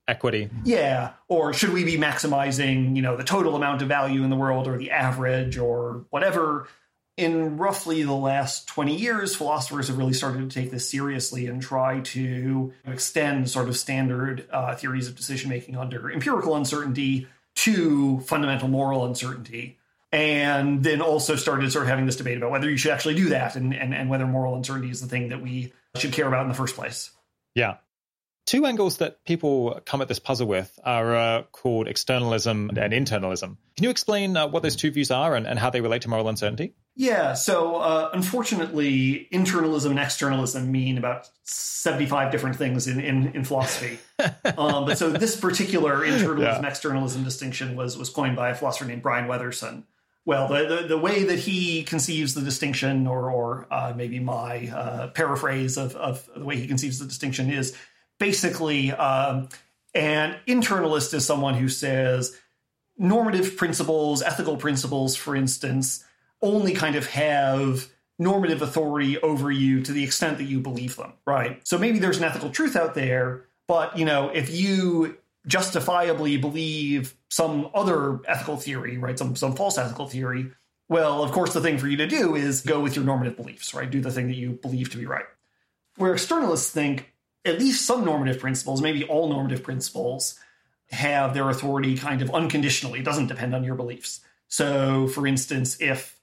equity. 0.07 0.49
Yeah. 0.63 1.13
Or 1.27 1.53
should 1.53 1.73
we 1.73 1.83
be 1.83 1.97
maximizing, 1.97 2.95
you 2.95 3.01
know, 3.01 3.17
the 3.17 3.23
total 3.23 3.55
amount 3.55 3.81
of 3.81 3.87
value 3.87 4.23
in 4.23 4.29
the 4.29 4.35
world 4.35 4.67
or 4.67 4.77
the 4.77 4.91
average 4.91 5.57
or 5.57 6.05
whatever? 6.09 6.67
In 7.17 7.57
roughly 7.57 8.03
the 8.03 8.13
last 8.13 8.67
20 8.67 8.95
years, 8.95 9.35
philosophers 9.35 9.87
have 9.87 9.97
really 9.97 10.13
started 10.13 10.47
to 10.47 10.61
take 10.61 10.69
this 10.69 10.87
seriously 10.87 11.47
and 11.47 11.59
try 11.59 12.01
to 12.01 12.73
extend 12.85 13.49
sort 13.49 13.67
of 13.67 13.75
standard 13.75 14.47
uh, 14.51 14.75
theories 14.75 15.07
of 15.07 15.15
decision 15.15 15.49
making 15.49 15.75
under 15.75 16.11
empirical 16.11 16.55
uncertainty 16.55 17.27
to 17.55 18.19
fundamental 18.19 18.67
moral 18.67 19.03
uncertainty. 19.03 19.79
And 20.11 20.83
then 20.83 21.01
also 21.01 21.35
started 21.35 21.71
sort 21.71 21.85
of 21.85 21.89
having 21.89 22.05
this 22.05 22.17
debate 22.17 22.37
about 22.37 22.51
whether 22.51 22.69
you 22.69 22.77
should 22.77 22.91
actually 22.91 23.15
do 23.15 23.29
that 23.29 23.55
and, 23.55 23.73
and, 23.73 23.95
and 23.95 24.11
whether 24.11 24.27
moral 24.27 24.55
uncertainty 24.55 24.91
is 24.91 25.01
the 25.01 25.07
thing 25.07 25.29
that 25.29 25.41
we 25.41 25.73
should 25.95 26.13
care 26.13 26.27
about 26.27 26.43
in 26.43 26.49
the 26.49 26.53
first 26.53 26.75
place. 26.75 27.09
Yeah. 27.55 27.77
Two 28.45 28.65
angles 28.67 28.97
that 28.97 29.25
people 29.25 29.81
come 29.85 30.01
at 30.01 30.07
this 30.07 30.19
puzzle 30.19 30.47
with 30.47 30.79
are 30.83 31.15
uh, 31.15 31.43
called 31.51 31.87
externalism 31.87 32.69
and 32.77 32.93
internalism. 32.93 33.57
Can 33.75 33.83
you 33.83 33.89
explain 33.89 34.37
uh, 34.37 34.47
what 34.47 34.61
those 34.61 34.75
two 34.75 34.91
views 34.91 35.09
are 35.09 35.35
and, 35.35 35.47
and 35.47 35.57
how 35.57 35.71
they 35.71 35.81
relate 35.81 36.03
to 36.03 36.09
moral 36.09 36.29
uncertainty? 36.29 36.75
Yeah, 36.99 37.35
so 37.35 37.75
uh, 37.75 38.09
unfortunately, 38.11 39.27
internalism 39.31 39.91
and 39.91 39.99
externalism 39.99 40.71
mean 40.71 40.97
about 40.97 41.29
75 41.43 42.31
different 42.31 42.55
things 42.55 42.87
in, 42.87 42.99
in, 42.99 43.27
in 43.35 43.43
philosophy. 43.43 43.99
um, 44.57 44.85
but 44.85 44.97
so 44.97 45.11
this 45.11 45.39
particular 45.39 45.99
internalism 45.99 46.63
yeah. 46.63 46.67
externalism 46.67 47.23
distinction 47.23 47.75
was, 47.75 47.99
was 47.99 48.09
coined 48.09 48.35
by 48.35 48.49
a 48.49 48.55
philosopher 48.55 48.85
named 48.85 49.03
Brian 49.03 49.29
Weatherson. 49.29 49.83
Well, 50.25 50.47
the, 50.47 50.65
the, 50.65 50.87
the 50.87 50.97
way 50.97 51.23
that 51.25 51.37
he 51.37 51.83
conceives 51.83 52.33
the 52.33 52.41
distinction, 52.41 53.05
or, 53.05 53.29
or 53.29 53.67
uh, 53.69 53.93
maybe 53.95 54.19
my 54.19 54.67
uh, 54.67 55.07
paraphrase 55.09 55.77
of, 55.77 55.95
of 55.95 56.27
the 56.35 56.43
way 56.43 56.55
he 56.57 56.65
conceives 56.65 56.97
the 56.97 57.05
distinction, 57.05 57.51
is 57.51 57.77
basically 58.17 58.91
um, 58.91 59.49
an 59.93 60.35
internalist 60.47 61.13
is 61.13 61.27
someone 61.27 61.53
who 61.53 61.69
says 61.69 62.35
normative 62.97 63.55
principles, 63.55 64.23
ethical 64.23 64.57
principles, 64.57 65.15
for 65.15 65.35
instance, 65.35 66.03
only 66.41 66.73
kind 66.73 66.95
of 66.95 67.07
have 67.07 67.87
normative 68.19 68.61
authority 68.61 69.19
over 69.19 69.51
you 69.51 69.81
to 69.83 69.91
the 69.91 70.03
extent 70.03 70.37
that 70.37 70.45
you 70.45 70.59
believe 70.59 70.95
them, 70.95 71.13
right? 71.25 71.65
So 71.67 71.77
maybe 71.77 71.99
there's 71.99 72.17
an 72.17 72.23
ethical 72.23 72.49
truth 72.49 72.75
out 72.75 72.95
there, 72.95 73.45
but 73.67 73.97
you 73.97 74.05
know, 74.05 74.29
if 74.29 74.49
you 74.49 75.17
justifiably 75.45 76.37
believe 76.37 77.15
some 77.29 77.69
other 77.73 78.19
ethical 78.27 78.57
theory, 78.57 78.97
right, 78.97 79.17
some 79.17 79.35
some 79.35 79.55
false 79.55 79.77
ethical 79.77 80.07
theory, 80.07 80.51
well, 80.89 81.23
of 81.23 81.31
course 81.31 81.53
the 81.53 81.61
thing 81.61 81.77
for 81.77 81.87
you 81.87 81.97
to 81.97 82.07
do 82.07 82.35
is 82.35 82.61
go 82.61 82.79
with 82.79 82.95
your 82.95 83.05
normative 83.05 83.37
beliefs, 83.37 83.73
right? 83.73 83.89
Do 83.89 84.01
the 84.01 84.11
thing 84.11 84.27
that 84.27 84.35
you 84.35 84.51
believe 84.53 84.89
to 84.91 84.97
be 84.97 85.05
right. 85.05 85.25
Where 85.95 86.13
externalists 86.13 86.69
think 86.69 87.13
at 87.45 87.59
least 87.59 87.85
some 87.85 88.03
normative 88.03 88.39
principles, 88.39 88.81
maybe 88.81 89.03
all 89.03 89.29
normative 89.29 89.63
principles, 89.63 90.39
have 90.89 91.33
their 91.33 91.49
authority 91.49 91.97
kind 91.97 92.21
of 92.21 92.29
unconditionally. 92.31 92.99
It 92.99 93.05
doesn't 93.05 93.27
depend 93.27 93.53
on 93.53 93.63
your 93.63 93.75
beliefs. 93.75 94.21
So, 94.47 95.07
for 95.07 95.27
instance, 95.27 95.77
if, 95.81 96.16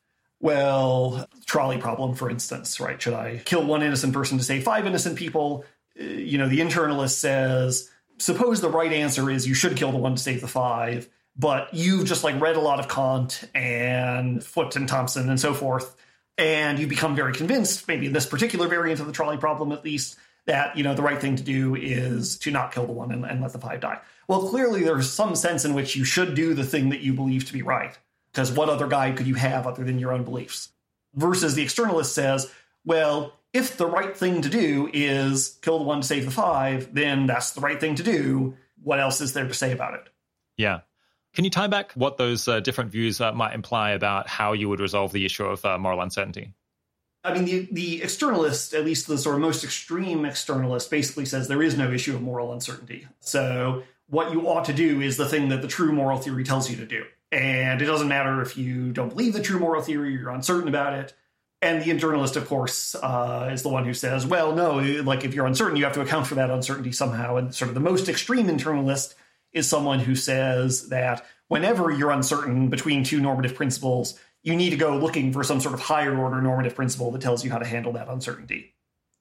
well, 0.45 1.27
trolley 1.47 1.79
problem, 1.79 2.15
for 2.15 2.29
instance, 2.29 2.79
right? 2.79 3.01
Should 3.01 3.15
I 3.15 3.39
kill 3.47 3.65
one 3.65 3.83
innocent 3.83 4.13
person 4.13 4.37
to 4.37 4.45
save 4.45 4.63
five 4.63 4.87
innocent 4.87 5.17
people? 5.17 5.65
Uh, 5.99 6.05
you 6.05 6.37
know, 6.37 6.51
the 6.51 6.61
internalist 6.61 7.13
says, 7.13 7.91
suppose 8.19 8.61
the 8.61 8.69
right 8.69 8.93
answer 8.93 9.31
is 9.31 9.49
you 9.49 9.55
should 9.55 9.75
kill 9.75 9.91
the 9.91 9.97
one 9.97 10.17
to 10.17 10.23
save 10.23 10.43
the 10.43 10.47
five, 10.47 11.09
but 11.35 11.73
you've 11.73 12.05
just 12.05 12.25
like 12.25 12.39
read 12.43 12.57
a 12.57 12.61
lot 12.61 12.79
of 12.79 12.89
Kant 12.89 13.49
and 13.55 14.45
Foot 14.45 14.77
and 14.77 14.87
Thomson 14.87 15.31
and 15.31 15.41
so 15.41 15.55
forth, 15.55 15.97
and 16.37 16.79
you 16.79 16.87
become 16.87 17.17
very 17.17 17.33
convinced, 17.33 17.89
maybe 17.89 18.05
in 18.05 18.13
this 18.13 18.27
particular 18.27 18.69
variant 18.69 19.01
of 19.01 19.07
the 19.07 19.13
trolley 19.13 19.39
problem 19.39 19.73
at 19.73 19.83
least, 19.83 20.19
that 20.45 20.77
you 20.77 20.85
know 20.85 20.95
the 20.95 21.01
right 21.01 21.23
thing 21.23 21.37
to 21.37 21.43
do 21.43 21.75
is 21.75 22.37
to 22.41 22.51
not 22.51 22.71
kill 22.71 22.85
the 22.85 22.93
one 22.93 23.13
and, 23.13 23.25
and 23.25 23.41
let 23.41 23.55
the 23.55 23.59
five 23.59 23.81
die. 23.81 23.99
Well, 24.29 24.47
clearly 24.47 24.85
there's 24.85 25.11
some 25.11 25.37
sense 25.37 25.65
in 25.65 25.73
which 25.73 25.97
you 25.97 26.05
should 26.05 26.35
do 26.35 26.53
the 26.53 26.65
thing 26.65 26.91
that 26.91 27.01
you 27.01 27.15
believe 27.15 27.47
to 27.47 27.55
be 27.55 27.63
right, 27.63 27.97
because 28.35 28.51
what 28.51 28.69
other 28.69 28.89
guide 28.89 29.17
could 29.17 29.29
you 29.29 29.37
have 29.37 29.67
other 29.67 29.85
than 29.85 30.01
your 30.01 30.13
own 30.13 30.25
beliefs? 30.25 30.71
Versus 31.15 31.55
the 31.55 31.65
externalist 31.65 32.07
says, 32.07 32.51
well, 32.85 33.33
if 33.53 33.77
the 33.77 33.87
right 33.87 34.17
thing 34.17 34.43
to 34.43 34.49
do 34.49 34.91
is 34.93 35.57
kill 35.63 35.79
the 35.79 35.85
one 35.85 36.01
to 36.01 36.07
save 36.07 36.25
the 36.25 36.33
five, 36.33 36.93
then 36.93 37.27
that's 37.27 37.53
the 37.53 37.61
right 37.61 37.81
thing 37.81 37.95
to 37.95 38.03
do. 38.03 38.57
What 38.83 38.99
else 38.99 39.21
is 39.21 39.33
there 39.33 39.47
to 39.47 39.55
say 39.55 39.71
about 39.71 39.95
it? 39.95 40.09
Yeah. 40.57 40.81
Can 41.35 41.45
you 41.45 41.51
tie 41.51 41.69
back 41.69 41.93
what 41.93 42.17
those 42.17 42.49
uh, 42.49 42.59
different 42.61 42.91
views 42.91 43.21
uh, 43.21 43.33
might 43.33 43.55
imply 43.55 43.91
about 43.91 44.29
how 44.29 44.53
you 44.53 44.69
would 44.69 44.81
resolve 44.81 45.13
the 45.13 45.25
issue 45.25 45.45
of 45.45 45.65
uh, 45.65 45.79
moral 45.79 46.01
uncertainty? 46.01 46.53
I 47.23 47.33
mean, 47.33 47.45
the, 47.45 47.69
the 47.71 48.01
externalist, 48.01 48.77
at 48.77 48.85
least 48.85 49.07
the 49.07 49.17
sort 49.17 49.37
of 49.37 49.41
most 49.41 49.65
extreme 49.65 50.23
externalist, 50.23 50.91
basically 50.91 51.25
says 51.25 51.49
there 51.49 51.63
is 51.63 51.79
no 51.79 51.91
issue 51.91 52.15
of 52.15 52.23
moral 52.23 52.53
uncertainty. 52.53 53.07
So 53.21 53.85
what 54.09 54.33
you 54.33 54.49
ought 54.49 54.67
to 54.67 54.73
do 54.73 55.01
is 55.01 55.17
the 55.17 55.29
thing 55.29 55.49
that 55.49 55.63
the 55.63 55.69
true 55.69 55.93
moral 55.93 56.19
theory 56.19 56.45
tells 56.45 56.69
you 56.69 56.77
to 56.77 56.87
do. 56.87 57.05
And 57.35 57.83
it 57.83 57.87
doesn't 57.87 58.07
matter 58.07 58.41
if 58.43 58.57
you 58.57 58.93
don't 58.93 59.09
believe 59.09 59.33
the 59.33 59.43
true 59.43 59.59
moral 59.59 59.83
theory, 59.83 60.15
or 60.15 60.19
you're 60.21 60.31
uncertain 60.31 60.69
about 60.69 60.93
it. 60.95 61.15
And 61.61 61.83
the 61.83 61.91
internalist, 61.91 62.37
of 62.37 62.47
course, 62.47 62.95
uh, 62.95 63.51
is 63.53 63.63
the 63.63 63.71
one 63.71 63.85
who 63.85 63.93
says, 63.93 64.25
well, 64.25 64.55
no, 64.55 64.77
like 65.03 65.25
if 65.25 65.35
you're 65.35 65.47
uncertain, 65.47 65.77
you 65.77 65.83
have 65.85 65.95
to 65.95 66.01
account 66.01 66.29
for 66.29 66.37
that 66.37 66.51
uncertainty 66.51 66.93
somehow. 66.93 67.37
And 67.37 67.53
sort 67.53 67.71
of 67.71 67.75
the 67.75 67.81
most 67.81 68.09
extreme 68.09 68.47
internalist 68.47 69.15
is 69.53 69.69
someone 69.69 69.99
who 69.99 70.15
says 70.15 70.91
that 70.91 71.27
whenever 71.49 71.91
you're 71.91 72.13
uncertain 72.13 72.69
between 72.69 73.03
two 73.03 73.21
normative 73.21 73.57
principles, 73.57 74.17
you 74.45 74.55
need 74.55 74.71
to 74.71 74.77
go 74.77 74.97
looking 74.97 75.33
for 75.33 75.43
some 75.43 75.59
sort 75.59 75.75
of 75.75 75.81
higher 75.81 76.17
order 76.17 76.41
normative 76.41 76.77
principle 76.77 77.11
that 77.11 77.23
tells 77.23 77.45
you 77.45 77.51
how 77.51 77.59
to 77.59 77.67
handle 77.67 77.95
that 77.95 78.09
uncertainty. 78.09 78.75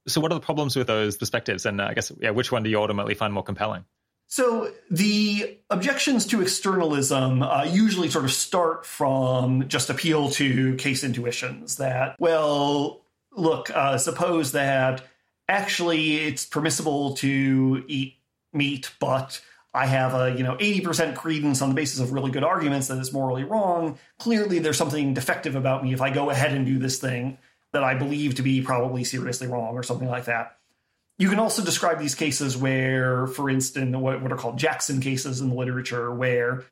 So, 0.08 0.22
what 0.22 0.32
are 0.32 0.36
the 0.36 0.42
problems 0.42 0.76
with 0.76 0.86
those 0.86 1.18
perspectives? 1.18 1.66
And 1.66 1.82
uh, 1.82 1.86
I 1.86 1.94
guess, 1.96 2.12
yeah, 2.20 2.32
which 2.32 2.52
one 2.52 2.62
do 2.62 2.70
you 2.70 2.80
ultimately 2.80 3.16
find 3.16 3.34
more 3.34 3.44
compelling? 3.44 3.86
So, 4.28 4.72
the 4.90 5.60
objections 5.70 6.26
to 6.28 6.42
externalism 6.42 7.44
uh, 7.44 7.66
usually 7.66 8.10
sort 8.10 8.26
of 8.26 8.32
start 8.32 8.86
from 8.86 9.68
just 9.68 9.90
appeal 9.90 10.32
to 10.32 10.76
case 10.78 11.04
intuitions 11.04 11.78
that, 11.78 12.16
well, 12.20 13.02
look, 13.36 13.70
uh, 13.70 13.98
suppose 13.98 14.54
that 14.54 15.04
actually 15.48 16.18
it's 16.18 16.46
permissible 16.46 17.14
to 17.16 17.84
eat 17.88 18.16
meat, 18.54 18.92
but 19.00 19.40
I 19.74 19.88
have 19.88 20.14
a 20.14 20.36
you 20.36 20.44
know 20.44 20.56
80% 20.58 21.16
credence 21.16 21.62
on 21.62 21.70
the 21.70 21.76
basis 21.76 22.00
of 22.00 22.12
really 22.12 22.32
good 22.32 22.44
arguments 22.44 22.88
that 22.88 23.00
it's 23.00 23.14
morally 23.14 23.44
wrong. 23.44 23.98
Clearly, 24.20 24.60
there's 24.60 24.78
something 24.78 25.14
defective 25.14 25.56
about 25.56 25.84
me 25.84 25.94
if 25.94 26.02
I 26.02 26.12
go 26.12 26.30
ahead 26.30 26.54
and 26.54 26.66
do 26.66 26.78
this 26.78 27.00
thing 27.00 27.38
that 27.72 27.84
I 27.84 27.96
believe 27.96 28.36
to 28.36 28.44
be 28.44 28.62
probably 28.62 29.04
seriously 29.04 29.48
wrong 29.48 29.76
or 29.76 29.84
something 29.84 30.08
like 30.08 30.26
that. 30.26 30.58
You 31.24 31.30
can 31.30 31.40
also 31.40 31.64
describe 31.64 32.00
these 32.00 32.16
cases 32.16 32.58
where, 32.58 33.28
for 33.28 33.50
instance, 33.50 33.96
what, 33.96 34.22
what 34.22 34.34
are 34.34 34.36
called 34.36 34.58
Jackson 34.58 35.00
cases 35.00 35.40
in 35.40 35.48
the 35.48 35.56
literature, 35.56 36.14
where 36.14 36.66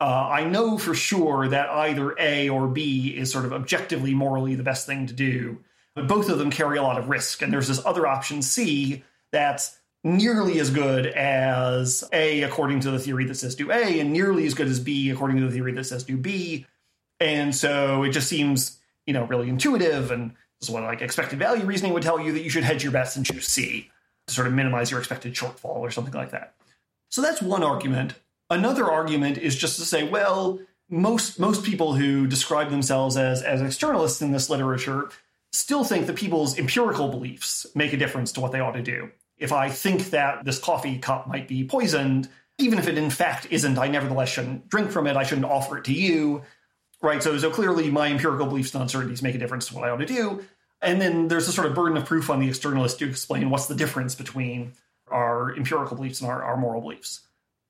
uh, 0.00 0.28
I 0.28 0.42
know 0.42 0.76
for 0.76 0.92
sure 0.92 1.46
that 1.46 1.70
either 1.70 2.12
A 2.18 2.48
or 2.48 2.66
B 2.66 3.16
is 3.16 3.30
sort 3.30 3.44
of 3.44 3.52
objectively 3.52 4.12
morally 4.12 4.56
the 4.56 4.64
best 4.64 4.86
thing 4.86 5.06
to 5.06 5.14
do, 5.14 5.60
but 5.94 6.08
both 6.08 6.30
of 6.30 6.40
them 6.40 6.50
carry 6.50 6.78
a 6.78 6.82
lot 6.82 6.98
of 6.98 7.10
risk. 7.10 7.42
And 7.42 7.52
there's 7.52 7.68
this 7.68 7.80
other 7.86 8.04
option 8.04 8.42
C 8.42 9.04
that's 9.30 9.78
nearly 10.02 10.58
as 10.58 10.70
good 10.70 11.06
as 11.06 12.02
A 12.12 12.42
according 12.42 12.80
to 12.80 12.90
the 12.90 12.98
theory 12.98 13.26
that 13.26 13.36
says 13.36 13.54
do 13.54 13.70
A, 13.70 14.00
and 14.00 14.12
nearly 14.12 14.46
as 14.46 14.54
good 14.54 14.66
as 14.66 14.80
B 14.80 15.10
according 15.10 15.36
to 15.36 15.46
the 15.46 15.52
theory 15.52 15.74
that 15.74 15.84
says 15.84 16.02
do 16.02 16.16
B. 16.16 16.66
And 17.20 17.54
so 17.54 18.02
it 18.02 18.10
just 18.10 18.28
seems, 18.28 18.80
you 19.06 19.14
know, 19.14 19.26
really 19.26 19.48
intuitive 19.48 20.10
and 20.10 20.32
this 20.60 20.68
is 20.68 20.70
what 20.70 20.82
like 20.82 21.02
expected 21.02 21.38
value 21.38 21.64
reasoning 21.64 21.92
would 21.92 22.02
tell 22.02 22.20
you 22.20 22.32
that 22.32 22.42
you 22.42 22.50
should 22.50 22.64
hedge 22.64 22.82
your 22.82 22.90
bets 22.90 23.14
and 23.14 23.24
choose 23.24 23.46
C 23.46 23.91
to 24.26 24.34
sort 24.34 24.46
of 24.46 24.52
minimize 24.52 24.90
your 24.90 25.00
expected 25.00 25.34
shortfall 25.34 25.76
or 25.76 25.90
something 25.90 26.14
like 26.14 26.30
that. 26.30 26.54
So 27.10 27.22
that's 27.22 27.42
one 27.42 27.62
argument. 27.62 28.14
Another 28.50 28.90
argument 28.90 29.38
is 29.38 29.56
just 29.56 29.78
to 29.78 29.84
say, 29.84 30.08
well, 30.08 30.58
most 30.88 31.38
most 31.38 31.64
people 31.64 31.94
who 31.94 32.26
describe 32.26 32.70
themselves 32.70 33.16
as 33.16 33.42
as 33.42 33.60
externalists 33.62 34.20
in 34.20 34.32
this 34.32 34.50
literature 34.50 35.10
still 35.52 35.84
think 35.84 36.06
that 36.06 36.16
people's 36.16 36.58
empirical 36.58 37.08
beliefs 37.08 37.66
make 37.74 37.92
a 37.92 37.96
difference 37.96 38.32
to 38.32 38.40
what 38.40 38.52
they 38.52 38.60
ought 38.60 38.72
to 38.72 38.82
do 38.82 39.10
if 39.42 39.52
I 39.52 39.70
think 39.70 40.10
that 40.10 40.44
this 40.44 40.60
coffee 40.60 40.98
cup 40.98 41.26
might 41.26 41.48
be 41.48 41.64
poisoned, 41.64 42.28
even 42.58 42.78
if 42.78 42.86
it 42.86 42.96
in 42.96 43.10
fact 43.10 43.48
isn't, 43.50 43.76
I 43.76 43.88
nevertheless 43.88 44.28
shouldn't 44.28 44.68
drink 44.68 44.92
from 44.92 45.08
it. 45.08 45.16
I 45.16 45.24
shouldn't 45.24 45.46
offer 45.46 45.78
it 45.78 45.84
to 45.86 45.92
you. 45.92 46.42
Right. 47.02 47.20
So, 47.20 47.36
so 47.38 47.50
clearly 47.50 47.90
my 47.90 48.06
empirical 48.06 48.46
beliefs 48.46 48.72
and 48.72 48.82
uncertainties 48.82 49.20
make 49.20 49.34
a 49.34 49.38
difference 49.38 49.66
to 49.66 49.74
what 49.74 49.82
I 49.82 49.90
ought 49.90 49.96
to 49.96 50.06
do. 50.06 50.44
And 50.82 51.00
then 51.00 51.28
there's 51.28 51.48
a 51.48 51.52
sort 51.52 51.66
of 51.66 51.74
burden 51.74 51.96
of 51.96 52.04
proof 52.04 52.28
on 52.28 52.40
the 52.40 52.48
externalist 52.48 52.98
to 52.98 53.08
explain 53.08 53.50
what's 53.50 53.66
the 53.66 53.74
difference 53.74 54.14
between 54.14 54.72
our 55.08 55.54
empirical 55.54 55.96
beliefs 55.96 56.20
and 56.20 56.30
our, 56.30 56.42
our 56.42 56.56
moral 56.56 56.80
beliefs. 56.80 57.20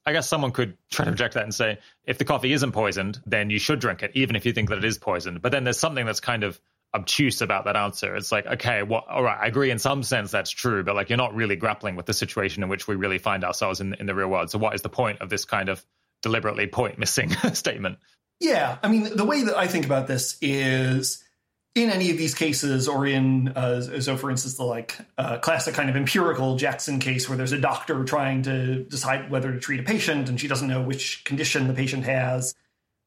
I 0.04 0.12
guess 0.12 0.28
someone 0.28 0.50
could 0.50 0.76
try 0.90 1.04
to 1.04 1.10
reject 1.12 1.34
that 1.34 1.44
and 1.44 1.54
say, 1.54 1.78
if 2.04 2.18
the 2.18 2.24
coffee 2.24 2.52
isn't 2.52 2.72
poisoned, 2.72 3.20
then 3.24 3.50
you 3.50 3.58
should 3.58 3.78
drink 3.78 4.02
it, 4.02 4.12
even 4.14 4.34
if 4.34 4.46
you 4.46 4.52
think 4.52 4.70
that 4.70 4.78
it 4.78 4.84
is 4.84 4.98
poisoned. 4.98 5.42
But 5.42 5.52
then 5.52 5.62
there's 5.62 5.78
something 5.78 6.04
that's 6.04 6.20
kind 6.20 6.42
of 6.42 6.58
obtuse 6.94 7.40
about 7.40 7.66
that 7.66 7.76
answer. 7.76 8.16
It's 8.16 8.32
like, 8.32 8.46
okay, 8.46 8.82
well, 8.82 9.04
all 9.08 9.22
right, 9.22 9.38
I 9.40 9.46
agree 9.46 9.70
in 9.70 9.78
some 9.78 10.02
sense 10.02 10.30
that's 10.30 10.50
true, 10.50 10.82
but 10.82 10.94
like 10.94 11.08
you're 11.08 11.18
not 11.18 11.34
really 11.34 11.56
grappling 11.56 11.94
with 11.94 12.06
the 12.06 12.14
situation 12.14 12.62
in 12.62 12.68
which 12.68 12.88
we 12.88 12.96
really 12.96 13.18
find 13.18 13.44
ourselves 13.44 13.80
in 13.80 13.94
in 13.94 14.06
the 14.06 14.14
real 14.14 14.28
world. 14.28 14.50
So 14.50 14.58
what 14.58 14.74
is 14.74 14.82
the 14.82 14.88
point 14.88 15.20
of 15.20 15.30
this 15.30 15.44
kind 15.44 15.68
of 15.68 15.84
deliberately 16.20 16.66
point 16.66 16.98
missing 16.98 17.30
statement? 17.52 17.98
Yeah, 18.40 18.78
I 18.82 18.88
mean, 18.88 19.16
the 19.16 19.24
way 19.24 19.44
that 19.44 19.56
I 19.56 19.68
think 19.68 19.86
about 19.86 20.08
this 20.08 20.36
is 20.40 21.21
in 21.74 21.88
any 21.88 22.10
of 22.10 22.18
these 22.18 22.34
cases, 22.34 22.86
or 22.86 23.06
in 23.06 23.48
uh, 23.48 24.00
so 24.00 24.16
for 24.16 24.30
instance, 24.30 24.56
the 24.56 24.64
like 24.64 24.98
uh, 25.16 25.38
classic 25.38 25.74
kind 25.74 25.88
of 25.88 25.96
empirical 25.96 26.56
Jackson 26.56 26.98
case 26.98 27.28
where 27.28 27.38
there's 27.38 27.52
a 27.52 27.58
doctor 27.58 28.04
trying 28.04 28.42
to 28.42 28.84
decide 28.84 29.30
whether 29.30 29.52
to 29.52 29.58
treat 29.58 29.80
a 29.80 29.82
patient 29.82 30.28
and 30.28 30.38
she 30.38 30.48
doesn't 30.48 30.68
know 30.68 30.82
which 30.82 31.24
condition 31.24 31.68
the 31.68 31.74
patient 31.74 32.04
has, 32.04 32.54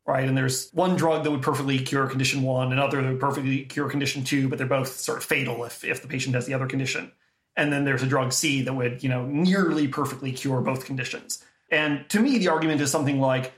right? 0.08 0.28
And 0.28 0.36
there's 0.36 0.72
one 0.72 0.96
drug 0.96 1.24
that 1.24 1.32
would 1.32 1.44
perfectly 1.44 1.78
cure 1.80 2.08
condition 2.08 2.42
one, 2.42 2.72
another 2.72 3.04
that 3.04 3.12
would 3.12 3.20
perfectly 3.20 3.66
cure 3.66 3.88
condition 3.88 4.24
two, 4.24 4.50
but 4.50 4.58
they're 4.58 4.68
both 4.68 4.88
sort 4.88 5.20
of 5.20 5.24
fatal 5.24 5.64
if 5.66 5.84
if 5.84 6.02
the 6.02 6.08
patient 6.08 6.34
has 6.34 6.48
the 6.48 6.56
other 6.56 6.68
condition. 6.68 7.12
And 7.56 7.72
then 7.72 7.86
there's 7.86 8.04
a 8.04 8.08
drug 8.08 8.34
C 8.34 8.64
that 8.64 8.74
would 8.74 9.04
you 9.04 9.10
know 9.10 9.28
nearly 9.28 9.88
perfectly 9.88 10.32
cure 10.32 10.62
both 10.62 10.86
conditions. 10.86 11.46
And 11.70 12.10
to 12.10 12.20
me, 12.20 12.40
the 12.40 12.48
argument 12.48 12.82
is 12.82 12.90
something 12.92 13.20
like, 13.20 13.54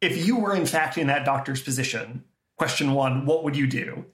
if 0.00 0.26
you 0.26 0.38
were 0.38 0.54
in 0.54 0.64
fact 0.64 0.96
in 0.96 1.08
that 1.08 1.26
doctor's 1.26 1.62
position, 1.62 2.24
question 2.56 2.92
one, 2.92 3.26
what 3.26 3.44
would 3.44 3.54
you 3.54 3.66
do? 3.66 4.06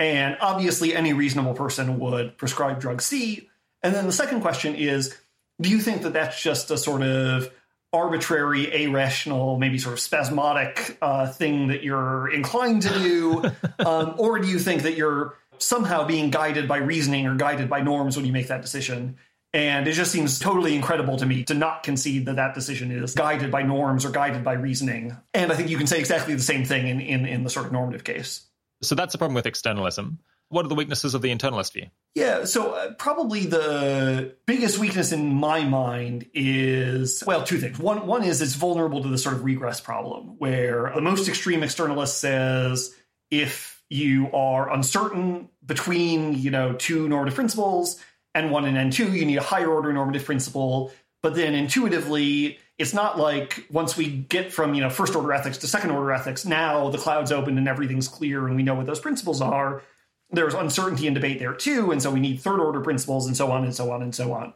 And 0.00 0.38
obviously, 0.40 0.96
any 0.96 1.12
reasonable 1.12 1.52
person 1.52 1.98
would 2.00 2.38
prescribe 2.38 2.80
drug 2.80 3.02
C. 3.02 3.50
And 3.82 3.94
then 3.94 4.06
the 4.06 4.12
second 4.12 4.40
question 4.40 4.74
is 4.74 5.14
do 5.60 5.68
you 5.68 5.78
think 5.78 6.02
that 6.02 6.14
that's 6.14 6.42
just 6.42 6.70
a 6.70 6.78
sort 6.78 7.02
of 7.02 7.52
arbitrary, 7.92 8.84
irrational, 8.84 9.58
maybe 9.58 9.76
sort 9.78 9.92
of 9.92 10.00
spasmodic 10.00 10.96
uh, 11.02 11.26
thing 11.28 11.68
that 11.68 11.82
you're 11.82 12.32
inclined 12.32 12.82
to 12.82 12.88
do? 12.98 13.44
um, 13.84 14.14
or 14.16 14.38
do 14.38 14.48
you 14.48 14.58
think 14.58 14.82
that 14.82 14.96
you're 14.96 15.36
somehow 15.58 16.06
being 16.06 16.30
guided 16.30 16.66
by 16.66 16.78
reasoning 16.78 17.26
or 17.26 17.34
guided 17.34 17.68
by 17.68 17.82
norms 17.82 18.16
when 18.16 18.24
you 18.24 18.32
make 18.32 18.48
that 18.48 18.62
decision? 18.62 19.18
And 19.52 19.86
it 19.86 19.92
just 19.92 20.12
seems 20.12 20.38
totally 20.38 20.76
incredible 20.76 21.16
to 21.18 21.26
me 21.26 21.44
to 21.44 21.54
not 21.54 21.82
concede 21.82 22.24
that 22.26 22.36
that 22.36 22.54
decision 22.54 22.90
is 22.92 23.14
guided 23.14 23.50
by 23.50 23.62
norms 23.62 24.06
or 24.06 24.10
guided 24.10 24.44
by 24.44 24.52
reasoning. 24.54 25.16
And 25.34 25.52
I 25.52 25.56
think 25.56 25.68
you 25.68 25.76
can 25.76 25.88
say 25.88 25.98
exactly 25.98 26.34
the 26.34 26.42
same 26.42 26.64
thing 26.64 26.86
in, 26.86 27.00
in, 27.00 27.26
in 27.26 27.42
the 27.42 27.50
sort 27.50 27.66
of 27.66 27.72
normative 27.72 28.04
case. 28.04 28.46
So 28.82 28.94
that's 28.94 29.12
the 29.12 29.18
problem 29.18 29.34
with 29.34 29.46
externalism. 29.46 30.18
What 30.48 30.64
are 30.64 30.68
the 30.68 30.74
weaknesses 30.74 31.14
of 31.14 31.22
the 31.22 31.34
internalist 31.34 31.74
view? 31.74 31.86
Yeah, 32.16 32.44
so 32.44 32.72
uh, 32.72 32.92
probably 32.94 33.46
the 33.46 34.34
biggest 34.46 34.78
weakness 34.78 35.12
in 35.12 35.32
my 35.32 35.62
mind 35.62 36.26
is 36.34 37.22
well, 37.24 37.44
two 37.44 37.58
things. 37.58 37.78
One 37.78 38.06
one 38.06 38.24
is 38.24 38.42
it's 38.42 38.54
vulnerable 38.54 39.02
to 39.02 39.08
the 39.08 39.18
sort 39.18 39.36
of 39.36 39.44
regress 39.44 39.80
problem 39.80 40.38
where 40.38 40.90
the 40.94 41.00
most 41.00 41.28
extreme 41.28 41.60
externalist 41.60 42.14
says 42.14 42.94
if 43.30 43.80
you 43.90 44.32
are 44.32 44.72
uncertain 44.72 45.48
between, 45.64 46.34
you 46.34 46.50
know, 46.50 46.72
two 46.72 47.08
normative 47.08 47.34
principles, 47.34 48.00
N1 48.36 48.66
and 48.66 48.92
N2, 48.92 49.12
you 49.12 49.24
need 49.24 49.36
a 49.36 49.42
higher 49.42 49.68
order 49.68 49.92
normative 49.92 50.24
principle. 50.24 50.92
But 51.22 51.34
then 51.34 51.54
intuitively, 51.54 52.58
it's 52.80 52.94
not 52.94 53.18
like 53.18 53.66
once 53.70 53.94
we 53.94 54.08
get 54.08 54.52
from 54.52 54.72
you 54.72 54.80
know 54.80 54.88
first 54.88 55.14
order 55.14 55.32
ethics 55.34 55.58
to 55.58 55.66
second 55.66 55.90
order 55.90 56.12
ethics, 56.12 56.46
now 56.46 56.88
the 56.88 56.98
cloud's 56.98 57.30
open 57.30 57.58
and 57.58 57.68
everything's 57.68 58.08
clear 58.08 58.46
and 58.46 58.56
we 58.56 58.62
know 58.62 58.74
what 58.74 58.86
those 58.86 59.00
principles 59.00 59.42
are. 59.42 59.82
There's 60.30 60.54
uncertainty 60.54 61.06
and 61.06 61.14
debate 61.14 61.38
there 61.38 61.52
too, 61.52 61.90
and 61.90 62.00
so 62.00 62.10
we 62.10 62.20
need 62.20 62.40
third 62.40 62.58
order 62.58 62.80
principles 62.80 63.26
and 63.26 63.36
so 63.36 63.50
on 63.52 63.64
and 63.64 63.74
so 63.74 63.90
on 63.90 64.02
and 64.02 64.14
so 64.14 64.32
on. 64.32 64.54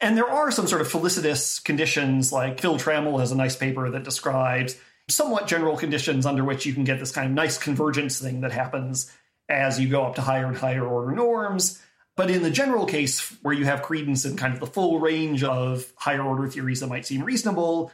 And 0.00 0.16
there 0.16 0.28
are 0.28 0.50
some 0.50 0.66
sort 0.66 0.80
of 0.80 0.88
felicitous 0.88 1.62
conditions, 1.62 2.32
like 2.32 2.60
Phil 2.60 2.78
Trammell 2.78 3.20
has 3.20 3.32
a 3.32 3.36
nice 3.36 3.56
paper 3.56 3.90
that 3.90 4.04
describes 4.04 4.78
somewhat 5.08 5.46
general 5.46 5.76
conditions 5.76 6.24
under 6.24 6.44
which 6.44 6.64
you 6.64 6.72
can 6.72 6.84
get 6.84 6.98
this 6.98 7.12
kind 7.12 7.26
of 7.26 7.32
nice 7.32 7.58
convergence 7.58 8.18
thing 8.18 8.40
that 8.40 8.52
happens 8.52 9.12
as 9.48 9.78
you 9.78 9.88
go 9.88 10.04
up 10.04 10.14
to 10.14 10.22
higher 10.22 10.46
and 10.46 10.56
higher 10.56 10.84
order 10.84 11.12
norms. 11.12 11.82
But 12.16 12.30
in 12.30 12.42
the 12.42 12.50
general 12.50 12.86
case, 12.86 13.20
where 13.42 13.54
you 13.54 13.66
have 13.66 13.82
credence 13.82 14.24
in 14.24 14.36
kind 14.36 14.54
of 14.54 14.60
the 14.60 14.66
full 14.66 15.00
range 15.00 15.44
of 15.44 15.92
higher 15.96 16.22
order 16.22 16.48
theories 16.48 16.80
that 16.80 16.88
might 16.88 17.04
seem 17.04 17.22
reasonable, 17.22 17.92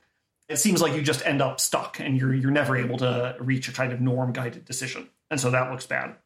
it 0.49 0.59
seems 0.59 0.81
like 0.81 0.95
you 0.95 1.03
just 1.03 1.27
end 1.27 1.43
up 1.43 1.59
stuck 1.59 1.99
and 1.99 2.17
you're 2.17 2.33
you're 2.33 2.51
never 2.51 2.77
able 2.77 2.99
to 2.99 3.37
reach 3.41 3.69
a 3.69 3.73
kind 3.73 3.93
of 3.93 4.01
norm 4.01 4.33
guided 4.33 4.65
decision. 4.65 5.09
And 5.31 5.41
so 5.41 5.51
that 5.51 5.71
looks 5.71 5.87
bad. 5.87 6.17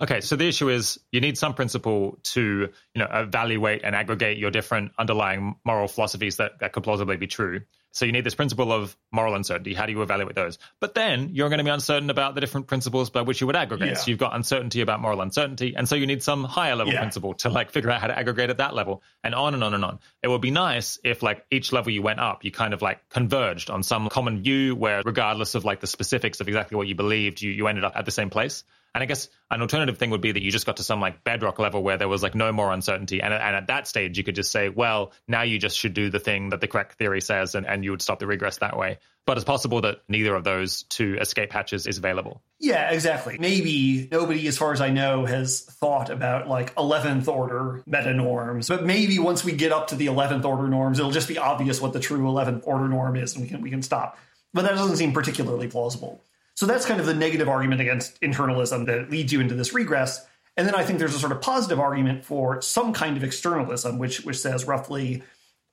Okay, 0.00 0.20
so 0.22 0.36
the 0.36 0.48
issue 0.48 0.70
is 0.70 0.98
you 1.12 1.20
need 1.20 1.36
some 1.36 1.52
principle 1.52 2.18
to, 2.22 2.70
you 2.94 2.98
know, 2.98 3.08
evaluate 3.12 3.82
and 3.84 3.94
aggregate 3.94 4.38
your 4.38 4.50
different 4.50 4.92
underlying 4.98 5.56
moral 5.64 5.88
philosophies 5.88 6.36
that, 6.36 6.60
that 6.60 6.72
could 6.72 6.84
plausibly 6.84 7.18
be 7.18 7.26
true. 7.26 7.60
So 7.92 8.06
you 8.06 8.12
need 8.12 8.24
this 8.24 8.34
principle 8.34 8.72
of 8.72 8.96
moral 9.10 9.34
uncertainty. 9.34 9.74
How 9.74 9.86
do 9.86 9.92
you 9.92 10.02
evaluate 10.02 10.34
those? 10.34 10.58
But 10.78 10.94
then 10.94 11.30
you're 11.32 11.48
going 11.48 11.58
to 11.58 11.64
be 11.64 11.70
uncertain 11.70 12.08
about 12.10 12.34
the 12.34 12.40
different 12.40 12.68
principles 12.68 13.10
by 13.10 13.22
which 13.22 13.40
you 13.40 13.46
would 13.48 13.56
aggregate. 13.56 13.88
Yeah. 13.88 13.94
So 13.94 14.10
you've 14.10 14.18
got 14.18 14.34
uncertainty 14.34 14.80
about 14.80 15.00
moral 15.00 15.20
uncertainty. 15.20 15.74
And 15.76 15.88
so 15.88 15.96
you 15.96 16.06
need 16.06 16.22
some 16.22 16.44
higher 16.44 16.76
level 16.76 16.92
yeah. 16.92 17.00
principle 17.00 17.34
to 17.34 17.48
like 17.48 17.70
figure 17.70 17.90
out 17.90 18.00
how 18.00 18.06
to 18.06 18.16
aggregate 18.18 18.50
at 18.50 18.58
that 18.58 18.74
level 18.74 19.02
and 19.24 19.34
on 19.34 19.54
and 19.54 19.64
on 19.64 19.74
and 19.74 19.84
on. 19.84 19.98
It 20.22 20.28
would 20.28 20.40
be 20.40 20.52
nice 20.52 20.98
if 21.02 21.22
like 21.22 21.44
each 21.50 21.72
level 21.72 21.92
you 21.92 22.02
went 22.02 22.20
up, 22.20 22.44
you 22.44 22.52
kind 22.52 22.74
of 22.74 22.82
like 22.82 23.08
converged 23.08 23.70
on 23.70 23.82
some 23.82 24.08
common 24.08 24.42
view 24.42 24.76
where 24.76 25.02
regardless 25.04 25.54
of 25.56 25.64
like 25.64 25.80
the 25.80 25.86
specifics 25.86 26.40
of 26.40 26.48
exactly 26.48 26.76
what 26.76 26.86
you 26.86 26.94
believed, 26.94 27.42
you, 27.42 27.50
you 27.50 27.66
ended 27.66 27.84
up 27.84 27.96
at 27.96 28.04
the 28.04 28.12
same 28.12 28.30
place. 28.30 28.62
And 28.94 29.02
I 29.02 29.06
guess 29.06 29.28
an 29.50 29.60
alternative 29.60 29.98
thing 29.98 30.10
would 30.10 30.20
be 30.20 30.32
that 30.32 30.42
you 30.42 30.50
just 30.50 30.66
got 30.66 30.78
to 30.78 30.82
some 30.82 31.00
like 31.00 31.22
bedrock 31.22 31.58
level 31.58 31.82
where 31.82 31.96
there 31.96 32.08
was 32.08 32.22
like 32.22 32.34
no 32.34 32.52
more 32.52 32.72
uncertainty. 32.72 33.22
And, 33.22 33.32
and 33.32 33.56
at 33.56 33.68
that 33.68 33.86
stage, 33.86 34.18
you 34.18 34.24
could 34.24 34.34
just 34.34 34.50
say, 34.50 34.68
well, 34.68 35.12
now 35.28 35.42
you 35.42 35.58
just 35.58 35.78
should 35.78 35.94
do 35.94 36.10
the 36.10 36.18
thing 36.18 36.50
that 36.50 36.60
the 36.60 36.66
correct 36.66 36.98
theory 36.98 37.20
says 37.20 37.54
and, 37.54 37.66
and 37.66 37.84
you 37.84 37.92
would 37.92 38.02
stop 38.02 38.18
the 38.18 38.26
regress 38.26 38.58
that 38.58 38.76
way. 38.76 38.98
But 39.26 39.36
it's 39.36 39.44
possible 39.44 39.82
that 39.82 39.98
neither 40.08 40.34
of 40.34 40.42
those 40.42 40.82
two 40.84 41.16
escape 41.20 41.52
hatches 41.52 41.86
is 41.86 41.98
available. 41.98 42.42
Yeah, 42.58 42.90
exactly. 42.90 43.38
Maybe 43.38 44.08
nobody, 44.10 44.48
as 44.48 44.58
far 44.58 44.72
as 44.72 44.80
I 44.80 44.90
know, 44.90 45.24
has 45.24 45.60
thought 45.60 46.10
about 46.10 46.48
like 46.48 46.74
11th 46.74 47.28
order 47.28 47.84
meta 47.86 48.12
norms. 48.12 48.68
But 48.68 48.84
maybe 48.84 49.20
once 49.20 49.44
we 49.44 49.52
get 49.52 49.70
up 49.70 49.88
to 49.88 49.94
the 49.94 50.06
11th 50.06 50.44
order 50.44 50.68
norms, 50.68 50.98
it'll 50.98 51.12
just 51.12 51.28
be 51.28 51.38
obvious 51.38 51.80
what 51.80 51.92
the 51.92 52.00
true 52.00 52.22
11th 52.22 52.62
order 52.64 52.88
norm 52.88 53.14
is 53.14 53.34
and 53.34 53.44
we 53.44 53.48
can, 53.48 53.60
we 53.60 53.70
can 53.70 53.82
stop. 53.82 54.18
But 54.52 54.62
that 54.62 54.74
doesn't 54.74 54.96
seem 54.96 55.12
particularly 55.12 55.68
plausible. 55.68 56.24
So 56.54 56.66
that's 56.66 56.84
kind 56.84 57.00
of 57.00 57.06
the 57.06 57.14
negative 57.14 57.48
argument 57.48 57.80
against 57.80 58.20
internalism 58.20 58.86
that 58.86 59.10
leads 59.10 59.32
you 59.32 59.40
into 59.40 59.54
this 59.54 59.72
regress. 59.72 60.26
And 60.56 60.66
then 60.66 60.74
I 60.74 60.84
think 60.84 60.98
there's 60.98 61.14
a 61.14 61.18
sort 61.18 61.32
of 61.32 61.40
positive 61.40 61.80
argument 61.80 62.24
for 62.24 62.60
some 62.60 62.92
kind 62.92 63.16
of 63.16 63.24
externalism, 63.24 63.98
which 63.98 64.24
which 64.24 64.38
says 64.38 64.66
roughly, 64.66 65.22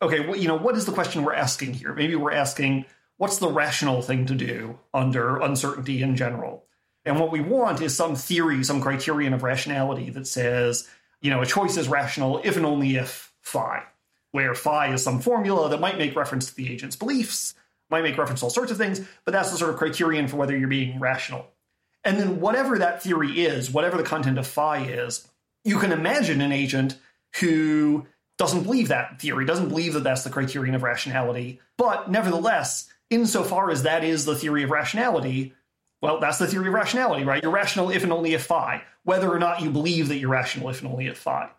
okay, 0.02 0.22
well, 0.22 0.38
you 0.38 0.48
know, 0.48 0.58
what 0.58 0.78
is 0.78 0.86
the 0.86 0.92
question 0.92 1.24
we're 1.24 1.34
asking 1.34 1.74
here? 1.74 1.94
Maybe 1.94 2.16
we're 2.16 2.32
asking 2.32 2.86
what's 3.18 3.40
the 3.40 3.50
rational 3.50 4.02
thing 4.02 4.26
to 4.28 4.36
do 4.36 4.80
under 4.94 5.38
uncertainty 5.40 6.02
in 6.02 6.16
general. 6.16 6.64
And 7.04 7.20
what 7.20 7.32
we 7.32 7.42
want 7.42 7.82
is 7.82 7.96
some 7.96 8.16
theory, 8.16 8.64
some 8.64 8.82
criterion 8.82 9.34
of 9.34 9.44
rationality 9.44 10.10
that 10.12 10.28
says, 10.28 10.88
you 11.22 11.32
know, 11.32 11.42
a 11.42 11.46
choice 11.46 11.78
is 11.78 11.88
rational 11.88 12.42
if 12.44 12.58
and 12.58 12.66
only 12.66 12.98
if 12.98 13.34
phi, 13.42 13.84
where 14.32 14.54
phi 14.54 14.94
is 14.94 15.04
some 15.04 15.22
formula 15.22 15.70
that 15.70 15.80
might 15.80 15.98
make 15.98 16.16
reference 16.16 16.50
to 16.50 16.56
the 16.56 16.72
agent's 16.72 16.96
beliefs, 16.96 17.56
might 17.90 18.04
make 18.04 18.18
reference 18.18 18.42
to 18.42 18.46
all 18.46 18.50
sorts 18.50 18.72
of 18.72 18.78
things, 18.78 19.02
but 19.26 19.32
that's 19.32 19.52
the 19.52 19.58
sort 19.58 19.72
of 19.72 19.78
criterion 19.78 20.28
for 20.28 20.38
whether 20.38 20.58
you're 20.58 20.68
being 20.68 21.00
rational. 21.00 21.48
And 22.04 22.20
then 22.20 22.40
whatever 22.40 22.78
that 22.80 23.04
theory 23.04 23.46
is, 23.46 23.72
whatever 23.72 23.98
the 23.98 24.04
content 24.04 24.38
of 24.38 24.48
phi 24.48 24.84
is, 24.84 25.28
you 25.64 25.80
can 25.80 25.92
imagine 25.92 26.42
an 26.42 26.52
agent 26.52 26.98
who 27.40 28.06
doesn't 28.38 28.64
believe 28.64 28.90
that 28.90 29.20
theory, 29.20 29.46
doesn't 29.46 29.70
believe 29.70 29.94
that 29.94 30.04
that's 30.04 30.24
the 30.24 30.30
criterion 30.30 30.76
of 30.76 30.84
rationality, 30.84 31.60
but 31.78 32.10
nevertheless, 32.10 32.90
insofar 33.10 33.72
as 33.72 33.84
that 33.84 34.04
is 34.04 34.26
the 34.26 34.36
theory 34.36 34.64
of 34.64 34.70
rationality, 34.70 35.54
well, 36.02 36.20
that's 36.20 36.38
the 36.38 36.48
theory 36.48 36.68
of 36.68 36.74
rationality, 36.74 37.24
right? 37.24 37.42
You're 37.42 37.52
rational 37.52 37.90
if 37.90 38.04
and 38.04 38.14
only 38.14 38.34
if 38.34 38.46
phi, 38.46 38.84
whether 39.04 39.30
or 39.30 39.40
not 39.40 39.62
you 39.62 39.70
believe 39.70 40.10
that 40.10 40.18
you're 40.18 40.30
rational 40.30 40.70
if 40.70 40.82
and 40.82 40.92
only 40.92 41.08
if 41.08 41.18
phi. 41.18 41.50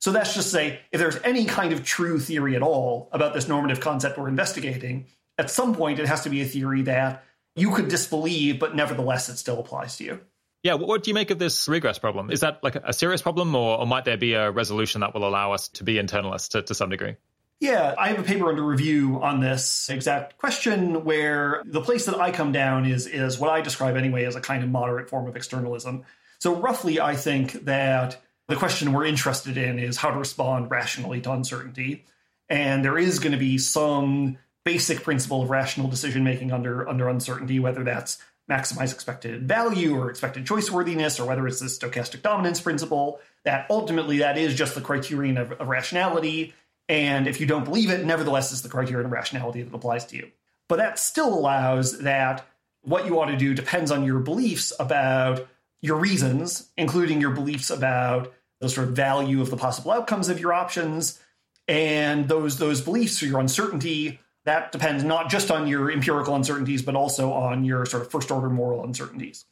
So 0.00 0.12
that's 0.12 0.34
just 0.34 0.50
say 0.50 0.80
if 0.92 1.00
there's 1.00 1.18
any 1.24 1.46
kind 1.46 1.72
of 1.72 1.84
true 1.84 2.18
theory 2.18 2.56
at 2.56 2.62
all 2.62 3.08
about 3.12 3.32
this 3.32 3.48
normative 3.48 3.80
concept 3.80 4.18
we're 4.18 4.28
investigating, 4.28 5.06
at 5.38 5.50
some 5.50 5.74
point 5.74 5.98
it 5.98 6.06
has 6.06 6.22
to 6.22 6.30
be 6.30 6.40
a 6.42 6.44
theory 6.44 6.82
that 6.82 7.24
you 7.56 7.70
could 7.70 7.88
disbelieve, 7.88 8.58
but 8.58 8.74
nevertheless 8.74 9.28
it 9.28 9.36
still 9.36 9.60
applies 9.60 9.96
to 9.98 10.04
you. 10.04 10.20
Yeah, 10.62 10.74
what, 10.74 11.02
do 11.02 11.10
you 11.10 11.14
make 11.14 11.30
of 11.30 11.38
this 11.38 11.68
regress 11.68 11.98
problem? 11.98 12.30
Is 12.30 12.40
that 12.40 12.64
like 12.64 12.76
a 12.76 12.92
serious 12.94 13.20
problem, 13.20 13.54
or, 13.54 13.80
or 13.80 13.86
might 13.86 14.06
there 14.06 14.16
be 14.16 14.32
a 14.32 14.50
resolution 14.50 15.02
that 15.02 15.12
will 15.12 15.28
allow 15.28 15.52
us 15.52 15.68
to 15.68 15.84
be 15.84 15.96
internalists 15.96 16.48
to, 16.48 16.62
to 16.62 16.74
some 16.74 16.88
degree? 16.88 17.16
Yeah, 17.60 17.94
I 17.98 18.08
have 18.08 18.18
a 18.18 18.22
paper 18.22 18.48
under 18.48 18.62
review 18.62 19.22
on 19.22 19.40
this 19.40 19.88
exact 19.88 20.38
question 20.38 21.04
where 21.04 21.62
the 21.66 21.82
place 21.82 22.06
that 22.06 22.18
I 22.18 22.30
come 22.30 22.50
down 22.50 22.86
is 22.86 23.06
is 23.06 23.38
what 23.38 23.50
I 23.50 23.60
describe 23.60 23.96
anyway 23.96 24.24
as 24.24 24.36
a 24.36 24.40
kind 24.40 24.64
of 24.64 24.70
moderate 24.70 25.08
form 25.08 25.26
of 25.28 25.36
externalism. 25.36 26.04
So 26.40 26.56
roughly 26.56 27.00
I 27.00 27.14
think 27.14 27.64
that 27.66 28.20
the 28.48 28.56
question 28.56 28.92
we're 28.92 29.06
interested 29.06 29.56
in 29.56 29.78
is 29.78 29.96
how 29.96 30.10
to 30.10 30.18
respond 30.18 30.70
rationally 30.70 31.20
to 31.22 31.32
uncertainty. 31.32 32.04
And 32.48 32.84
there 32.84 32.98
is 32.98 33.18
going 33.18 33.32
to 33.32 33.38
be 33.38 33.56
some 33.58 34.38
basic 34.64 35.02
principle 35.02 35.42
of 35.42 35.50
rational 35.50 35.88
decision 35.88 36.24
making 36.24 36.52
under 36.52 36.88
under 36.88 37.08
uncertainty, 37.08 37.58
whether 37.58 37.84
that's 37.84 38.18
maximize 38.50 38.92
expected 38.92 39.48
value 39.48 39.96
or 39.96 40.10
expected 40.10 40.46
choice 40.46 40.70
worthiness, 40.70 41.18
or 41.18 41.26
whether 41.26 41.46
it's 41.46 41.60
the 41.60 41.66
stochastic 41.66 42.22
dominance 42.22 42.60
principle. 42.60 43.20
That 43.44 43.66
ultimately 43.70 44.18
that 44.18 44.38
is 44.38 44.54
just 44.54 44.74
the 44.74 44.80
criterion 44.80 45.36
of, 45.36 45.52
of 45.52 45.68
rationality. 45.68 46.54
And 46.88 47.26
if 47.26 47.40
you 47.40 47.46
don't 47.46 47.64
believe 47.64 47.90
it, 47.90 48.04
nevertheless, 48.04 48.52
is 48.52 48.62
the 48.62 48.68
criterion 48.68 49.06
of 49.06 49.12
rationality 49.12 49.62
that 49.62 49.74
applies 49.74 50.04
to 50.06 50.16
you. 50.16 50.30
But 50.68 50.76
that 50.76 50.98
still 50.98 51.32
allows 51.32 52.00
that 52.00 52.46
what 52.82 53.06
you 53.06 53.18
ought 53.18 53.26
to 53.26 53.36
do 53.36 53.54
depends 53.54 53.90
on 53.90 54.04
your 54.04 54.18
beliefs 54.18 54.72
about 54.78 55.46
your 55.80 55.98
reasons, 55.98 56.70
including 56.76 57.20
your 57.20 57.30
beliefs 57.30 57.70
about 57.70 58.32
the 58.60 58.68
sort 58.68 58.88
of 58.88 58.94
value 58.94 59.40
of 59.40 59.50
the 59.50 59.56
possible 59.56 59.90
outcomes 59.90 60.28
of 60.28 60.40
your 60.40 60.52
options, 60.52 61.20
and 61.66 62.28
those 62.28 62.58
those 62.58 62.80
beliefs 62.80 63.22
or 63.22 63.26
your 63.26 63.40
uncertainty 63.40 64.20
that 64.44 64.72
depends 64.72 65.04
not 65.04 65.30
just 65.30 65.50
on 65.50 65.66
your 65.66 65.90
empirical 65.90 66.34
uncertainties, 66.34 66.82
but 66.82 66.94
also 66.94 67.32
on 67.32 67.64
your 67.64 67.86
sort 67.86 68.02
of 68.02 68.10
first 68.10 68.30
order 68.30 68.50
moral 68.50 68.84
uncertainties. 68.84 69.44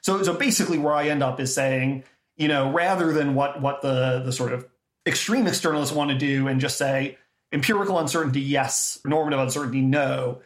So, 0.00 0.22
so 0.22 0.32
basically, 0.32 0.78
where 0.78 0.94
I 0.94 1.08
end 1.08 1.22
up 1.22 1.38
is 1.40 1.54
saying, 1.54 2.04
you 2.36 2.48
know, 2.48 2.70
rather 2.70 3.12
than 3.12 3.34
what 3.34 3.60
what 3.60 3.82
the 3.82 4.22
the 4.24 4.32
sort 4.32 4.52
of 4.52 4.66
extreme 5.06 5.46
externalists 5.46 5.92
want 5.92 6.10
to 6.10 6.18
do 6.18 6.48
and 6.48 6.60
just 6.60 6.78
say 6.78 7.18
empirical 7.52 7.98
uncertainty, 7.98 8.40
yes, 8.40 9.00
normative 9.04 9.40
uncertainty, 9.40 9.80
no. 9.80 10.40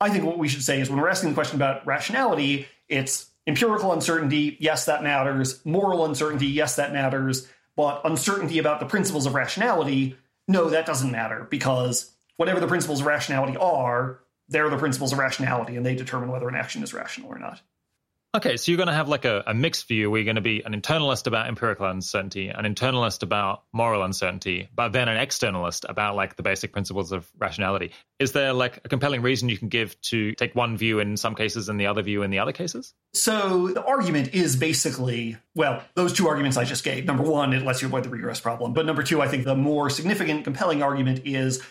I 0.00 0.10
think 0.10 0.24
what 0.24 0.38
we 0.38 0.48
should 0.48 0.62
say 0.62 0.80
is 0.80 0.90
when 0.90 1.00
we're 1.00 1.08
asking 1.08 1.30
the 1.30 1.34
question 1.34 1.56
about 1.56 1.86
rationality, 1.86 2.68
it's 2.88 3.30
empirical 3.46 3.92
uncertainty, 3.92 4.56
yes, 4.60 4.84
that 4.86 5.02
matters. 5.02 5.64
Moral 5.64 6.04
uncertainty, 6.04 6.46
yes, 6.46 6.76
that 6.76 6.92
matters. 6.92 7.48
But 7.76 8.02
uncertainty 8.04 8.58
about 8.58 8.80
the 8.80 8.86
principles 8.86 9.26
of 9.26 9.34
rationality, 9.34 10.16
no, 10.46 10.70
that 10.70 10.86
doesn't 10.86 11.10
matter 11.10 11.46
because 11.48 12.12
whatever 12.38 12.60
the 12.60 12.66
principles 12.66 13.00
of 13.00 13.06
rationality 13.06 13.56
are, 13.58 14.20
they're 14.48 14.70
the 14.70 14.78
principles 14.78 15.12
of 15.12 15.18
rationality 15.18 15.76
and 15.76 15.84
they 15.84 15.94
determine 15.94 16.30
whether 16.30 16.48
an 16.48 16.54
action 16.54 16.82
is 16.82 16.94
rational 16.94 17.28
or 17.28 17.38
not. 17.38 17.60
Okay, 18.36 18.58
so 18.58 18.70
you're 18.70 18.76
going 18.76 18.88
to 18.88 18.94
have 18.94 19.08
like 19.08 19.24
a, 19.24 19.42
a, 19.46 19.54
mixed 19.54 19.88
view 19.88 20.10
where 20.10 20.20
you're 20.20 20.26
going 20.26 20.36
to 20.36 20.42
be 20.42 20.62
an 20.62 20.78
internalist 20.78 21.26
about 21.26 21.48
empirical 21.48 21.86
uncertainty, 21.86 22.48
an 22.48 22.66
internalist 22.66 23.22
about 23.22 23.62
moral 23.72 24.02
uncertainty, 24.02 24.68
but 24.74 24.92
then 24.92 25.08
an 25.08 25.16
externalist 25.16 25.86
about 25.88 26.14
like 26.14 26.36
the 26.36 26.42
basic 26.42 26.70
principles 26.70 27.10
of 27.10 27.26
rationality. 27.38 27.90
Is 28.18 28.32
there 28.32 28.52
like 28.52 28.80
a 28.84 28.88
compelling 28.88 29.22
reason 29.22 29.48
you 29.48 29.56
can 29.56 29.68
give 29.68 29.98
to 30.02 30.32
take 30.34 30.54
one 30.54 30.76
view 30.76 31.00
in 31.00 31.16
some 31.16 31.34
cases 31.34 31.70
and 31.70 31.80
the 31.80 31.86
other 31.86 32.02
view 32.02 32.22
in 32.22 32.30
the 32.30 32.38
other 32.38 32.52
cases? 32.52 32.92
So 33.14 33.68
the 33.68 33.82
argument 33.82 34.34
is 34.34 34.56
basically, 34.56 35.38
well, 35.54 35.82
those 35.94 36.12
two 36.12 36.28
arguments 36.28 36.58
I 36.58 36.64
just 36.64 36.84
gave. 36.84 37.06
Number 37.06 37.22
one, 37.22 37.54
it 37.54 37.64
lets 37.64 37.80
you 37.80 37.88
avoid 37.88 38.04
the 38.04 38.10
regress 38.10 38.40
problem. 38.40 38.74
But 38.74 38.84
number 38.84 39.02
two, 39.02 39.22
I 39.22 39.28
think 39.28 39.44
the 39.46 39.56
more 39.56 39.88
significant, 39.88 40.44
compelling 40.44 40.82
argument 40.82 41.22
is 41.24 41.62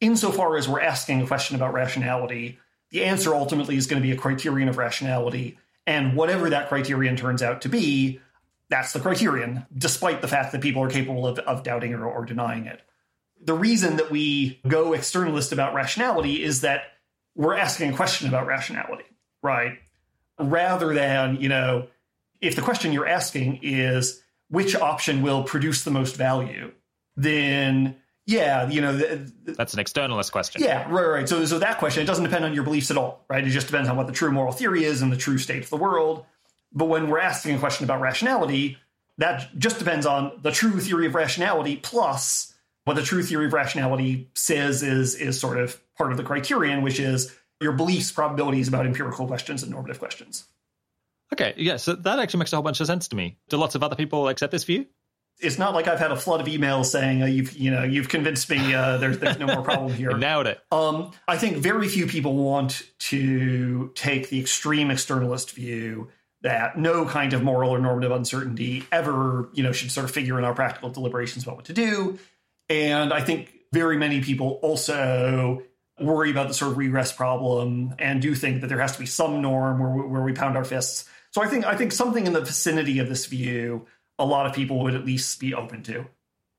insofar 0.00 0.56
as 0.56 0.68
we're 0.68 0.80
asking 0.80 1.22
a 1.22 1.26
question 1.26 1.56
about 1.56 1.72
rationality, 1.72 2.58
the 2.90 3.04
answer 3.04 3.34
ultimately 3.34 3.76
is 3.76 3.86
going 3.86 4.00
to 4.00 4.06
be 4.06 4.12
a 4.12 4.16
criterion 4.16 4.68
of 4.68 4.78
rationality 4.78 5.58
and 5.86 6.16
whatever 6.16 6.50
that 6.50 6.68
criterion 6.68 7.16
turns 7.16 7.42
out 7.42 7.62
to 7.62 7.68
be, 7.68 8.20
that's 8.68 8.92
the 8.92 9.00
criterion, 9.00 9.64
despite 9.76 10.20
the 10.20 10.28
fact 10.28 10.52
that 10.52 10.60
people 10.60 10.82
are 10.82 10.90
capable 10.90 11.26
of, 11.26 11.38
of 11.40 11.62
doubting 11.62 11.94
or, 11.94 12.04
or 12.04 12.24
denying 12.24 12.66
it. 12.66 12.80
The 13.40 13.54
reason 13.54 13.96
that 13.96 14.10
we 14.10 14.60
go 14.66 14.90
externalist 14.90 15.52
about 15.52 15.74
rationality 15.74 16.42
is 16.42 16.62
that 16.62 16.84
we're 17.36 17.56
asking 17.56 17.92
a 17.92 17.96
question 17.96 18.28
about 18.28 18.46
rationality, 18.46 19.04
right? 19.42 19.78
Rather 20.38 20.94
than, 20.94 21.36
you 21.36 21.48
know, 21.48 21.86
if 22.40 22.56
the 22.56 22.62
question 22.62 22.92
you're 22.92 23.06
asking 23.06 23.60
is 23.62 24.22
which 24.48 24.74
option 24.74 25.22
will 25.22 25.44
produce 25.44 25.84
the 25.84 25.90
most 25.90 26.16
value, 26.16 26.72
then 27.16 27.96
yeah, 28.26 28.68
you 28.68 28.80
know, 28.80 28.96
the, 28.96 29.32
the, 29.44 29.52
that's 29.52 29.74
an 29.74 29.82
externalist 29.82 30.32
question. 30.32 30.62
Yeah, 30.62 30.90
right, 30.90 31.06
right. 31.06 31.28
So, 31.28 31.44
so 31.44 31.60
that 31.60 31.78
question 31.78 32.02
it 32.02 32.06
doesn't 32.06 32.24
depend 32.24 32.44
on 32.44 32.52
your 32.52 32.64
beliefs 32.64 32.90
at 32.90 32.96
all, 32.96 33.24
right? 33.30 33.46
It 33.46 33.50
just 33.50 33.68
depends 33.68 33.88
on 33.88 33.96
what 33.96 34.08
the 34.08 34.12
true 34.12 34.32
moral 34.32 34.52
theory 34.52 34.84
is 34.84 35.00
and 35.00 35.12
the 35.12 35.16
true 35.16 35.38
state 35.38 35.62
of 35.62 35.70
the 35.70 35.76
world. 35.76 36.26
But 36.72 36.86
when 36.86 37.08
we're 37.08 37.20
asking 37.20 37.54
a 37.54 37.58
question 37.58 37.84
about 37.84 38.00
rationality, 38.00 38.78
that 39.18 39.56
just 39.56 39.78
depends 39.78 40.06
on 40.06 40.40
the 40.42 40.50
true 40.50 40.80
theory 40.80 41.06
of 41.06 41.14
rationality 41.14 41.76
plus 41.76 42.52
what 42.84 42.96
the 42.96 43.02
true 43.02 43.22
theory 43.22 43.46
of 43.46 43.52
rationality 43.52 44.28
says 44.34 44.82
is 44.82 45.14
is 45.14 45.38
sort 45.38 45.58
of 45.58 45.80
part 45.96 46.10
of 46.10 46.16
the 46.16 46.24
criterion, 46.24 46.82
which 46.82 46.98
is 46.98 47.34
your 47.60 47.72
beliefs, 47.72 48.10
probabilities 48.10 48.68
about 48.68 48.86
empirical 48.86 49.26
questions 49.26 49.62
and 49.62 49.72
normative 49.72 49.98
questions. 49.98 50.46
Okay, 51.32 51.54
yeah, 51.56 51.76
so 51.76 51.94
that 51.94 52.18
actually 52.18 52.38
makes 52.38 52.52
a 52.52 52.56
whole 52.56 52.62
bunch 52.62 52.80
of 52.80 52.86
sense 52.86 53.08
to 53.08 53.16
me. 53.16 53.36
Do 53.48 53.56
lots 53.56 53.74
of 53.74 53.82
other 53.82 53.96
people 53.96 54.28
accept 54.28 54.52
this 54.52 54.64
view? 54.64 54.86
It's 55.38 55.58
not 55.58 55.74
like 55.74 55.86
I've 55.86 55.98
had 55.98 56.12
a 56.12 56.16
flood 56.16 56.40
of 56.40 56.46
emails 56.46 56.86
saying 56.86 57.22
uh, 57.22 57.26
you've 57.26 57.56
you 57.56 57.70
know 57.70 57.82
you've 57.82 58.08
convinced 58.08 58.48
me 58.50 58.74
uh, 58.74 58.96
there's 58.96 59.18
there's 59.18 59.38
no 59.38 59.46
more 59.46 59.62
problem 59.62 59.92
here. 59.94 60.16
nailed 60.16 60.46
it. 60.46 60.60
Um, 60.72 61.12
I 61.28 61.36
think 61.36 61.58
very 61.58 61.88
few 61.88 62.06
people 62.06 62.34
want 62.34 62.82
to 62.98 63.92
take 63.94 64.30
the 64.30 64.40
extreme 64.40 64.88
externalist 64.88 65.52
view 65.52 66.08
that 66.42 66.78
no 66.78 67.06
kind 67.06 67.32
of 67.32 67.42
moral 67.42 67.70
or 67.70 67.78
normative 67.78 68.12
uncertainty 68.12 68.84
ever 68.92 69.48
you 69.52 69.62
know 69.62 69.72
should 69.72 69.90
sort 69.90 70.04
of 70.04 70.10
figure 70.10 70.38
in 70.38 70.44
our 70.44 70.54
practical 70.54 70.90
deliberations 70.90 71.44
about 71.44 71.56
what 71.56 71.64
to 71.66 71.72
do. 71.72 72.18
And 72.68 73.12
I 73.12 73.20
think 73.20 73.52
very 73.72 73.96
many 73.96 74.22
people 74.22 74.58
also 74.62 75.62
worry 76.00 76.30
about 76.30 76.48
the 76.48 76.54
sort 76.54 76.72
of 76.72 76.78
regress 76.78 77.12
problem 77.12 77.94
and 77.98 78.20
do 78.20 78.34
think 78.34 78.60
that 78.60 78.66
there 78.66 78.80
has 78.80 78.92
to 78.92 78.98
be 78.98 79.06
some 79.06 79.40
norm 79.40 79.78
where 79.78 79.90
we, 79.90 80.02
where 80.02 80.22
we 80.22 80.32
pound 80.32 80.56
our 80.56 80.64
fists. 80.64 81.08
So 81.30 81.42
I 81.42 81.48
think 81.48 81.66
I 81.66 81.76
think 81.76 81.92
something 81.92 82.26
in 82.26 82.32
the 82.32 82.40
vicinity 82.40 82.98
of 82.98 83.08
this 83.08 83.26
view 83.26 83.86
a 84.18 84.24
lot 84.24 84.46
of 84.46 84.52
people 84.52 84.80
would 84.80 84.94
at 84.94 85.04
least 85.04 85.38
be 85.40 85.54
open 85.54 85.82
to. 85.84 86.06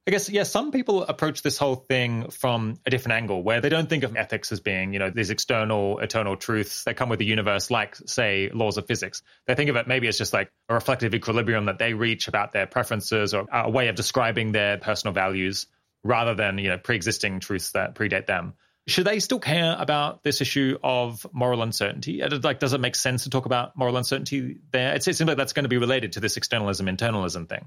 I 0.07 0.11
guess, 0.11 0.29
yeah, 0.29 0.43
some 0.43 0.71
people 0.71 1.03
approach 1.03 1.41
this 1.41 1.57
whole 1.57 1.75
thing 1.75 2.29
from 2.29 2.79
a 2.85 2.89
different 2.89 3.17
angle 3.17 3.43
where 3.43 3.59
they 3.59 3.67
don't 3.67 3.89
think 3.89 4.03
of 4.03 4.15
ethics 4.15 4.53
as 4.53 4.61
being, 4.61 4.93
you 4.93 4.99
know, 4.99 5.09
these 5.09 5.31
external, 5.31 5.99
eternal 5.99 6.37
truths 6.37 6.85
that 6.85 6.95
come 6.95 7.09
with 7.09 7.19
the 7.19 7.25
universe, 7.25 7.69
like, 7.69 7.97
say, 8.05 8.49
laws 8.53 8.77
of 8.77 8.87
physics. 8.87 9.21
They 9.47 9.55
think 9.55 9.69
of 9.69 9.75
it 9.75 9.85
maybe 9.85 10.07
as 10.07 10.17
just 10.17 10.31
like 10.31 10.49
a 10.69 10.75
reflective 10.75 11.13
equilibrium 11.13 11.65
that 11.65 11.77
they 11.77 11.93
reach 11.93 12.29
about 12.29 12.53
their 12.53 12.67
preferences 12.67 13.33
or 13.33 13.47
a 13.51 13.69
way 13.69 13.89
of 13.89 13.95
describing 13.95 14.53
their 14.53 14.77
personal 14.77 15.13
values 15.13 15.67
rather 16.05 16.35
than, 16.35 16.57
you 16.57 16.69
know, 16.69 16.77
pre 16.77 16.95
existing 16.95 17.41
truths 17.41 17.71
that 17.71 17.93
predate 17.93 18.27
them 18.27 18.53
should 18.87 19.05
they 19.05 19.19
still 19.19 19.39
care 19.39 19.75
about 19.77 20.23
this 20.23 20.39
issue 20.39 20.77
of 20.81 21.25
moral 21.33 21.61
uncertainty? 21.61 22.23
Uh, 22.23 22.39
like, 22.41 22.59
does 22.59 22.73
it 22.73 22.79
make 22.79 22.95
sense 22.95 23.23
to 23.23 23.29
talk 23.29 23.45
about 23.45 23.75
moral 23.75 23.97
uncertainty 23.97 24.57
there? 24.71 24.95
It 24.95 25.03
seems 25.03 25.21
like 25.21 25.37
that's 25.37 25.53
going 25.53 25.65
to 25.65 25.69
be 25.69 25.77
related 25.77 26.13
to 26.13 26.19
this 26.19 26.37
externalism 26.37 26.87
internalism 26.87 27.47
thing. 27.47 27.65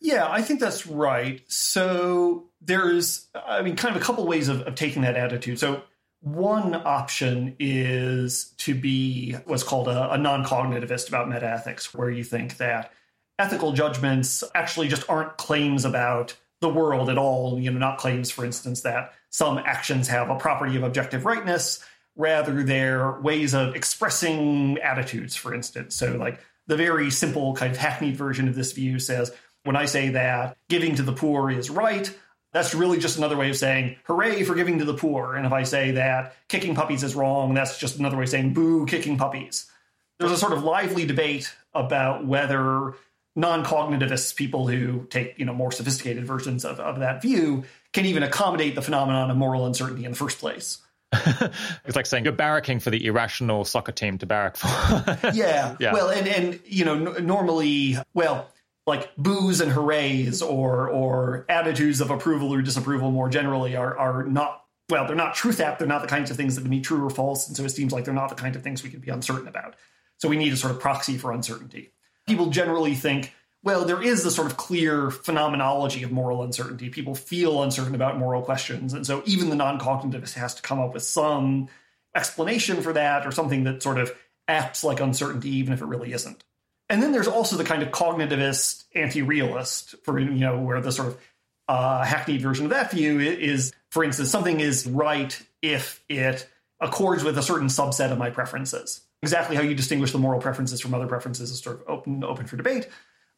Yeah, 0.00 0.30
I 0.30 0.42
think 0.42 0.60
that's 0.60 0.86
right. 0.86 1.42
So 1.48 2.48
there's, 2.60 3.28
I 3.34 3.62
mean, 3.62 3.76
kind 3.76 3.94
of 3.94 4.00
a 4.00 4.04
couple 4.04 4.26
ways 4.26 4.48
of, 4.48 4.62
of 4.62 4.74
taking 4.76 5.02
that 5.02 5.16
attitude. 5.16 5.58
So 5.58 5.82
one 6.20 6.74
option 6.74 7.56
is 7.58 8.54
to 8.58 8.74
be 8.74 9.32
what's 9.44 9.62
called 9.62 9.88
a, 9.88 10.12
a 10.12 10.18
non 10.18 10.44
cognitivist 10.44 11.08
about 11.08 11.28
metaethics, 11.28 11.94
where 11.94 12.10
you 12.10 12.24
think 12.24 12.58
that 12.58 12.92
ethical 13.38 13.72
judgments 13.72 14.44
actually 14.54 14.88
just 14.88 15.08
aren't 15.10 15.36
claims 15.36 15.84
about 15.84 16.36
the 16.60 16.68
world 16.68 17.10
at 17.10 17.18
all. 17.18 17.58
You 17.58 17.70
know, 17.70 17.78
not 17.78 17.98
claims, 17.98 18.30
for 18.30 18.44
instance, 18.44 18.82
that 18.82 19.12
some 19.30 19.58
actions 19.58 20.08
have 20.08 20.30
a 20.30 20.36
property 20.36 20.76
of 20.76 20.82
objective 20.82 21.24
rightness, 21.24 21.84
rather 22.16 22.62
they're 22.62 23.20
ways 23.20 23.54
of 23.54 23.74
expressing 23.74 24.78
attitudes, 24.78 25.36
for 25.36 25.54
instance. 25.54 25.94
So, 25.94 26.16
like 26.16 26.40
the 26.66 26.76
very 26.76 27.10
simple 27.10 27.54
kind 27.54 27.72
of 27.72 27.78
hackneyed 27.78 28.16
version 28.16 28.48
of 28.48 28.54
this 28.54 28.72
view 28.72 28.98
says, 28.98 29.32
when 29.64 29.76
I 29.76 29.84
say 29.84 30.10
that 30.10 30.56
giving 30.68 30.96
to 30.96 31.02
the 31.02 31.12
poor 31.12 31.50
is 31.50 31.70
right, 31.70 32.12
that's 32.52 32.74
really 32.74 32.98
just 32.98 33.18
another 33.18 33.36
way 33.36 33.50
of 33.50 33.56
saying, 33.56 33.96
hooray 34.04 34.42
for 34.42 34.54
giving 34.54 34.78
to 34.78 34.84
the 34.84 34.94
poor. 34.94 35.36
And 35.36 35.46
if 35.46 35.52
I 35.52 35.62
say 35.62 35.92
that 35.92 36.34
kicking 36.48 36.74
puppies 36.74 37.02
is 37.02 37.14
wrong, 37.14 37.54
that's 37.54 37.78
just 37.78 37.98
another 37.98 38.16
way 38.16 38.24
of 38.24 38.28
saying, 38.28 38.54
boo, 38.54 38.86
kicking 38.86 39.18
puppies. 39.18 39.70
There's 40.18 40.32
a 40.32 40.36
sort 40.36 40.52
of 40.52 40.64
lively 40.64 41.06
debate 41.06 41.54
about 41.74 42.26
whether 42.26 42.94
non-cognitivists, 43.36 44.34
people 44.34 44.66
who 44.66 45.06
take 45.10 45.38
you 45.38 45.44
know 45.44 45.54
more 45.54 45.72
sophisticated 45.72 46.26
versions 46.26 46.64
of, 46.64 46.80
of 46.80 47.00
that 47.00 47.22
view, 47.22 47.64
can 47.92 48.06
even 48.06 48.22
accommodate 48.22 48.74
the 48.74 48.82
phenomenon 48.82 49.30
of 49.30 49.36
moral 49.36 49.66
uncertainty 49.66 50.04
in 50.04 50.10
the 50.10 50.16
first 50.16 50.38
place. 50.38 50.78
it's 51.12 51.96
like 51.96 52.06
saying 52.06 52.24
you're 52.24 52.32
barracking 52.32 52.80
for 52.80 52.90
the 52.90 53.06
irrational 53.06 53.64
soccer 53.64 53.92
team 53.92 54.18
to 54.18 54.26
barrack 54.26 54.56
for. 54.56 54.68
yeah. 55.34 55.76
yeah. 55.80 55.92
Well, 55.92 56.08
and 56.08 56.28
and 56.28 56.60
you 56.64 56.84
know 56.84 57.12
n- 57.14 57.26
normally, 57.26 57.96
well, 58.14 58.48
like 58.86 59.14
boos 59.16 59.60
and 59.60 59.72
hoorays 59.72 60.40
or 60.40 60.88
or 60.88 61.46
attitudes 61.48 62.00
of 62.00 62.10
approval 62.10 62.52
or 62.54 62.62
disapproval 62.62 63.10
more 63.10 63.28
generally 63.28 63.74
are 63.74 63.98
are 63.98 64.22
not 64.24 64.64
well, 64.88 65.06
they're 65.06 65.16
not 65.16 65.34
truth 65.34 65.60
apt. 65.60 65.78
They're 65.78 65.88
not 65.88 66.02
the 66.02 66.08
kinds 66.08 66.30
of 66.30 66.36
things 66.36 66.56
that 66.56 66.62
can 66.62 66.70
be 66.70 66.80
true 66.80 67.04
or 67.04 67.10
false, 67.10 67.48
and 67.48 67.56
so 67.56 67.64
it 67.64 67.70
seems 67.70 67.92
like 67.92 68.04
they're 68.04 68.14
not 68.14 68.28
the 68.28 68.34
kind 68.34 68.54
of 68.54 68.62
things 68.62 68.82
we 68.82 68.90
can 68.90 69.00
be 69.00 69.10
uncertain 69.10 69.48
about. 69.48 69.74
So 70.18 70.28
we 70.28 70.36
need 70.36 70.52
a 70.52 70.56
sort 70.56 70.72
of 70.72 70.80
proxy 70.80 71.16
for 71.16 71.32
uncertainty. 71.32 71.92
People 72.30 72.46
generally 72.46 72.94
think 72.94 73.34
well, 73.62 73.84
there 73.84 74.02
is 74.02 74.22
the 74.22 74.30
sort 74.30 74.46
of 74.46 74.56
clear 74.56 75.10
phenomenology 75.10 76.02
of 76.02 76.10
moral 76.10 76.42
uncertainty. 76.42 76.88
People 76.88 77.14
feel 77.14 77.62
uncertain 77.62 77.94
about 77.94 78.16
moral 78.16 78.40
questions. 78.42 78.94
And 78.94 79.06
so 79.06 79.22
even 79.26 79.50
the 79.50 79.56
non 79.56 79.78
cognitivist 79.78 80.34
has 80.34 80.54
to 80.54 80.62
come 80.62 80.78
up 80.78 80.94
with 80.94 81.02
some 81.02 81.68
explanation 82.14 82.82
for 82.82 82.92
that 82.94 83.26
or 83.26 83.32
something 83.32 83.64
that 83.64 83.82
sort 83.82 83.98
of 83.98 84.16
acts 84.48 84.82
like 84.82 85.00
uncertainty, 85.00 85.50
even 85.56 85.74
if 85.74 85.82
it 85.82 85.86
really 85.86 86.12
isn't. 86.12 86.42
And 86.88 87.02
then 87.02 87.12
there's 87.12 87.28
also 87.28 87.56
the 87.56 87.64
kind 87.64 87.82
of 87.82 87.90
cognitivist 87.90 88.84
anti 88.94 89.22
realist, 89.22 89.94
for, 90.04 90.18
you 90.18 90.30
know, 90.30 90.58
where 90.58 90.80
the 90.80 90.92
sort 90.92 91.08
of 91.08 91.20
uh, 91.68 92.02
hackneyed 92.02 92.40
version 92.40 92.64
of 92.64 92.70
that 92.70 92.92
view 92.92 93.20
is, 93.20 93.72
for 93.90 94.02
instance, 94.02 94.30
something 94.30 94.58
is 94.58 94.86
right 94.86 95.38
if 95.60 96.02
it 96.08 96.48
accords 96.80 97.24
with 97.24 97.36
a 97.36 97.42
certain 97.42 97.68
subset 97.68 98.10
of 98.10 98.18
my 98.18 98.30
preferences. 98.30 99.02
Exactly 99.22 99.56
how 99.56 99.62
you 99.62 99.74
distinguish 99.74 100.12
the 100.12 100.18
moral 100.18 100.40
preferences 100.40 100.80
from 100.80 100.94
other 100.94 101.06
preferences 101.06 101.50
is 101.50 101.60
sort 101.60 101.80
of 101.80 101.88
open 101.88 102.24
open 102.24 102.46
for 102.46 102.56
debate. 102.56 102.88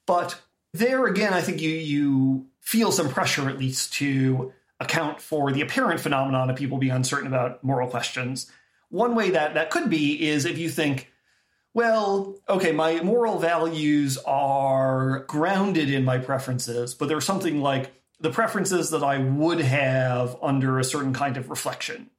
But 0.06 0.40
there 0.72 1.06
again, 1.06 1.32
I 1.32 1.40
think 1.40 1.60
you 1.60 1.70
you 1.70 2.46
feel 2.60 2.92
some 2.92 3.08
pressure 3.08 3.48
at 3.48 3.58
least 3.58 3.94
to 3.94 4.52
account 4.80 5.20
for 5.20 5.52
the 5.52 5.60
apparent 5.60 6.00
phenomenon 6.00 6.50
of 6.50 6.56
people 6.56 6.78
being 6.78 6.92
uncertain 6.92 7.26
about 7.26 7.62
moral 7.64 7.88
questions. 7.88 8.50
One 8.90 9.14
way 9.14 9.30
that 9.30 9.54
that 9.54 9.70
could 9.70 9.90
be 9.90 10.28
is 10.28 10.44
if 10.44 10.58
you 10.58 10.68
think, 10.68 11.10
well, 11.74 12.36
okay, 12.48 12.72
my 12.72 13.00
moral 13.00 13.38
values 13.38 14.18
are 14.18 15.20
grounded 15.28 15.90
in 15.90 16.04
my 16.04 16.18
preferences, 16.18 16.94
but 16.94 17.08
there's 17.08 17.24
something 17.24 17.60
like 17.60 17.92
the 18.20 18.30
preferences 18.30 18.90
that 18.90 19.02
I 19.02 19.18
would 19.18 19.60
have 19.60 20.36
under 20.42 20.78
a 20.78 20.84
certain 20.84 21.12
kind 21.12 21.36
of 21.36 21.50
reflection. 21.50 22.10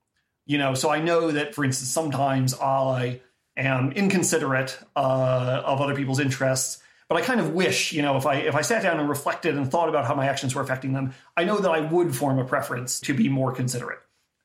You 0.45 0.57
know, 0.57 0.73
so 0.73 0.90
I 0.90 0.99
know 0.99 1.31
that, 1.31 1.56
for 1.56 1.64
instance, 1.64 1.90
sometimes 1.90 2.53
I 2.60 3.22
am 3.58 3.92
inconsiderate 3.92 4.78
uh, 4.96 5.62
of 5.66 5.82
other 5.82 5.96
people's 5.96 6.20
interests, 6.20 6.82
But 7.10 7.18
I 7.18 7.22
kind 7.22 7.40
of 7.40 7.54
wish, 7.54 7.94
you 7.94 8.02
know, 8.02 8.18
if 8.18 8.26
I 8.26 8.36
if 8.36 8.56
I 8.56 8.62
sat 8.62 8.82
down 8.82 9.00
and 9.00 9.08
reflected 9.08 9.56
and 9.56 9.70
thought 9.70 9.90
about 9.90 10.06
how 10.06 10.16
my 10.16 10.28
actions 10.28 10.56
were 10.56 10.62
affecting 10.62 10.94
them, 10.94 11.14
I 11.38 11.44
know 11.44 11.60
that 11.60 11.70
I 11.70 11.80
would 11.82 12.16
form 12.16 12.40
a 12.40 12.46
preference 12.46 13.00
to 13.02 13.14
be 13.14 13.30
more 13.30 13.52
considerate. 13.52 14.00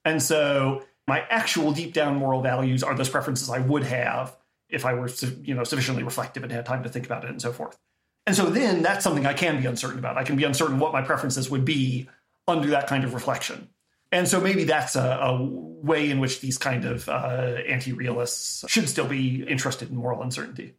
And 0.05 0.23
so 0.23 0.85
my 1.07 1.25
actual 1.31 1.73
deep 1.73 1.95
down 1.95 2.17
moral 2.17 2.43
values 2.43 2.83
are 2.83 2.95
those 2.95 3.09
preferences 3.09 3.49
I 3.49 3.61
would 3.61 3.85
have 3.85 4.37
if 4.69 4.85
I 4.85 4.93
were, 4.95 5.09
you 5.43 5.55
know, 5.55 5.65
sufficiently 5.65 6.03
reflective 6.03 6.43
and 6.43 6.53
had 6.53 6.67
time 6.67 6.83
to 6.83 6.91
think 6.91 7.07
about 7.07 7.25
it 7.25 7.31
and 7.31 7.41
so 7.41 7.53
forth. 7.53 7.79
And 8.27 8.37
so 8.37 8.51
then 8.51 8.83
that's 8.83 9.05
something 9.05 9.25
I 9.25 9.33
can 9.33 9.59
be 9.59 9.67
uncertain 9.67 9.99
about. 9.99 10.19
I 10.19 10.25
can 10.25 10.37
be 10.37 10.45
uncertain 10.45 10.79
what 10.79 10.93
my 10.93 11.01
preferences 11.01 11.49
would 11.49 11.65
be 11.65 12.09
under 12.47 12.69
that 12.69 12.87
kind 12.87 13.05
of 13.05 13.15
reflection. 13.15 13.71
And 14.11 14.27
so 14.27 14.41
maybe 14.41 14.65
that's 14.65 14.97
a, 14.97 15.19
a 15.21 15.45
way 15.45 16.11
in 16.11 16.19
which 16.21 16.41
these 16.41 16.59
kind 16.59 16.85
of 16.85 17.09
uh, 17.09 17.57
anti 17.67 17.93
realists 17.93 18.65
should 18.69 18.89
still 18.89 19.07
be 19.07 19.45
interested 19.45 19.91
in 19.91 19.97
moral 19.97 20.23
uncertainty. 20.23 20.75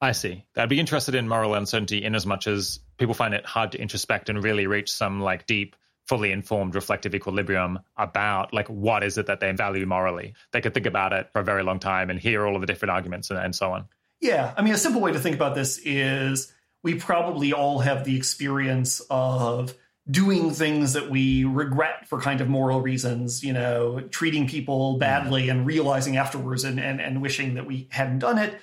I 0.00 0.12
see. 0.12 0.44
I'd 0.56 0.68
be 0.68 0.80
interested 0.80 1.14
in 1.14 1.28
moral 1.28 1.54
uncertainty 1.54 2.04
in 2.04 2.14
as 2.14 2.26
much 2.26 2.46
as 2.46 2.80
people 2.98 3.14
find 3.14 3.32
it 3.32 3.46
hard 3.46 3.72
to 3.72 3.80
introspect 3.80 4.28
and 4.28 4.42
really 4.42 4.66
reach 4.66 4.92
some 4.92 5.20
like 5.20 5.46
deep, 5.46 5.76
fully 6.06 6.32
informed, 6.32 6.74
reflective 6.74 7.14
equilibrium 7.14 7.78
about 7.96 8.52
like 8.52 8.68
what 8.68 9.02
is 9.02 9.16
it 9.16 9.26
that 9.26 9.40
they 9.40 9.50
value 9.52 9.86
morally. 9.86 10.34
They 10.52 10.60
could 10.60 10.74
think 10.74 10.86
about 10.86 11.12
it 11.12 11.30
for 11.32 11.40
a 11.40 11.44
very 11.44 11.62
long 11.62 11.78
time 11.78 12.10
and 12.10 12.18
hear 12.18 12.46
all 12.46 12.54
of 12.54 12.60
the 12.60 12.66
different 12.66 12.90
arguments 12.90 13.30
and, 13.30 13.38
and 13.38 13.54
so 13.54 13.72
on. 13.72 13.86
Yeah. 14.20 14.52
I 14.56 14.62
mean, 14.62 14.74
a 14.74 14.78
simple 14.78 15.00
way 15.00 15.12
to 15.12 15.20
think 15.20 15.36
about 15.36 15.54
this 15.54 15.78
is 15.78 16.52
we 16.82 16.96
probably 16.96 17.52
all 17.52 17.78
have 17.78 18.04
the 18.04 18.16
experience 18.16 19.00
of 19.08 19.74
doing 20.10 20.50
things 20.50 20.92
that 20.92 21.08
we 21.08 21.44
regret 21.44 22.06
for 22.08 22.20
kind 22.20 22.40
of 22.40 22.48
moral 22.48 22.80
reasons, 22.80 23.42
you 23.42 23.52
know, 23.52 24.00
treating 24.10 24.46
people 24.46 24.98
badly 24.98 25.48
and 25.48 25.66
realizing 25.66 26.16
afterwards 26.16 26.64
and, 26.64 26.78
and, 26.78 27.00
and 27.00 27.22
wishing 27.22 27.54
that 27.54 27.66
we 27.66 27.88
hadn't 27.90 28.18
done 28.18 28.38
it. 28.38 28.60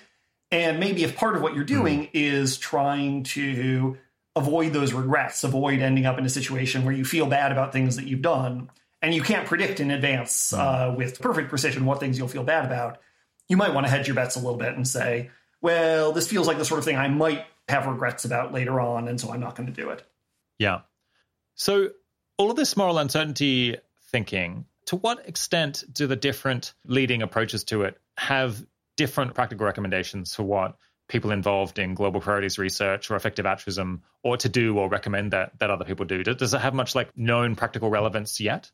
And 0.52 0.80
maybe 0.80 1.04
if 1.04 1.16
part 1.16 1.36
of 1.36 1.42
what 1.42 1.56
you're 1.56 1.64
doing 1.64 2.04
mm. 2.04 2.10
is 2.14 2.58
trying 2.58 3.24
to 3.24 3.98
avoid 4.36 4.74
those 4.74 4.94
regrets, 4.94 5.44
avoid 5.44 5.80
ending 5.80 6.06
up 6.06 6.20
in 6.20 6.26
a 6.26 6.30
situation 6.30 6.86
where 6.86 6.94
you 6.94 7.06
feel 7.06 7.26
bad 7.26 7.52
about 7.52 7.74
things 7.74 7.96
that 7.96 8.06
you've 8.06 8.22
done, 8.22 8.70
and 9.02 9.16
you 9.16 9.24
can't 9.24 9.48
predict 9.48 9.80
in 9.80 9.90
advance 9.90 10.54
uh, 10.54 10.94
with 10.96 11.20
perfect 11.20 11.50
precision 11.50 11.86
what 11.86 12.00
things 12.00 12.18
you'll 12.20 12.28
feel 12.28 12.44
bad 12.44 12.66
about, 12.66 13.00
you 13.48 13.58
might 13.58 13.74
want 13.74 13.86
to 13.88 13.92
hedge 13.92 14.08
your 14.08 14.16
bets 14.16 14.36
a 14.36 14.40
little 14.40 14.58
bit 14.58 14.76
and 14.76 14.88
say, 14.88 15.32
well, 15.60 16.12
this 16.12 16.28
feels 16.28 16.48
like 16.48 16.58
the 16.58 16.66
sort 16.66 16.78
of 16.78 16.86
thing 16.86 16.98
I 16.98 17.08
might 17.08 17.46
have 17.68 17.88
regrets 17.88 18.26
about 18.26 18.54
later 18.54 18.80
on, 18.80 19.08
and 19.08 19.20
so 19.20 19.32
I'm 19.34 19.40
not 19.40 19.56
going 19.56 19.68
to 19.68 19.74
do 19.74 19.90
it. 19.90 20.04
Yeah. 20.60 20.82
So, 21.62 21.90
all 22.40 22.50
of 22.50 22.58
this 22.58 22.76
moral 22.76 22.98
uncertainty 22.98 23.78
thinking, 24.10 24.66
to 24.88 24.96
what 24.96 25.30
extent 25.30 25.84
do 25.94 26.08
the 26.08 26.16
different 26.16 26.74
leading 26.88 27.22
approaches 27.22 27.66
to 27.66 27.84
it 27.84 28.02
have 28.18 28.66
different 28.98 29.36
practical 29.36 29.68
recommendations 29.68 30.34
for 30.34 30.42
what 30.42 30.76
people 31.08 31.30
involved 31.30 31.78
in 31.78 31.94
global 31.94 32.20
priorities 32.20 32.58
research 32.58 33.12
or 33.12 33.16
effective 33.16 33.46
altruism 33.46 34.02
ought 34.24 34.40
to 34.40 34.50
do 34.50 34.80
or 34.80 34.90
recommend 34.90 35.34
that 35.34 35.52
that 35.60 35.70
other 35.70 35.86
people 35.86 36.08
do? 36.08 36.24
Does 36.24 36.56
it 36.56 36.62
have 36.62 36.74
much 36.74 36.96
like 36.96 37.16
known 37.16 37.56
practical 37.56 37.92
relevance 37.92 38.40
yet? 38.40 38.72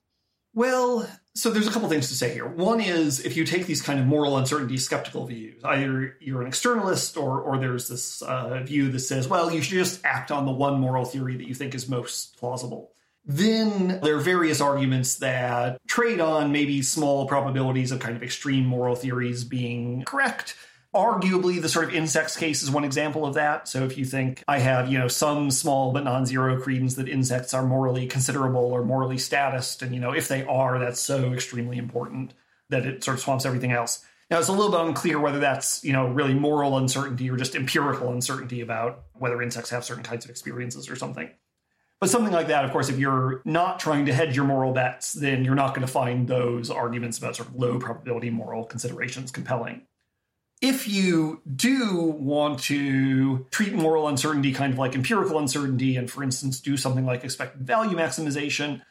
Well, 0.57 1.07
so 1.35 1.51
there's 1.51 1.67
a 1.67 1.71
couple 1.71 1.87
things 1.87 2.07
to 2.07 2.15
say 2.15 2.33
here. 2.33 2.47
One 2.47 2.81
is 2.81 3.23
if 3.23 3.37
you 3.37 3.45
take 3.45 3.67
these 3.67 3.79
kind 3.79 3.99
of 3.99 4.07
moral 4.07 4.37
uncertainty 4.37 4.77
skeptical 4.77 5.23
views, 5.27 5.63
either 5.63 6.17
you're 6.19 6.41
an 6.41 6.49
externalist 6.49 7.15
or 7.15 7.39
or 7.41 7.59
there's 7.59 7.87
this 7.87 8.23
uh, 8.23 8.63
view 8.63 8.89
that 8.89 9.01
says, 9.01 9.27
well, 9.27 9.53
you 9.53 9.61
should 9.61 9.77
just 9.77 10.03
act 10.03 10.31
on 10.31 10.47
the 10.47 10.51
one 10.51 10.79
moral 10.79 11.05
theory 11.05 11.37
that 11.37 11.47
you 11.47 11.53
think 11.53 11.75
is 11.75 11.87
most 11.87 12.39
plausible. 12.39 12.91
Then 13.23 13.99
there 14.01 14.15
are 14.15 14.19
various 14.19 14.59
arguments 14.59 15.17
that 15.17 15.79
trade 15.85 16.19
on 16.19 16.51
maybe 16.51 16.81
small 16.81 17.27
probabilities 17.27 17.91
of 17.91 17.99
kind 17.99 18.15
of 18.15 18.23
extreme 18.23 18.65
moral 18.65 18.95
theories 18.95 19.43
being 19.43 20.05
correct 20.05 20.55
Arguably, 20.95 21.61
the 21.61 21.69
sort 21.69 21.85
of 21.85 21.93
insects 21.93 22.37
case 22.37 22.63
is 22.63 22.71
one 22.71 22.85
example 22.85 23.25
of 23.25 23.35
that. 23.35 23.67
So 23.67 23.83
if 23.83 23.97
you 23.97 24.05
think 24.05 24.43
I 24.47 24.59
have, 24.59 24.89
you 24.89 24.97
know, 24.97 25.07
some 25.07 25.51
small 25.51 25.91
but 25.91 26.03
non-zero 26.03 26.59
credence 26.61 26.95
that 26.95 27.09
insects 27.09 27.53
are 27.53 27.63
morally 27.63 28.07
considerable 28.07 28.71
or 28.71 28.83
morally 28.83 29.17
statist, 29.17 29.81
and 29.81 29.93
you 29.93 29.99
know, 29.99 30.11
if 30.11 30.27
they 30.27 30.45
are, 30.45 30.79
that's 30.79 30.99
so 30.99 31.33
extremely 31.33 31.77
important 31.77 32.33
that 32.69 32.85
it 32.85 33.03
sort 33.03 33.15
of 33.15 33.21
swamps 33.21 33.45
everything 33.45 33.71
else. 33.71 34.03
Now 34.29 34.39
it's 34.39 34.47
a 34.47 34.53
little 34.53 34.71
bit 34.71 34.81
unclear 34.81 35.19
whether 35.19 35.39
that's, 35.39 35.83
you 35.83 35.93
know, 35.93 36.07
really 36.07 36.33
moral 36.33 36.77
uncertainty 36.77 37.29
or 37.29 37.37
just 37.37 37.55
empirical 37.55 38.11
uncertainty 38.11 38.61
about 38.61 39.03
whether 39.13 39.41
insects 39.41 39.69
have 39.69 39.85
certain 39.85 40.03
kinds 40.03 40.25
of 40.25 40.31
experiences 40.31 40.89
or 40.89 40.95
something. 40.95 41.29
But 41.99 42.09
something 42.09 42.33
like 42.33 42.47
that, 42.47 42.63
of 42.63 42.71
course, 42.71 42.89
if 42.89 42.99
you're 42.99 43.41
not 43.43 43.79
trying 43.79 44.05
to 44.05 44.13
hedge 44.13 44.35
your 44.35 44.45
moral 44.45 44.73
bets, 44.73 45.13
then 45.13 45.43
you're 45.43 45.55
not 45.55 45.69
going 45.69 45.85
to 45.85 45.91
find 45.91 46.27
those 46.27 46.69
arguments 46.69 47.17
about 47.17 47.35
sort 47.35 47.49
of 47.49 47.55
low 47.55 47.79
probability 47.79 48.29
moral 48.29 48.65
considerations 48.65 49.31
compelling 49.31 49.81
if 50.61 50.87
you 50.87 51.41
do 51.55 52.15
want 52.19 52.59
to 52.59 53.45
treat 53.51 53.73
moral 53.73 54.07
uncertainty 54.07 54.51
kind 54.51 54.73
of 54.73 54.79
like 54.79 54.95
empirical 54.95 55.37
uncertainty 55.37 55.97
and 55.97 56.09
for 56.09 56.23
instance 56.23 56.59
do 56.59 56.75
something 56.75 57.05
like 57.05 57.23
expected 57.23 57.61
value 57.61 57.95
maximization 57.95 58.81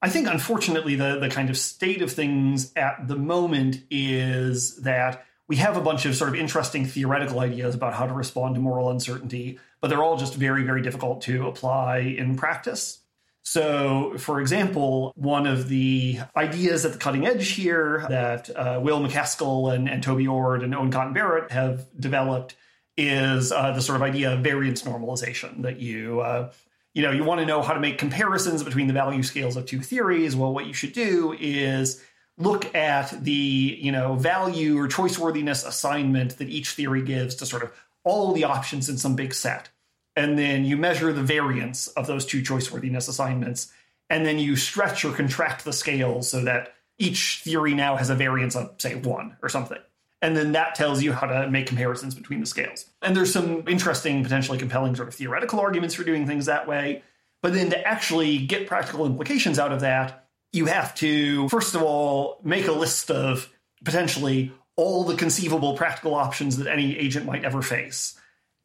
i 0.00 0.08
think 0.08 0.26
unfortunately 0.26 0.94
the, 0.96 1.18
the 1.18 1.28
kind 1.28 1.48
of 1.48 1.56
state 1.56 2.02
of 2.02 2.10
things 2.10 2.72
at 2.74 3.06
the 3.06 3.16
moment 3.16 3.82
is 3.90 4.76
that 4.82 5.24
we 5.48 5.56
have 5.56 5.76
a 5.76 5.82
bunch 5.82 6.06
of 6.06 6.16
sort 6.16 6.30
of 6.30 6.34
interesting 6.34 6.86
theoretical 6.86 7.40
ideas 7.40 7.74
about 7.74 7.94
how 7.94 8.06
to 8.06 8.14
respond 8.14 8.54
to 8.54 8.60
moral 8.60 8.90
uncertainty 8.90 9.58
but 9.80 9.88
they're 9.88 10.02
all 10.02 10.16
just 10.16 10.34
very 10.34 10.64
very 10.64 10.82
difficult 10.82 11.22
to 11.22 11.46
apply 11.46 11.98
in 11.98 12.36
practice 12.36 13.01
so, 13.42 14.16
for 14.18 14.40
example, 14.40 15.12
one 15.16 15.46
of 15.46 15.68
the 15.68 16.20
ideas 16.36 16.84
at 16.84 16.92
the 16.92 16.98
cutting 16.98 17.26
edge 17.26 17.50
here 17.50 18.06
that 18.08 18.48
uh, 18.56 18.80
Will 18.82 19.00
MacAskill 19.00 19.74
and, 19.74 19.88
and 19.88 20.02
Toby 20.02 20.28
Ord 20.28 20.62
and 20.62 20.74
Owen 20.74 20.92
Cotton 20.92 21.12
Barratt 21.12 21.50
have 21.50 21.86
developed 21.98 22.54
is 22.96 23.50
uh, 23.50 23.72
the 23.72 23.82
sort 23.82 23.96
of 23.96 24.02
idea 24.02 24.32
of 24.34 24.40
variance 24.40 24.82
normalization 24.82 25.62
that 25.62 25.80
you. 25.80 26.20
Uh, 26.20 26.52
you 26.94 27.02
know, 27.02 27.10
you 27.10 27.24
want 27.24 27.40
to 27.40 27.46
know 27.46 27.62
how 27.62 27.72
to 27.72 27.80
make 27.80 27.96
comparisons 27.96 28.62
between 28.62 28.86
the 28.86 28.92
value 28.92 29.22
scales 29.22 29.56
of 29.56 29.64
two 29.64 29.80
theories. 29.80 30.36
Well, 30.36 30.52
what 30.52 30.66
you 30.66 30.74
should 30.74 30.92
do 30.92 31.34
is 31.40 32.04
look 32.36 32.74
at 32.74 33.24
the, 33.24 33.32
you 33.32 33.90
know, 33.90 34.14
value 34.16 34.78
or 34.78 34.88
choice 34.88 35.18
worthiness 35.18 35.64
assignment 35.64 36.36
that 36.36 36.50
each 36.50 36.72
theory 36.72 37.00
gives 37.00 37.36
to 37.36 37.46
sort 37.46 37.62
of 37.62 37.72
all 38.04 38.32
the 38.32 38.44
options 38.44 38.90
in 38.90 38.98
some 38.98 39.16
big 39.16 39.32
set 39.32 39.70
and 40.16 40.38
then 40.38 40.64
you 40.64 40.76
measure 40.76 41.12
the 41.12 41.22
variance 41.22 41.88
of 41.88 42.06
those 42.06 42.26
two 42.26 42.42
choice 42.42 42.70
worthiness 42.70 43.08
assignments, 43.08 43.72
and 44.10 44.26
then 44.26 44.38
you 44.38 44.56
stretch 44.56 45.04
or 45.04 45.12
contract 45.12 45.64
the 45.64 45.72
scale 45.72 46.22
so 46.22 46.44
that 46.44 46.74
each 46.98 47.40
theory 47.42 47.74
now 47.74 47.96
has 47.96 48.10
a 48.10 48.14
variance 48.14 48.54
of, 48.54 48.74
say, 48.78 48.94
one 48.94 49.36
or 49.42 49.48
something. 49.48 49.78
And 50.20 50.36
then 50.36 50.52
that 50.52 50.74
tells 50.74 51.02
you 51.02 51.12
how 51.12 51.26
to 51.26 51.50
make 51.50 51.66
comparisons 51.66 52.14
between 52.14 52.40
the 52.40 52.46
scales. 52.46 52.86
And 53.00 53.16
there's 53.16 53.32
some 53.32 53.66
interesting, 53.66 54.22
potentially 54.22 54.58
compelling 54.58 54.94
sort 54.94 55.08
of 55.08 55.14
theoretical 55.14 55.58
arguments 55.58 55.94
for 55.94 56.04
doing 56.04 56.26
things 56.26 56.46
that 56.46 56.68
way. 56.68 57.02
But 57.40 57.54
then 57.54 57.70
to 57.70 57.88
actually 57.88 58.38
get 58.38 58.68
practical 58.68 59.04
implications 59.04 59.58
out 59.58 59.72
of 59.72 59.80
that, 59.80 60.28
you 60.52 60.66
have 60.66 60.94
to, 60.96 61.48
first 61.48 61.74
of 61.74 61.82
all, 61.82 62.38
make 62.44 62.68
a 62.68 62.72
list 62.72 63.10
of 63.10 63.50
potentially 63.84 64.52
all 64.76 65.04
the 65.04 65.16
conceivable 65.16 65.76
practical 65.76 66.14
options 66.14 66.58
that 66.58 66.68
any 66.68 66.96
agent 66.96 67.26
might 67.26 67.44
ever 67.44 67.62
face 67.62 68.16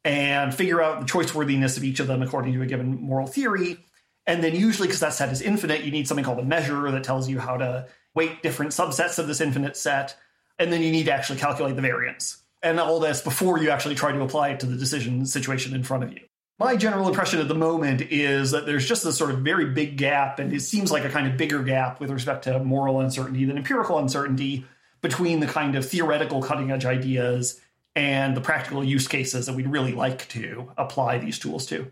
and 0.04 0.54
figure 0.54 0.80
out 0.80 1.00
the 1.00 1.06
choice 1.06 1.34
worthiness 1.34 1.76
of 1.76 1.84
each 1.84 2.00
of 2.00 2.06
them 2.06 2.22
according 2.22 2.52
to 2.54 2.62
a 2.62 2.66
given 2.66 3.00
moral 3.00 3.26
theory. 3.26 3.78
And 4.26 4.44
then 4.44 4.54
usually, 4.54 4.88
because 4.88 5.00
that 5.00 5.14
set 5.14 5.30
is 5.32 5.40
infinite, 5.40 5.84
you 5.84 5.90
need 5.90 6.06
something 6.06 6.24
called 6.24 6.38
a 6.38 6.44
measure 6.44 6.90
that 6.90 7.04
tells 7.04 7.28
you 7.28 7.38
how 7.38 7.56
to 7.56 7.88
weight 8.14 8.42
different 8.42 8.72
subsets 8.72 9.18
of 9.18 9.26
this 9.26 9.40
infinite 9.40 9.76
set. 9.76 10.16
And 10.58 10.72
then 10.72 10.82
you 10.82 10.90
need 10.90 11.04
to 11.04 11.12
actually 11.12 11.38
calculate 11.38 11.76
the 11.76 11.82
variance. 11.82 12.42
And 12.62 12.80
all 12.80 13.00
this 13.00 13.20
before 13.20 13.58
you 13.58 13.70
actually 13.70 13.94
try 13.94 14.12
to 14.12 14.20
apply 14.20 14.50
it 14.50 14.60
to 14.60 14.66
the 14.66 14.76
decision 14.76 15.24
situation 15.24 15.74
in 15.74 15.82
front 15.82 16.04
of 16.04 16.12
you. 16.12 16.20
My 16.58 16.74
general 16.74 17.06
impression 17.06 17.38
at 17.38 17.46
the 17.46 17.54
moment 17.54 18.02
is 18.02 18.50
that 18.50 18.66
there's 18.66 18.86
just 18.86 19.04
this 19.04 19.16
sort 19.16 19.30
of 19.30 19.38
very 19.38 19.66
big 19.66 19.96
gap, 19.96 20.40
and 20.40 20.52
it 20.52 20.60
seems 20.60 20.90
like 20.90 21.04
a 21.04 21.08
kind 21.08 21.28
of 21.28 21.36
bigger 21.36 21.62
gap 21.62 22.00
with 22.00 22.10
respect 22.10 22.44
to 22.44 22.58
moral 22.58 23.00
uncertainty 23.00 23.44
than 23.44 23.56
empirical 23.56 23.98
uncertainty 23.98 24.66
between 25.00 25.38
the 25.38 25.46
kind 25.46 25.76
of 25.76 25.88
theoretical 25.88 26.42
cutting 26.42 26.72
edge 26.72 26.84
ideas 26.84 27.60
and 27.98 28.36
the 28.36 28.40
practical 28.40 28.84
use 28.84 29.08
cases 29.08 29.46
that 29.46 29.56
we'd 29.56 29.66
really 29.66 29.92
like 29.92 30.28
to 30.28 30.70
apply 30.78 31.18
these 31.18 31.36
tools 31.40 31.66
to. 31.66 31.90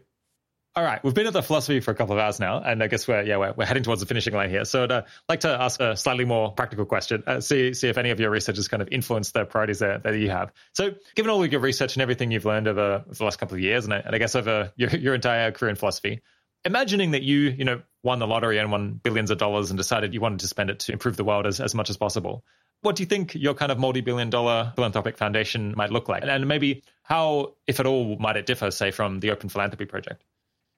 All 0.76 0.84
right, 0.84 1.02
we've 1.02 1.14
been 1.14 1.26
at 1.26 1.32
the 1.32 1.42
philosophy 1.42 1.80
for 1.80 1.90
a 1.90 1.94
couple 1.94 2.14
of 2.14 2.20
hours 2.20 2.38
now, 2.38 2.60
and 2.60 2.82
I 2.82 2.86
guess 2.86 3.08
we're 3.08 3.22
yeah 3.22 3.38
we're, 3.38 3.54
we're 3.56 3.64
heading 3.64 3.82
towards 3.82 4.02
the 4.02 4.06
finishing 4.06 4.34
line 4.34 4.50
here. 4.50 4.64
So 4.64 4.84
I'd 4.84 4.92
uh, 4.92 5.02
like 5.28 5.40
to 5.40 5.48
ask 5.48 5.80
a 5.80 5.96
slightly 5.96 6.24
more 6.24 6.52
practical 6.52 6.84
question. 6.84 7.24
Uh, 7.26 7.40
see 7.40 7.74
see 7.74 7.88
if 7.88 7.98
any 7.98 8.10
of 8.10 8.20
your 8.20 8.30
research 8.30 8.56
has 8.56 8.68
kind 8.68 8.82
of 8.82 8.88
influenced 8.92 9.32
the 9.34 9.46
priorities 9.46 9.80
that, 9.80 10.04
that 10.04 10.16
you 10.16 10.30
have. 10.30 10.52
So 10.74 10.92
given 11.16 11.30
all 11.30 11.42
of 11.42 11.50
your 11.50 11.60
research 11.60 11.96
and 11.96 12.02
everything 12.02 12.30
you've 12.30 12.44
learned 12.44 12.68
over 12.68 13.04
the 13.08 13.24
last 13.24 13.38
couple 13.38 13.54
of 13.56 13.60
years, 13.60 13.84
and 13.84 13.94
I, 13.94 13.98
and 13.98 14.14
I 14.14 14.18
guess 14.18 14.36
over 14.36 14.70
your, 14.76 14.90
your 14.90 15.14
entire 15.14 15.50
career 15.50 15.70
in 15.70 15.76
philosophy, 15.76 16.20
imagining 16.64 17.12
that 17.12 17.22
you 17.22 17.38
you 17.38 17.64
know 17.64 17.82
won 18.04 18.20
the 18.20 18.26
lottery 18.26 18.58
and 18.58 18.70
won 18.70 19.00
billions 19.02 19.30
of 19.30 19.38
dollars 19.38 19.70
and 19.70 19.78
decided 19.78 20.14
you 20.14 20.20
wanted 20.20 20.40
to 20.40 20.46
spend 20.46 20.70
it 20.70 20.80
to 20.80 20.92
improve 20.92 21.16
the 21.16 21.24
world 21.24 21.46
as, 21.46 21.58
as 21.58 21.74
much 21.74 21.90
as 21.90 21.96
possible 21.96 22.44
what 22.82 22.96
do 22.96 23.02
you 23.02 23.06
think 23.06 23.34
your 23.34 23.54
kind 23.54 23.72
of 23.72 23.78
multi-billion 23.78 24.30
dollar 24.30 24.72
philanthropic 24.76 25.16
foundation 25.16 25.74
might 25.76 25.90
look 25.90 26.08
like? 26.08 26.22
And 26.24 26.46
maybe 26.46 26.82
how, 27.02 27.54
if 27.66 27.80
at 27.80 27.86
all, 27.86 28.16
might 28.18 28.36
it 28.36 28.46
differ, 28.46 28.70
say, 28.70 28.90
from 28.90 29.20
the 29.20 29.30
Open 29.30 29.48
Philanthropy 29.48 29.86
Project? 29.86 30.22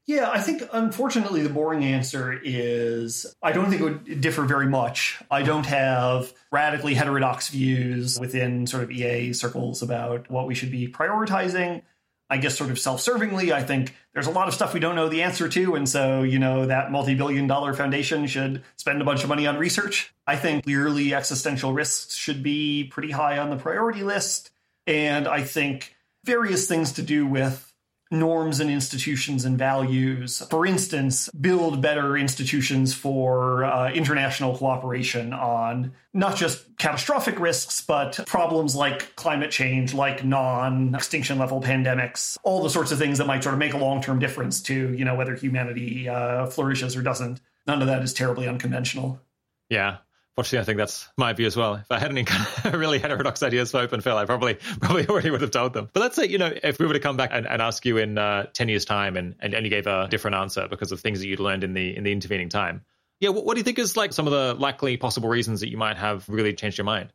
Yeah, 0.07 0.31
I 0.31 0.41
think 0.41 0.63
unfortunately 0.73 1.43
the 1.43 1.51
boring 1.51 1.85
answer 1.85 2.33
is 2.43 3.27
I 3.43 3.53
don't 3.53 3.69
think 3.69 3.83
it 3.83 3.85
would 3.85 4.21
differ 4.23 4.45
very 4.45 4.67
much. 4.67 5.21
I 5.31 5.43
don't 5.43 5.67
have 5.67 6.33
radically 6.51 6.95
heterodox 6.95 7.51
views 7.51 8.19
within 8.19 8.67
sort 8.67 8.85
of 8.85 8.91
EA 8.91 9.35
circles 9.35 9.83
about 9.83 10.31
what 10.31 10.47
we 10.47 10.55
should 10.55 10.71
be 10.71 10.89
prioritizing. 10.89 11.83
I 12.31 12.37
guess 12.37 12.59
sort 12.59 12.71
of 12.71 12.79
self-servingly, 12.79 13.53
I 13.53 13.63
think 13.63 13.95
there's 14.13 14.27
a 14.27 14.31
lot 14.31 14.49
of 14.49 14.55
stuff 14.55 14.75
we 14.75 14.81
don't 14.81 14.97
know 14.97 15.09
the 15.09 15.23
answer 15.23 15.49
to, 15.49 15.75
and 15.77 15.89
so 15.89 16.23
you 16.23 16.39
know 16.39 16.67
that 16.67 16.91
multi-billion-dollar 16.91 17.75
foundation 17.75 18.27
should 18.27 18.63
spend 18.77 19.01
a 19.01 19.05
bunch 19.05 19.23
of 19.23 19.29
money 19.29 19.47
on 19.47 19.57
research. 19.57 20.13
I 20.27 20.37
think 20.37 20.65
clearly 20.65 21.15
existential 21.15 21.73
risks 21.73 22.15
should 22.15 22.43
be 22.43 22.85
pretty 22.85 23.11
high 23.11 23.39
on 23.39 23.51
the 23.51 23.57
priority 23.57 24.03
list, 24.03 24.51
and 24.87 25.27
I 25.27 25.43
think 25.43 25.95
various 26.25 26.69
things 26.69 26.93
to 26.93 27.03
do 27.03 27.27
with 27.27 27.68
norms 28.11 28.61
and 28.61 28.71
institutions 28.71 29.45
and 29.45 29.59
values. 29.59 30.43
For 30.51 30.67
instance, 30.67 31.29
build 31.31 31.83
better 31.83 32.17
institutions 32.17 32.95
for 32.95 33.65
uh, 33.65 33.91
international 33.91 34.57
cooperation 34.57 35.33
on 35.33 35.93
not 36.15 36.37
just 36.37 36.77
catastrophic 36.79 37.39
risks, 37.39 37.81
but 37.83 38.21
problems 38.27 38.75
like 38.75 39.15
climate 39.17 39.51
change, 39.51 39.93
like 39.95 40.25
non 40.25 40.95
extinction 40.95 41.39
level 41.39 41.61
pandemics, 41.61 42.39
all 42.43 42.63
the 42.63 42.71
sorts 42.71 42.93
of 42.93 42.99
things 42.99 43.19
that 43.19 43.27
might 43.27 43.43
sort 43.43 43.53
of 43.53 43.59
make 43.59 43.75
a 43.75 43.79
long 43.79 44.01
term 44.01 44.19
difference 44.19 44.63
to, 44.63 44.93
you 44.95 45.05
know, 45.05 45.15
whether 45.15 45.35
humanity 45.35 46.09
uh, 46.09 46.47
flourishes 46.47 46.97
or 46.97 47.03
doesn't. 47.03 47.41
None 47.67 47.83
of 47.83 47.89
that 47.89 48.03
is 48.03 48.15
terribly 48.15 48.49
unconventional. 48.49 49.21
Yeah, 49.69 49.99
Fortunately, 50.39 50.61
I 50.61 50.65
think 50.67 50.79
that's 50.79 51.09
my 51.17 51.33
view 51.33 51.49
as 51.49 51.57
well. 51.57 51.75
If 51.75 51.91
I 51.91 51.99
had 51.99 52.13
any 52.13 52.23
kind 52.33 52.47
of 52.65 52.75
really 52.75 53.01
heterodox 53.01 53.43
ideas 53.43 53.73
for 53.73 53.79
Open 53.79 54.01
Phil, 54.01 54.17
I 54.17 54.25
probably 54.25 54.55
probably 54.81 55.05
already 55.09 55.31
would 55.31 55.41
have 55.41 55.51
told 55.51 55.73
them. 55.73 55.91
But 55.93 55.99
let's 55.99 56.15
say, 56.15 56.27
you 56.27 56.39
know, 56.39 56.53
if 56.63 56.79
we 56.79 56.87
were 56.87 56.93
to 56.93 57.01
come 57.01 57.17
back 57.17 57.31
and, 57.33 57.45
and 57.45 57.61
ask 57.61 57.85
you 57.85 57.97
in 57.97 58.19
uh, 58.19 58.45
10 58.53 58.69
years' 58.69 58.85
time 58.85 59.17
and, 59.17 59.35
and, 59.41 59.53
and 59.53 59.67
you 59.67 59.71
gave 59.71 59.89
a 59.89 60.07
different 60.09 60.37
answer 60.37 60.69
because 60.71 60.93
of 60.93 61.01
things 61.01 61.19
that 61.19 61.27
you'd 61.27 61.41
learned 61.41 61.65
in 61.65 61.73
the 61.73 61.97
in 61.97 62.05
the 62.05 62.13
intervening 62.13 62.49
time, 62.49 62.85
yeah, 63.19 63.31
what, 63.31 63.47
what 63.47 63.55
do 63.55 63.59
you 63.59 63.65
think 63.65 63.81
is 63.81 63.97
like 63.97 64.13
some 64.13 64.29
of 64.29 64.33
the 64.33 64.55
likely 64.55 64.97
possible 64.97 65.29
reasons 65.29 65.59
that 65.59 65.71
you 65.71 65.77
might 65.77 65.97
have 65.97 66.29
really 66.29 66.55
changed 66.55 66.79
your 66.79 66.85
mind? 66.85 67.13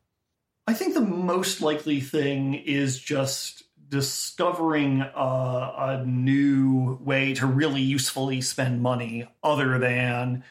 I 0.68 0.74
think 0.74 0.94
the 0.94 1.00
most 1.00 1.62
likely 1.62 2.02
thing 2.02 2.56
is 2.56 3.00
just 3.00 3.64
discovering 3.88 5.00
a, 5.00 5.74
a, 5.78 6.04
new 6.06 7.00
way 7.02 7.36
to 7.36 7.46
really 7.46 7.82
usefully 7.82 8.42
spend 8.42 8.82
money 8.82 9.30
other 9.42 9.80
than 9.80 10.44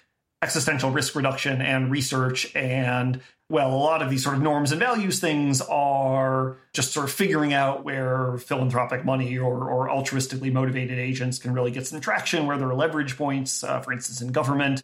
existential 0.42 0.90
risk 0.90 1.14
reduction 1.14 1.62
and 1.62 1.90
research 1.90 2.54
and 2.56 3.20
well 3.48 3.72
a 3.72 3.76
lot 3.76 4.02
of 4.02 4.10
these 4.10 4.24
sort 4.24 4.34
of 4.34 4.42
norms 4.42 4.72
and 4.72 4.80
values 4.80 5.20
things 5.20 5.60
are 5.60 6.56
just 6.72 6.92
sort 6.92 7.04
of 7.04 7.12
figuring 7.12 7.52
out 7.52 7.84
where 7.84 8.36
philanthropic 8.38 9.04
money 9.04 9.38
or, 9.38 9.70
or 9.70 9.88
altruistically 9.88 10.52
motivated 10.52 10.98
agents 10.98 11.38
can 11.38 11.54
really 11.54 11.70
get 11.70 11.86
some 11.86 12.00
traction 12.00 12.46
where 12.46 12.58
there 12.58 12.68
are 12.68 12.74
leverage 12.74 13.16
points 13.16 13.62
uh, 13.62 13.80
for 13.80 13.92
instance 13.92 14.20
in 14.20 14.32
government. 14.32 14.82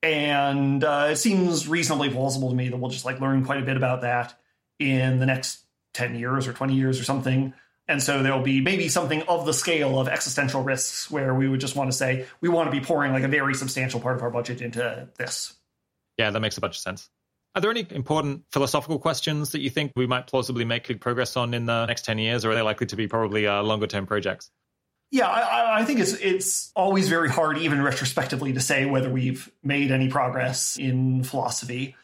And 0.00 0.84
uh, 0.84 1.08
it 1.10 1.16
seems 1.16 1.66
reasonably 1.66 2.08
plausible 2.10 2.50
to 2.50 2.54
me 2.54 2.68
that 2.68 2.76
we'll 2.76 2.90
just 2.90 3.04
like 3.04 3.20
learn 3.20 3.44
quite 3.44 3.60
a 3.60 3.64
bit 3.66 3.76
about 3.76 4.02
that 4.02 4.38
in 4.78 5.18
the 5.18 5.26
next 5.26 5.64
10 5.94 6.14
years 6.14 6.46
or 6.46 6.52
20 6.52 6.74
years 6.74 7.00
or 7.00 7.04
something 7.04 7.52
and 7.88 8.02
so 8.02 8.22
there'll 8.22 8.42
be 8.42 8.60
maybe 8.60 8.88
something 8.88 9.22
of 9.22 9.46
the 9.46 9.54
scale 9.54 9.98
of 9.98 10.08
existential 10.08 10.62
risks 10.62 11.10
where 11.10 11.34
we 11.34 11.48
would 11.48 11.58
just 11.58 11.74
want 11.74 11.90
to 11.90 11.96
say, 11.96 12.26
we 12.42 12.50
want 12.50 12.70
to 12.70 12.78
be 12.78 12.84
pouring 12.84 13.12
like 13.12 13.22
a 13.22 13.28
very 13.28 13.54
substantial 13.54 13.98
part 13.98 14.16
of 14.16 14.22
our 14.22 14.30
budget 14.30 14.60
into 14.60 15.08
this. 15.16 15.54
Yeah, 16.18 16.30
that 16.30 16.40
makes 16.40 16.58
a 16.58 16.60
bunch 16.60 16.76
of 16.76 16.82
sense. 16.82 17.08
Are 17.54 17.62
there 17.62 17.70
any 17.70 17.86
important 17.90 18.44
philosophical 18.52 18.98
questions 18.98 19.52
that 19.52 19.60
you 19.60 19.70
think 19.70 19.92
we 19.96 20.06
might 20.06 20.26
plausibly 20.26 20.66
make 20.66 20.86
good 20.86 21.00
progress 21.00 21.36
on 21.36 21.54
in 21.54 21.64
the 21.64 21.86
next 21.86 22.04
10 22.04 22.18
years, 22.18 22.44
or 22.44 22.50
are 22.50 22.54
they 22.54 22.62
likely 22.62 22.86
to 22.88 22.96
be 22.96 23.08
probably 23.08 23.46
uh, 23.46 23.62
longer 23.62 23.86
term 23.86 24.06
projects? 24.06 24.50
Yeah, 25.10 25.26
I, 25.26 25.80
I, 25.80 25.84
think 25.86 26.00
it's 26.00 26.12
it's 26.12 26.70
always 26.76 27.08
very 27.08 27.30
hard, 27.30 27.56
even 27.56 27.80
retrospectively, 27.80 28.52
to 28.52 28.60
say 28.60 28.84
whether 28.84 29.08
we've 29.08 29.50
made 29.62 29.90
any 29.90 30.08
progress 30.08 30.76
in 30.76 31.24
philosophy. 31.24 31.96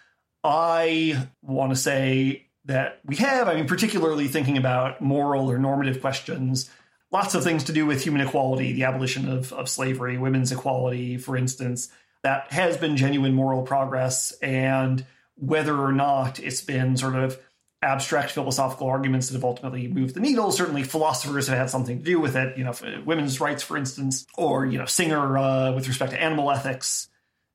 I 0.42 1.28
want 1.42 1.72
to 1.72 1.76
say 1.76 2.43
that 2.66 3.00
we 3.04 3.16
have. 3.16 3.48
I 3.48 3.54
mean, 3.54 3.66
particularly 3.66 4.28
thinking 4.28 4.56
about 4.56 5.00
moral 5.00 5.50
or 5.50 5.58
normative 5.58 6.00
questions, 6.00 6.70
lots 7.10 7.34
of 7.34 7.44
things 7.44 7.64
to 7.64 7.72
do 7.72 7.86
with 7.86 8.02
human 8.02 8.20
equality, 8.20 8.72
the 8.72 8.84
abolition 8.84 9.28
of, 9.28 9.52
of 9.52 9.68
slavery, 9.68 10.18
women's 10.18 10.52
equality, 10.52 11.16
for 11.18 11.36
instance, 11.36 11.90
that 12.22 12.52
has 12.52 12.76
been 12.76 12.96
genuine 12.96 13.34
moral 13.34 13.62
progress. 13.62 14.32
And 14.42 15.04
whether 15.36 15.76
or 15.78 15.92
not 15.92 16.38
it's 16.38 16.62
been 16.62 16.96
sort 16.96 17.16
of 17.16 17.38
abstract 17.82 18.30
philosophical 18.30 18.88
arguments 18.88 19.28
that 19.28 19.34
have 19.34 19.44
ultimately 19.44 19.86
moved 19.88 20.14
the 20.14 20.20
needle. 20.20 20.50
Certainly, 20.50 20.84
philosophers 20.84 21.48
have 21.48 21.58
had 21.58 21.70
something 21.70 21.98
to 21.98 22.04
do 22.04 22.18
with 22.18 22.34
it. 22.34 22.56
You 22.56 22.64
know, 22.64 22.74
women's 23.04 23.40
rights, 23.40 23.62
for 23.62 23.76
instance, 23.76 24.26
or 24.36 24.64
you 24.64 24.78
know, 24.78 24.86
Singer 24.86 25.36
uh, 25.36 25.72
with 25.72 25.86
respect 25.86 26.12
to 26.12 26.20
animal 26.20 26.50
ethics. 26.50 27.08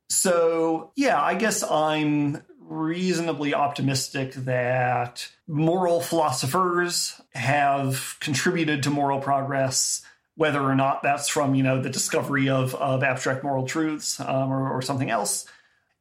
So, 0.09 0.91
yeah, 0.95 1.21
I 1.21 1.35
guess 1.35 1.63
I'm 1.63 2.41
reasonably 2.69 3.53
optimistic 3.53 4.33
that 4.33 5.27
moral 5.47 5.99
philosophers 5.99 7.19
have 7.33 8.15
contributed 8.19 8.83
to 8.83 8.91
moral 8.91 9.19
progress, 9.19 10.03
whether 10.35 10.61
or 10.61 10.75
not 10.75 11.01
that's 11.01 11.27
from 11.27 11.55
you 11.55 11.63
know 11.63 11.81
the 11.81 11.89
discovery 11.89 12.47
of 12.47 12.75
of 12.75 13.03
abstract 13.03 13.43
moral 13.43 13.65
truths 13.65 14.19
um, 14.19 14.51
or, 14.51 14.69
or 14.71 14.81
something 14.81 15.09
else. 15.09 15.45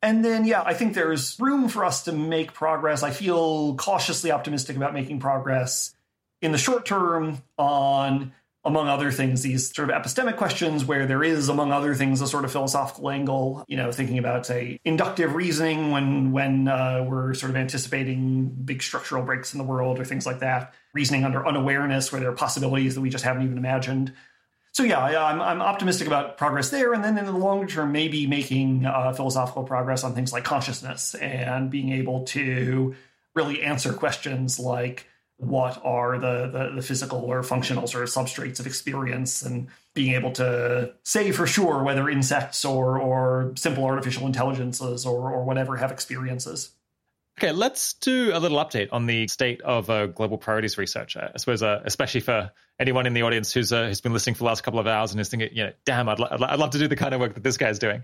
And 0.01 0.25
then, 0.25 0.45
yeah, 0.45 0.63
I 0.65 0.75
think 0.75 0.95
there's 0.95 1.39
room 1.41 1.69
for 1.69 1.85
us 1.85 2.05
to 2.05 2.13
make 2.13 2.53
progress. 2.53 3.03
I 3.03 3.11
feel 3.11 3.75
cautiously 3.75 4.31
optimistic 4.31 4.77
about 4.77 4.95
making 4.95 5.19
progress 5.19 5.93
in 6.41 6.53
the 6.53 6.59
short 6.59 6.87
term 6.87 7.43
on 7.57 8.33
among 8.69 8.87
other 8.89 9.11
things, 9.11 9.43
these 9.43 9.75
sort 9.75 9.91
of 9.91 9.97
epistemic 9.97 10.37
questions 10.37 10.85
where 10.85 11.07
there 11.07 11.25
is, 11.25 11.49
among 11.49 11.73
other 11.73 11.95
things, 11.95 12.21
a 12.21 12.27
sort 12.27 12.45
of 12.45 12.53
philosophical 12.53 13.11
angle, 13.11 13.65
you 13.67 13.77
know, 13.77 13.91
thinking 13.91 14.19
about, 14.19 14.47
say, 14.47 14.79
inductive 14.85 15.35
reasoning 15.35 15.91
when 15.91 16.31
when 16.31 16.69
uh, 16.69 17.05
we're 17.09 17.35
sort 17.35 17.51
of 17.51 17.57
anticipating 17.57 18.49
big 18.49 18.83
structural 18.83 19.25
breaks 19.25 19.55
in 19.55 19.59
the 19.59 19.65
world 19.65 19.99
or 19.99 20.05
things 20.05 20.27
like 20.27 20.41
that, 20.41 20.75
reasoning 20.93 21.25
under 21.25 21.47
unawareness 21.47 22.13
where 22.13 22.21
there 22.21 22.31
are 22.31 22.37
possibilities 22.37 22.95
that 22.95 23.01
we 23.01 23.11
just 23.11 23.25
haven't 23.25 23.43
even 23.43 23.59
imagined. 23.59 24.13
So 24.73 24.85
yeah, 24.85 25.01
I, 25.01 25.33
am 25.33 25.41
I'm 25.41 25.63
optimistic 25.63 26.07
about 26.07 26.37
progress 26.37 26.71
there, 26.71 26.93
and 26.93 27.03
then 27.03 27.19
in 27.19 27.25
the 27.25 27.33
longer 27.33 27.67
term, 27.67 27.91
maybe 27.91 28.27
making 28.27 28.87
uh, 28.87 29.13
philosophical 29.13 29.65
progress 29.65 30.05
on 30.05 30.15
things 30.15 30.33
like 30.33 30.45
consciousness 30.45 31.15
and 31.15 31.71
being 31.71 31.93
able 31.93 32.25
to 32.27 32.95
really 33.35 33.63
answer 33.63 33.93
questions 33.93 34.61
like 34.61 35.07
what 35.39 35.81
are 35.85 36.19
the, 36.19 36.49
the, 36.49 36.73
the 36.77 36.83
physical 36.83 37.21
or 37.21 37.43
functional 37.43 37.87
sort 37.87 38.03
of 38.03 38.11
substrates 38.11 38.59
of 38.59 38.67
experience 38.67 39.43
and 39.43 39.69
being 39.95 40.15
able 40.15 40.33
to 40.33 40.93
say 41.05 41.31
for 41.31 41.47
sure 41.47 41.83
whether 41.83 42.09
insects 42.09 42.65
or 42.65 43.01
or 43.01 43.53
simple 43.57 43.85
artificial 43.85 44.27
intelligences 44.27 45.07
or 45.07 45.33
or 45.33 45.45
whatever 45.45 45.77
have 45.77 45.93
experiences. 45.93 46.73
Okay, 47.39 47.53
let's 47.53 47.95
do 47.95 48.33
a 48.35 48.41
little 48.41 48.59
update 48.59 48.89
on 48.91 49.07
the 49.07 49.29
state 49.29 49.61
of 49.63 49.89
uh, 49.89 50.07
global 50.07 50.39
priorities 50.39 50.77
research. 50.77 51.17
I 51.17 51.31
suppose, 51.37 51.63
uh, 51.63 51.83
especially 51.85 52.21
for 52.21 52.51
anyone 52.81 53.07
in 53.07 53.15
the 53.15 53.23
audience 53.23 53.53
who's 53.53 53.73
uh, 53.73 53.87
who's 53.87 54.01
been 54.01 54.13
listening 54.13 54.35
for 54.35 54.41
the 54.41 54.47
last 54.47 54.65
couple 54.65 54.81
of 54.81 54.89
hours 54.89 55.13
and 55.13 55.21
is 55.21 55.29
thinking, 55.29 55.51
you 55.53 55.65
know, 55.65 55.73
damn, 55.85 56.09
I'd, 56.09 56.21
I'd, 56.21 56.43
I'd 56.43 56.59
love 56.59 56.71
to 56.71 56.79
do 56.79 56.89
the 56.89 56.97
kind 56.97 57.15
of 57.15 57.21
work 57.21 57.35
that 57.35 57.45
this 57.45 57.57
guy's 57.57 57.79
doing. 57.79 58.03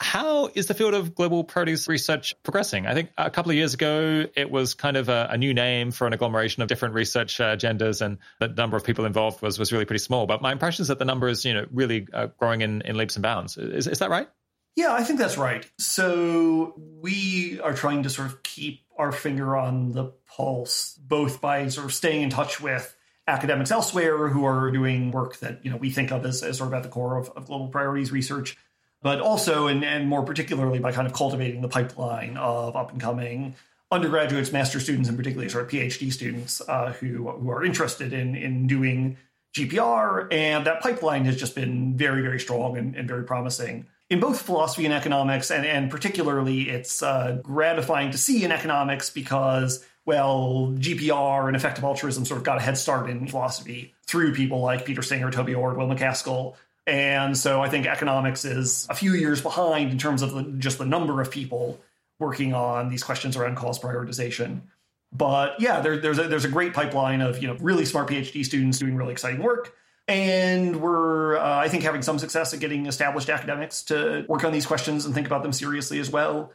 How 0.00 0.48
is 0.54 0.66
the 0.66 0.74
field 0.74 0.94
of 0.94 1.14
global 1.16 1.42
priorities 1.42 1.88
research 1.88 2.34
progressing? 2.44 2.86
I 2.86 2.94
think 2.94 3.10
a 3.18 3.30
couple 3.30 3.50
of 3.50 3.56
years 3.56 3.74
ago, 3.74 4.26
it 4.36 4.48
was 4.48 4.74
kind 4.74 4.96
of 4.96 5.08
a, 5.08 5.28
a 5.30 5.36
new 5.36 5.52
name 5.52 5.90
for 5.90 6.06
an 6.06 6.12
agglomeration 6.12 6.62
of 6.62 6.68
different 6.68 6.94
research 6.94 7.40
uh, 7.40 7.56
agendas, 7.56 8.00
and 8.00 8.18
the 8.38 8.46
number 8.46 8.76
of 8.76 8.84
people 8.84 9.06
involved 9.06 9.42
was 9.42 9.58
was 9.58 9.72
really 9.72 9.86
pretty 9.86 10.02
small. 10.02 10.26
But 10.26 10.40
my 10.40 10.52
impression 10.52 10.82
is 10.82 10.88
that 10.88 11.00
the 11.00 11.04
number 11.04 11.28
is, 11.28 11.44
you 11.44 11.52
know, 11.52 11.66
really 11.72 12.06
uh, 12.12 12.28
growing 12.38 12.60
in, 12.60 12.82
in 12.82 12.96
leaps 12.96 13.16
and 13.16 13.24
bounds. 13.24 13.56
Is, 13.56 13.88
is 13.88 13.98
that 13.98 14.10
right? 14.10 14.28
Yeah, 14.76 14.92
I 14.92 15.02
think 15.02 15.18
that's 15.18 15.36
right. 15.36 15.68
So 15.78 16.74
we 16.78 17.60
are 17.60 17.74
trying 17.74 18.04
to 18.04 18.10
sort 18.10 18.28
of 18.28 18.44
keep 18.44 18.82
our 18.96 19.10
finger 19.10 19.56
on 19.56 19.90
the 19.90 20.12
pulse, 20.28 20.96
both 21.02 21.40
by 21.40 21.66
sort 21.68 21.86
of 21.86 21.92
staying 21.92 22.22
in 22.22 22.30
touch 22.30 22.60
with 22.60 22.96
academics 23.26 23.72
elsewhere 23.72 24.28
who 24.28 24.44
are 24.44 24.70
doing 24.70 25.10
work 25.10 25.38
that 25.40 25.64
you 25.64 25.70
know 25.70 25.76
we 25.76 25.90
think 25.90 26.12
of 26.12 26.24
as, 26.24 26.42
as 26.42 26.58
sort 26.58 26.68
of 26.68 26.74
at 26.74 26.82
the 26.84 26.88
core 26.88 27.18
of, 27.18 27.28
of 27.30 27.46
global 27.46 27.68
priorities 27.68 28.10
research 28.10 28.56
but 29.02 29.20
also 29.20 29.66
and, 29.66 29.84
and 29.84 30.08
more 30.08 30.22
particularly 30.22 30.78
by 30.78 30.92
kind 30.92 31.06
of 31.06 31.12
cultivating 31.12 31.60
the 31.60 31.68
pipeline 31.68 32.36
of 32.36 32.76
up 32.76 32.92
and 32.92 33.00
coming 33.00 33.54
undergraduates, 33.90 34.52
master 34.52 34.80
students, 34.80 35.08
and 35.08 35.16
particularly 35.16 35.48
sort 35.48 35.64
of 35.64 35.70
PhD 35.70 36.12
students 36.12 36.60
uh, 36.68 36.92
who 36.92 37.30
who 37.30 37.50
are 37.50 37.64
interested 37.64 38.12
in 38.12 38.34
in 38.34 38.66
doing 38.66 39.16
GPR, 39.54 40.32
and 40.32 40.66
that 40.66 40.80
pipeline 40.80 41.24
has 41.24 41.36
just 41.36 41.54
been 41.54 41.96
very 41.96 42.22
very 42.22 42.40
strong 42.40 42.76
and, 42.76 42.94
and 42.94 43.08
very 43.08 43.24
promising 43.24 43.86
in 44.10 44.20
both 44.20 44.40
philosophy 44.42 44.84
and 44.84 44.94
economics, 44.94 45.50
and 45.50 45.64
and 45.64 45.90
particularly 45.90 46.68
it's 46.68 47.02
uh, 47.02 47.38
gratifying 47.42 48.10
to 48.10 48.18
see 48.18 48.44
in 48.44 48.52
economics 48.52 49.10
because 49.10 49.84
well, 50.04 50.72
GPR 50.78 51.48
and 51.48 51.54
effective 51.54 51.84
altruism 51.84 52.24
sort 52.24 52.38
of 52.38 52.44
got 52.44 52.56
a 52.56 52.62
head 52.62 52.78
start 52.78 53.10
in 53.10 53.28
philosophy 53.28 53.94
through 54.06 54.34
people 54.34 54.62
like 54.62 54.86
Peter 54.86 55.02
Singer, 55.02 55.30
Toby 55.30 55.54
Ord, 55.54 55.76
Will 55.76 55.86
MacAskill, 55.86 56.54
and 56.88 57.36
so 57.36 57.60
I 57.60 57.68
think 57.68 57.86
economics 57.86 58.46
is 58.46 58.86
a 58.88 58.94
few 58.94 59.12
years 59.12 59.42
behind 59.42 59.90
in 59.90 59.98
terms 59.98 60.22
of 60.22 60.32
the, 60.32 60.42
just 60.58 60.78
the 60.78 60.86
number 60.86 61.20
of 61.20 61.30
people 61.30 61.78
working 62.18 62.54
on 62.54 62.88
these 62.88 63.04
questions 63.04 63.36
around 63.36 63.56
cause 63.56 63.78
prioritization. 63.78 64.62
But 65.12 65.60
yeah, 65.60 65.80
there, 65.80 65.98
there's 65.98 66.18
a, 66.18 66.24
there's 66.24 66.46
a 66.46 66.48
great 66.48 66.72
pipeline 66.72 67.20
of 67.20 67.42
you 67.42 67.48
know 67.48 67.56
really 67.60 67.84
smart 67.84 68.08
PhD 68.08 68.44
students 68.44 68.78
doing 68.78 68.96
really 68.96 69.12
exciting 69.12 69.42
work, 69.42 69.74
and 70.08 70.80
we're 70.80 71.36
uh, 71.36 71.58
I 71.58 71.68
think 71.68 71.82
having 71.82 72.02
some 72.02 72.18
success 72.18 72.54
at 72.54 72.60
getting 72.60 72.86
established 72.86 73.28
academics 73.28 73.82
to 73.84 74.24
work 74.26 74.44
on 74.44 74.52
these 74.52 74.66
questions 74.66 75.04
and 75.04 75.14
think 75.14 75.26
about 75.26 75.42
them 75.42 75.52
seriously 75.52 75.98
as 75.98 76.10
well. 76.10 76.52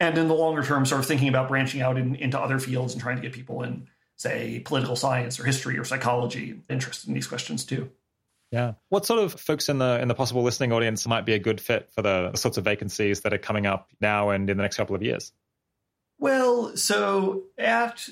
And 0.00 0.18
in 0.18 0.28
the 0.28 0.34
longer 0.34 0.62
term, 0.62 0.84
sort 0.84 1.00
of 1.00 1.06
thinking 1.06 1.28
about 1.28 1.48
branching 1.48 1.80
out 1.80 1.96
in, 1.96 2.16
into 2.16 2.38
other 2.38 2.58
fields 2.58 2.92
and 2.92 3.00
trying 3.00 3.16
to 3.16 3.22
get 3.22 3.32
people 3.32 3.62
in 3.62 3.88
say, 4.16 4.60
political 4.64 4.96
science 4.96 5.38
or 5.38 5.44
history 5.44 5.78
or 5.78 5.84
psychology 5.84 6.60
interested 6.68 7.08
in 7.08 7.14
these 7.14 7.26
questions 7.26 7.64
too. 7.64 7.90
Yeah. 8.52 8.74
What 8.88 9.04
sort 9.04 9.20
of 9.20 9.32
folks 9.32 9.68
in 9.68 9.78
the 9.78 10.00
in 10.00 10.08
the 10.08 10.14
possible 10.14 10.42
listening 10.42 10.72
audience 10.72 11.06
might 11.06 11.26
be 11.26 11.34
a 11.34 11.38
good 11.38 11.60
fit 11.60 11.90
for 11.90 12.02
the 12.02 12.34
sorts 12.36 12.58
of 12.58 12.64
vacancies 12.64 13.22
that 13.22 13.34
are 13.34 13.38
coming 13.38 13.66
up 13.66 13.90
now 14.00 14.30
and 14.30 14.48
in 14.48 14.56
the 14.56 14.62
next 14.62 14.76
couple 14.76 14.94
of 14.94 15.02
years? 15.02 15.32
Well, 16.18 16.76
so 16.76 17.44
at 17.58 18.08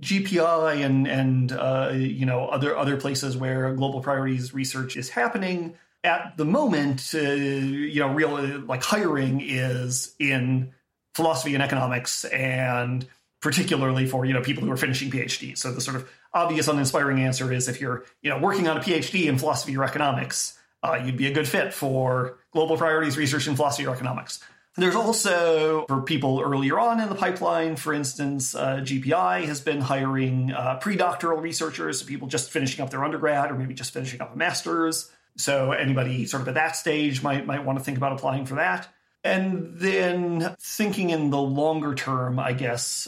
GPI 0.00 0.84
and 0.84 1.06
and 1.06 1.52
uh, 1.52 1.92
you 1.94 2.26
know 2.26 2.46
other 2.46 2.76
other 2.76 2.96
places 2.96 3.36
where 3.36 3.72
global 3.74 4.00
priorities 4.00 4.54
research 4.54 4.96
is 4.96 5.10
happening 5.10 5.74
at 6.04 6.36
the 6.36 6.44
moment, 6.44 7.10
uh, 7.14 7.18
you 7.18 7.98
know, 7.98 8.12
real 8.12 8.60
like 8.60 8.82
hiring 8.82 9.40
is 9.40 10.14
in 10.18 10.72
philosophy 11.14 11.54
and 11.54 11.62
economics, 11.62 12.24
and 12.24 13.06
particularly 13.44 14.06
for 14.06 14.24
you 14.24 14.32
know 14.32 14.40
people 14.40 14.64
who 14.64 14.72
are 14.72 14.76
finishing 14.76 15.10
PhDs. 15.10 15.58
So 15.58 15.70
the 15.70 15.80
sort 15.80 15.96
of 15.98 16.10
obvious, 16.32 16.66
uninspiring 16.66 17.20
answer 17.20 17.52
is 17.52 17.68
if 17.68 17.78
you're 17.78 18.04
you 18.22 18.30
know 18.30 18.38
working 18.38 18.66
on 18.66 18.78
a 18.78 18.80
PhD 18.80 19.26
in 19.26 19.36
philosophy 19.36 19.76
or 19.76 19.84
economics, 19.84 20.58
uh, 20.82 20.98
you'd 21.04 21.18
be 21.18 21.26
a 21.26 21.32
good 21.32 21.46
fit 21.46 21.74
for 21.74 22.38
global 22.52 22.78
priorities 22.78 23.18
research 23.18 23.46
in 23.46 23.54
philosophy 23.54 23.86
or 23.86 23.94
economics. 23.94 24.42
There's 24.76 24.96
also, 24.96 25.84
for 25.86 26.00
people 26.00 26.40
earlier 26.40 26.80
on 26.80 27.00
in 27.00 27.08
the 27.08 27.14
pipeline, 27.14 27.76
for 27.76 27.92
instance, 27.92 28.56
uh, 28.56 28.78
GPI 28.78 29.44
has 29.44 29.60
been 29.60 29.80
hiring 29.80 30.50
uh, 30.50 30.78
pre 30.80 30.96
doctoral 30.96 31.38
researchers, 31.38 32.00
so 32.00 32.06
people 32.06 32.26
just 32.26 32.50
finishing 32.50 32.82
up 32.82 32.90
their 32.90 33.04
undergrad 33.04 33.52
or 33.52 33.54
maybe 33.54 33.74
just 33.74 33.92
finishing 33.92 34.20
up 34.20 34.34
a 34.34 34.36
master's. 34.36 35.12
So 35.36 35.72
anybody 35.72 36.24
sort 36.26 36.40
of 36.40 36.48
at 36.48 36.54
that 36.54 36.76
stage 36.76 37.22
might, 37.22 37.46
might 37.46 37.64
want 37.64 37.78
to 37.78 37.84
think 37.84 37.98
about 37.98 38.12
applying 38.12 38.46
for 38.46 38.54
that. 38.54 38.88
And 39.22 39.78
then 39.78 40.54
thinking 40.60 41.10
in 41.10 41.30
the 41.30 41.40
longer 41.40 41.94
term, 41.94 42.38
I 42.38 42.52
guess, 42.52 43.06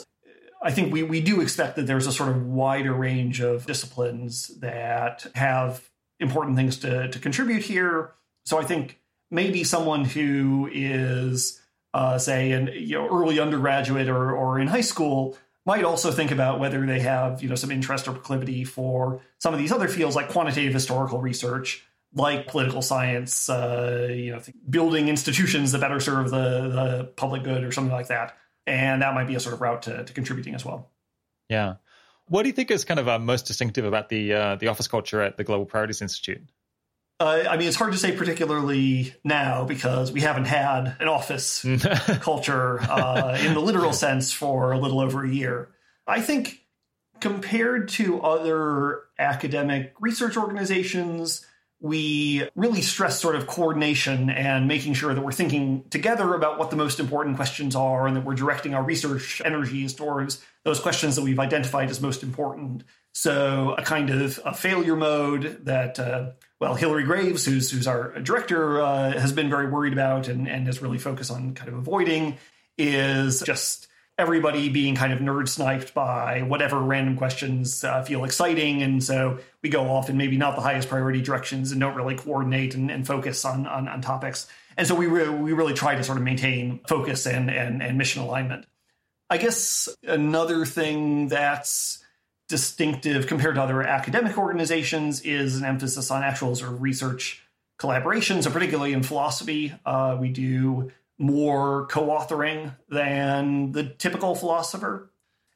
I 0.66 0.72
think 0.72 0.92
we, 0.92 1.04
we 1.04 1.20
do 1.20 1.40
expect 1.42 1.76
that 1.76 1.86
there's 1.86 2.08
a 2.08 2.12
sort 2.12 2.28
of 2.28 2.44
wider 2.44 2.92
range 2.92 3.40
of 3.40 3.66
disciplines 3.66 4.48
that 4.58 5.24
have 5.36 5.88
important 6.18 6.56
things 6.56 6.78
to, 6.78 7.08
to 7.08 7.18
contribute 7.20 7.62
here. 7.62 8.14
So 8.46 8.58
I 8.58 8.64
think 8.64 8.98
maybe 9.30 9.62
someone 9.62 10.04
who 10.04 10.68
is, 10.72 11.60
uh, 11.94 12.18
say, 12.18 12.50
an 12.50 12.70
you 12.74 12.98
know 12.98 13.06
early 13.06 13.38
undergraduate 13.38 14.08
or, 14.08 14.32
or 14.32 14.58
in 14.58 14.66
high 14.66 14.80
school 14.80 15.38
might 15.64 15.84
also 15.84 16.10
think 16.10 16.32
about 16.32 16.58
whether 16.58 16.84
they 16.84 16.98
have 16.98 17.42
you 17.44 17.48
know 17.48 17.54
some 17.54 17.70
interest 17.70 18.08
or 18.08 18.12
proclivity 18.12 18.64
for 18.64 19.20
some 19.38 19.54
of 19.54 19.60
these 19.60 19.70
other 19.70 19.86
fields 19.86 20.16
like 20.16 20.30
quantitative 20.30 20.74
historical 20.74 21.20
research 21.20 21.86
like 22.14 22.46
political 22.46 22.82
science, 22.82 23.48
uh, 23.50 24.08
you 24.10 24.32
know, 24.32 24.40
building 24.68 25.08
institutions 25.08 25.72
that 25.72 25.80
better 25.80 26.00
serve 26.00 26.30
the, 26.30 26.68
the 26.68 27.12
public 27.16 27.44
good 27.44 27.62
or 27.62 27.70
something 27.70 27.92
like 27.92 28.08
that. 28.08 28.36
And 28.66 29.02
that 29.02 29.14
might 29.14 29.26
be 29.26 29.34
a 29.34 29.40
sort 29.40 29.54
of 29.54 29.60
route 29.60 29.82
to, 29.82 30.04
to 30.04 30.12
contributing 30.12 30.54
as 30.54 30.64
well. 30.64 30.90
Yeah. 31.48 31.74
What 32.28 32.42
do 32.42 32.48
you 32.48 32.52
think 32.52 32.70
is 32.70 32.84
kind 32.84 32.98
of 32.98 33.08
uh, 33.08 33.18
most 33.18 33.46
distinctive 33.46 33.84
about 33.84 34.08
the 34.08 34.32
uh, 34.32 34.56
the 34.56 34.66
office 34.66 34.88
culture 34.88 35.22
at 35.22 35.36
the 35.36 35.44
Global 35.44 35.64
Priorities 35.64 36.02
Institute? 36.02 36.42
Uh, 37.18 37.44
I 37.48 37.56
mean, 37.56 37.68
it's 37.68 37.76
hard 37.76 37.92
to 37.92 37.98
say 37.98 38.12
particularly 38.12 39.14
now 39.24 39.64
because 39.64 40.12
we 40.12 40.20
haven't 40.20 40.44
had 40.44 40.96
an 41.00 41.08
office 41.08 41.64
culture 42.20 42.80
uh, 42.80 43.38
in 43.40 43.54
the 43.54 43.60
literal 43.60 43.92
sense 43.94 44.32
for 44.32 44.72
a 44.72 44.78
little 44.78 45.00
over 45.00 45.24
a 45.24 45.28
year. 45.28 45.70
I 46.06 46.20
think 46.20 46.60
compared 47.20 47.88
to 47.88 48.20
other 48.20 49.02
academic 49.18 49.94
research 49.98 50.36
organizations, 50.36 51.46
we 51.80 52.48
really 52.54 52.80
stress 52.80 53.20
sort 53.20 53.36
of 53.36 53.46
coordination 53.46 54.30
and 54.30 54.66
making 54.66 54.94
sure 54.94 55.14
that 55.14 55.20
we're 55.20 55.32
thinking 55.32 55.84
together 55.90 56.34
about 56.34 56.58
what 56.58 56.70
the 56.70 56.76
most 56.76 57.00
important 57.00 57.36
questions 57.36 57.76
are 57.76 58.06
and 58.06 58.16
that 58.16 58.24
we're 58.24 58.34
directing 58.34 58.74
our 58.74 58.82
research 58.82 59.42
energies 59.44 59.92
towards 59.92 60.42
those 60.64 60.80
questions 60.80 61.16
that 61.16 61.22
we've 61.22 61.38
identified 61.38 61.90
as 61.90 62.00
most 62.00 62.22
important. 62.22 62.82
So 63.12 63.74
a 63.76 63.82
kind 63.82 64.10
of 64.10 64.40
a 64.44 64.54
failure 64.54 64.96
mode 64.96 65.64
that, 65.64 65.98
uh, 65.98 66.30
well, 66.60 66.74
Hilary 66.74 67.04
Greaves, 67.04 67.44
who's, 67.44 67.70
who's 67.70 67.86
our 67.86 68.18
director, 68.20 68.80
uh, 68.80 69.12
has 69.12 69.32
been 69.32 69.50
very 69.50 69.68
worried 69.68 69.92
about 69.92 70.28
and, 70.28 70.48
and 70.48 70.66
has 70.66 70.80
really 70.80 70.98
focused 70.98 71.30
on 71.30 71.54
kind 71.54 71.68
of 71.68 71.74
avoiding 71.74 72.38
is 72.78 73.40
just 73.40 73.88
everybody 74.18 74.68
being 74.70 74.94
kind 74.94 75.12
of 75.12 75.18
nerd 75.18 75.48
sniped 75.48 75.92
by 75.92 76.42
whatever 76.42 76.78
random 76.78 77.16
questions 77.16 77.84
uh, 77.84 78.02
feel 78.02 78.24
exciting. 78.24 78.82
And 78.82 79.02
so 79.02 79.38
we 79.62 79.68
go 79.68 79.90
off 79.90 80.08
in 80.08 80.16
maybe 80.16 80.38
not 80.38 80.56
the 80.56 80.62
highest 80.62 80.88
priority 80.88 81.20
directions 81.20 81.70
and 81.70 81.80
don't 81.80 81.94
really 81.94 82.16
coordinate 82.16 82.74
and, 82.74 82.90
and 82.90 83.06
focus 83.06 83.44
on, 83.44 83.66
on, 83.66 83.88
on, 83.88 84.00
topics. 84.00 84.46
And 84.78 84.86
so 84.86 84.94
we, 84.94 85.06
re- 85.06 85.28
we 85.28 85.52
really 85.52 85.74
try 85.74 85.94
to 85.94 86.02
sort 86.02 86.16
of 86.16 86.24
maintain 86.24 86.80
focus 86.88 87.26
and, 87.26 87.50
and, 87.50 87.82
and 87.82 87.98
mission 87.98 88.22
alignment. 88.22 88.64
I 89.28 89.36
guess 89.36 89.88
another 90.02 90.64
thing 90.64 91.28
that's 91.28 92.02
distinctive 92.48 93.26
compared 93.26 93.56
to 93.56 93.62
other 93.62 93.82
academic 93.82 94.38
organizations 94.38 95.20
is 95.22 95.56
an 95.56 95.64
emphasis 95.64 96.10
on 96.10 96.22
actual 96.22 96.54
sort 96.54 96.72
of 96.72 96.80
research 96.80 97.42
collaboration. 97.78 98.40
So 98.40 98.50
particularly 98.50 98.92
in 98.92 99.02
philosophy, 99.02 99.74
uh, 99.84 100.16
we 100.18 100.30
do 100.30 100.92
more 101.18 101.86
co-authoring 101.86 102.74
than 102.88 103.72
the 103.72 103.84
typical 103.84 104.34
philosopher. 104.34 105.10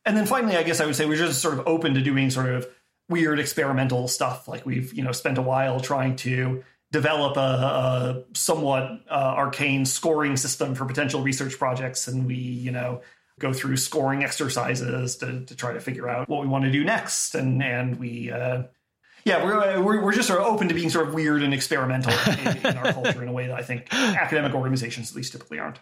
And 0.05 0.17
then 0.17 0.27
finally, 0.27 0.57
I 0.57 0.63
guess 0.63 0.81
I 0.81 0.87
would 0.87 0.97
say 0.97 1.05
we're 1.05 1.17
just 1.17 1.43
sort 1.43 1.59
of 1.59 1.67
open 1.67 1.95
to 1.95 2.01
doing 2.01 2.31
sort 2.31 2.49
of 2.49 2.67
weird 3.09 3.39
experimental 3.39 4.09
stuff. 4.09 4.49
Like 4.49 4.65
we've, 4.65 4.93
you 4.95 5.03
know, 5.03 5.13
spent 5.13 5.37
a 5.37 5.43
while 5.43 5.81
trying 5.81 6.17
to 6.17 6.65
develop 6.93 7.37
a, 7.37 7.41
a 7.41 8.25
somewhat 8.35 9.03
uh, 9.11 9.35
arcane 9.37 9.85
scoring 9.85 10.37
system 10.37 10.75
for 10.75 10.87
potential 10.87 11.23
research 11.23 11.59
projects. 11.59 12.09
And 12.09 12.27
we, 12.27 12.37
you 12.37 12.71
know, 12.71 13.03
go 13.39 13.53
through 13.53 13.77
scoring 13.77 14.25
exercises 14.25 15.17
to, 15.17 15.45
to 15.45 15.57
try 15.57 15.73
to 15.73 15.81
figure 15.81 16.09
out 16.09 16.29
what 16.29 16.41
we 16.41 16.47
want 16.47 16.65
to 16.65 16.71
do 16.71 16.85
next. 16.85 17.35
And, 17.35 17.63
and 17.63 17.99
we, 17.99 18.31
uh, 18.31 18.65
yeah, 19.25 19.45
we're, 19.45 19.59
uh, 19.59 19.81
we're, 19.81 20.03
we're 20.03 20.13
just 20.13 20.29
sort 20.29 20.41
of 20.41 20.47
open 20.47 20.69
to 20.69 20.75
being 20.75 20.91
sort 20.91 21.09
of 21.09 21.15
weird 21.15 21.43
and 21.43 21.55
experimental 21.55 22.13
in, 22.33 22.57
in 22.59 22.79
our 22.79 22.93
culture 22.93 23.23
in 23.23 23.29
a 23.29 23.33
way 23.33 23.47
that 23.47 23.57
I 23.57 23.63
think 23.63 23.93
academic 23.93 24.55
organizations 24.55 25.11
at 25.11 25.17
least 25.17 25.33
typically 25.33 25.59
aren't. 25.59 25.79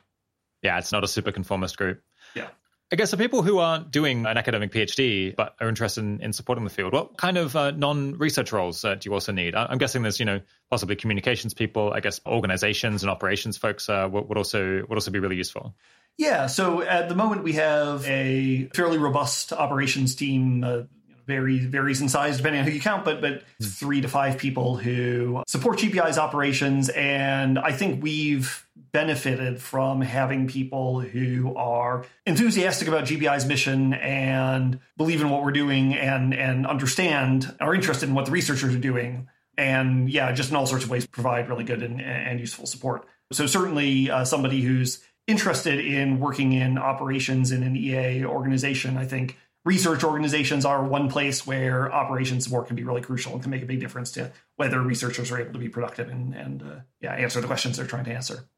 Yeah, 0.63 0.79
it's 0.79 0.93
not 0.93 1.05
a 1.05 1.09
super 1.09 1.33
conformist 1.33 1.77
group. 1.77 2.03
Yeah. 2.35 2.49
I 2.91 2.97
guess 2.97 3.11
for 3.11 3.19
people 3.19 3.43
who 3.43 3.59
aren't 3.59 3.91
doing 3.91 4.25
an 4.25 4.39
academic 4.39 4.73
PhD 4.73 5.37
but 5.37 5.55
are 5.61 5.69
interested 5.69 6.01
in, 6.03 6.23
in 6.23 6.33
supporting 6.33 6.65
the 6.65 6.71
field, 6.71 6.95
what 6.95 7.19
kind 7.19 7.37
of 7.37 7.55
uh, 7.55 7.71
non-research 7.73 8.51
roles 8.51 8.83
uh, 8.83 8.95
do 8.95 9.09
you 9.09 9.13
also 9.13 9.31
need? 9.31 9.55
I'm 9.55 9.77
guessing 9.77 10.01
there's, 10.01 10.19
you 10.19 10.25
know, 10.25 10.41
possibly 10.71 10.97
communications 10.97 11.53
people. 11.53 11.93
I 11.93 12.01
guess 12.01 12.19
organizations 12.27 13.03
and 13.03 13.11
operations 13.11 13.59
folks 13.59 13.91
uh, 13.91 14.09
would, 14.11 14.29
would 14.31 14.39
also 14.39 14.87
would 14.89 14.97
also 14.97 15.11
be 15.11 15.19
really 15.19 15.37
useful. 15.37 15.75
Yeah. 16.17 16.47
So 16.47 16.81
at 16.81 17.11
the 17.11 17.15
moment 17.15 17.45
we 17.45 17.53
have 17.55 18.07
a 18.09 18.71
fairly 18.75 18.97
robust 18.97 19.53
operations 19.53 20.15
team 20.15 20.65
uh, 20.65 20.83
varies 21.29 21.67
varies 21.67 22.01
in 22.01 22.09
size 22.09 22.39
depending 22.39 22.61
on 22.61 22.67
who 22.67 22.73
you 22.73 22.81
count, 22.81 23.05
but 23.05 23.21
but 23.21 23.43
mm. 23.63 23.73
three 23.79 24.01
to 24.01 24.09
five 24.09 24.39
people 24.39 24.77
who 24.77 25.45
support 25.47 25.79
GPI's 25.79 26.19
operations, 26.19 26.89
and 26.89 27.59
I 27.59 27.71
think 27.71 28.03
we've 28.03 28.67
benefited 28.91 29.61
from 29.61 30.01
having 30.01 30.49
people 30.49 31.01
who 31.01 31.55
are 31.55 32.07
enthusiastic 32.27 32.89
about 32.89 33.05
GPI's 33.05 33.45
mission 33.45 33.93
and 33.95 34.81
believe 34.97 35.21
in 35.21 35.29
what 35.29 35.45
we're 35.45 35.53
doing 35.53 35.95
and 35.95 36.35
and 36.35 36.67
understand 36.67 37.55
are 37.61 37.75
interested 37.75 38.09
in 38.09 38.15
what 38.15 38.25
the 38.25 38.33
researchers 38.33 38.75
are 38.75 38.81
doing, 38.81 39.29
and 39.57 40.11
yeah, 40.11 40.33
just 40.33 40.51
in 40.51 40.57
all 40.57 40.67
sorts 40.67 40.85
of 40.85 40.91
ways 40.91 41.07
provide 41.07 41.49
really 41.49 41.65
good 41.65 41.83
and, 41.83 42.01
and 42.01 42.41
useful 42.41 42.67
support. 42.67 43.07
So 43.31 43.47
certainly 43.47 44.11
uh, 44.11 44.25
somebody 44.25 44.63
who's 44.63 45.05
interested 45.27 45.79
in 45.79 46.19
working 46.19 46.55
in 46.55 46.79
operations 46.79 47.53
in 47.53 47.63
an 47.63 47.77
EA 47.77 48.25
organization, 48.25 48.97
I 48.97 49.05
think 49.05 49.37
research 49.65 50.05
organizations 50.05 50.65
are 50.65 50.83
one 50.85 51.11
place 51.11 51.47
where 51.47 51.93
operations 51.93 52.45
support 52.45 52.67
can 52.67 52.77
be 52.77 52.85
really 52.85 53.03
crucial 53.03 53.33
and 53.33 53.43
can 53.43 53.51
make 53.51 53.63
a 53.63 53.67
big 53.67 53.81
difference 53.81 54.13
to 54.13 54.33
whether 54.57 54.81
researchers 54.81 55.31
are 55.31 55.41
able 55.41 55.53
to 55.53 55.59
be 55.59 55.69
productive 55.69 56.09
and, 56.09 56.35
and 56.35 56.63
uh, 56.63 56.77
yeah, 57.01 57.15
answer 57.15 57.41
the 57.41 57.47
questions 57.47 57.77
they're 57.77 57.87
trying 57.87 58.05
to 58.05 58.13
answer. 58.13 58.49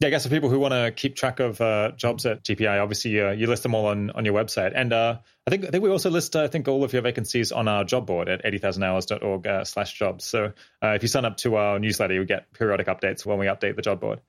Yeah, 0.00 0.08
I 0.08 0.10
guess 0.10 0.22
for 0.22 0.30
people 0.30 0.48
who 0.48 0.60
want 0.60 0.72
to 0.72 0.92
keep 0.92 1.16
track 1.16 1.40
of 1.40 1.60
uh, 1.60 1.90
jobs 1.96 2.24
at 2.24 2.44
GPI, 2.44 2.80
obviously 2.80 3.20
uh, 3.20 3.32
you 3.32 3.48
list 3.48 3.64
them 3.64 3.74
all 3.74 3.86
on, 3.86 4.10
on 4.10 4.24
your 4.24 4.34
website, 4.34 4.72
and 4.74 4.92
uh, 4.92 5.18
I 5.44 5.50
think 5.50 5.64
I 5.64 5.70
think 5.70 5.82
we 5.82 5.90
also 5.90 6.08
list 6.08 6.36
I 6.36 6.46
think 6.46 6.68
all 6.68 6.84
of 6.84 6.92
your 6.92 7.02
vacancies 7.02 7.50
on 7.50 7.66
our 7.66 7.82
job 7.82 8.06
board 8.06 8.28
at 8.28 8.44
80000hours.org 8.44 9.46
uh, 9.46 9.64
slash 9.64 9.94
jobs. 9.94 10.24
So 10.24 10.52
uh, 10.82 10.90
if 10.90 11.02
you 11.02 11.08
sign 11.08 11.24
up 11.24 11.36
to 11.38 11.56
our 11.56 11.80
newsletter, 11.80 12.14
you 12.14 12.24
get 12.24 12.52
periodic 12.52 12.86
updates 12.86 13.26
when 13.26 13.38
we 13.38 13.46
update 13.46 13.74
the 13.74 13.82
job 13.82 14.00
board. 14.00 14.20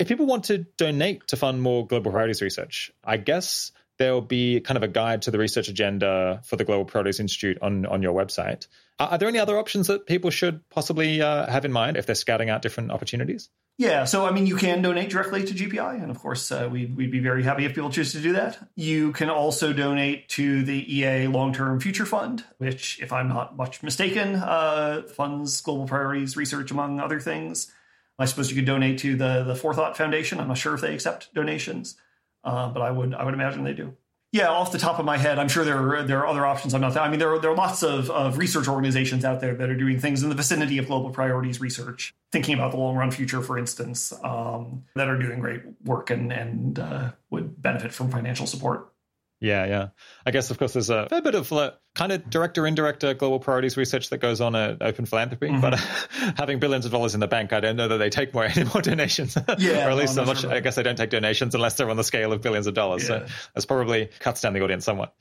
If 0.00 0.08
people 0.08 0.26
want 0.26 0.44
to 0.44 0.58
donate 0.58 1.28
to 1.28 1.36
fund 1.36 1.62
more 1.62 1.86
global 1.86 2.10
priorities 2.10 2.42
research, 2.42 2.90
I 3.04 3.16
guess 3.16 3.70
there'll 3.98 4.20
be 4.20 4.60
kind 4.60 4.76
of 4.76 4.82
a 4.82 4.88
guide 4.88 5.22
to 5.22 5.30
the 5.30 5.38
research 5.38 5.68
agenda 5.68 6.40
for 6.44 6.56
the 6.56 6.64
Global 6.64 6.84
Priorities 6.84 7.20
Institute 7.20 7.58
on, 7.62 7.86
on 7.86 8.02
your 8.02 8.12
website. 8.12 8.66
Are, 8.98 9.10
are 9.10 9.18
there 9.18 9.28
any 9.28 9.38
other 9.38 9.58
options 9.58 9.86
that 9.86 10.06
people 10.06 10.30
should 10.30 10.68
possibly 10.70 11.20
uh, 11.20 11.50
have 11.50 11.64
in 11.64 11.72
mind 11.72 11.96
if 11.96 12.06
they're 12.06 12.14
scouting 12.14 12.50
out 12.50 12.62
different 12.62 12.90
opportunities? 12.90 13.50
Yeah, 13.76 14.04
so 14.04 14.24
I 14.24 14.30
mean, 14.30 14.46
you 14.46 14.54
can 14.54 14.82
donate 14.82 15.10
directly 15.10 15.42
to 15.44 15.52
GPI, 15.52 16.00
and 16.00 16.08
of 16.10 16.20
course, 16.20 16.52
uh, 16.52 16.68
we'd, 16.70 16.96
we'd 16.96 17.10
be 17.10 17.18
very 17.18 17.42
happy 17.42 17.64
if 17.64 17.74
people 17.74 17.90
choose 17.90 18.12
to 18.12 18.20
do 18.20 18.34
that. 18.34 18.56
You 18.76 19.10
can 19.10 19.28
also 19.28 19.72
donate 19.72 20.28
to 20.30 20.62
the 20.62 20.96
EA 20.96 21.26
Long 21.26 21.52
Term 21.52 21.80
Future 21.80 22.06
Fund, 22.06 22.44
which, 22.58 23.00
if 23.02 23.12
I'm 23.12 23.28
not 23.28 23.56
much 23.56 23.82
mistaken, 23.82 24.36
uh, 24.36 25.02
funds 25.02 25.60
global 25.60 25.88
priorities 25.88 26.36
research, 26.36 26.70
among 26.70 27.00
other 27.00 27.18
things. 27.18 27.72
I 28.16 28.26
suppose 28.26 28.48
you 28.48 28.54
could 28.54 28.64
donate 28.64 28.98
to 28.98 29.16
the 29.16 29.42
the 29.42 29.56
Forethought 29.56 29.96
Foundation. 29.96 30.38
I'm 30.38 30.46
not 30.46 30.58
sure 30.58 30.74
if 30.74 30.80
they 30.80 30.94
accept 30.94 31.34
donations 31.34 31.96
uh, 32.44 32.68
but 32.68 32.82
I 32.82 32.90
would 32.90 33.14
I 33.14 33.24
would 33.24 33.34
imagine 33.34 33.64
they 33.64 33.74
do. 33.74 33.96
Yeah, 34.34 34.48
off 34.48 34.72
the 34.72 34.78
top 34.78 34.98
of 34.98 35.04
my 35.04 35.16
head, 35.16 35.38
I'm 35.38 35.46
sure 35.46 35.64
there 35.64 35.94
are, 35.94 36.02
there 36.02 36.18
are 36.18 36.26
other 36.26 36.44
options. 36.44 36.74
I'm 36.74 36.80
not. 36.80 36.96
I 36.96 37.08
mean, 37.08 37.20
there 37.20 37.32
are, 37.32 37.38
there 37.38 37.52
are 37.52 37.56
lots 37.56 37.84
of, 37.84 38.10
of 38.10 38.36
research 38.36 38.66
organizations 38.66 39.24
out 39.24 39.40
there 39.40 39.54
that 39.54 39.70
are 39.70 39.76
doing 39.76 40.00
things 40.00 40.24
in 40.24 40.28
the 40.28 40.34
vicinity 40.34 40.76
of 40.78 40.88
global 40.88 41.10
priorities 41.10 41.60
research, 41.60 42.16
thinking 42.32 42.54
about 42.54 42.72
the 42.72 42.76
long 42.76 42.96
run 42.96 43.12
future, 43.12 43.40
for 43.42 43.56
instance, 43.56 44.12
um, 44.24 44.82
that 44.96 45.08
are 45.08 45.16
doing 45.16 45.38
great 45.38 45.62
work 45.84 46.10
and 46.10 46.32
and 46.32 46.80
uh, 46.80 47.12
would 47.30 47.62
benefit 47.62 47.92
from 47.92 48.10
financial 48.10 48.44
support. 48.44 48.92
Yeah, 49.44 49.66
yeah. 49.66 49.88
I 50.24 50.30
guess, 50.30 50.50
of 50.50 50.58
course, 50.58 50.72
there's 50.72 50.88
a 50.88 51.06
fair 51.06 51.20
bit 51.20 51.34
of 51.34 51.52
uh, 51.52 51.72
kind 51.94 52.12
of 52.12 52.30
direct 52.30 52.56
or 52.56 52.66
indirect 52.66 53.04
uh, 53.04 53.12
global 53.12 53.38
priorities 53.38 53.76
research 53.76 54.08
that 54.08 54.18
goes 54.18 54.40
on 54.40 54.56
at 54.56 54.80
Open 54.80 55.04
Philanthropy. 55.04 55.48
Mm-hmm. 55.48 55.60
But 55.60 55.74
uh, 55.74 56.32
having 56.38 56.60
billions 56.60 56.86
of 56.86 56.92
dollars 56.92 57.12
in 57.12 57.20
the 57.20 57.28
bank, 57.28 57.52
I 57.52 57.60
don't 57.60 57.76
know 57.76 57.88
that 57.88 57.98
they 57.98 58.08
take 58.08 58.32
more 58.32 58.44
any 58.56 58.64
more 58.64 58.80
donations. 58.80 59.36
Yeah, 59.58 59.86
or 59.86 59.90
at 59.90 59.96
least 59.96 60.16
no, 60.16 60.22
so 60.22 60.26
much. 60.26 60.40
Sure 60.40 60.50
I 60.52 60.60
guess 60.60 60.76
they 60.76 60.82
don't 60.82 60.96
take 60.96 61.10
donations 61.10 61.54
unless 61.54 61.76
they're 61.76 61.90
on 61.90 61.98
the 61.98 62.04
scale 62.04 62.32
of 62.32 62.40
billions 62.40 62.66
of 62.66 62.72
dollars. 62.72 63.02
Yeah. 63.02 63.26
So 63.26 63.32
that's 63.54 63.66
probably 63.66 64.08
cuts 64.18 64.40
down 64.40 64.54
the 64.54 64.62
audience 64.62 64.86
somewhat. 64.86 65.14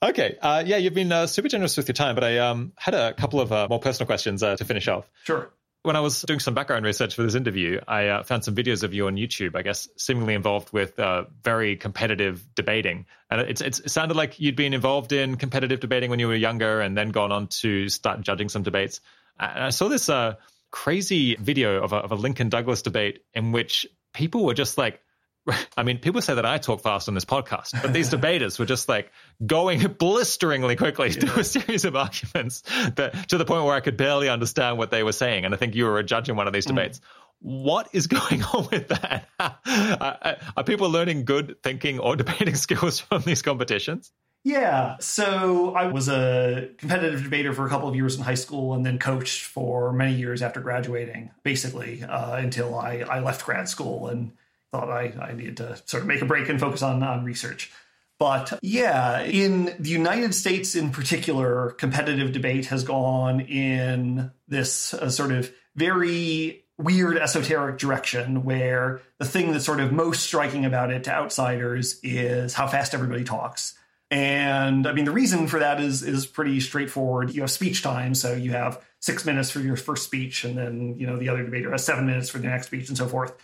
Okay, 0.00 0.36
uh, 0.40 0.62
yeah, 0.64 0.76
you've 0.76 0.94
been 0.94 1.10
uh, 1.10 1.26
super 1.26 1.48
generous 1.48 1.76
with 1.76 1.88
your 1.88 1.94
time, 1.94 2.14
but 2.14 2.24
I 2.24 2.38
um, 2.38 2.74
had 2.76 2.94
a 2.94 3.14
couple 3.14 3.40
of 3.40 3.50
uh, 3.50 3.66
more 3.70 3.80
personal 3.80 4.06
questions 4.06 4.40
to 4.42 4.56
finish 4.64 4.86
off. 4.86 5.10
Sure 5.24 5.50
when 5.84 5.96
I 5.96 6.00
was 6.00 6.22
doing 6.22 6.40
some 6.40 6.54
background 6.54 6.86
research 6.86 7.14
for 7.14 7.22
this 7.22 7.34
interview, 7.34 7.78
I 7.86 8.08
uh, 8.08 8.22
found 8.22 8.42
some 8.42 8.54
videos 8.54 8.82
of 8.82 8.94
you 8.94 9.06
on 9.06 9.16
YouTube, 9.16 9.54
I 9.54 9.60
guess, 9.60 9.86
seemingly 9.98 10.32
involved 10.32 10.72
with 10.72 10.98
uh, 10.98 11.24
very 11.42 11.76
competitive 11.76 12.42
debating. 12.54 13.04
And 13.30 13.42
it's, 13.42 13.60
it 13.60 13.90
sounded 13.90 14.16
like 14.16 14.40
you'd 14.40 14.56
been 14.56 14.72
involved 14.72 15.12
in 15.12 15.36
competitive 15.36 15.80
debating 15.80 16.08
when 16.08 16.18
you 16.18 16.28
were 16.28 16.34
younger 16.34 16.80
and 16.80 16.96
then 16.96 17.10
gone 17.10 17.32
on 17.32 17.48
to 17.48 17.90
start 17.90 18.22
judging 18.22 18.48
some 18.48 18.62
debates. 18.62 19.02
And 19.38 19.62
I 19.62 19.68
saw 19.70 19.88
this 19.88 20.08
uh, 20.08 20.36
crazy 20.70 21.36
video 21.36 21.82
of 21.82 21.92
a, 21.92 21.96
of 21.96 22.12
a 22.12 22.16
Lincoln 22.16 22.48
Douglas 22.48 22.80
debate 22.80 23.22
in 23.34 23.52
which 23.52 23.86
people 24.14 24.46
were 24.46 24.54
just 24.54 24.78
like 24.78 25.02
I 25.76 25.82
mean, 25.82 25.98
people 25.98 26.20
say 26.20 26.34
that 26.34 26.46
I 26.46 26.58
talk 26.58 26.80
fast 26.82 27.08
on 27.08 27.14
this 27.14 27.24
podcast, 27.24 27.80
but 27.80 27.92
these 27.92 28.08
debaters 28.10 28.58
were 28.58 28.66
just 28.66 28.88
like 28.88 29.12
going 29.44 29.80
blisteringly 29.98 30.76
quickly 30.76 31.10
yeah. 31.10 31.20
through 31.20 31.40
a 31.40 31.44
series 31.44 31.84
of 31.84 31.96
arguments 31.96 32.62
that 32.96 33.28
to 33.28 33.38
the 33.38 33.44
point 33.44 33.64
where 33.64 33.74
I 33.74 33.80
could 33.80 33.96
barely 33.96 34.28
understand 34.28 34.78
what 34.78 34.90
they 34.90 35.02
were 35.02 35.12
saying. 35.12 35.44
And 35.44 35.54
I 35.54 35.56
think 35.56 35.74
you 35.74 35.84
were 35.84 35.98
a 35.98 36.04
judge 36.04 36.28
in 36.28 36.36
one 36.36 36.46
of 36.46 36.52
these 36.52 36.66
mm. 36.66 36.68
debates. 36.68 36.98
Mm. 36.98 37.02
What 37.40 37.88
is 37.92 38.06
going 38.06 38.42
on 38.42 38.68
with 38.70 38.88
that? 38.88 39.28
are, 39.38 40.36
are 40.56 40.64
people 40.64 40.90
learning 40.90 41.24
good 41.24 41.56
thinking 41.62 41.98
or 41.98 42.16
debating 42.16 42.54
skills 42.54 43.00
from 43.00 43.22
these 43.22 43.42
competitions? 43.42 44.12
Yeah. 44.44 44.96
So 45.00 45.74
I 45.74 45.86
was 45.86 46.08
a 46.08 46.68
competitive 46.76 47.22
debater 47.22 47.54
for 47.54 47.66
a 47.66 47.70
couple 47.70 47.88
of 47.88 47.96
years 47.96 48.16
in 48.16 48.22
high 48.22 48.34
school 48.34 48.74
and 48.74 48.84
then 48.84 48.98
coached 48.98 49.44
for 49.44 49.90
many 49.92 50.14
years 50.14 50.42
after 50.42 50.60
graduating, 50.60 51.30
basically, 51.42 52.02
uh, 52.02 52.36
until 52.36 52.78
I, 52.78 53.04
I 53.08 53.20
left 53.20 53.44
grad 53.44 53.70
school 53.70 54.08
and 54.08 54.32
thought 54.74 54.90
I, 54.90 55.14
I 55.20 55.34
needed 55.34 55.58
to 55.58 55.80
sort 55.86 56.02
of 56.02 56.08
make 56.08 56.20
a 56.20 56.26
break 56.26 56.48
and 56.48 56.58
focus 56.58 56.82
on, 56.82 57.00
on 57.04 57.24
research. 57.24 57.70
But 58.18 58.58
yeah, 58.60 59.22
in 59.22 59.74
the 59.78 59.90
United 59.90 60.34
States 60.34 60.74
in 60.74 60.90
particular, 60.90 61.70
competitive 61.70 62.32
debate 62.32 62.66
has 62.66 62.82
gone 62.82 63.40
in 63.40 64.32
this 64.48 64.92
uh, 64.94 65.10
sort 65.10 65.30
of 65.30 65.52
very 65.76 66.64
weird 66.76 67.16
esoteric 67.16 67.78
direction 67.78 68.42
where 68.42 69.00
the 69.18 69.24
thing 69.24 69.52
that's 69.52 69.64
sort 69.64 69.78
of 69.78 69.92
most 69.92 70.24
striking 70.24 70.64
about 70.64 70.90
it 70.90 71.04
to 71.04 71.12
outsiders 71.12 72.00
is 72.02 72.52
how 72.52 72.66
fast 72.66 72.94
everybody 72.94 73.22
talks. 73.22 73.78
And 74.10 74.88
I 74.88 74.92
mean, 74.92 75.04
the 75.04 75.12
reason 75.12 75.46
for 75.46 75.60
that 75.60 75.80
is 75.80 76.02
is 76.02 76.26
pretty 76.26 76.60
straightforward. 76.60 77.32
You 77.32 77.42
have 77.42 77.50
speech 77.50 77.82
time, 77.82 78.14
so 78.14 78.34
you 78.34 78.52
have 78.52 78.84
six 78.98 79.24
minutes 79.24 79.50
for 79.50 79.60
your 79.60 79.76
first 79.76 80.04
speech, 80.04 80.44
and 80.44 80.58
then 80.58 80.96
you 80.98 81.06
know 81.06 81.16
the 81.16 81.28
other 81.28 81.44
debater 81.44 81.70
has 81.70 81.84
seven 81.84 82.06
minutes 82.06 82.28
for 82.28 82.38
the 82.38 82.48
next 82.48 82.66
speech, 82.66 82.88
and 82.88 82.98
so 82.98 83.06
forth 83.06 83.34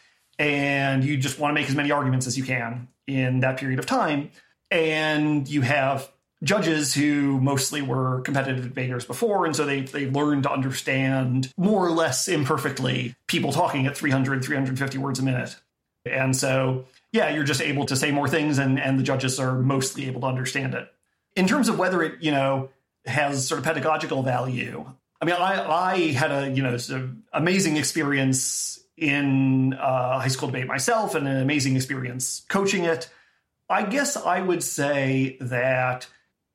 and 0.40 1.04
you 1.04 1.18
just 1.18 1.38
want 1.38 1.50
to 1.50 1.54
make 1.54 1.68
as 1.68 1.76
many 1.76 1.92
arguments 1.92 2.26
as 2.26 2.36
you 2.36 2.42
can 2.42 2.88
in 3.06 3.40
that 3.40 3.58
period 3.58 3.78
of 3.78 3.84
time. 3.84 4.30
And 4.70 5.46
you 5.46 5.60
have 5.60 6.10
judges 6.42 6.94
who 6.94 7.38
mostly 7.38 7.82
were 7.82 8.22
competitive 8.22 8.64
debaters 8.64 9.04
before, 9.04 9.44
and 9.44 9.54
so 9.54 9.66
they 9.66 9.82
they 9.82 10.10
learned 10.10 10.44
to 10.44 10.50
understand 10.50 11.52
more 11.58 11.86
or 11.86 11.90
less 11.90 12.26
imperfectly 12.26 13.14
people 13.26 13.52
talking 13.52 13.86
at 13.86 13.96
300, 13.96 14.42
350 14.42 14.98
words 14.98 15.18
a 15.18 15.22
minute. 15.22 15.54
And 16.06 16.34
so, 16.34 16.86
yeah, 17.12 17.28
you're 17.28 17.44
just 17.44 17.60
able 17.60 17.84
to 17.86 17.96
say 17.96 18.10
more 18.10 18.26
things, 18.26 18.56
and 18.56 18.80
and 18.80 18.98
the 18.98 19.02
judges 19.04 19.38
are 19.38 19.58
mostly 19.58 20.06
able 20.06 20.22
to 20.22 20.26
understand 20.26 20.74
it. 20.74 20.90
In 21.36 21.46
terms 21.46 21.68
of 21.68 21.78
whether 21.78 22.02
it, 22.02 22.22
you 22.22 22.30
know, 22.30 22.70
has 23.04 23.46
sort 23.46 23.58
of 23.58 23.64
pedagogical 23.66 24.22
value, 24.22 24.86
I 25.20 25.26
mean, 25.26 25.34
I 25.34 25.70
I 25.70 25.98
had 26.12 26.30
a 26.30 26.50
you 26.50 26.62
know 26.62 26.78
sort 26.78 27.02
of 27.02 27.10
amazing 27.34 27.76
experience 27.76 28.79
in 29.00 29.72
uh, 29.74 30.20
high 30.20 30.28
school 30.28 30.48
debate 30.48 30.66
myself 30.66 31.14
and 31.14 31.26
an 31.26 31.38
amazing 31.38 31.74
experience 31.74 32.44
coaching 32.48 32.84
it. 32.84 33.08
I 33.68 33.82
guess 33.84 34.16
I 34.16 34.40
would 34.40 34.62
say 34.62 35.38
that 35.40 36.06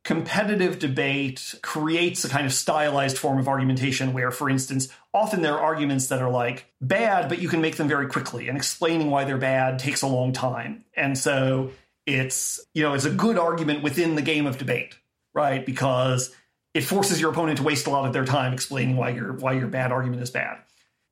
competitive 0.04 0.78
debate 0.78 1.56
creates 1.64 2.24
a 2.24 2.30
kind 2.30 2.46
of 2.46 2.54
stylized 2.54 3.18
form 3.18 3.40
of 3.40 3.48
argumentation 3.48 4.14
where, 4.14 4.30
for 4.30 4.50
instance, 4.50 4.88
often 5.14 5.42
there 5.42 5.56
are 5.56 5.62
arguments 5.62 6.08
that 6.08 6.22
are 6.22 6.30
like 6.30 6.72
bad, 6.80 7.28
but 7.28 7.42
you 7.42 7.50
can 7.50 7.62
make 7.62 7.78
them 7.78 7.88
very 7.88 8.08
quickly, 8.08 8.48
and 8.48 8.58
explaining 8.58 9.10
why 9.10 9.24
they're 9.24 9.38
bad 9.38 9.80
takes 9.80 10.04
a 10.04 10.08
long 10.08 10.32
time. 10.32 10.86
And 10.96 11.18
so 11.18 11.72
it's, 12.06 12.60
you 12.76 12.84
know, 12.84 12.94
it's 12.94 13.06
a 13.06 13.10
good 13.10 13.40
argument 13.40 13.82
within 13.82 14.14
the 14.14 14.22
game 14.22 14.46
of 14.46 14.60
debate, 14.60 14.94
right? 15.34 15.66
Because 15.66 16.36
it 16.76 16.82
forces 16.82 17.20
your 17.20 17.32
opponent 17.32 17.58
to 17.58 17.64
waste 17.64 17.88
a 17.88 17.90
lot 17.90 18.06
of 18.06 18.14
their 18.14 18.26
time 18.26 18.54
explaining 18.54 18.98
why 18.98 19.10
your 19.10 19.34
why 19.34 19.54
your 19.54 19.68
bad 19.68 19.92
argument 19.92 20.22
is 20.22 20.30
bad. 20.30 20.60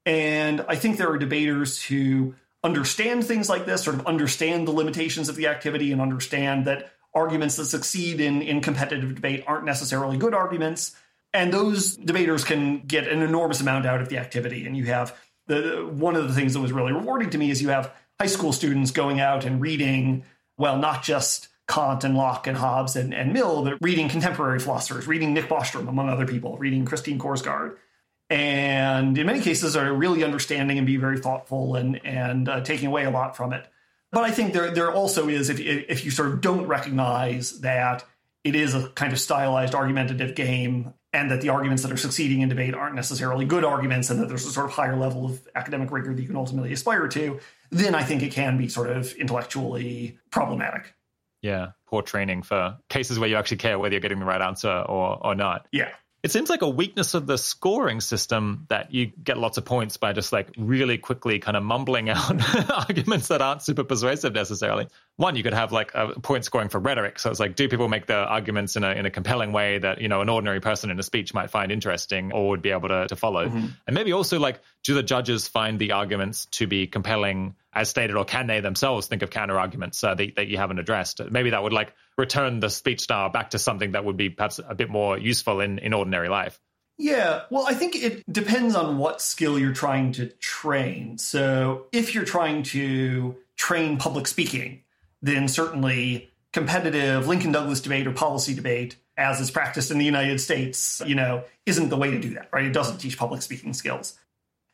And 0.05 0.65
I 0.67 0.75
think 0.75 0.97
there 0.97 1.11
are 1.11 1.17
debaters 1.17 1.81
who 1.81 2.35
understand 2.63 3.25
things 3.25 3.49
like 3.49 3.65
this, 3.65 3.83
sort 3.83 3.97
of 3.97 4.05
understand 4.05 4.67
the 4.67 4.71
limitations 4.71 5.29
of 5.29 5.35
the 5.35 5.47
activity 5.47 5.91
and 5.91 6.01
understand 6.01 6.65
that 6.65 6.91
arguments 7.13 7.57
that 7.57 7.65
succeed 7.65 8.19
in, 8.19 8.41
in 8.41 8.61
competitive 8.61 9.15
debate 9.15 9.43
aren't 9.47 9.65
necessarily 9.65 10.17
good 10.17 10.33
arguments. 10.33 10.95
And 11.33 11.51
those 11.51 11.95
debaters 11.95 12.43
can 12.43 12.81
get 12.81 13.07
an 13.07 13.21
enormous 13.21 13.61
amount 13.61 13.85
out 13.85 14.01
of 14.01 14.09
the 14.09 14.17
activity. 14.17 14.65
And 14.65 14.77
you 14.77 14.85
have 14.85 15.17
the 15.47 15.87
one 15.91 16.15
of 16.15 16.27
the 16.27 16.33
things 16.33 16.53
that 16.53 16.59
was 16.59 16.71
really 16.71 16.93
rewarding 16.93 17.29
to 17.31 17.37
me 17.37 17.49
is 17.49 17.61
you 17.61 17.69
have 17.69 17.91
high 18.19 18.27
school 18.27 18.53
students 18.53 18.91
going 18.91 19.19
out 19.19 19.45
and 19.45 19.59
reading, 19.59 20.23
well, 20.57 20.77
not 20.77 21.03
just 21.03 21.49
Kant 21.67 22.03
and 22.03 22.15
Locke 22.15 22.47
and 22.47 22.57
Hobbes 22.57 22.95
and, 22.95 23.13
and 23.13 23.33
Mill, 23.33 23.63
but 23.63 23.77
reading 23.81 24.09
contemporary 24.09 24.59
philosophers, 24.59 25.07
reading 25.07 25.33
Nick 25.33 25.45
Bostrom, 25.45 25.87
among 25.87 26.09
other 26.09 26.27
people, 26.27 26.57
reading 26.57 26.85
Christine 26.85 27.19
Korsgaard 27.19 27.77
and 28.33 29.15
in 29.15 29.27
many 29.27 29.41
cases 29.41 29.75
are 29.75 29.93
really 29.93 30.23
understanding 30.23 30.79
and 30.79 30.87
be 30.87 30.97
very 30.97 31.19
thoughtful 31.19 31.75
and 31.75 32.03
and 32.03 32.49
uh, 32.49 32.61
taking 32.61 32.87
away 32.87 33.03
a 33.03 33.11
lot 33.11 33.37
from 33.37 33.53
it. 33.53 33.67
But 34.11 34.23
I 34.23 34.31
think 34.31 34.53
there 34.53 34.71
there 34.71 34.91
also 34.91 35.29
is 35.29 35.51
if 35.51 35.59
if 35.59 36.03
you 36.03 36.09
sort 36.09 36.29
of 36.29 36.41
don't 36.41 36.65
recognize 36.65 37.59
that 37.59 38.03
it 38.43 38.55
is 38.55 38.73
a 38.73 38.89
kind 38.89 39.13
of 39.13 39.19
stylized 39.19 39.75
argumentative 39.75 40.33
game 40.33 40.95
and 41.13 41.29
that 41.29 41.41
the 41.41 41.49
arguments 41.49 41.83
that 41.83 41.91
are 41.91 41.97
succeeding 41.97 42.41
in 42.41 42.49
debate 42.49 42.73
aren't 42.73 42.95
necessarily 42.95 43.45
good 43.45 43.63
arguments 43.63 44.09
and 44.09 44.19
that 44.19 44.29
there's 44.29 44.47
a 44.47 44.51
sort 44.51 44.65
of 44.65 44.71
higher 44.71 44.95
level 44.95 45.25
of 45.25 45.47
academic 45.53 45.91
rigor 45.91 46.11
that 46.11 46.19
you 46.19 46.27
can 46.27 46.35
ultimately 46.35 46.73
aspire 46.73 47.07
to, 47.07 47.39
then 47.69 47.93
I 47.93 48.03
think 48.03 48.23
it 48.23 48.31
can 48.31 48.57
be 48.57 48.67
sort 48.67 48.89
of 48.89 49.13
intellectually 49.13 50.17
problematic. 50.31 50.95
Yeah, 51.43 51.71
poor 51.85 52.01
training 52.01 52.41
for 52.41 52.77
cases 52.89 53.19
where 53.19 53.29
you 53.29 53.35
actually 53.35 53.57
care 53.57 53.77
whether 53.77 53.93
you're 53.93 54.01
getting 54.01 54.19
the 54.19 54.25
right 54.25 54.41
answer 54.41 54.85
or 54.89 55.19
or 55.23 55.35
not. 55.35 55.67
Yeah. 55.71 55.91
It 56.23 56.31
seems 56.31 56.49
like 56.49 56.61
a 56.61 56.69
weakness 56.69 57.15
of 57.15 57.27
the 57.27 57.37
scoring 57.37 57.99
system 57.99 58.65
that 58.69 58.93
you 58.93 59.07
get 59.07 59.37
lots 59.37 59.57
of 59.57 59.65
points 59.65 59.97
by 59.97 60.13
just 60.13 60.31
like 60.31 60.53
really 60.57 60.97
quickly 60.97 61.39
kind 61.39 61.57
of 61.57 61.63
mumbling 61.63 62.09
out 62.09 62.41
arguments 62.71 63.27
that 63.27 63.41
aren't 63.41 63.61
super 63.61 63.83
persuasive 63.83 64.33
necessarily. 64.33 64.87
One, 65.17 65.35
you 65.35 65.43
could 65.43 65.53
have 65.53 65.73
like 65.73 65.91
a 65.93 66.17
point 66.21 66.45
scoring 66.45 66.69
for 66.69 66.79
rhetoric. 66.79 67.19
So 67.19 67.29
it's 67.29 67.41
like, 67.41 67.57
do 67.57 67.67
people 67.67 67.89
make 67.89 68.05
the 68.05 68.15
arguments 68.15 68.77
in 68.77 68.85
a, 68.85 68.91
in 68.91 69.05
a 69.05 69.11
compelling 69.11 69.51
way 69.51 69.79
that, 69.79 69.99
you 69.99 70.07
know, 70.07 70.21
an 70.21 70.29
ordinary 70.29 70.61
person 70.61 70.89
in 70.89 70.97
a 70.97 71.03
speech 71.03 71.33
might 71.33 71.49
find 71.49 71.73
interesting 71.73 72.31
or 72.31 72.49
would 72.49 72.61
be 72.61 72.71
able 72.71 72.87
to, 72.87 73.05
to 73.09 73.15
follow? 73.17 73.47
Mm-hmm. 73.47 73.67
And 73.85 73.93
maybe 73.93 74.13
also 74.13 74.39
like, 74.39 74.61
do 74.83 74.93
the 74.93 75.03
judges 75.03 75.49
find 75.49 75.77
the 75.77 75.91
arguments 75.91 76.45
to 76.51 76.67
be 76.67 76.87
compelling 76.87 77.55
as 77.75 77.89
stated, 77.89 78.15
or 78.15 78.25
can 78.25 78.47
they 78.47 78.59
themselves 78.59 79.07
think 79.07 79.21
of 79.21 79.29
counter 79.29 79.59
arguments 79.59 80.03
uh, 80.03 80.15
that, 80.15 80.35
that 80.35 80.47
you 80.47 80.57
haven't 80.57 80.79
addressed? 80.79 81.21
Maybe 81.31 81.51
that 81.51 81.63
would 81.63 81.73
like 81.73 81.93
return 82.17 82.59
the 82.59 82.69
speech 82.69 83.01
style 83.01 83.29
back 83.29 83.51
to 83.51 83.59
something 83.59 83.93
that 83.93 84.05
would 84.05 84.17
be 84.17 84.29
perhaps 84.29 84.59
a 84.65 84.75
bit 84.75 84.89
more 84.89 85.17
useful 85.17 85.59
in, 85.59 85.79
in 85.79 85.93
ordinary 85.93 86.29
life. 86.29 86.59
Yeah, 86.97 87.41
well, 87.49 87.65
I 87.67 87.73
think 87.73 87.95
it 87.95 88.23
depends 88.31 88.75
on 88.75 88.97
what 88.99 89.21
skill 89.21 89.57
you're 89.57 89.73
trying 89.73 90.11
to 90.13 90.27
train. 90.27 91.17
So, 91.17 91.87
if 91.91 92.13
you're 92.13 92.25
trying 92.25 92.63
to 92.63 93.35
train 93.57 93.97
public 93.97 94.27
speaking, 94.27 94.83
then 95.21 95.47
certainly 95.47 96.29
competitive 96.51 97.27
Lincoln 97.27 97.51
Douglas 97.51 97.81
debate 97.81 98.05
or 98.05 98.11
policy 98.11 98.53
debate, 98.53 98.95
as 99.17 99.41
is 99.41 99.49
practiced 99.49 99.89
in 99.89 99.97
the 99.97 100.05
United 100.05 100.39
States, 100.39 101.01
you 101.05 101.15
know, 101.15 101.43
isn't 101.65 101.89
the 101.89 101.97
way 101.97 102.11
to 102.11 102.19
do 102.19 102.35
that, 102.35 102.49
right? 102.53 102.65
It 102.65 102.73
doesn't 102.73 102.97
teach 102.97 103.17
public 103.17 103.41
speaking 103.41 103.73
skills. 103.73 104.17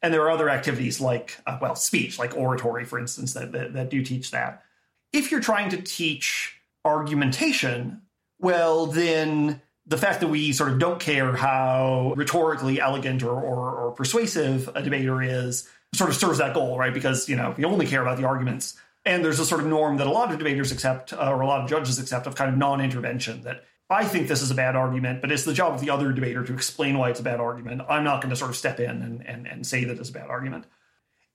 And 0.02 0.14
there 0.14 0.22
are 0.22 0.32
other 0.32 0.50
activities 0.50 1.02
like, 1.02 1.38
uh, 1.46 1.58
well, 1.62 1.76
speech, 1.76 2.18
like 2.18 2.38
oratory, 2.38 2.86
for 2.86 3.00
instance, 3.00 3.34
that, 3.34 3.52
that, 3.52 3.74
that 3.74 3.90
do 3.90 4.02
teach 4.04 4.32
that. 4.32 4.64
If 5.12 5.32
you're 5.32 5.42
trying 5.42 5.70
to 5.72 5.82
teach 5.82 6.56
argumentation, 6.86 8.02
well, 8.40 8.86
then 8.86 9.62
the 9.86 9.98
fact 9.98 10.22
that 10.22 10.28
we 10.28 10.54
sort 10.54 10.72
of 10.72 10.80
don't 10.80 11.00
care 11.00 11.36
how 11.36 12.14
rhetorically 12.16 12.80
elegant 12.80 13.24
or, 13.24 13.34
or, 13.34 13.72
or, 13.72 13.92
persuasive 13.92 14.70
a 14.76 14.84
debater 14.84 15.22
is 15.22 15.68
sort 15.94 16.12
of 16.12 16.16
serves 16.16 16.38
that 16.38 16.54
goal, 16.54 16.78
right? 16.78 16.94
Because, 16.94 17.28
you 17.28 17.36
know, 17.36 17.56
we 17.58 17.66
only 17.66 17.88
care 17.88 18.02
about 18.02 18.18
the 18.18 18.26
arguments. 18.26 18.80
And 19.06 19.26
there's 19.26 19.40
a 19.40 19.46
sort 19.46 19.62
of 19.62 19.68
norm 19.68 19.98
that 19.98 20.06
a 20.06 20.12
lot 20.12 20.32
of 20.32 20.38
debaters 20.38 20.72
accept, 20.72 21.12
uh, 21.12 21.32
or 21.32 21.42
a 21.42 21.48
lot 21.48 21.62
of 21.62 21.70
judges 21.70 21.98
accept, 21.98 22.28
of 22.28 22.36
kind 22.36 22.52
of 22.52 22.58
non 22.58 22.82
intervention 22.82 23.42
that 23.44 23.64
I 23.90 24.06
think 24.06 24.28
this 24.28 24.42
is 24.42 24.52
a 24.52 24.56
bad 24.56 24.76
argument, 24.76 25.22
but 25.22 25.32
it's 25.32 25.46
the 25.46 25.54
job 25.54 25.74
of 25.74 25.82
the 25.82 25.90
other 25.90 26.12
debater 26.12 26.44
to 26.44 26.54
explain 26.54 26.98
why 26.98 27.10
it's 27.10 27.20
a 27.20 27.24
bad 27.24 27.40
argument. 27.40 27.82
I'm 27.90 28.04
not 28.04 28.22
going 28.22 28.30
to 28.30 28.36
sort 28.36 28.52
of 28.52 28.58
step 28.58 28.80
in 28.80 29.02
and, 29.02 29.26
and, 29.26 29.48
and 29.48 29.66
say 29.66 29.84
that 29.86 29.98
it's 29.98 30.10
a 30.10 30.14
bad 30.14 30.30
argument. 30.30 30.66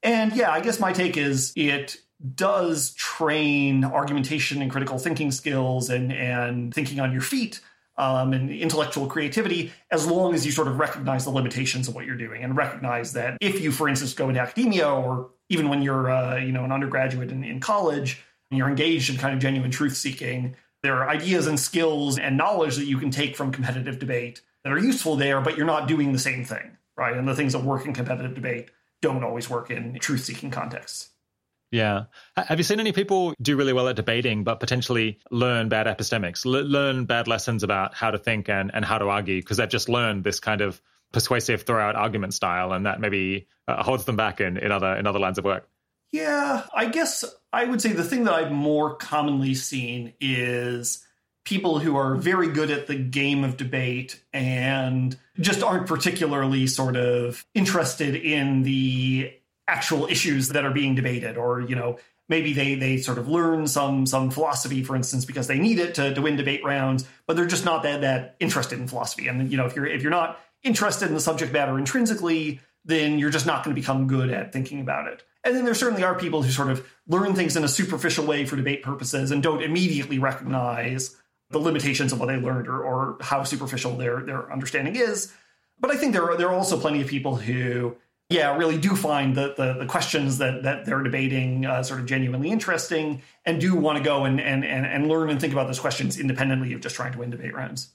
And 0.01 0.33
yeah, 0.33 0.51
I 0.51 0.61
guess 0.61 0.79
my 0.79 0.93
take 0.93 1.17
is 1.17 1.51
it 1.55 1.97
does 2.35 2.93
train 2.93 3.83
argumentation 3.83 4.61
and 4.61 4.71
critical 4.71 4.97
thinking 4.97 5.31
skills 5.31 5.89
and, 5.89 6.13
and 6.13 6.73
thinking 6.73 7.01
on 7.01 7.11
your 7.11 7.21
feet 7.21 7.59
um, 7.97 8.33
and 8.33 8.49
intellectual 8.49 9.07
creativity 9.07 9.73
as 9.91 10.07
long 10.07 10.33
as 10.33 10.45
you 10.45 10.51
sort 10.51 10.67
of 10.67 10.79
recognize 10.79 11.25
the 11.25 11.31
limitations 11.31 11.87
of 11.87 11.95
what 11.95 12.05
you're 12.05 12.15
doing 12.15 12.43
and 12.43 12.55
recognize 12.55 13.13
that 13.13 13.37
if 13.41 13.61
you, 13.61 13.71
for 13.71 13.89
instance, 13.89 14.13
go 14.13 14.29
into 14.29 14.39
academia 14.39 14.87
or 14.87 15.29
even 15.49 15.69
when 15.69 15.81
you're 15.81 16.09
uh, 16.09 16.37
you 16.37 16.51
know 16.51 16.63
an 16.63 16.71
undergraduate 16.71 17.31
in, 17.31 17.43
in 17.43 17.59
college 17.59 18.21
and 18.49 18.57
you're 18.57 18.69
engaged 18.69 19.09
in 19.09 19.17
kind 19.17 19.33
of 19.33 19.39
genuine 19.39 19.71
truth 19.71 19.95
seeking, 19.95 20.55
there 20.85 21.01
are 21.01 21.09
ideas 21.09 21.47
and 21.47 21.59
skills 21.59 22.19
and 22.19 22.37
knowledge 22.37 22.75
that 22.75 22.85
you 22.85 22.99
can 22.99 23.09
take 23.09 23.35
from 23.35 23.51
competitive 23.51 23.97
debate 23.97 24.41
that 24.63 24.71
are 24.71 24.77
useful 24.77 25.15
there, 25.15 25.41
but 25.41 25.57
you're 25.57 25.65
not 25.65 25.87
doing 25.87 26.13
the 26.13 26.19
same 26.19 26.45
thing, 26.45 26.77
right? 26.95 27.17
And 27.17 27.27
the 27.27 27.35
things 27.35 27.53
that 27.53 27.63
work 27.63 27.85
in 27.85 27.93
competitive 27.93 28.35
debate 28.35 28.69
don't 29.01 29.23
always 29.23 29.49
work 29.49 29.71
in 29.71 29.97
truth 29.99 30.23
seeking 30.23 30.51
contexts. 30.51 31.09
Yeah. 31.71 32.05
Have 32.37 32.59
you 32.59 32.63
seen 32.63 32.79
any 32.79 32.91
people 32.91 33.33
do 33.41 33.57
really 33.57 33.73
well 33.73 33.89
at 33.89 33.95
debating, 33.95 34.43
but 34.43 34.59
potentially 34.59 35.19
learn 35.31 35.69
bad 35.69 35.87
epistemics, 35.87 36.45
L- 36.45 36.63
learn 36.63 37.05
bad 37.05 37.27
lessons 37.27 37.63
about 37.63 37.95
how 37.95 38.11
to 38.11 38.19
think 38.19 38.47
and, 38.47 38.71
and 38.73 38.85
how 38.85 38.99
to 38.99 39.09
argue 39.09 39.41
because 39.41 39.57
they've 39.57 39.67
just 39.67 39.89
learned 39.89 40.23
this 40.23 40.39
kind 40.39 40.61
of 40.61 40.79
persuasive 41.11 41.63
throw 41.63 41.81
out 41.81 41.95
argument 41.95 42.33
style 42.35 42.71
and 42.73 42.85
that 42.85 42.99
maybe 42.99 43.47
uh, 43.67 43.81
holds 43.81 44.05
them 44.05 44.15
back 44.15 44.39
in, 44.39 44.57
in 44.57 44.71
other 44.71 44.95
in 44.95 45.07
other 45.07 45.19
lines 45.19 45.39
of 45.39 45.45
work? 45.45 45.67
Yeah, 46.15 46.63
I 46.73 46.85
guess 46.85 47.25
I 47.51 47.65
would 47.65 47.81
say 47.81 47.91
the 47.91 48.05
thing 48.05 48.23
that 48.23 48.33
I've 48.33 48.51
more 48.51 48.95
commonly 48.95 49.53
seen 49.53 50.13
is 50.21 51.05
people 51.43 51.79
who 51.79 51.97
are 51.97 52.15
very 52.15 52.47
good 52.47 52.71
at 52.71 52.87
the 52.87 52.95
game 52.95 53.43
of 53.43 53.57
debate 53.57 54.23
and 54.31 55.17
just 55.41 55.61
aren't 55.61 55.87
particularly 55.87 56.67
sort 56.67 56.95
of 56.95 57.45
interested 57.53 58.15
in 58.15 58.63
the 58.63 59.33
actual 59.67 60.07
issues 60.07 60.47
that 60.49 60.63
are 60.63 60.71
being 60.71 60.95
debated 60.95 61.35
or 61.35 61.59
you 61.59 61.75
know 61.75 61.99
maybe 62.29 62.53
they 62.53 62.75
they 62.75 62.95
sort 62.95 63.17
of 63.17 63.27
learn 63.27 63.67
some 63.67 64.05
some 64.05 64.31
philosophy 64.31 64.85
for 64.85 64.95
instance 64.95 65.25
because 65.25 65.47
they 65.47 65.59
need 65.59 65.79
it 65.79 65.95
to, 65.95 66.13
to 66.13 66.21
win 66.21 66.37
debate 66.37 66.63
rounds 66.63 67.05
but 67.27 67.35
they're 67.35 67.45
just 67.45 67.65
not 67.65 67.83
that 67.83 67.99
that 67.99 68.37
interested 68.39 68.79
in 68.79 68.87
philosophy. 68.87 69.27
And 69.27 69.51
you 69.51 69.57
know 69.57 69.65
if 69.65 69.75
you're 69.75 69.85
if 69.85 70.01
you're 70.01 70.11
not 70.11 70.39
interested 70.63 71.09
in 71.09 71.13
the 71.13 71.19
subject 71.19 71.51
matter 71.51 71.77
intrinsically 71.77 72.61
then 72.85 73.19
you're 73.19 73.31
just 73.31 73.45
not 73.45 73.65
going 73.65 73.75
to 73.75 73.81
become 73.81 74.07
good 74.07 74.29
at 74.29 74.53
thinking 74.53 74.79
about 74.79 75.07
it 75.07 75.23
and 75.45 75.55
then 75.55 75.63
there 75.63 75.75
certainly 75.75 76.03
are 76.03 76.15
people 76.15 76.41
who 76.43 76.51
sort 76.51 76.69
of 76.69 76.85
learn 77.07 77.33
things 77.35 77.55
in 77.55 77.63
a 77.63 77.67
superficial 77.67 78.25
way 78.25 78.45
for 78.45 78.55
debate 78.55 78.83
purposes 78.83 79.31
and 79.31 79.41
don't 79.41 79.63
immediately 79.63 80.19
recognize 80.19 81.15
the 81.51 81.59
limitations 81.59 82.11
of 82.11 82.19
what 82.19 82.25
they 82.25 82.37
learned 82.37 82.67
or, 82.67 82.83
or 82.83 83.17
how 83.21 83.43
superficial 83.43 83.95
their 83.95 84.21
their 84.21 84.51
understanding 84.51 84.95
is 84.95 85.31
but 85.79 85.91
i 85.91 85.95
think 85.95 86.11
there 86.11 86.29
are 86.29 86.35
there 86.35 86.49
are 86.49 86.55
also 86.55 86.77
plenty 86.77 87.01
of 87.01 87.07
people 87.07 87.35
who 87.35 87.95
yeah, 88.29 88.55
really 88.57 88.77
do 88.77 88.95
find 88.95 89.35
the, 89.35 89.53
the, 89.55 89.73
the 89.73 89.85
questions 89.85 90.39
that, 90.39 90.63
that 90.63 90.85
they're 90.85 91.03
debating 91.03 91.65
uh, 91.65 91.83
sort 91.83 91.99
of 91.99 92.07
genuinely 92.07 92.49
interesting 92.49 93.21
and 93.45 93.61
do 93.61 93.75
want 93.75 93.99
to 93.99 94.03
go 94.03 94.25
and, 94.25 94.41
and, 94.41 94.65
and, 94.65 94.85
and 94.85 95.07
learn 95.07 95.29
and 95.29 95.39
think 95.39 95.53
about 95.53 95.67
those 95.67 95.79
questions 95.79 96.19
independently 96.19 96.73
of 96.73 96.81
just 96.81 96.95
trying 96.95 97.11
to 97.11 97.19
win 97.19 97.29
debate 97.29 97.53
rounds. 97.53 97.89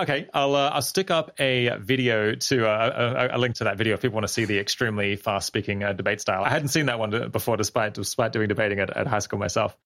Okay, 0.00 0.28
I'll 0.34 0.56
uh, 0.56 0.70
I'll 0.70 0.82
stick 0.82 1.12
up 1.12 1.38
a 1.38 1.76
video 1.78 2.34
to 2.34 2.68
uh, 2.68 3.28
a, 3.30 3.36
a, 3.36 3.38
link 3.38 3.54
to 3.56 3.64
that 3.64 3.78
video 3.78 3.94
if 3.94 4.02
people 4.02 4.14
want 4.14 4.26
to 4.26 4.32
see 4.32 4.44
the 4.44 4.58
extremely 4.58 5.14
fast 5.14 5.46
speaking 5.46 5.84
uh, 5.84 5.92
debate 5.92 6.20
style. 6.20 6.42
I 6.42 6.50
hadn't 6.50 6.68
seen 6.68 6.86
that 6.86 6.98
one 6.98 7.30
before, 7.30 7.56
despite 7.56 7.94
despite 7.94 8.32
doing 8.32 8.48
debating 8.48 8.80
at, 8.80 8.96
at 8.96 9.06
high 9.06 9.20
school 9.20 9.38
myself. 9.38 9.76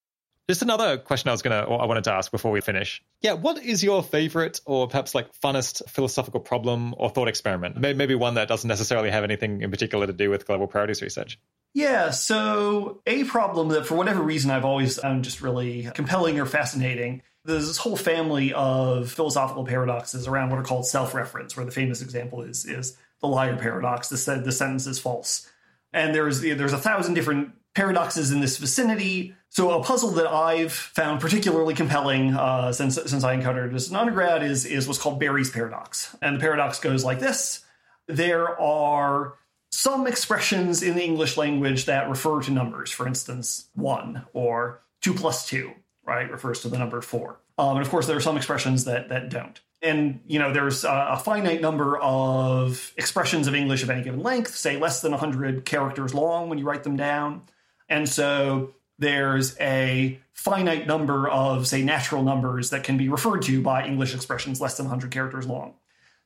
Just 0.49 0.63
another 0.63 0.97
question 0.97 1.29
I 1.29 1.33
was 1.33 1.43
gonna, 1.43 1.61
I 1.61 1.85
wanted 1.85 2.05
to 2.05 2.13
ask 2.13 2.33
before 2.33 2.51
we 2.51 2.63
finish. 2.63 3.03
Yeah, 3.21 3.35
what 3.35 3.63
is 3.63 3.85
your 3.85 4.03
favorite 4.03 4.63
or 4.65 4.89
perhaps 4.89 5.15
like 5.15 5.31
funnest 5.43 5.87
philosophical 5.91 6.41
problem 6.41 6.95
or 6.97 7.11
thought 7.11 7.29
experiment? 7.29 7.77
Maybe 7.77 8.15
one 8.15 8.35
that 8.35 8.49
doesn't 8.49 8.67
necessarily 8.67 9.11
have 9.11 9.25
anything 9.25 9.61
in 9.61 9.71
particular 9.71 10.07
to 10.07 10.13
do 10.15 10.31
with 10.31 10.47
global 10.47 10.67
priorities 10.67 11.03
research. 11.03 11.39
Yeah, 11.75 12.13
so 12.13 13.03
a 13.07 13.25
problem 13.25 13.69
that 13.69 13.85
for 13.85 13.95
whatever 13.95 14.23
reason 14.23 14.51
I've 14.51 14.65
always 14.65 14.99
found 14.99 15.25
just 15.25 15.43
really 15.43 15.91
compelling 15.95 16.41
or 16.41 16.47
fascinating. 16.47 17.21
There's 17.49 17.67
this 17.67 17.79
whole 17.79 17.97
family 17.97 18.53
of 18.53 19.11
philosophical 19.11 19.65
paradoxes 19.65 20.29
around 20.29 20.51
what 20.51 20.59
are 20.59 20.65
called 20.65 20.87
self-reference, 20.87 21.57
where 21.57 21.65
the 21.65 21.73
famous 21.73 22.03
example 22.03 22.43
is 22.43 22.67
is 22.67 22.97
the 23.21 23.27
liar 23.27 23.57
paradox. 23.57 24.11
The, 24.11 24.43
the 24.45 24.53
sentence 24.53 24.87
is 24.87 24.99
false, 24.99 25.51
and 25.93 26.15
there's 26.15 26.43
there's 26.43 26.75
a 26.75 26.79
thousand 26.79 27.15
different 27.15 27.53
paradoxes 27.75 28.33
in 28.33 28.41
this 28.41 28.59
vicinity. 28.59 29.35
So 29.49 29.71
a 29.71 29.83
puzzle 29.83 30.11
that 30.11 30.27
I've 30.27 30.73
found 30.73 31.23
particularly 31.23 31.73
compelling 31.73 32.35
uh, 32.35 32.71
since 32.73 32.97
since 33.07 33.25
I 33.25 33.33
encountered 33.33 33.73
it 33.73 33.75
as 33.75 33.89
an 33.89 33.97
undergrad 33.97 34.43
is 34.43 34.67
is 34.67 34.87
what's 34.87 35.01
called 35.01 35.19
Berry's 35.19 35.51
paradox, 35.51 36.15
and 36.21 36.37
the 36.37 36.41
paradox 36.41 36.79
goes 36.79 37.03
like 37.03 37.19
this: 37.19 37.65
There 38.07 38.61
are 38.61 39.37
some 39.71 40.07
expressions 40.07 40.83
in 40.83 40.97
the 40.97 41.03
English 41.03 41.39
language 41.39 41.87
that 41.87 42.11
refer 42.11 42.43
to 42.43 42.51
numbers. 42.51 42.91
For 42.91 43.07
instance, 43.07 43.69
one 43.75 44.27
or 44.35 44.83
two 45.01 45.15
plus 45.15 45.49
two, 45.49 45.73
right, 46.09 46.31
refers 46.31 46.61
to 46.63 46.69
the 46.69 46.79
number 46.79 47.01
four. 47.01 47.39
Um, 47.59 47.77
and 47.77 47.85
of 47.85 47.91
course, 47.91 48.07
there 48.07 48.17
are 48.17 48.21
some 48.21 48.37
expressions 48.37 48.85
that 48.85 49.11
that 49.11 49.29
don't. 49.29 49.61
And 49.83 50.21
you 50.27 50.39
know, 50.39 50.53
there's 50.53 50.85
a, 50.85 51.09
a 51.11 51.19
finite 51.19 51.61
number 51.61 51.99
of 51.99 52.93
expressions 52.97 53.47
of 53.47 53.55
English 53.55 53.83
of 53.83 53.91
any 53.91 54.03
given 54.03 54.23
length, 54.23 54.55
say 54.57 54.79
less 54.79 55.03
than 55.03 55.13
100 55.13 55.65
characters 55.65 56.15
long 56.15 56.49
when 56.49 56.59
you 56.59 56.65
write 56.65 56.83
them 56.83 56.97
down. 56.97 57.43
And 57.89 58.09
so 58.09 58.75
there's 58.99 59.57
a 59.61 60.19
finite 60.33 60.87
number 60.87 61.29
of, 61.29 61.67
say, 61.67 61.83
natural 61.83 62.23
numbers 62.23 62.71
that 62.71 62.85
can 62.85 62.97
be 62.97 63.09
referred 63.09 63.43
to 63.43 63.63
by 63.63 63.87
English 63.87 64.15
expressions 64.15 64.61
less 64.61 64.77
than 64.77 64.87
100 64.87 65.11
characters 65.11 65.47
long. 65.47 65.75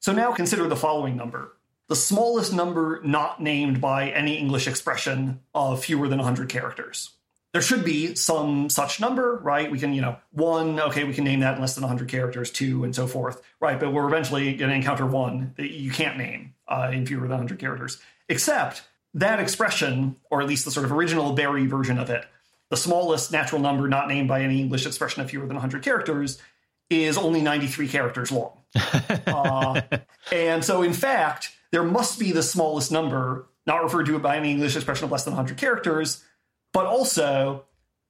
So 0.00 0.12
now 0.12 0.32
consider 0.32 0.66
the 0.66 0.76
following 0.76 1.16
number 1.16 1.52
the 1.88 1.96
smallest 1.96 2.54
number 2.54 3.02
not 3.04 3.42
named 3.42 3.80
by 3.80 4.08
any 4.08 4.38
English 4.38 4.66
expression 4.66 5.40
of 5.54 5.84
fewer 5.84 6.08
than 6.08 6.18
100 6.18 6.48
characters. 6.48 7.10
There 7.52 7.62
should 7.62 7.84
be 7.84 8.14
some 8.14 8.70
such 8.70 8.98
number, 8.98 9.36
right? 9.42 9.70
We 9.70 9.78
can, 9.78 9.92
you 9.92 10.00
know, 10.00 10.16
one, 10.31 10.81
okay, 10.81 11.05
we 11.05 11.12
can 11.12 11.24
name 11.24 11.40
that 11.40 11.56
in 11.56 11.60
less 11.60 11.74
than 11.74 11.82
100 11.82 12.08
characters, 12.08 12.50
two, 12.50 12.84
and 12.84 12.94
so 12.94 13.06
forth, 13.06 13.42
right? 13.60 13.78
But 13.78 13.92
we're 13.92 14.06
eventually 14.06 14.55
going 14.55 14.70
to 14.70 14.76
encounter 14.76 15.06
one 15.06 15.52
that 15.58 15.70
you 15.70 15.90
can't 15.90 16.16
name 16.16 16.55
uh, 16.66 16.90
in 16.92 17.05
fewer 17.05 17.22
than 17.22 17.31
100 17.31 17.58
characters. 17.58 18.00
Except 18.28 18.82
that 19.14 19.39
expression, 19.39 20.16
or 20.31 20.40
at 20.40 20.48
least 20.48 20.64
the 20.64 20.70
sort 20.70 20.86
of 20.86 20.92
original 20.92 21.34
Berry 21.34 21.66
version 21.66 21.98
of 21.98 22.08
it, 22.08 22.24
the 22.70 22.76
smallest 22.78 23.31
natural 23.31 23.60
number 23.60 23.86
not 23.86 24.08
named 24.08 24.28
by 24.28 24.40
any 24.40 24.58
English 24.58 24.86
expression 24.86 25.20
of 25.20 25.28
fewer 25.28 25.47
than 25.47 25.56
100 25.56 25.82
characters, 25.82 26.40
is 26.89 27.18
only 27.18 27.42
93 27.42 27.89
characters 27.89 28.32
long. 28.32 28.56
uh, 29.26 29.82
and 30.32 30.64
so, 30.64 30.81
in 30.81 30.94
fact, 30.94 31.55
there 31.70 31.84
must 31.84 32.18
be 32.18 32.32
the 32.32 32.42
smallest 32.42 32.90
number 32.90 33.47
not 33.66 33.82
referred 33.82 34.06
to 34.06 34.18
by 34.18 34.36
any 34.36 34.50
English 34.50 34.74
expression 34.74 35.05
of 35.05 35.10
less 35.12 35.24
than 35.24 35.34
100 35.34 35.58
characters, 35.58 36.24
but 36.73 36.86
also 36.86 37.65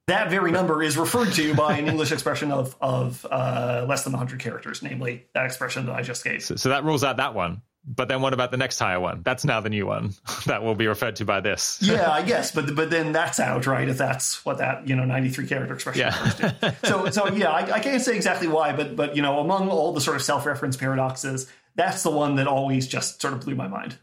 that 0.07 0.29
very 0.29 0.51
number 0.51 0.83
is 0.83 0.97
referred 0.97 1.31
to 1.33 1.53
by 1.55 1.77
an 1.77 1.87
English 1.87 2.11
expression 2.13 2.51
of, 2.51 2.75
of 2.81 3.25
uh, 3.29 3.85
less 3.87 4.03
than 4.03 4.13
100 4.13 4.39
characters, 4.39 4.81
namely 4.81 5.25
that 5.33 5.45
expression 5.45 5.85
that 5.85 5.95
I 5.95 6.01
just 6.01 6.23
gave. 6.23 6.43
So, 6.43 6.55
so 6.55 6.69
that 6.69 6.83
rules 6.83 7.03
out 7.03 7.17
that 7.17 7.33
one. 7.33 7.61
But 7.85 8.07
then 8.07 8.21
what 8.21 8.33
about 8.33 8.51
the 8.51 8.57
next 8.57 8.79
higher 8.79 8.99
one? 8.99 9.23
That's 9.23 9.43
now 9.43 9.59
the 9.59 9.69
new 9.69 9.85
one 9.85 10.13
that 10.45 10.63
will 10.63 10.75
be 10.75 10.87
referred 10.87 11.17
to 11.17 11.25
by 11.25 11.41
this. 11.41 11.79
yeah, 11.81 12.09
I 12.09 12.21
guess, 12.21 12.51
but 12.51 12.73
but 12.75 12.89
then 12.89 13.11
that's 13.11 13.41
out, 13.41 13.67
right? 13.67 13.89
If 13.89 13.97
that's 13.97 14.45
what 14.45 14.59
that 14.59 14.87
you 14.87 14.95
know 14.95 15.03
ninety 15.03 15.29
three 15.29 15.47
character 15.47 15.73
expression 15.73 15.99
yeah. 15.99 16.71
so 16.85 17.09
so 17.09 17.27
yeah, 17.27 17.49
I, 17.49 17.73
I, 17.73 17.79
can't 17.81 18.01
say 18.01 18.15
exactly 18.15 18.47
why, 18.47 18.71
but 18.73 18.95
but 18.95 19.17
you 19.17 19.21
know 19.21 19.39
among 19.39 19.67
all 19.67 19.91
the 19.91 19.99
sort 19.99 20.15
of 20.15 20.23
self 20.23 20.45
reference 20.45 20.77
paradoxes, 20.77 21.51
that's 21.75 22.03
the 22.03 22.11
one 22.11 22.35
that 22.35 22.47
always 22.47 22.87
just 22.87 23.21
sort 23.21 23.33
of 23.33 23.41
blew 23.41 23.55
my 23.55 23.67
mind. 23.67 23.97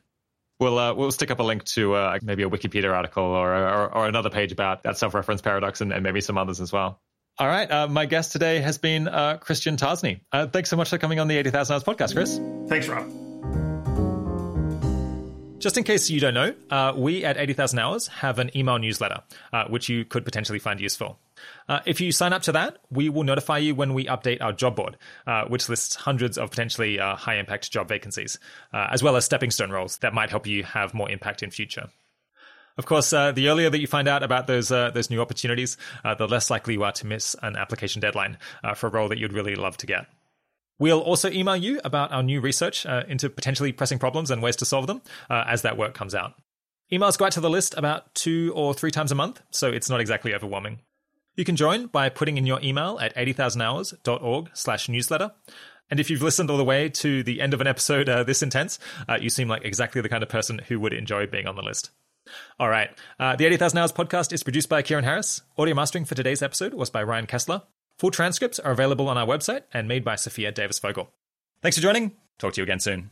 We'll 0.61 0.79
uh, 0.79 0.93
we'll 0.93 1.11
stick 1.11 1.31
up 1.31 1.41
a 1.41 1.43
link 1.43 1.65
to 1.65 1.95
uh, 1.95 2.19
maybe 2.23 2.43
a 2.43 2.51
Wikipedia 2.51 2.93
article 2.95 3.25
or, 3.25 3.55
or, 3.55 3.95
or 3.95 4.07
another 4.07 4.29
page 4.29 4.53
about 4.53 4.83
that 4.83 4.99
self 4.99 5.15
reference 5.15 5.41
paradox 5.41 5.81
and, 5.81 5.91
and, 5.93 6.03
maybe 6.03 6.21
some 6.21 6.37
others 6.37 6.61
as 6.61 6.71
well. 6.71 7.01
All 7.39 7.47
right, 7.47 7.71
uh, 7.71 7.89
my 7.89 8.05
guest 8.05 8.33
today 8.33 8.61
has 8.61 8.77
been 8.77 9.09
uh, 9.09 9.39
Christian 9.39 9.77
Tarsney. 9.77 10.21
Uh, 10.31 10.47
thanks 10.47 10.69
so 10.69 10.77
much 10.77 10.91
for 10.91 10.99
coming 10.99 11.19
on 11.19 11.29
the 11.29 11.37
eighty 11.39 11.51
thousand 11.51 11.75
hours 11.75 11.85
podcast, 11.85 12.15
Chris. 12.15 12.39
Thanks, 12.69 12.89
Rob. 12.89 13.09
Just 15.61 15.77
in 15.77 15.85
case 15.85 16.09
you 16.09 16.21
don't 16.21 16.33
know, 16.33 16.55
uh, 16.71 16.95
we 16.97 17.23
at 17.23 17.37
80,000 17.37 17.79
Hours 17.79 18.07
have 18.07 18.39
an 18.39 18.51
email 18.57 18.79
newsletter, 18.79 19.23
uh, 19.53 19.67
which 19.67 19.91
you 19.91 20.07
could 20.07 20.25
potentially 20.25 20.59
find 20.59 20.81
useful. 20.81 21.19
Uh, 21.69 21.81
if 21.87 22.01
you 22.01 22.13
sign 22.13 22.33
up 22.33 22.43
to 22.43 22.53
that, 22.53 22.79
we 22.91 23.09
will 23.09 23.25
notify 23.25 23.59
you 23.59 23.75
when 23.75 23.95
we 23.95 24.05
update 24.07 24.41
our 24.41 24.53
job 24.53 24.77
board, 24.77 24.97
uh, 25.27 25.45
which 25.45 25.69
lists 25.69 25.95
hundreds 25.95 26.39
of 26.39 26.51
potentially 26.51 26.99
uh, 26.99 27.17
high 27.17 27.37
impact 27.37 27.71
job 27.71 27.89
vacancies, 27.89 28.39
uh, 28.73 28.89
as 28.91 29.03
well 29.03 29.17
as 29.17 29.25
stepping 29.25 29.51
stone 29.51 29.71
roles 29.71 29.99
that 29.99 30.15
might 30.15 30.31
help 30.31 30.47
you 30.47 30.63
have 30.65 30.95
more 30.95 31.11
impact 31.11 31.43
in 31.43 31.51
future. 31.51 31.89
Of 32.79 32.87
course, 32.87 33.13
uh, 33.13 33.33
the 33.33 33.49
earlier 33.49 33.69
that 33.69 33.81
you 33.81 33.87
find 33.87 34.09
out 34.09 34.23
about 34.23 34.47
those 34.47 34.71
uh, 34.73 34.91
those 34.91 35.11
new 35.11 35.21
opportunities, 35.21 35.77
the 36.17 36.27
less 36.27 36.51
likely 36.51 36.75
you 36.75 36.85
are 36.85 36.93
to 36.93 37.07
miss 37.07 37.37
an 37.43 37.57
application 37.57 38.01
deadline 38.01 38.39
for 38.75 38.87
a 38.87 38.91
role 38.91 39.09
that 39.09 39.19
you'd 39.19 39.33
really 39.33 39.55
love 39.55 39.77
to 39.79 39.87
get. 39.87 40.07
We'll 40.81 41.01
also 41.01 41.31
email 41.31 41.57
you 41.57 41.79
about 41.85 42.11
our 42.11 42.23
new 42.23 42.41
research 42.41 42.87
uh, 42.87 43.03
into 43.07 43.29
potentially 43.29 43.71
pressing 43.71 43.99
problems 43.99 44.31
and 44.31 44.43
ways 44.43 44.57
to 44.57 44.65
solve 44.65 44.87
them 44.87 45.03
uh, 45.29 45.45
as 45.47 45.61
that 45.63 45.77
work 45.77 45.93
comes 45.93 46.15
out. 46.15 46.33
Emails 46.91 47.19
go 47.19 47.27
out 47.27 47.33
to 47.33 47.41
the 47.41 47.51
list 47.51 47.75
about 47.77 48.13
two 48.15 48.51
or 48.57 48.73
three 48.73 48.91
times 48.91 49.13
a 49.13 49.15
month, 49.15 49.43
so 49.51 49.69
it's 49.71 49.91
not 49.91 50.01
exactly 50.01 50.35
overwhelming. 50.35 50.81
You 51.37 51.45
can 51.45 51.57
join 51.57 51.87
by 51.87 52.09
putting 52.09 52.37
in 52.37 52.47
your 52.47 52.61
email 52.63 52.99
at 53.01 53.15
80000hours.org 53.15 54.51
slash 54.53 54.89
newsletter. 54.89 55.33
And 55.91 55.99
if 55.99 56.11
you've 56.11 56.23
listened 56.23 56.51
all 56.51 56.57
the 56.57 56.65
way 56.65 56.89
to 56.89 57.23
the 57.23 57.41
end 57.41 57.53
of 57.53 57.61
an 57.61 57.67
episode 57.67 58.09
uh, 58.09 58.23
this 58.23 58.43
intense, 58.43 58.79
uh, 59.09 59.19
you 59.21 59.31
seem 59.31 59.49
like 59.49 59.65
exactly 59.65 60.01
the 60.01 60.09
kind 60.09 60.23
of 60.23 60.29
person 60.29 60.61
who 60.69 60.79
would 60.81 60.93
enjoy 60.93 61.27
being 61.27 61.47
on 61.47 61.57
the 61.57 61.63
list. 61.63 61.91
All 62.59 62.69
right. 62.69 62.91
Uh, 63.19 63.35
the 63.35 63.47
80,000 63.47 63.79
Hours 63.79 63.93
podcast 63.93 64.33
is 64.33 64.43
produced 64.43 64.69
by 64.69 64.83
Keiran 64.83 65.05
Harris. 65.05 65.43
Audio 65.59 65.75
mastering 65.75 66.05
for 66.05 66.15
today's 66.15 66.43
episode 66.43 66.75
was 66.75 66.91
by 66.91 67.03
Ryan 67.03 67.27
Kessler. 67.27 67.63
Full 67.99 68.11
transcripts 68.11 68.59
are 68.59 68.73
available 68.73 69.09
on 69.09 69.19
our 69.19 69.27
website 69.27 69.63
and 69.75 69.89
made 69.89 70.05
by 70.05 70.15
Sophia 70.15 70.53
Davis 70.53 70.79
Vogel. 70.79 71.11
Thanks 71.61 71.77
for 71.77 71.83
joining. 71.83 72.13
Talk 72.39 72.55
to 72.55 72.61
you 72.61 72.65
again 72.65 72.81
soon. 72.81 73.11